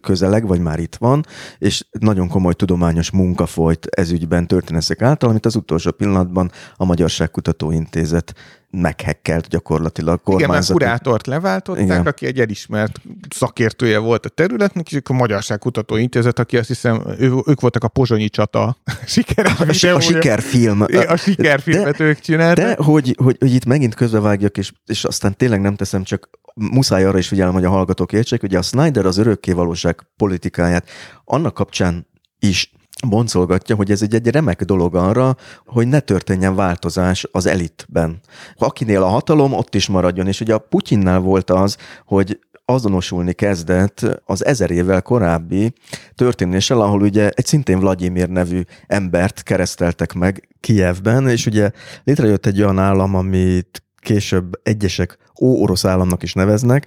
közeleg, 0.00 0.46
vagy 0.46 0.60
már 0.60 0.78
itt 0.78 0.96
van, 0.96 1.24
és 1.58 1.86
nagyon 2.00 2.28
komoly 2.28 2.54
tudományos 2.54 3.10
munka 3.10 3.46
folyt 3.46 3.86
ezügyben 3.86 4.46
történeszek 4.46 5.02
által, 5.02 5.30
amit 5.30 5.46
az 5.46 5.56
utolsó 5.56 5.90
pillanatban 5.90 6.50
a 6.76 6.84
Magyarságkutató 6.84 7.70
Intézet 7.70 8.34
meghekkelt 8.70 9.48
gyakorlatilag 9.48 10.20
Igen, 10.26 10.50
mert 10.50 10.70
kurátort 10.70 11.26
leváltották, 11.26 11.84
Igen. 11.84 12.06
aki 12.06 12.26
egy 12.26 12.40
elismert 12.40 13.00
szakértője 13.30 13.98
volt 13.98 14.26
a 14.26 14.28
területnek, 14.28 14.92
és 14.92 15.00
a 15.04 15.12
Magyarságkutató 15.12 15.96
Intézet, 15.96 16.38
aki 16.38 16.56
azt 16.56 16.68
hiszem, 16.68 17.02
ő, 17.18 17.32
ők 17.46 17.60
voltak 17.60 17.84
a 17.84 17.88
pozsonyi 17.88 18.28
csata 18.28 18.76
sikeres 19.06 19.84
a, 19.84 19.94
a 19.94 20.00
sikerfilm. 20.00 20.80
A 21.06 21.16
sikerfilmet 21.16 21.96
de, 21.96 22.04
ők 22.04 22.20
csinálták. 22.20 22.76
De 22.76 22.84
hogy, 22.84 23.14
hogy, 23.22 23.36
hogy 23.38 23.54
itt 23.54 23.64
megint 23.64 23.94
közbevágjak, 23.94 24.56
és, 24.56 24.72
és 24.86 25.04
aztán 25.04 25.36
tényleg 25.36 25.60
nem 25.60 25.74
teszem, 25.74 26.02
csak 26.02 26.30
muszáj 26.54 27.04
arra 27.04 27.18
is 27.18 27.28
figyelem, 27.28 27.52
hogy 27.52 27.64
a 27.64 27.70
hallgatók 27.70 28.12
értsék, 28.12 28.40
hogy 28.40 28.54
a 28.54 28.62
Snyder 28.62 29.06
az 29.06 29.16
örökké 29.16 29.52
valóság 29.52 30.06
politikáját 30.16 30.88
annak 31.24 31.54
kapcsán 31.54 32.06
is 32.38 32.72
boncolgatja, 33.06 33.76
hogy 33.76 33.90
ez 33.90 34.02
egy, 34.02 34.14
egy 34.14 34.28
remek 34.28 34.62
dolog 34.62 34.94
arra, 34.94 35.36
hogy 35.66 35.88
ne 35.88 36.00
történjen 36.00 36.54
változás 36.54 37.26
az 37.32 37.46
elitben. 37.46 38.20
Akinél 38.56 39.02
a 39.02 39.06
hatalom, 39.06 39.52
ott 39.52 39.74
is 39.74 39.88
maradjon. 39.88 40.26
És 40.26 40.40
ugye 40.40 40.54
a 40.54 40.58
Putyinnál 40.58 41.20
volt 41.20 41.50
az, 41.50 41.76
hogy 42.04 42.38
azonosulni 42.64 43.32
kezdett 43.32 44.20
az 44.24 44.44
ezer 44.44 44.70
évvel 44.70 45.02
korábbi 45.02 45.72
történéssel, 46.14 46.80
ahol 46.80 47.00
ugye 47.00 47.30
egy 47.30 47.46
szintén 47.46 47.80
Vladimir 47.80 48.28
nevű 48.28 48.62
embert 48.86 49.42
kereszteltek 49.42 50.12
meg 50.12 50.48
Kijevben, 50.60 51.28
és 51.28 51.46
ugye 51.46 51.70
létrejött 52.04 52.46
egy 52.46 52.62
olyan 52.62 52.78
állam, 52.78 53.14
amit 53.14 53.82
később 53.96 54.60
egyesek 54.62 55.18
ó-orosz 55.40 55.84
államnak 55.84 56.22
is 56.22 56.32
neveznek, 56.32 56.86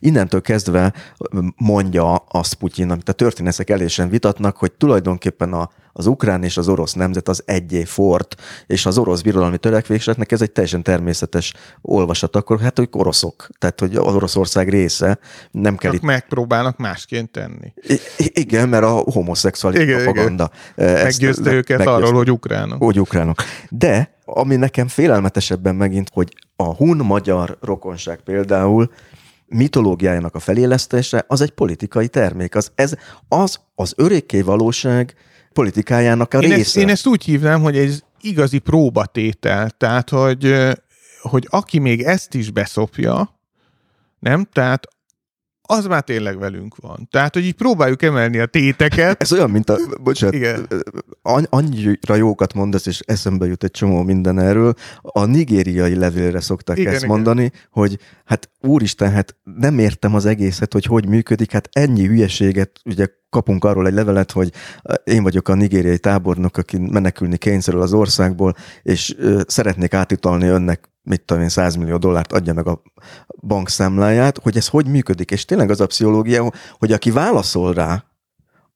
Innentől 0.00 0.40
kezdve 0.40 0.92
mondja 1.56 2.14
azt 2.14 2.54
Putyin, 2.54 2.90
amit 2.90 3.08
a 3.08 3.12
történészek 3.12 3.70
elésen 3.70 4.08
vitatnak, 4.08 4.56
hogy 4.56 4.72
tulajdonképpen 4.72 5.52
a, 5.52 5.70
az 5.92 6.06
ukrán 6.06 6.42
és 6.42 6.56
az 6.56 6.68
orosz 6.68 6.92
nemzet 6.92 7.28
az 7.28 7.42
egyé 7.46 7.84
fort, 7.84 8.34
és 8.66 8.86
az 8.86 8.98
orosz 8.98 9.20
birodalmi 9.20 9.58
törekvéseknek 9.58 10.32
ez 10.32 10.42
egy 10.42 10.50
teljesen 10.50 10.82
természetes 10.82 11.54
olvasat, 11.82 12.36
akkor 12.36 12.60
hát, 12.60 12.76
hogy 12.76 12.88
oroszok, 12.92 13.48
tehát 13.58 13.80
hogy 13.80 13.96
az 13.96 14.14
Oroszország 14.14 14.68
része, 14.68 15.18
nem 15.50 15.76
kell 15.76 15.90
Csak 15.90 16.00
itt... 16.00 16.06
megpróbálnak 16.06 16.76
másként 16.76 17.30
tenni. 17.30 17.72
I- 18.16 18.30
igen, 18.40 18.68
mert 18.68 18.84
a 18.84 18.90
homoszexuális 18.90 19.80
igen, 19.80 20.02
propaganda. 20.02 20.50
Igen. 20.76 21.02
Meggyőzte 21.02 21.52
őket 21.52 21.78
meggyőzte. 21.78 22.06
arról, 22.06 22.12
hogy 22.12 22.30
ukránok. 22.30 22.82
Hogy 22.82 23.00
ukránok. 23.00 23.42
De 23.70 24.14
ami 24.24 24.56
nekem 24.56 24.88
félelmetesebben 24.88 25.74
megint, 25.74 26.10
hogy 26.12 26.34
a 26.56 26.74
hun-magyar 26.74 27.58
rokonság 27.60 28.20
például 28.20 28.90
mitológiájának 29.46 30.34
a 30.34 30.38
felélesztése, 30.38 31.24
az 31.28 31.40
egy 31.40 31.50
politikai 31.50 32.08
termék. 32.08 32.54
Az, 32.54 32.72
ez, 32.74 32.94
az 33.28 33.60
az 33.74 33.92
örökké 33.96 34.40
valóság 34.40 35.14
politikájának 35.52 36.34
a 36.34 36.38
én 36.38 36.48
része. 36.48 36.60
Ezt, 36.60 36.76
én 36.76 36.88
ezt 36.88 37.06
úgy 37.06 37.24
hívnám, 37.24 37.62
hogy 37.62 37.76
ez 37.76 38.00
igazi 38.20 38.58
próbatétel. 38.58 39.70
Tehát, 39.70 40.10
hogy, 40.10 40.54
hogy 41.20 41.46
aki 41.50 41.78
még 41.78 42.02
ezt 42.02 42.34
is 42.34 42.50
beszopja, 42.50 43.38
nem? 44.18 44.48
Tehát 44.52 44.86
az 45.66 45.86
már 45.86 46.02
tényleg 46.02 46.38
velünk 46.38 46.76
van. 46.76 47.08
Tehát, 47.10 47.34
hogy 47.34 47.44
így 47.44 47.54
próbáljuk 47.54 48.02
emelni 48.02 48.38
a 48.38 48.46
téteket. 48.46 49.22
Ez 49.22 49.32
olyan, 49.32 49.50
mint 49.50 49.70
a, 49.70 49.76
bocsánat, 50.02 50.34
Igen. 50.34 50.66
annyira 51.50 52.14
jókat 52.14 52.54
mondasz, 52.54 52.86
és 52.86 53.00
eszembe 53.06 53.46
jut 53.46 53.64
egy 53.64 53.70
csomó 53.70 54.02
minden 54.02 54.38
erről. 54.38 54.74
A 55.00 55.24
nigériai 55.24 55.94
levélre 55.94 56.40
szokták 56.40 56.78
igen, 56.78 56.92
ezt 56.92 57.02
igen. 57.02 57.14
mondani, 57.14 57.52
hogy 57.70 57.98
hát 58.24 58.50
úristen, 58.60 59.10
hát 59.10 59.36
nem 59.58 59.78
értem 59.78 60.14
az 60.14 60.26
egészet, 60.26 60.72
hogy 60.72 60.84
hogy 60.84 61.08
működik, 61.08 61.52
hát 61.52 61.68
ennyi 61.72 62.06
hülyeséget, 62.06 62.70
ugye 62.84 63.06
kapunk 63.30 63.64
arról 63.64 63.86
egy 63.86 63.92
levelet, 63.92 64.32
hogy 64.32 64.52
én 65.04 65.22
vagyok 65.22 65.48
a 65.48 65.54
nigériai 65.54 65.98
tábornok, 65.98 66.56
aki 66.56 66.78
menekülni 66.78 67.36
kényszerül 67.36 67.80
az 67.80 67.92
országból, 67.92 68.54
és 68.82 69.16
szeretnék 69.46 69.94
átutalni 69.94 70.46
önnek 70.46 70.90
mit 71.06 71.22
tudom 71.22 71.42
én, 71.42 71.48
100 71.48 71.74
millió 71.74 71.96
dollárt 71.96 72.32
adja 72.32 72.52
meg 72.52 72.66
a 72.66 72.82
bankszámláját, 73.46 74.38
hogy 74.38 74.56
ez 74.56 74.68
hogy 74.68 74.86
működik. 74.86 75.30
És 75.30 75.44
tényleg 75.44 75.70
az 75.70 75.80
a 75.80 75.86
pszichológia, 75.86 76.52
hogy 76.78 76.92
aki 76.92 77.10
válaszol 77.10 77.72
rá, 77.72 78.04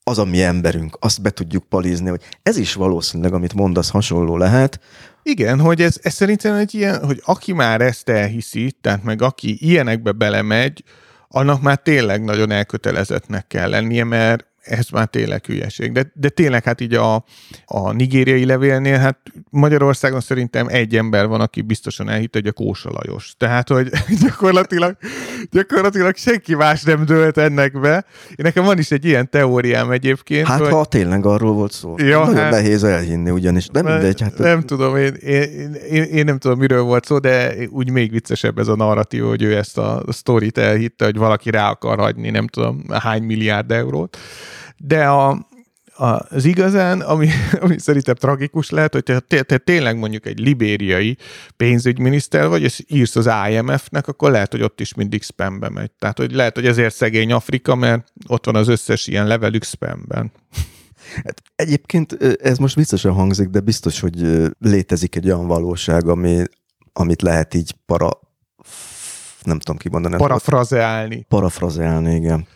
az 0.05 0.19
a 0.19 0.25
mi 0.25 0.43
emberünk, 0.43 0.97
azt 1.01 1.23
be 1.23 1.31
tudjuk 1.31 1.65
palizni, 1.65 2.09
hogy 2.09 2.23
ez 2.43 2.57
is 2.57 2.75
valószínűleg, 2.75 3.33
amit 3.33 3.55
mondasz, 3.55 3.91
hasonló 3.91 4.37
lehet. 4.37 4.81
Igen, 5.23 5.61
hogy 5.61 5.81
ez, 5.81 5.99
ez 6.03 6.15
szerintem 6.15 6.55
egy 6.55 6.75
ilyen, 6.75 7.05
hogy 7.05 7.21
aki 7.25 7.53
már 7.53 7.81
ezt 7.81 8.09
elhiszi, 8.09 8.77
tehát 8.81 9.03
meg 9.03 9.23
aki 9.23 9.57
ilyenekbe 9.61 10.13
belemegy, 10.13 10.85
annak 11.29 11.63
már 11.63 11.77
tényleg 11.77 12.25
nagyon 12.25 12.51
elkötelezettnek 12.51 13.47
kell 13.47 13.71
lennie, 13.71 14.05
mert 14.05 14.47
ez 14.61 14.89
már 14.89 15.07
tényleg 15.07 15.45
hülyeség. 15.45 15.93
De, 15.93 16.13
de 16.15 16.29
tényleg 16.29 16.65
hát 16.65 16.81
így 16.81 16.95
a, 16.95 17.25
a 17.65 17.93
nigériai 17.93 18.45
levélnél, 18.45 18.99
hát 18.99 19.19
Magyarországon 19.51 20.21
szerintem 20.21 20.67
egy 20.69 20.97
ember 20.97 21.27
van, 21.27 21.41
aki 21.41 21.61
biztosan 21.61 22.09
elhitte, 22.09 22.39
hogy 22.39 22.47
a 22.49 22.53
Kósa 22.53 22.91
Lajos. 22.91 23.35
Tehát, 23.37 23.69
hogy 23.69 23.91
gyakorlatilag, 24.25 24.97
gyakorlatilag 25.51 26.17
senki 26.17 26.55
más 26.55 26.83
nem 26.83 27.05
dőlt 27.05 27.39
ennek 27.39 27.81
be. 27.81 28.05
Én 28.29 28.37
nekem 28.37 28.65
van 28.65 28.79
is 28.79 28.91
egy 28.91 29.05
ilyen 29.05 29.31
teóriám 29.31 29.91
egyébként. 29.91 30.47
Hát, 30.47 30.59
hogy... 30.59 30.69
ha 30.69 30.85
tényleg 30.85 31.27
arról 31.27 31.53
volt 31.53 31.73
szó. 31.73 31.95
Ja, 31.99 32.19
Nagyon 32.19 32.35
hát... 32.35 32.51
nehéz 32.51 32.85
elhinni 32.85 33.31
ugyanis. 33.31 33.67
Nem 33.67 33.85
mindegy. 33.85 34.21
Hát... 34.21 34.39
Nem 34.39 34.61
tudom, 34.61 34.97
én, 34.97 35.15
én, 35.15 35.75
én, 35.91 36.03
én, 36.03 36.25
nem 36.25 36.39
tudom, 36.39 36.59
miről 36.59 36.83
volt 36.83 37.05
szó, 37.05 37.19
de 37.19 37.55
úgy 37.69 37.91
még 37.91 38.11
viccesebb 38.11 38.59
ez 38.59 38.69
a 38.69 38.77
narratív, 38.77 39.23
hogy 39.23 39.43
ő 39.43 39.57
ezt 39.57 39.79
a 39.79 40.03
sztorit 40.09 40.59
elhitte, 40.59 41.05
hogy 41.05 41.17
valaki 41.17 41.51
rá 41.51 41.71
akar 41.71 41.99
hagyni, 41.99 42.31
nem 42.31 42.47
tudom, 42.47 42.85
hány 42.89 43.23
milliárd 43.23 43.71
eurót. 43.71 44.19
De 44.83 45.09
a, 45.09 45.49
az 46.29 46.45
igazán, 46.45 47.01
ami, 47.01 47.29
ami 47.63 47.79
szerintem 47.79 48.15
tragikus 48.15 48.71
lehet, 48.71 48.93
hogy 48.93 49.03
te, 49.03 49.43
te, 49.43 49.59
tényleg 49.59 49.99
mondjuk 49.99 50.27
egy 50.27 50.39
libériai 50.39 51.17
pénzügyminiszter 51.57 52.49
vagy, 52.49 52.63
és 52.63 52.85
írsz 52.89 53.17
az 53.17 53.31
IMF-nek, 53.51 54.09
akkor 54.09 54.31
lehet, 54.31 54.51
hogy 54.51 54.63
ott 54.63 54.81
is 54.81 54.95
mindig 54.95 55.23
spambe 55.23 55.69
megy. 55.69 55.91
Tehát, 55.99 56.19
hogy 56.19 56.33
lehet, 56.33 56.55
hogy 56.55 56.67
ezért 56.67 56.95
szegény 56.95 57.33
Afrika, 57.33 57.75
mert 57.75 58.13
ott 58.27 58.47
van 58.47 58.57
az 58.57 58.69
összes 58.69 59.07
ilyen 59.07 59.27
levelük 59.27 59.65
spamben. 59.65 60.33
Hát 61.25 61.43
egyébként 61.57 62.13
ez 62.43 62.59
most 62.59 62.77
biztosan 62.77 63.13
hangzik, 63.13 63.49
de 63.49 63.61
biztos, 63.61 64.01
hogy 64.01 64.49
létezik 64.59 65.17
egy 65.17 65.27
olyan 65.27 65.47
valóság, 65.47 66.09
ami, 66.09 66.45
amit 66.93 67.23
lehet 67.23 67.55
így 67.55 67.75
para 67.87 68.09
nem 69.43 69.59
tudom 69.59 69.77
kimondani. 69.77 70.17
Parafrazeálni. 70.17 71.27
Parafrazeálni, 71.29 72.15
igen. 72.15 72.47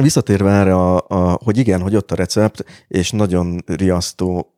Visszatérve 0.00 0.50
erre, 0.50 0.74
a, 0.74 1.04
a, 1.08 1.38
hogy 1.44 1.58
igen, 1.58 1.80
hogy 1.80 1.96
ott 1.96 2.10
a 2.10 2.14
recept, 2.14 2.64
és 2.88 3.10
nagyon 3.10 3.62
riasztó, 3.66 4.54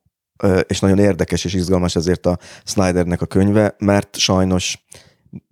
és 0.67 0.81
nagyon 0.81 0.99
érdekes 0.99 1.45
és 1.45 1.55
izgalmas 1.55 1.97
ezért 1.97 2.27
a 2.27 2.39
Snydernek 2.65 3.21
a 3.21 3.27
könyve, 3.27 3.75
mert 3.79 4.17
sajnos 4.17 4.87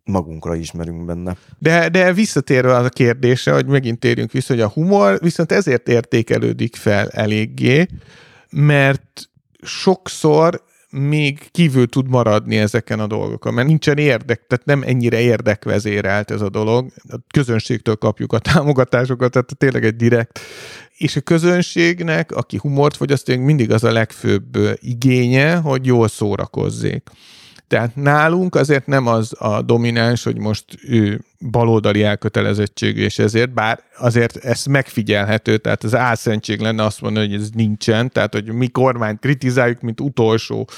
magunkra 0.04 0.54
ismerünk 0.54 1.04
benne. 1.04 1.36
De, 1.58 1.88
de 1.88 2.12
visszatérve 2.12 2.74
az 2.76 2.84
a 2.84 2.88
kérdése, 2.88 3.52
hogy 3.52 3.66
megint 3.66 3.98
térjünk 3.98 4.32
vissza, 4.32 4.52
hogy 4.52 4.62
a 4.62 4.68
humor 4.68 5.18
viszont 5.22 5.52
ezért 5.52 5.88
értékelődik 5.88 6.76
fel 6.76 7.08
eléggé, 7.08 7.86
mert 8.50 9.30
sokszor 9.62 10.62
még 10.90 11.48
kívül 11.50 11.88
tud 11.88 12.08
maradni 12.08 12.56
ezeken 12.56 13.00
a 13.00 13.06
dolgokon, 13.06 13.54
mert 13.54 13.66
nincsen 13.66 13.98
érdek, 13.98 14.46
tehát 14.46 14.64
nem 14.64 14.82
ennyire 14.82 15.20
érdekvezérelt 15.20 16.30
ez 16.30 16.40
a 16.40 16.48
dolog. 16.48 16.92
A 17.08 17.16
közönségtől 17.32 17.96
kapjuk 17.96 18.32
a 18.32 18.38
támogatásokat, 18.38 19.30
tehát 19.32 19.56
tényleg 19.58 19.84
egy 19.84 19.96
direkt. 19.96 20.40
És 20.96 21.16
a 21.16 21.20
közönségnek, 21.20 22.32
aki 22.32 22.56
humort 22.56 22.96
fogyaszt, 22.96 23.36
mindig 23.36 23.72
az 23.72 23.84
a 23.84 23.92
legfőbb 23.92 24.58
igénye, 24.80 25.56
hogy 25.56 25.86
jól 25.86 26.08
szórakozzék. 26.08 27.10
Tehát 27.70 27.96
nálunk 27.96 28.54
azért 28.54 28.86
nem 28.86 29.06
az 29.06 29.34
a 29.38 29.62
domináns, 29.62 30.24
hogy 30.24 30.38
most 30.38 30.64
ő 30.88 31.20
baloldali 31.50 32.02
elkötelezettség, 32.02 32.96
és 32.96 33.18
ezért, 33.18 33.52
bár 33.52 33.82
azért 33.98 34.36
ez 34.36 34.64
megfigyelhető, 34.64 35.56
tehát 35.56 35.84
az 35.84 35.94
álszentség 35.94 36.60
lenne 36.60 36.84
azt 36.84 37.00
mondani, 37.00 37.28
hogy 37.28 37.40
ez 37.40 37.50
nincsen, 37.50 38.10
tehát 38.10 38.32
hogy 38.32 38.52
mi 38.52 38.68
kormányt 38.68 39.20
kritizáljuk, 39.20 39.80
mint 39.80 40.00
utolsó 40.00 40.68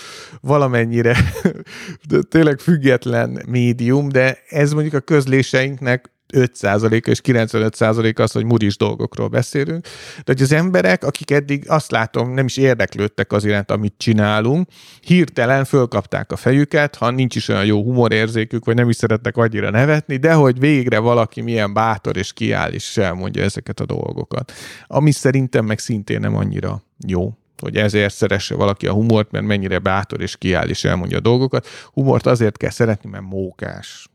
valamennyire 0.41 1.17
de 2.09 2.23
tényleg 2.31 2.59
független 2.59 3.43
médium, 3.47 4.09
de 4.09 4.39
ez 4.49 4.73
mondjuk 4.73 4.95
a 4.95 5.01
közléseinknek 5.01 6.12
5% 6.33 7.07
és 7.07 7.21
95% 7.25 8.19
az, 8.19 8.33
hogy 8.33 8.45
muris 8.45 8.77
dolgokról 8.77 9.29
beszélünk. 9.29 9.85
De 10.17 10.23
hogy 10.33 10.43
az 10.43 10.53
emberek, 10.53 11.05
akik 11.05 11.31
eddig 11.31 11.65
azt 11.67 11.91
látom, 11.91 12.35
nem 12.35 12.45
is 12.45 12.57
érdeklődtek 12.57 13.33
az 13.33 13.45
iránt, 13.45 13.71
amit 13.71 13.95
csinálunk, 13.97 14.69
hirtelen 15.01 15.65
fölkapták 15.65 16.33
a 16.33 16.37
fejüket, 16.37 16.97
ha 16.97 17.11
nincs 17.11 17.37
is 17.37 17.49
olyan 17.49 17.65
jó 17.65 17.83
humorérzékük, 17.83 18.65
vagy 18.65 18.75
nem 18.75 18.89
is 18.89 18.97
szeretnek 18.97 19.37
annyira 19.37 19.71
nevetni, 19.71 20.17
de 20.17 20.33
hogy 20.33 20.59
végre 20.59 20.99
valaki 20.99 21.41
milyen 21.41 21.73
bátor 21.73 22.17
és 22.17 22.33
kiáll 22.33 22.73
és 22.73 22.97
elmondja 22.97 23.43
ezeket 23.43 23.81
a 23.81 23.87
dolgokat. 23.87 24.53
Ami 24.87 25.11
szerintem 25.11 25.65
meg 25.65 25.79
szintén 25.79 26.21
nem 26.21 26.37
annyira 26.37 26.83
jó 27.07 27.37
hogy 27.63 27.77
ezért 27.77 28.15
szeresse 28.15 28.55
valaki 28.55 28.87
a 28.87 28.93
humort, 28.93 29.31
mert 29.31 29.45
mennyire 29.45 29.79
bátor 29.79 30.21
és 30.21 30.37
kiáll 30.37 30.69
és 30.69 30.85
elmondja 30.85 31.17
a 31.17 31.21
dolgokat. 31.21 31.67
Humort 31.93 32.27
azért 32.27 32.57
kell 32.57 32.71
szeretni, 32.71 33.11
mert 33.11 33.25
mókás. 33.25 34.12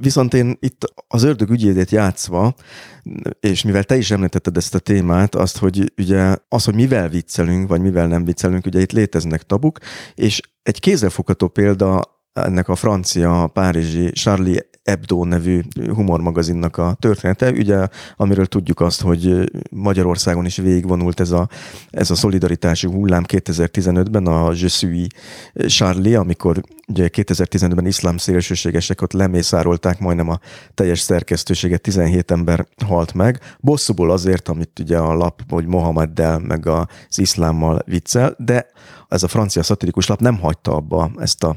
Viszont 0.00 0.34
én 0.34 0.56
itt 0.60 0.92
az 1.08 1.22
ördög 1.22 1.50
ügyédét 1.50 1.90
játszva, 1.90 2.54
és 3.40 3.62
mivel 3.62 3.84
te 3.84 3.96
is 3.96 4.10
említetted 4.10 4.56
ezt 4.56 4.74
a 4.74 4.78
témát, 4.78 5.34
azt, 5.34 5.58
hogy 5.58 5.92
ugye 5.96 6.36
az, 6.48 6.64
hogy 6.64 6.74
mivel 6.74 7.08
viccelünk, 7.08 7.68
vagy 7.68 7.80
mivel 7.80 8.06
nem 8.06 8.24
viccelünk, 8.24 8.66
ugye 8.66 8.80
itt 8.80 8.92
léteznek 8.92 9.42
tabuk, 9.42 9.78
és 10.14 10.40
egy 10.62 10.80
kézzelfogható 10.80 11.48
példa 11.48 12.02
ennek 12.32 12.68
a 12.68 12.74
francia, 12.74 13.46
párizsi 13.52 14.10
Charlie 14.10 14.67
Hebdo 14.88 15.24
nevű 15.24 15.60
humormagazinnak 15.94 16.76
a 16.76 16.96
története, 17.00 17.50
ugye, 17.50 17.88
amiről 18.16 18.46
tudjuk 18.46 18.80
azt, 18.80 19.00
hogy 19.00 19.50
Magyarországon 19.70 20.44
is 20.44 20.56
végigvonult 20.56 21.20
ez 21.20 21.30
a, 21.30 21.48
ez 21.90 22.10
a 22.10 22.14
szolidaritási 22.14 22.86
hullám 22.86 23.24
2015-ben, 23.26 24.26
a 24.26 24.52
Je 24.52 24.68
suis 24.68 25.06
Charlie, 25.66 26.14
amikor 26.14 26.60
ugye 26.88 27.08
2015-ben 27.12 27.86
iszlám 27.86 28.16
szélsőségesek 28.16 29.02
ott 29.02 29.12
lemészárolták 29.12 29.98
majdnem 29.98 30.28
a 30.28 30.40
teljes 30.74 31.00
szerkesztőséget, 31.00 31.80
17 31.80 32.30
ember 32.30 32.66
halt 32.86 33.14
meg, 33.14 33.40
bosszúból 33.60 34.10
azért, 34.10 34.48
amit 34.48 34.78
ugye 34.78 34.98
a 34.98 35.14
lap, 35.14 35.42
hogy 35.48 35.66
Mohameddel 35.66 36.38
meg 36.38 36.66
az 36.66 37.18
iszlámmal 37.18 37.82
viccel, 37.86 38.34
de 38.38 38.66
ez 39.08 39.22
a 39.22 39.28
francia 39.28 39.62
szatirikus 39.62 40.06
lap 40.06 40.20
nem 40.20 40.38
hagyta 40.38 40.74
abba 40.74 41.10
ezt 41.16 41.44
a, 41.44 41.56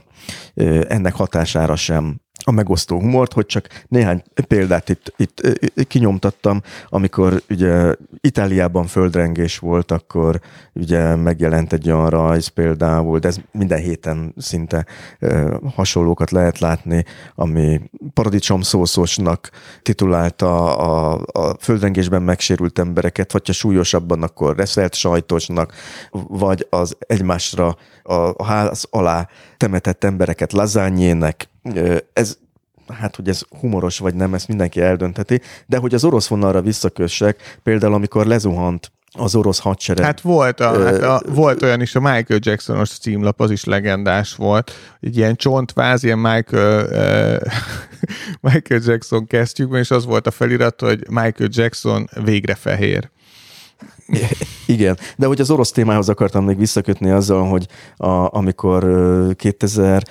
ennek 0.88 1.14
hatására 1.14 1.76
sem 1.76 2.22
a 2.44 2.52
megosztó 2.52 3.00
humort, 3.00 3.34
hogy 3.34 3.46
csak 3.46 3.68
néhány 3.88 4.24
példát 4.48 4.90
itt, 4.90 5.14
itt, 5.18 5.42
kinyomtattam, 5.88 6.62
amikor 6.90 7.42
ugye 7.50 7.96
Itáliában 8.22 8.86
földrengés 8.86 9.58
volt, 9.60 9.92
akkor 9.92 10.40
ugye 10.74 11.16
megjelent 11.16 11.74
egy 11.74 11.92
olyan 11.92 12.10
rajz 12.10 12.48
például, 12.48 13.20
de 13.20 13.28
ez 13.28 13.38
minden 13.52 13.80
héten 13.80 14.34
szinte 14.38 14.86
hasonlókat 15.76 16.32
lehet 16.32 16.60
látni, 16.60 17.06
ami 17.36 17.82
paradicsom 18.14 18.62
szószosnak 18.62 19.50
titulálta 19.82 20.78
a, 20.78 21.22
a 21.32 21.56
földrengésben 21.60 22.22
megsérült 22.22 22.80
embereket, 22.80 23.32
vagy 23.32 23.48
ha 23.48 23.54
súlyosabban, 23.54 24.24
akkor 24.24 24.56
reszelt 24.56 24.94
sajtosnak, 24.94 25.74
vagy 26.28 26.68
az 26.70 26.98
egymásra 27.00 27.76
a 28.04 28.44
ház 28.44 28.88
alá 28.90 29.28
temetett 29.58 30.04
embereket 30.04 30.52
lazányének, 30.52 31.51
ez 32.14 32.38
hát, 32.88 33.16
hogy 33.16 33.30
ez 33.30 33.42
humoros 33.60 34.00
vagy 34.00 34.16
nem, 34.16 34.34
ezt 34.34 34.48
mindenki 34.48 34.82
eldöntheti, 34.82 35.42
de 35.66 35.78
hogy 35.78 35.94
az 35.94 36.04
orosz 36.04 36.28
vonalra 36.28 36.62
visszakössek, 36.62 37.60
például 37.64 37.94
amikor 37.94 38.26
lezuhant 38.26 38.92
az 39.14 39.36
orosz 39.36 39.60
hadsereg. 39.60 40.06
Hát 40.06 40.22
volt, 40.22 40.60
a, 40.60 40.74
ö, 40.74 40.84
hát 40.84 41.02
a, 41.02 41.22
volt 41.28 41.62
olyan 41.62 41.82
is, 41.82 41.96
a 41.96 42.00
Michael 42.00 42.40
Jacksonos 42.44 42.90
címlap, 42.90 43.42
az 43.42 43.52
is 43.52 43.64
legendás 43.64 44.36
volt. 44.36 44.72
Egy 45.00 45.18
ilyen 45.18 45.36
csontváz, 45.36 46.04
ilyen 46.04 46.20
Michael, 46.20 46.86
uh, 46.86 47.52
Michael 48.52 48.82
Jackson 48.86 49.28
kesztyűkben, 49.28 49.80
és 49.80 49.92
az 49.92 50.06
volt 50.06 50.28
a 50.28 50.32
felirat, 50.32 50.82
hogy 50.82 51.10
Michael 51.10 51.50
Jackson 51.52 52.10
végre 52.24 52.56
fehér. 52.56 53.10
Igen, 54.66 54.98
de 55.18 55.26
hogy 55.26 55.42
az 55.42 55.52
orosz 55.52 55.72
témához 55.72 56.10
akartam 56.10 56.46
még 56.46 56.58
visszakötni 56.58 57.10
azzal, 57.10 57.50
hogy 57.50 57.68
a, 57.98 58.36
amikor 58.38 58.86
2000 59.36 60.04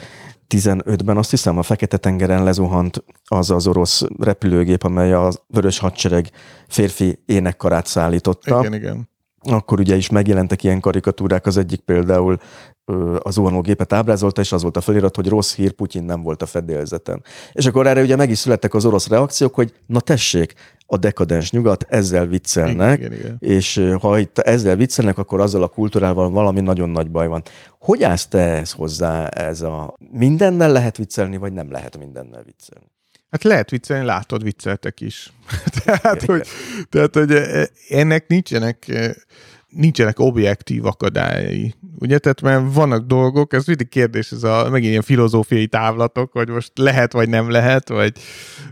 15-ben 0.55 1.17
azt 1.17 1.31
hiszem 1.31 1.59
a 1.59 1.63
Fekete-tengeren 1.63 2.45
lezuhant 2.45 3.05
az 3.25 3.51
az 3.51 3.67
orosz 3.67 4.03
repülőgép, 4.19 4.83
amely 4.83 5.13
a 5.13 5.33
Vörös 5.47 5.79
Hadsereg 5.79 6.31
férfi 6.69 7.23
énekkarát 7.27 7.87
szállította. 7.87 8.59
Igen, 8.59 8.75
igen. 8.75 9.10
Akkor 9.49 9.81
ugye 9.81 9.97
is 9.97 10.11
megjelentek 10.11 10.65
ilyen 10.65 10.81
karikatúrák, 10.81 11.47
az 11.47 11.57
egyik 11.57 11.81
például 11.81 12.39
az 13.19 13.35
zuhanógépet 13.35 13.93
ábrázolta, 13.93 14.41
és 14.41 14.53
az 14.53 14.63
volt 14.63 14.77
a 14.77 14.81
felirat, 14.81 15.17
hogy 15.17 15.29
rossz 15.29 15.55
hír, 15.55 15.73
Putyin 15.73 16.03
nem 16.03 16.23
volt 16.23 16.43
a 16.43 16.47
fedélzeten. 16.47 17.23
És 17.53 17.67
akkor 17.67 17.87
erre 17.87 18.03
ugye 18.03 18.17
meg 18.17 18.31
is 18.31 18.39
születtek 18.39 18.75
az 18.75 18.85
orosz 18.85 19.09
reakciók, 19.09 19.55
hogy 19.55 19.73
na 19.87 20.01
tessék, 20.01 20.55
a 20.87 20.97
dekadens 20.97 21.51
nyugat, 21.51 21.87
ezzel 21.89 22.27
viccelnek, 22.27 22.99
igen, 22.99 23.13
igen, 23.13 23.25
igen. 23.25 23.37
és 23.39 23.89
ha 24.01 24.19
itt 24.19 24.39
ezzel 24.39 24.77
viccelnek, 24.77 25.19
akkor 25.19 25.41
azzal 25.41 25.63
a 25.63 25.69
kultúrával 25.69 26.31
valami 26.31 26.61
nagyon 26.61 26.89
nagy 26.89 27.11
baj 27.11 27.27
van. 27.27 27.43
Hogy 27.79 28.03
állsz 28.03 28.27
te 28.27 28.39
ez 28.39 28.73
hozzá, 28.73 29.27
ez 29.27 29.63
a 29.63 29.95
mindennel 30.11 30.73
lehet 30.73 30.97
viccelni, 30.97 31.37
vagy 31.37 31.53
nem 31.53 31.71
lehet 31.71 31.99
mindennel 31.99 32.43
viccelni? 32.43 32.87
Hát 33.31 33.43
lehet 33.43 33.71
viccelni, 33.71 34.05
látod, 34.05 34.43
vicceltek 34.43 35.01
is. 35.01 35.33
tehát, 35.85 36.23
hogy, 36.23 36.47
tehát, 36.89 37.15
hogy 37.15 37.43
ennek 37.89 38.27
nincsenek 38.27 38.87
nincsenek 39.71 40.19
objektív 40.19 40.87
akadályai. 40.87 41.75
Ugye, 41.99 42.19
tehát 42.19 42.41
mert 42.41 42.75
vannak 42.75 43.07
dolgok, 43.07 43.53
ez 43.53 43.67
mindig 43.67 43.89
kérdés, 43.89 44.31
ez 44.33 44.43
a 44.43 44.69
megint 44.71 44.91
ilyen 44.91 45.03
filozófiai 45.03 45.67
távlatok, 45.67 46.33
hogy 46.33 46.49
most 46.49 46.73
lehet 46.75 47.13
vagy 47.13 47.29
nem 47.29 47.51
lehet, 47.51 47.89
vagy, 47.89 48.13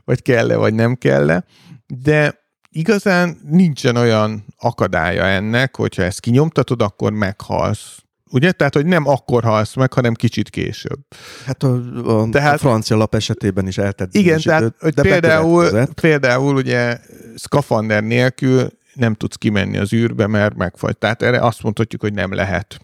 vagy 0.05 0.23
kell-e 0.23 0.57
vagy 0.57 0.75
nem 0.75 0.95
kell-e, 0.95 1.45
de 1.87 2.47
igazán 2.71 3.39
nincsen 3.49 3.97
olyan 3.97 4.45
akadálya 4.57 5.25
ennek, 5.25 5.77
hogyha 5.77 6.03
ezt 6.03 6.21
kinyomtatod, 6.21 6.83
akkor 6.83 7.13
meghalsz. 7.13 8.03
Ugye? 8.31 8.53
Tehát, 8.53 8.75
hogy 8.75 8.87
nem 8.87 9.07
akkor 9.07 9.43
halsz 9.45 9.75
meg, 9.75 9.93
hanem 9.93 10.15
kicsit 10.15 10.51
később. 10.51 10.99
Hát 11.47 11.63
a, 11.63 11.75
a, 12.05 12.29
tehát, 12.31 12.55
a 12.55 12.59
francia 12.59 12.97
lap 12.97 13.15
esetében 13.15 13.67
is 13.67 13.79
eltett. 13.79 14.15
Igen, 14.15 14.41
tehát 14.41 14.75
hogy 14.79 14.95
de 14.95 15.03
például, 15.03 15.87
például 16.01 16.55
ugye 16.55 16.99
szkafander 17.35 18.03
nélkül 18.03 18.69
nem 18.95 19.15
tudsz 19.15 19.37
kimenni 19.37 19.79
az 19.79 19.93
űrbe, 19.93 20.27
mert 20.27 20.57
megfagy. 20.57 20.99
Tehát 20.99 21.23
erre 21.23 21.39
azt 21.39 21.63
mondhatjuk, 21.63 22.01
hogy 22.01 22.13
nem 22.13 22.35
lehet. 22.35 22.81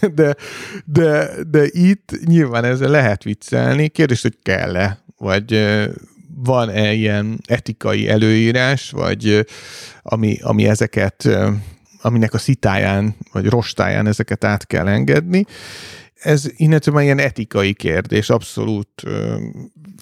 de, 0.14 0.34
de, 0.84 1.30
de 1.50 1.66
itt 1.70 2.12
nyilván 2.24 2.64
ezzel 2.64 2.90
lehet 2.90 3.22
viccelni. 3.22 3.88
Kérdés, 3.88 4.22
hogy 4.22 4.38
kell-e, 4.42 5.04
vagy 5.18 5.66
van-e 6.36 6.92
ilyen 6.92 7.40
etikai 7.46 8.08
előírás, 8.08 8.90
vagy 8.90 9.46
ami, 10.02 10.38
ami 10.42 10.68
ezeket, 10.68 11.28
aminek 12.04 12.34
a 12.34 12.38
szitáján, 12.38 13.16
vagy 13.32 13.46
rostáján 13.46 14.06
ezeket 14.06 14.44
át 14.44 14.66
kell 14.66 14.88
engedni. 14.88 15.44
Ez 16.14 16.44
innentől 16.56 16.94
már 16.94 17.02
ilyen 17.04 17.18
etikai 17.18 17.72
kérdés, 17.72 18.30
abszolút 18.30 19.02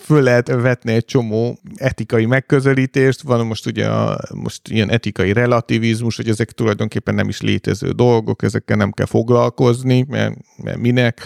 föl 0.00 0.22
lehet 0.22 0.48
vetni 0.48 0.92
egy 0.92 1.04
csomó 1.04 1.58
etikai 1.74 2.26
megközelítést, 2.26 3.22
van 3.22 3.46
most 3.46 3.66
ugye 3.66 3.86
a, 3.86 4.18
most 4.34 4.68
ilyen 4.68 4.90
etikai 4.90 5.32
relativizmus, 5.32 6.16
hogy 6.16 6.28
ezek 6.28 6.50
tulajdonképpen 6.50 7.14
nem 7.14 7.28
is 7.28 7.40
létező 7.40 7.90
dolgok, 7.90 8.42
ezekkel 8.42 8.76
nem 8.76 8.90
kell 8.90 9.06
foglalkozni, 9.06 10.04
mert, 10.08 10.36
mert 10.62 10.78
minek, 10.78 11.20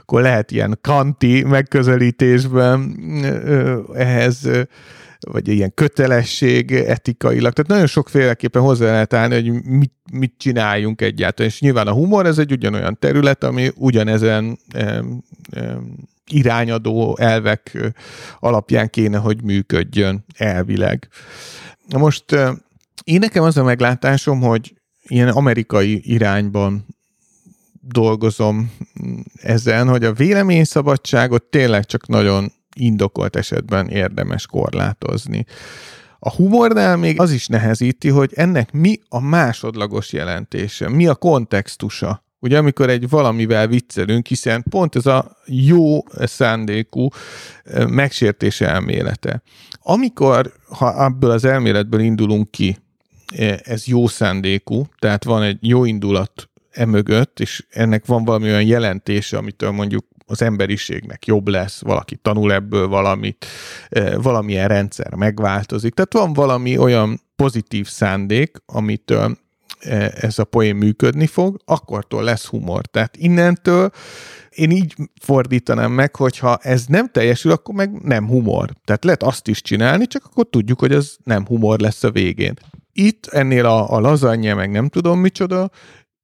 akkor 0.00 0.20
lehet 0.20 0.50
ilyen 0.50 0.78
kanti 0.80 1.44
megközelítésben 1.44 2.98
ehhez 3.94 4.48
vagy 5.20 5.48
ilyen 5.48 5.74
kötelesség 5.74 6.72
etikailag. 6.72 7.52
Tehát 7.52 7.70
nagyon 7.70 7.86
sokféleképpen 7.86 8.62
hozzá 8.62 8.84
lehet 8.84 9.12
állni, 9.12 9.34
hogy 9.34 9.64
mit, 9.64 9.92
mit 10.12 10.34
csináljunk 10.38 11.00
egyáltalán. 11.00 11.50
És 11.50 11.60
nyilván 11.60 11.86
a 11.86 11.92
humor 11.92 12.26
ez 12.26 12.38
egy 12.38 12.52
ugyanolyan 12.52 12.98
terület, 12.98 13.44
ami 13.44 13.70
ugyanezen 13.74 14.58
em, 14.72 15.22
em, 15.50 15.94
irányadó 16.26 17.16
elvek 17.18 17.92
alapján 18.38 18.90
kéne, 18.90 19.18
hogy 19.18 19.42
működjön 19.42 20.24
elvileg. 20.36 21.08
Na 21.88 21.98
most 21.98 22.24
én 23.04 23.18
nekem 23.18 23.42
az 23.42 23.56
a 23.56 23.64
meglátásom, 23.64 24.40
hogy 24.40 24.74
ilyen 25.02 25.28
amerikai 25.28 26.00
irányban 26.12 26.86
dolgozom 27.80 28.72
ezen, 29.42 29.88
hogy 29.88 30.04
a 30.04 30.12
véleményszabadságot 30.12 31.42
tényleg 31.42 31.84
csak 31.86 32.06
nagyon 32.06 32.52
indokolt 32.80 33.36
esetben 33.36 33.88
érdemes 33.88 34.46
korlátozni. 34.46 35.44
A 36.18 36.30
humornál 36.30 36.96
még 36.96 37.20
az 37.20 37.30
is 37.32 37.46
nehezíti, 37.46 38.08
hogy 38.08 38.30
ennek 38.34 38.72
mi 38.72 39.00
a 39.08 39.20
másodlagos 39.20 40.12
jelentése, 40.12 40.88
mi 40.88 41.06
a 41.06 41.14
kontextusa. 41.14 42.24
Ugye 42.38 42.58
amikor 42.58 42.90
egy 42.90 43.08
valamivel 43.08 43.66
viccelünk, 43.66 44.26
hiszen 44.26 44.64
pont 44.70 44.96
ez 44.96 45.06
a 45.06 45.36
jó 45.46 46.02
szándékú 46.12 47.08
megsértés 47.88 48.60
elmélete. 48.60 49.42
Amikor, 49.82 50.52
ha 50.68 51.04
ebből 51.04 51.30
az 51.30 51.44
elméletből 51.44 52.00
indulunk 52.00 52.50
ki, 52.50 52.78
ez 53.62 53.86
jó 53.86 54.06
szándékú, 54.06 54.86
tehát 54.98 55.24
van 55.24 55.42
egy 55.42 55.58
jó 55.60 55.84
indulat 55.84 56.48
emögött, 56.70 57.40
és 57.40 57.66
ennek 57.68 58.06
van 58.06 58.24
valami 58.24 58.44
olyan 58.44 58.66
jelentése, 58.66 59.36
amitől 59.36 59.70
mondjuk 59.70 60.06
az 60.30 60.42
emberiségnek 60.42 61.26
jobb 61.26 61.48
lesz, 61.48 61.80
valaki 61.80 62.16
tanul 62.16 62.52
ebből 62.52 62.88
valamit, 62.88 63.46
valamilyen 64.14 64.68
rendszer 64.68 65.14
megváltozik. 65.14 65.94
Tehát 65.94 66.12
van 66.12 66.32
valami 66.32 66.78
olyan 66.78 67.20
pozitív 67.36 67.88
szándék, 67.88 68.56
amitől 68.66 69.38
ez 70.20 70.38
a 70.38 70.44
poén 70.44 70.76
működni 70.76 71.26
fog, 71.26 71.60
akkortól 71.64 72.22
lesz 72.22 72.46
humor. 72.46 72.86
Tehát 72.86 73.16
innentől 73.16 73.90
én 74.50 74.70
így 74.70 74.94
fordítanám 75.20 75.92
meg, 75.92 76.16
hogyha 76.16 76.56
ez 76.56 76.86
nem 76.86 77.08
teljesül, 77.08 77.52
akkor 77.52 77.74
meg 77.74 78.02
nem 78.02 78.26
humor. 78.26 78.70
Tehát 78.84 79.04
lehet 79.04 79.22
azt 79.22 79.48
is 79.48 79.62
csinálni, 79.62 80.06
csak 80.06 80.24
akkor 80.24 80.46
tudjuk, 80.50 80.80
hogy 80.80 80.92
ez 80.92 81.16
nem 81.24 81.46
humor 81.46 81.78
lesz 81.78 82.04
a 82.04 82.10
végén. 82.10 82.54
Itt 82.92 83.26
ennél 83.26 83.66
a, 83.66 83.92
a 83.92 84.00
lazanya, 84.00 84.54
meg 84.54 84.70
nem 84.70 84.88
tudom 84.88 85.18
micsoda, 85.18 85.70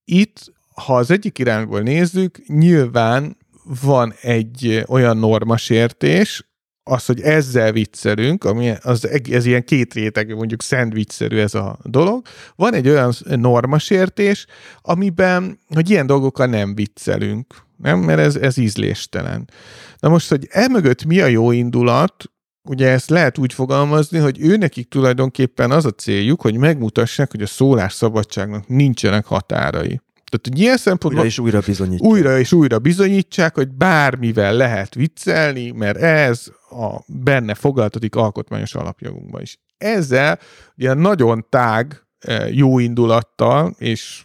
itt, 0.04 0.52
ha 0.74 0.96
az 0.96 1.10
egyik 1.10 1.38
irányból 1.38 1.80
nézzük, 1.80 2.46
nyilván 2.46 3.36
van 3.82 4.14
egy 4.20 4.84
olyan 4.86 5.16
normasértés, 5.16 6.44
az, 6.88 7.06
hogy 7.06 7.20
ezzel 7.20 7.72
viccelünk, 7.72 8.44
ami 8.44 8.72
az, 8.82 9.08
ez 9.30 9.46
ilyen 9.46 9.64
két 9.64 9.94
réteg, 9.94 10.34
mondjuk 10.34 10.62
szendvicszerű 10.62 11.38
ez 11.38 11.54
a 11.54 11.78
dolog. 11.82 12.26
Van 12.56 12.74
egy 12.74 12.88
olyan 12.88 13.14
normasértés, 13.24 14.46
amiben, 14.82 15.58
hogy 15.68 15.90
ilyen 15.90 16.06
dolgokkal 16.06 16.46
nem 16.46 16.74
viccelünk, 16.74 17.54
nem? 17.76 17.98
Mert 17.98 18.18
ez, 18.18 18.36
ez 18.36 18.56
ízléstelen. 18.56 19.50
Na 19.98 20.08
most, 20.08 20.28
hogy 20.28 20.46
emögött 20.50 21.04
mi 21.04 21.20
a 21.20 21.26
jó 21.26 21.50
indulat, 21.50 22.30
ugye 22.68 22.88
ezt 22.88 23.10
lehet 23.10 23.38
úgy 23.38 23.52
fogalmazni, 23.52 24.18
hogy 24.18 24.40
ő 24.40 24.56
nekik 24.56 24.88
tulajdonképpen 24.88 25.70
az 25.70 25.84
a 25.84 25.90
céljuk, 25.90 26.40
hogy 26.40 26.56
megmutassák, 26.56 27.30
hogy 27.30 27.42
a 27.42 27.46
szólásszabadságnak 27.46 28.68
nincsenek 28.68 29.24
határai. 29.24 30.00
Tehát, 30.30 30.46
hogy 30.48 30.58
ilyen 30.58 30.76
szempontból... 30.76 31.24
Újra 31.24 31.26
és 31.26 31.38
újra 31.38 31.60
bizonyítják. 31.66 32.10
Újra 32.10 32.38
és 32.38 32.52
újra 32.52 32.78
bizonyítsák, 32.78 33.54
hogy 33.54 33.68
bármivel 33.68 34.54
lehet 34.54 34.94
viccelni, 34.94 35.70
mert 35.70 35.96
ez 35.96 36.46
a 36.70 37.02
benne 37.06 37.54
foglaltatik 37.54 38.14
alkotmányos 38.14 38.74
alapjogunkban 38.74 39.42
is. 39.42 39.58
Ezzel 39.78 40.38
ugye 40.76 40.94
nagyon 40.94 41.46
tág 41.48 42.06
eh, 42.18 42.56
jó 42.56 42.78
indulattal 42.78 43.74
és 43.78 44.24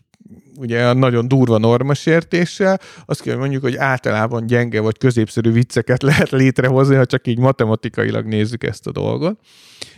ugye 0.56 0.88
a 0.88 0.94
nagyon 0.94 1.28
durva 1.28 1.58
normasértéssel, 1.58 2.80
azt 3.06 3.22
kell, 3.22 3.38
mondjuk, 3.38 3.62
hogy 3.62 3.76
általában 3.76 4.46
gyenge 4.46 4.82
vagy 4.82 4.98
középszerű 4.98 5.52
vicceket 5.52 6.02
lehet 6.12 6.30
létrehozni, 6.30 6.96
ha 6.96 7.06
csak 7.06 7.28
így 7.28 7.40
matematikailag 7.40 8.26
nézzük 8.26 8.64
ezt 8.64 8.88
a 8.88 8.92
dolgot. 8.92 9.40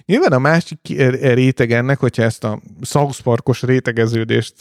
Nyilván 0.06 0.32
a 0.32 0.40
másik 0.40 0.80
réteg 1.22 1.72
ennek, 1.72 2.00
hogyha 2.00 2.24
ezt 2.24 2.44
a 2.44 2.62
South 2.82 3.64
rétegeződést 3.64 4.54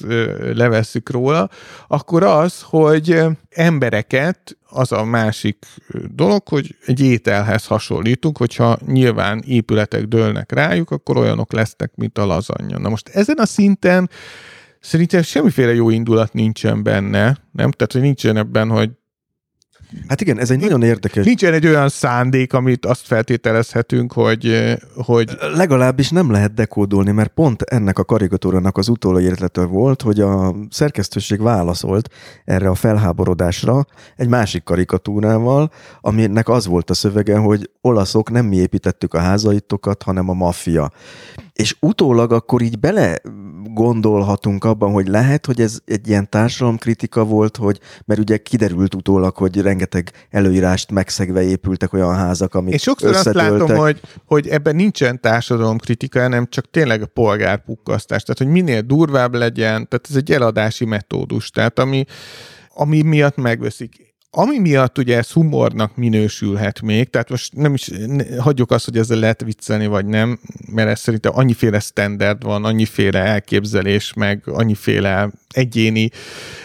levesszük 0.54 1.10
róla, 1.10 1.48
akkor 1.88 2.22
az, 2.22 2.62
hogy 2.62 3.20
embereket 3.50 4.56
az 4.68 4.92
a 4.92 5.04
másik 5.04 5.66
dolog, 6.14 6.48
hogy 6.48 6.76
egy 6.86 7.00
ételhez 7.00 7.66
hasonlítunk, 7.66 8.38
hogyha 8.38 8.78
nyilván 8.86 9.42
épületek 9.46 10.04
dőlnek 10.04 10.52
rájuk, 10.52 10.90
akkor 10.90 11.16
olyanok 11.16 11.52
lesznek, 11.52 11.92
mint 11.94 12.18
a 12.18 12.26
lazanya. 12.26 12.78
Na 12.78 12.88
most 12.88 13.08
ezen 13.08 13.38
a 13.38 13.46
szinten 13.46 14.10
Szerintem 14.82 15.22
semmiféle 15.22 15.74
jó 15.74 15.90
indulat 15.90 16.32
nincsen 16.32 16.82
benne, 16.82 17.24
nem? 17.52 17.70
Tehát, 17.70 17.92
hogy 17.92 18.00
nincsen 18.00 18.36
ebben, 18.36 18.68
hogy 18.68 18.90
Hát 20.08 20.20
igen, 20.20 20.38
ez 20.38 20.50
egy 20.50 20.60
nagyon 20.60 20.82
érdekes... 20.82 21.24
Nincsen 21.24 21.52
egy 21.52 21.66
olyan 21.66 21.88
szándék, 21.88 22.52
amit 22.52 22.86
azt 22.86 23.06
feltételezhetünk, 23.06 24.12
hogy, 24.12 24.74
hogy... 24.94 25.30
Legalábbis 25.54 26.10
nem 26.10 26.30
lehet 26.30 26.54
dekódolni, 26.54 27.10
mert 27.10 27.32
pont 27.34 27.62
ennek 27.62 27.98
a 27.98 28.04
karikatúrának 28.04 28.76
az 28.76 28.88
utólaértlete 28.88 29.64
volt, 29.64 30.02
hogy 30.02 30.20
a 30.20 30.54
szerkesztőség 30.70 31.40
válaszolt 31.40 32.08
erre 32.44 32.68
a 32.68 32.74
felháborodásra 32.74 33.86
egy 34.16 34.28
másik 34.28 34.62
karikatúrával, 34.62 35.70
aminek 36.00 36.48
az 36.48 36.66
volt 36.66 36.90
a 36.90 36.94
szövege, 36.94 37.36
hogy 37.36 37.70
olaszok 37.80 38.30
nem 38.30 38.46
mi 38.46 38.56
építettük 38.56 39.14
a 39.14 39.18
házaitokat, 39.18 40.02
hanem 40.02 40.28
a 40.28 40.34
maffia. 40.34 40.90
És 41.52 41.76
utólag 41.80 42.32
akkor 42.32 42.62
így 42.62 42.78
bele 42.78 43.20
gondolhatunk 43.64 44.64
abban, 44.64 44.92
hogy 44.92 45.08
lehet, 45.08 45.46
hogy 45.46 45.60
ez 45.60 45.78
egy 45.84 46.08
ilyen 46.08 46.30
társadalomkritika 46.30 47.24
volt, 47.24 47.56
hogy, 47.56 47.80
mert 48.04 48.20
ugye 48.20 48.36
kiderült 48.36 48.94
utólag, 48.94 49.36
hogy 49.36 49.60
rengeteg 49.60 50.10
előírást 50.30 50.90
megszegve 50.90 51.42
épültek 51.42 51.92
olyan 51.92 52.14
házak, 52.14 52.54
amik 52.54 52.74
És 52.74 52.82
sokszor 52.82 53.14
azt 53.14 53.32
látom, 53.32 53.76
hogy, 53.76 54.00
hogy 54.26 54.48
ebben 54.48 54.76
nincsen 54.76 55.20
társadalomkritika, 55.20 56.20
hanem 56.20 56.46
csak 56.48 56.70
tényleg 56.70 57.02
a 57.02 57.06
polgárpukkasztás. 57.06 58.22
Tehát, 58.22 58.38
hogy 58.38 58.62
minél 58.62 58.80
durvább 58.80 59.34
legyen, 59.34 59.88
tehát 59.88 60.06
ez 60.10 60.16
egy 60.16 60.32
eladási 60.32 60.84
metódus, 60.84 61.50
tehát 61.50 61.78
ami, 61.78 62.04
ami 62.74 63.02
miatt 63.02 63.36
megveszik 63.36 64.11
ami 64.34 64.58
miatt 64.58 64.98
ugye 64.98 65.16
ez 65.16 65.30
humornak 65.30 65.96
minősülhet 65.96 66.80
még, 66.80 67.10
tehát 67.10 67.30
most 67.30 67.54
nem 67.54 67.74
is 67.74 67.90
ne, 68.06 68.40
hagyjuk 68.40 68.70
azt, 68.70 68.84
hogy 68.84 68.98
ezzel 68.98 69.18
lehet 69.18 69.42
viccelni, 69.42 69.86
vagy 69.86 70.06
nem, 70.06 70.40
mert 70.70 70.88
ez 70.88 71.00
szerintem 71.00 71.32
annyiféle 71.34 71.80
standard 71.80 72.42
van, 72.44 72.64
annyiféle 72.64 73.18
elképzelés, 73.18 74.12
meg 74.12 74.42
annyiféle 74.46 75.30
egyéni 75.48 76.10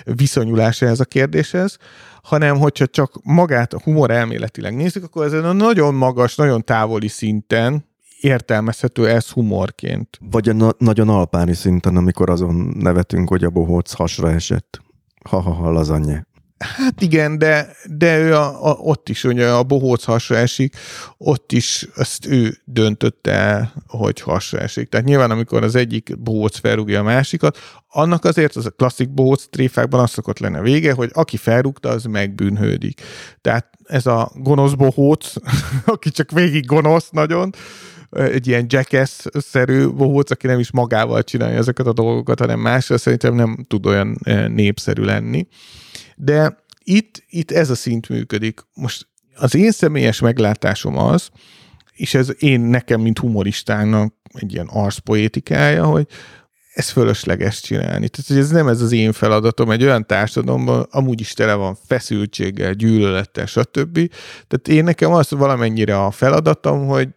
viszonyulás 0.04 0.82
ez 0.82 1.00
a 1.00 1.06
kérdéshez, 1.06 1.78
hanem 2.24 2.58
hogyha 2.58 2.88
csak 2.88 3.20
magát 3.24 3.74
a 3.74 3.82
humor 3.84 4.12
elméletileg 4.12 4.76
nézzük, 4.76 5.04
akkor 5.04 5.26
ezen 5.26 5.46
a 5.46 5.52
nagyon 5.54 5.94
magas, 5.94 6.36
nagyon 6.36 6.64
távoli 6.64 7.08
szinten 7.08 7.86
értelmezhető 8.22 9.10
ez 9.10 9.30
humorként. 9.30 10.20
Vagy 10.32 10.50
a 10.50 10.54
na- 10.54 10.76
nagyon 10.78 11.10
alpáni 11.10 11.54
szinten, 11.54 11.96
amikor 11.96 12.30
azon 12.30 12.56
nevetünk, 12.78 13.30
hogy 13.30 13.44
a 13.44 13.50
bohóc 13.50 13.94
hasra 13.94 14.32
esett. 14.32 14.82
Ha-ha-ha, 15.30 15.72
lazanye. 15.72 16.27
Hát 16.60 17.02
igen, 17.02 17.38
de, 17.38 17.76
de 17.86 18.18
ő 18.20 18.36
a, 18.36 18.70
a, 18.70 18.72
ott 18.72 19.10
is, 19.10 19.24
ugye 19.24 19.48
a 19.48 19.64
bohóc 19.64 20.04
hasra 20.04 20.36
esik, 20.36 20.76
ott 21.18 21.52
is 21.52 21.88
ezt 21.96 22.26
ő 22.26 22.58
döntötte 22.66 23.32
el, 23.32 23.74
hogy 23.88 24.22
hasra 24.22 24.60
esik. 24.60 24.90
Tehát 24.90 25.06
nyilván, 25.06 25.32
amikor 25.32 25.64
az 25.64 25.76
egyik 25.76 26.20
bohóc 26.20 26.60
felrúgja 26.60 27.00
a 27.00 27.04
másikat, 27.04 27.58
annak 27.88 28.26
azért 28.26 28.56
az 28.56 28.66
a 28.66 28.70
klasszik 28.70 29.10
bohóc 29.10 29.48
tréfákban 29.50 30.00
az 30.00 30.10
szokott 30.10 30.40
lenne 30.40 30.62
vége, 30.62 30.94
hogy 30.94 31.10
aki 31.14 31.38
felrúgta, 31.38 31.90
az 31.90 32.04
megbűnhődik. 32.04 33.02
Tehát 33.42 33.70
ez 33.84 34.06
a 34.06 34.32
gonosz 34.36 34.74
bohóc, 34.74 35.34
aki 35.86 36.10
csak 36.10 36.32
végig 36.32 36.66
gonosz 36.66 37.10
nagyon, 37.10 37.50
egy 38.12 38.48
ilyen 38.48 38.66
jackass-szerű 38.68 39.88
bohóc, 39.88 40.32
aki 40.32 40.48
nem 40.48 40.60
is 40.60 40.72
magával 40.72 41.24
csinálja 41.24 41.58
ezeket 41.58 41.86
a 41.86 41.94
dolgokat, 41.94 42.40
hanem 42.40 42.60
másra 42.60 42.98
szerintem 42.98 43.34
nem 43.34 43.66
tud 43.68 43.86
olyan 43.86 44.18
eh, 44.24 44.48
népszerű 44.48 45.04
lenni. 45.04 45.48
De 46.20 46.64
itt, 46.84 47.24
itt 47.30 47.52
ez 47.52 47.70
a 47.70 47.76
szint 47.76 48.10
működik. 48.10 48.62
Most 48.74 49.08
az 49.36 49.56
én 49.56 49.72
személyes 49.72 50.20
meglátásom 50.20 50.98
az, 50.98 51.30
és 51.94 52.14
ez 52.14 52.32
én 52.40 52.60
nekem, 52.60 53.02
mint 53.02 53.20
humoristának 53.20 54.14
egy 54.34 54.54
ilyen 54.54 54.68
arszpoétikája, 54.68 55.86
hogy 55.86 56.08
ez 56.74 56.90
fölösleges 56.90 57.62
csinálni. 57.62 58.10
Tehát 58.10 58.28
hogy 58.28 58.38
ez 58.38 58.50
nem 58.50 58.68
ez 58.68 58.82
az 58.82 58.92
én 58.92 59.12
feladatom, 59.14 59.72
egy 59.72 59.84
olyan 59.84 60.06
társadalomban 60.06 60.88
amúgy 60.92 61.20
is 61.20 61.34
tele 61.34 61.54
van 61.54 61.78
feszültséggel, 61.88 62.74
gyűlölettel, 62.74 63.46
stb. 63.46 63.94
Tehát 64.48 64.68
én 64.68 64.84
nekem 64.84 65.12
az 65.12 65.30
valamennyire 65.30 66.04
a 66.04 66.12
feladatom, 66.12 66.88
hogy 66.88 67.10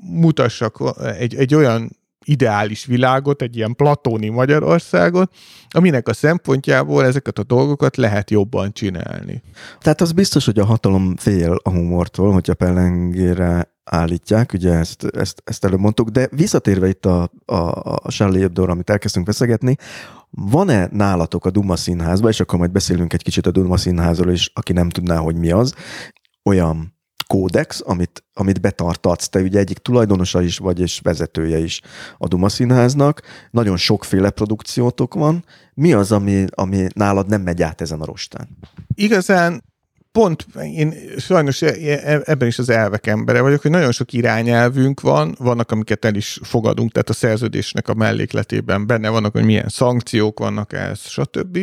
mutassak 0.00 0.78
egy, 1.18 1.34
egy 1.34 1.54
olyan 1.54 1.96
ideális 2.24 2.84
világot, 2.84 3.42
egy 3.42 3.56
ilyen 3.56 3.74
platóni 3.76 4.28
Magyarországot, 4.28 5.34
aminek 5.68 6.08
a 6.08 6.12
szempontjából 6.12 7.04
ezeket 7.04 7.38
a 7.38 7.42
dolgokat 7.42 7.96
lehet 7.96 8.30
jobban 8.30 8.72
csinálni. 8.72 9.42
Tehát 9.80 10.00
az 10.00 10.12
biztos, 10.12 10.44
hogy 10.44 10.58
a 10.58 10.64
hatalom 10.64 11.16
fél 11.16 11.60
a 11.62 11.70
humortól, 11.70 12.32
hogyha 12.32 12.54
pellengére 12.54 13.70
állítják, 13.84 14.52
ugye 14.52 14.72
ezt, 14.72 15.04
ezt, 15.04 15.42
ezt 15.44 15.64
előbb 15.64 15.80
mondtuk, 15.80 16.08
de 16.08 16.28
visszatérve 16.30 16.88
itt 16.88 17.06
a, 17.06 17.30
a, 17.44 17.54
a 18.02 18.08
Charlie 18.08 18.40
hebdo 18.40 18.70
amit 18.70 18.90
elkezdtünk 18.90 19.26
veszegetni, 19.26 19.76
van-e 20.30 20.88
nálatok 20.92 21.46
a 21.46 21.50
Duma 21.50 21.76
Színházban, 21.76 22.30
és 22.30 22.40
akkor 22.40 22.58
majd 22.58 22.70
beszélünk 22.70 23.12
egy 23.12 23.22
kicsit 23.22 23.46
a 23.46 23.50
Duma 23.50 23.76
Színházról 23.76 24.32
is, 24.32 24.50
aki 24.54 24.72
nem 24.72 24.88
tudná, 24.88 25.16
hogy 25.16 25.36
mi 25.36 25.50
az, 25.50 25.74
olyan 26.42 27.00
kódex, 27.32 27.80
amit, 27.84 28.24
amit 28.34 28.60
betartatsz. 28.60 29.28
Te 29.28 29.40
ugye 29.40 29.58
egyik 29.58 29.78
tulajdonosa 29.78 30.42
is 30.42 30.58
vagy, 30.58 30.80
és 30.80 31.00
vezetője 31.02 31.58
is 31.58 31.80
a 32.18 32.28
Duma 32.28 32.48
Színháznak. 32.48 33.22
Nagyon 33.50 33.76
sokféle 33.76 34.30
produkciótok 34.30 35.14
van. 35.14 35.44
Mi 35.74 35.92
az, 35.92 36.12
ami, 36.12 36.44
ami 36.50 36.86
nálad 36.94 37.28
nem 37.28 37.42
megy 37.42 37.62
át 37.62 37.80
ezen 37.80 38.00
a 38.00 38.04
rostán? 38.04 38.48
Igazán 38.94 39.62
pont 40.12 40.46
én 40.62 40.94
sajnos 41.18 41.62
e, 41.62 41.74
e, 41.84 42.22
ebben 42.24 42.48
is 42.48 42.58
az 42.58 42.68
elvek 42.68 43.06
embere 43.06 43.40
vagyok, 43.40 43.62
hogy 43.62 43.70
nagyon 43.70 43.92
sok 43.92 44.12
irányelvünk 44.12 45.00
van, 45.00 45.34
vannak, 45.38 45.70
amiket 45.70 46.04
el 46.04 46.14
is 46.14 46.38
fogadunk, 46.42 46.92
tehát 46.92 47.08
a 47.08 47.12
szerződésnek 47.12 47.88
a 47.88 47.94
mellékletében 47.94 48.86
benne 48.86 49.08
vannak, 49.08 49.32
hogy 49.32 49.44
milyen 49.44 49.68
szankciók 49.68 50.38
vannak 50.38 50.72
ehhez, 50.72 51.00
stb. 51.00 51.58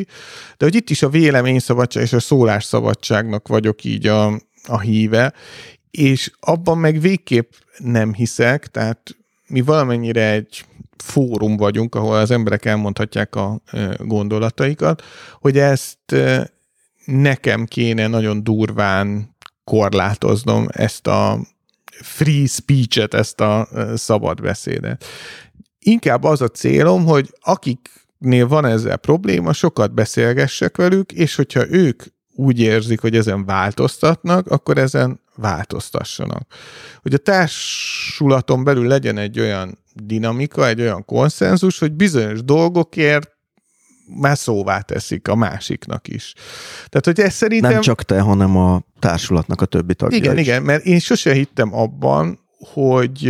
De 0.57 0.65
hogy 0.65 0.75
itt 0.75 0.89
is 0.89 1.03
a 1.03 1.09
véleményszabadság 1.09 2.03
és 2.03 2.13
a 2.13 2.19
szólásszabadságnak 2.19 3.47
vagyok 3.47 3.83
így 3.83 4.07
a, 4.07 4.39
a 4.67 4.79
híve, 4.79 5.33
és 5.91 6.31
abban 6.39 6.77
meg 6.77 6.99
végképp 6.99 7.51
nem 7.77 8.13
hiszek, 8.13 8.67
tehát 8.67 9.17
mi 9.47 9.61
valamennyire 9.61 10.31
egy 10.31 10.65
fórum 10.97 11.57
vagyunk, 11.57 11.95
ahol 11.95 12.15
az 12.15 12.31
emberek 12.31 12.65
elmondhatják 12.65 13.35
a 13.35 13.61
gondolataikat, 13.97 15.03
hogy 15.39 15.57
ezt 15.57 16.15
nekem 17.05 17.65
kéne 17.65 18.07
nagyon 18.07 18.43
durván 18.43 19.35
korlátoznom 19.63 20.67
ezt 20.71 21.07
a 21.07 21.39
free 22.01 22.45
speech-et, 22.45 23.13
ezt 23.13 23.39
a 23.41 23.67
szabad 23.95 24.41
beszédet. 24.41 25.05
Inkább 25.79 26.23
az 26.23 26.41
a 26.41 26.47
célom, 26.47 27.05
hogy 27.05 27.33
akiknél 27.39 28.47
van 28.47 28.65
ezzel 28.65 28.97
probléma, 28.97 29.53
sokat 29.53 29.93
beszélgessek 29.93 30.77
velük, 30.77 31.11
és 31.11 31.35
hogyha 31.35 31.69
ők 31.69 32.03
úgy 32.39 32.59
érzik, 32.59 33.01
hogy 33.01 33.15
ezen 33.15 33.45
változtatnak, 33.45 34.47
akkor 34.47 34.77
ezen 34.77 35.19
változtassanak. 35.35 36.53
Hogy 37.01 37.13
a 37.13 37.17
társulaton 37.17 38.63
belül 38.63 38.87
legyen 38.87 39.17
egy 39.17 39.39
olyan 39.39 39.77
dinamika, 39.93 40.67
egy 40.67 40.81
olyan 40.81 41.05
konszenzus, 41.05 41.79
hogy 41.79 41.91
bizonyos 41.91 42.43
dolgokért 42.43 43.29
már 44.19 44.37
szóvá 44.37 44.79
teszik 44.79 45.27
a 45.27 45.35
másiknak 45.35 46.07
is. 46.07 46.33
Tehát, 46.87 47.05
hogy 47.05 47.19
ez 47.19 47.33
szerintem... 47.33 47.71
Nem 47.71 47.81
csak 47.81 48.03
te, 48.03 48.19
hanem 48.19 48.57
a 48.57 48.81
társulatnak 48.99 49.61
a 49.61 49.65
többi 49.65 49.95
tagja 49.95 50.17
Igen, 50.17 50.37
is. 50.37 50.41
igen, 50.41 50.63
mert 50.63 50.85
én 50.85 50.99
sose 50.99 51.33
hittem 51.33 51.73
abban, 51.73 52.39
hogy 52.73 53.27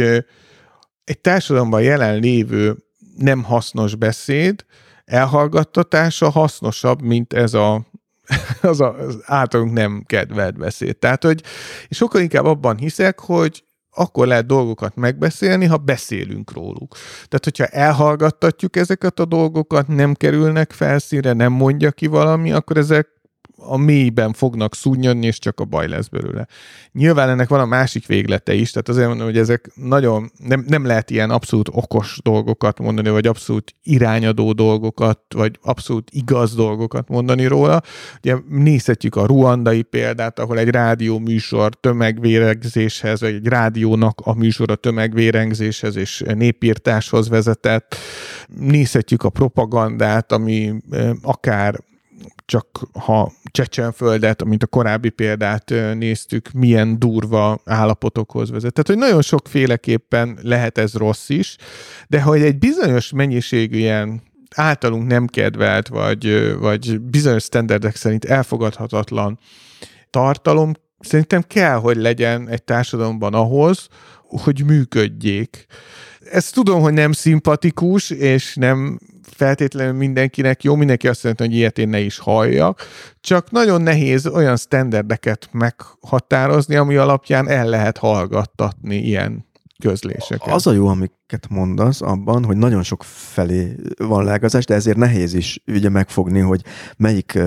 egy 1.04 1.20
társadalomban 1.22 1.82
jelen 1.82 2.20
lévő 2.20 2.78
nem 3.18 3.44
hasznos 3.44 3.96
beszéd 3.96 4.66
elhallgattatása 5.06 6.30
hasznosabb, 6.30 7.02
mint 7.02 7.34
ez 7.34 7.54
a 7.54 7.89
az, 8.62 8.82
a, 8.82 8.96
az 8.98 9.18
általunk 9.26 9.74
nem 9.74 10.04
kedvelt 10.06 10.58
beszéd. 10.58 10.98
Tehát, 10.98 11.24
hogy 11.24 11.44
sokkal 11.90 12.22
inkább 12.22 12.46
abban 12.46 12.78
hiszek, 12.78 13.20
hogy 13.20 13.64
akkor 13.92 14.28
lehet 14.28 14.46
dolgokat 14.46 14.96
megbeszélni, 14.96 15.66
ha 15.66 15.78
beszélünk 15.78 16.54
róluk. 16.54 16.96
Tehát, 17.14 17.44
hogyha 17.44 17.66
elhallgattatjuk 17.66 18.76
ezeket 18.76 19.20
a 19.20 19.26
dolgokat, 19.26 19.88
nem 19.88 20.14
kerülnek 20.14 20.72
felszínre, 20.72 21.34
nem 21.34 21.52
mondja 21.52 21.92
ki 21.92 22.08
valami, 22.08 22.52
akkor 22.52 22.78
ezek 22.78 23.08
a 23.60 23.78
mélyben 23.78 24.34
fognak 24.34 24.76
szúnyadni, 24.76 25.26
és 25.26 25.40
csak 25.40 25.60
a 25.60 25.66
baj 25.66 25.88
lesz 25.88 26.08
belőle. 26.08 26.48
Nyilván 26.92 27.30
ennek 27.30 27.50
van 27.50 27.60
a 27.60 27.66
másik 27.66 28.06
véglete 28.06 28.54
is, 28.54 28.72
tehát 28.72 28.90
azért 28.90 29.08
mondom, 29.08 29.26
hogy 29.26 29.38
ezek 29.38 29.72
nagyon, 29.74 30.32
nem, 30.38 30.66
nem 30.68 30.86
lehet 30.86 31.10
ilyen 31.10 31.30
abszolút 31.30 31.70
okos 31.72 32.20
dolgokat 32.24 32.80
mondani, 32.80 33.10
vagy 33.10 33.28
abszolút 33.28 33.76
irányadó 33.84 34.52
dolgokat, 34.52 35.20
vagy 35.36 35.60
abszolút 35.62 36.10
igaz 36.12 36.56
dolgokat 36.56 37.10
mondani 37.10 37.46
róla. 37.46 37.82
Ugye 38.18 38.36
nézhetjük 38.50 39.16
a 39.16 39.26
ruandai 39.26 39.82
példát, 39.82 40.40
ahol 40.40 40.58
egy 40.58 40.70
rádió 40.70 41.20
műsor 41.20 41.76
tömegvérengzéshez, 41.76 43.22
vagy 43.22 43.34
egy 43.34 43.48
rádiónak 43.48 44.20
a 44.24 44.34
műsor 44.34 44.72
a 44.72 44.76
tömegvérengzéshez 44.76 45.96
és 45.96 46.24
népírtáshoz 46.34 47.30
vezetett. 47.30 47.96
Nézhetjük 48.48 49.24
a 49.24 49.30
propagandát, 49.30 50.32
ami 50.32 50.74
eh, 50.92 51.10
akár 51.22 51.88
csak 52.46 52.90
ha 53.00 53.32
Csecsenföldet, 53.52 54.44
mint 54.44 54.64
a 54.64 54.68
korábbi 54.68 55.10
példát 55.10 55.74
néztük, 55.94 56.52
milyen 56.52 57.00
durva 57.00 57.60
állapotokhoz 57.66 58.50
vezet. 58.50 58.74
Tehát, 58.74 58.88
hogy 58.88 59.10
nagyon 59.10 59.22
sokféleképpen 59.22 60.38
lehet 60.42 60.78
ez 60.78 60.94
rossz 60.94 61.30
is, 61.30 61.56
de 62.08 62.22
hogy 62.22 62.42
egy 62.42 62.58
bizonyos 62.58 63.12
mennyiségű 63.12 63.78
ilyen 63.78 64.22
általunk 64.56 65.08
nem 65.08 65.28
kedvelt, 65.28 65.88
vagy, 65.88 66.56
vagy 66.60 67.02
bizonyos 67.02 67.44
standardek 67.44 67.96
szerint 67.96 68.26
elfogadhatatlan 68.26 69.40
tartalom 70.10 70.74
szerintem 71.00 71.42
kell, 71.42 71.76
hogy 71.76 71.98
legyen 71.98 72.50
egy 72.50 72.64
társadalomban 72.64 73.34
ahhoz, 73.34 73.88
hogy 74.22 74.66
működjék. 74.66 75.66
Ezt 76.32 76.54
tudom, 76.54 76.82
hogy 76.82 76.94
nem 76.94 77.12
szimpatikus, 77.12 78.10
és 78.10 78.56
nem 78.56 79.00
feltétlenül 79.34 79.94
mindenkinek 79.94 80.64
jó, 80.64 80.76
mindenki 80.76 81.08
azt 81.08 81.24
mondja, 81.24 81.46
hogy 81.46 81.56
ilyet 81.56 81.78
én 81.78 81.90
ne 81.90 82.00
is 82.00 82.18
halljak, 82.18 82.82
csak 83.20 83.52
nagyon 83.52 83.82
nehéz 83.82 84.28
olyan 84.28 84.58
standardeket 84.58 85.50
meghatározni, 85.52 86.76
ami 86.76 86.96
alapján 86.96 87.48
el 87.48 87.66
lehet 87.68 87.98
hallgattatni 87.98 88.96
ilyen 88.96 89.48
közléseket. 89.84 90.54
Az 90.54 90.68
a 90.68 90.72
jó, 90.72 90.88
amiket 90.88 91.48
mondasz 91.50 92.02
abban, 92.02 92.44
hogy 92.44 92.58
nagyon 92.58 92.84
sok 92.84 93.04
felé 93.04 93.76
van 93.98 94.24
lágazás, 94.24 94.66
de 94.66 94.74
ezért 94.74 94.98
nehéz 94.98 95.34
is 95.34 95.64
ugye 95.68 95.90
megfogni, 95.90 96.40
hogy 96.40 96.62
melyik 96.98 97.40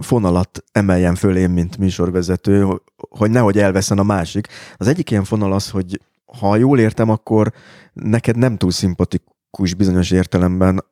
fonalat 0.00 0.64
emeljen 0.72 1.14
föl 1.14 1.36
én, 1.36 1.50
mint 1.50 1.78
műsorvezető, 1.78 2.80
hogy 2.96 3.30
nehogy 3.30 3.58
elveszen 3.58 3.98
a 3.98 4.02
másik. 4.02 4.46
Az 4.76 4.86
egyik 4.86 5.10
ilyen 5.10 5.24
fonal 5.24 5.52
az, 5.52 5.70
hogy 5.70 6.00
ha 6.38 6.56
jól 6.56 6.78
értem, 6.78 7.10
akkor 7.10 7.52
neked 7.92 8.36
nem 8.36 8.56
túl 8.56 8.70
szimpatikus 8.70 9.74
bizonyos 9.76 10.10
értelemben 10.10 10.84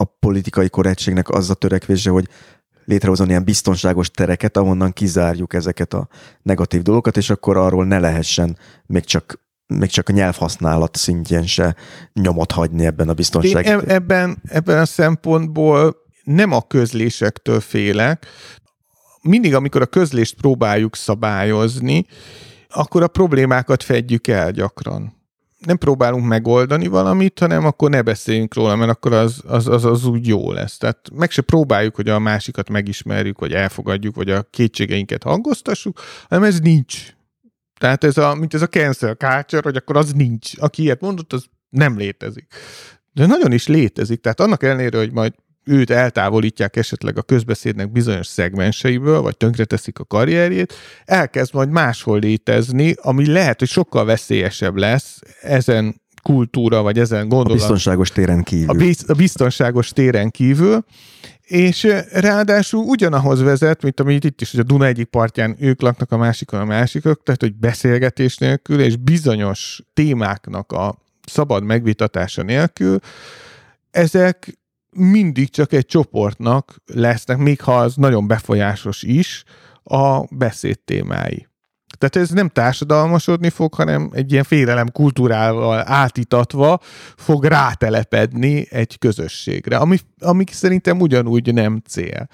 a 0.00 0.04
politikai 0.04 0.68
korrektségnek 0.68 1.28
az 1.28 1.50
a 1.50 1.54
törekvése, 1.54 2.10
hogy 2.10 2.28
létrehozni 2.84 3.26
ilyen 3.28 3.44
biztonságos 3.44 4.10
tereket, 4.10 4.56
ahonnan 4.56 4.92
kizárjuk 4.92 5.54
ezeket 5.54 5.94
a 5.94 6.08
negatív 6.42 6.82
dolgokat, 6.82 7.16
és 7.16 7.30
akkor 7.30 7.56
arról 7.56 7.84
ne 7.84 7.98
lehessen 7.98 8.58
még 8.86 9.04
csak 9.04 9.48
még 9.66 9.88
csak 9.88 10.08
a 10.08 10.12
nyelvhasználat 10.12 10.96
szintjén 10.96 11.46
se 11.46 11.76
nyomot 12.12 12.52
hagyni 12.52 12.86
ebben 12.86 13.08
a 13.08 13.12
biztonság. 13.12 13.66
Én 13.66 13.78
ebben, 13.86 14.42
ebben 14.48 14.78
a 14.78 14.84
szempontból 14.84 15.96
nem 16.24 16.52
a 16.52 16.62
közlésektől 16.62 17.60
félek. 17.60 18.26
Mindig, 19.22 19.54
amikor 19.54 19.82
a 19.82 19.86
közlést 19.86 20.34
próbáljuk 20.34 20.96
szabályozni, 20.96 22.06
akkor 22.68 23.02
a 23.02 23.08
problémákat 23.08 23.82
fedjük 23.82 24.26
el 24.26 24.50
gyakran. 24.50 25.19
Nem 25.66 25.78
próbálunk 25.78 26.26
megoldani 26.26 26.86
valamit, 26.86 27.38
hanem 27.38 27.66
akkor 27.66 27.90
ne 27.90 28.02
beszéljünk 28.02 28.54
róla, 28.54 28.76
mert 28.76 28.90
akkor 28.90 29.12
az, 29.12 29.42
az, 29.46 29.66
az, 29.66 29.84
az 29.84 30.06
úgy 30.06 30.26
jó 30.26 30.52
lesz. 30.52 30.76
Tehát 30.76 30.98
meg 31.12 31.30
se 31.30 31.42
próbáljuk, 31.42 31.94
hogy 31.94 32.08
a 32.08 32.18
másikat 32.18 32.68
megismerjük, 32.68 33.38
vagy 33.38 33.52
elfogadjuk, 33.52 34.14
vagy 34.14 34.30
a 34.30 34.42
kétségeinket 34.42 35.22
hangoztassuk, 35.22 36.00
hanem 36.28 36.44
ez 36.44 36.60
nincs 36.60 37.14
tehát 37.80 38.04
ez 38.04 38.18
a, 38.18 38.34
mint 38.34 38.54
ez 38.54 38.62
a 38.62 38.68
cancel 38.68 39.14
culture, 39.14 39.62
hogy 39.62 39.76
akkor 39.76 39.96
az 39.96 40.12
nincs. 40.12 40.52
Aki 40.56 40.82
ilyet 40.82 41.00
mondott, 41.00 41.32
az 41.32 41.44
nem 41.68 41.96
létezik. 41.96 42.54
De 43.12 43.26
nagyon 43.26 43.52
is 43.52 43.66
létezik. 43.66 44.20
Tehát 44.20 44.40
annak 44.40 44.62
ellenére, 44.62 44.98
hogy 44.98 45.12
majd 45.12 45.34
őt 45.70 45.90
eltávolítják 45.90 46.76
esetleg 46.76 47.18
a 47.18 47.22
közbeszédnek 47.22 47.92
bizonyos 47.92 48.26
szegmenseiből, 48.26 49.20
vagy 49.20 49.36
tönkreteszik 49.36 49.98
a 49.98 50.04
karrierjét, 50.04 50.74
elkezd 51.04 51.54
majd 51.54 51.70
máshol 51.70 52.18
létezni, 52.18 52.94
ami 52.96 53.26
lehet, 53.26 53.58
hogy 53.58 53.68
sokkal 53.68 54.04
veszélyesebb 54.04 54.76
lesz 54.76 55.18
ezen 55.40 56.00
kultúra, 56.22 56.82
vagy 56.82 56.98
ezen 56.98 57.28
gondolat. 57.28 57.50
A 57.50 57.54
biztonságos 57.54 58.10
téren 58.10 58.42
kívül. 58.42 58.68
A, 58.68 58.72
biz, 58.72 59.04
a 59.08 59.12
biztonságos 59.12 59.88
téren 59.88 60.30
kívül, 60.30 60.84
és 61.42 61.88
ráadásul 62.12 62.84
ugyanahoz 62.84 63.40
vezet, 63.42 63.82
mint 63.82 64.00
amit 64.00 64.24
itt 64.24 64.40
is, 64.40 64.50
hogy 64.50 64.60
a 64.60 64.62
Duna 64.62 64.86
egyik 64.86 65.06
partján 65.06 65.56
ők 65.58 65.80
laknak, 65.80 66.12
a 66.12 66.16
másikon 66.16 66.60
a 66.60 66.64
másikok, 66.64 67.22
tehát 67.22 67.40
hogy 67.40 67.54
beszélgetés 67.54 68.36
nélkül 68.36 68.80
és 68.80 68.96
bizonyos 68.96 69.82
témáknak 69.94 70.72
a 70.72 70.98
szabad 71.26 71.64
megvitatása 71.64 72.42
nélkül, 72.42 72.98
ezek 73.90 74.58
mindig 74.90 75.50
csak 75.50 75.72
egy 75.72 75.86
csoportnak 75.86 76.76
lesznek, 76.86 77.38
még 77.38 77.60
ha 77.60 77.78
az 77.78 77.94
nagyon 77.96 78.26
befolyásos 78.26 79.02
is, 79.02 79.44
a 79.82 80.24
beszéd 80.30 80.78
témái. 80.80 81.48
Tehát 81.98 82.16
ez 82.16 82.34
nem 82.34 82.48
társadalmasodni 82.48 83.48
fog, 83.48 83.74
hanem 83.74 84.10
egy 84.12 84.32
ilyen 84.32 84.44
félelem 84.44 84.90
kultúrával 84.92 85.82
átítatva 85.86 86.78
fog 87.16 87.44
rátelepedni 87.44 88.66
egy 88.70 88.98
közösségre, 88.98 89.76
ami, 89.76 89.96
ami 90.18 90.44
szerintem 90.50 91.00
ugyanúgy 91.00 91.54
nem 91.54 91.82
cél. 91.88 92.28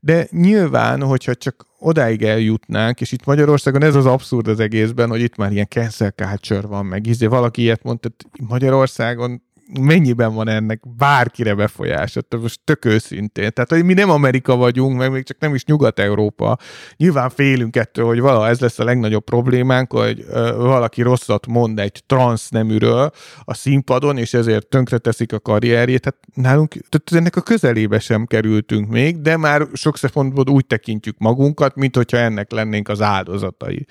De 0.00 0.26
nyilván, 0.30 1.02
hogyha 1.02 1.34
csak 1.34 1.66
odáig 1.78 2.22
eljutnánk, 2.22 3.00
és 3.00 3.12
itt 3.12 3.24
Magyarországon 3.24 3.82
ez 3.82 3.94
az 3.94 4.06
abszurd 4.06 4.48
az 4.48 4.60
egészben, 4.60 5.08
hogy 5.08 5.20
itt 5.20 5.36
már 5.36 5.52
ilyen 5.52 5.66
cancel 5.68 6.10
culture 6.10 6.66
van, 6.66 6.86
meg 6.86 7.06
izé 7.06 7.26
valaki 7.26 7.62
ilyet 7.62 7.82
mondta, 7.82 8.08
Magyarországon 8.48 9.42
mennyiben 9.80 10.34
van 10.34 10.48
ennek 10.48 10.80
bárkire 10.96 11.54
befolyása, 11.54 12.20
most 12.40 12.60
tök 12.64 12.84
őszintén. 12.84 13.52
Tehát, 13.52 13.70
hogy 13.70 13.84
mi 13.84 13.92
nem 13.92 14.10
Amerika 14.10 14.56
vagyunk, 14.56 14.98
meg 14.98 15.10
még 15.12 15.24
csak 15.24 15.38
nem 15.38 15.54
is 15.54 15.64
Nyugat-Európa. 15.64 16.56
Nyilván 16.96 17.30
félünk 17.30 17.76
ettől, 17.76 18.06
hogy 18.06 18.20
valaha 18.20 18.48
ez 18.48 18.60
lesz 18.60 18.78
a 18.78 18.84
legnagyobb 18.84 19.24
problémánk, 19.24 19.92
hogy 19.92 20.24
ö, 20.28 20.54
valaki 20.56 21.02
rosszat 21.02 21.46
mond 21.46 21.78
egy 21.78 22.02
transz 22.06 22.48
neműről 22.48 23.10
a 23.44 23.54
színpadon, 23.54 24.18
és 24.18 24.34
ezért 24.34 24.66
tönkreteszik 24.66 25.32
a 25.32 25.40
karrierjét. 25.40 26.00
Tehát 26.00 26.18
nálunk 26.34 26.72
tehát 26.72 27.12
ennek 27.12 27.36
a 27.36 27.40
közelébe 27.40 27.98
sem 27.98 28.26
kerültünk 28.26 28.88
még, 28.88 29.20
de 29.20 29.36
már 29.36 29.66
sok 29.72 29.96
szempontból 29.96 30.48
úgy 30.48 30.66
tekintjük 30.66 31.18
magunkat, 31.18 31.74
mint 31.74 31.96
hogyha 31.96 32.16
ennek 32.16 32.50
lennénk 32.50 32.88
az 32.88 33.00
áldozatai. 33.00 33.86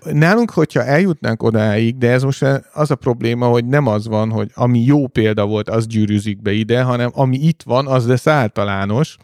Nálunk, 0.00 0.50
hogyha 0.50 0.84
eljutnánk 0.84 1.42
odáig, 1.42 1.98
de 1.98 2.10
ez 2.10 2.22
most 2.22 2.44
az 2.72 2.90
a 2.90 2.94
probléma, 2.94 3.46
hogy 3.46 3.64
nem 3.64 3.86
az 3.86 4.06
van, 4.06 4.30
hogy 4.30 4.50
ami 4.54 4.84
jó 4.84 5.06
példa 5.14 5.46
volt, 5.46 5.68
az 5.68 5.86
gyűrűzik 5.86 6.42
be 6.42 6.52
ide, 6.52 6.82
hanem 6.82 7.10
ami 7.14 7.36
itt 7.36 7.62
van, 7.62 7.86
az 7.86 8.06
lesz 8.06 8.26
általános, 8.26 9.16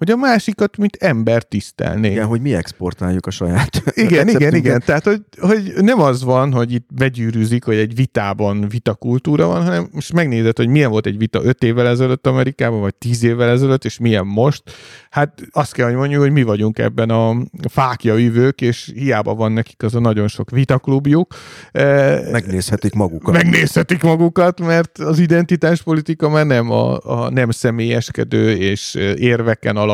hogy 0.00 0.10
a 0.10 0.16
másikat, 0.16 0.76
mint 0.76 0.96
ember 0.96 1.42
tisztelnék. 1.42 2.10
Igen, 2.10 2.26
hogy 2.26 2.40
mi 2.40 2.54
exportáljuk 2.54 3.26
a 3.26 3.30
saját 3.30 3.82
Igen, 4.06 4.28
igen, 4.28 4.54
igen. 4.54 4.82
Tehát, 4.84 5.04
hogy, 5.04 5.22
hogy 5.40 5.72
nem 5.76 6.00
az 6.00 6.24
van, 6.24 6.52
hogy 6.52 6.72
itt 6.72 6.88
begyűrűzik, 6.94 7.64
hogy 7.64 7.76
egy 7.76 7.94
vitában 7.94 8.68
vitakultúra 8.68 9.46
van, 9.46 9.64
hanem 9.64 9.88
most 9.92 10.12
megnézed, 10.12 10.56
hogy 10.56 10.68
milyen 10.68 10.90
volt 10.90 11.06
egy 11.06 11.18
vita 11.18 11.44
öt 11.44 11.62
évvel 11.62 11.86
ezelőtt 11.86 12.26
Amerikában, 12.26 12.80
vagy 12.80 12.94
tíz 12.94 13.22
évvel 13.22 13.48
ezelőtt, 13.48 13.84
és 13.84 13.98
milyen 13.98 14.26
most. 14.26 14.62
Hát 15.10 15.40
azt 15.50 15.72
kell, 15.72 15.86
hogy 15.86 15.96
mondjuk, 15.96 16.20
hogy 16.20 16.32
mi 16.32 16.42
vagyunk 16.42 16.78
ebben 16.78 17.10
a 17.10 17.36
fákja 17.68 18.18
üvők, 18.18 18.60
és 18.60 18.90
hiába 18.94 19.34
van 19.34 19.52
nekik 19.52 19.82
az 19.82 19.94
a 19.94 20.00
nagyon 20.00 20.28
sok 20.28 20.50
vitaklubjuk. 20.50 21.34
Eh, 21.72 22.20
Megnézhetik 22.30 22.92
magukat. 22.92 23.34
Megnézhetik 23.34 24.02
magukat, 24.02 24.60
mert 24.60 24.98
az 24.98 25.18
identitáspolitika 25.18 26.28
már 26.28 26.46
nem 26.46 26.70
a, 26.70 26.98
a 26.98 27.30
nem 27.30 27.50
személyeskedő 27.50 28.56
és 28.56 28.94
érveken 29.14 29.76
alapuló 29.76 29.88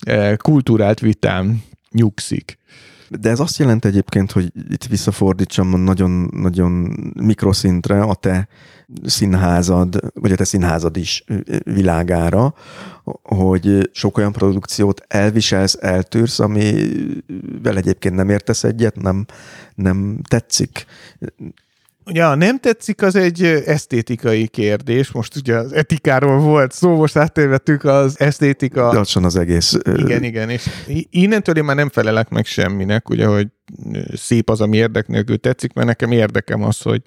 eh, 0.00 0.36
kultúrált 0.36 1.00
vitám 1.00 1.62
nyugszik. 1.90 2.58
De 3.08 3.30
ez 3.30 3.40
azt 3.40 3.58
jelenti 3.58 3.88
egyébként, 3.88 4.32
hogy 4.32 4.52
itt 4.70 4.84
visszafordítsam 4.84 5.82
nagyon-nagyon 5.82 6.72
mikroszintre 7.14 8.00
a 8.00 8.14
te 8.14 8.48
színházad, 9.04 10.12
vagy 10.14 10.32
a 10.32 10.36
te 10.36 10.44
színházad 10.44 10.96
is 10.96 11.24
világára, 11.64 12.54
hogy 13.22 13.90
sok 13.92 14.18
olyan 14.18 14.32
produkciót 14.32 15.02
elviselsz, 15.08 15.76
eltűrsz, 15.80 16.38
amivel 16.38 17.76
egyébként 17.76 18.14
nem 18.14 18.28
értesz 18.28 18.64
egyet, 18.64 18.96
nem, 18.96 19.26
nem 19.74 20.20
tetszik. 20.28 20.86
Ugye 22.08 22.34
nem 22.34 22.58
tetszik, 22.58 23.02
az 23.02 23.16
egy 23.16 23.42
esztétikai 23.44 24.46
kérdés. 24.46 25.10
Most 25.10 25.36
ugye 25.36 25.54
az 25.54 25.72
etikáról 25.72 26.38
volt 26.38 26.72
szó, 26.72 26.96
most 26.96 27.16
átérvettük 27.16 27.84
az 27.84 28.20
esztétika. 28.20 28.92
Lassan 28.92 29.24
az 29.24 29.36
egész. 29.36 29.76
Igen, 29.96 30.22
igen, 30.22 30.50
és 30.50 30.68
innentől 31.10 31.56
én 31.56 31.64
már 31.64 31.76
nem 31.76 31.88
felelek 31.88 32.28
meg 32.28 32.44
semminek, 32.44 33.08
ugye, 33.08 33.26
hogy 33.26 33.46
szép 34.14 34.50
az, 34.50 34.60
ami 34.60 34.76
érdek 34.76 35.06
nélkül 35.06 35.38
tetszik, 35.38 35.72
mert 35.72 35.86
nekem 35.86 36.12
érdekem 36.12 36.62
az, 36.62 36.80
hogy 36.80 37.02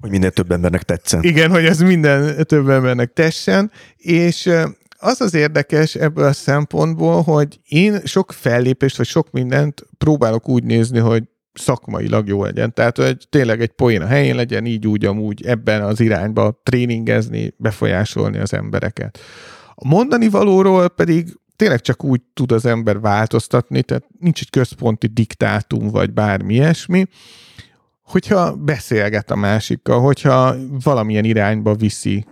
hogy 0.00 0.10
minél 0.10 0.30
több 0.30 0.50
embernek 0.50 0.82
tetszen. 0.82 1.22
Igen, 1.22 1.50
hogy 1.50 1.64
ez 1.64 1.80
minden 1.80 2.46
több 2.46 2.68
embernek 2.68 3.12
tessen, 3.12 3.70
és 3.96 4.50
az 4.98 5.20
az 5.20 5.34
érdekes 5.34 5.94
ebből 5.94 6.24
a 6.24 6.32
szempontból, 6.32 7.22
hogy 7.22 7.60
én 7.68 8.00
sok 8.04 8.32
fellépést, 8.32 8.96
vagy 8.96 9.06
sok 9.06 9.30
mindent 9.30 9.86
próbálok 9.98 10.48
úgy 10.48 10.64
nézni, 10.64 10.98
hogy 10.98 11.22
szakmailag 11.58 12.28
jó 12.28 12.44
legyen. 12.44 12.74
Tehát, 12.74 12.96
hogy 12.96 13.26
tényleg 13.30 13.60
egy 13.60 13.72
poén 13.72 14.02
a 14.02 14.06
helyén 14.06 14.34
legyen, 14.34 14.66
így 14.66 14.86
úgy 14.86 15.04
amúgy 15.04 15.46
ebben 15.46 15.82
az 15.82 16.00
irányba 16.00 16.60
tréningezni, 16.62 17.54
befolyásolni 17.56 18.38
az 18.38 18.52
embereket. 18.52 19.18
A 19.74 19.88
mondani 19.88 20.28
valóról 20.28 20.88
pedig 20.88 21.38
tényleg 21.56 21.80
csak 21.80 22.04
úgy 22.04 22.20
tud 22.34 22.52
az 22.52 22.66
ember 22.66 23.00
változtatni, 23.00 23.82
tehát 23.82 24.04
nincs 24.18 24.40
egy 24.40 24.50
központi 24.50 25.06
diktátum, 25.06 25.88
vagy 25.88 26.12
bármi 26.12 26.54
ilyesmi, 26.54 27.06
hogyha 28.02 28.54
beszélget 28.54 29.30
a 29.30 29.36
másikkal, 29.36 30.00
hogyha 30.00 30.54
valamilyen 30.82 31.24
irányba 31.24 31.74
viszi 31.74 32.26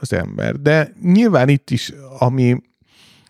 az 0.00 0.12
ember. 0.12 0.60
De 0.60 0.92
nyilván 1.02 1.48
itt 1.48 1.70
is, 1.70 1.92
ami 2.18 2.60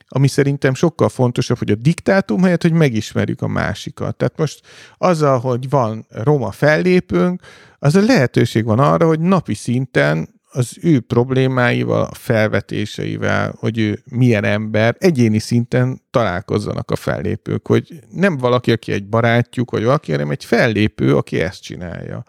ami 0.09 0.29
szerintem 0.29 0.75
sokkal 0.75 1.09
fontosabb, 1.09 1.59
hogy 1.59 1.71
a 1.71 1.75
diktátum 1.75 2.43
helyett, 2.43 2.63
hogy 2.63 2.73
megismerjük 2.73 3.43
a 3.43 3.49
másikat. 3.49 4.17
Tehát 4.17 4.39
most 4.39 4.61
azzal, 4.99 5.39
hogy 5.39 5.69
van 5.69 6.07
roma 6.09 6.51
fellépőnk, 6.51 7.43
az 7.79 7.95
a 7.95 8.01
lehetőség 8.01 8.65
van 8.65 8.79
arra, 8.79 9.07
hogy 9.07 9.21
napi 9.21 9.55
szinten 9.55 10.38
az 10.51 10.79
ő 10.83 11.01
problémáival, 11.01 12.03
a 12.03 12.15
felvetéseivel, 12.15 13.55
hogy 13.59 13.79
ő 13.79 14.03
milyen 14.11 14.45
ember, 14.45 14.97
egyéni 14.99 15.39
szinten 15.39 16.03
találkozzanak 16.11 16.91
a 16.91 16.97
fellépők, 16.97 17.67
hogy 17.67 18.01
nem 18.11 18.37
valaki, 18.37 18.73
aki 18.73 18.93
egy 18.93 19.09
barátjuk, 19.09 19.71
vagy 19.71 19.85
valaki, 19.85 20.11
hanem 20.11 20.31
egy 20.31 20.45
fellépő, 20.45 21.17
aki 21.17 21.41
ezt 21.41 21.63
csinálja. 21.63 22.25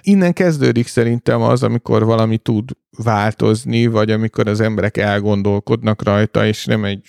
Innen 0.00 0.32
kezdődik 0.32 0.86
szerintem 0.86 1.42
az, 1.42 1.62
amikor 1.62 2.04
valami 2.04 2.38
tud 2.38 2.70
változni, 2.90 3.86
vagy 3.86 4.10
amikor 4.10 4.48
az 4.48 4.60
emberek 4.60 4.96
elgondolkodnak 4.96 6.02
rajta, 6.02 6.46
és 6.46 6.64
nem 6.64 6.84
egy, 6.84 7.06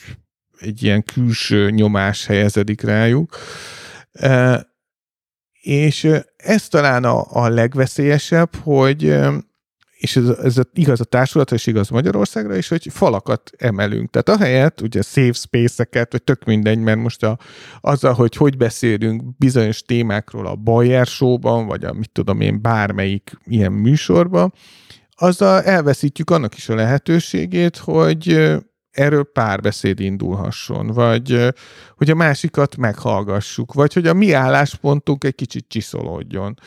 egy 0.59 0.83
ilyen 0.83 1.03
külső 1.03 1.69
nyomás 1.69 2.25
helyezedik 2.25 2.81
rájuk. 2.81 3.37
E, 4.11 4.67
és 5.61 6.07
ez 6.37 6.67
talán 6.67 7.03
a, 7.03 7.25
a 7.29 7.49
legveszélyesebb, 7.49 8.55
hogy 8.55 9.17
és 9.97 10.15
ez, 10.15 10.27
ez 10.29 10.55
igaz 10.73 10.99
a 10.99 11.03
társulatra, 11.03 11.55
és 11.55 11.65
igaz 11.65 11.89
Magyarországra 11.89 12.55
is, 12.55 12.67
hogy 12.67 12.87
falakat 12.89 13.51
emelünk. 13.57 14.09
Tehát 14.09 14.41
ahelyett 14.41 14.81
ugye 14.81 15.01
safe 15.01 15.33
space-eket, 15.33 16.11
vagy 16.11 16.23
tök 16.23 16.43
mindegy, 16.43 16.79
mert 16.79 16.99
most 16.99 17.23
a, 17.23 17.37
azzal, 17.81 18.13
hogy 18.13 18.35
hogy 18.35 18.57
beszélünk 18.57 19.37
bizonyos 19.37 19.81
témákról 19.81 20.47
a 20.47 20.55
Bayer 20.55 21.05
show-ban, 21.05 21.67
vagy 21.67 21.83
a 21.83 21.93
mit 21.93 22.11
tudom 22.11 22.41
én, 22.41 22.61
bármelyik 22.61 23.37
ilyen 23.43 23.71
műsorban, 23.71 24.53
azzal 25.15 25.61
elveszítjük 25.61 26.29
annak 26.29 26.55
is 26.55 26.69
a 26.69 26.75
lehetőségét, 26.75 27.77
hogy 27.77 28.57
erről 28.91 29.23
párbeszéd 29.23 29.99
indulhasson, 29.99 30.87
vagy 30.87 31.53
hogy 31.95 32.09
a 32.09 32.15
másikat 32.15 32.77
meghallgassuk, 32.77 33.73
vagy 33.73 33.93
hogy 33.93 34.07
a 34.07 34.13
mi 34.13 34.31
álláspontunk 34.31 35.23
egy 35.23 35.35
kicsit 35.35 35.65
csiszolódjon. 35.67 36.59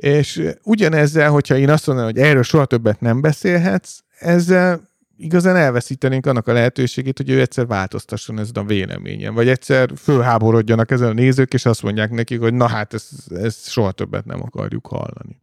És 0.00 0.42
ugyanezzel, 0.62 1.30
hogyha 1.30 1.56
én 1.56 1.70
azt 1.70 1.86
mondanám, 1.86 2.12
hogy 2.12 2.22
erről 2.22 2.42
soha 2.42 2.64
többet 2.64 3.00
nem 3.00 3.20
beszélhetsz, 3.20 3.98
ezzel 4.18 4.80
igazán 5.16 5.56
elveszítenénk 5.56 6.26
annak 6.26 6.46
a 6.48 6.52
lehetőségét, 6.52 7.16
hogy 7.16 7.30
ő 7.30 7.40
egyszer 7.40 7.66
változtasson 7.66 8.38
ezen 8.38 8.54
a 8.54 8.64
véleményen, 8.64 9.34
vagy 9.34 9.48
egyszer 9.48 9.90
fölháborodjanak 9.96 10.90
ezen 10.90 11.08
a 11.08 11.12
nézők, 11.12 11.54
és 11.54 11.64
azt 11.64 11.82
mondják 11.82 12.10
nekik, 12.10 12.40
hogy 12.40 12.54
na 12.54 12.68
hát 12.68 12.94
ezt, 12.94 13.32
ezt 13.32 13.70
soha 13.70 13.92
többet 13.92 14.24
nem 14.24 14.42
akarjuk 14.42 14.86
hallani. 14.86 15.40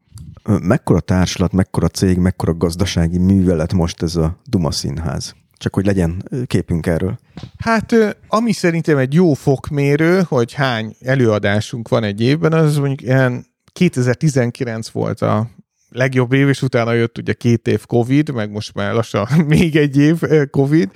Mekkora 0.62 1.00
társulat, 1.00 1.52
mekkora 1.52 1.88
cég, 1.88 2.18
mekkora 2.18 2.54
gazdasági 2.54 3.18
művelet 3.18 3.74
most 3.74 4.02
ez 4.02 4.16
a 4.16 4.38
Duma 4.50 4.72
Színház? 4.72 5.36
Csak 5.58 5.76
hogy 5.76 5.86
legyen 5.86 6.30
képünk 6.46 6.86
erről. 6.86 7.20
Hát, 7.58 7.96
ami 8.28 8.52
szerintem 8.52 8.98
egy 8.98 9.14
jó 9.14 9.34
fokmérő, 9.34 10.22
hogy 10.28 10.54
hány 10.54 10.96
előadásunk 11.00 11.90
van 11.90 12.04
egy 12.04 12.22
évben, 12.22 12.54
az 12.54 12.78
mondjuk 12.78 13.02
ilyen 13.02 13.46
2019 13.78 14.90
volt 14.90 15.22
a 15.22 15.50
legjobb 15.90 16.34
év, 16.34 16.48
és 16.48 16.62
utána 16.62 16.94
jött 16.94 17.18
ugye 17.18 17.34
két 17.34 17.68
év 17.68 17.86
Covid, 17.86 18.34
meg 18.34 18.52
most 18.52 18.74
már 18.74 18.94
lassan 18.94 19.28
még 19.48 19.76
egy 19.76 19.98
év 19.98 20.22
Covid, 20.52 20.92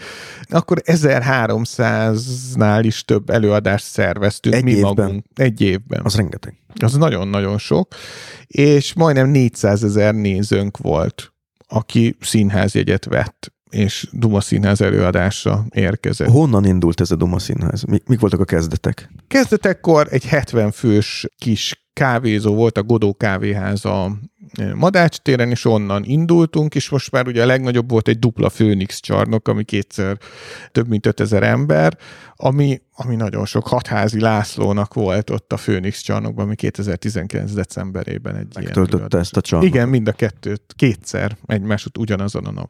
akkor 0.50 0.82
1300-nál 0.86 2.80
is 2.82 3.06
több 3.06 3.30
előadást 3.30 3.86
szerveztünk 3.86 4.56
egy 4.56 4.64
mi 4.64 4.72
évben. 4.72 4.94
magunk. 4.96 5.26
Egy 5.36 5.62
évben. 5.62 6.02
Az 6.04 6.16
rengeteg. 6.16 6.56
Az 6.82 6.94
nagyon-nagyon 6.94 7.58
sok, 7.58 7.88
és 8.48 8.94
majdnem 8.94 9.30
400 9.30 9.84
ezer 9.84 10.14
nézőnk 10.14 10.78
volt, 10.78 11.34
aki 11.68 12.18
színházjegyet 12.20 13.06
vett 13.06 13.54
és 13.70 14.08
Duma 14.12 14.42
Színház 14.42 14.82
előadásra 14.82 15.66
érkezett. 15.70 16.28
Honnan 16.28 16.66
indult 16.66 17.02
ez 17.02 17.12
a 17.12 17.16
Duma 17.16 17.40
Színház? 17.40 17.84
Mik, 17.84 18.08
mik 18.08 18.20
voltak 18.20 18.40
a 18.40 18.46
kezdetek? 18.46 19.12
Kezdetekkor 19.28 20.08
egy 20.10 20.26
70 20.26 20.72
fős 20.72 21.28
kis 21.38 21.81
kávézó 21.94 22.56
volt, 22.56 22.78
a 22.78 22.84
Godó 22.84 23.14
kávéház 23.14 23.86
a 23.86 24.12
e, 24.54 24.76
Madács 24.76 25.18
téren, 25.18 25.50
és 25.50 25.66
onnan 25.66 26.04
indultunk, 26.04 26.76
és 26.76 26.90
most 26.90 27.12
már 27.12 27.28
ugye 27.28 27.44
a 27.44 27.46
legnagyobb 27.46 27.90
volt 27.90 28.08
egy 28.08 28.20
dupla 28.20 28.50
Főnix 28.50 29.00
csarnok, 29.00 29.48
ami 29.48 29.64
kétszer 29.64 30.18
több 30.72 30.88
mint 30.88 31.06
5000 31.06 31.44
ember, 31.44 31.98
ami, 32.36 32.82
ami 32.94 33.16
nagyon 33.16 33.46
sok 33.46 33.68
hatházi 33.68 34.20
Lászlónak 34.20 34.94
volt 34.94 35.30
ott 35.30 35.54
a 35.54 35.58
Főnix 35.58 36.02
csarnokban, 36.02 36.46
ami 36.46 36.56
2019 36.56 37.54
decemberében 37.54 38.36
egy 38.36 38.48
Megtöltötte 38.54 39.18
ezt 39.18 39.38
a 39.38 39.42
csarnokot. 39.42 39.76
Igen, 39.76 39.90
mind 39.90 40.08
a 40.08 40.12
kettőt, 40.12 40.74
kétszer, 40.76 41.38
egymás 41.46 41.88
ugyanazon 42.00 42.46
a 42.46 42.52
nap 42.52 42.70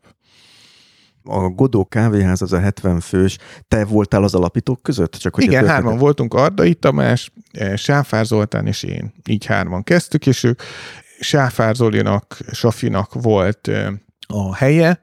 a 1.24 1.50
Godó 1.50 1.86
kávéház 1.86 2.42
az 2.42 2.54
a 2.54 2.60
70 2.60 3.00
fős, 3.00 3.38
te 3.68 3.86
voltál 3.86 4.24
az 4.24 4.36
alapítók 4.36 4.82
között? 4.82 5.14
Csak 5.14 5.36
hogy 5.36 5.44
Igen, 5.44 5.68
hárman 5.68 5.98
voltunk, 5.98 6.34
Ardai 6.34 6.74
Tamás, 6.74 7.32
eh, 7.52 7.78
Sáfár 7.78 8.26
Zoltán 8.26 8.68
és 8.68 8.84
én. 8.84 9.14
Így 9.30 9.46
hárman 9.46 9.84
kezdtük, 9.84 10.26
és 10.28 10.44
ők 10.44 10.62
Sáfár 11.20 11.76
Zolinak, 11.76 12.38
Safinak 12.52 13.14
volt 13.14 13.68
eh, 13.68 13.88
a 14.28 14.56
helye, 14.56 15.02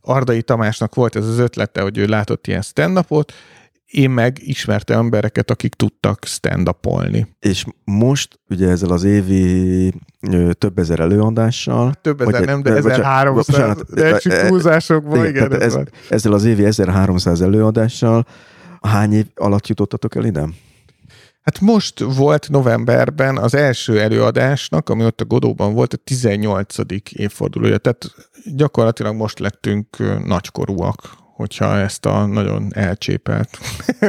Ardai 0.00 0.42
Tamásnak 0.42 0.94
volt 0.94 1.16
ez 1.16 1.26
az 1.26 1.38
ötlete, 1.38 1.80
hogy 1.80 1.98
ő 1.98 2.06
látott 2.06 2.46
ilyen 2.46 2.62
stand 2.62 3.04
én 3.86 4.10
meg 4.10 4.38
ismertem 4.40 4.98
embereket, 4.98 5.50
akik 5.50 5.74
tudtak 5.74 6.24
stand 6.24 6.70
És 7.38 7.64
most 7.84 8.40
ugye 8.48 8.68
ezzel 8.68 8.90
az 8.90 9.04
évi 9.04 9.92
ö, 10.20 10.52
több 10.52 10.78
ezer 10.78 11.00
előadással. 11.00 11.94
Több 12.00 12.20
ezer 12.20 12.44
nem, 12.44 12.62
de 12.62 12.72
1300 12.72 13.84
első 13.96 14.48
túlzásokban, 14.48 15.26
igen. 15.26 15.46
igen 15.46 15.60
ez, 15.60 15.76
ezzel 16.08 16.32
az 16.32 16.44
évi 16.44 16.64
1300 16.64 17.40
előadással 17.40 18.26
hány 18.80 19.12
év 19.12 19.26
alatt 19.34 19.66
jutottatok 19.66 20.14
el 20.14 20.24
ide? 20.24 20.48
Hát 21.42 21.60
most 21.60 22.00
volt 22.00 22.48
novemberben 22.48 23.36
az 23.36 23.54
első 23.54 24.00
előadásnak, 24.00 24.88
ami 24.88 25.04
ott 25.04 25.20
a 25.20 25.24
Godóban 25.24 25.74
volt, 25.74 25.92
a 25.92 25.96
18. 25.96 26.76
évfordulója. 27.12 27.78
Tehát 27.78 28.14
gyakorlatilag 28.44 29.14
most 29.14 29.38
lettünk 29.38 29.96
nagykorúak, 30.24 31.16
hogyha 31.36 31.78
ezt 31.78 32.06
a 32.06 32.26
nagyon 32.26 32.70
elcsépelt 32.74 33.58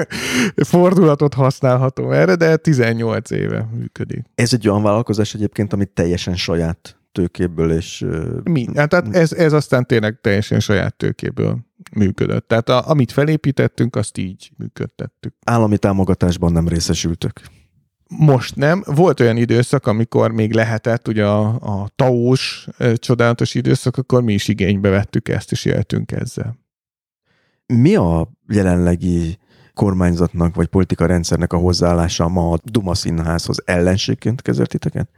fordulatot 0.56 1.34
használhatom 1.34 2.12
erre, 2.12 2.36
de 2.36 2.56
18 2.56 3.32
éve 3.32 3.68
működik. 3.78 4.26
Ez 4.36 4.54
egy 4.54 4.70
olyan 4.70 4.84
vállalkozás 4.84 5.34
egyébként, 5.34 5.74
amit 5.74 5.90
teljesen 5.90 6.36
saját 6.36 6.98
tőkéből 7.12 7.72
és... 7.72 8.06
Mi? 8.44 8.68
Hát, 8.76 8.90
tehát 8.90 9.16
ez, 9.16 9.34
ez 9.34 9.54
aztán 9.54 9.86
tényleg 9.86 10.18
teljesen 10.22 10.60
saját 10.60 10.95
tőkéből 10.95 11.58
működött. 11.95 12.48
Tehát 12.48 12.70
a, 12.70 12.90
amit 12.90 13.12
felépítettünk, 13.12 13.95
azt 13.95 14.18
így 14.18 14.52
működtettük. 14.58 15.34
Állami 15.45 15.78
támogatásban 15.78 16.52
nem 16.52 16.68
részesültök? 16.68 17.41
Most 18.08 18.56
nem. 18.56 18.84
Volt 18.86 19.20
olyan 19.20 19.38
időszak, 19.38 19.88
amikor 19.88 20.32
még 20.32 20.54
lehetett, 20.54 21.08
ugye 21.08 21.26
a, 21.26 21.48
a 21.48 21.90
taós 21.95 22.68
csodálatos 22.95 23.56
időszak, 23.56 23.98
akkor 23.98 24.24
mi 24.24 24.34
is 24.34 24.48
igénybe 24.48 24.90
vettük 24.90 25.30
ezt, 25.30 25.52
és 25.52 25.66
éltünk 25.66 26.12
ezzel. 26.12 26.66
Mi 27.73 27.95
a 27.95 28.30
jelenlegi 28.48 29.38
kormányzatnak 29.73 30.56
vagy 30.56 30.68
politika 30.68 31.06
rendszernek 31.06 31.53
a 31.53 31.57
hozzáállása 31.57 32.27
ma 32.27 32.52
a 32.52 32.60
Duma 32.64 32.95
Színházhoz 32.95 33.61
ellenségként 33.65 34.41
kezeltiteket? 34.41 35.10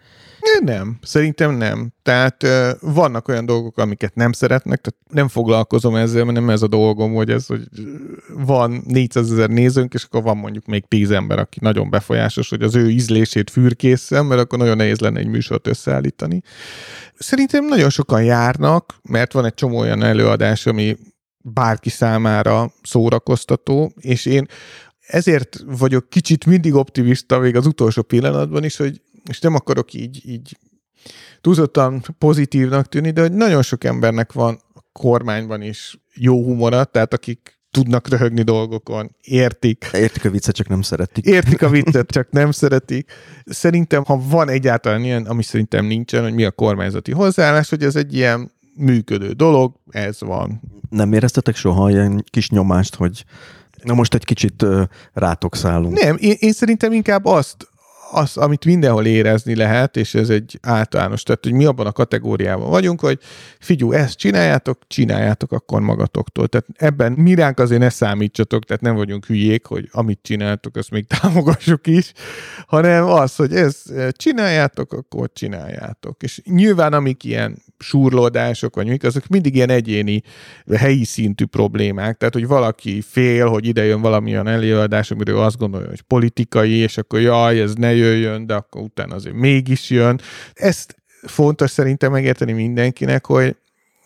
Nem, 0.63 0.97
szerintem 1.01 1.51
nem. 1.51 1.91
Tehát 2.03 2.43
uh, 2.43 2.69
vannak 2.81 3.27
olyan 3.27 3.45
dolgok, 3.45 3.77
amiket 3.77 4.15
nem 4.15 4.31
szeretnek, 4.31 4.81
tehát 4.81 4.99
nem 5.09 5.27
foglalkozom 5.27 5.95
ezzel, 5.95 6.23
mert 6.23 6.37
nem 6.37 6.49
ez 6.49 6.61
a 6.61 6.67
dolgom, 6.67 7.13
hogy 7.13 7.29
ez, 7.29 7.45
hogy 7.45 7.67
van 8.33 8.83
400 8.87 9.31
ezer 9.31 9.49
nézőnk, 9.49 9.93
és 9.93 10.03
akkor 10.03 10.23
van 10.23 10.37
mondjuk 10.37 10.65
még 10.65 10.85
10 10.87 11.11
ember, 11.11 11.39
aki 11.39 11.59
nagyon 11.61 11.89
befolyásos, 11.89 12.49
hogy 12.49 12.61
az 12.61 12.75
ő 12.75 12.89
ízlését 12.89 13.49
fürkészem, 13.49 14.25
mert 14.25 14.41
akkor 14.41 14.59
nagyon 14.59 14.77
nehéz 14.77 14.99
lenne 14.99 15.19
egy 15.19 15.27
műsort 15.27 15.67
összeállítani. 15.67 16.41
Szerintem 17.17 17.65
nagyon 17.65 17.89
sokan 17.89 18.23
járnak, 18.23 18.95
mert 19.03 19.33
van 19.33 19.45
egy 19.45 19.53
csomó 19.53 19.77
olyan 19.77 20.03
előadás, 20.03 20.65
ami 20.65 20.97
bárki 21.41 21.89
számára 21.89 22.71
szórakoztató, 22.83 23.91
és 23.99 24.25
én 24.25 24.47
ezért 24.99 25.63
vagyok 25.65 26.09
kicsit 26.09 26.45
mindig 26.45 26.73
optimista 26.73 27.39
még 27.39 27.55
az 27.55 27.65
utolsó 27.65 28.01
pillanatban 28.01 28.63
is, 28.63 28.77
hogy 28.77 29.01
és 29.29 29.39
nem 29.39 29.55
akarok 29.55 29.93
így, 29.93 30.21
így 30.25 30.57
túlzottan 31.41 32.03
pozitívnak 32.17 32.87
tűnni, 32.87 33.11
de 33.11 33.21
hogy 33.21 33.33
nagyon 33.33 33.61
sok 33.61 33.83
embernek 33.83 34.33
van 34.33 34.59
a 34.73 34.79
kormányban 34.91 35.61
is 35.61 35.99
jó 36.13 36.43
humora, 36.43 36.83
tehát 36.83 37.13
akik 37.13 37.59
tudnak 37.71 38.07
röhögni 38.07 38.41
dolgokon, 38.41 39.15
értik. 39.21 39.89
Értik 39.93 40.25
a 40.25 40.29
viccet, 40.29 40.55
csak 40.55 40.67
nem 40.67 40.81
szeretik. 40.81 41.25
Értik 41.25 41.61
a 41.61 41.69
viccet, 41.79 42.09
csak 42.09 42.29
nem 42.31 42.51
szeretik. 42.51 43.11
Szerintem, 43.45 44.03
ha 44.03 44.21
van 44.29 44.49
egyáltalán 44.49 45.03
ilyen, 45.03 45.25
ami 45.25 45.43
szerintem 45.43 45.85
nincsen, 45.85 46.23
hogy 46.23 46.33
mi 46.33 46.43
a 46.43 46.51
kormányzati 46.51 47.11
hozzáállás, 47.11 47.69
hogy 47.69 47.83
ez 47.83 47.95
egy 47.95 48.13
ilyen 48.13 48.51
működő 48.79 49.31
dolog, 49.31 49.73
ez 49.89 50.21
van. 50.21 50.61
Nem 50.89 51.13
éreztetek 51.13 51.55
soha 51.55 51.89
ilyen 51.89 52.23
kis 52.29 52.49
nyomást, 52.49 52.95
hogy 52.95 53.25
na 53.83 53.93
most 53.93 54.13
egy 54.13 54.25
kicsit 54.25 54.65
rátok 55.13 55.55
szállunk? 55.55 55.99
Nem, 55.99 56.17
én, 56.19 56.35
én 56.39 56.51
szerintem 56.51 56.91
inkább 56.91 57.25
azt 57.25 57.67
az, 58.11 58.37
amit 58.37 58.65
mindenhol 58.65 59.05
érezni 59.05 59.55
lehet, 59.55 59.97
és 59.97 60.15
ez 60.15 60.29
egy 60.29 60.59
általános, 60.61 61.23
tehát 61.23 61.43
hogy 61.43 61.53
mi 61.53 61.65
abban 61.65 61.85
a 61.85 61.91
kategóriában 61.91 62.69
vagyunk, 62.69 62.99
hogy 62.99 63.19
figyú, 63.59 63.91
ezt 63.91 64.17
csináljátok, 64.17 64.79
csináljátok 64.87 65.51
akkor 65.51 65.81
magatoktól. 65.81 66.47
Tehát 66.47 66.67
ebben 66.75 67.11
miránk 67.11 67.59
azért 67.59 67.81
ne 67.81 67.89
számítsatok, 67.89 68.65
tehát 68.65 68.81
nem 68.81 68.95
vagyunk 68.95 69.25
hülyék, 69.25 69.65
hogy 69.65 69.89
amit 69.91 70.19
csináltok, 70.21 70.75
azt 70.75 70.91
még 70.91 71.07
támogassuk 71.21 71.87
is, 71.87 72.13
hanem 72.67 73.05
az, 73.05 73.35
hogy 73.35 73.55
ezt 73.55 73.93
csináljátok, 74.11 74.93
akkor 74.93 75.29
csináljátok. 75.33 76.23
És 76.23 76.41
nyilván 76.45 76.93
amik 76.93 77.23
ilyen 77.23 77.61
súrlódások, 77.79 78.75
vagy 78.75 78.87
mik, 78.87 79.03
azok 79.03 79.27
mindig 79.27 79.55
ilyen 79.55 79.69
egyéni, 79.69 80.21
helyi 80.75 81.03
szintű 81.03 81.45
problémák. 81.45 82.17
Tehát, 82.17 82.33
hogy 82.33 82.47
valaki 82.47 83.01
fél, 83.01 83.47
hogy 83.47 83.65
ide 83.65 83.85
jön 83.85 84.01
valamilyen 84.01 84.47
előadás, 84.47 85.11
amiről 85.11 85.39
azt 85.39 85.57
gondolja, 85.57 85.87
hogy 85.87 86.01
politikai, 86.01 86.71
és 86.71 86.97
akkor 86.97 87.19
jaj, 87.19 87.61
ez 87.61 87.73
ne 87.73 87.95
jöjjön, 87.95 88.45
de 88.45 88.53
akkor 88.53 88.81
utána 88.81 89.15
azért 89.15 89.35
mégis 89.35 89.89
jön. 89.89 90.19
Ezt 90.53 90.95
fontos 91.21 91.71
szerintem 91.71 92.11
megérteni 92.11 92.51
mindenkinek, 92.51 93.25
hogy 93.25 93.55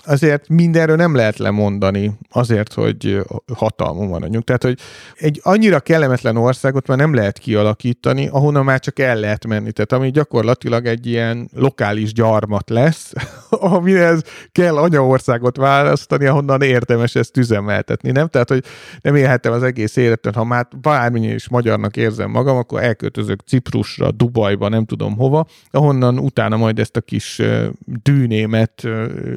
azért 0.06 0.50
mindenről 0.50 0.96
nem 0.96 1.16
lehet 1.16 1.38
lemondani 1.38 2.12
azért, 2.30 2.74
hogy 2.74 3.22
hatalmon 3.54 4.10
van 4.10 4.24
anyunk. 4.24 4.44
Tehát, 4.44 4.64
hogy 4.64 4.80
egy 5.16 5.40
annyira 5.44 5.80
kellemetlen 5.80 6.38
országot 6.38 6.88
már 6.88 6.98
nem 6.98 7.14
lehet 7.14 7.38
kialakítani, 7.38 8.28
ahonnan 8.28 8.64
már 8.64 8.80
csak 8.80 9.00
el 9.00 9.20
lehet 9.20 9.46
menni. 9.48 9.72
Tehát 9.72 9.92
ami 9.92 10.12
gyakorlatilag 10.12 10.86
egy 10.86 11.06
ilyen 11.06 11.50
lokális 11.54 12.14
gyarmat 12.14 12.70
lesz, 12.70 13.14
amihez 13.50 14.24
kell 14.52 14.78
anyaországot 14.78 15.58
választani, 15.58 16.26
ahonnan 16.26 16.62
érdemes 16.62 17.16
ezt 17.16 17.38
üzemeltetni, 17.38 18.12
nem? 18.12 18.28
Tehát, 18.28 18.50
hogy 18.50 18.64
nem 19.02 19.16
élhetem 19.16 19.54
az 19.54 19.64
egész 19.64 19.96
életet, 19.96 20.36
ha 20.36 20.44
már 20.44 20.68
bármilyen 20.82 21.36
is 21.36 21.50
magyarnak 21.50 21.98
érzem 21.98 22.30
magam, 22.30 22.58
akkor 22.58 22.84
elköltözök 22.84 23.40
Ciprusra, 23.46 24.12
Dubajba, 24.12 24.70
nem 24.70 24.86
tudom 24.86 25.16
hova, 25.16 25.48
ahonnan 25.72 26.20
utána 26.20 26.58
majd 26.58 26.80
ezt 26.80 26.98
a 26.98 27.02
kis 27.02 27.42
dűnémet 27.86 28.88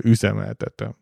üzemelt 0.03 0.56
üzemeltetem. 0.57 0.95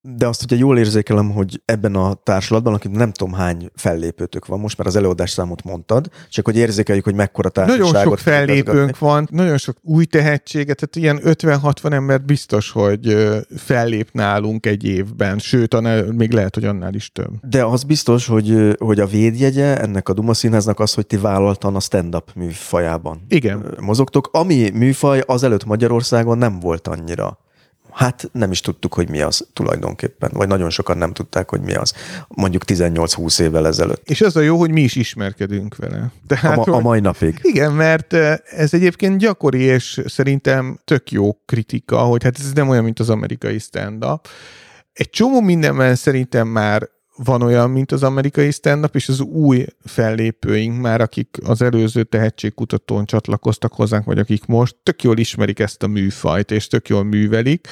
De 0.00 0.26
azt 0.26 0.42
ugye 0.42 0.56
jól 0.56 0.78
érzékelem, 0.78 1.30
hogy 1.30 1.62
ebben 1.64 1.94
a 1.94 2.14
társulatban, 2.14 2.74
akik 2.74 2.90
nem 2.90 3.12
tudom 3.12 3.34
hány 3.34 3.70
fellépőtök 3.74 4.46
van, 4.46 4.60
most 4.60 4.78
már 4.78 4.86
az 4.86 4.96
előadás 4.96 5.30
számot 5.30 5.64
mondtad, 5.64 6.08
csak 6.28 6.44
hogy 6.44 6.56
érzékeljük, 6.56 7.04
hogy 7.04 7.14
mekkora 7.14 7.48
társaságot. 7.48 7.92
Nagyon 7.92 8.08
sok 8.08 8.18
fellépőnk 8.18 8.98
van, 8.98 9.28
nagyon 9.30 9.56
sok 9.56 9.76
új 9.82 10.04
tehetséget, 10.04 10.76
tehát 10.76 10.96
ilyen 10.96 11.36
50-60 11.36 11.92
ember 11.92 12.22
biztos, 12.22 12.70
hogy 12.70 13.16
fellép 13.56 14.08
nálunk 14.12 14.66
egy 14.66 14.84
évben, 14.84 15.38
sőt, 15.38 15.74
annál, 15.74 16.12
még 16.12 16.32
lehet, 16.32 16.54
hogy 16.54 16.64
annál 16.64 16.94
is 16.94 17.12
több. 17.12 17.30
De 17.48 17.64
az 17.64 17.82
biztos, 17.82 18.26
hogy, 18.26 18.76
hogy 18.78 19.00
a 19.00 19.06
védjegye 19.06 19.80
ennek 19.80 20.08
a 20.08 20.12
Duma 20.12 20.34
Színháznak 20.34 20.80
az, 20.80 20.94
hogy 20.94 21.06
ti 21.06 21.16
vállaltan 21.16 21.76
a 21.76 21.80
stand-up 21.80 22.30
műfajában 22.34 23.24
Igen. 23.28 23.76
mozogtok, 23.80 24.28
ami 24.32 24.70
műfaj 24.70 25.22
azelőtt 25.26 25.64
Magyarországon 25.64 26.38
nem 26.38 26.60
volt 26.60 26.88
annyira 26.88 27.38
hát 27.98 28.28
nem 28.32 28.50
is 28.50 28.60
tudtuk, 28.60 28.94
hogy 28.94 29.08
mi 29.08 29.20
az 29.20 29.46
tulajdonképpen, 29.52 30.30
vagy 30.32 30.48
nagyon 30.48 30.70
sokan 30.70 30.98
nem 30.98 31.12
tudták, 31.12 31.50
hogy 31.50 31.60
mi 31.60 31.74
az, 31.74 31.92
mondjuk 32.28 32.62
18-20 32.66 33.40
évvel 33.40 33.66
ezelőtt. 33.66 34.10
És 34.10 34.20
az 34.20 34.36
a 34.36 34.40
jó, 34.40 34.58
hogy 34.58 34.70
mi 34.70 34.80
is 34.80 34.94
ismerkedünk 34.94 35.76
vele. 35.76 36.12
Tehát, 36.26 36.58
a, 36.58 36.70
ma, 36.70 36.76
a 36.76 36.80
mai 36.80 37.00
napig. 37.00 37.38
Igen, 37.42 37.72
mert 37.72 38.12
ez 38.44 38.74
egyébként 38.74 39.18
gyakori, 39.18 39.60
és 39.60 40.00
szerintem 40.06 40.78
tök 40.84 41.10
jó 41.10 41.32
kritika, 41.44 41.98
hogy 41.98 42.22
hát 42.22 42.38
ez 42.38 42.52
nem 42.52 42.68
olyan, 42.68 42.84
mint 42.84 43.00
az 43.00 43.10
amerikai 43.10 43.58
stand-up. 43.58 44.28
Egy 44.92 45.10
csomó 45.10 45.40
mindenben 45.40 45.94
szerintem 45.94 46.48
már 46.48 46.88
van 47.24 47.42
olyan, 47.42 47.70
mint 47.70 47.92
az 47.92 48.02
amerikai 48.02 48.50
stand-up, 48.50 48.94
és 48.94 49.08
az 49.08 49.20
új 49.20 49.64
fellépőink 49.84 50.80
már, 50.80 51.00
akik 51.00 51.28
az 51.44 51.62
előző 51.62 52.02
tehetségkutatón 52.02 53.04
csatlakoztak 53.04 53.72
hozzánk, 53.72 54.04
vagy 54.04 54.18
akik 54.18 54.46
most 54.46 54.76
tök 54.82 55.02
jól 55.02 55.18
ismerik 55.18 55.58
ezt 55.58 55.82
a 55.82 55.86
műfajt, 55.86 56.50
és 56.50 56.66
tök 56.66 56.88
jól 56.88 57.04
művelik, 57.04 57.68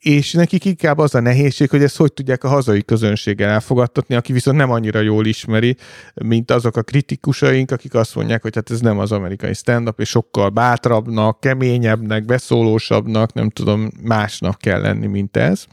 és 0.00 0.32
nekik 0.32 0.64
inkább 0.64 0.98
az 0.98 1.14
a 1.14 1.20
nehézség, 1.20 1.70
hogy 1.70 1.82
ezt 1.82 1.96
hogy 1.96 2.12
tudják 2.12 2.44
a 2.44 2.48
hazai 2.48 2.84
közönséggel 2.84 3.50
elfogadtatni, 3.50 4.14
aki 4.14 4.32
viszont 4.32 4.56
nem 4.56 4.70
annyira 4.70 5.00
jól 5.00 5.26
ismeri, 5.26 5.76
mint 6.14 6.50
azok 6.50 6.76
a 6.76 6.82
kritikusaink, 6.82 7.70
akik 7.70 7.94
azt 7.94 8.14
mondják, 8.14 8.42
hogy 8.42 8.54
hát 8.54 8.70
ez 8.70 8.80
nem 8.80 8.98
az 8.98 9.12
amerikai 9.12 9.54
stand-up, 9.54 10.00
és 10.00 10.08
sokkal 10.08 10.48
bátrabbnak, 10.48 11.40
keményebbnek, 11.40 12.24
beszólósabbnak, 12.24 13.32
nem 13.32 13.50
tudom, 13.50 13.90
másnak 14.02 14.58
kell 14.58 14.80
lenni, 14.80 15.06
mint 15.06 15.36
ez. 15.36 15.64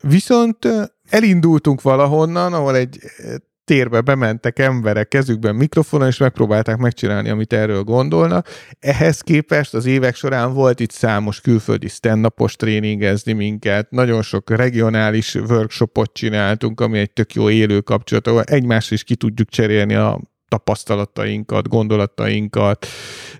Viszont 0.00 0.68
elindultunk 1.14 1.82
valahonnan, 1.82 2.52
ahol 2.52 2.76
egy 2.76 2.98
eh, 3.02 3.34
térbe 3.64 4.00
bementek 4.00 4.58
emberek 4.58 5.08
kezükben 5.08 5.54
mikrofonon, 5.54 6.08
és 6.08 6.16
megpróbálták 6.16 6.76
megcsinálni, 6.76 7.28
amit 7.28 7.52
erről 7.52 7.82
gondolnak. 7.82 8.48
Ehhez 8.78 9.20
képest 9.20 9.74
az 9.74 9.86
évek 9.86 10.14
során 10.14 10.54
volt 10.54 10.80
itt 10.80 10.90
számos 10.90 11.40
külföldi 11.40 11.88
stand 11.88 12.26
tréningezni 12.56 13.32
minket, 13.32 13.90
nagyon 13.90 14.22
sok 14.22 14.50
regionális 14.50 15.34
workshopot 15.34 16.12
csináltunk, 16.12 16.80
ami 16.80 16.98
egy 16.98 17.12
tök 17.12 17.34
jó 17.34 17.50
élő 17.50 17.80
kapcsolat, 17.80 18.26
ahol 18.26 18.42
egymást 18.42 18.92
is 18.92 19.04
ki 19.04 19.16
tudjuk 19.16 19.48
cserélni 19.48 19.94
a 19.94 20.20
tapasztalatainkat, 20.48 21.68
gondolatainkat. 21.68 22.86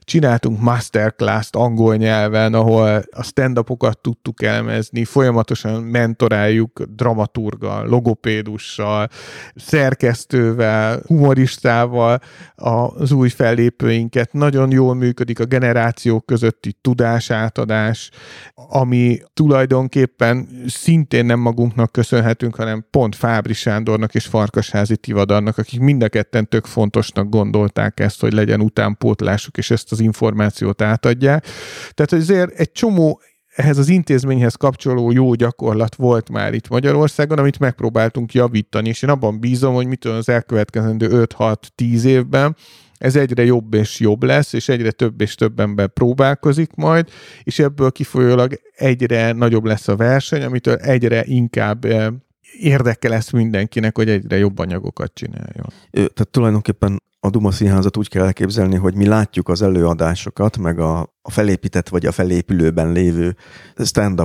Csináltunk 0.00 0.60
masterclass-t 0.60 1.56
angol 1.56 1.96
nyelven, 1.96 2.54
ahol 2.54 3.04
a 3.10 3.22
stand-upokat 3.22 3.98
tudtuk 3.98 4.42
elmezni, 4.42 5.04
folyamatosan 5.04 5.82
mentoráljuk 5.82 6.82
dramaturgal, 6.82 7.86
logopédussal, 7.86 9.08
szerkesztővel, 9.54 11.00
humoristával 11.06 12.20
az 12.54 13.12
új 13.12 13.28
fellépőinket. 13.28 14.32
Nagyon 14.32 14.70
jól 14.70 14.94
működik 14.94 15.40
a 15.40 15.44
generációk 15.44 16.26
közötti 16.26 16.76
tudásátadás, 16.80 18.10
ami 18.54 19.18
tulajdonképpen 19.34 20.48
szintén 20.66 21.26
nem 21.26 21.40
magunknak 21.40 21.92
köszönhetünk, 21.92 22.56
hanem 22.56 22.86
pont 22.90 23.16
Fábri 23.16 23.52
Sándornak 23.52 24.14
és 24.14 24.26
Farkasházi 24.26 24.96
Tivadarnak, 24.96 25.58
akik 25.58 25.80
mind 25.80 26.02
a 26.02 26.08
ketten 26.08 26.48
tök 26.48 26.66
fontos 26.66 27.03
fontosnak 27.04 27.40
gondolták 27.40 28.00
ezt, 28.00 28.20
hogy 28.20 28.32
legyen 28.32 28.60
utánpótlásuk, 28.60 29.56
és 29.56 29.70
ezt 29.70 29.92
az 29.92 30.00
információt 30.00 30.82
átadják. 30.82 31.46
Tehát 31.90 32.12
azért 32.12 32.58
egy 32.58 32.72
csomó 32.72 33.20
ehhez 33.54 33.78
az 33.78 33.88
intézményhez 33.88 34.54
kapcsoló 34.54 35.10
jó 35.10 35.34
gyakorlat 35.34 35.94
volt 35.94 36.30
már 36.30 36.54
itt 36.54 36.68
Magyarországon, 36.68 37.38
amit 37.38 37.58
megpróbáltunk 37.58 38.32
javítani, 38.32 38.88
és 38.88 39.02
én 39.02 39.10
abban 39.10 39.40
bízom, 39.40 39.74
hogy 39.74 39.86
mitől 39.86 40.14
az 40.14 40.28
elkövetkezendő 40.28 41.26
5-6-10 41.38 42.04
évben 42.04 42.56
ez 42.98 43.16
egyre 43.16 43.44
jobb 43.44 43.74
és 43.74 44.00
jobb 44.00 44.22
lesz, 44.22 44.52
és 44.52 44.68
egyre 44.68 44.90
több 44.90 45.20
és 45.20 45.34
több 45.34 45.60
ember 45.60 45.88
próbálkozik 45.88 46.74
majd, 46.74 47.08
és 47.42 47.58
ebből 47.58 47.90
kifolyólag 47.90 48.60
egyre 48.76 49.32
nagyobb 49.32 49.64
lesz 49.64 49.88
a 49.88 49.96
verseny, 49.96 50.42
amitől 50.42 50.74
egyre 50.74 51.24
inkább 51.24 51.84
eh, 51.84 52.06
érdeke 52.52 53.08
lesz 53.08 53.30
mindenkinek, 53.30 53.96
hogy 53.96 54.08
egyre 54.08 54.36
jobb 54.36 54.58
anyagokat 54.58 55.14
csináljon. 55.14 55.66
Tehát 55.90 56.28
tulajdonképpen 56.30 57.02
a 57.24 57.30
Duma 57.30 57.50
Színházat 57.50 57.96
úgy 57.96 58.08
kell 58.08 58.24
elképzelni, 58.24 58.76
hogy 58.76 58.94
mi 58.94 59.06
látjuk 59.06 59.48
az 59.48 59.62
előadásokat, 59.62 60.58
meg 60.58 60.78
a, 60.78 61.14
a 61.22 61.30
felépített 61.30 61.88
vagy 61.88 62.06
a 62.06 62.12
felépülőben 62.12 62.92
lévő 62.92 63.36
stand 63.84 64.22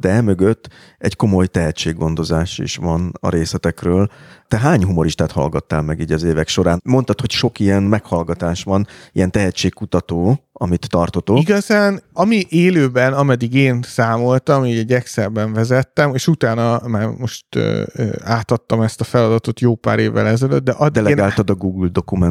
de 0.00 0.08
emögött 0.08 0.68
egy 0.98 1.16
komoly 1.16 1.46
tehetséggondozás 1.46 2.58
is 2.58 2.76
van 2.76 3.12
a 3.20 3.28
részletekről. 3.28 4.08
Te 4.48 4.58
hány 4.58 4.84
humoristát 4.84 5.32
hallgattál 5.32 5.82
meg 5.82 6.00
így 6.00 6.12
az 6.12 6.22
évek 6.22 6.48
során? 6.48 6.80
Mondtad, 6.84 7.20
hogy 7.20 7.30
sok 7.30 7.60
ilyen 7.60 7.82
meghallgatás 7.82 8.62
van, 8.62 8.86
ilyen 9.12 9.30
tehetségkutató, 9.30 10.38
amit 10.52 10.88
tartotok. 10.88 11.40
Igazán, 11.40 12.02
ami 12.12 12.44
élőben, 12.48 13.12
ameddig 13.12 13.54
én 13.54 13.82
számoltam, 13.82 14.64
így 14.64 14.78
egy 14.78 14.92
Excelben 14.92 15.52
vezettem, 15.52 16.14
és 16.14 16.26
utána 16.26 16.80
már 16.88 17.06
most 17.06 17.44
ö, 17.56 17.82
ö, 17.92 18.06
átadtam 18.22 18.80
ezt 18.80 19.00
a 19.00 19.04
feladatot 19.04 19.60
jó 19.60 19.74
pár 19.74 19.98
évvel 19.98 20.26
ezelőtt, 20.26 20.64
de 20.64 20.72
addig 20.72 21.02
Delegáltad 21.02 21.48
én... 21.48 21.54
a 21.54 21.58
Google 21.58 21.88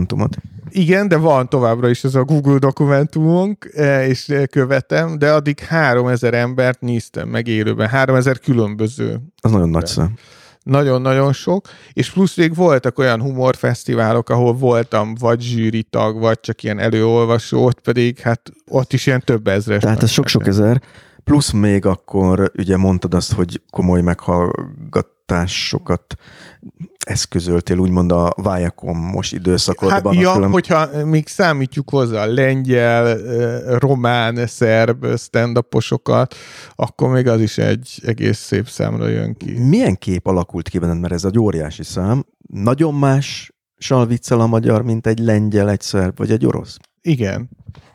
dokumentumot. 0.08 0.38
Igen, 0.70 1.08
de 1.08 1.18
van 1.18 1.50
továbbra 1.50 1.90
is 1.90 2.04
ez 2.04 2.16
a 2.16 2.24
Google 2.24 2.58
dokumentumunk, 2.58 3.72
e, 3.76 4.08
és 4.08 4.34
követem, 4.52 5.18
de 5.18 5.32
addig 5.32 5.60
3000 5.60 6.34
embert 6.34 6.82
néztem 6.82 7.30
meg 7.30 7.48
élőben, 7.48 7.88
3000 7.88 8.40
különböző. 8.40 9.20
Az 9.42 9.52
nagyon 9.52 9.70
nagy 9.70 9.86
szám 9.86 10.14
nagyon-nagyon 10.64 11.34
sok, 11.34 11.68
és 11.94 12.12
plusz 12.12 12.36
még 12.36 12.56
voltak 12.56 13.00
olyan 13.00 13.22
humorfesztiválok, 13.22 14.30
ahol 14.30 14.54
voltam 14.54 15.16
vagy 15.20 15.42
zsűritag, 15.42 16.20
vagy 16.20 16.40
csak 16.40 16.64
ilyen 16.64 16.80
előolvasó, 16.80 17.66
ott 17.66 17.80
pedig 17.80 18.20
hát 18.20 18.52
ott 18.68 18.94
is 18.94 19.06
ilyen 19.06 19.22
több 19.26 19.48
ezres. 19.48 19.82
Tehát 19.82 20.04
ez 20.04 20.10
sok-sok 20.10 20.48
ezer, 20.48 20.82
plusz 21.24 21.52
még 21.52 21.86
akkor 21.86 22.52
ugye 22.58 22.78
mondtad 22.78 23.14
azt, 23.14 23.34
hogy 23.34 23.62
komoly 23.70 24.02
meghallgatásokat 25.26 26.16
eszközöltél 27.06 27.78
úgymond 27.78 28.12
a 28.12 28.34
most 28.96 29.34
időszakodban. 29.34 30.14
Hát, 30.14 30.22
ja, 30.24 30.34
külön... 30.34 30.52
hogyha 30.52 31.06
még 31.06 31.28
számítjuk 31.28 31.90
hozzá 31.90 32.24
a 32.24 32.34
lengyel, 32.34 33.18
román, 33.78 34.48
szerb 34.48 35.18
stand 35.18 35.58
akkor 36.76 37.10
még 37.10 37.28
az 37.28 37.42
is 37.42 37.58
egy 37.58 38.02
egész 38.06 38.38
szép 38.38 38.68
számra 38.68 39.08
jön 39.08 39.36
ki. 39.38 39.60
Milyen 39.60 39.96
kép 39.96 40.28
alakult 40.28 40.70
ki 40.70 40.80
benned, 40.80 41.00
mert 41.00 41.14
ez 41.14 41.24
egy 41.24 41.40
óriási 41.40 41.84
szám. 41.84 42.26
Nagyon 42.48 42.94
más 42.94 43.52
viccel 44.08 44.40
a 44.40 44.48
magyar, 44.48 44.84
mint 44.84 45.08
egy 45.08 45.20
lengyel, 45.20 45.70
egy 45.70 45.82
szerb 45.82 46.18
vagy 46.18 46.32
egy 46.32 46.46
orosz? 46.46 46.78
Igen. 47.02 47.50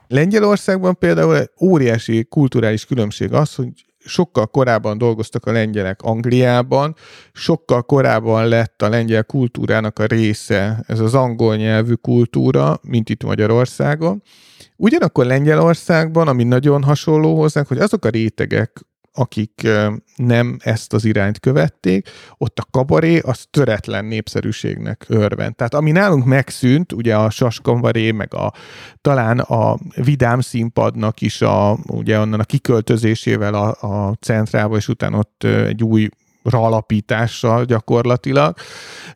Lengyelországban 0.06 0.98
például 0.98 1.44
óriási 1.60 2.24
kulturális 2.24 2.84
különbség 2.84 3.32
az, 3.32 3.54
hogy 3.54 3.87
sokkal 4.08 4.46
korábban 4.46 4.98
dolgoztak 4.98 5.46
a 5.46 5.52
lengyelek 5.52 6.02
Angliában, 6.02 6.94
sokkal 7.32 7.82
korábban 7.82 8.48
lett 8.48 8.82
a 8.82 8.88
lengyel 8.88 9.24
kultúrának 9.24 9.98
a 9.98 10.06
része 10.06 10.84
ez 10.86 11.00
az 11.00 11.14
angol 11.14 11.56
nyelvű 11.56 11.92
kultúra, 11.92 12.78
mint 12.82 13.08
itt 13.08 13.24
Magyarországon. 13.24 14.22
Ugyanakkor 14.76 15.26
Lengyelországban, 15.26 16.28
ami 16.28 16.44
nagyon 16.44 16.82
hasonló 16.82 17.36
hozzánk, 17.36 17.66
hogy 17.66 17.78
azok 17.78 18.04
a 18.04 18.08
rétegek, 18.08 18.80
akik 19.18 19.68
nem 20.16 20.56
ezt 20.60 20.92
az 20.92 21.04
irányt 21.04 21.40
követték, 21.40 22.08
ott 22.36 22.58
a 22.58 22.66
kabaré 22.70 23.18
az 23.18 23.46
töretlen 23.50 24.04
népszerűségnek 24.04 25.04
örvend. 25.08 25.54
Tehát 25.54 25.74
ami 25.74 25.90
nálunk 25.90 26.24
megszűnt, 26.24 26.92
ugye 26.92 27.16
a 27.16 27.30
saskambaré, 27.30 28.10
meg 28.10 28.34
a, 28.34 28.52
talán 29.00 29.38
a 29.38 29.78
vidám 29.94 30.40
színpadnak 30.40 31.20
is 31.20 31.42
a, 31.42 31.78
ugye 31.86 32.18
onnan 32.18 32.40
a 32.40 32.44
kiköltözésével 32.44 33.54
a, 33.54 33.68
a 33.80 34.14
centrába, 34.20 34.76
és 34.76 34.88
utána 34.88 35.18
ott 35.18 35.44
egy 35.44 35.82
új 35.82 36.08
alapítással 36.42 37.64
gyakorlatilag. 37.64 38.56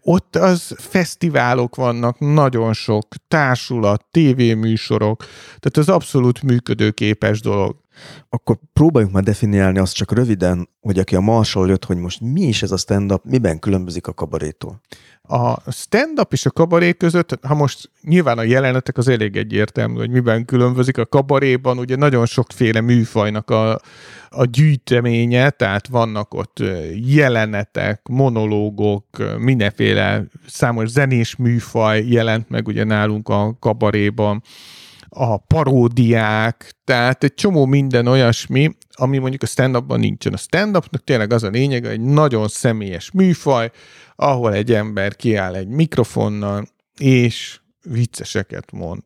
Ott 0.03 0.37
az 0.37 0.75
fesztiválok 0.79 1.77
vannak, 1.77 2.19
nagyon 2.19 2.73
sok 2.73 3.07
társulat, 3.29 4.05
tévéműsorok, 4.11 5.25
tehát 5.45 5.77
az 5.77 5.89
abszolút 5.89 6.43
működőképes 6.43 7.41
dolog. 7.41 7.82
Akkor 8.29 8.59
próbáljunk 8.73 9.15
már 9.15 9.23
definiálni 9.23 9.79
azt 9.79 9.95
csak 9.95 10.13
röviden, 10.13 10.69
hogy 10.81 10.99
aki 10.99 11.17
a 11.17 11.21
Marshall 11.21 11.69
jött, 11.69 11.85
hogy 11.85 11.97
most 11.97 12.21
mi 12.21 12.41
is 12.41 12.63
ez 12.63 12.71
a 12.71 12.77
stand-up, 12.77 13.25
miben 13.25 13.59
különbözik 13.59 14.07
a 14.07 14.13
kabarétól? 14.13 14.81
A 15.23 15.71
stand-up 15.71 16.33
és 16.33 16.47
a 16.47 16.51
kabaré 16.51 16.93
között, 16.93 17.39
ha 17.43 17.55
most 17.55 17.91
nyilván 18.03 18.39
a 18.39 18.43
jelenetek 18.43 18.99
az 18.99 19.09
elég 19.09 19.37
egyértelmű, 19.37 19.99
hogy 19.99 20.11
miben 20.11 20.45
különbözik 20.45 20.99
a 20.99 21.07
kabaréban, 21.07 21.79
ugye 21.79 21.97
nagyon 21.97 22.27
sokféle 22.27 22.81
műfajnak 22.81 23.51
a, 23.51 23.81
a 24.29 24.45
gyűjteménye, 24.45 25.51
tehát 25.51 25.89
vannak 25.89 26.35
ott 26.35 26.63
jelenetek, 26.95 28.09
monológok, 28.09 29.07
mindenféle 29.39 30.25
számos 30.47 30.89
zenés 30.89 31.37
műfaj 31.37 32.05
jelent 32.09 32.49
meg 32.49 32.67
ugye 32.67 32.85
nálunk 32.85 33.29
a 33.29 33.57
kabaréban, 33.61 34.43
a 35.15 35.37
paródiák, 35.37 36.75
tehát 36.85 37.25
egy 37.25 37.35
csomó 37.35 37.67
minden 37.67 38.07
olyasmi, 38.07 38.77
ami 38.91 39.19
mondjuk 39.19 39.43
a 39.43 39.47
stand-upban 39.47 40.01
nincsen. 40.01 40.33
A 40.33 40.37
stand-upnak 40.37 41.05
tényleg 41.05 41.33
az 41.33 41.43
a 41.43 41.49
lényeg, 41.49 41.85
egy 41.85 42.01
nagyon 42.01 42.49
személyes 42.49 43.11
műfaj, 43.11 43.71
ahol 44.17 44.55
egy 44.55 44.73
ember 44.73 45.17
kiáll 45.17 45.55
egy 45.55 45.69
mikrofonnal, 45.69 46.67
és 46.99 47.61
vicceseket 47.83 48.73
mond. 48.73 49.03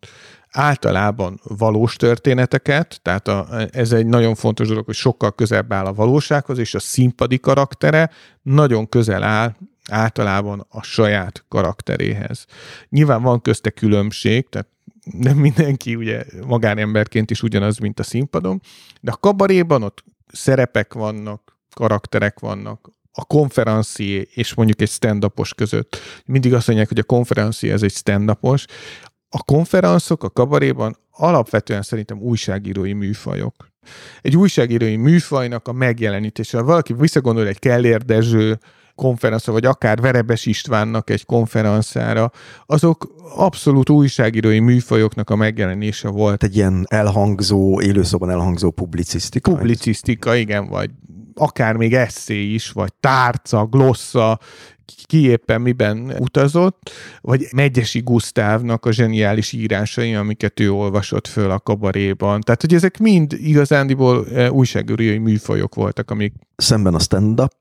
Általában 0.50 1.40
valós 1.42 1.96
történeteket, 1.96 2.98
tehát 3.02 3.28
a, 3.28 3.46
ez 3.70 3.92
egy 3.92 4.06
nagyon 4.06 4.34
fontos 4.34 4.68
dolog, 4.68 4.84
hogy 4.84 4.94
sokkal 4.94 5.34
közelebb 5.34 5.72
áll 5.72 5.86
a 5.86 5.94
valósághoz, 5.94 6.58
és 6.58 6.74
a 6.74 6.78
színpadi 6.78 7.38
karaktere 7.38 8.10
nagyon 8.42 8.88
közel 8.88 9.22
áll 9.22 9.56
általában 9.90 10.66
a 10.68 10.82
saját 10.82 11.44
karakteréhez. 11.48 12.46
Nyilván 12.88 13.22
van 13.22 13.40
közte 13.40 13.70
különbség, 13.70 14.48
tehát 14.48 14.68
nem 15.12 15.36
mindenki 15.36 15.94
ugye 15.94 16.24
magánemberként 16.46 17.30
is 17.30 17.42
ugyanaz, 17.42 17.78
mint 17.78 17.98
a 17.98 18.02
színpadon, 18.02 18.60
de 19.00 19.10
a 19.10 19.16
kabaréban 19.16 19.82
ott 19.82 20.04
szerepek 20.26 20.94
vannak, 20.94 21.58
karakterek 21.74 22.38
vannak, 22.38 22.94
a 23.18 23.24
konferencié 23.24 24.28
és 24.34 24.54
mondjuk 24.54 24.80
egy 24.80 24.90
stand 24.90 25.26
között. 25.54 25.98
Mindig 26.24 26.54
azt 26.54 26.66
mondják, 26.66 26.88
hogy 26.88 26.98
a 26.98 27.04
konferencié 27.04 27.70
ez 27.70 27.82
egy 27.82 27.92
stand 27.92 28.30
-upos. 28.30 28.64
A 29.28 29.42
konferenszok 29.42 30.24
a 30.24 30.30
kabaréban 30.30 30.96
alapvetően 31.10 31.82
szerintem 31.82 32.20
újságírói 32.20 32.92
műfajok. 32.92 33.68
Egy 34.20 34.36
újságírói 34.36 34.96
műfajnak 34.96 35.68
a 35.68 35.72
megjelenítése. 35.72 36.60
Valaki 36.60 36.92
visszagondol 36.92 37.46
egy 37.46 37.58
Kellér 37.58 38.02
Dezső 38.02 38.58
konferencia, 38.97 39.52
vagy 39.52 39.64
akár 39.64 40.01
Verebes 40.01 40.47
Istvánnak 40.47 41.10
egy 41.10 41.27
konferenciára, 41.27 42.31
azok 42.66 43.14
abszolút 43.36 43.90
újságírói 43.90 44.59
műfajoknak 44.59 45.31
a 45.31 45.36
megjelenése 45.36 46.09
volt. 46.09 46.43
Egy 46.43 46.56
ilyen 46.56 46.86
elhangzó, 46.89 47.81
élőszóban 47.81 48.31
elhangzó 48.31 48.70
publicisztika. 48.70 49.51
Publicisztika, 49.51 50.35
igen, 50.35 50.68
vagy 50.68 50.90
akár 51.35 51.77
még 51.77 51.94
eszé 51.94 52.43
is, 52.43 52.70
vagy 52.70 52.93
tárca, 53.01 53.66
glossza, 53.66 54.39
ki 55.06 55.28
éppen 55.28 55.60
miben 55.60 56.14
utazott, 56.18 56.90
vagy 57.20 57.47
Megyesi 57.55 58.01
Gusztávnak 58.01 58.86
a 58.86 58.93
zseniális 58.93 59.52
írásai, 59.52 60.14
amiket 60.14 60.60
ő 60.60 60.73
olvasott 60.73 61.27
föl 61.27 61.51
a 61.51 61.60
kabaréban. 61.60 62.40
Tehát, 62.40 62.60
hogy 62.60 62.74
ezek 62.74 62.98
mind 62.98 63.32
igazándiból 63.32 64.27
eh, 64.27 64.52
újságírói 64.52 65.18
műfajok 65.18 65.74
voltak, 65.74 66.10
amik... 66.10 66.32
Szemben 66.56 66.94
a 66.94 66.98
stand-up? 66.98 67.52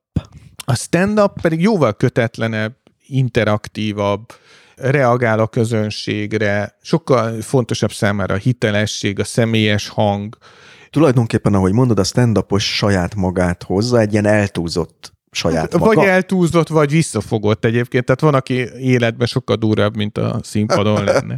A 0.65 0.75
stand-up 0.75 1.41
pedig 1.41 1.61
jóval 1.61 1.93
kötetlenebb, 1.93 2.75
interaktívabb, 3.07 4.33
reagál 4.75 5.39
a 5.39 5.47
közönségre, 5.47 6.77
sokkal 6.81 7.41
fontosabb 7.41 7.91
számára 7.91 8.33
a 8.33 8.37
hitelesség, 8.37 9.19
a 9.19 9.23
személyes 9.23 9.87
hang. 9.87 10.37
Tulajdonképpen, 10.89 11.53
ahogy 11.53 11.71
mondod, 11.71 11.99
a 11.99 12.03
stand 12.03 12.45
saját 12.57 13.15
magát 13.15 13.63
hozza, 13.63 13.99
egy 13.99 14.11
ilyen 14.11 14.25
eltúzott 14.25 15.15
saját 15.35 15.71
hát, 15.71 15.77
maga. 15.77 15.93
Vagy 15.93 16.05
eltúzott, 16.05 16.67
vagy 16.67 16.91
visszafogott 16.91 17.65
egyébként. 17.65 18.05
Tehát 18.05 18.21
van, 18.21 18.33
aki 18.33 18.53
életben 18.77 19.27
sokkal 19.27 19.55
durvább, 19.55 19.95
mint 19.95 20.17
a 20.17 20.39
színpadon 20.43 21.03
lenne. 21.03 21.37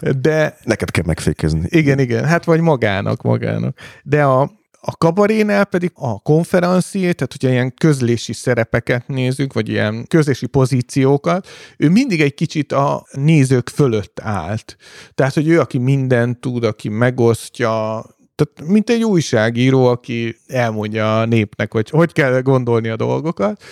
De... 0.20 0.56
Neked 0.64 0.90
kell 0.90 1.04
megfékezni. 1.06 1.62
Igen, 1.68 1.98
igen. 1.98 2.24
Hát 2.24 2.44
vagy 2.44 2.60
magának, 2.60 3.22
magának. 3.22 3.78
De 4.02 4.24
a, 4.24 4.50
a 4.80 4.96
kabarénál 4.96 5.64
pedig 5.64 5.90
a 5.94 6.18
konferencié, 6.18 7.00
tehát 7.00 7.32
hogyha 7.32 7.48
ilyen 7.48 7.74
közlési 7.74 8.32
szerepeket 8.32 9.08
nézünk, 9.08 9.52
vagy 9.52 9.68
ilyen 9.68 10.06
közlési 10.06 10.46
pozíciókat, 10.46 11.48
ő 11.76 11.88
mindig 11.88 12.20
egy 12.20 12.34
kicsit 12.34 12.72
a 12.72 13.06
nézők 13.12 13.68
fölött 13.68 14.20
állt. 14.22 14.76
Tehát, 15.14 15.34
hogy 15.34 15.48
ő, 15.48 15.60
aki 15.60 15.78
mindent 15.78 16.40
tud, 16.40 16.64
aki 16.64 16.88
megosztja, 16.88 18.04
tehát 18.34 18.70
mint 18.70 18.90
egy 18.90 19.04
újságíró, 19.04 19.86
aki 19.86 20.36
elmondja 20.46 21.20
a 21.20 21.24
népnek, 21.24 21.72
hogy 21.72 21.90
hogy 21.90 22.12
kell 22.12 22.40
gondolni 22.40 22.88
a 22.88 22.96
dolgokat. 22.96 23.62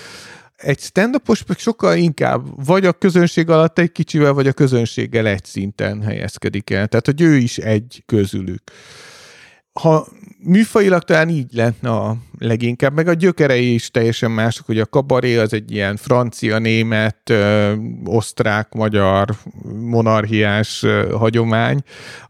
Egy 0.57 0.81
stand 0.81 1.21
sokkal 1.57 1.97
inkább 1.97 2.67
vagy 2.67 2.87
a 2.87 2.93
közönség 2.93 3.51
alatt 3.51 3.79
egy 3.79 3.93
kicsivel, 3.93 4.33
vagy 4.33 4.47
a 4.47 4.53
közönséggel 4.53 5.27
egy 5.27 5.45
szinten 5.45 6.03
helyezkedik 6.03 6.71
el. 6.71 6.87
Tehát, 6.87 7.07
hogy 7.07 7.21
ő 7.21 7.37
is 7.37 7.59
egy 7.59 8.03
közülük 8.07 8.63
ha 9.81 10.07
műfajilag 10.39 11.03
talán 11.03 11.29
így 11.29 11.53
lenne 11.53 11.91
a 11.91 12.17
leginkább, 12.39 12.95
meg 12.95 13.09
a 13.09 13.13
gyökerei 13.13 13.75
is 13.75 13.91
teljesen 13.91 14.31
mások, 14.31 14.67
hogy 14.67 14.79
a 14.79 14.87
kabaré 14.87 15.37
az 15.37 15.53
egy 15.53 15.71
ilyen 15.71 15.97
francia, 15.97 16.59
német, 16.59 17.31
ö, 17.31 17.73
osztrák, 18.05 18.73
magyar, 18.73 19.29
monarchiás 19.81 20.83
ö, 20.83 21.15
hagyomány, 21.19 21.83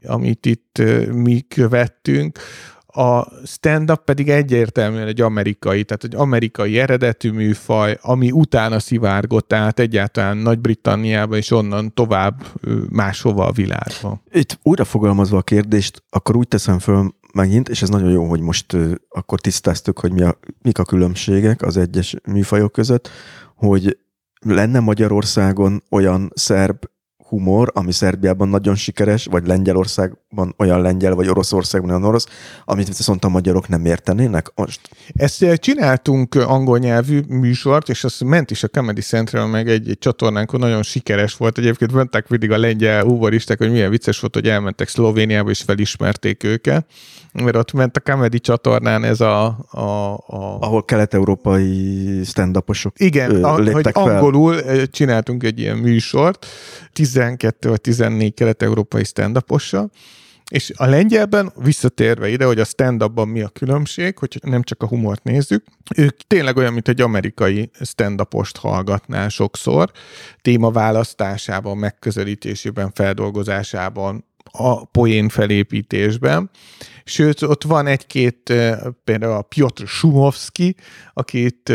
amit 0.02 0.46
itt 0.46 0.78
ö, 0.78 1.12
mi 1.12 1.40
követtünk. 1.40 2.38
A 2.86 3.46
stand-up 3.46 4.04
pedig 4.04 4.28
egyértelműen 4.28 5.06
egy 5.06 5.20
amerikai, 5.20 5.84
tehát 5.84 6.04
egy 6.04 6.14
amerikai 6.14 6.78
eredetű 6.78 7.30
műfaj, 7.30 7.98
ami 8.00 8.30
utána 8.30 8.78
szivárgott 8.78 9.52
át 9.52 9.78
egyáltalán 9.78 10.36
Nagy-Britanniába, 10.36 11.36
és 11.36 11.50
onnan 11.50 11.94
tovább 11.94 12.46
máshova 12.90 13.46
a 13.46 13.52
világba. 13.52 14.22
Itt 14.32 14.58
újra 14.62 14.84
fogalmazva 14.84 15.36
a 15.38 15.42
kérdést, 15.42 16.02
akkor 16.10 16.36
úgy 16.36 16.48
teszem 16.48 16.78
föl 16.78 17.14
megint, 17.34 17.68
és 17.68 17.82
ez 17.82 17.88
nagyon 17.88 18.10
jó, 18.10 18.24
hogy 18.24 18.40
most 18.40 18.76
akkor 19.08 19.40
tisztáztuk, 19.40 19.98
hogy 19.98 20.12
mi 20.12 20.22
a, 20.22 20.38
mik 20.62 20.78
a 20.78 20.84
különbségek 20.84 21.62
az 21.62 21.76
egyes 21.76 22.16
műfajok 22.28 22.72
között, 22.72 23.08
hogy 23.54 23.98
lenne 24.40 24.80
Magyarországon 24.80 25.82
olyan 25.90 26.30
szerb 26.34 26.84
humor, 27.34 27.70
ami 27.74 27.92
Szerbiában 27.92 28.48
nagyon 28.48 28.74
sikeres, 28.74 29.26
vagy 29.30 29.46
Lengyelországban 29.46 30.54
olyan 30.58 30.80
lengyel, 30.80 31.14
vagy 31.14 31.28
Oroszországban 31.28 31.90
olyan 31.90 32.04
orosz, 32.04 32.26
amit 32.64 32.86
viszont 32.86 33.24
a 33.24 33.28
magyarok 33.28 33.68
nem 33.68 33.84
értenének 33.84 34.52
most? 34.54 34.80
Ezt 35.12 35.42
eh, 35.42 35.56
csináltunk 35.56 36.34
angol 36.34 36.78
nyelvű 36.78 37.20
műsort, 37.28 37.88
és 37.88 38.04
az 38.04 38.20
ment 38.20 38.50
is 38.50 38.62
a 38.62 38.68
Comedy 38.68 39.00
Central, 39.00 39.46
meg 39.46 39.68
egy, 39.68 39.88
egy 39.88 39.98
csatornánkon 39.98 40.60
nagyon 40.60 40.82
sikeres 40.82 41.36
volt. 41.36 41.58
Egyébként 41.58 41.92
mentek 41.92 42.28
mindig 42.28 42.50
a 42.50 42.58
lengyel 42.58 43.02
humoristák, 43.02 43.58
hogy 43.58 43.70
milyen 43.70 43.90
vicces 43.90 44.20
volt, 44.20 44.34
hogy 44.34 44.48
elmentek 44.48 44.88
Szlovéniába, 44.88 45.50
és 45.50 45.62
felismerték 45.62 46.44
őket 46.44 46.86
mert 47.42 47.56
ott 47.56 47.72
ment 47.72 47.96
a 47.96 48.00
Comedy 48.00 48.40
csatornán 48.40 49.04
ez 49.04 49.20
a... 49.20 49.46
a, 49.70 50.14
a... 50.14 50.58
Ahol 50.60 50.84
kelet-európai 50.84 52.20
stand 52.24 52.58
Igen, 52.96 53.44
a, 53.44 53.50
hogy 53.50 53.88
fel. 53.92 54.02
angolul 54.02 54.56
csináltunk 54.86 55.42
egy 55.42 55.58
ilyen 55.58 55.76
műsort, 55.76 56.46
12 57.24 57.68
vagy 57.68 57.80
14 57.80 58.34
kelet-európai 58.34 59.04
stand 59.04 59.44
és 60.50 60.72
a 60.76 60.86
lengyelben, 60.86 61.52
visszatérve 61.56 62.28
ide, 62.28 62.44
hogy 62.44 62.60
a 62.60 62.64
stand 62.64 63.28
mi 63.28 63.40
a 63.40 63.48
különbség, 63.48 64.18
hogy 64.18 64.38
nem 64.42 64.62
csak 64.62 64.82
a 64.82 64.86
humort 64.86 65.22
nézzük, 65.22 65.64
ők 65.96 66.16
tényleg 66.16 66.56
olyan, 66.56 66.72
mint 66.72 66.88
egy 66.88 67.00
amerikai 67.00 67.70
stand 67.80 68.22
hallgatnál 68.56 69.28
sokszor, 69.28 69.90
témaválasztásában, 70.42 71.76
megközelítésében, 71.76 72.90
feldolgozásában, 72.94 74.24
a 74.50 74.84
poén 74.84 75.28
felépítésben. 75.28 76.50
Sőt, 77.04 77.42
ott 77.42 77.64
van 77.64 77.86
egy-két, 77.86 78.52
például 79.04 79.32
a 79.32 79.42
Piotr 79.42 79.86
Sumovski, 79.86 80.76
akit 81.12 81.72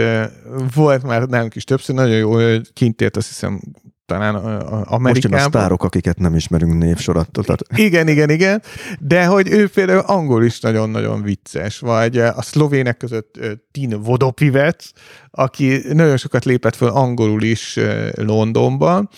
volt 0.76 1.04
már 1.04 1.28
nálunk 1.28 1.56
is 1.56 1.64
többször, 1.64 1.96
nagyon 1.96 2.16
jó 2.16 2.62
kint 2.74 3.02
ért, 3.02 3.18
azt 3.18 3.28
hiszem 3.28 3.62
talán 4.10 4.36
Amerikában. 4.36 5.02
Most 5.02 5.24
jön 5.24 5.34
a 5.34 5.40
sztárok, 5.40 5.84
akiket 5.84 6.18
nem 6.18 6.36
ismerünk 6.36 6.78
névsorattól. 6.78 7.44
Tehát... 7.44 7.62
Igen, 7.76 8.08
igen, 8.08 8.30
igen, 8.30 8.62
de 9.00 9.26
hogy 9.26 9.50
ő 9.52 9.68
például 9.68 10.00
angol 10.00 10.44
is 10.44 10.60
nagyon-nagyon 10.60 11.22
vicces, 11.22 11.80
vagy 11.80 12.18
a 12.18 12.42
szlovének 12.42 12.98
között 12.98 13.40
Tin 13.72 14.02
Vodopivec, 14.02 14.90
aki 15.32 15.82
nagyon 15.94 16.18
sokat 16.18 16.46
lépett 16.46 16.76
föl 16.76 16.90
angolul 16.90 17.44
is 17.44 17.80
Londonban, 18.14 19.10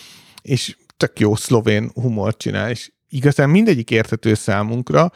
és 0.42 0.76
tök 0.96 1.20
jó 1.20 1.34
szlovén 1.34 1.90
humort 1.94 2.38
csinál, 2.38 2.70
és 2.70 2.92
igazán 3.08 3.50
mindegyik 3.50 3.90
értető 3.90 4.34
számunkra, 4.34 5.10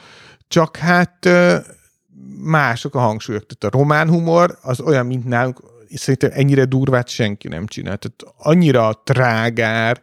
csak 0.48 0.76
hát 0.76 1.28
mások 2.42 2.94
a 2.94 2.98
hangsúlyok. 2.98 3.46
Tehát 3.46 3.74
a 3.74 3.78
román 3.78 4.08
humor 4.08 4.58
az 4.62 4.80
olyan, 4.80 5.06
mint 5.06 5.24
nálunk, 5.24 5.60
szerintem 5.94 6.30
ennyire 6.32 6.64
durvát 6.64 7.08
senki 7.08 7.48
nem 7.48 7.66
csinál. 7.66 7.96
Tehát 7.96 8.36
annyira 8.36 9.02
trágár, 9.04 10.00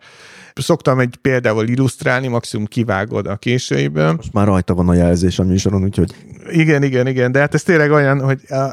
Szoktam 0.56 1.00
egy 1.00 1.16
példával 1.22 1.68
illusztrálni, 1.68 2.28
maximum 2.28 2.66
kivágod 2.66 3.28
a 3.28 3.36
későiből. 3.36 4.14
Most 4.14 4.34
már 4.34 4.48
rajta 4.48 4.74
van 4.74 4.90
a 4.90 4.94
jelzés 4.94 5.40
a 5.40 5.44
műsoron, 5.44 5.84
úgyhogy... 5.84 6.16
Igen, 6.50 6.84
igen, 6.84 7.08
igen, 7.08 7.32
de 7.32 7.40
hát 7.40 7.54
ez 7.54 7.64
tényleg 7.64 7.92
olyan, 7.92 8.22
hogy 8.22 8.40
a, 8.50 8.72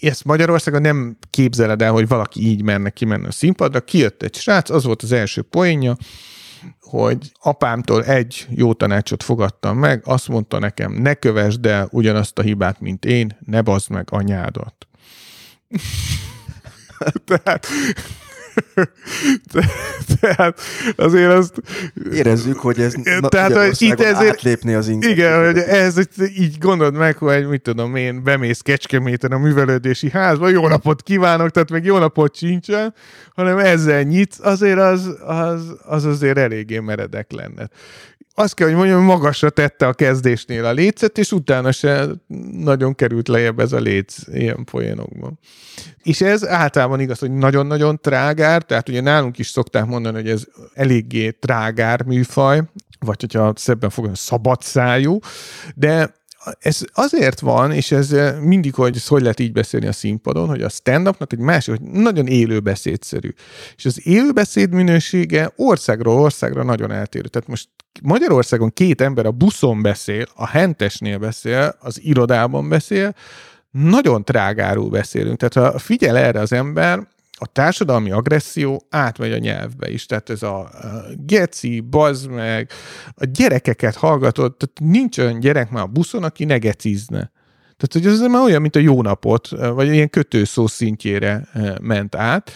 ezt 0.00 0.24
Magyarországon 0.24 0.80
nem 0.80 1.16
képzeled 1.30 1.82
el, 1.82 1.92
hogy 1.92 2.08
valaki 2.08 2.48
így 2.48 2.62
menne 2.62 2.90
kimenni 2.90 3.26
a 3.26 3.30
színpadra. 3.30 3.80
Kijött 3.80 4.22
egy 4.22 4.34
srác, 4.34 4.70
az 4.70 4.84
volt 4.84 5.02
az 5.02 5.12
első 5.12 5.42
poénja, 5.42 5.96
hogy 6.80 7.32
apámtól 7.40 8.04
egy 8.04 8.46
jó 8.50 8.72
tanácsot 8.72 9.22
fogadtam 9.22 9.78
meg, 9.78 10.02
azt 10.04 10.28
mondta 10.28 10.58
nekem, 10.58 10.92
ne 10.92 11.14
kövesd 11.14 11.66
el 11.66 11.88
ugyanazt 11.90 12.38
a 12.38 12.42
hibát, 12.42 12.80
mint 12.80 13.04
én, 13.04 13.36
ne 13.46 13.60
bazd 13.60 13.90
meg 13.90 14.06
anyádat. 14.10 14.74
Tehát 17.28 17.66
tehát 20.20 20.60
azért 20.96 21.32
azt... 21.32 21.62
Érezzük, 22.12 22.58
hogy 22.58 22.80
ez 22.80 22.94
tehát, 23.28 23.52
hogy 23.52 23.82
itt 23.82 24.00
ezért, 24.00 24.30
átlépni 24.30 24.74
az 24.74 24.88
inget. 24.88 25.10
Igen, 25.10 25.44
hogy 25.44 25.58
ez 25.58 25.96
így 26.36 26.58
gondold 26.58 26.94
meg, 26.94 27.16
hogy 27.16 27.46
mit 27.46 27.62
tudom 27.62 27.96
én, 27.96 28.22
bemész 28.22 28.60
Kecskeméten 28.60 29.32
a 29.32 29.38
művelődési 29.38 30.10
házba, 30.10 30.48
jó 30.48 30.68
napot 30.68 31.02
kívánok, 31.02 31.50
tehát 31.50 31.70
még 31.70 31.84
jó 31.84 31.98
napot 31.98 32.36
sincsen, 32.36 32.94
hanem 33.34 33.58
ezzel 33.58 34.02
nyitsz, 34.02 34.38
azért 34.40 34.78
az, 34.78 35.16
az, 35.24 35.76
az 35.84 36.04
azért 36.04 36.38
eléggé 36.38 36.78
meredek 36.78 37.32
lenne 37.32 37.68
azt 38.40 38.54
kell, 38.54 38.66
hogy 38.66 38.76
mondjam, 38.76 39.02
magasra 39.02 39.50
tette 39.50 39.86
a 39.86 39.92
kezdésnél 39.92 40.64
a 40.64 40.72
lécet, 40.72 41.18
és 41.18 41.32
utána 41.32 41.72
se 41.72 42.08
nagyon 42.52 42.94
került 42.94 43.28
lejjebb 43.28 43.60
ez 43.60 43.72
a 43.72 43.78
léc 43.78 44.16
ilyen 44.32 44.64
poénokban. 44.64 45.38
És 46.02 46.20
ez 46.20 46.46
általában 46.46 47.00
igaz, 47.00 47.18
hogy 47.18 47.32
nagyon-nagyon 47.32 48.00
trágár, 48.00 48.62
tehát 48.62 48.88
ugye 48.88 49.00
nálunk 49.00 49.38
is 49.38 49.48
szokták 49.48 49.84
mondani, 49.84 50.16
hogy 50.16 50.28
ez 50.28 50.44
eléggé 50.74 51.30
trágár 51.30 52.02
műfaj, 52.02 52.62
vagy 52.98 53.20
hogyha 53.20 53.52
szebben 53.56 53.90
fogom, 53.90 54.14
szabad 54.14 54.62
szájú, 54.62 55.18
de 55.74 56.18
ez 56.58 56.80
azért 56.92 57.40
van, 57.40 57.72
és 57.72 57.92
ez 57.92 58.14
mindig, 58.40 58.74
hogy 58.74 58.96
ez 58.96 59.06
hogy 59.06 59.22
lehet 59.22 59.40
így 59.40 59.52
beszélni 59.52 59.86
a 59.86 59.92
színpadon, 59.92 60.48
hogy 60.48 60.62
a 60.62 60.68
stand-upnak 60.68 61.32
egy 61.32 61.38
másik, 61.38 61.78
hogy 61.78 61.90
nagyon 61.90 62.26
élő 62.26 62.60
beszédszerű. 62.60 63.28
És 63.76 63.84
az 63.84 64.06
élő 64.06 64.32
beszéd 64.32 64.72
minősége 64.72 65.52
országról 65.56 66.20
országra 66.20 66.62
nagyon 66.62 66.90
eltérő. 66.90 67.28
Tehát 67.28 67.48
most 67.48 67.68
Magyarországon 68.02 68.70
két 68.72 69.00
ember 69.00 69.26
a 69.26 69.30
buszon 69.30 69.82
beszél, 69.82 70.26
a 70.34 70.46
hentesnél 70.46 71.18
beszél, 71.18 71.76
az 71.80 72.02
irodában 72.02 72.68
beszél, 72.68 73.14
nagyon 73.70 74.24
trágáról 74.24 74.88
beszélünk. 74.88 75.38
Tehát 75.38 75.72
ha 75.72 75.78
figyel 75.78 76.16
erre 76.16 76.40
az 76.40 76.52
ember, 76.52 77.08
a 77.42 77.46
társadalmi 77.46 78.10
agresszió 78.10 78.86
átmegy 78.90 79.32
a 79.32 79.38
nyelvbe 79.38 79.90
is. 79.90 80.06
Tehát 80.06 80.30
ez 80.30 80.42
a, 80.42 80.58
a 80.58 80.68
geci, 81.16 81.80
bazd 81.80 82.30
meg, 82.30 82.70
a 83.14 83.24
gyerekeket 83.24 83.94
hallgatod, 83.94 84.56
tehát 84.56 84.92
nincs 84.92 85.18
olyan 85.18 85.40
gyerek 85.40 85.70
már 85.70 85.82
a 85.82 85.86
buszon, 85.86 86.24
aki 86.24 86.44
ne 86.44 86.58
gecizne. 86.58 87.32
Tehát, 87.76 87.92
hogy 87.92 88.06
ez 88.06 88.30
már 88.30 88.42
olyan, 88.42 88.60
mint 88.60 88.76
a 88.76 88.78
jó 88.78 89.02
napot, 89.02 89.48
vagy 89.48 89.92
ilyen 89.92 90.10
kötőszó 90.10 90.66
szintjére 90.66 91.48
eh, 91.52 91.74
ment 91.80 92.14
át. 92.14 92.50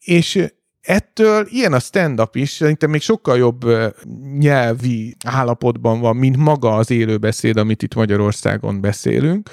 És 0.00 0.46
ettől 0.86 1.46
ilyen 1.50 1.72
a 1.72 1.78
stand-up 1.78 2.36
is, 2.36 2.50
szerintem 2.50 2.90
még 2.90 3.00
sokkal 3.00 3.36
jobb 3.36 3.64
nyelvi 4.38 5.16
állapotban 5.24 6.00
van, 6.00 6.16
mint 6.16 6.36
maga 6.36 6.76
az 6.76 6.90
élőbeszéd, 6.90 7.56
amit 7.56 7.82
itt 7.82 7.94
Magyarországon 7.94 8.80
beszélünk. 8.80 9.50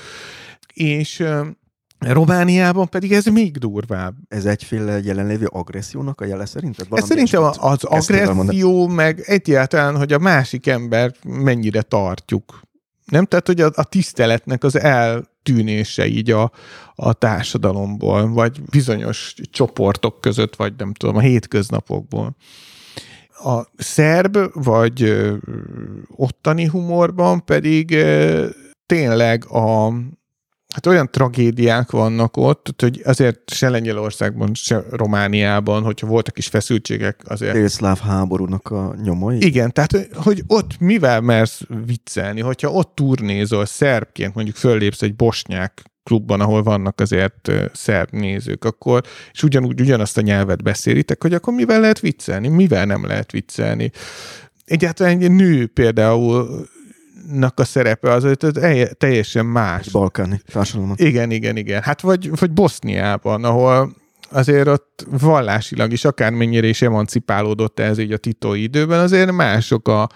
És 0.74 1.24
Romániában 2.00 2.90
pedig 2.90 3.12
ez 3.12 3.26
még 3.26 3.58
durvább. 3.58 4.16
Ez 4.28 4.46
egyféle 4.46 5.00
jelenlévő 5.00 5.46
agressziónak 5.46 6.22
a 6.22 6.26
jele 6.26 6.46
szerinted? 6.46 6.88
Ez 6.92 7.06
szerintem 7.06 7.44
az 7.44 7.84
agresszió, 7.84 8.88
meg 8.88 9.20
egyáltalán, 9.26 9.98
hogy 9.98 10.14
a 10.14 10.20
másik 10.20 10.68
ember 10.68 11.12
mennyire 11.24 11.82
tartjuk. 11.82 12.62
Nem? 13.06 13.26
Tehát, 13.26 13.48
hogy 13.48 13.62
a, 13.62 13.72
a 13.76 13.84
tiszteletnek 13.84 14.64
az 14.64 14.80
eltűnése 14.80 16.06
így 16.06 16.32
a, 16.32 16.52
a 16.96 17.14
társadalomból, 17.14 18.28
vagy 18.28 18.62
bizonyos 18.62 19.34
csoportok 19.52 20.22
között, 20.22 20.56
vagy 20.56 20.74
nem 20.78 20.94
tudom, 20.94 21.16
a 21.16 21.20
hétköznapokból. 21.20 22.36
A 23.44 23.62
szerb, 23.78 24.38
vagy 24.54 25.04
ö, 25.04 25.36
ottani 26.16 26.66
humorban 26.66 27.46
pedig 27.46 27.92
ö, 27.92 28.48
tényleg 28.86 29.46
a, 29.46 29.94
Hát 30.74 30.86
olyan 30.86 31.12
tragédiák 31.12 31.92
vannak 31.92 32.38
ott, 32.38 32.74
hogy 32.78 33.02
azért 33.04 33.52
se 33.52 33.70
Lengyelországban, 33.70 34.54
se 34.54 34.84
Romániában, 34.92 35.84
hogyha 35.84 36.08
voltak 36.08 36.38
is 36.38 36.48
feszültségek, 36.48 37.22
azért... 37.26 37.54
Délszláv 37.54 38.00
háborúnak 38.00 38.68
a 38.68 38.96
nyomai? 39.04 39.46
Igen, 39.46 39.72
tehát 39.72 40.10
hogy 40.14 40.44
ott 40.48 40.80
mivel 40.80 41.22
mersz 41.22 41.62
viccelni, 41.86 42.42
hogyha 42.42 42.72
ott 42.72 42.96
turnézol 42.96 43.66
szerbként, 43.66 44.36
mondjuk 44.36 44.56
föllépsz 44.56 45.02
egy 45.02 45.16
bosnyák 45.16 45.82
klubban, 46.04 46.42
ahol 46.42 46.64
vannak 46.64 47.00
azért 47.00 47.52
szerb 47.74 48.10
nézők, 48.12 48.66
akkor, 48.66 49.04
és 49.32 49.44
ugyanúgy 49.44 49.82
ugyanazt 49.82 50.18
a 50.18 50.22
nyelvet 50.22 50.64
beszélitek, 50.64 51.22
hogy 51.22 51.34
akkor 51.34 51.54
mivel 51.54 51.80
lehet 51.80 52.00
viccelni, 52.00 52.48
mivel 52.48 52.86
nem 52.86 53.06
lehet 53.06 53.32
viccelni. 53.32 53.92
Egyáltalán 54.66 55.22
egy 55.22 55.32
nő 55.32 55.68
például 55.68 56.66
nak 57.32 57.60
a 57.60 57.64
szerepe 57.64 58.12
az 58.12 58.28
teljesen 58.98 59.46
más. 59.46 59.90
Balkáni 59.90 60.42
társadalomban. 60.52 60.98
Igen, 61.00 61.32
igen, 61.32 61.58
igen. 61.58 61.82
Hát 61.82 62.02
vagy, 62.02 62.40
vagy 62.40 62.52
Boszniában, 62.52 63.44
ahol 63.44 63.96
azért 64.30 64.68
ott 64.68 65.06
vallásilag 65.10 65.92
is 65.92 66.06
akármennyire 66.06 66.68
is 66.68 66.82
emancipálódott 66.82 67.80
ez 67.80 67.98
így 67.98 68.12
a 68.12 68.18
titói 68.18 68.62
időben, 68.62 69.00
azért 69.00 69.32
mások 69.32 69.88
a, 69.88 70.10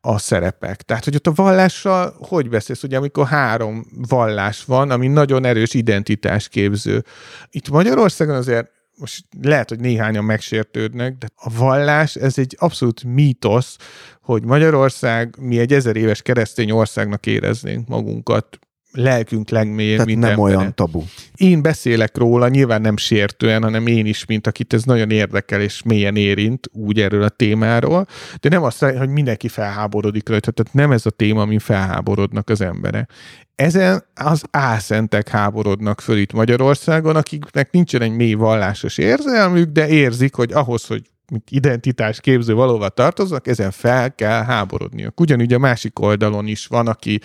a 0.00 0.18
szerepek. 0.18 0.82
Tehát, 0.82 1.04
hogy 1.04 1.14
ott 1.14 1.26
a 1.26 1.32
vallással 1.34 2.14
hogy 2.18 2.48
beszélsz, 2.48 2.82
ugye 2.82 2.96
amikor 2.96 3.26
három 3.26 3.86
vallás 4.08 4.64
van, 4.64 4.90
ami 4.90 5.08
nagyon 5.08 5.44
erős 5.44 5.74
identitásképző. 5.74 7.04
Itt 7.50 7.68
Magyarországon 7.68 8.34
azért 8.34 8.70
most 8.98 9.24
lehet, 9.42 9.68
hogy 9.68 9.80
néhányan 9.80 10.24
megsértődnek, 10.24 11.18
de 11.18 11.26
a 11.34 11.50
vallás, 11.56 12.14
ez 12.14 12.38
egy 12.38 12.56
abszolút 12.58 13.04
mítosz, 13.04 13.76
hogy 14.20 14.44
Magyarország, 14.44 15.36
mi 15.40 15.58
egy 15.58 15.72
ezer 15.72 15.96
éves 15.96 16.22
keresztény 16.22 16.70
országnak 16.70 17.26
éreznénk 17.26 17.88
magunkat, 17.88 18.58
lelkünk 18.94 19.50
legmélyén, 19.50 19.96
Tehát 19.96 20.16
nem 20.16 20.38
olyan 20.38 20.74
tabu. 20.74 21.02
Én 21.34 21.62
beszélek 21.62 22.16
róla, 22.16 22.48
nyilván 22.48 22.80
nem 22.80 22.96
sértően, 22.96 23.62
hanem 23.62 23.86
én 23.86 24.06
is, 24.06 24.24
mint 24.24 24.46
akit 24.46 24.72
ez 24.72 24.84
nagyon 24.84 25.10
érdekel 25.10 25.60
és 25.60 25.82
mélyen 25.82 26.16
érint, 26.16 26.68
úgy 26.72 27.00
erről 27.00 27.22
a 27.22 27.28
témáról, 27.28 28.06
de 28.40 28.48
nem 28.48 28.62
azt, 28.62 28.84
hogy 28.84 29.08
mindenki 29.08 29.48
felháborodik 29.48 30.28
rajta, 30.28 30.50
tehát 30.50 30.74
nem 30.74 30.92
ez 30.92 31.06
a 31.06 31.10
téma, 31.10 31.40
amin 31.40 31.58
felháborodnak 31.58 32.48
az 32.48 32.60
emberek. 32.60 33.10
Ezen 33.54 34.04
az 34.14 34.42
álszentek 34.50 35.28
háborodnak 35.28 36.00
föl 36.00 36.16
itt 36.16 36.32
Magyarországon, 36.32 37.16
akiknek 37.16 37.70
nincsen 37.70 38.02
egy 38.02 38.12
mély 38.12 38.34
vallásos 38.34 38.98
érzelmük, 38.98 39.70
de 39.70 39.88
érzik, 39.88 40.34
hogy 40.34 40.52
ahhoz, 40.52 40.86
hogy 40.86 41.02
identitás 41.48 42.20
képző 42.20 42.54
valóval 42.54 42.90
tartoznak, 42.90 43.46
ezen 43.46 43.70
fel 43.70 44.14
kell 44.14 44.42
háborodniuk. 44.42 45.20
Ugyanúgy 45.20 45.52
a 45.52 45.58
másik 45.58 45.98
oldalon 45.98 46.46
is 46.46 46.66
van, 46.66 46.86
aki 46.86 47.20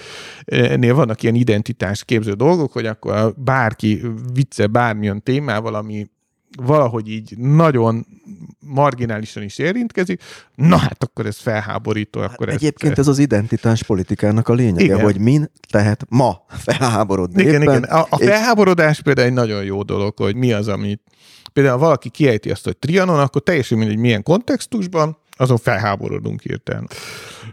ennél 0.45 0.93
vannak 0.93 1.23
ilyen 1.23 1.35
identitás 1.35 2.03
képző 2.05 2.33
dolgok, 2.33 2.71
hogy 2.71 2.85
akkor 2.85 3.33
bárki 3.37 4.01
vicce 4.33 4.67
bármilyen 4.67 5.23
témával, 5.23 5.75
ami 5.75 6.09
valahogy 6.57 7.09
így 7.09 7.37
nagyon 7.37 8.05
marginálisan 8.59 9.43
is 9.43 9.57
érintkezik, 9.57 10.21
na 10.55 10.77
hát 10.77 11.03
akkor 11.03 11.25
ez 11.25 11.37
felháborító. 11.37 12.19
Hát 12.19 12.31
akkor 12.31 12.49
egyébként 12.49 12.91
ezt, 12.91 12.99
ez 12.99 13.07
az 13.07 13.19
identitás 13.19 13.83
politikának 13.83 14.47
a 14.47 14.53
lényege, 14.53 14.83
igen. 14.83 15.01
hogy 15.01 15.19
min 15.19 15.51
lehet 15.71 16.05
ma 16.09 16.45
felháborodni. 16.47 17.41
Igen, 17.41 17.61
éppen, 17.61 17.77
igen. 17.77 17.89
A, 17.89 18.07
a 18.09 18.17
felháborodás 18.17 18.97
és... 18.97 19.01
például 19.01 19.27
egy 19.27 19.33
nagyon 19.33 19.63
jó 19.63 19.83
dolog, 19.83 20.17
hogy 20.17 20.35
mi 20.35 20.53
az, 20.53 20.67
amit 20.67 21.01
például 21.53 21.77
ha 21.77 21.83
valaki 21.83 22.09
kiejti 22.09 22.51
azt, 22.51 22.63
hogy 22.63 22.77
Trianon, 22.77 23.19
akkor 23.19 23.41
teljesen 23.41 23.77
mindegy 23.77 23.97
milyen 23.97 24.23
kontextusban, 24.23 25.17
azon 25.31 25.57
felháborodunk 25.57 26.41
hirtelen. 26.41 26.87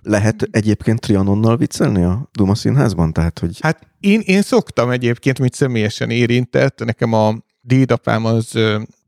Lehet 0.03 0.49
egyébként 0.51 1.01
Trianonnal 1.01 1.57
viccelni 1.57 2.03
a 2.03 2.29
Duma 2.33 2.55
színházban? 2.55 3.13
Tehát, 3.13 3.39
hogy... 3.39 3.59
Hát 3.61 3.87
én, 4.01 4.21
én 4.25 4.43
szoktam 4.43 4.91
egyébként, 4.91 5.39
mint 5.39 5.55
személyesen 5.55 6.11
érintett, 6.11 6.85
nekem 6.85 7.13
a 7.13 7.35
dédapám 7.61 8.25
az 8.25 8.59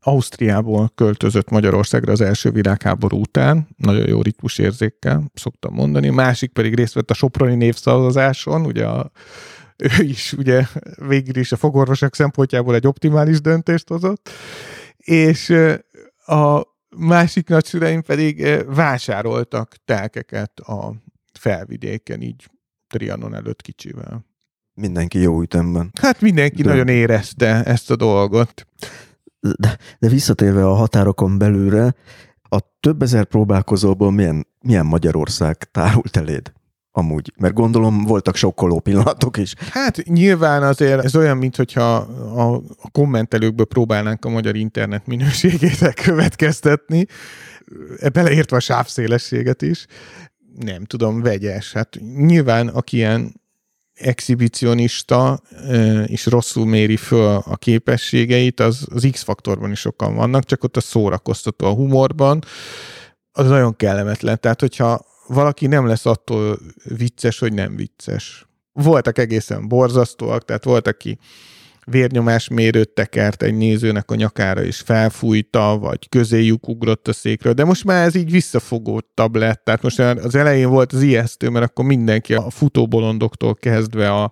Ausztriából 0.01 0.91
költözött 0.95 1.49
Magyarországra 1.49 2.11
az 2.11 2.21
első 2.21 2.51
világháború 2.51 3.19
után, 3.19 3.67
nagyon 3.77 4.07
jó 4.07 4.21
ritmusérzékkel, 4.21 5.31
szoktam 5.33 5.73
mondani. 5.73 6.07
A 6.07 6.13
másik 6.13 6.51
pedig 6.51 6.75
részt 6.75 6.93
vett 6.93 7.09
a 7.09 7.13
Soproni 7.13 7.55
névszavazáson, 7.55 8.65
ugye 8.65 8.85
a, 8.85 9.11
ő 9.77 10.03
is 10.03 10.33
ugye 10.33 10.65
végül 11.07 11.37
is 11.37 11.51
a 11.51 11.57
fogorvosok 11.57 12.15
szempontjából 12.15 12.75
egy 12.75 12.87
optimális 12.87 13.41
döntést 13.41 13.89
hozott, 13.89 14.29
és 15.03 15.55
a 16.25 16.61
másik 16.97 17.47
nagyszüleim 17.47 18.01
pedig 18.01 18.65
vásároltak 18.65 19.75
telkeket 19.85 20.59
a 20.59 20.93
felvidéken, 21.39 22.21
így 22.21 22.49
Trianon 22.87 23.35
előtt 23.35 23.61
kicsivel. 23.61 24.25
Mindenki 24.73 25.19
jó 25.19 25.41
ütemben. 25.41 25.91
Hát 26.01 26.21
mindenki 26.21 26.61
de... 26.61 26.69
nagyon 26.69 26.87
érezte 26.87 27.63
ezt 27.63 27.91
a 27.91 27.95
dolgot. 27.95 28.67
De, 29.39 29.77
de 29.99 30.07
visszatérve 30.07 30.65
a 30.65 30.73
határokon 30.73 31.37
belülre, 31.37 31.95
a 32.41 32.59
több 32.79 33.01
ezer 33.01 33.25
próbálkozóból 33.25 34.11
milyen, 34.11 34.47
milyen 34.59 34.85
Magyarország 34.85 35.57
tárult 35.71 36.17
eléd? 36.17 36.51
Amúgy? 36.91 37.33
Mert 37.37 37.53
gondolom 37.53 38.03
voltak 38.03 38.35
sokkoló 38.35 38.79
pillanatok 38.79 39.37
is. 39.37 39.53
Hát 39.57 40.03
nyilván 40.03 40.63
azért 40.63 41.03
ez 41.03 41.15
olyan, 41.15 41.37
mintha 41.37 41.95
a, 41.95 42.53
a 42.55 42.89
kommentelőkből 42.91 43.65
próbálnánk 43.65 44.25
a 44.25 44.29
magyar 44.29 44.55
internet 44.55 45.07
minőségét 45.07 45.93
következtetni, 45.93 47.05
beleértve 48.13 48.57
a 48.57 48.59
sávszélességet 48.59 49.61
is. 49.61 49.85
Nem 50.55 50.85
tudom, 50.85 51.21
vegyes. 51.21 51.73
Hát 51.73 51.97
nyilván, 52.15 52.67
aki 52.67 52.97
ilyen 52.97 53.41
exhibicionista 53.93 55.41
és 56.05 56.25
rosszul 56.25 56.65
méri 56.65 56.97
föl 56.97 57.41
a 57.45 57.55
képességeit, 57.55 58.59
az, 58.59 58.87
az 58.91 59.07
X-faktorban 59.11 59.71
is 59.71 59.79
sokan 59.79 60.15
vannak, 60.15 60.43
csak 60.43 60.63
ott 60.63 60.77
a 60.77 60.81
szórakoztató 60.81 61.65
a 61.65 61.73
humorban, 61.73 62.43
az 63.31 63.47
nagyon 63.47 63.75
kellemetlen. 63.75 64.39
Tehát, 64.39 64.59
hogyha 64.59 65.05
valaki 65.29 65.67
nem 65.67 65.85
lesz 65.85 66.05
attól 66.05 66.59
vicces, 66.83 67.39
hogy 67.39 67.53
nem 67.53 67.75
vicces. 67.75 68.47
Voltak 68.73 69.17
egészen 69.17 69.67
borzasztóak, 69.67 70.45
tehát 70.45 70.63
volt, 70.63 70.87
aki 70.87 71.17
vérnyomásmérőt 71.85 72.89
tekert 72.89 73.43
egy 73.43 73.53
nézőnek 73.53 74.11
a 74.11 74.15
nyakára, 74.15 74.63
és 74.63 74.79
felfújta, 74.79 75.77
vagy 75.77 76.09
közéjük 76.09 76.67
ugrott 76.67 77.07
a 77.07 77.13
székről, 77.13 77.53
de 77.53 77.63
most 77.63 77.83
már 77.83 78.05
ez 78.05 78.15
így 78.15 78.31
visszafogóttabb 78.31 79.35
lett. 79.35 79.63
Tehát 79.63 79.81
most 79.81 79.99
az 79.99 80.35
elején 80.35 80.69
volt 80.69 80.93
az 80.93 81.01
ijesztő, 81.01 81.49
mert 81.49 81.65
akkor 81.65 81.85
mindenki 81.85 82.33
a 82.33 82.49
futóbolondoktól 82.49 83.55
kezdve 83.55 84.13
a 84.13 84.31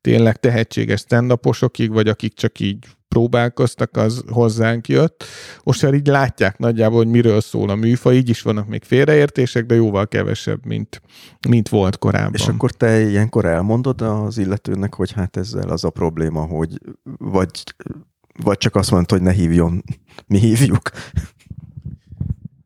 tényleg 0.00 0.36
tehetséges 0.36 1.00
stand 1.00 1.38
vagy 1.76 2.08
akik 2.08 2.34
csak 2.34 2.60
így 2.60 2.86
próbálkoztak, 3.16 3.96
az 3.96 4.22
hozzánk 4.28 4.88
jött. 4.88 5.24
Most 5.62 5.82
már 5.82 5.94
így 5.94 6.06
látják 6.06 6.58
nagyjából, 6.58 6.96
hogy 6.96 7.08
miről 7.08 7.40
szól 7.40 7.68
a 7.70 7.74
műfaj, 7.74 8.16
így 8.16 8.28
is 8.28 8.42
vannak 8.42 8.68
még 8.68 8.84
félreértések, 8.84 9.66
de 9.66 9.74
jóval 9.74 10.08
kevesebb, 10.08 10.66
mint, 10.66 11.02
mint 11.48 11.68
volt 11.68 11.98
korábban. 11.98 12.34
És 12.34 12.48
akkor 12.48 12.70
te 12.70 13.00
ilyenkor 13.00 13.44
elmondod 13.44 14.00
az 14.00 14.38
illetőnek, 14.38 14.94
hogy 14.94 15.12
hát 15.12 15.36
ezzel 15.36 15.68
az 15.68 15.84
a 15.84 15.90
probléma, 15.90 16.40
hogy 16.40 16.80
vagy, 17.18 17.50
vagy 18.42 18.58
csak 18.58 18.74
azt 18.74 18.90
mondta, 18.90 19.14
hogy 19.14 19.24
ne 19.24 19.32
hívjon, 19.32 19.82
mi 20.26 20.38
hívjuk? 20.38 20.90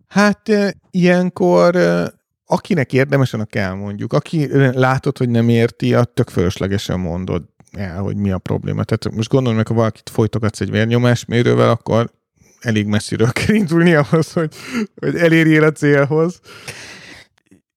Hát 0.08 0.50
ilyenkor 0.90 1.76
akinek 2.46 2.92
érdemes, 2.92 3.34
annak 3.34 3.54
elmondjuk. 3.54 4.12
Aki 4.12 4.48
látod, 4.72 5.18
hogy 5.18 5.28
nem 5.28 5.48
érti, 5.48 5.94
a 5.94 6.04
tök 6.04 6.28
fölöslegesen 6.28 7.00
mondod 7.00 7.42
el, 7.72 8.00
hogy 8.00 8.16
mi 8.16 8.30
a 8.30 8.38
probléma. 8.38 8.84
Tehát 8.84 9.16
most 9.16 9.28
gondolom, 9.28 9.56
hogy 9.56 9.68
ha 9.68 9.74
valakit 9.74 10.10
folytogatsz 10.10 10.60
egy 10.60 10.70
vérnyomásmérővel, 10.70 11.70
akkor 11.70 12.10
elég 12.60 12.86
messziről 12.86 13.32
kell 13.32 13.54
indulni 13.54 13.94
ahhoz, 13.94 14.32
hogy, 14.32 14.54
hogy 14.94 15.16
elérjél 15.16 15.64
a 15.64 15.72
célhoz. 15.72 16.40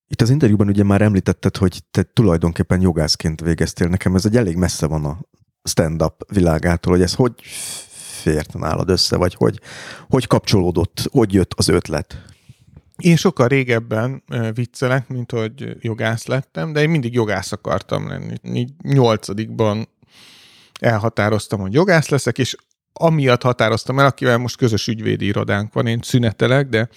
Itt 0.08 0.22
az 0.22 0.30
interjúban 0.30 0.68
ugye 0.68 0.84
már 0.84 1.02
említetted, 1.02 1.58
hogy 1.58 1.84
te 1.92 2.04
tulajdonképpen 2.04 2.82
jogászként 2.82 3.42
végeztél. 3.42 3.88
Nekem 3.88 4.16
ez 4.16 4.26
egy 4.26 4.38
elég 4.38 4.56
messze 4.56 4.86
van 4.86 5.06
a 5.06 5.20
stand-up 5.64 6.34
világától, 6.34 6.94
hogy 6.94 7.02
ez 7.02 7.14
hogy 7.14 7.34
fért 8.22 8.54
nálad 8.54 8.90
össze, 8.90 9.16
vagy 9.16 9.34
hogy, 9.36 9.60
hogy 10.10 10.28
kapcsolódott, 10.28 11.08
hogy 11.12 11.34
jött 11.34 11.54
az 11.56 11.68
ötlet? 11.68 12.33
Én 12.98 13.16
sokkal 13.16 13.48
régebben 13.48 14.24
viccelek, 14.54 15.08
mint 15.08 15.32
hogy 15.32 15.76
jogász 15.80 16.26
lettem, 16.26 16.74
de 16.74 16.82
én 16.82 16.90
mindig 16.90 17.14
jogász 17.14 17.52
akartam 17.52 18.08
lenni. 18.08 18.68
Nyolcadikban 18.82 19.88
elhatároztam, 20.80 21.60
hogy 21.60 21.74
jogász 21.74 22.10
leszek, 22.10 22.38
és 22.38 22.56
amiatt 22.94 23.42
határoztam 23.42 24.00
el, 24.00 24.06
akivel 24.06 24.38
most 24.38 24.58
közös 24.58 24.88
ügyvédi 24.88 25.26
irodánk 25.26 25.74
van, 25.74 25.88
én 25.88 26.00
szünetelek, 26.02 26.68
de 26.68 26.90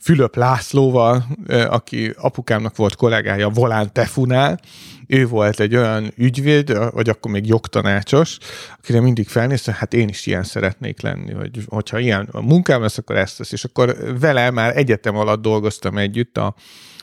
Fülöp 0.00 0.36
Lászlóval, 0.36 1.24
aki 1.48 2.12
apukámnak 2.16 2.76
volt 2.76 2.96
kollégája 2.96 3.48
Volán 3.48 3.92
Tefunál, 3.92 4.60
ő 5.06 5.26
volt 5.26 5.60
egy 5.60 5.76
olyan 5.76 6.12
ügyvéd, 6.16 6.92
vagy 6.92 7.08
akkor 7.08 7.30
még 7.30 7.46
jogtanácsos, 7.46 8.38
akire 8.78 9.00
mindig 9.00 9.28
felnéztem, 9.28 9.74
hát 9.74 9.94
én 9.94 10.08
is 10.08 10.26
ilyen 10.26 10.44
szeretnék 10.44 11.00
lenni, 11.00 11.32
hogy 11.32 11.64
hogyha 11.66 11.98
ilyen 11.98 12.28
a 12.32 12.40
munkám 12.40 12.82
lesz, 12.82 12.98
akkor 12.98 13.16
ezt 13.16 13.38
lesz. 13.38 13.52
És 13.52 13.64
akkor 13.64 13.96
vele 14.20 14.50
már 14.50 14.76
egyetem 14.76 15.16
alatt 15.16 15.42
dolgoztam 15.42 15.98
együtt 15.98 16.36
a 16.36 16.54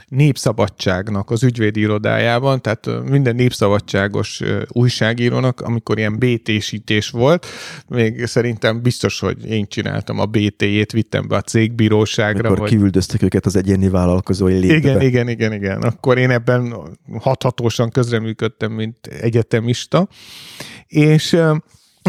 népszabadságnak 0.07 1.29
az 1.29 1.43
ügyvédi 1.43 1.79
irodájában, 1.79 2.61
tehát 2.61 3.09
minden 3.09 3.35
népszabadságos 3.35 4.41
újságírónak, 4.67 5.61
amikor 5.61 5.97
ilyen 5.97 6.19
BT-sítés 6.19 7.09
volt, 7.09 7.45
még 7.87 8.25
szerintem 8.25 8.81
biztos, 8.81 9.19
hogy 9.19 9.45
én 9.45 9.67
csináltam 9.67 10.19
a 10.19 10.25
BT-jét, 10.25 10.91
vittem 10.91 11.27
be 11.27 11.35
a 11.35 11.41
cégbíróságra. 11.41 12.47
Akkor 12.47 12.59
hogy... 12.59 12.69
kiüldöztek 12.69 13.21
őket 13.21 13.45
az 13.45 13.55
egyéni 13.55 13.89
vállalkozói 13.89 14.57
létbe. 14.57 14.75
Igen, 14.75 15.01
igen, 15.01 15.29
igen, 15.29 15.53
igen. 15.53 15.81
Akkor 15.81 16.17
én 16.17 16.29
ebben 16.29 16.75
hathatósan 17.19 17.89
közreműködtem, 17.89 18.71
mint 18.71 19.07
egyetemista, 19.07 20.07
és 20.87 21.37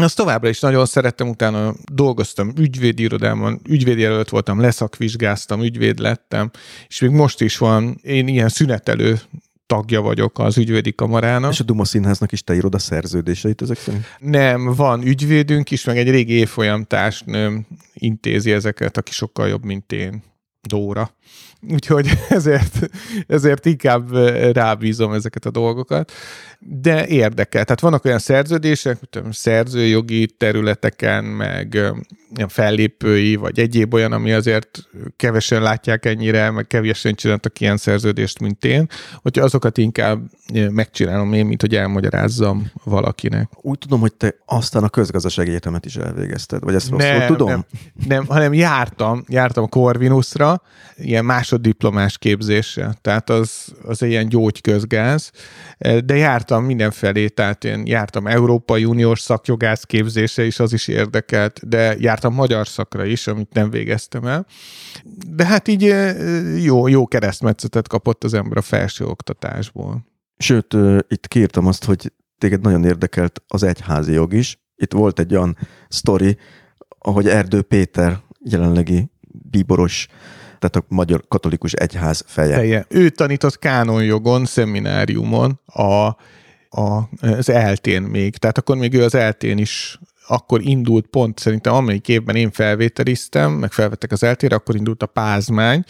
azt 0.03 0.15
továbbra 0.15 0.49
is 0.49 0.59
nagyon 0.59 0.85
szerettem, 0.85 1.29
utána 1.29 1.73
dolgoztam 1.91 2.51
ügyvédi 2.57 3.03
irodában, 3.03 3.61
ügyvédjelölt 3.69 4.29
voltam, 4.29 4.59
leszakvizsgáztam, 4.59 5.63
ügyvéd 5.63 5.99
lettem, 5.99 6.51
és 6.87 6.99
még 6.99 7.09
most 7.09 7.41
is 7.41 7.57
van, 7.57 7.99
én 8.01 8.27
ilyen 8.27 8.49
szünetelő 8.49 9.19
tagja 9.65 10.01
vagyok 10.01 10.39
az 10.39 10.57
ügyvédi 10.57 10.93
kamarának. 10.93 11.51
És 11.51 11.59
a 11.59 11.63
Duma 11.63 11.85
Színháznak 11.85 12.31
is 12.31 12.43
te 12.43 12.55
írod 12.55 12.75
a 12.75 12.79
szerződéseit 12.79 13.61
ezek 13.61 13.77
szerint? 13.77 14.05
Nem, 14.19 14.73
van 14.73 15.05
ügyvédünk 15.05 15.71
is, 15.71 15.83
meg 15.83 15.97
egy 15.97 16.09
régi 16.09 16.33
évfolyam 16.33 16.83
társnőm 16.83 17.67
intézi 17.93 18.51
ezeket, 18.51 18.97
aki 18.97 19.11
sokkal 19.11 19.47
jobb, 19.47 19.63
mint 19.63 19.91
én. 19.91 20.23
Dóra. 20.61 21.11
Úgyhogy 21.71 22.09
ezért, 22.29 22.89
ezért 23.27 23.65
inkább 23.65 24.15
rábízom 24.53 25.13
ezeket 25.13 25.45
a 25.45 25.51
dolgokat. 25.51 26.11
De 26.59 27.07
érdekel. 27.07 27.63
Tehát 27.63 27.79
vannak 27.79 28.05
olyan 28.05 28.19
szerződések, 28.19 28.97
tudom, 29.09 29.31
szerzőjogi 29.31 30.27
területeken, 30.37 31.23
meg 31.23 31.73
ilyen 32.35 32.47
fellépői, 32.47 33.35
vagy 33.35 33.59
egyéb 33.59 33.93
olyan, 33.93 34.11
ami 34.11 34.31
azért 34.31 34.89
kevesen 35.15 35.61
látják 35.61 36.05
ennyire, 36.05 36.51
meg 36.51 36.67
kevesen 36.67 37.15
csináltak 37.15 37.59
ilyen 37.59 37.77
szerződést, 37.77 38.39
mint 38.39 38.65
én, 38.65 38.89
hogy 39.21 39.39
azokat 39.39 39.77
inkább 39.77 40.21
megcsinálom 40.69 41.33
én, 41.33 41.45
mint 41.45 41.61
hogy 41.61 41.75
elmagyarázzam 41.75 42.71
valakinek. 42.83 43.49
Úgy 43.61 43.77
tudom, 43.77 43.99
hogy 43.99 44.13
te 44.13 44.35
aztán 44.45 44.83
a 44.83 44.89
közgazdasági 44.89 45.49
egyetemet 45.49 45.85
is 45.85 45.95
elvégezted, 45.95 46.63
vagy 46.63 46.75
ezt 46.75 46.89
rosszul 46.89 47.09
nem, 47.09 47.27
tudom? 47.27 47.49
Nem, 47.49 47.65
nem, 48.07 48.25
hanem 48.25 48.53
jártam, 48.53 49.23
jártam 49.27 49.63
a 49.63 49.67
Corvinusra, 49.67 50.61
ilyen 50.95 51.18
másoddiplomás 51.21 52.17
képzéssel, 52.17 52.93
tehát 53.01 53.29
az, 53.29 53.73
az 53.83 54.03
egy 54.03 54.09
ilyen 54.09 54.29
gyógyközgáz, 54.29 55.31
de 56.05 56.15
jártam 56.15 56.65
mindenfelé, 56.65 57.27
tehát 57.27 57.63
én 57.63 57.83
jártam 57.85 58.27
Európai 58.27 58.85
Uniós 58.85 59.19
szakjogász 59.19 59.83
képzése 59.83 60.45
is, 60.45 60.59
az 60.59 60.73
is 60.73 60.87
érdekelt, 60.87 61.67
de 61.67 61.95
jártam 61.99 62.33
magyar 62.33 62.67
szakra 62.67 63.05
is, 63.05 63.27
amit 63.27 63.53
nem 63.53 63.69
végeztem 63.69 64.25
el. 64.25 64.45
De 65.27 65.45
hát 65.45 65.67
így 65.67 65.95
jó, 66.63 66.87
jó 66.87 67.07
keresztmetszetet 67.07 67.87
kapott 67.87 68.23
az 68.23 68.33
ember 68.33 68.57
a 68.57 68.61
felső 68.61 69.05
oktatásból. 69.05 70.05
Sőt, 70.37 70.75
itt 71.07 71.27
kiírtam 71.27 71.67
azt, 71.67 71.85
hogy 71.85 72.13
téged 72.37 72.61
nagyon 72.61 72.85
érdekelt 72.85 73.43
az 73.47 73.63
egyházi 73.63 74.11
jog 74.11 74.33
is. 74.33 74.59
Itt 74.75 74.93
volt 74.93 75.19
egy 75.19 75.35
olyan 75.35 75.57
sztori, 75.87 76.37
ahogy 76.99 77.27
Erdő 77.27 77.61
Péter 77.61 78.19
jelenlegi 78.43 79.11
bíboros 79.49 80.07
tehát 80.59 80.75
a 80.75 80.83
Magyar 80.87 81.23
Katolikus 81.27 81.73
Egyház 81.73 82.23
feje. 82.27 82.55
feje. 82.55 82.85
Ő 82.89 83.09
tanított 83.09 83.59
kánonjogon, 83.59 84.45
szemináriumon 84.45 85.59
a, 85.65 86.07
a, 86.69 87.09
az 87.21 87.49
eltén 87.49 88.01
még. 88.01 88.37
Tehát 88.37 88.57
akkor 88.57 88.77
még 88.77 88.93
ő 88.93 89.03
az 89.03 89.15
eltén 89.15 89.57
is 89.57 89.99
akkor 90.29 90.61
indult 90.61 91.07
pont, 91.07 91.39
szerintem 91.39 91.73
amelyik 91.73 92.07
évben 92.07 92.35
én 92.35 92.51
felvételiztem, 92.51 93.51
meg 93.51 93.71
felvettek 93.71 94.11
az 94.11 94.23
eltére, 94.23 94.55
akkor 94.55 94.75
indult 94.75 95.03
a 95.03 95.05
pázmány, 95.05 95.83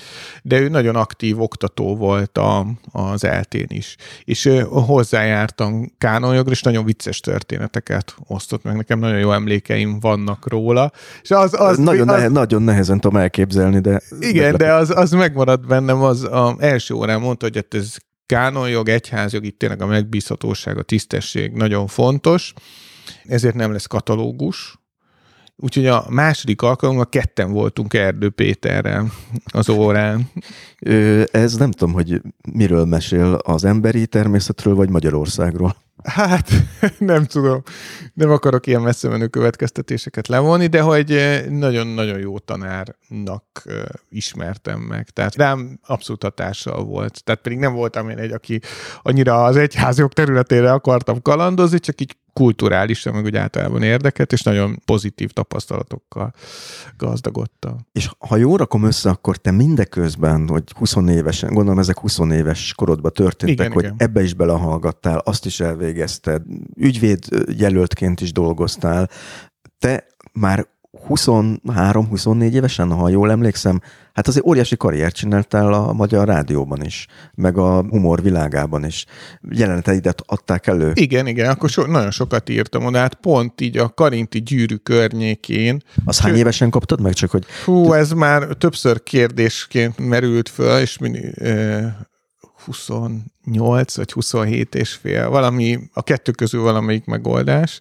de 0.43 0.59
ő 0.59 0.69
nagyon 0.69 0.95
aktív 0.95 1.41
oktató 1.41 1.95
volt 1.95 2.37
a, 2.37 2.67
az 2.91 3.23
eltén 3.23 3.67
is. 3.67 3.95
És 4.23 4.49
hozzájártam 4.69 5.91
kánonjogra, 5.97 6.51
és 6.51 6.61
nagyon 6.61 6.85
vicces 6.85 7.19
történeteket 7.19 8.15
osztott 8.27 8.63
meg. 8.63 8.75
Nekem 8.75 8.99
nagyon 8.99 9.19
jó 9.19 9.31
emlékeim 9.31 9.99
vannak 9.99 10.49
róla. 10.49 10.91
És 11.21 11.31
az, 11.31 11.53
az, 11.59 11.77
nagyon, 11.77 12.09
az, 12.09 12.15
nehe, 12.15 12.27
nagyon 12.27 12.61
nehezen 12.61 12.99
tudom 12.99 13.21
elképzelni, 13.21 13.79
de... 13.79 14.01
Igen, 14.19 14.55
de 14.55 14.73
az, 14.73 14.89
az 14.89 15.11
megmaradt 15.11 15.67
bennem, 15.67 16.01
az, 16.01 16.27
az 16.31 16.53
első 16.59 16.93
órán 16.93 17.19
mondta, 17.19 17.45
hogy 17.45 17.55
hát 17.55 17.73
ez 17.73 17.95
kánonjog, 18.25 18.89
egyházjog, 18.89 19.45
itt 19.45 19.59
tényleg 19.59 19.81
a 19.81 19.85
megbízhatóság, 19.85 20.77
a 20.77 20.81
tisztesség 20.81 21.51
nagyon 21.51 21.87
fontos, 21.87 22.53
ezért 23.23 23.55
nem 23.55 23.71
lesz 23.71 23.85
katalógus, 23.85 24.79
Úgyhogy 25.61 25.85
a 25.85 26.05
második 26.09 26.61
alkalommal 26.61 27.09
ketten 27.09 27.51
voltunk 27.51 27.93
Erdő 27.93 28.29
Péterrel 28.29 29.11
az 29.45 29.69
órán. 29.69 30.31
Ez 31.31 31.55
nem 31.55 31.71
tudom, 31.71 31.93
hogy 31.93 32.21
miről 32.51 32.85
mesél 32.85 33.33
az 33.33 33.65
emberi 33.65 34.07
természetről, 34.07 34.75
vagy 34.75 34.89
Magyarországról. 34.89 35.75
Hát, 36.03 36.49
nem 36.97 37.25
tudom. 37.25 37.61
Nem 38.13 38.31
akarok 38.31 38.67
ilyen 38.67 38.81
messze 38.81 39.09
menő 39.09 39.27
következtetéseket 39.27 40.27
levonni, 40.27 40.67
de 40.67 40.81
hogy 40.81 41.39
nagyon-nagyon 41.49 42.19
jó 42.19 42.39
tanárnak 42.39 43.63
ismertem 44.09 44.79
meg. 44.79 45.09
Tehát 45.09 45.35
rám 45.35 45.79
abszolút 45.85 46.23
hatással 46.23 46.83
volt. 46.83 47.23
Tehát 47.23 47.41
pedig 47.41 47.57
nem 47.57 47.73
voltam 47.73 48.09
én 48.09 48.17
egy, 48.17 48.31
aki 48.31 48.59
annyira 49.01 49.43
az 49.43 49.55
egyházjog 49.55 50.13
területére 50.13 50.71
akartam 50.71 51.21
kalandozni, 51.21 51.79
csak 51.79 52.01
így 52.01 52.15
kulturálisan, 52.39 53.13
meg 53.13 53.23
úgy 53.23 53.35
általában 53.35 53.83
érdeket, 53.83 54.31
és 54.31 54.41
nagyon 54.41 54.81
pozitív 54.85 55.29
tapasztalatokkal 55.29 56.33
gazdagodtam. 56.97 57.77
És 57.91 58.09
ha 58.17 58.35
jól 58.35 58.57
rakom 58.57 58.83
össze, 58.83 59.09
akkor 59.09 59.37
te 59.37 59.51
mindeközben, 59.51 60.47
hogy 60.47 60.63
20 60.75 60.95
évesen, 61.07 61.53
gondolom 61.53 61.79
ezek 61.79 61.99
20 61.99 62.19
éves 62.31 62.73
korodban 62.73 63.11
történtek, 63.11 63.59
igen, 63.59 63.71
hogy 63.71 63.83
igen. 63.83 63.95
ebbe 63.97 64.21
is 64.23 64.33
belehallgattál, 64.33 65.17
azt 65.17 65.45
is 65.45 65.59
elvégezted, 65.59 66.41
ügyvéd 66.75 67.25
jelöltként 67.57 68.21
is 68.21 68.31
dolgoztál, 68.31 69.09
te 69.79 70.07
már 70.33 70.67
23-24 71.09 72.51
évesen, 72.51 72.91
ha 72.91 73.09
jól 73.09 73.31
emlékszem, 73.31 73.81
hát 74.13 74.27
azért 74.27 74.45
óriási 74.45 74.77
karriert 74.77 75.15
csináltál 75.15 75.73
a 75.73 75.93
Magyar 75.93 76.27
Rádióban 76.27 76.83
is, 76.83 77.07
meg 77.35 77.57
a 77.57 77.81
humor 77.81 78.21
világában 78.21 78.85
is. 78.85 79.05
Jeleneteidet 79.49 80.21
adták 80.25 80.67
elő. 80.67 80.91
Igen, 80.93 81.27
igen, 81.27 81.49
akkor 81.49 81.69
so, 81.69 81.85
nagyon 81.85 82.11
sokat 82.11 82.49
írtam 82.49 82.85
oda, 82.85 82.97
hát 82.97 83.13
pont 83.13 83.61
így 83.61 83.77
a 83.77 83.89
Karinti 83.89 84.41
gyűrű 84.41 84.75
környékén. 84.75 85.81
Az 86.05 86.19
hány 86.19 86.35
évesen 86.35 86.69
kaptad 86.69 87.01
meg? 87.01 87.13
Csak 87.13 87.29
hogy... 87.29 87.45
Hú, 87.65 87.93
ez 87.93 88.11
már 88.11 88.43
többször 88.43 89.03
kérdésként 89.03 89.97
merült 89.97 90.49
föl, 90.49 90.79
és 90.79 90.97
mindig, 90.97 91.23
eh, 91.37 91.93
28 92.65 93.95
vagy 93.95 94.11
27 94.11 94.75
és 94.75 94.91
fél, 94.93 95.29
valami, 95.29 95.79
a 95.93 96.03
kettő 96.03 96.31
közül 96.31 96.61
valamelyik 96.61 97.05
megoldás 97.05 97.79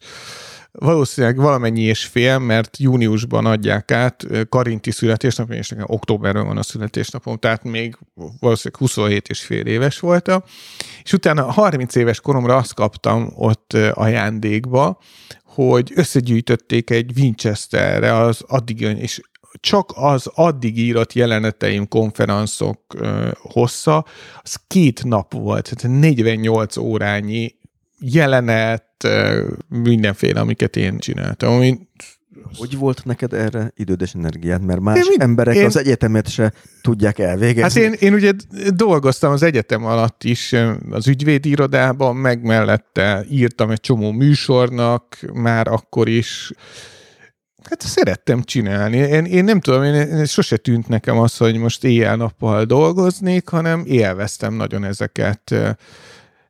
valószínűleg 0.72 1.36
valamennyi 1.36 1.80
és 1.80 2.04
fél, 2.04 2.38
mert 2.38 2.78
júniusban 2.78 3.46
adják 3.46 3.90
át 3.90 4.26
Karinti 4.48 4.90
születésnap, 4.90 5.52
és 5.52 5.68
nekem 5.68 5.86
októberben 5.88 6.46
van 6.46 6.56
a 6.56 6.62
születésnapom, 6.62 7.36
tehát 7.36 7.64
még 7.64 7.98
valószínűleg 8.40 8.80
27 8.80 9.28
és 9.28 9.40
fél 9.40 9.66
éves 9.66 9.98
voltam, 9.98 10.42
és 11.02 11.12
utána 11.12 11.50
30 11.50 11.94
éves 11.94 12.20
koromra 12.20 12.56
azt 12.56 12.74
kaptam 12.74 13.32
ott 13.34 13.72
ajándékba, 13.92 14.98
hogy 15.44 15.92
összegyűjtötték 15.94 16.90
egy 16.90 17.12
Winchesterre 17.16 18.14
az 18.14 18.44
addig, 18.46 18.80
és 18.80 19.20
csak 19.60 19.92
az 19.94 20.30
addig 20.34 20.78
írott 20.78 21.12
jeleneteim, 21.12 21.88
konferenszok 21.88 22.80
hossza, 23.38 24.04
az 24.42 24.56
két 24.66 25.04
nap 25.04 25.32
volt, 25.32 25.74
tehát 25.76 26.00
48 26.00 26.76
órányi 26.76 27.57
jelenet, 27.98 29.08
mindenféle, 29.68 30.40
amiket 30.40 30.76
én 30.76 30.98
csináltam. 30.98 31.52
Ami 31.52 31.88
hogy 32.56 32.76
volt 32.76 33.04
neked 33.04 33.32
erre 33.32 33.72
idődes 33.76 34.14
energiát? 34.14 34.62
Mert 34.62 34.80
más 34.80 35.06
én, 35.12 35.20
emberek 35.20 35.54
én, 35.54 35.64
az 35.64 35.76
egyetemet 35.76 36.28
se 36.28 36.52
tudják 36.82 37.18
elvégezni. 37.18 37.80
Hát 37.82 37.92
én, 37.92 38.08
én 38.08 38.14
ugye 38.14 38.32
dolgoztam 38.74 39.32
az 39.32 39.42
egyetem 39.42 39.84
alatt 39.84 40.24
is 40.24 40.54
az 40.90 41.08
ügyvédirodában, 41.08 42.16
meg 42.16 42.42
mellette 42.42 43.24
írtam 43.30 43.70
egy 43.70 43.80
csomó 43.80 44.10
műsornak, 44.10 45.18
már 45.32 45.68
akkor 45.68 46.08
is. 46.08 46.52
Hát 47.62 47.80
szerettem 47.80 48.42
csinálni. 48.42 48.96
Én, 48.96 49.24
én 49.24 49.44
nem 49.44 49.60
tudom, 49.60 49.82
én, 49.82 49.94
én 49.94 50.24
sose 50.24 50.56
tűnt 50.56 50.88
nekem 50.88 51.18
az, 51.18 51.36
hogy 51.36 51.56
most 51.56 51.84
éjjel-nappal 51.84 52.64
dolgoznék, 52.64 53.48
hanem 53.48 53.82
élveztem 53.86 54.54
nagyon 54.54 54.84
ezeket 54.84 55.54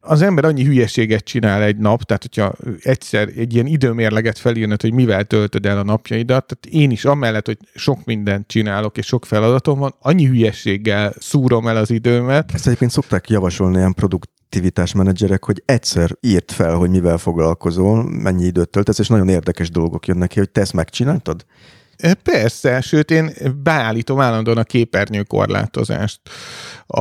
az 0.01 0.23
ember 0.23 0.45
annyi 0.45 0.65
hülyeséget 0.65 1.25
csinál 1.25 1.63
egy 1.63 1.77
nap, 1.77 2.03
tehát 2.03 2.23
hogyha 2.23 2.55
egyszer 2.83 3.29
egy 3.37 3.55
ilyen 3.55 3.67
időmérleget 3.67 4.39
felírnod, 4.39 4.81
hogy 4.81 4.93
mivel 4.93 5.25
töltöd 5.25 5.67
el 5.67 5.79
a 5.79 5.83
napjaidat, 5.83 6.47
tehát 6.47 6.77
én 6.83 6.91
is 6.91 7.05
amellett, 7.05 7.47
hogy 7.47 7.59
sok 7.75 8.05
mindent 8.05 8.47
csinálok, 8.47 8.99
és 8.99 9.07
sok 9.07 9.27
feladatom 9.27 9.79
van, 9.79 9.95
annyi 10.01 10.27
hülyeséggel 10.27 11.13
szúrom 11.19 11.67
el 11.67 11.77
az 11.77 11.91
időmet. 11.91 12.51
Ezt 12.55 12.67
egyébként 12.67 12.91
szokták 12.91 13.29
javasolni 13.29 13.77
ilyen 13.77 13.95
produktivitás 13.95 14.93
menedzserek, 14.93 15.45
hogy 15.45 15.63
egyszer 15.65 16.11
írt 16.21 16.53
fel, 16.53 16.75
hogy 16.75 16.91
mivel 16.91 17.19
foglalkozol, 17.19 18.03
mennyi 18.03 18.45
időt 18.45 18.69
töltesz, 18.69 18.99
és 18.99 19.09
nagyon 19.09 19.29
érdekes 19.29 19.71
dolgok 19.71 20.07
jönnek 20.07 20.29
ki, 20.29 20.39
hogy 20.39 20.51
te 20.51 20.61
ezt 20.61 20.73
megcsináltad? 20.73 21.45
Persze, 22.23 22.81
sőt 22.81 23.11
én 23.11 23.33
beállítom 23.63 24.21
állandóan 24.21 24.57
a 24.57 24.65
képernyőkorlátozást. 24.65 26.21
A, 26.87 27.01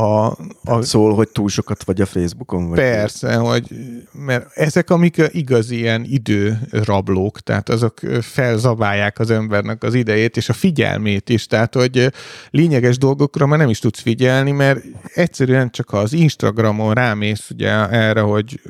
a... 0.64 0.82
Szól, 0.82 1.16
hogy 1.16 1.30
túl 1.30 1.50
sokat 1.50 1.84
vagy 1.84 2.02
a 2.02 2.06
Facebookon? 2.06 2.70
Vagy 2.70 2.78
persze, 2.78 3.36
hogy, 3.36 3.68
mert 4.12 4.48
ezek 4.54 4.90
amik 4.90 5.22
igazi 5.32 5.78
ilyen 5.78 6.04
időrablók, 6.04 7.40
tehát 7.40 7.70
azok 7.70 8.00
felzabálják 8.22 9.20
az 9.20 9.32
embernek 9.32 9.84
az 9.84 9.94
idejét 9.94 10.38
és 10.38 10.50
a 10.50 10.54
figyelmét 10.54 11.30
is, 11.30 11.48
tehát 11.48 11.74
hogy 11.74 12.12
lényeges 12.50 12.98
dolgokra 12.98 13.46
már 13.46 13.60
nem 13.60 13.70
is 13.70 13.80
tudsz 13.80 14.02
figyelni, 14.02 14.52
mert 14.52 14.84
egyszerűen 15.14 15.70
csak 15.70 15.94
az 15.94 16.14
Instagramon 16.14 16.94
rámész 16.94 17.50
ugye 17.50 17.90
erre, 17.90 18.22
hogy 18.22 18.62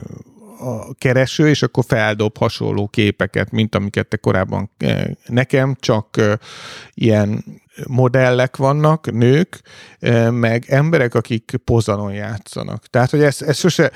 a 0.59 0.93
kereső, 0.93 1.49
és 1.49 1.61
akkor 1.61 1.83
feldob 1.87 2.37
hasonló 2.37 2.87
képeket, 2.87 3.51
mint 3.51 3.75
amiket 3.75 4.07
te 4.07 4.17
korábban 4.17 4.69
eh, 4.77 5.05
nekem, 5.25 5.75
csak 5.79 6.17
eh, 6.17 6.33
ilyen 6.93 7.43
modellek 7.85 8.57
vannak, 8.57 9.11
nők, 9.11 9.61
eh, 9.99 10.31
meg 10.31 10.65
emberek, 10.67 11.15
akik 11.15 11.51
pozanon 11.63 12.13
játszanak. 12.13 12.85
Tehát, 12.85 13.09
hogy 13.09 13.23
ez, 13.23 13.41
ez 13.41 13.57
sose... 13.57 13.91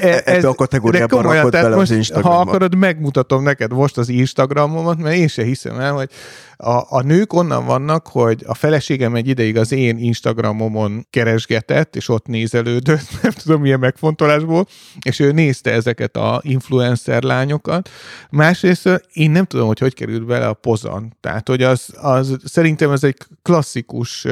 Ez, 0.00 0.22
Ebbe 0.24 0.48
a 0.48 0.54
kategóriában 0.54 1.22
rakod 1.22 1.50
bele 1.50 1.76
most, 1.76 1.90
az. 1.90 2.10
Ha 2.10 2.40
akarod, 2.40 2.74
megmutatom 2.74 3.42
neked 3.42 3.72
most 3.72 3.98
az 3.98 4.08
Instagramomat, 4.08 4.98
mert 4.98 5.16
én 5.16 5.28
se 5.28 5.44
hiszem 5.44 5.80
el, 5.80 5.92
hogy 5.92 6.10
a, 6.56 6.96
a 6.96 7.02
nők 7.02 7.32
onnan 7.32 7.66
vannak, 7.66 8.06
hogy 8.06 8.42
a 8.46 8.54
feleségem 8.54 9.14
egy 9.14 9.28
ideig 9.28 9.56
az 9.56 9.72
én 9.72 9.98
Instagramomon 9.98 11.06
keresgetett, 11.10 11.96
és 11.96 12.08
ott 12.08 12.26
nézelődött, 12.26 13.08
nem 13.22 13.32
tudom 13.32 13.60
milyen 13.60 13.78
megfontolásból, 13.78 14.66
és 15.00 15.18
ő 15.18 15.32
nézte 15.32 15.72
ezeket 15.72 16.16
a 16.16 16.40
influencer 16.42 17.22
lányokat. 17.22 17.88
Másrészt 18.30 19.06
én 19.12 19.30
nem 19.30 19.44
tudom, 19.44 19.66
hogy 19.66 19.78
hogy 19.78 19.94
került 19.94 20.26
bele 20.26 20.48
a 20.48 20.54
pozan. 20.54 21.16
Tehát, 21.20 21.48
hogy 21.48 21.62
az, 21.62 21.94
az 22.00 22.36
szerintem 22.44 22.90
ez 22.90 23.04
egy 23.04 23.16
klasszikus 23.42 24.26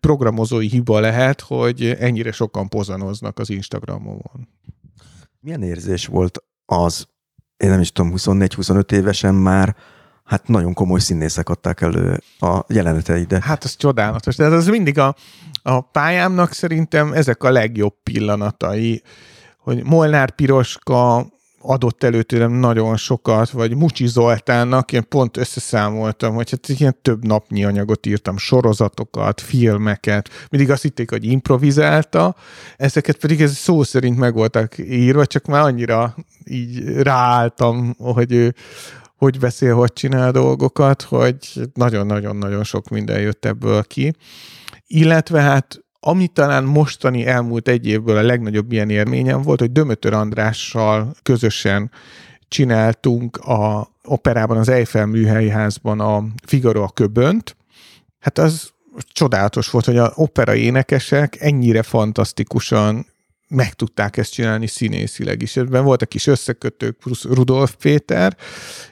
programozói 0.00 0.68
hiba 0.68 1.00
lehet, 1.00 1.40
hogy 1.40 1.96
ennyire 1.98 2.32
sokan 2.32 2.68
pozanoznak 2.68 3.38
az 3.38 3.50
Instagramomon. 3.50 4.48
Milyen 5.40 5.62
érzés 5.62 6.06
volt 6.06 6.44
az, 6.66 7.08
én 7.56 7.70
nem 7.70 7.80
is 7.80 7.92
tudom, 7.92 8.12
24-25 8.16 8.92
évesen 8.92 9.34
már, 9.34 9.76
hát 10.30 10.48
nagyon 10.48 10.74
komoly 10.74 11.00
színészek 11.00 11.48
adták 11.48 11.80
elő 11.80 12.22
a 12.38 12.64
jeleneteidet. 12.68 13.42
Hát 13.42 13.64
az 13.64 13.76
csodálatos. 13.76 14.36
De 14.36 14.44
ez 14.44 14.68
mindig 14.68 14.98
a, 14.98 15.14
a 15.62 15.80
pályámnak 15.80 16.52
szerintem 16.52 17.12
ezek 17.12 17.42
a 17.42 17.50
legjobb 17.50 17.94
pillanatai, 18.02 19.02
hogy 19.58 19.84
Molnár 19.84 20.30
Piroska 20.30 21.26
adott 21.62 22.04
elő 22.04 22.22
tőlem 22.22 22.52
nagyon 22.52 22.96
sokat, 22.96 23.50
vagy 23.50 23.76
Mucsi 23.76 24.06
Zoltánnak, 24.06 24.92
én 24.92 25.08
pont 25.08 25.36
összeszámoltam, 25.36 26.34
hogy 26.34 26.50
hát 26.50 26.68
ilyen 26.68 26.96
több 27.02 27.24
napnyi 27.24 27.64
anyagot 27.64 28.06
írtam, 28.06 28.36
sorozatokat, 28.36 29.40
filmeket, 29.40 30.28
mindig 30.50 30.70
azt 30.70 30.82
hitték, 30.82 31.10
hogy 31.10 31.24
improvizálta, 31.24 32.34
ezeket 32.76 33.16
pedig 33.16 33.42
ez 33.42 33.56
szó 33.56 33.82
szerint 33.82 34.18
meg 34.18 34.34
voltak 34.34 34.78
írva, 34.78 35.26
csak 35.26 35.46
már 35.46 35.62
annyira 35.62 36.14
így 36.44 36.84
ráálltam, 37.02 37.94
hogy 37.98 38.32
ő 38.32 38.54
hogy 39.20 39.38
beszél, 39.38 39.74
hogy 39.74 39.92
csinál 39.92 40.30
dolgokat, 40.30 41.02
hogy 41.02 41.36
nagyon-nagyon-nagyon 41.74 42.64
sok 42.64 42.88
minden 42.88 43.20
jött 43.20 43.44
ebből 43.44 43.82
ki. 43.82 44.12
Illetve 44.86 45.40
hát 45.40 45.80
ami 46.00 46.28
talán 46.28 46.64
mostani 46.64 47.26
elmúlt 47.26 47.68
egy 47.68 47.86
évből 47.86 48.16
a 48.16 48.22
legnagyobb 48.22 48.72
ilyen 48.72 48.90
élményem 48.90 49.42
volt, 49.42 49.60
hogy 49.60 49.72
Dömötör 49.72 50.12
Andrással 50.12 51.14
közösen 51.22 51.90
csináltunk 52.48 53.36
a 53.36 53.90
operában, 54.04 54.56
az 54.56 54.68
Eiffel 54.68 55.06
műhelyi 55.06 55.48
házban 55.48 56.00
a 56.00 56.24
Figaro 56.46 56.82
a 56.82 56.88
köbönt, 56.88 57.56
hát 58.18 58.38
az 58.38 58.70
csodálatos 59.12 59.70
volt, 59.70 59.84
hogy 59.84 59.96
a 59.96 60.12
opera 60.14 60.54
énekesek 60.54 61.40
ennyire 61.40 61.82
fantasztikusan 61.82 63.06
meg 63.50 63.74
tudták 63.74 64.16
ezt 64.16 64.32
csinálni 64.32 64.66
színészileg 64.66 65.42
is. 65.42 65.56
Ebben 65.56 65.84
voltak 65.84 66.08
kis 66.08 66.26
összekötők, 66.26 66.96
plusz 66.96 67.24
Rudolf 67.24 67.74
Péter, 67.74 68.36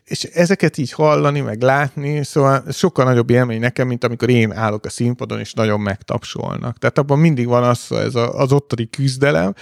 és 0.05 0.23
ezeket 0.23 0.79
így 0.79 0.93
hallani, 0.93 1.41
meg 1.41 1.63
látni, 1.63 2.25
szóval 2.25 2.65
sokkal 2.73 3.05
nagyobb 3.05 3.31
élmény 3.31 3.61
nekem, 3.61 3.87
mint 3.87 4.05
amikor 4.05 4.29
én 4.29 4.53
állok 4.53 4.85
a 4.85 4.91
színpadon, 4.91 5.39
és 5.41 5.53
nagyon 5.53 5.81
megtapsolnak. 5.81 6.79
Tehát 6.79 6.99
abban 6.99 7.19
mindig 7.19 7.47
van 7.47 7.63
az, 7.63 7.87
ez 7.91 8.15
a, 8.15 8.39
az 8.39 8.53
ottani 8.53 8.91
küzdelem. 8.91 9.55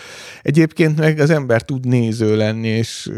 Egyébként 0.43 0.99
meg 0.99 1.19
az 1.19 1.31
ember 1.31 1.63
tud 1.63 1.87
néző 1.87 2.37
lenni, 2.37 2.69
és 2.69 3.11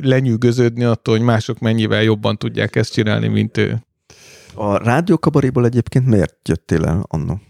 lenyűgöződni 0.00 0.84
attól, 0.84 1.16
hogy 1.16 1.24
mások 1.24 1.58
mennyivel 1.58 2.02
jobban 2.02 2.38
tudják 2.38 2.76
ezt 2.76 2.92
csinálni, 2.92 3.28
mint 3.28 3.56
ő. 3.56 3.84
A 4.54 4.76
rádiókabaréból 4.76 5.64
egyébként 5.64 6.06
miért 6.06 6.48
jöttél 6.48 6.84
el 6.84 7.04
annó? 7.08 7.40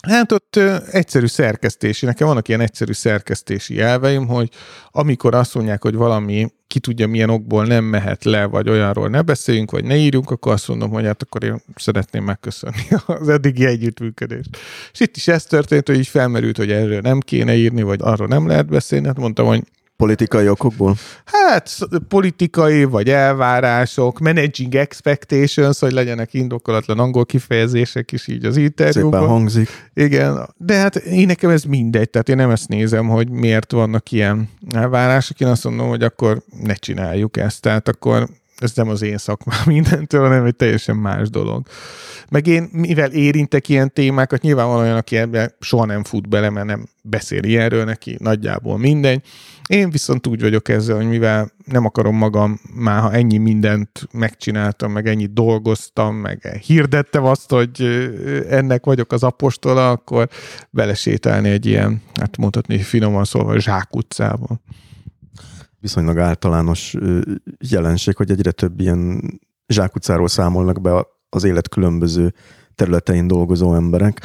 Hát 0.00 0.32
ott 0.32 0.56
egyszerű 0.90 1.26
szerkesztési, 1.26 2.06
nekem 2.06 2.26
vannak 2.26 2.48
ilyen 2.48 2.60
egyszerű 2.60 2.92
szerkesztési 2.92 3.80
elveim, 3.80 4.26
hogy 4.26 4.48
amikor 4.90 5.34
azt 5.34 5.54
mondják, 5.54 5.82
hogy 5.82 5.94
valami 5.94 6.48
ki 6.66 6.80
tudja 6.80 7.06
milyen 7.06 7.30
okból 7.30 7.64
nem 7.64 7.84
mehet 7.84 8.24
le, 8.24 8.44
vagy 8.44 8.68
olyanról 8.68 9.08
ne 9.08 9.22
beszéljünk, 9.22 9.70
vagy 9.70 9.84
ne 9.84 9.96
írjunk, 9.96 10.30
akkor 10.30 10.52
azt 10.52 10.68
mondom, 10.68 10.90
hogy 10.90 11.04
hát 11.04 11.22
akkor 11.22 11.44
én 11.44 11.62
szeretném 11.74 12.24
megköszönni 12.24 12.86
az 13.06 13.28
eddigi 13.28 13.64
együttműködést. 13.64 14.48
És 14.92 15.00
itt 15.00 15.16
is 15.16 15.28
ez 15.28 15.44
történt, 15.44 15.86
hogy 15.86 15.98
így 15.98 16.06
felmerült, 16.06 16.56
hogy 16.56 16.70
erről 16.70 17.00
nem 17.00 17.20
kéne 17.20 17.54
írni, 17.54 17.82
vagy 17.82 18.00
arról 18.02 18.28
nem 18.28 18.46
lehet 18.46 18.66
beszélni, 18.66 19.06
hát 19.06 19.18
mondtam, 19.18 19.46
hogy 19.46 19.62
Politikai 20.02 20.48
okokból? 20.48 20.94
Hát 21.24 21.78
politikai, 22.08 22.84
vagy 22.84 23.08
elvárások, 23.08 24.18
managing 24.18 24.74
expectations, 24.74 25.78
hogy 25.78 25.92
legyenek 25.92 26.34
indokolatlan 26.34 26.98
angol 26.98 27.26
kifejezések 27.26 28.12
is 28.12 28.26
így 28.26 28.44
az 28.44 28.56
interjúban. 28.56 29.12
Szépen 29.20 29.28
hangzik. 29.28 29.68
Igen, 29.94 30.54
de 30.56 30.74
hát 30.74 30.96
én 30.96 31.26
nekem 31.26 31.50
ez 31.50 31.62
mindegy, 31.62 32.10
tehát 32.10 32.28
én 32.28 32.36
nem 32.36 32.50
ezt 32.50 32.68
nézem, 32.68 33.08
hogy 33.08 33.28
miért 33.28 33.72
vannak 33.72 34.12
ilyen 34.12 34.48
elvárások, 34.74 35.40
én 35.40 35.48
azt 35.48 35.64
mondom, 35.64 35.88
hogy 35.88 36.02
akkor 36.02 36.42
ne 36.62 36.74
csináljuk 36.74 37.36
ezt, 37.36 37.60
tehát 37.60 37.88
akkor 37.88 38.28
ez 38.58 38.72
nem 38.74 38.88
az 38.88 39.02
én 39.02 39.18
szakmám 39.18 39.62
mindentől, 39.74 40.22
hanem 40.22 40.44
egy 40.44 40.56
teljesen 40.56 40.96
más 40.96 41.30
dolog. 41.30 41.66
Meg 42.30 42.46
én, 42.46 42.68
mivel 42.72 43.10
érintek 43.10 43.68
ilyen 43.68 43.92
témákat, 43.92 44.42
nyilván 44.42 44.66
van 44.66 44.78
olyan, 44.78 44.96
aki 44.96 45.16
ebben 45.16 45.54
soha 45.60 45.84
nem 45.84 46.04
fut 46.04 46.28
bele, 46.28 46.50
mert 46.50 46.66
nem 46.66 46.88
beszél 47.02 47.42
ilyenről 47.42 47.84
neki, 47.84 48.16
nagyjából 48.18 48.78
mindegy. 48.78 49.22
Én 49.68 49.90
viszont 49.90 50.26
úgy 50.26 50.40
vagyok 50.40 50.68
ezzel, 50.68 50.96
hogy 50.96 51.08
mivel 51.08 51.50
nem 51.64 51.84
akarom 51.84 52.16
magam, 52.16 52.60
már 52.74 53.00
ha 53.00 53.12
ennyi 53.12 53.36
mindent 53.36 54.08
megcsináltam, 54.12 54.92
meg 54.92 55.06
ennyit 55.06 55.32
dolgoztam, 55.32 56.14
meg 56.14 56.60
hirdettem 56.66 57.24
azt, 57.24 57.50
hogy 57.50 57.82
ennek 58.48 58.84
vagyok 58.84 59.12
az 59.12 59.22
apostola, 59.22 59.90
akkor 59.90 60.28
belesétálni 60.70 61.48
egy 61.48 61.66
ilyen, 61.66 62.02
hát 62.20 62.36
mondhatni 62.36 62.78
finoman 62.78 63.24
szólva, 63.24 63.58
zsákutcába 63.58 64.60
viszonylag 65.80 66.18
általános 66.18 66.96
jelenség, 67.68 68.16
hogy 68.16 68.30
egyre 68.30 68.50
több 68.50 68.80
ilyen 68.80 69.22
zsákutcáról 69.66 70.28
számolnak 70.28 70.80
be 70.80 71.06
az 71.28 71.44
élet 71.44 71.68
különböző 71.68 72.34
területein 72.74 73.26
dolgozó 73.26 73.74
emberek, 73.74 74.20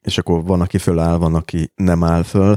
és 0.00 0.18
akkor 0.18 0.44
van, 0.44 0.60
aki 0.60 0.78
föláll, 0.78 1.16
van, 1.16 1.34
aki 1.34 1.72
nem 1.74 2.04
áll 2.04 2.22
föl, 2.22 2.56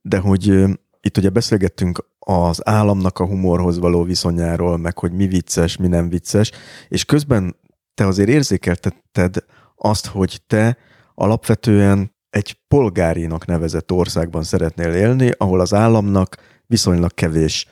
de 0.00 0.18
hogy 0.18 0.64
itt 1.00 1.18
ugye 1.18 1.30
beszélgettünk 1.30 2.04
az 2.18 2.68
államnak 2.68 3.18
a 3.18 3.26
humorhoz 3.26 3.78
való 3.78 4.02
viszonyáról, 4.02 4.76
meg 4.76 4.98
hogy 4.98 5.12
mi 5.12 5.26
vicces, 5.26 5.76
mi 5.76 5.86
nem 5.86 6.08
vicces, 6.08 6.50
és 6.88 7.04
közben 7.04 7.56
te 7.94 8.06
azért 8.06 8.28
érzékeltetted 8.28 9.36
azt, 9.76 10.06
hogy 10.06 10.40
te 10.46 10.76
alapvetően 11.14 12.14
egy 12.30 12.60
polgárinak 12.68 13.46
nevezett 13.46 13.92
országban 13.92 14.42
szeretnél 14.42 14.94
élni, 14.94 15.30
ahol 15.36 15.60
az 15.60 15.74
államnak 15.74 16.36
viszonylag 16.72 17.14
kevés 17.14 17.66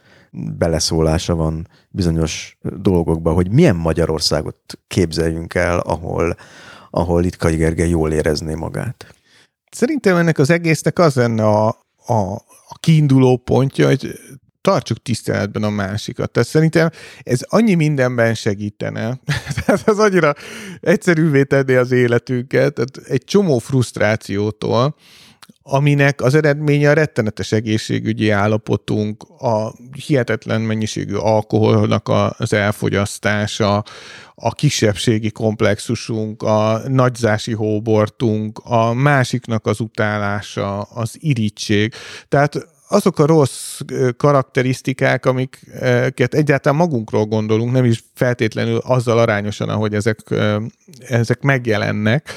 beleszólása 0.59 1.35
van 1.35 1.69
bizonyos 1.89 2.59
dolgokba, 2.63 3.33
hogy 3.33 3.51
milyen 3.51 3.77
Magyarországot 3.77 4.57
képzeljünk 4.87 5.55
el, 5.55 5.79
ahol, 5.79 6.37
ahol 6.91 7.21
Litkai 7.21 7.57
Gergely 7.57 7.89
jól 7.89 8.13
érezné 8.13 8.55
magát. 8.55 9.15
Szerintem 9.71 10.17
ennek 10.17 10.39
az 10.39 10.51
egésznek 10.51 10.99
az 10.99 11.15
lenne 11.15 11.47
a, 11.47 11.69
a, 12.07 12.15
a 12.69 12.79
kiinduló 12.81 13.37
pontja, 13.37 13.87
hogy 13.87 14.19
tartsuk 14.61 15.03
tiszteletben 15.03 15.63
a 15.63 15.71
másikat. 15.71 16.31
Tehát 16.31 16.49
szerintem 16.49 16.91
ez 17.23 17.41
annyi 17.49 17.75
mindenben 17.75 18.35
segítene. 18.35 19.21
Tehát 19.65 19.89
az 19.89 19.99
annyira 19.99 20.35
egyszerűvé 20.81 21.43
tenni 21.43 21.75
az 21.75 21.91
életünket, 21.91 22.75
tehát 22.75 22.97
egy 23.09 23.25
csomó 23.25 23.59
frusztrációtól, 23.59 24.95
aminek 25.71 26.23
az 26.23 26.35
eredménye 26.35 26.91
a 26.91 26.93
rettenetes 26.93 27.53
egészségügyi 27.53 28.31
állapotunk, 28.31 29.23
a 29.39 29.73
hihetetlen 30.07 30.61
mennyiségű 30.61 31.15
alkoholnak 31.15 32.11
az 32.39 32.53
elfogyasztása, 32.53 33.85
a 34.35 34.51
kisebbségi 34.51 35.31
komplexusunk, 35.31 36.43
a 36.43 36.83
nagyzási 36.89 37.53
hóbortunk, 37.53 38.59
a 38.65 38.93
másiknak 38.93 39.67
az 39.67 39.81
utálása, 39.81 40.81
az 40.81 41.17
irítség. 41.19 41.95
Tehát 42.29 42.69
azok 42.89 43.19
a 43.19 43.27
rossz 43.27 43.81
karakterisztikák, 44.17 45.27
amiket 45.27 46.35
egyáltalán 46.35 46.79
magunkról 46.79 47.25
gondolunk, 47.25 47.73
nem 47.73 47.85
is 47.85 48.05
feltétlenül 48.15 48.77
azzal 48.77 49.19
arányosan, 49.19 49.69
ahogy 49.69 49.95
ezek, 49.95 50.19
ezek 51.09 51.41
megjelennek, 51.43 52.29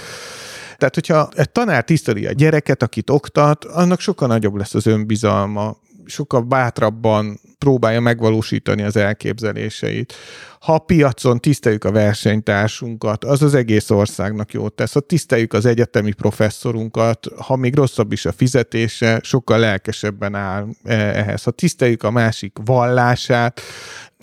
tehát, 0.77 0.93
hogyha 0.93 1.29
egy 1.35 1.49
tanár 1.49 1.83
tiszteli 1.83 2.25
a 2.25 2.31
gyereket, 2.31 2.83
akit 2.83 3.09
oktat, 3.09 3.65
annak 3.65 3.99
sokkal 3.99 4.27
nagyobb 4.27 4.55
lesz 4.55 4.73
az 4.73 4.85
önbizalma, 4.85 5.77
sokkal 6.05 6.41
bátrabban 6.41 7.39
próbálja 7.57 7.99
megvalósítani 7.99 8.81
az 8.81 8.95
elképzeléseit. 8.95 10.13
Ha 10.59 10.73
a 10.73 10.79
piacon 10.79 11.39
tiszteljük 11.39 11.83
a 11.83 11.91
versenytársunkat, 11.91 13.23
az 13.23 13.41
az 13.41 13.53
egész 13.53 13.89
országnak 13.89 14.53
jót 14.53 14.73
tesz. 14.73 14.93
Ha 14.93 14.99
tiszteljük 14.99 15.53
az 15.53 15.65
egyetemi 15.65 16.11
professzorunkat, 16.11 17.27
ha 17.37 17.55
még 17.55 17.75
rosszabb 17.75 18.11
is 18.11 18.25
a 18.25 18.31
fizetése, 18.31 19.19
sokkal 19.23 19.59
lelkesebben 19.59 20.35
áll 20.35 20.67
eh, 20.83 21.17
ehhez. 21.17 21.43
Ha 21.43 21.51
tiszteljük 21.51 22.03
a 22.03 22.11
másik 22.11 22.57
vallását, 22.65 23.61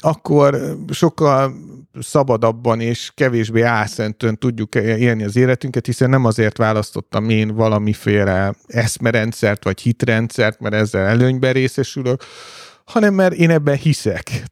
akkor 0.00 0.76
sokkal 0.92 1.54
szabadabban 2.00 2.80
és 2.80 3.10
kevésbé 3.14 3.62
álszentően 3.62 4.38
tudjuk 4.38 4.74
élni 4.74 5.24
az 5.24 5.36
életünket, 5.36 5.86
hiszen 5.86 6.10
nem 6.10 6.24
azért 6.24 6.56
választottam 6.56 7.28
én 7.28 7.54
valamiféle 7.54 8.54
eszmerendszert 8.66 9.64
vagy 9.64 9.80
hitrendszert, 9.80 10.60
mert 10.60 10.74
ezzel 10.74 11.06
előnyben 11.06 11.52
részesülök, 11.52 12.22
hanem 12.84 13.14
mert 13.14 13.34
én 13.34 13.50
ebben 13.50 13.76
hiszek 13.76 14.44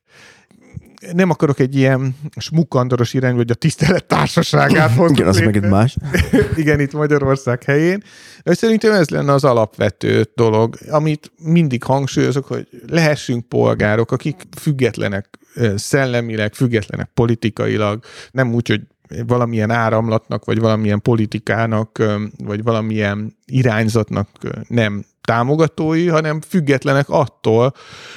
nem 1.13 1.31
akarok 1.31 1.59
egy 1.59 1.77
ilyen 1.77 2.17
smukandoros 2.37 3.15
irány, 3.15 3.35
hogy 3.35 3.51
a 3.51 3.55
tisztelet 3.55 4.05
társaságát 4.05 4.95
hozni. 4.97 5.17
Igen, 5.17 5.29
az 5.29 5.39
meg 5.39 5.69
más. 5.69 5.97
Igen, 6.57 6.81
itt 6.81 6.93
Magyarország 6.93 7.63
helyén. 7.63 8.03
De 8.45 8.55
szerintem 8.55 8.93
ez 8.93 9.09
lenne 9.09 9.33
az 9.33 9.45
alapvető 9.45 10.31
dolog, 10.35 10.77
amit 10.89 11.33
mindig 11.43 11.83
hangsúlyozok, 11.83 12.47
hogy 12.47 12.69
lehessünk 12.87 13.49
polgárok, 13.49 14.13
akik 14.13 14.43
függetlenek 14.61 15.39
szellemileg, 15.75 16.55
függetlenek 16.55 17.11
politikailag, 17.15 18.05
nem 18.31 18.55
úgy, 18.55 18.69
hogy 18.69 18.81
valamilyen 19.27 19.71
áramlatnak, 19.71 20.45
vagy 20.45 20.59
valamilyen 20.59 21.03
politikának, 21.03 22.03
vagy 22.45 22.63
valamilyen 22.63 23.37
irányzatnak 23.47 24.29
nem 24.69 25.05
támogatói, 25.29 26.07
hanem 26.07 26.41
függetlenek 26.41 27.09
attól, 27.09 27.73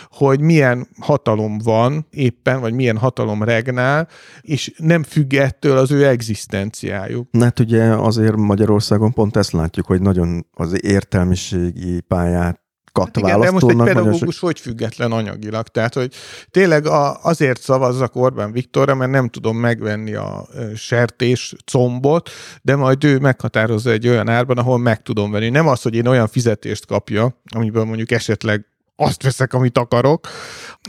hogy 0.10 0.40
milyen 0.40 0.88
hatalom 1.00 1.58
van 1.58 2.08
éppen, 2.10 2.60
vagy 2.60 2.74
milyen 2.74 2.98
hatalom 2.98 3.44
regnál, 3.44 4.08
és 4.42 4.74
nem 4.78 5.04
függ 5.04 5.34
ettől 5.34 5.78
az 5.78 5.92
ő 5.92 6.08
egzisztenciájuk. 6.08 7.28
Hát 7.40 7.60
ugye 7.60 7.84
azért 7.84 8.36
Magyarországon 8.36 9.14
pont 9.14 9.36
ezt 9.36 9.52
látjuk, 9.52 9.86
hogy 9.86 10.02
nagyon 10.02 10.46
az 10.54 10.84
értelmiségi 10.84 12.02
pályát 12.02 12.61
hát 12.94 13.18
igen, 13.18 13.40
de 13.40 13.52
most 13.52 13.70
egy 13.70 13.76
pedagógus 13.76 14.40
hogy 14.40 14.60
független 14.60 15.12
anyagilag? 15.12 15.68
Tehát, 15.68 15.94
hogy 15.94 16.14
tényleg 16.52 16.86
a, 16.86 17.24
azért 17.24 17.62
szavazzak 17.62 18.16
Orbán 18.16 18.52
Viktorra, 18.52 18.96
mert 18.96 19.12
nem 19.12 19.30
tudom 19.30 19.58
megvenni 19.58 20.14
a 20.14 20.48
sertés 20.76 21.56
combot, 21.66 22.30
de 22.62 22.76
majd 22.76 23.04
ő 23.04 23.20
meghatározza 23.20 23.92
egy 23.92 24.08
olyan 24.08 24.30
árban, 24.30 24.58
ahol 24.58 24.78
meg 24.78 25.02
tudom 25.02 25.32
venni. 25.32 25.50
Nem 25.50 25.68
az, 25.68 25.82
hogy 25.82 25.96
én 25.96 26.08
olyan 26.08 26.28
fizetést 26.28 26.86
kapja, 26.86 27.42
amiből 27.56 27.84
mondjuk 27.84 28.12
esetleg 28.12 28.71
azt 28.96 29.24
veszek, 29.24 29.54
amit 29.54 29.78
akarok, 29.78 30.28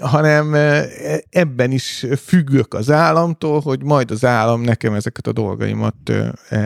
hanem 0.01 0.55
ebben 1.31 1.71
is 1.71 2.07
függök 2.25 2.75
az 2.75 2.91
államtól, 2.91 3.61
hogy 3.61 3.83
majd 3.83 4.11
az 4.11 4.25
állam 4.25 4.61
nekem 4.61 4.95
ezeket 4.95 5.27
a 5.27 5.33
dolgaimat 5.33 6.13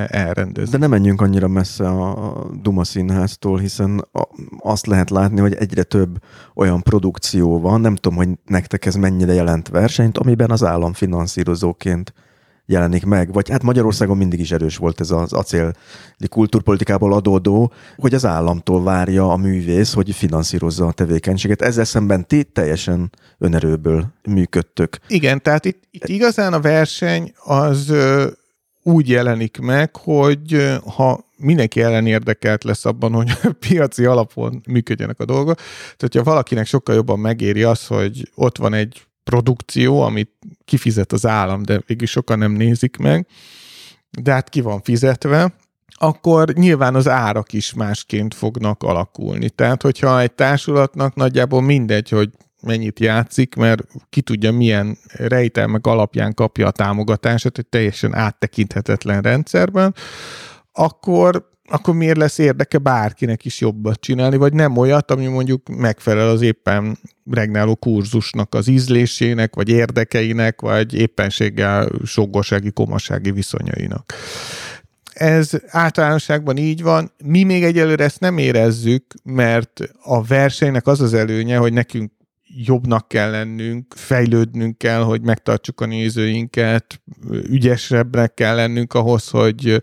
elrendez. 0.07 0.71
De 0.71 0.79
nem 0.79 0.91
menjünk 0.91 1.21
annyira 1.21 1.49
messze 1.49 1.89
a 1.89 2.47
Duma 2.63 2.85
színháztól, 2.85 3.59
hiszen 3.59 4.09
azt 4.59 4.87
lehet 4.87 5.11
látni, 5.11 5.41
hogy 5.41 5.55
egyre 5.55 5.83
több 5.83 6.19
olyan 6.55 6.83
produkció 6.83 7.61
van, 7.61 7.81
nem 7.81 7.95
tudom, 7.95 8.19
hogy 8.19 8.29
nektek 8.45 8.87
ez 8.87 8.95
mennyire 8.95 9.33
jelent 9.33 9.69
versenyt, 9.69 10.19
amiben 10.19 10.51
az 10.51 10.65
állam 10.65 10.93
finanszírozóként 10.93 12.13
jelenik 12.67 13.05
meg, 13.05 13.33
vagy 13.33 13.51
hát 13.51 13.63
Magyarországon 13.63 14.17
mindig 14.17 14.41
is 14.41 14.51
erős 14.51 14.77
volt 14.77 15.01
ez 15.01 15.11
az 15.11 15.33
acéli 15.33 15.73
kultúrpolitikából 16.29 17.13
adódó, 17.13 17.73
hogy 17.97 18.15
az 18.15 18.25
államtól 18.25 18.83
várja 18.83 19.33
a 19.33 19.37
művész, 19.37 19.93
hogy 19.93 20.15
finanszírozza 20.15 20.87
a 20.87 20.93
tevékenységet. 20.93 21.63
Ezzel 21.63 21.85
szemben 21.85 22.27
ti 22.27 22.45
teljesen 22.45 23.11
önerőből 23.39 24.07
működtök. 24.29 24.99
Igen, 25.09 25.43
tehát 25.43 25.65
itt, 25.65 25.83
itt 25.91 26.09
igazán 26.09 26.53
a 26.53 26.61
verseny 26.61 27.33
az 27.45 27.93
úgy 28.83 29.09
jelenik 29.09 29.59
meg, 29.59 29.97
hogy 29.97 30.77
ha 30.97 31.25
mindenki 31.37 31.81
ellen 31.83 32.07
érdekelt 32.07 32.65
lesz 32.65 32.85
abban, 32.85 33.13
hogy 33.13 33.33
piaci 33.69 34.05
alapon 34.05 34.63
működjenek 34.69 35.21
a 35.21 35.25
dolgok. 35.25 35.57
Tehát, 35.57 35.97
hogyha 36.01 36.23
valakinek 36.23 36.67
sokkal 36.67 36.95
jobban 36.95 37.19
megéri 37.19 37.63
az, 37.63 37.87
hogy 37.87 38.31
ott 38.35 38.59
van 38.59 38.75
egy 38.75 39.07
produkció, 39.31 40.01
amit 40.01 40.31
kifizet 40.65 41.13
az 41.13 41.27
állam, 41.27 41.63
de 41.63 41.81
végül 41.87 42.07
sokan 42.07 42.39
nem 42.39 42.53
nézik 42.53 42.97
meg, 42.97 43.27
de 44.21 44.33
hát 44.33 44.49
ki 44.49 44.61
van 44.61 44.83
fizetve, 44.83 45.55
akkor 45.99 46.53
nyilván 46.53 46.95
az 46.95 47.09
árak 47.09 47.53
is 47.53 47.75
másként 47.75 48.35
fognak 48.35 48.83
alakulni. 48.83 49.51
Tehát, 49.51 49.83
hogyha 49.83 50.21
egy 50.21 50.33
társulatnak 50.33 51.15
nagyjából 51.15 51.63
mindegy, 51.63 52.09
hogy 52.09 52.31
mennyit 52.63 53.01
játszik, 53.01 53.55
mert 53.55 53.83
ki 54.11 54.21
tudja 54.21 54.53
milyen 54.53 54.99
rejtelmek 55.13 55.87
alapján 55.87 56.35
kapja 56.35 56.67
a 56.67 56.71
támogatását 56.71 57.59
egy 57.59 57.67
teljesen 57.67 58.15
áttekinthetetlen 58.15 59.23
rendszerben, 59.23 59.95
akkor 60.73 61.51
akkor 61.69 61.95
miért 61.95 62.17
lesz 62.17 62.39
érdeke 62.39 62.79
bárkinek 62.79 63.45
is 63.45 63.61
jobbat 63.61 64.01
csinálni, 64.01 64.37
vagy 64.37 64.53
nem 64.53 64.77
olyat, 64.77 65.11
ami 65.11 65.27
mondjuk 65.27 65.69
megfelel 65.69 66.29
az 66.29 66.41
éppen 66.41 66.99
regnáló 67.31 67.75
kurzusnak 67.75 68.55
az 68.55 68.69
ízlésének, 68.69 69.55
vagy 69.55 69.69
érdekeinek, 69.69 70.61
vagy 70.61 70.95
éppenséggel 70.95 71.89
sogorsági, 72.05 72.71
komasági 72.71 73.31
viszonyainak. 73.31 74.15
Ez 75.13 75.51
általánosságban 75.67 76.57
így 76.57 76.83
van. 76.83 77.13
Mi 77.25 77.43
még 77.43 77.65
egyelőre 77.65 78.05
ezt 78.05 78.21
nem 78.21 78.39
érezzük, 78.39 79.05
mert 79.23 79.81
a 80.03 80.23
versenynek 80.23 80.87
az 80.87 81.01
az 81.01 81.15
előnye, 81.15 81.57
hogy 81.57 81.73
nekünk 81.73 82.11
jobbnak 82.65 83.09
kell 83.09 83.31
lennünk, 83.31 83.95
fejlődnünk 83.97 84.79
kell, 84.79 85.03
hogy 85.03 85.23
megtartsuk 85.23 85.81
a 85.81 85.87
nézőinket, 85.87 87.01
ügyesebbnek 87.31 88.35
kell 88.35 88.55
lennünk 88.55 88.95
ahhoz, 88.95 89.29
hogy 89.29 89.83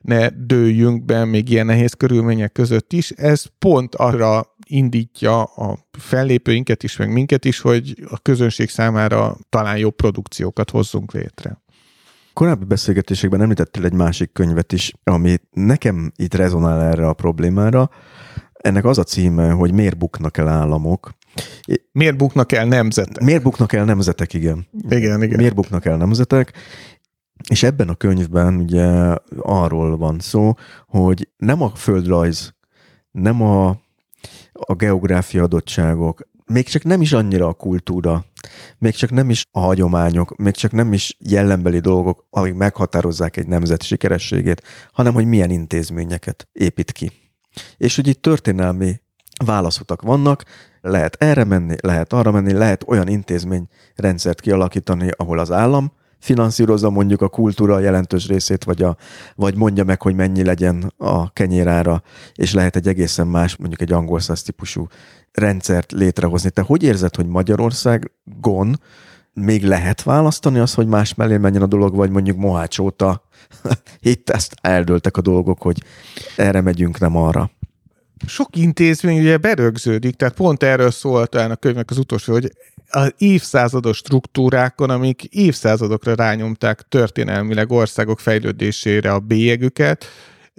ne 0.00 0.28
dőljünk 0.28 1.04
be 1.04 1.24
még 1.24 1.48
ilyen 1.48 1.66
nehéz 1.66 1.92
körülmények 1.92 2.52
között 2.52 2.92
is. 2.92 3.10
Ez 3.10 3.44
pont 3.58 3.94
arra 3.94 4.56
indítja 4.66 5.42
a 5.42 5.78
fellépőinket 5.98 6.82
is, 6.82 6.96
meg 6.96 7.12
minket 7.12 7.44
is, 7.44 7.60
hogy 7.60 7.94
a 8.10 8.18
közönség 8.18 8.68
számára 8.68 9.36
talán 9.48 9.78
jobb 9.78 9.94
produkciókat 9.94 10.70
hozzunk 10.70 11.12
létre. 11.12 11.62
Korábbi 12.32 12.64
beszélgetésekben 12.64 13.40
említettél 13.40 13.84
egy 13.84 13.92
másik 13.92 14.32
könyvet 14.32 14.72
is, 14.72 14.92
ami 15.04 15.36
nekem 15.50 16.12
itt 16.16 16.34
rezonál 16.34 16.82
erre 16.82 17.08
a 17.08 17.12
problémára. 17.12 17.90
Ennek 18.52 18.84
az 18.84 18.98
a 18.98 19.04
címe, 19.04 19.50
hogy 19.50 19.72
miért 19.72 19.98
buknak 19.98 20.36
el 20.36 20.48
államok, 20.48 21.17
Miért 21.92 22.16
buknak 22.16 22.52
el 22.52 22.66
nemzetek? 22.66 23.22
Miért 23.24 23.42
buknak 23.42 23.72
el 23.72 23.84
nemzetek, 23.84 24.34
igen. 24.34 24.66
Igen, 24.88 25.22
igen. 25.22 25.36
Miért 25.38 25.54
buknak 25.54 25.84
el 25.84 25.96
nemzetek? 25.96 26.52
És 27.48 27.62
ebben 27.62 27.88
a 27.88 27.94
könyvben 27.94 28.54
ugye 28.54 29.14
arról 29.38 29.96
van 29.96 30.18
szó, 30.18 30.54
hogy 30.86 31.28
nem 31.36 31.62
a 31.62 31.68
földrajz, 31.68 32.54
nem 33.10 33.42
a, 33.42 33.68
a 34.52 34.74
geográfia 34.74 35.42
adottságok, 35.42 36.28
még 36.48 36.68
csak 36.68 36.84
nem 36.84 37.00
is 37.00 37.12
annyira 37.12 37.46
a 37.46 37.52
kultúra, 37.52 38.24
még 38.78 38.94
csak 38.94 39.10
nem 39.10 39.30
is 39.30 39.44
a 39.50 39.60
hagyományok, 39.60 40.36
még 40.36 40.52
csak 40.52 40.72
nem 40.72 40.92
is 40.92 41.16
jellembeli 41.18 41.78
dolgok, 41.78 42.26
amik 42.30 42.54
meghatározzák 42.54 43.36
egy 43.36 43.46
nemzet 43.46 43.82
sikerességét, 43.82 44.62
hanem 44.92 45.14
hogy 45.14 45.26
milyen 45.26 45.50
intézményeket 45.50 46.48
épít 46.52 46.92
ki. 46.92 47.12
És 47.76 47.96
hogy 47.96 48.06
itt 48.06 48.22
történelmi 48.22 49.00
válaszutak 49.44 50.02
vannak, 50.02 50.44
lehet 50.80 51.16
erre 51.18 51.44
menni, 51.44 51.74
lehet 51.80 52.12
arra 52.12 52.30
menni, 52.30 52.52
lehet 52.52 52.84
olyan 52.86 53.08
intézményrendszert 53.08 54.40
kialakítani, 54.40 55.08
ahol 55.16 55.38
az 55.38 55.52
állam 55.52 55.92
finanszírozza 56.18 56.90
mondjuk 56.90 57.22
a 57.22 57.28
kultúra 57.28 57.78
jelentős 57.78 58.26
részét, 58.26 58.64
vagy, 58.64 58.82
a, 58.82 58.96
vagy 59.34 59.56
mondja 59.56 59.84
meg, 59.84 60.02
hogy 60.02 60.14
mennyi 60.14 60.44
legyen 60.44 60.92
a 60.96 61.32
kenyérára, 61.32 62.02
és 62.34 62.54
lehet 62.54 62.76
egy 62.76 62.88
egészen 62.88 63.26
más, 63.26 63.56
mondjuk 63.56 63.80
egy 63.80 63.92
angol 63.92 64.20
száz 64.20 64.42
típusú 64.42 64.86
rendszert 65.32 65.92
létrehozni. 65.92 66.50
Te 66.50 66.62
hogy 66.62 66.82
érzed, 66.82 67.16
hogy 67.16 67.26
Magyarországon 67.26 68.80
még 69.32 69.64
lehet 69.64 70.02
választani 70.02 70.58
az, 70.58 70.74
hogy 70.74 70.86
más 70.86 71.14
mellé 71.14 71.36
menjen 71.36 71.62
a 71.62 71.66
dolog, 71.66 71.94
vagy 71.94 72.10
mondjuk 72.10 72.36
Mohács 72.36 72.78
óta 72.78 73.22
itt 74.00 74.30
ezt 74.30 74.54
eldőltek 74.60 75.16
a 75.16 75.20
dolgok, 75.20 75.62
hogy 75.62 75.82
erre 76.36 76.60
megyünk, 76.60 76.98
nem 76.98 77.16
arra? 77.16 77.50
Sok 78.26 78.56
intézmény 78.56 79.18
ugye 79.18 79.36
berögződik, 79.36 80.16
tehát 80.16 80.34
pont 80.34 80.62
erről 80.62 80.90
szólt 80.90 81.34
a 81.34 81.56
könyvnek 81.56 81.90
az 81.90 81.98
utolsó, 81.98 82.32
hogy 82.32 82.52
az 82.90 83.14
évszázados 83.18 83.96
struktúrákon, 83.96 84.90
amik 84.90 85.24
évszázadokra 85.24 86.14
rányomták 86.14 86.82
történelmileg 86.88 87.70
országok 87.70 88.20
fejlődésére 88.20 89.12
a 89.12 89.18
bélyegüket, 89.18 90.04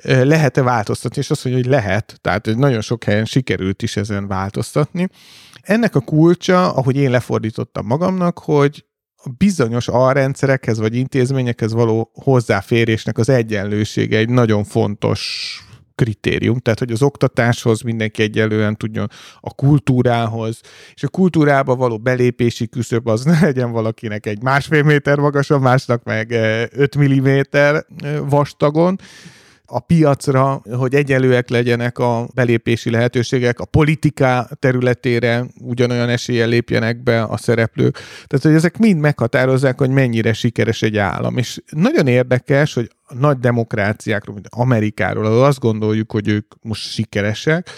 lehet-e 0.03 0.61
változtatni, 0.61 1.21
és 1.21 1.29
azt 1.29 1.45
mondja, 1.45 1.63
hogy 1.63 1.71
lehet, 1.71 2.17
tehát 2.21 2.55
nagyon 2.55 2.81
sok 2.81 3.03
helyen 3.03 3.25
sikerült 3.25 3.81
is 3.81 3.97
ezen 3.97 4.27
változtatni. 4.27 5.07
Ennek 5.61 5.95
a 5.95 5.99
kulcsa, 5.99 6.73
ahogy 6.73 6.95
én 6.95 7.09
lefordítottam 7.09 7.85
magamnak, 7.85 8.39
hogy 8.39 8.85
a 9.23 9.29
bizonyos 9.37 9.87
alrendszerekhez 9.87 10.79
vagy 10.79 10.95
intézményekhez 10.95 11.73
való 11.73 12.11
hozzáférésnek 12.13 13.17
az 13.17 13.29
egyenlősége 13.29 14.17
egy 14.17 14.29
nagyon 14.29 14.63
fontos 14.63 15.53
kritérium, 15.99 16.57
tehát 16.57 16.79
hogy 16.79 16.91
az 16.91 17.01
oktatáshoz 17.01 17.81
mindenki 17.81 18.21
egyelően 18.21 18.75
tudjon, 18.75 19.09
a 19.39 19.53
kultúrához, 19.53 20.61
és 20.93 21.03
a 21.03 21.07
kultúrába 21.07 21.75
való 21.75 21.97
belépési 21.97 22.67
küszöb 22.67 23.07
az 23.07 23.23
ne 23.23 23.39
legyen 23.39 23.71
valakinek 23.71 24.25
egy 24.25 24.41
másfél 24.41 24.83
méter 24.83 25.17
magas, 25.17 25.49
a 25.49 25.59
másnak 25.59 26.03
meg 26.03 26.31
5 26.71 26.97
mm 26.97 27.39
vastagon, 28.29 28.99
a 29.69 29.79
piacra, 29.79 30.61
hogy 30.71 30.95
egyelőek 30.95 31.49
legyenek 31.49 31.97
a 31.97 32.27
belépési 32.33 32.89
lehetőségek, 32.89 33.59
a 33.59 33.65
politika 33.65 34.49
területére 34.59 35.45
ugyanolyan 35.61 36.09
eséllyel 36.09 36.47
lépjenek 36.47 37.03
be 37.03 37.21
a 37.23 37.37
szereplők. 37.37 37.97
Tehát, 38.27 38.45
hogy 38.45 38.53
ezek 38.53 38.77
mind 38.77 38.99
meghatározzák, 38.99 39.77
hogy 39.77 39.89
mennyire 39.89 40.33
sikeres 40.33 40.81
egy 40.81 40.97
állam. 40.97 41.37
És 41.37 41.61
nagyon 41.69 42.07
érdekes, 42.07 42.73
hogy 42.73 42.89
nagy 43.19 43.37
demokráciákról, 43.37 44.33
mint 44.33 44.47
Amerikáról, 44.49 45.25
ahol 45.25 45.43
azt 45.43 45.59
gondoljuk, 45.59 46.11
hogy 46.11 46.27
ők 46.27 46.53
most 46.61 46.91
sikeresek. 46.91 47.69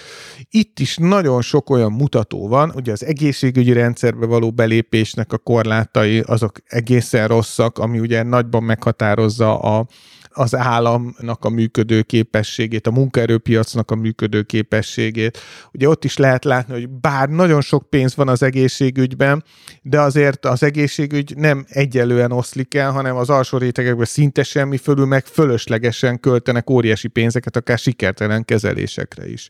Itt 0.49 0.79
is 0.79 0.97
nagyon 0.97 1.41
sok 1.41 1.69
olyan 1.69 1.91
mutató 1.91 2.47
van, 2.47 2.71
ugye 2.75 2.91
az 2.91 3.05
egészségügyi 3.05 3.73
rendszerbe 3.73 4.25
való 4.25 4.51
belépésnek 4.51 5.33
a 5.33 5.37
korlátai, 5.37 6.19
azok 6.19 6.59
egészen 6.67 7.27
rosszak, 7.27 7.77
ami 7.77 7.99
ugye 7.99 8.23
nagyban 8.23 8.63
meghatározza 8.63 9.59
a 9.59 9.87
az 10.33 10.55
államnak 10.55 11.45
a 11.45 11.49
működő 11.49 12.01
képességét, 12.01 12.87
a 12.87 12.91
munkaerőpiacnak 12.91 13.91
a 13.91 13.95
működő 13.95 14.41
képességét. 14.41 15.37
Ugye 15.73 15.87
ott 15.87 16.03
is 16.03 16.17
lehet 16.17 16.43
látni, 16.43 16.73
hogy 16.73 16.89
bár 16.89 17.29
nagyon 17.29 17.61
sok 17.61 17.89
pénz 17.89 18.15
van 18.15 18.27
az 18.27 18.43
egészségügyben, 18.43 19.43
de 19.81 19.99
azért 19.99 20.45
az 20.45 20.63
egészségügy 20.63 21.33
nem 21.37 21.65
egyelően 21.67 22.31
oszlik 22.31 22.73
el, 22.73 22.91
hanem 22.91 23.15
az 23.15 23.29
alsó 23.29 23.57
rétegekben 23.57 24.05
szinte 24.05 24.43
semmi 24.43 24.77
fölül 24.77 25.05
meg 25.05 25.25
fölöslegesen 25.25 26.19
költenek 26.19 26.69
óriási 26.69 27.07
pénzeket, 27.07 27.55
akár 27.55 27.77
sikertelen 27.77 28.45
kezelésekre 28.45 29.29
is. 29.29 29.47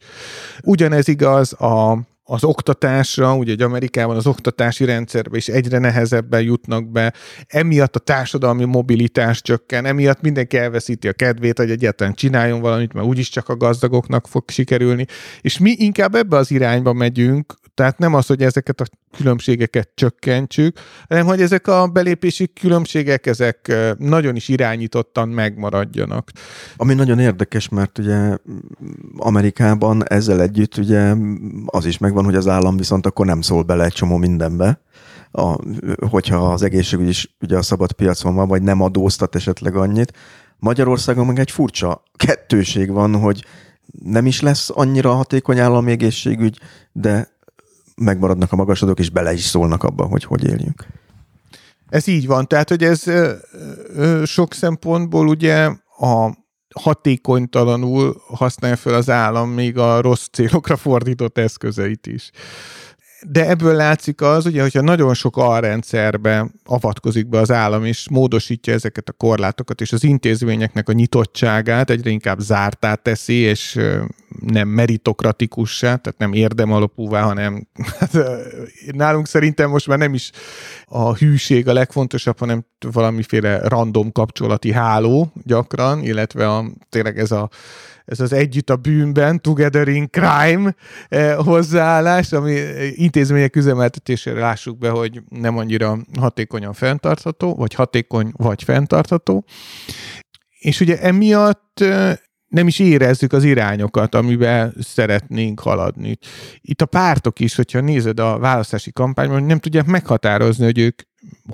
Ugyanez 0.63 1.07
igaz 1.07 1.53
a 1.53 2.09
az 2.31 2.43
oktatásra, 2.43 3.35
ugye 3.35 3.51
egy 3.51 3.61
Amerikában 3.61 4.15
az 4.15 4.27
oktatási 4.27 4.85
rendszerbe 4.85 5.37
is 5.37 5.47
egyre 5.47 5.77
nehezebben 5.77 6.41
jutnak 6.41 6.91
be, 6.91 7.13
emiatt 7.47 7.95
a 7.95 7.99
társadalmi 7.99 8.65
mobilitás 8.65 9.41
csökken, 9.41 9.85
emiatt 9.85 10.21
mindenki 10.21 10.57
elveszíti 10.57 11.07
a 11.07 11.13
kedvét, 11.13 11.57
hogy 11.57 11.71
egyáltalán 11.71 12.13
csináljon 12.13 12.61
valamit, 12.61 12.93
mert 12.93 13.05
úgyis 13.05 13.29
csak 13.29 13.49
a 13.49 13.57
gazdagoknak 13.57 14.27
fog 14.27 14.49
sikerülni, 14.49 15.05
és 15.41 15.57
mi 15.57 15.75
inkább 15.77 16.15
ebbe 16.15 16.37
az 16.37 16.51
irányba 16.51 16.93
megyünk, 16.93 17.53
Tehát 17.81 17.97
nem 17.97 18.13
az, 18.13 18.25
hogy 18.25 18.41
ezeket 18.41 18.81
a 18.81 18.85
különbségeket 19.17 19.89
csökkentsük, 19.95 20.79
hanem 21.09 21.25
hogy 21.25 21.41
ezek 21.41 21.67
a 21.67 21.87
belépési 21.87 22.53
különbségek, 22.53 23.25
ezek 23.25 23.73
nagyon 23.97 24.35
is 24.35 24.47
irányítottan 24.47 25.29
megmaradjanak. 25.29 26.31
Ami 26.75 26.93
nagyon 26.93 27.19
érdekes, 27.19 27.69
mert 27.69 27.97
ugye 27.97 28.37
Amerikában 29.17 30.07
ezzel 30.07 30.41
együtt 30.41 30.77
ugye 30.77 31.15
az 31.65 31.85
is 31.85 31.97
megvan, 31.97 32.23
hogy 32.23 32.35
az 32.35 32.47
állam 32.47 32.77
viszont 32.77 33.05
akkor 33.05 33.25
nem 33.25 33.41
szól 33.41 33.63
bele 33.63 33.83
egy 33.83 33.93
csomó 33.93 34.17
mindenbe, 34.17 34.81
a, 35.31 35.55
hogyha 36.09 36.51
az 36.51 36.63
egészségügy 36.63 37.09
is 37.09 37.35
ugye 37.41 37.57
a 37.57 37.61
szabad 37.61 37.91
piacon 37.91 38.35
van, 38.35 38.47
vagy 38.47 38.61
nem 38.61 38.81
adóztat 38.81 39.35
esetleg 39.35 39.75
annyit. 39.75 40.13
Magyarországon 40.57 41.25
meg 41.25 41.39
egy 41.39 41.51
furcsa 41.51 42.03
kettőség 42.15 42.91
van, 42.91 43.15
hogy 43.15 43.45
nem 44.03 44.25
is 44.25 44.41
lesz 44.41 44.69
annyira 44.73 45.13
hatékony 45.13 45.59
állami 45.59 45.91
egészségügy, 45.91 46.59
de 46.91 47.39
megmaradnak 48.01 48.51
a 48.51 48.55
magasadók, 48.55 48.99
és 48.99 49.09
bele 49.09 49.33
is 49.33 49.43
szólnak 49.43 49.83
abba, 49.83 50.05
hogy 50.05 50.23
hogy 50.23 50.43
éljünk. 50.43 50.85
Ez 51.89 52.07
így 52.07 52.27
van, 52.27 52.47
tehát 52.47 52.69
hogy 52.69 52.83
ez 52.83 53.07
ö, 53.07 53.31
ö, 53.95 54.25
sok 54.25 54.53
szempontból 54.53 55.27
ugye 55.27 55.65
a 55.97 56.39
hatékonytalanul 56.75 58.21
használja 58.27 58.75
fel 58.75 58.93
az 58.93 59.09
állam 59.09 59.49
még 59.49 59.77
a 59.77 60.01
rossz 60.01 60.27
célokra 60.31 60.77
fordított 60.77 61.38
eszközeit 61.38 62.07
is. 62.07 62.31
De 63.27 63.50
ebből 63.50 63.75
látszik 63.75 64.22
az, 64.22 64.45
ugye, 64.45 64.61
hogyha 64.61 64.82
nagyon 64.82 65.14
sok 65.14 65.38
alrendszerbe 65.38 66.48
avatkozik 66.66 67.27
be 67.27 67.40
az 67.40 67.51
állam, 67.51 67.85
és 67.85 68.09
módosítja 68.09 68.74
ezeket 68.74 69.09
a 69.09 69.11
korlátokat, 69.11 69.82
és 69.82 69.91
az 69.93 70.03
intézményeknek 70.03 70.90
a 70.90 70.93
nyitottságát 70.93 71.90
egyre 71.90 72.09
inkább 72.09 72.40
zártá 72.40 72.95
teszi, 72.95 73.33
és 73.33 73.80
nem 74.40 74.67
meritokratikussá, 74.67 75.95
tehát 75.95 76.19
nem 76.19 76.33
érdemalapúvá, 76.33 77.22
hanem 77.22 77.67
hát, 78.00 78.17
nálunk 78.91 79.27
szerintem 79.27 79.69
most 79.69 79.88
már 79.88 79.98
nem 79.98 80.14
is 80.14 80.32
a 80.85 81.16
hűség 81.16 81.67
a 81.67 81.74
legfontosabb, 81.74 82.40
hanem 82.40 82.66
valamiféle 82.91 83.67
random 83.67 84.11
kapcsolati 84.11 84.72
háló 84.72 85.32
gyakran, 85.43 86.03
illetve 86.03 86.50
a, 86.50 86.66
tényleg 86.90 87.19
ez 87.19 87.32
a 87.32 87.50
ez 88.11 88.19
az 88.19 88.33
együtt 88.33 88.69
a 88.69 88.75
bűnben, 88.75 89.41
together 89.41 89.88
in 89.88 90.09
crime 90.09 90.75
eh, 91.07 91.35
hozzáállás, 91.35 92.31
ami 92.31 92.51
intézmények 92.93 93.56
üzemeltetésére 93.56 94.40
lássuk 94.40 94.77
be, 94.77 94.90
hogy 94.90 95.22
nem 95.30 95.57
annyira 95.57 95.98
hatékonyan 96.19 96.73
fenntartható, 96.73 97.56
vagy 97.56 97.73
hatékony, 97.73 98.31
vagy 98.35 98.64
fenntartható. 98.64 99.45
És 100.59 100.80
ugye 100.80 100.99
emiatt 100.99 101.81
eh, 101.81 102.14
nem 102.48 102.67
is 102.67 102.80
érezzük 102.80 103.33
az 103.33 103.43
irányokat, 103.43 104.15
amivel 104.15 104.73
szeretnénk 104.80 105.59
haladni. 105.59 106.17
Itt 106.61 106.81
a 106.81 106.85
pártok 106.85 107.40
is, 107.40 107.56
hogyha 107.56 107.80
nézed 107.80 108.19
a 108.19 108.38
választási 108.38 108.91
kampányban, 108.91 109.43
nem 109.43 109.59
tudják 109.59 109.85
meghatározni, 109.85 110.65
hogy 110.65 110.80
ők 110.80 111.01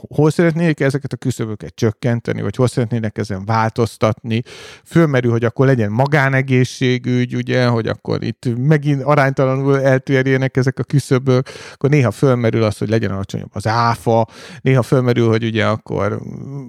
hol 0.09 0.29
szeretnék 0.31 0.79
ezeket 0.79 1.13
a 1.13 1.17
küszöböket 1.17 1.75
csökkenteni, 1.75 2.41
vagy 2.41 2.55
hol 2.55 2.67
szeretnének 2.67 3.17
ezen 3.17 3.45
változtatni. 3.45 4.41
Fölmerül, 4.85 5.31
hogy 5.31 5.43
akkor 5.43 5.65
legyen 5.65 5.91
magánegészségügy, 5.91 7.35
ugye, 7.35 7.65
hogy 7.65 7.87
akkor 7.87 8.23
itt 8.23 8.43
megint 8.57 9.03
aránytalanul 9.03 9.81
eltérjenek 9.81 10.57
ezek 10.57 10.79
a 10.79 10.83
küszöbök, 10.83 11.47
akkor 11.73 11.89
néha 11.89 12.11
fölmerül 12.11 12.63
az, 12.63 12.77
hogy 12.77 12.89
legyen 12.89 13.11
alacsonyabb 13.11 13.49
az 13.53 13.67
áfa, 13.67 14.27
néha 14.61 14.81
fölmerül, 14.81 15.27
hogy 15.27 15.43
ugye 15.43 15.65
akkor 15.65 16.21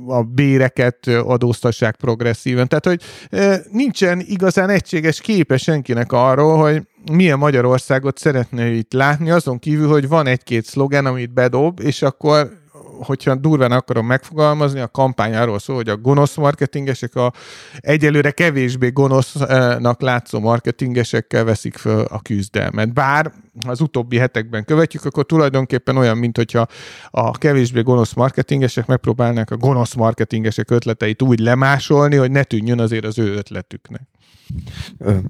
a 0.06 0.22
béreket 0.22 1.06
adóztassák 1.06 1.96
progresszíven. 1.96 2.68
Tehát, 2.68 2.86
hogy 2.86 3.02
nincsen 3.72 4.20
igazán 4.26 4.68
egységes 4.68 5.20
képe 5.20 5.56
senkinek 5.56 6.12
arról, 6.12 6.58
hogy 6.58 6.82
milyen 7.12 7.38
Magyarországot 7.38 8.18
szeretne 8.18 8.66
itt 8.70 8.92
látni, 8.92 9.30
azon 9.30 9.58
kívül, 9.58 9.88
hogy 9.88 10.08
van 10.08 10.26
egy-két 10.26 10.64
szlogen, 10.64 11.06
amit 11.06 11.32
bedob, 11.32 11.80
és 11.80 12.02
akkor 12.02 12.50
hogyha 13.04 13.34
durván 13.34 13.72
akarom 13.72 14.06
megfogalmazni, 14.06 14.80
a 14.80 14.88
kampány 14.88 15.34
arról 15.34 15.58
szól, 15.58 15.76
hogy 15.76 15.88
a 15.88 15.96
gonosz 15.96 16.36
marketingesek 16.36 17.14
a 17.14 17.32
egyelőre 17.78 18.30
kevésbé 18.30 18.88
gonosznak 18.88 20.00
látszó 20.00 20.40
marketingesekkel 20.40 21.44
veszik 21.44 21.76
föl 21.76 22.00
a 22.00 22.20
küzdelmet. 22.20 22.92
Bár 22.92 23.32
az 23.66 23.80
utóbbi 23.80 24.16
hetekben 24.16 24.64
követjük, 24.64 25.04
akkor 25.04 25.26
tulajdonképpen 25.26 25.96
olyan, 25.96 26.18
mint 26.18 26.36
hogyha 26.36 26.66
a 27.10 27.38
kevésbé 27.38 27.80
gonosz 27.80 28.12
marketingesek 28.12 28.86
megpróbálnak 28.86 29.50
a 29.50 29.56
gonosz 29.56 29.94
marketingesek 29.94 30.70
ötleteit 30.70 31.22
úgy 31.22 31.38
lemásolni, 31.38 32.16
hogy 32.16 32.30
ne 32.30 32.42
tűnjön 32.42 32.80
azért 32.80 33.04
az 33.04 33.18
ő 33.18 33.34
ötletüknek. 33.34 34.02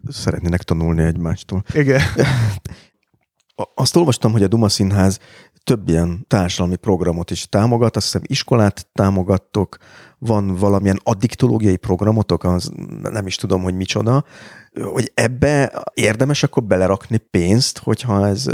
Szeretnének 0.08 0.62
tanulni 0.62 1.02
egymástól. 1.02 1.62
Igen. 1.72 2.00
Azt 3.74 3.96
olvastam, 3.96 4.32
hogy 4.32 4.42
a 4.42 4.48
Duma 4.48 4.68
Színház 4.68 5.18
több 5.64 5.88
ilyen 5.88 6.24
társadalmi 6.28 6.76
programot 6.76 7.30
is 7.30 7.48
támogat, 7.48 7.96
azt 7.96 8.04
hiszem 8.04 8.22
iskolát 8.24 8.86
támogattok, 8.92 9.76
van 10.18 10.54
valamilyen 10.56 11.00
addiktológiai 11.02 11.76
programotok, 11.76 12.44
az 12.44 12.70
nem 13.02 13.26
is 13.26 13.36
tudom, 13.36 13.62
hogy 13.62 13.74
micsoda, 13.74 14.24
hogy 14.82 15.12
ebbe 15.14 15.82
érdemes 15.94 16.42
akkor 16.42 16.62
belerakni 16.62 17.16
pénzt, 17.30 17.78
hogyha 17.78 18.26
ez 18.26 18.46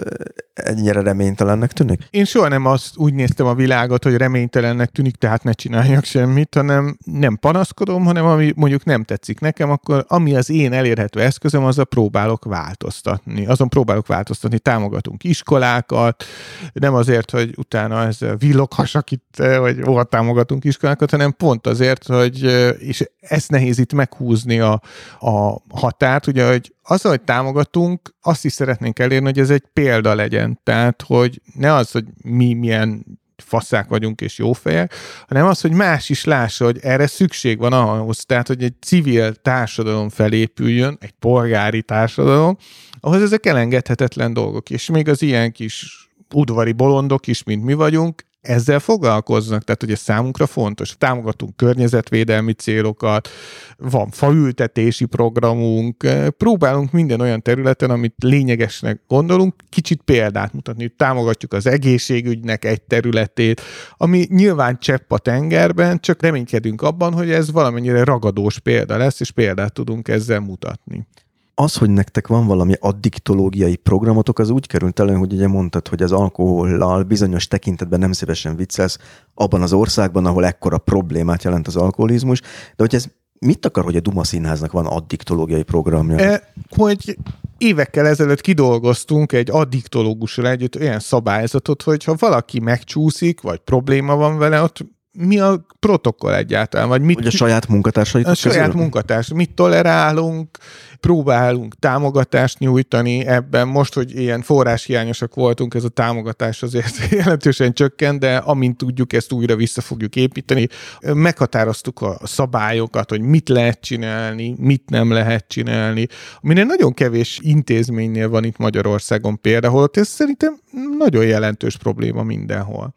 ennyire 0.54 1.00
reménytelennek 1.02 1.72
tűnik? 1.72 2.06
Én 2.10 2.24
soha 2.24 2.48
nem 2.48 2.66
azt 2.66 2.96
úgy 2.96 3.14
néztem 3.14 3.46
a 3.46 3.54
világot, 3.54 4.04
hogy 4.04 4.16
reménytelennek 4.16 4.90
tűnik, 4.90 5.16
tehát 5.16 5.44
ne 5.44 5.52
csináljak 5.52 6.04
semmit, 6.04 6.54
hanem 6.54 6.96
nem 7.04 7.36
panaszkodom, 7.36 8.04
hanem 8.04 8.24
ami 8.24 8.52
mondjuk 8.56 8.84
nem 8.84 9.04
tetszik 9.04 9.40
nekem, 9.40 9.70
akkor 9.70 10.04
ami 10.08 10.34
az 10.34 10.50
én 10.50 10.72
elérhető 10.72 11.20
eszközöm, 11.20 11.64
az 11.64 11.78
a 11.78 11.84
próbálok 11.84 12.44
változtatni. 12.44 13.46
Azon 13.46 13.68
próbálok 13.68 14.06
változtatni, 14.06 14.58
támogatunk 14.58 15.24
iskolákat, 15.24 16.24
nem 16.72 16.94
azért, 16.94 17.30
hogy 17.30 17.54
utána 17.56 18.06
ez 18.06 18.18
villoghassak 18.38 19.10
itt, 19.10 19.36
vagy 19.36 19.80
hova 19.82 20.04
támogatunk 20.04 20.64
iskolákat, 20.64 21.10
hanem 21.10 21.34
pont 21.36 21.66
azért, 21.66 22.06
hogy, 22.06 22.42
és 22.78 23.10
ezt 23.20 23.50
nehéz 23.50 23.78
itt 23.78 23.92
meghúzni 23.92 24.60
a, 24.60 24.80
a 25.18 25.60
határt, 25.68 26.03
ugye, 26.26 26.48
hogy 26.48 26.74
az, 26.82 27.02
hogy 27.02 27.22
támogatunk, 27.22 28.14
azt 28.20 28.44
is 28.44 28.52
szeretnénk 28.52 28.98
elérni, 28.98 29.24
hogy 29.24 29.38
ez 29.38 29.50
egy 29.50 29.64
példa 29.72 30.14
legyen. 30.14 30.60
Tehát, 30.62 31.02
hogy 31.06 31.40
ne 31.54 31.72
az, 31.72 31.90
hogy 31.90 32.04
mi 32.22 32.54
milyen 32.54 33.04
faszák 33.36 33.88
vagyunk 33.88 34.20
és 34.20 34.38
jó 34.38 34.52
fejek, 34.52 34.94
hanem 35.28 35.46
az, 35.46 35.60
hogy 35.60 35.72
más 35.72 36.08
is 36.08 36.24
lássa, 36.24 36.64
hogy 36.64 36.78
erre 36.82 37.06
szükség 37.06 37.58
van 37.58 37.72
ahhoz, 37.72 38.24
tehát, 38.24 38.46
hogy 38.46 38.62
egy 38.62 38.74
civil 38.80 39.34
társadalom 39.34 40.08
felépüljön, 40.08 40.96
egy 41.00 41.14
polgári 41.18 41.82
társadalom, 41.82 42.56
ahhoz 43.00 43.22
ezek 43.22 43.46
elengedhetetlen 43.46 44.32
dolgok, 44.32 44.70
és 44.70 44.88
még 44.90 45.08
az 45.08 45.22
ilyen 45.22 45.52
kis 45.52 46.08
udvari 46.34 46.72
bolondok 46.72 47.26
is, 47.26 47.42
mint 47.42 47.64
mi 47.64 47.72
vagyunk, 47.72 48.24
ezzel 48.44 48.78
foglalkoznak, 48.78 49.64
tehát 49.64 49.82
ugye 49.82 49.96
számunkra 49.96 50.46
fontos. 50.46 50.96
Támogatunk 50.98 51.56
környezetvédelmi 51.56 52.52
célokat, 52.52 53.28
van 53.76 54.10
faültetési 54.10 55.04
programunk, 55.04 56.06
próbálunk 56.36 56.92
minden 56.92 57.20
olyan 57.20 57.42
területen, 57.42 57.90
amit 57.90 58.14
lényegesnek 58.16 59.00
gondolunk, 59.08 59.54
kicsit 59.68 60.02
példát 60.04 60.52
mutatni. 60.52 60.88
Támogatjuk 60.88 61.52
az 61.52 61.66
egészségügynek 61.66 62.64
egy 62.64 62.82
területét, 62.82 63.60
ami 63.96 64.26
nyilván 64.28 64.78
csepp 64.78 65.12
a 65.12 65.18
tengerben, 65.18 66.00
csak 66.00 66.22
reménykedünk 66.22 66.82
abban, 66.82 67.12
hogy 67.12 67.30
ez 67.30 67.52
valamennyire 67.52 68.04
ragadós 68.04 68.58
példa 68.58 68.96
lesz, 68.96 69.20
és 69.20 69.30
példát 69.30 69.72
tudunk 69.72 70.08
ezzel 70.08 70.40
mutatni 70.40 71.06
az, 71.54 71.76
hogy 71.76 71.90
nektek 71.90 72.26
van 72.26 72.46
valami 72.46 72.74
addiktológiai 72.80 73.76
programotok, 73.76 74.38
az 74.38 74.50
úgy 74.50 74.66
került 74.66 75.00
elő, 75.00 75.14
hogy 75.14 75.32
ugye 75.32 75.48
mondtad, 75.48 75.88
hogy 75.88 76.02
az 76.02 76.12
alkohollal 76.12 77.02
bizonyos 77.02 77.48
tekintetben 77.48 77.98
nem 77.98 78.12
szívesen 78.12 78.56
viccelsz 78.56 78.98
abban 79.34 79.62
az 79.62 79.72
országban, 79.72 80.26
ahol 80.26 80.44
ekkora 80.44 80.78
problémát 80.78 81.42
jelent 81.42 81.66
az 81.66 81.76
alkoholizmus, 81.76 82.40
de 82.40 82.48
hogy 82.76 82.94
ez 82.94 83.06
mit 83.38 83.66
akar, 83.66 83.84
hogy 83.84 83.96
a 83.96 84.00
Duma 84.00 84.24
Színháznak 84.24 84.72
van 84.72 84.86
addiktológiai 84.86 85.62
programja? 85.62 86.18
E, 86.18 86.52
hogy 86.76 87.18
évekkel 87.58 88.06
ezelőtt 88.06 88.40
kidolgoztunk 88.40 89.32
egy 89.32 89.50
addiktológussal 89.50 90.48
együtt 90.48 90.80
olyan 90.80 91.00
szabályzatot, 91.00 91.82
hogy 91.82 92.04
ha 92.04 92.16
valaki 92.18 92.60
megcsúszik, 92.60 93.40
vagy 93.40 93.58
probléma 93.58 94.16
van 94.16 94.38
vele, 94.38 94.62
ott 94.62 94.86
mi 95.18 95.38
a 95.38 95.66
protokoll 95.78 96.34
egyáltalán? 96.34 96.88
Vagy 96.88 97.02
mit, 97.02 97.16
hogy 97.16 97.26
a 97.26 97.30
saját 97.30 97.68
munkatársait? 97.68 98.26
A 98.26 98.34
saját 98.34 98.74
munkatárs. 98.74 99.32
Mit 99.32 99.54
tolerálunk, 99.54 100.58
próbálunk 101.04 101.74
támogatást 101.74 102.58
nyújtani 102.58 103.26
ebben. 103.26 103.68
Most, 103.68 103.94
hogy 103.94 104.18
ilyen 104.18 104.42
forráshiányosak 104.42 105.34
voltunk, 105.34 105.74
ez 105.74 105.84
a 105.84 105.88
támogatás 105.88 106.62
azért 106.62 107.08
jelentősen 107.10 107.72
csökkent, 107.72 108.20
de 108.20 108.36
amint 108.36 108.76
tudjuk, 108.76 109.12
ezt 109.12 109.32
újra 109.32 109.56
vissza 109.56 109.80
fogjuk 109.80 110.16
építeni. 110.16 110.66
Meghatároztuk 111.00 112.00
a 112.00 112.18
szabályokat, 112.22 113.10
hogy 113.10 113.20
mit 113.20 113.48
lehet 113.48 113.80
csinálni, 113.80 114.54
mit 114.58 114.90
nem 114.90 115.10
lehet 115.10 115.48
csinálni. 115.48 116.06
Minél 116.40 116.64
nagyon 116.64 116.94
kevés 116.94 117.38
intézménynél 117.42 118.28
van 118.28 118.44
itt 118.44 118.56
Magyarországon 118.56 119.40
például, 119.40 119.88
ez 119.92 120.08
szerintem 120.08 120.60
nagyon 120.98 121.24
jelentős 121.24 121.76
probléma 121.76 122.22
mindenhol. 122.22 122.94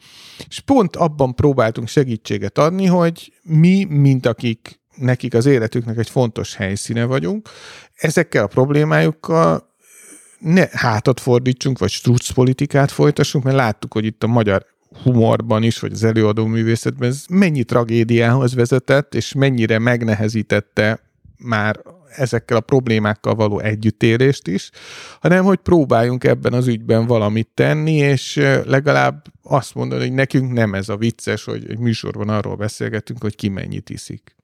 És 0.50 0.60
pont 0.60 0.96
abban 0.96 1.36
próbáltunk 1.36 1.88
segítséget 1.88 2.58
adni, 2.58 2.86
hogy 2.86 3.32
mi, 3.44 3.86
mint 3.90 4.26
akik 4.26 4.80
nekik 4.98 5.34
az 5.34 5.46
életüknek 5.46 5.98
egy 5.98 6.10
fontos 6.10 6.56
helyszíne 6.56 7.06
vagyunk, 7.06 7.50
ezekkel 7.96 8.44
a 8.44 8.48
problémájukkal 8.48 9.68
ne 10.40 10.68
hátat 10.72 11.20
fordítsunk, 11.20 11.80
vagy 11.80 11.90
struc 11.90 12.30
politikát 12.30 12.92
folytassunk, 12.92 13.44
mert 13.44 13.56
láttuk, 13.56 13.94
hogy 13.94 14.06
itt 14.06 14.24
a 14.24 14.28
magyar 14.28 14.66
humorban 15.04 15.64
is, 15.64 15.80
vagy 15.80 15.92
az 15.92 16.04
előadó 16.04 16.46
művészetben 16.46 17.10
ez 17.10 17.24
mennyi 17.30 17.64
tragédiához 17.64 18.56
vezetett, 18.56 19.16
és 19.16 19.34
mennyire 19.34 19.80
megnehezítette 19.80 21.00
már 21.38 21.80
ezekkel 22.16 22.58
a 22.58 22.62
problémákkal 22.62 23.36
való 23.36 23.60
együttélést 23.60 24.48
is, 24.48 24.70
hanem 25.22 25.44
hogy 25.44 25.58
próbáljunk 25.58 26.24
ebben 26.24 26.54
az 26.54 26.68
ügyben 26.68 27.06
valamit 27.06 27.50
tenni, 27.54 27.94
és 27.94 28.36
legalább 28.66 29.26
azt 29.44 29.76
mondani, 29.76 30.02
hogy 30.02 30.14
nekünk 30.14 30.52
nem 30.52 30.74
ez 30.74 30.90
a 30.90 30.98
vicces, 30.98 31.44
hogy 31.44 31.70
egy 31.70 31.80
műsorban 31.80 32.30
arról 32.30 32.56
beszélgetünk, 32.56 33.22
hogy 33.22 33.36
ki 33.36 33.50
mennyit 33.50 33.90
iszik. 33.90 34.37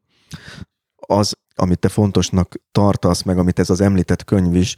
Az 1.07 1.33
amit 1.55 1.79
te 1.79 1.87
fontosnak 1.87 2.55
tartasz, 2.71 3.21
meg 3.21 3.37
amit 3.37 3.59
ez 3.59 3.69
az 3.69 3.81
említett 3.81 4.23
könyv 4.23 4.55
is, 4.55 4.75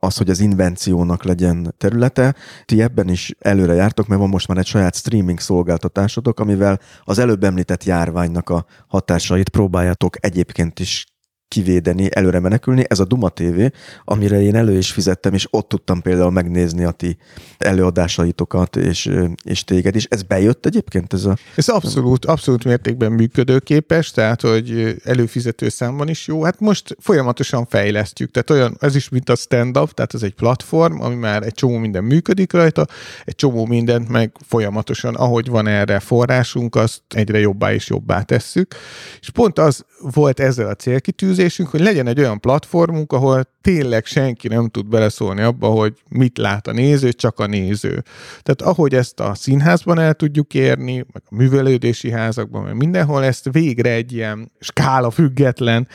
az, 0.00 0.16
hogy 0.16 0.30
az 0.30 0.40
invenciónak 0.40 1.24
legyen 1.24 1.74
területe. 1.78 2.34
Ti 2.64 2.82
ebben 2.82 3.08
is 3.08 3.34
előre 3.38 3.74
jártok, 3.74 4.06
mert 4.06 4.20
van 4.20 4.30
most 4.30 4.48
már 4.48 4.58
egy 4.58 4.66
saját 4.66 4.94
streaming 4.94 5.40
szolgáltatásotok, 5.40 6.40
amivel 6.40 6.80
az 7.04 7.18
előbb 7.18 7.44
említett 7.44 7.84
járványnak 7.84 8.50
a 8.50 8.66
hatásait 8.86 9.48
próbáljátok 9.48 10.24
egyébként 10.24 10.80
is 10.80 11.04
kivédeni, 11.48 12.08
előre 12.10 12.40
menekülni. 12.40 12.84
Ez 12.88 12.98
a 12.98 13.04
Duma 13.04 13.28
TV, 13.28 13.60
amire 14.04 14.40
én 14.40 14.54
elő 14.54 14.76
is 14.76 14.90
fizettem, 14.92 15.34
és 15.34 15.46
ott 15.50 15.68
tudtam 15.68 16.02
például 16.02 16.30
megnézni 16.30 16.84
a 16.84 16.90
ti 16.90 17.16
előadásaitokat, 17.58 18.76
és, 18.76 19.10
és 19.44 19.64
téged 19.64 19.96
is. 19.96 20.04
Ez 20.04 20.22
bejött 20.22 20.66
egyébként? 20.66 21.12
Ez, 21.12 21.24
a... 21.24 21.36
ez 21.56 21.68
abszolút, 21.68 22.24
abszolút 22.24 22.64
mértékben 22.64 23.12
működőképes, 23.12 24.10
tehát 24.10 24.40
hogy 24.40 24.96
előfizető 25.04 25.68
számban 25.68 26.08
is 26.08 26.26
jó. 26.26 26.42
Hát 26.42 26.60
most 26.60 26.96
folyamatosan 27.00 27.66
fejlesztjük, 27.66 28.30
tehát 28.30 28.50
olyan, 28.50 28.76
ez 28.80 28.94
is 28.94 29.08
mint 29.08 29.28
a 29.28 29.36
stand-up, 29.36 29.90
tehát 29.90 30.14
ez 30.14 30.22
egy 30.22 30.34
platform, 30.34 31.00
ami 31.00 31.14
már 31.14 31.42
egy 31.42 31.54
csomó 31.54 31.76
minden 31.76 32.04
működik 32.04 32.52
rajta, 32.52 32.86
egy 33.24 33.34
csomó 33.34 33.66
mindent 33.66 34.08
meg 34.08 34.32
folyamatosan, 34.46 35.14
ahogy 35.14 35.48
van 35.48 35.66
erre 35.66 36.00
forrásunk, 36.00 36.74
azt 36.74 37.02
egyre 37.08 37.38
jobbá 37.38 37.72
és 37.72 37.88
jobbá 37.88 38.22
tesszük. 38.22 38.74
És 39.20 39.30
pont 39.30 39.58
az 39.58 39.84
volt 40.00 40.40
ezzel 40.40 40.68
a 40.68 40.74
célkitűzés, 40.74 41.33
célkitűzésünk, 41.34 41.68
hogy 41.68 41.80
legyen 41.80 42.06
egy 42.06 42.18
olyan 42.18 42.40
platformunk, 42.40 43.12
ahol 43.12 43.44
tényleg 43.60 44.04
senki 44.04 44.48
nem 44.48 44.68
tud 44.68 44.86
beleszólni 44.86 45.42
abba, 45.42 45.68
hogy 45.68 45.94
mit 46.08 46.38
lát 46.38 46.66
a 46.66 46.72
néző, 46.72 47.12
csak 47.12 47.40
a 47.40 47.46
néző. 47.46 48.02
Tehát 48.42 48.62
ahogy 48.62 48.94
ezt 48.94 49.20
a 49.20 49.34
színházban 49.34 49.98
el 49.98 50.14
tudjuk 50.14 50.54
érni, 50.54 50.94
meg 50.94 51.22
a 51.30 51.34
művelődési 51.34 52.10
házakban, 52.10 52.62
meg 52.62 52.76
mindenhol 52.76 53.24
ezt 53.24 53.48
végre 53.52 53.90
egy 53.90 54.12
ilyen 54.12 54.52
skála 54.60 55.10
független 55.10 55.88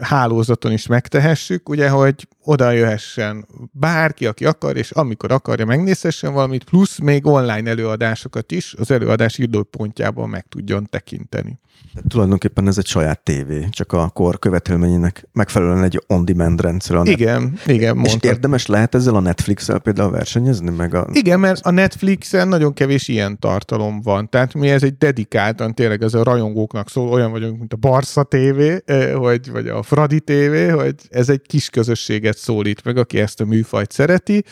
hálózaton 0.00 0.72
is 0.72 0.86
megtehessük, 0.86 1.68
ugye, 1.68 1.88
hogy 1.88 2.28
oda 2.44 2.70
jöhessen 2.70 3.46
bárki, 3.72 4.26
aki 4.26 4.44
akar, 4.44 4.76
és 4.76 4.90
amikor 4.90 5.32
akarja, 5.32 5.64
megnézhessen 5.64 6.32
valamit, 6.32 6.64
plusz 6.64 6.98
még 6.98 7.26
online 7.26 7.70
előadásokat 7.70 8.52
is 8.52 8.74
az 8.78 8.90
előadás 8.90 9.38
időpontjában 9.38 10.28
meg 10.28 10.46
tudjon 10.48 10.86
tekinteni. 10.90 11.58
De 11.94 12.00
tulajdonképpen 12.08 12.66
ez 12.66 12.78
egy 12.78 12.86
saját 12.86 13.20
tévé, 13.20 13.66
csak 13.70 13.92
a 13.92 14.08
kor 14.08 14.38
követelményének 14.84 15.28
megfelelően 15.32 15.82
egy 15.82 16.02
on-demand 16.06 16.60
rendszer. 16.60 17.06
Igen, 17.06 17.58
igen, 17.66 17.94
mondtad. 17.94 18.24
És 18.24 18.30
érdemes 18.30 18.66
lehet 18.66 18.94
ezzel 18.94 19.14
a 19.14 19.20
Netflix-el 19.20 19.78
például 19.78 20.10
versenyezni? 20.10 20.70
Meg 20.70 20.94
a... 20.94 21.06
Igen, 21.12 21.40
mert 21.40 21.66
a 21.66 21.70
Netflixen 21.70 22.48
nagyon 22.48 22.72
kevés 22.72 23.08
ilyen 23.08 23.38
tartalom 23.38 24.00
van. 24.02 24.28
Tehát 24.28 24.54
mi 24.54 24.70
ez 24.70 24.82
egy 24.82 24.96
dedikáltan, 24.96 25.74
tényleg 25.74 26.02
ez 26.02 26.14
a 26.14 26.22
rajongóknak 26.22 26.90
szól, 26.90 27.08
olyan 27.08 27.30
vagyunk, 27.30 27.58
mint 27.58 27.72
a 27.72 27.76
Barca 27.76 28.22
TV, 28.22 28.92
vagy, 29.16 29.50
vagy 29.50 29.68
a 29.68 29.82
Fradi 29.82 30.20
TV, 30.20 30.72
hogy 30.74 30.94
ez 31.10 31.28
egy 31.28 31.42
kis 31.46 31.70
közösséget 31.70 32.38
szólít 32.38 32.84
meg, 32.84 32.96
aki 32.96 33.18
ezt 33.18 33.40
a 33.40 33.44
műfajt 33.44 33.92
szereti, 33.92 34.44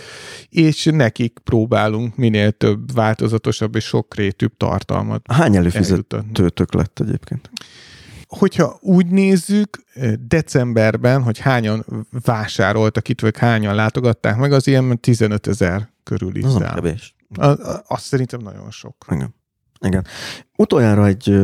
és 0.48 0.88
nekik 0.92 1.38
próbálunk 1.44 2.16
minél 2.16 2.50
több 2.50 2.94
változatosabb 2.94 3.76
és 3.76 3.84
sokrétűbb 3.84 4.56
tartalmat. 4.56 5.24
Hány 5.32 5.56
előfizetőtök 5.56 6.74
lett 6.74 7.00
egyébként? 7.00 7.50
Hogyha 8.38 8.78
úgy 8.80 9.06
nézzük, 9.06 9.84
decemberben, 10.20 11.22
hogy 11.22 11.38
hányan 11.38 11.84
vásároltak 12.24 13.08
itt, 13.08 13.20
vagy 13.20 13.38
hányan 13.38 13.74
látogatták 13.74 14.36
meg, 14.36 14.52
az 14.52 14.66
ilyen 14.66 15.00
15 15.00 15.46
ezer 15.46 15.88
körül 16.02 16.36
is 16.36 16.44
szám. 16.44 16.96
Azt 17.86 18.04
szerintem 18.04 18.40
nagyon 18.40 18.70
sok. 18.70 19.04
Igen. 19.10 19.34
Igen. 19.86 20.06
Utoljára 20.56 21.06
egy 21.06 21.40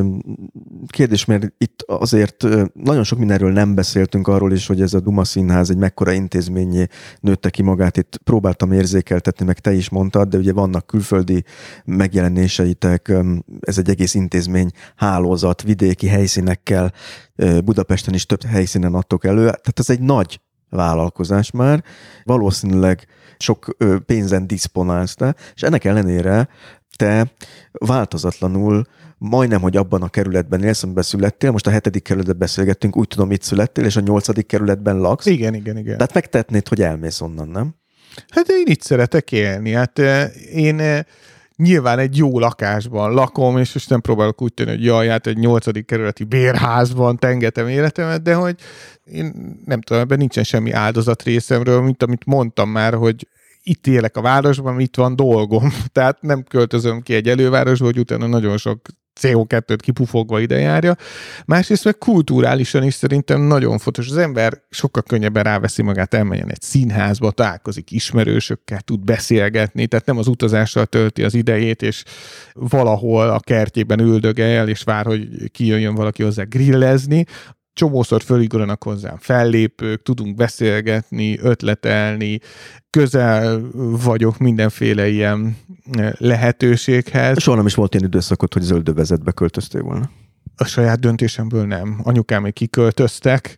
kérdés, 0.86 1.25
mert 1.25 1.52
itt 1.58 1.83
azért 1.86 2.47
nagyon 2.73 3.05
sok 3.05 3.18
mindenről 3.18 3.52
nem 3.52 3.75
beszéltünk 3.75 4.28
arról 4.28 4.52
is, 4.52 4.67
hogy 4.67 4.81
ez 4.81 4.94
a 4.94 5.00
Duma 5.00 5.25
Színház 5.25 5.70
egy 5.70 5.76
mekkora 5.76 6.12
intézményé 6.12 6.86
nőtte 7.20 7.50
ki 7.50 7.62
magát. 7.62 7.97
Itt 7.97 8.20
próbáltam 8.25 8.73
érzékeltetni, 8.73 9.44
meg 9.44 9.58
te 9.58 9.73
is 9.73 9.89
mondtad, 9.89 10.28
de 10.28 10.39
ugye 10.39 10.52
vannak 10.52 10.86
külföldi 10.86 11.44
megjelenéseitek, 11.84 13.12
ez 13.60 13.78
egy 13.78 13.89
egész 13.89 14.15
intézmény 14.15 14.70
hálózat, 14.97 15.62
vidéki 15.62 16.07
helyszínekkel, 16.07 16.92
Budapesten 17.65 18.15
is 18.15 18.26
több 18.26 18.44
helyszínen 18.44 18.94
adtok 18.94 19.25
elő. 19.25 19.44
Tehát 19.44 19.78
ez 19.78 19.91
egy 19.91 20.00
nagy 20.00 20.41
vállalkozás 20.70 21.50
már, 21.50 21.84
valószínűleg 22.25 23.07
sok 23.39 23.76
pénzen 24.07 24.47
diszponálsz 24.47 25.15
te, 25.15 25.34
és 25.55 25.62
ennek 25.62 25.84
ellenére 25.84 26.49
te 26.99 27.33
változatlanul 27.73 28.85
majdnem, 29.18 29.60
hogy 29.60 29.77
abban 29.77 30.02
a 30.02 30.09
kerületben 30.09 30.62
élsz, 30.62 30.83
amiben 30.83 31.02
születtél, 31.02 31.51
most 31.51 31.67
a 31.67 31.70
hetedik 31.70 32.02
kerületben 32.02 32.39
beszélgettünk, 32.39 32.97
úgy 32.97 33.09
tudom, 33.09 33.31
itt 33.31 33.43
születtél, 33.43 33.85
és 33.85 33.97
a 33.97 34.01
nyolcadik 34.01 34.47
kerületben 34.47 34.99
laksz. 34.99 35.27
Igen, 35.27 35.55
igen, 35.55 35.77
igen. 35.77 35.97
Tehát 35.97 36.15
megtetnéd, 36.15 36.68
hogy 36.68 36.83
elmész 36.83 37.20
onnan, 37.20 37.49
nem? 37.49 37.75
Hát 38.28 38.49
én 38.49 38.67
itt 38.67 38.83
szeretek 38.83 39.33
élni. 39.33 39.73
Hát 39.73 39.99
én 40.52 41.05
nyilván 41.57 41.99
egy 41.99 42.17
jó 42.17 42.39
lakásban 42.39 43.12
lakom, 43.12 43.59
és 43.59 43.73
most 43.73 43.91
nem 43.91 44.01
próbálok 44.01 44.43
úgy 44.43 44.55
tenni, 44.55 44.70
hogy 44.70 44.85
jaj, 44.85 45.09
hát 45.09 45.27
egy 45.27 45.39
nyolcadik 45.39 45.86
kerületi 45.86 46.25
bérházban 46.25 47.18
tengetem 47.18 47.68
életemet, 47.68 48.23
de 48.23 48.35
hogy 48.35 48.55
én 49.05 49.33
nem 49.65 49.81
tudom, 49.81 50.02
ebben 50.02 50.18
nincsen 50.18 50.44
semmi 50.44 50.70
áldozat 50.70 51.23
részemről, 51.23 51.81
mint 51.81 52.02
amit 52.02 52.25
mondtam 52.27 52.70
már, 52.70 52.94
hogy 52.94 53.28
itt 53.69 53.87
élek 53.87 54.17
a 54.17 54.21
városban, 54.21 54.81
itt 54.81 54.97
van 54.97 55.17
dolgom. 55.17 55.73
Tehát 55.93 56.23
nem 56.23 56.43
költözöm 56.43 57.01
ki 57.01 57.15
egy 57.15 57.29
elővárosba, 57.29 57.85
hogy 57.85 57.99
utána 57.99 58.27
nagyon 58.27 58.57
sok 58.57 58.81
CO2-t 59.21 59.79
kipufogva 59.83 60.41
ide 60.41 60.59
járja. 60.59 60.97
Másrészt 61.47 61.85
meg 61.85 61.99
kulturálisan 61.99 62.83
is 62.83 62.95
szerintem 62.95 63.41
nagyon 63.41 63.79
fontos. 63.79 64.09
Az 64.09 64.17
ember 64.17 64.63
sokkal 64.71 65.03
könnyebben 65.03 65.43
ráveszi 65.43 65.83
magát, 65.83 66.15
elmenjen 66.15 66.51
egy 66.51 66.63
színházba, 66.63 67.31
találkozik 67.31 67.91
ismerősökkel, 67.91 68.81
tud 68.81 69.05
beszélgetni, 69.05 69.87
tehát 69.87 70.07
nem 70.07 70.19
az 70.19 70.27
utazással 70.27 70.87
tölti 70.87 71.23
az 71.23 71.35
idejét, 71.35 71.83
és 71.83 72.05
valahol 72.53 73.31
a 73.31 73.41
kertjében 73.41 74.01
üldögel, 74.01 74.69
és 74.69 74.83
vár, 74.83 75.07
hogy 75.07 75.51
kijöjjön 75.51 75.95
valaki 75.95 76.23
hozzá 76.23 76.43
grillezni, 76.43 77.25
csomószor 77.79 78.23
föligranak 78.23 78.83
hozzám 78.83 79.17
fellépők, 79.19 80.03
tudunk 80.03 80.35
beszélgetni, 80.35 81.39
ötletelni, 81.39 82.41
közel 82.91 83.61
vagyok 84.03 84.39
mindenféle 84.39 85.09
ilyen 85.09 85.57
eh, 85.91 86.13
lehetőséghez. 86.17 87.43
Soha 87.43 87.57
nem 87.57 87.67
is 87.67 87.75
volt 87.75 87.95
ilyen 87.95 88.07
időszakot, 88.07 88.53
hogy 88.53 88.63
zöldövezetbe 88.63 89.33
költöztél 89.33 89.83
volna? 89.83 90.11
A 90.57 90.65
saját 90.65 91.01
döntésemből 91.01 91.67
nem. 91.67 92.01
Anyukám 92.03 92.43
még 92.43 92.53
kiköltöztek, 92.53 93.57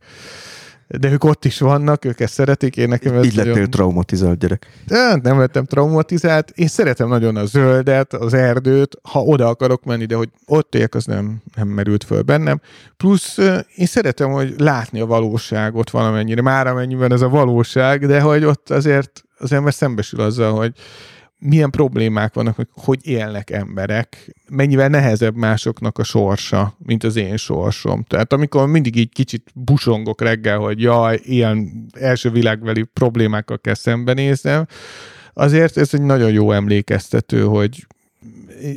de 0.99 1.11
ők 1.11 1.25
ott 1.25 1.45
is 1.45 1.59
vannak, 1.59 2.05
ők 2.05 2.21
ezt 2.21 2.33
szeretik, 2.33 2.77
én 2.77 2.89
nekem 2.89 3.15
ez 3.15 3.25
Így 3.25 3.35
lettél 3.35 3.53
nagyon... 3.53 3.71
traumatizált 3.71 4.39
gyerek. 4.39 4.67
De 4.87 5.19
nem 5.23 5.39
lettem 5.39 5.65
traumatizált, 5.65 6.53
én 6.55 6.67
szeretem 6.67 7.09
nagyon 7.09 7.37
a 7.37 7.45
zöldet, 7.45 8.15
az 8.15 8.35
erdőt, 8.35 8.99
ha 9.03 9.21
oda 9.21 9.49
akarok 9.49 9.85
menni, 9.85 10.05
de 10.05 10.15
hogy 10.15 10.29
ott 10.47 10.75
éljek, 10.75 10.95
az 10.95 11.05
nem, 11.05 11.43
nem 11.57 11.69
merült 11.69 12.05
föl 12.05 12.23
bennem. 12.23 12.61
Plusz 12.97 13.39
én 13.75 13.87
szeretem, 13.87 14.31
hogy 14.31 14.55
látni 14.59 15.01
a 15.01 15.07
valóságot 15.07 15.91
valamennyire, 15.91 16.43
már 16.43 16.67
amennyiben 16.67 17.13
ez 17.13 17.21
a 17.21 17.29
valóság, 17.29 18.07
de 18.07 18.21
hogy 18.21 18.45
ott 18.45 18.71
azért 18.71 19.25
az 19.39 19.53
ember 19.53 19.75
szembesül 19.75 20.21
azzal, 20.21 20.53
hogy 20.53 20.73
milyen 21.41 21.71
problémák 21.71 22.35
vannak, 22.35 22.57
hogy 22.57 22.69
hogy 22.73 23.07
élnek 23.07 23.51
emberek, 23.51 24.35
mennyivel 24.49 24.89
nehezebb 24.89 25.35
másoknak 25.35 25.99
a 25.99 26.03
sorsa, 26.03 26.77
mint 26.79 27.05
az 27.05 27.17
én 27.17 27.37
sorsom. 27.37 28.03
Tehát 28.03 28.33
amikor 28.33 28.67
mindig 28.67 28.97
így 28.97 29.13
kicsit 29.13 29.51
busongok 29.55 30.21
reggel, 30.21 30.59
hogy 30.59 30.81
jaj, 30.81 31.21
ilyen 31.23 31.87
első 31.93 32.31
világbeli 32.31 32.83
problémákkal 32.83 33.59
kell 33.59 33.75
szembenéznem, 33.75 34.67
azért 35.33 35.77
ez 35.77 35.95
egy 35.95 36.03
nagyon 36.03 36.33
jó 36.33 36.53
emlékeztető, 36.53 37.43
hogy 37.43 37.87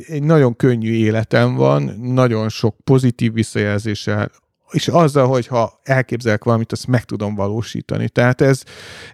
egy 0.06 0.22
nagyon 0.22 0.56
könnyű 0.56 0.92
életem 0.92 1.54
van, 1.54 1.82
nagyon 2.00 2.48
sok 2.48 2.76
pozitív 2.84 3.32
visszajelzéssel 3.32 4.30
és 4.74 4.88
azzal, 4.88 5.26
hogy 5.26 5.46
ha 5.46 5.80
elképzelek 5.82 6.44
valamit, 6.44 6.72
azt 6.72 6.86
meg 6.86 7.04
tudom 7.04 7.34
valósítani. 7.34 8.08
Tehát 8.08 8.40
ez, 8.40 8.62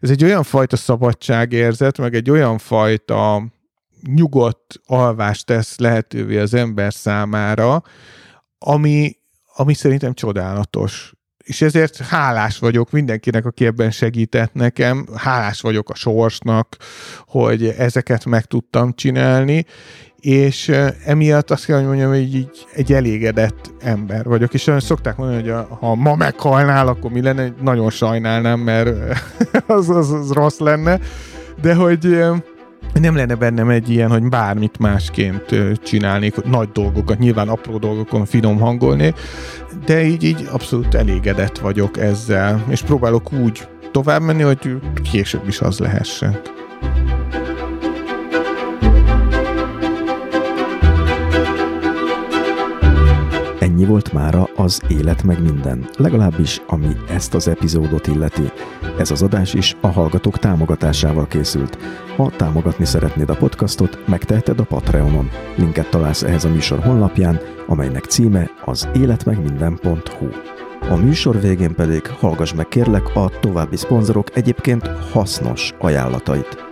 ez 0.00 0.10
egy 0.10 0.24
olyan 0.24 0.42
fajta 0.42 0.76
szabadságérzet, 0.76 1.98
meg 1.98 2.14
egy 2.14 2.30
olyan 2.30 2.58
fajta 2.58 3.42
nyugodt 4.06 4.80
alvást 4.86 5.46
tesz 5.46 5.78
lehetővé 5.78 6.38
az 6.38 6.54
ember 6.54 6.94
számára, 6.94 7.82
ami, 8.58 9.16
ami 9.54 9.74
szerintem 9.74 10.14
csodálatos. 10.14 11.12
és 11.44 11.62
ezért 11.62 11.96
hálás 11.96 12.58
vagyok 12.58 12.90
mindenkinek, 12.90 13.44
aki 13.44 13.66
ebben 13.66 13.90
segített 13.90 14.52
nekem, 14.52 15.06
hálás 15.14 15.60
vagyok 15.60 15.90
a 15.90 15.94
sorsnak, 15.94 16.76
hogy 17.26 17.66
ezeket 17.66 18.24
meg 18.24 18.44
tudtam 18.44 18.94
csinálni, 18.94 19.64
és 20.20 20.72
emiatt 21.04 21.50
azt 21.50 21.64
kell, 21.64 21.76
hogy 21.76 21.86
mondjam, 21.86 22.08
hogy 22.08 22.34
így 22.34 22.66
egy 22.74 22.92
elégedett 22.92 23.72
ember 23.80 24.24
vagyok, 24.24 24.54
és 24.54 24.66
olyan 24.66 24.80
szokták 24.80 25.16
mondani, 25.16 25.40
hogy 25.40 25.50
a, 25.50 25.76
ha 25.80 25.94
ma 25.94 26.14
meghalnál, 26.14 26.88
akkor 26.88 27.10
mi 27.10 27.22
lenne, 27.22 27.54
nagyon 27.62 27.90
sajnálnám, 27.90 28.60
mert 28.60 28.88
az, 29.66 29.90
az, 29.90 30.12
az 30.12 30.32
rossz 30.32 30.58
lenne, 30.58 30.98
de 31.62 31.74
hogy 31.74 32.18
nem 33.00 33.16
lenne 33.16 33.34
bennem 33.34 33.68
egy 33.68 33.90
ilyen, 33.90 34.10
hogy 34.10 34.22
bármit 34.22 34.78
másként 34.78 35.44
csinálnék, 35.82 36.42
nagy 36.44 36.68
dolgokat, 36.68 37.18
nyilván 37.18 37.48
apró 37.48 37.78
dolgokon 37.78 38.24
finom 38.24 38.58
hangolni, 38.58 39.14
de 39.84 40.04
így, 40.04 40.22
így 40.22 40.48
abszolút 40.52 40.94
elégedett 40.94 41.58
vagyok 41.58 41.98
ezzel, 41.98 42.64
és 42.68 42.82
próbálok 42.82 43.32
úgy 43.32 43.68
tovább 43.90 44.22
menni, 44.22 44.42
hogy 44.42 44.78
később 45.10 45.48
is 45.48 45.60
az 45.60 45.78
lehessen. 45.78 46.40
Ennyi 53.60 53.84
volt 53.84 54.12
mára 54.12 54.48
az 54.56 54.80
Élet 54.88 55.22
meg 55.22 55.42
minden, 55.42 55.88
legalábbis 55.96 56.60
ami 56.66 56.96
ezt 57.08 57.34
az 57.34 57.48
epizódot 57.48 58.06
illeti. 58.06 58.50
Ez 58.98 59.10
az 59.10 59.22
adás 59.22 59.54
is 59.54 59.76
a 59.80 59.86
hallgatók 59.86 60.38
támogatásával 60.38 61.26
készült. 61.26 61.78
Ha 62.16 62.30
támogatni 62.36 62.84
szeretnéd 62.84 63.30
a 63.30 63.36
podcastot, 63.36 63.98
megteheted 64.06 64.60
a 64.60 64.64
Patreonon. 64.64 65.30
Linket 65.54 65.90
találsz 65.90 66.22
ehhez 66.22 66.44
a 66.44 66.48
műsor 66.48 66.78
honlapján, 66.78 67.40
amelynek 67.66 68.04
címe 68.04 68.50
az 68.64 68.88
életmegminden.hu. 68.94 70.28
A 70.90 70.96
műsor 70.96 71.40
végén 71.40 71.74
pedig 71.74 72.06
hallgass 72.06 72.52
meg 72.52 72.68
kérlek 72.68 73.16
a 73.16 73.30
további 73.40 73.76
szponzorok 73.76 74.36
egyébként 74.36 74.86
hasznos 75.12 75.74
ajánlatait. 75.78 76.69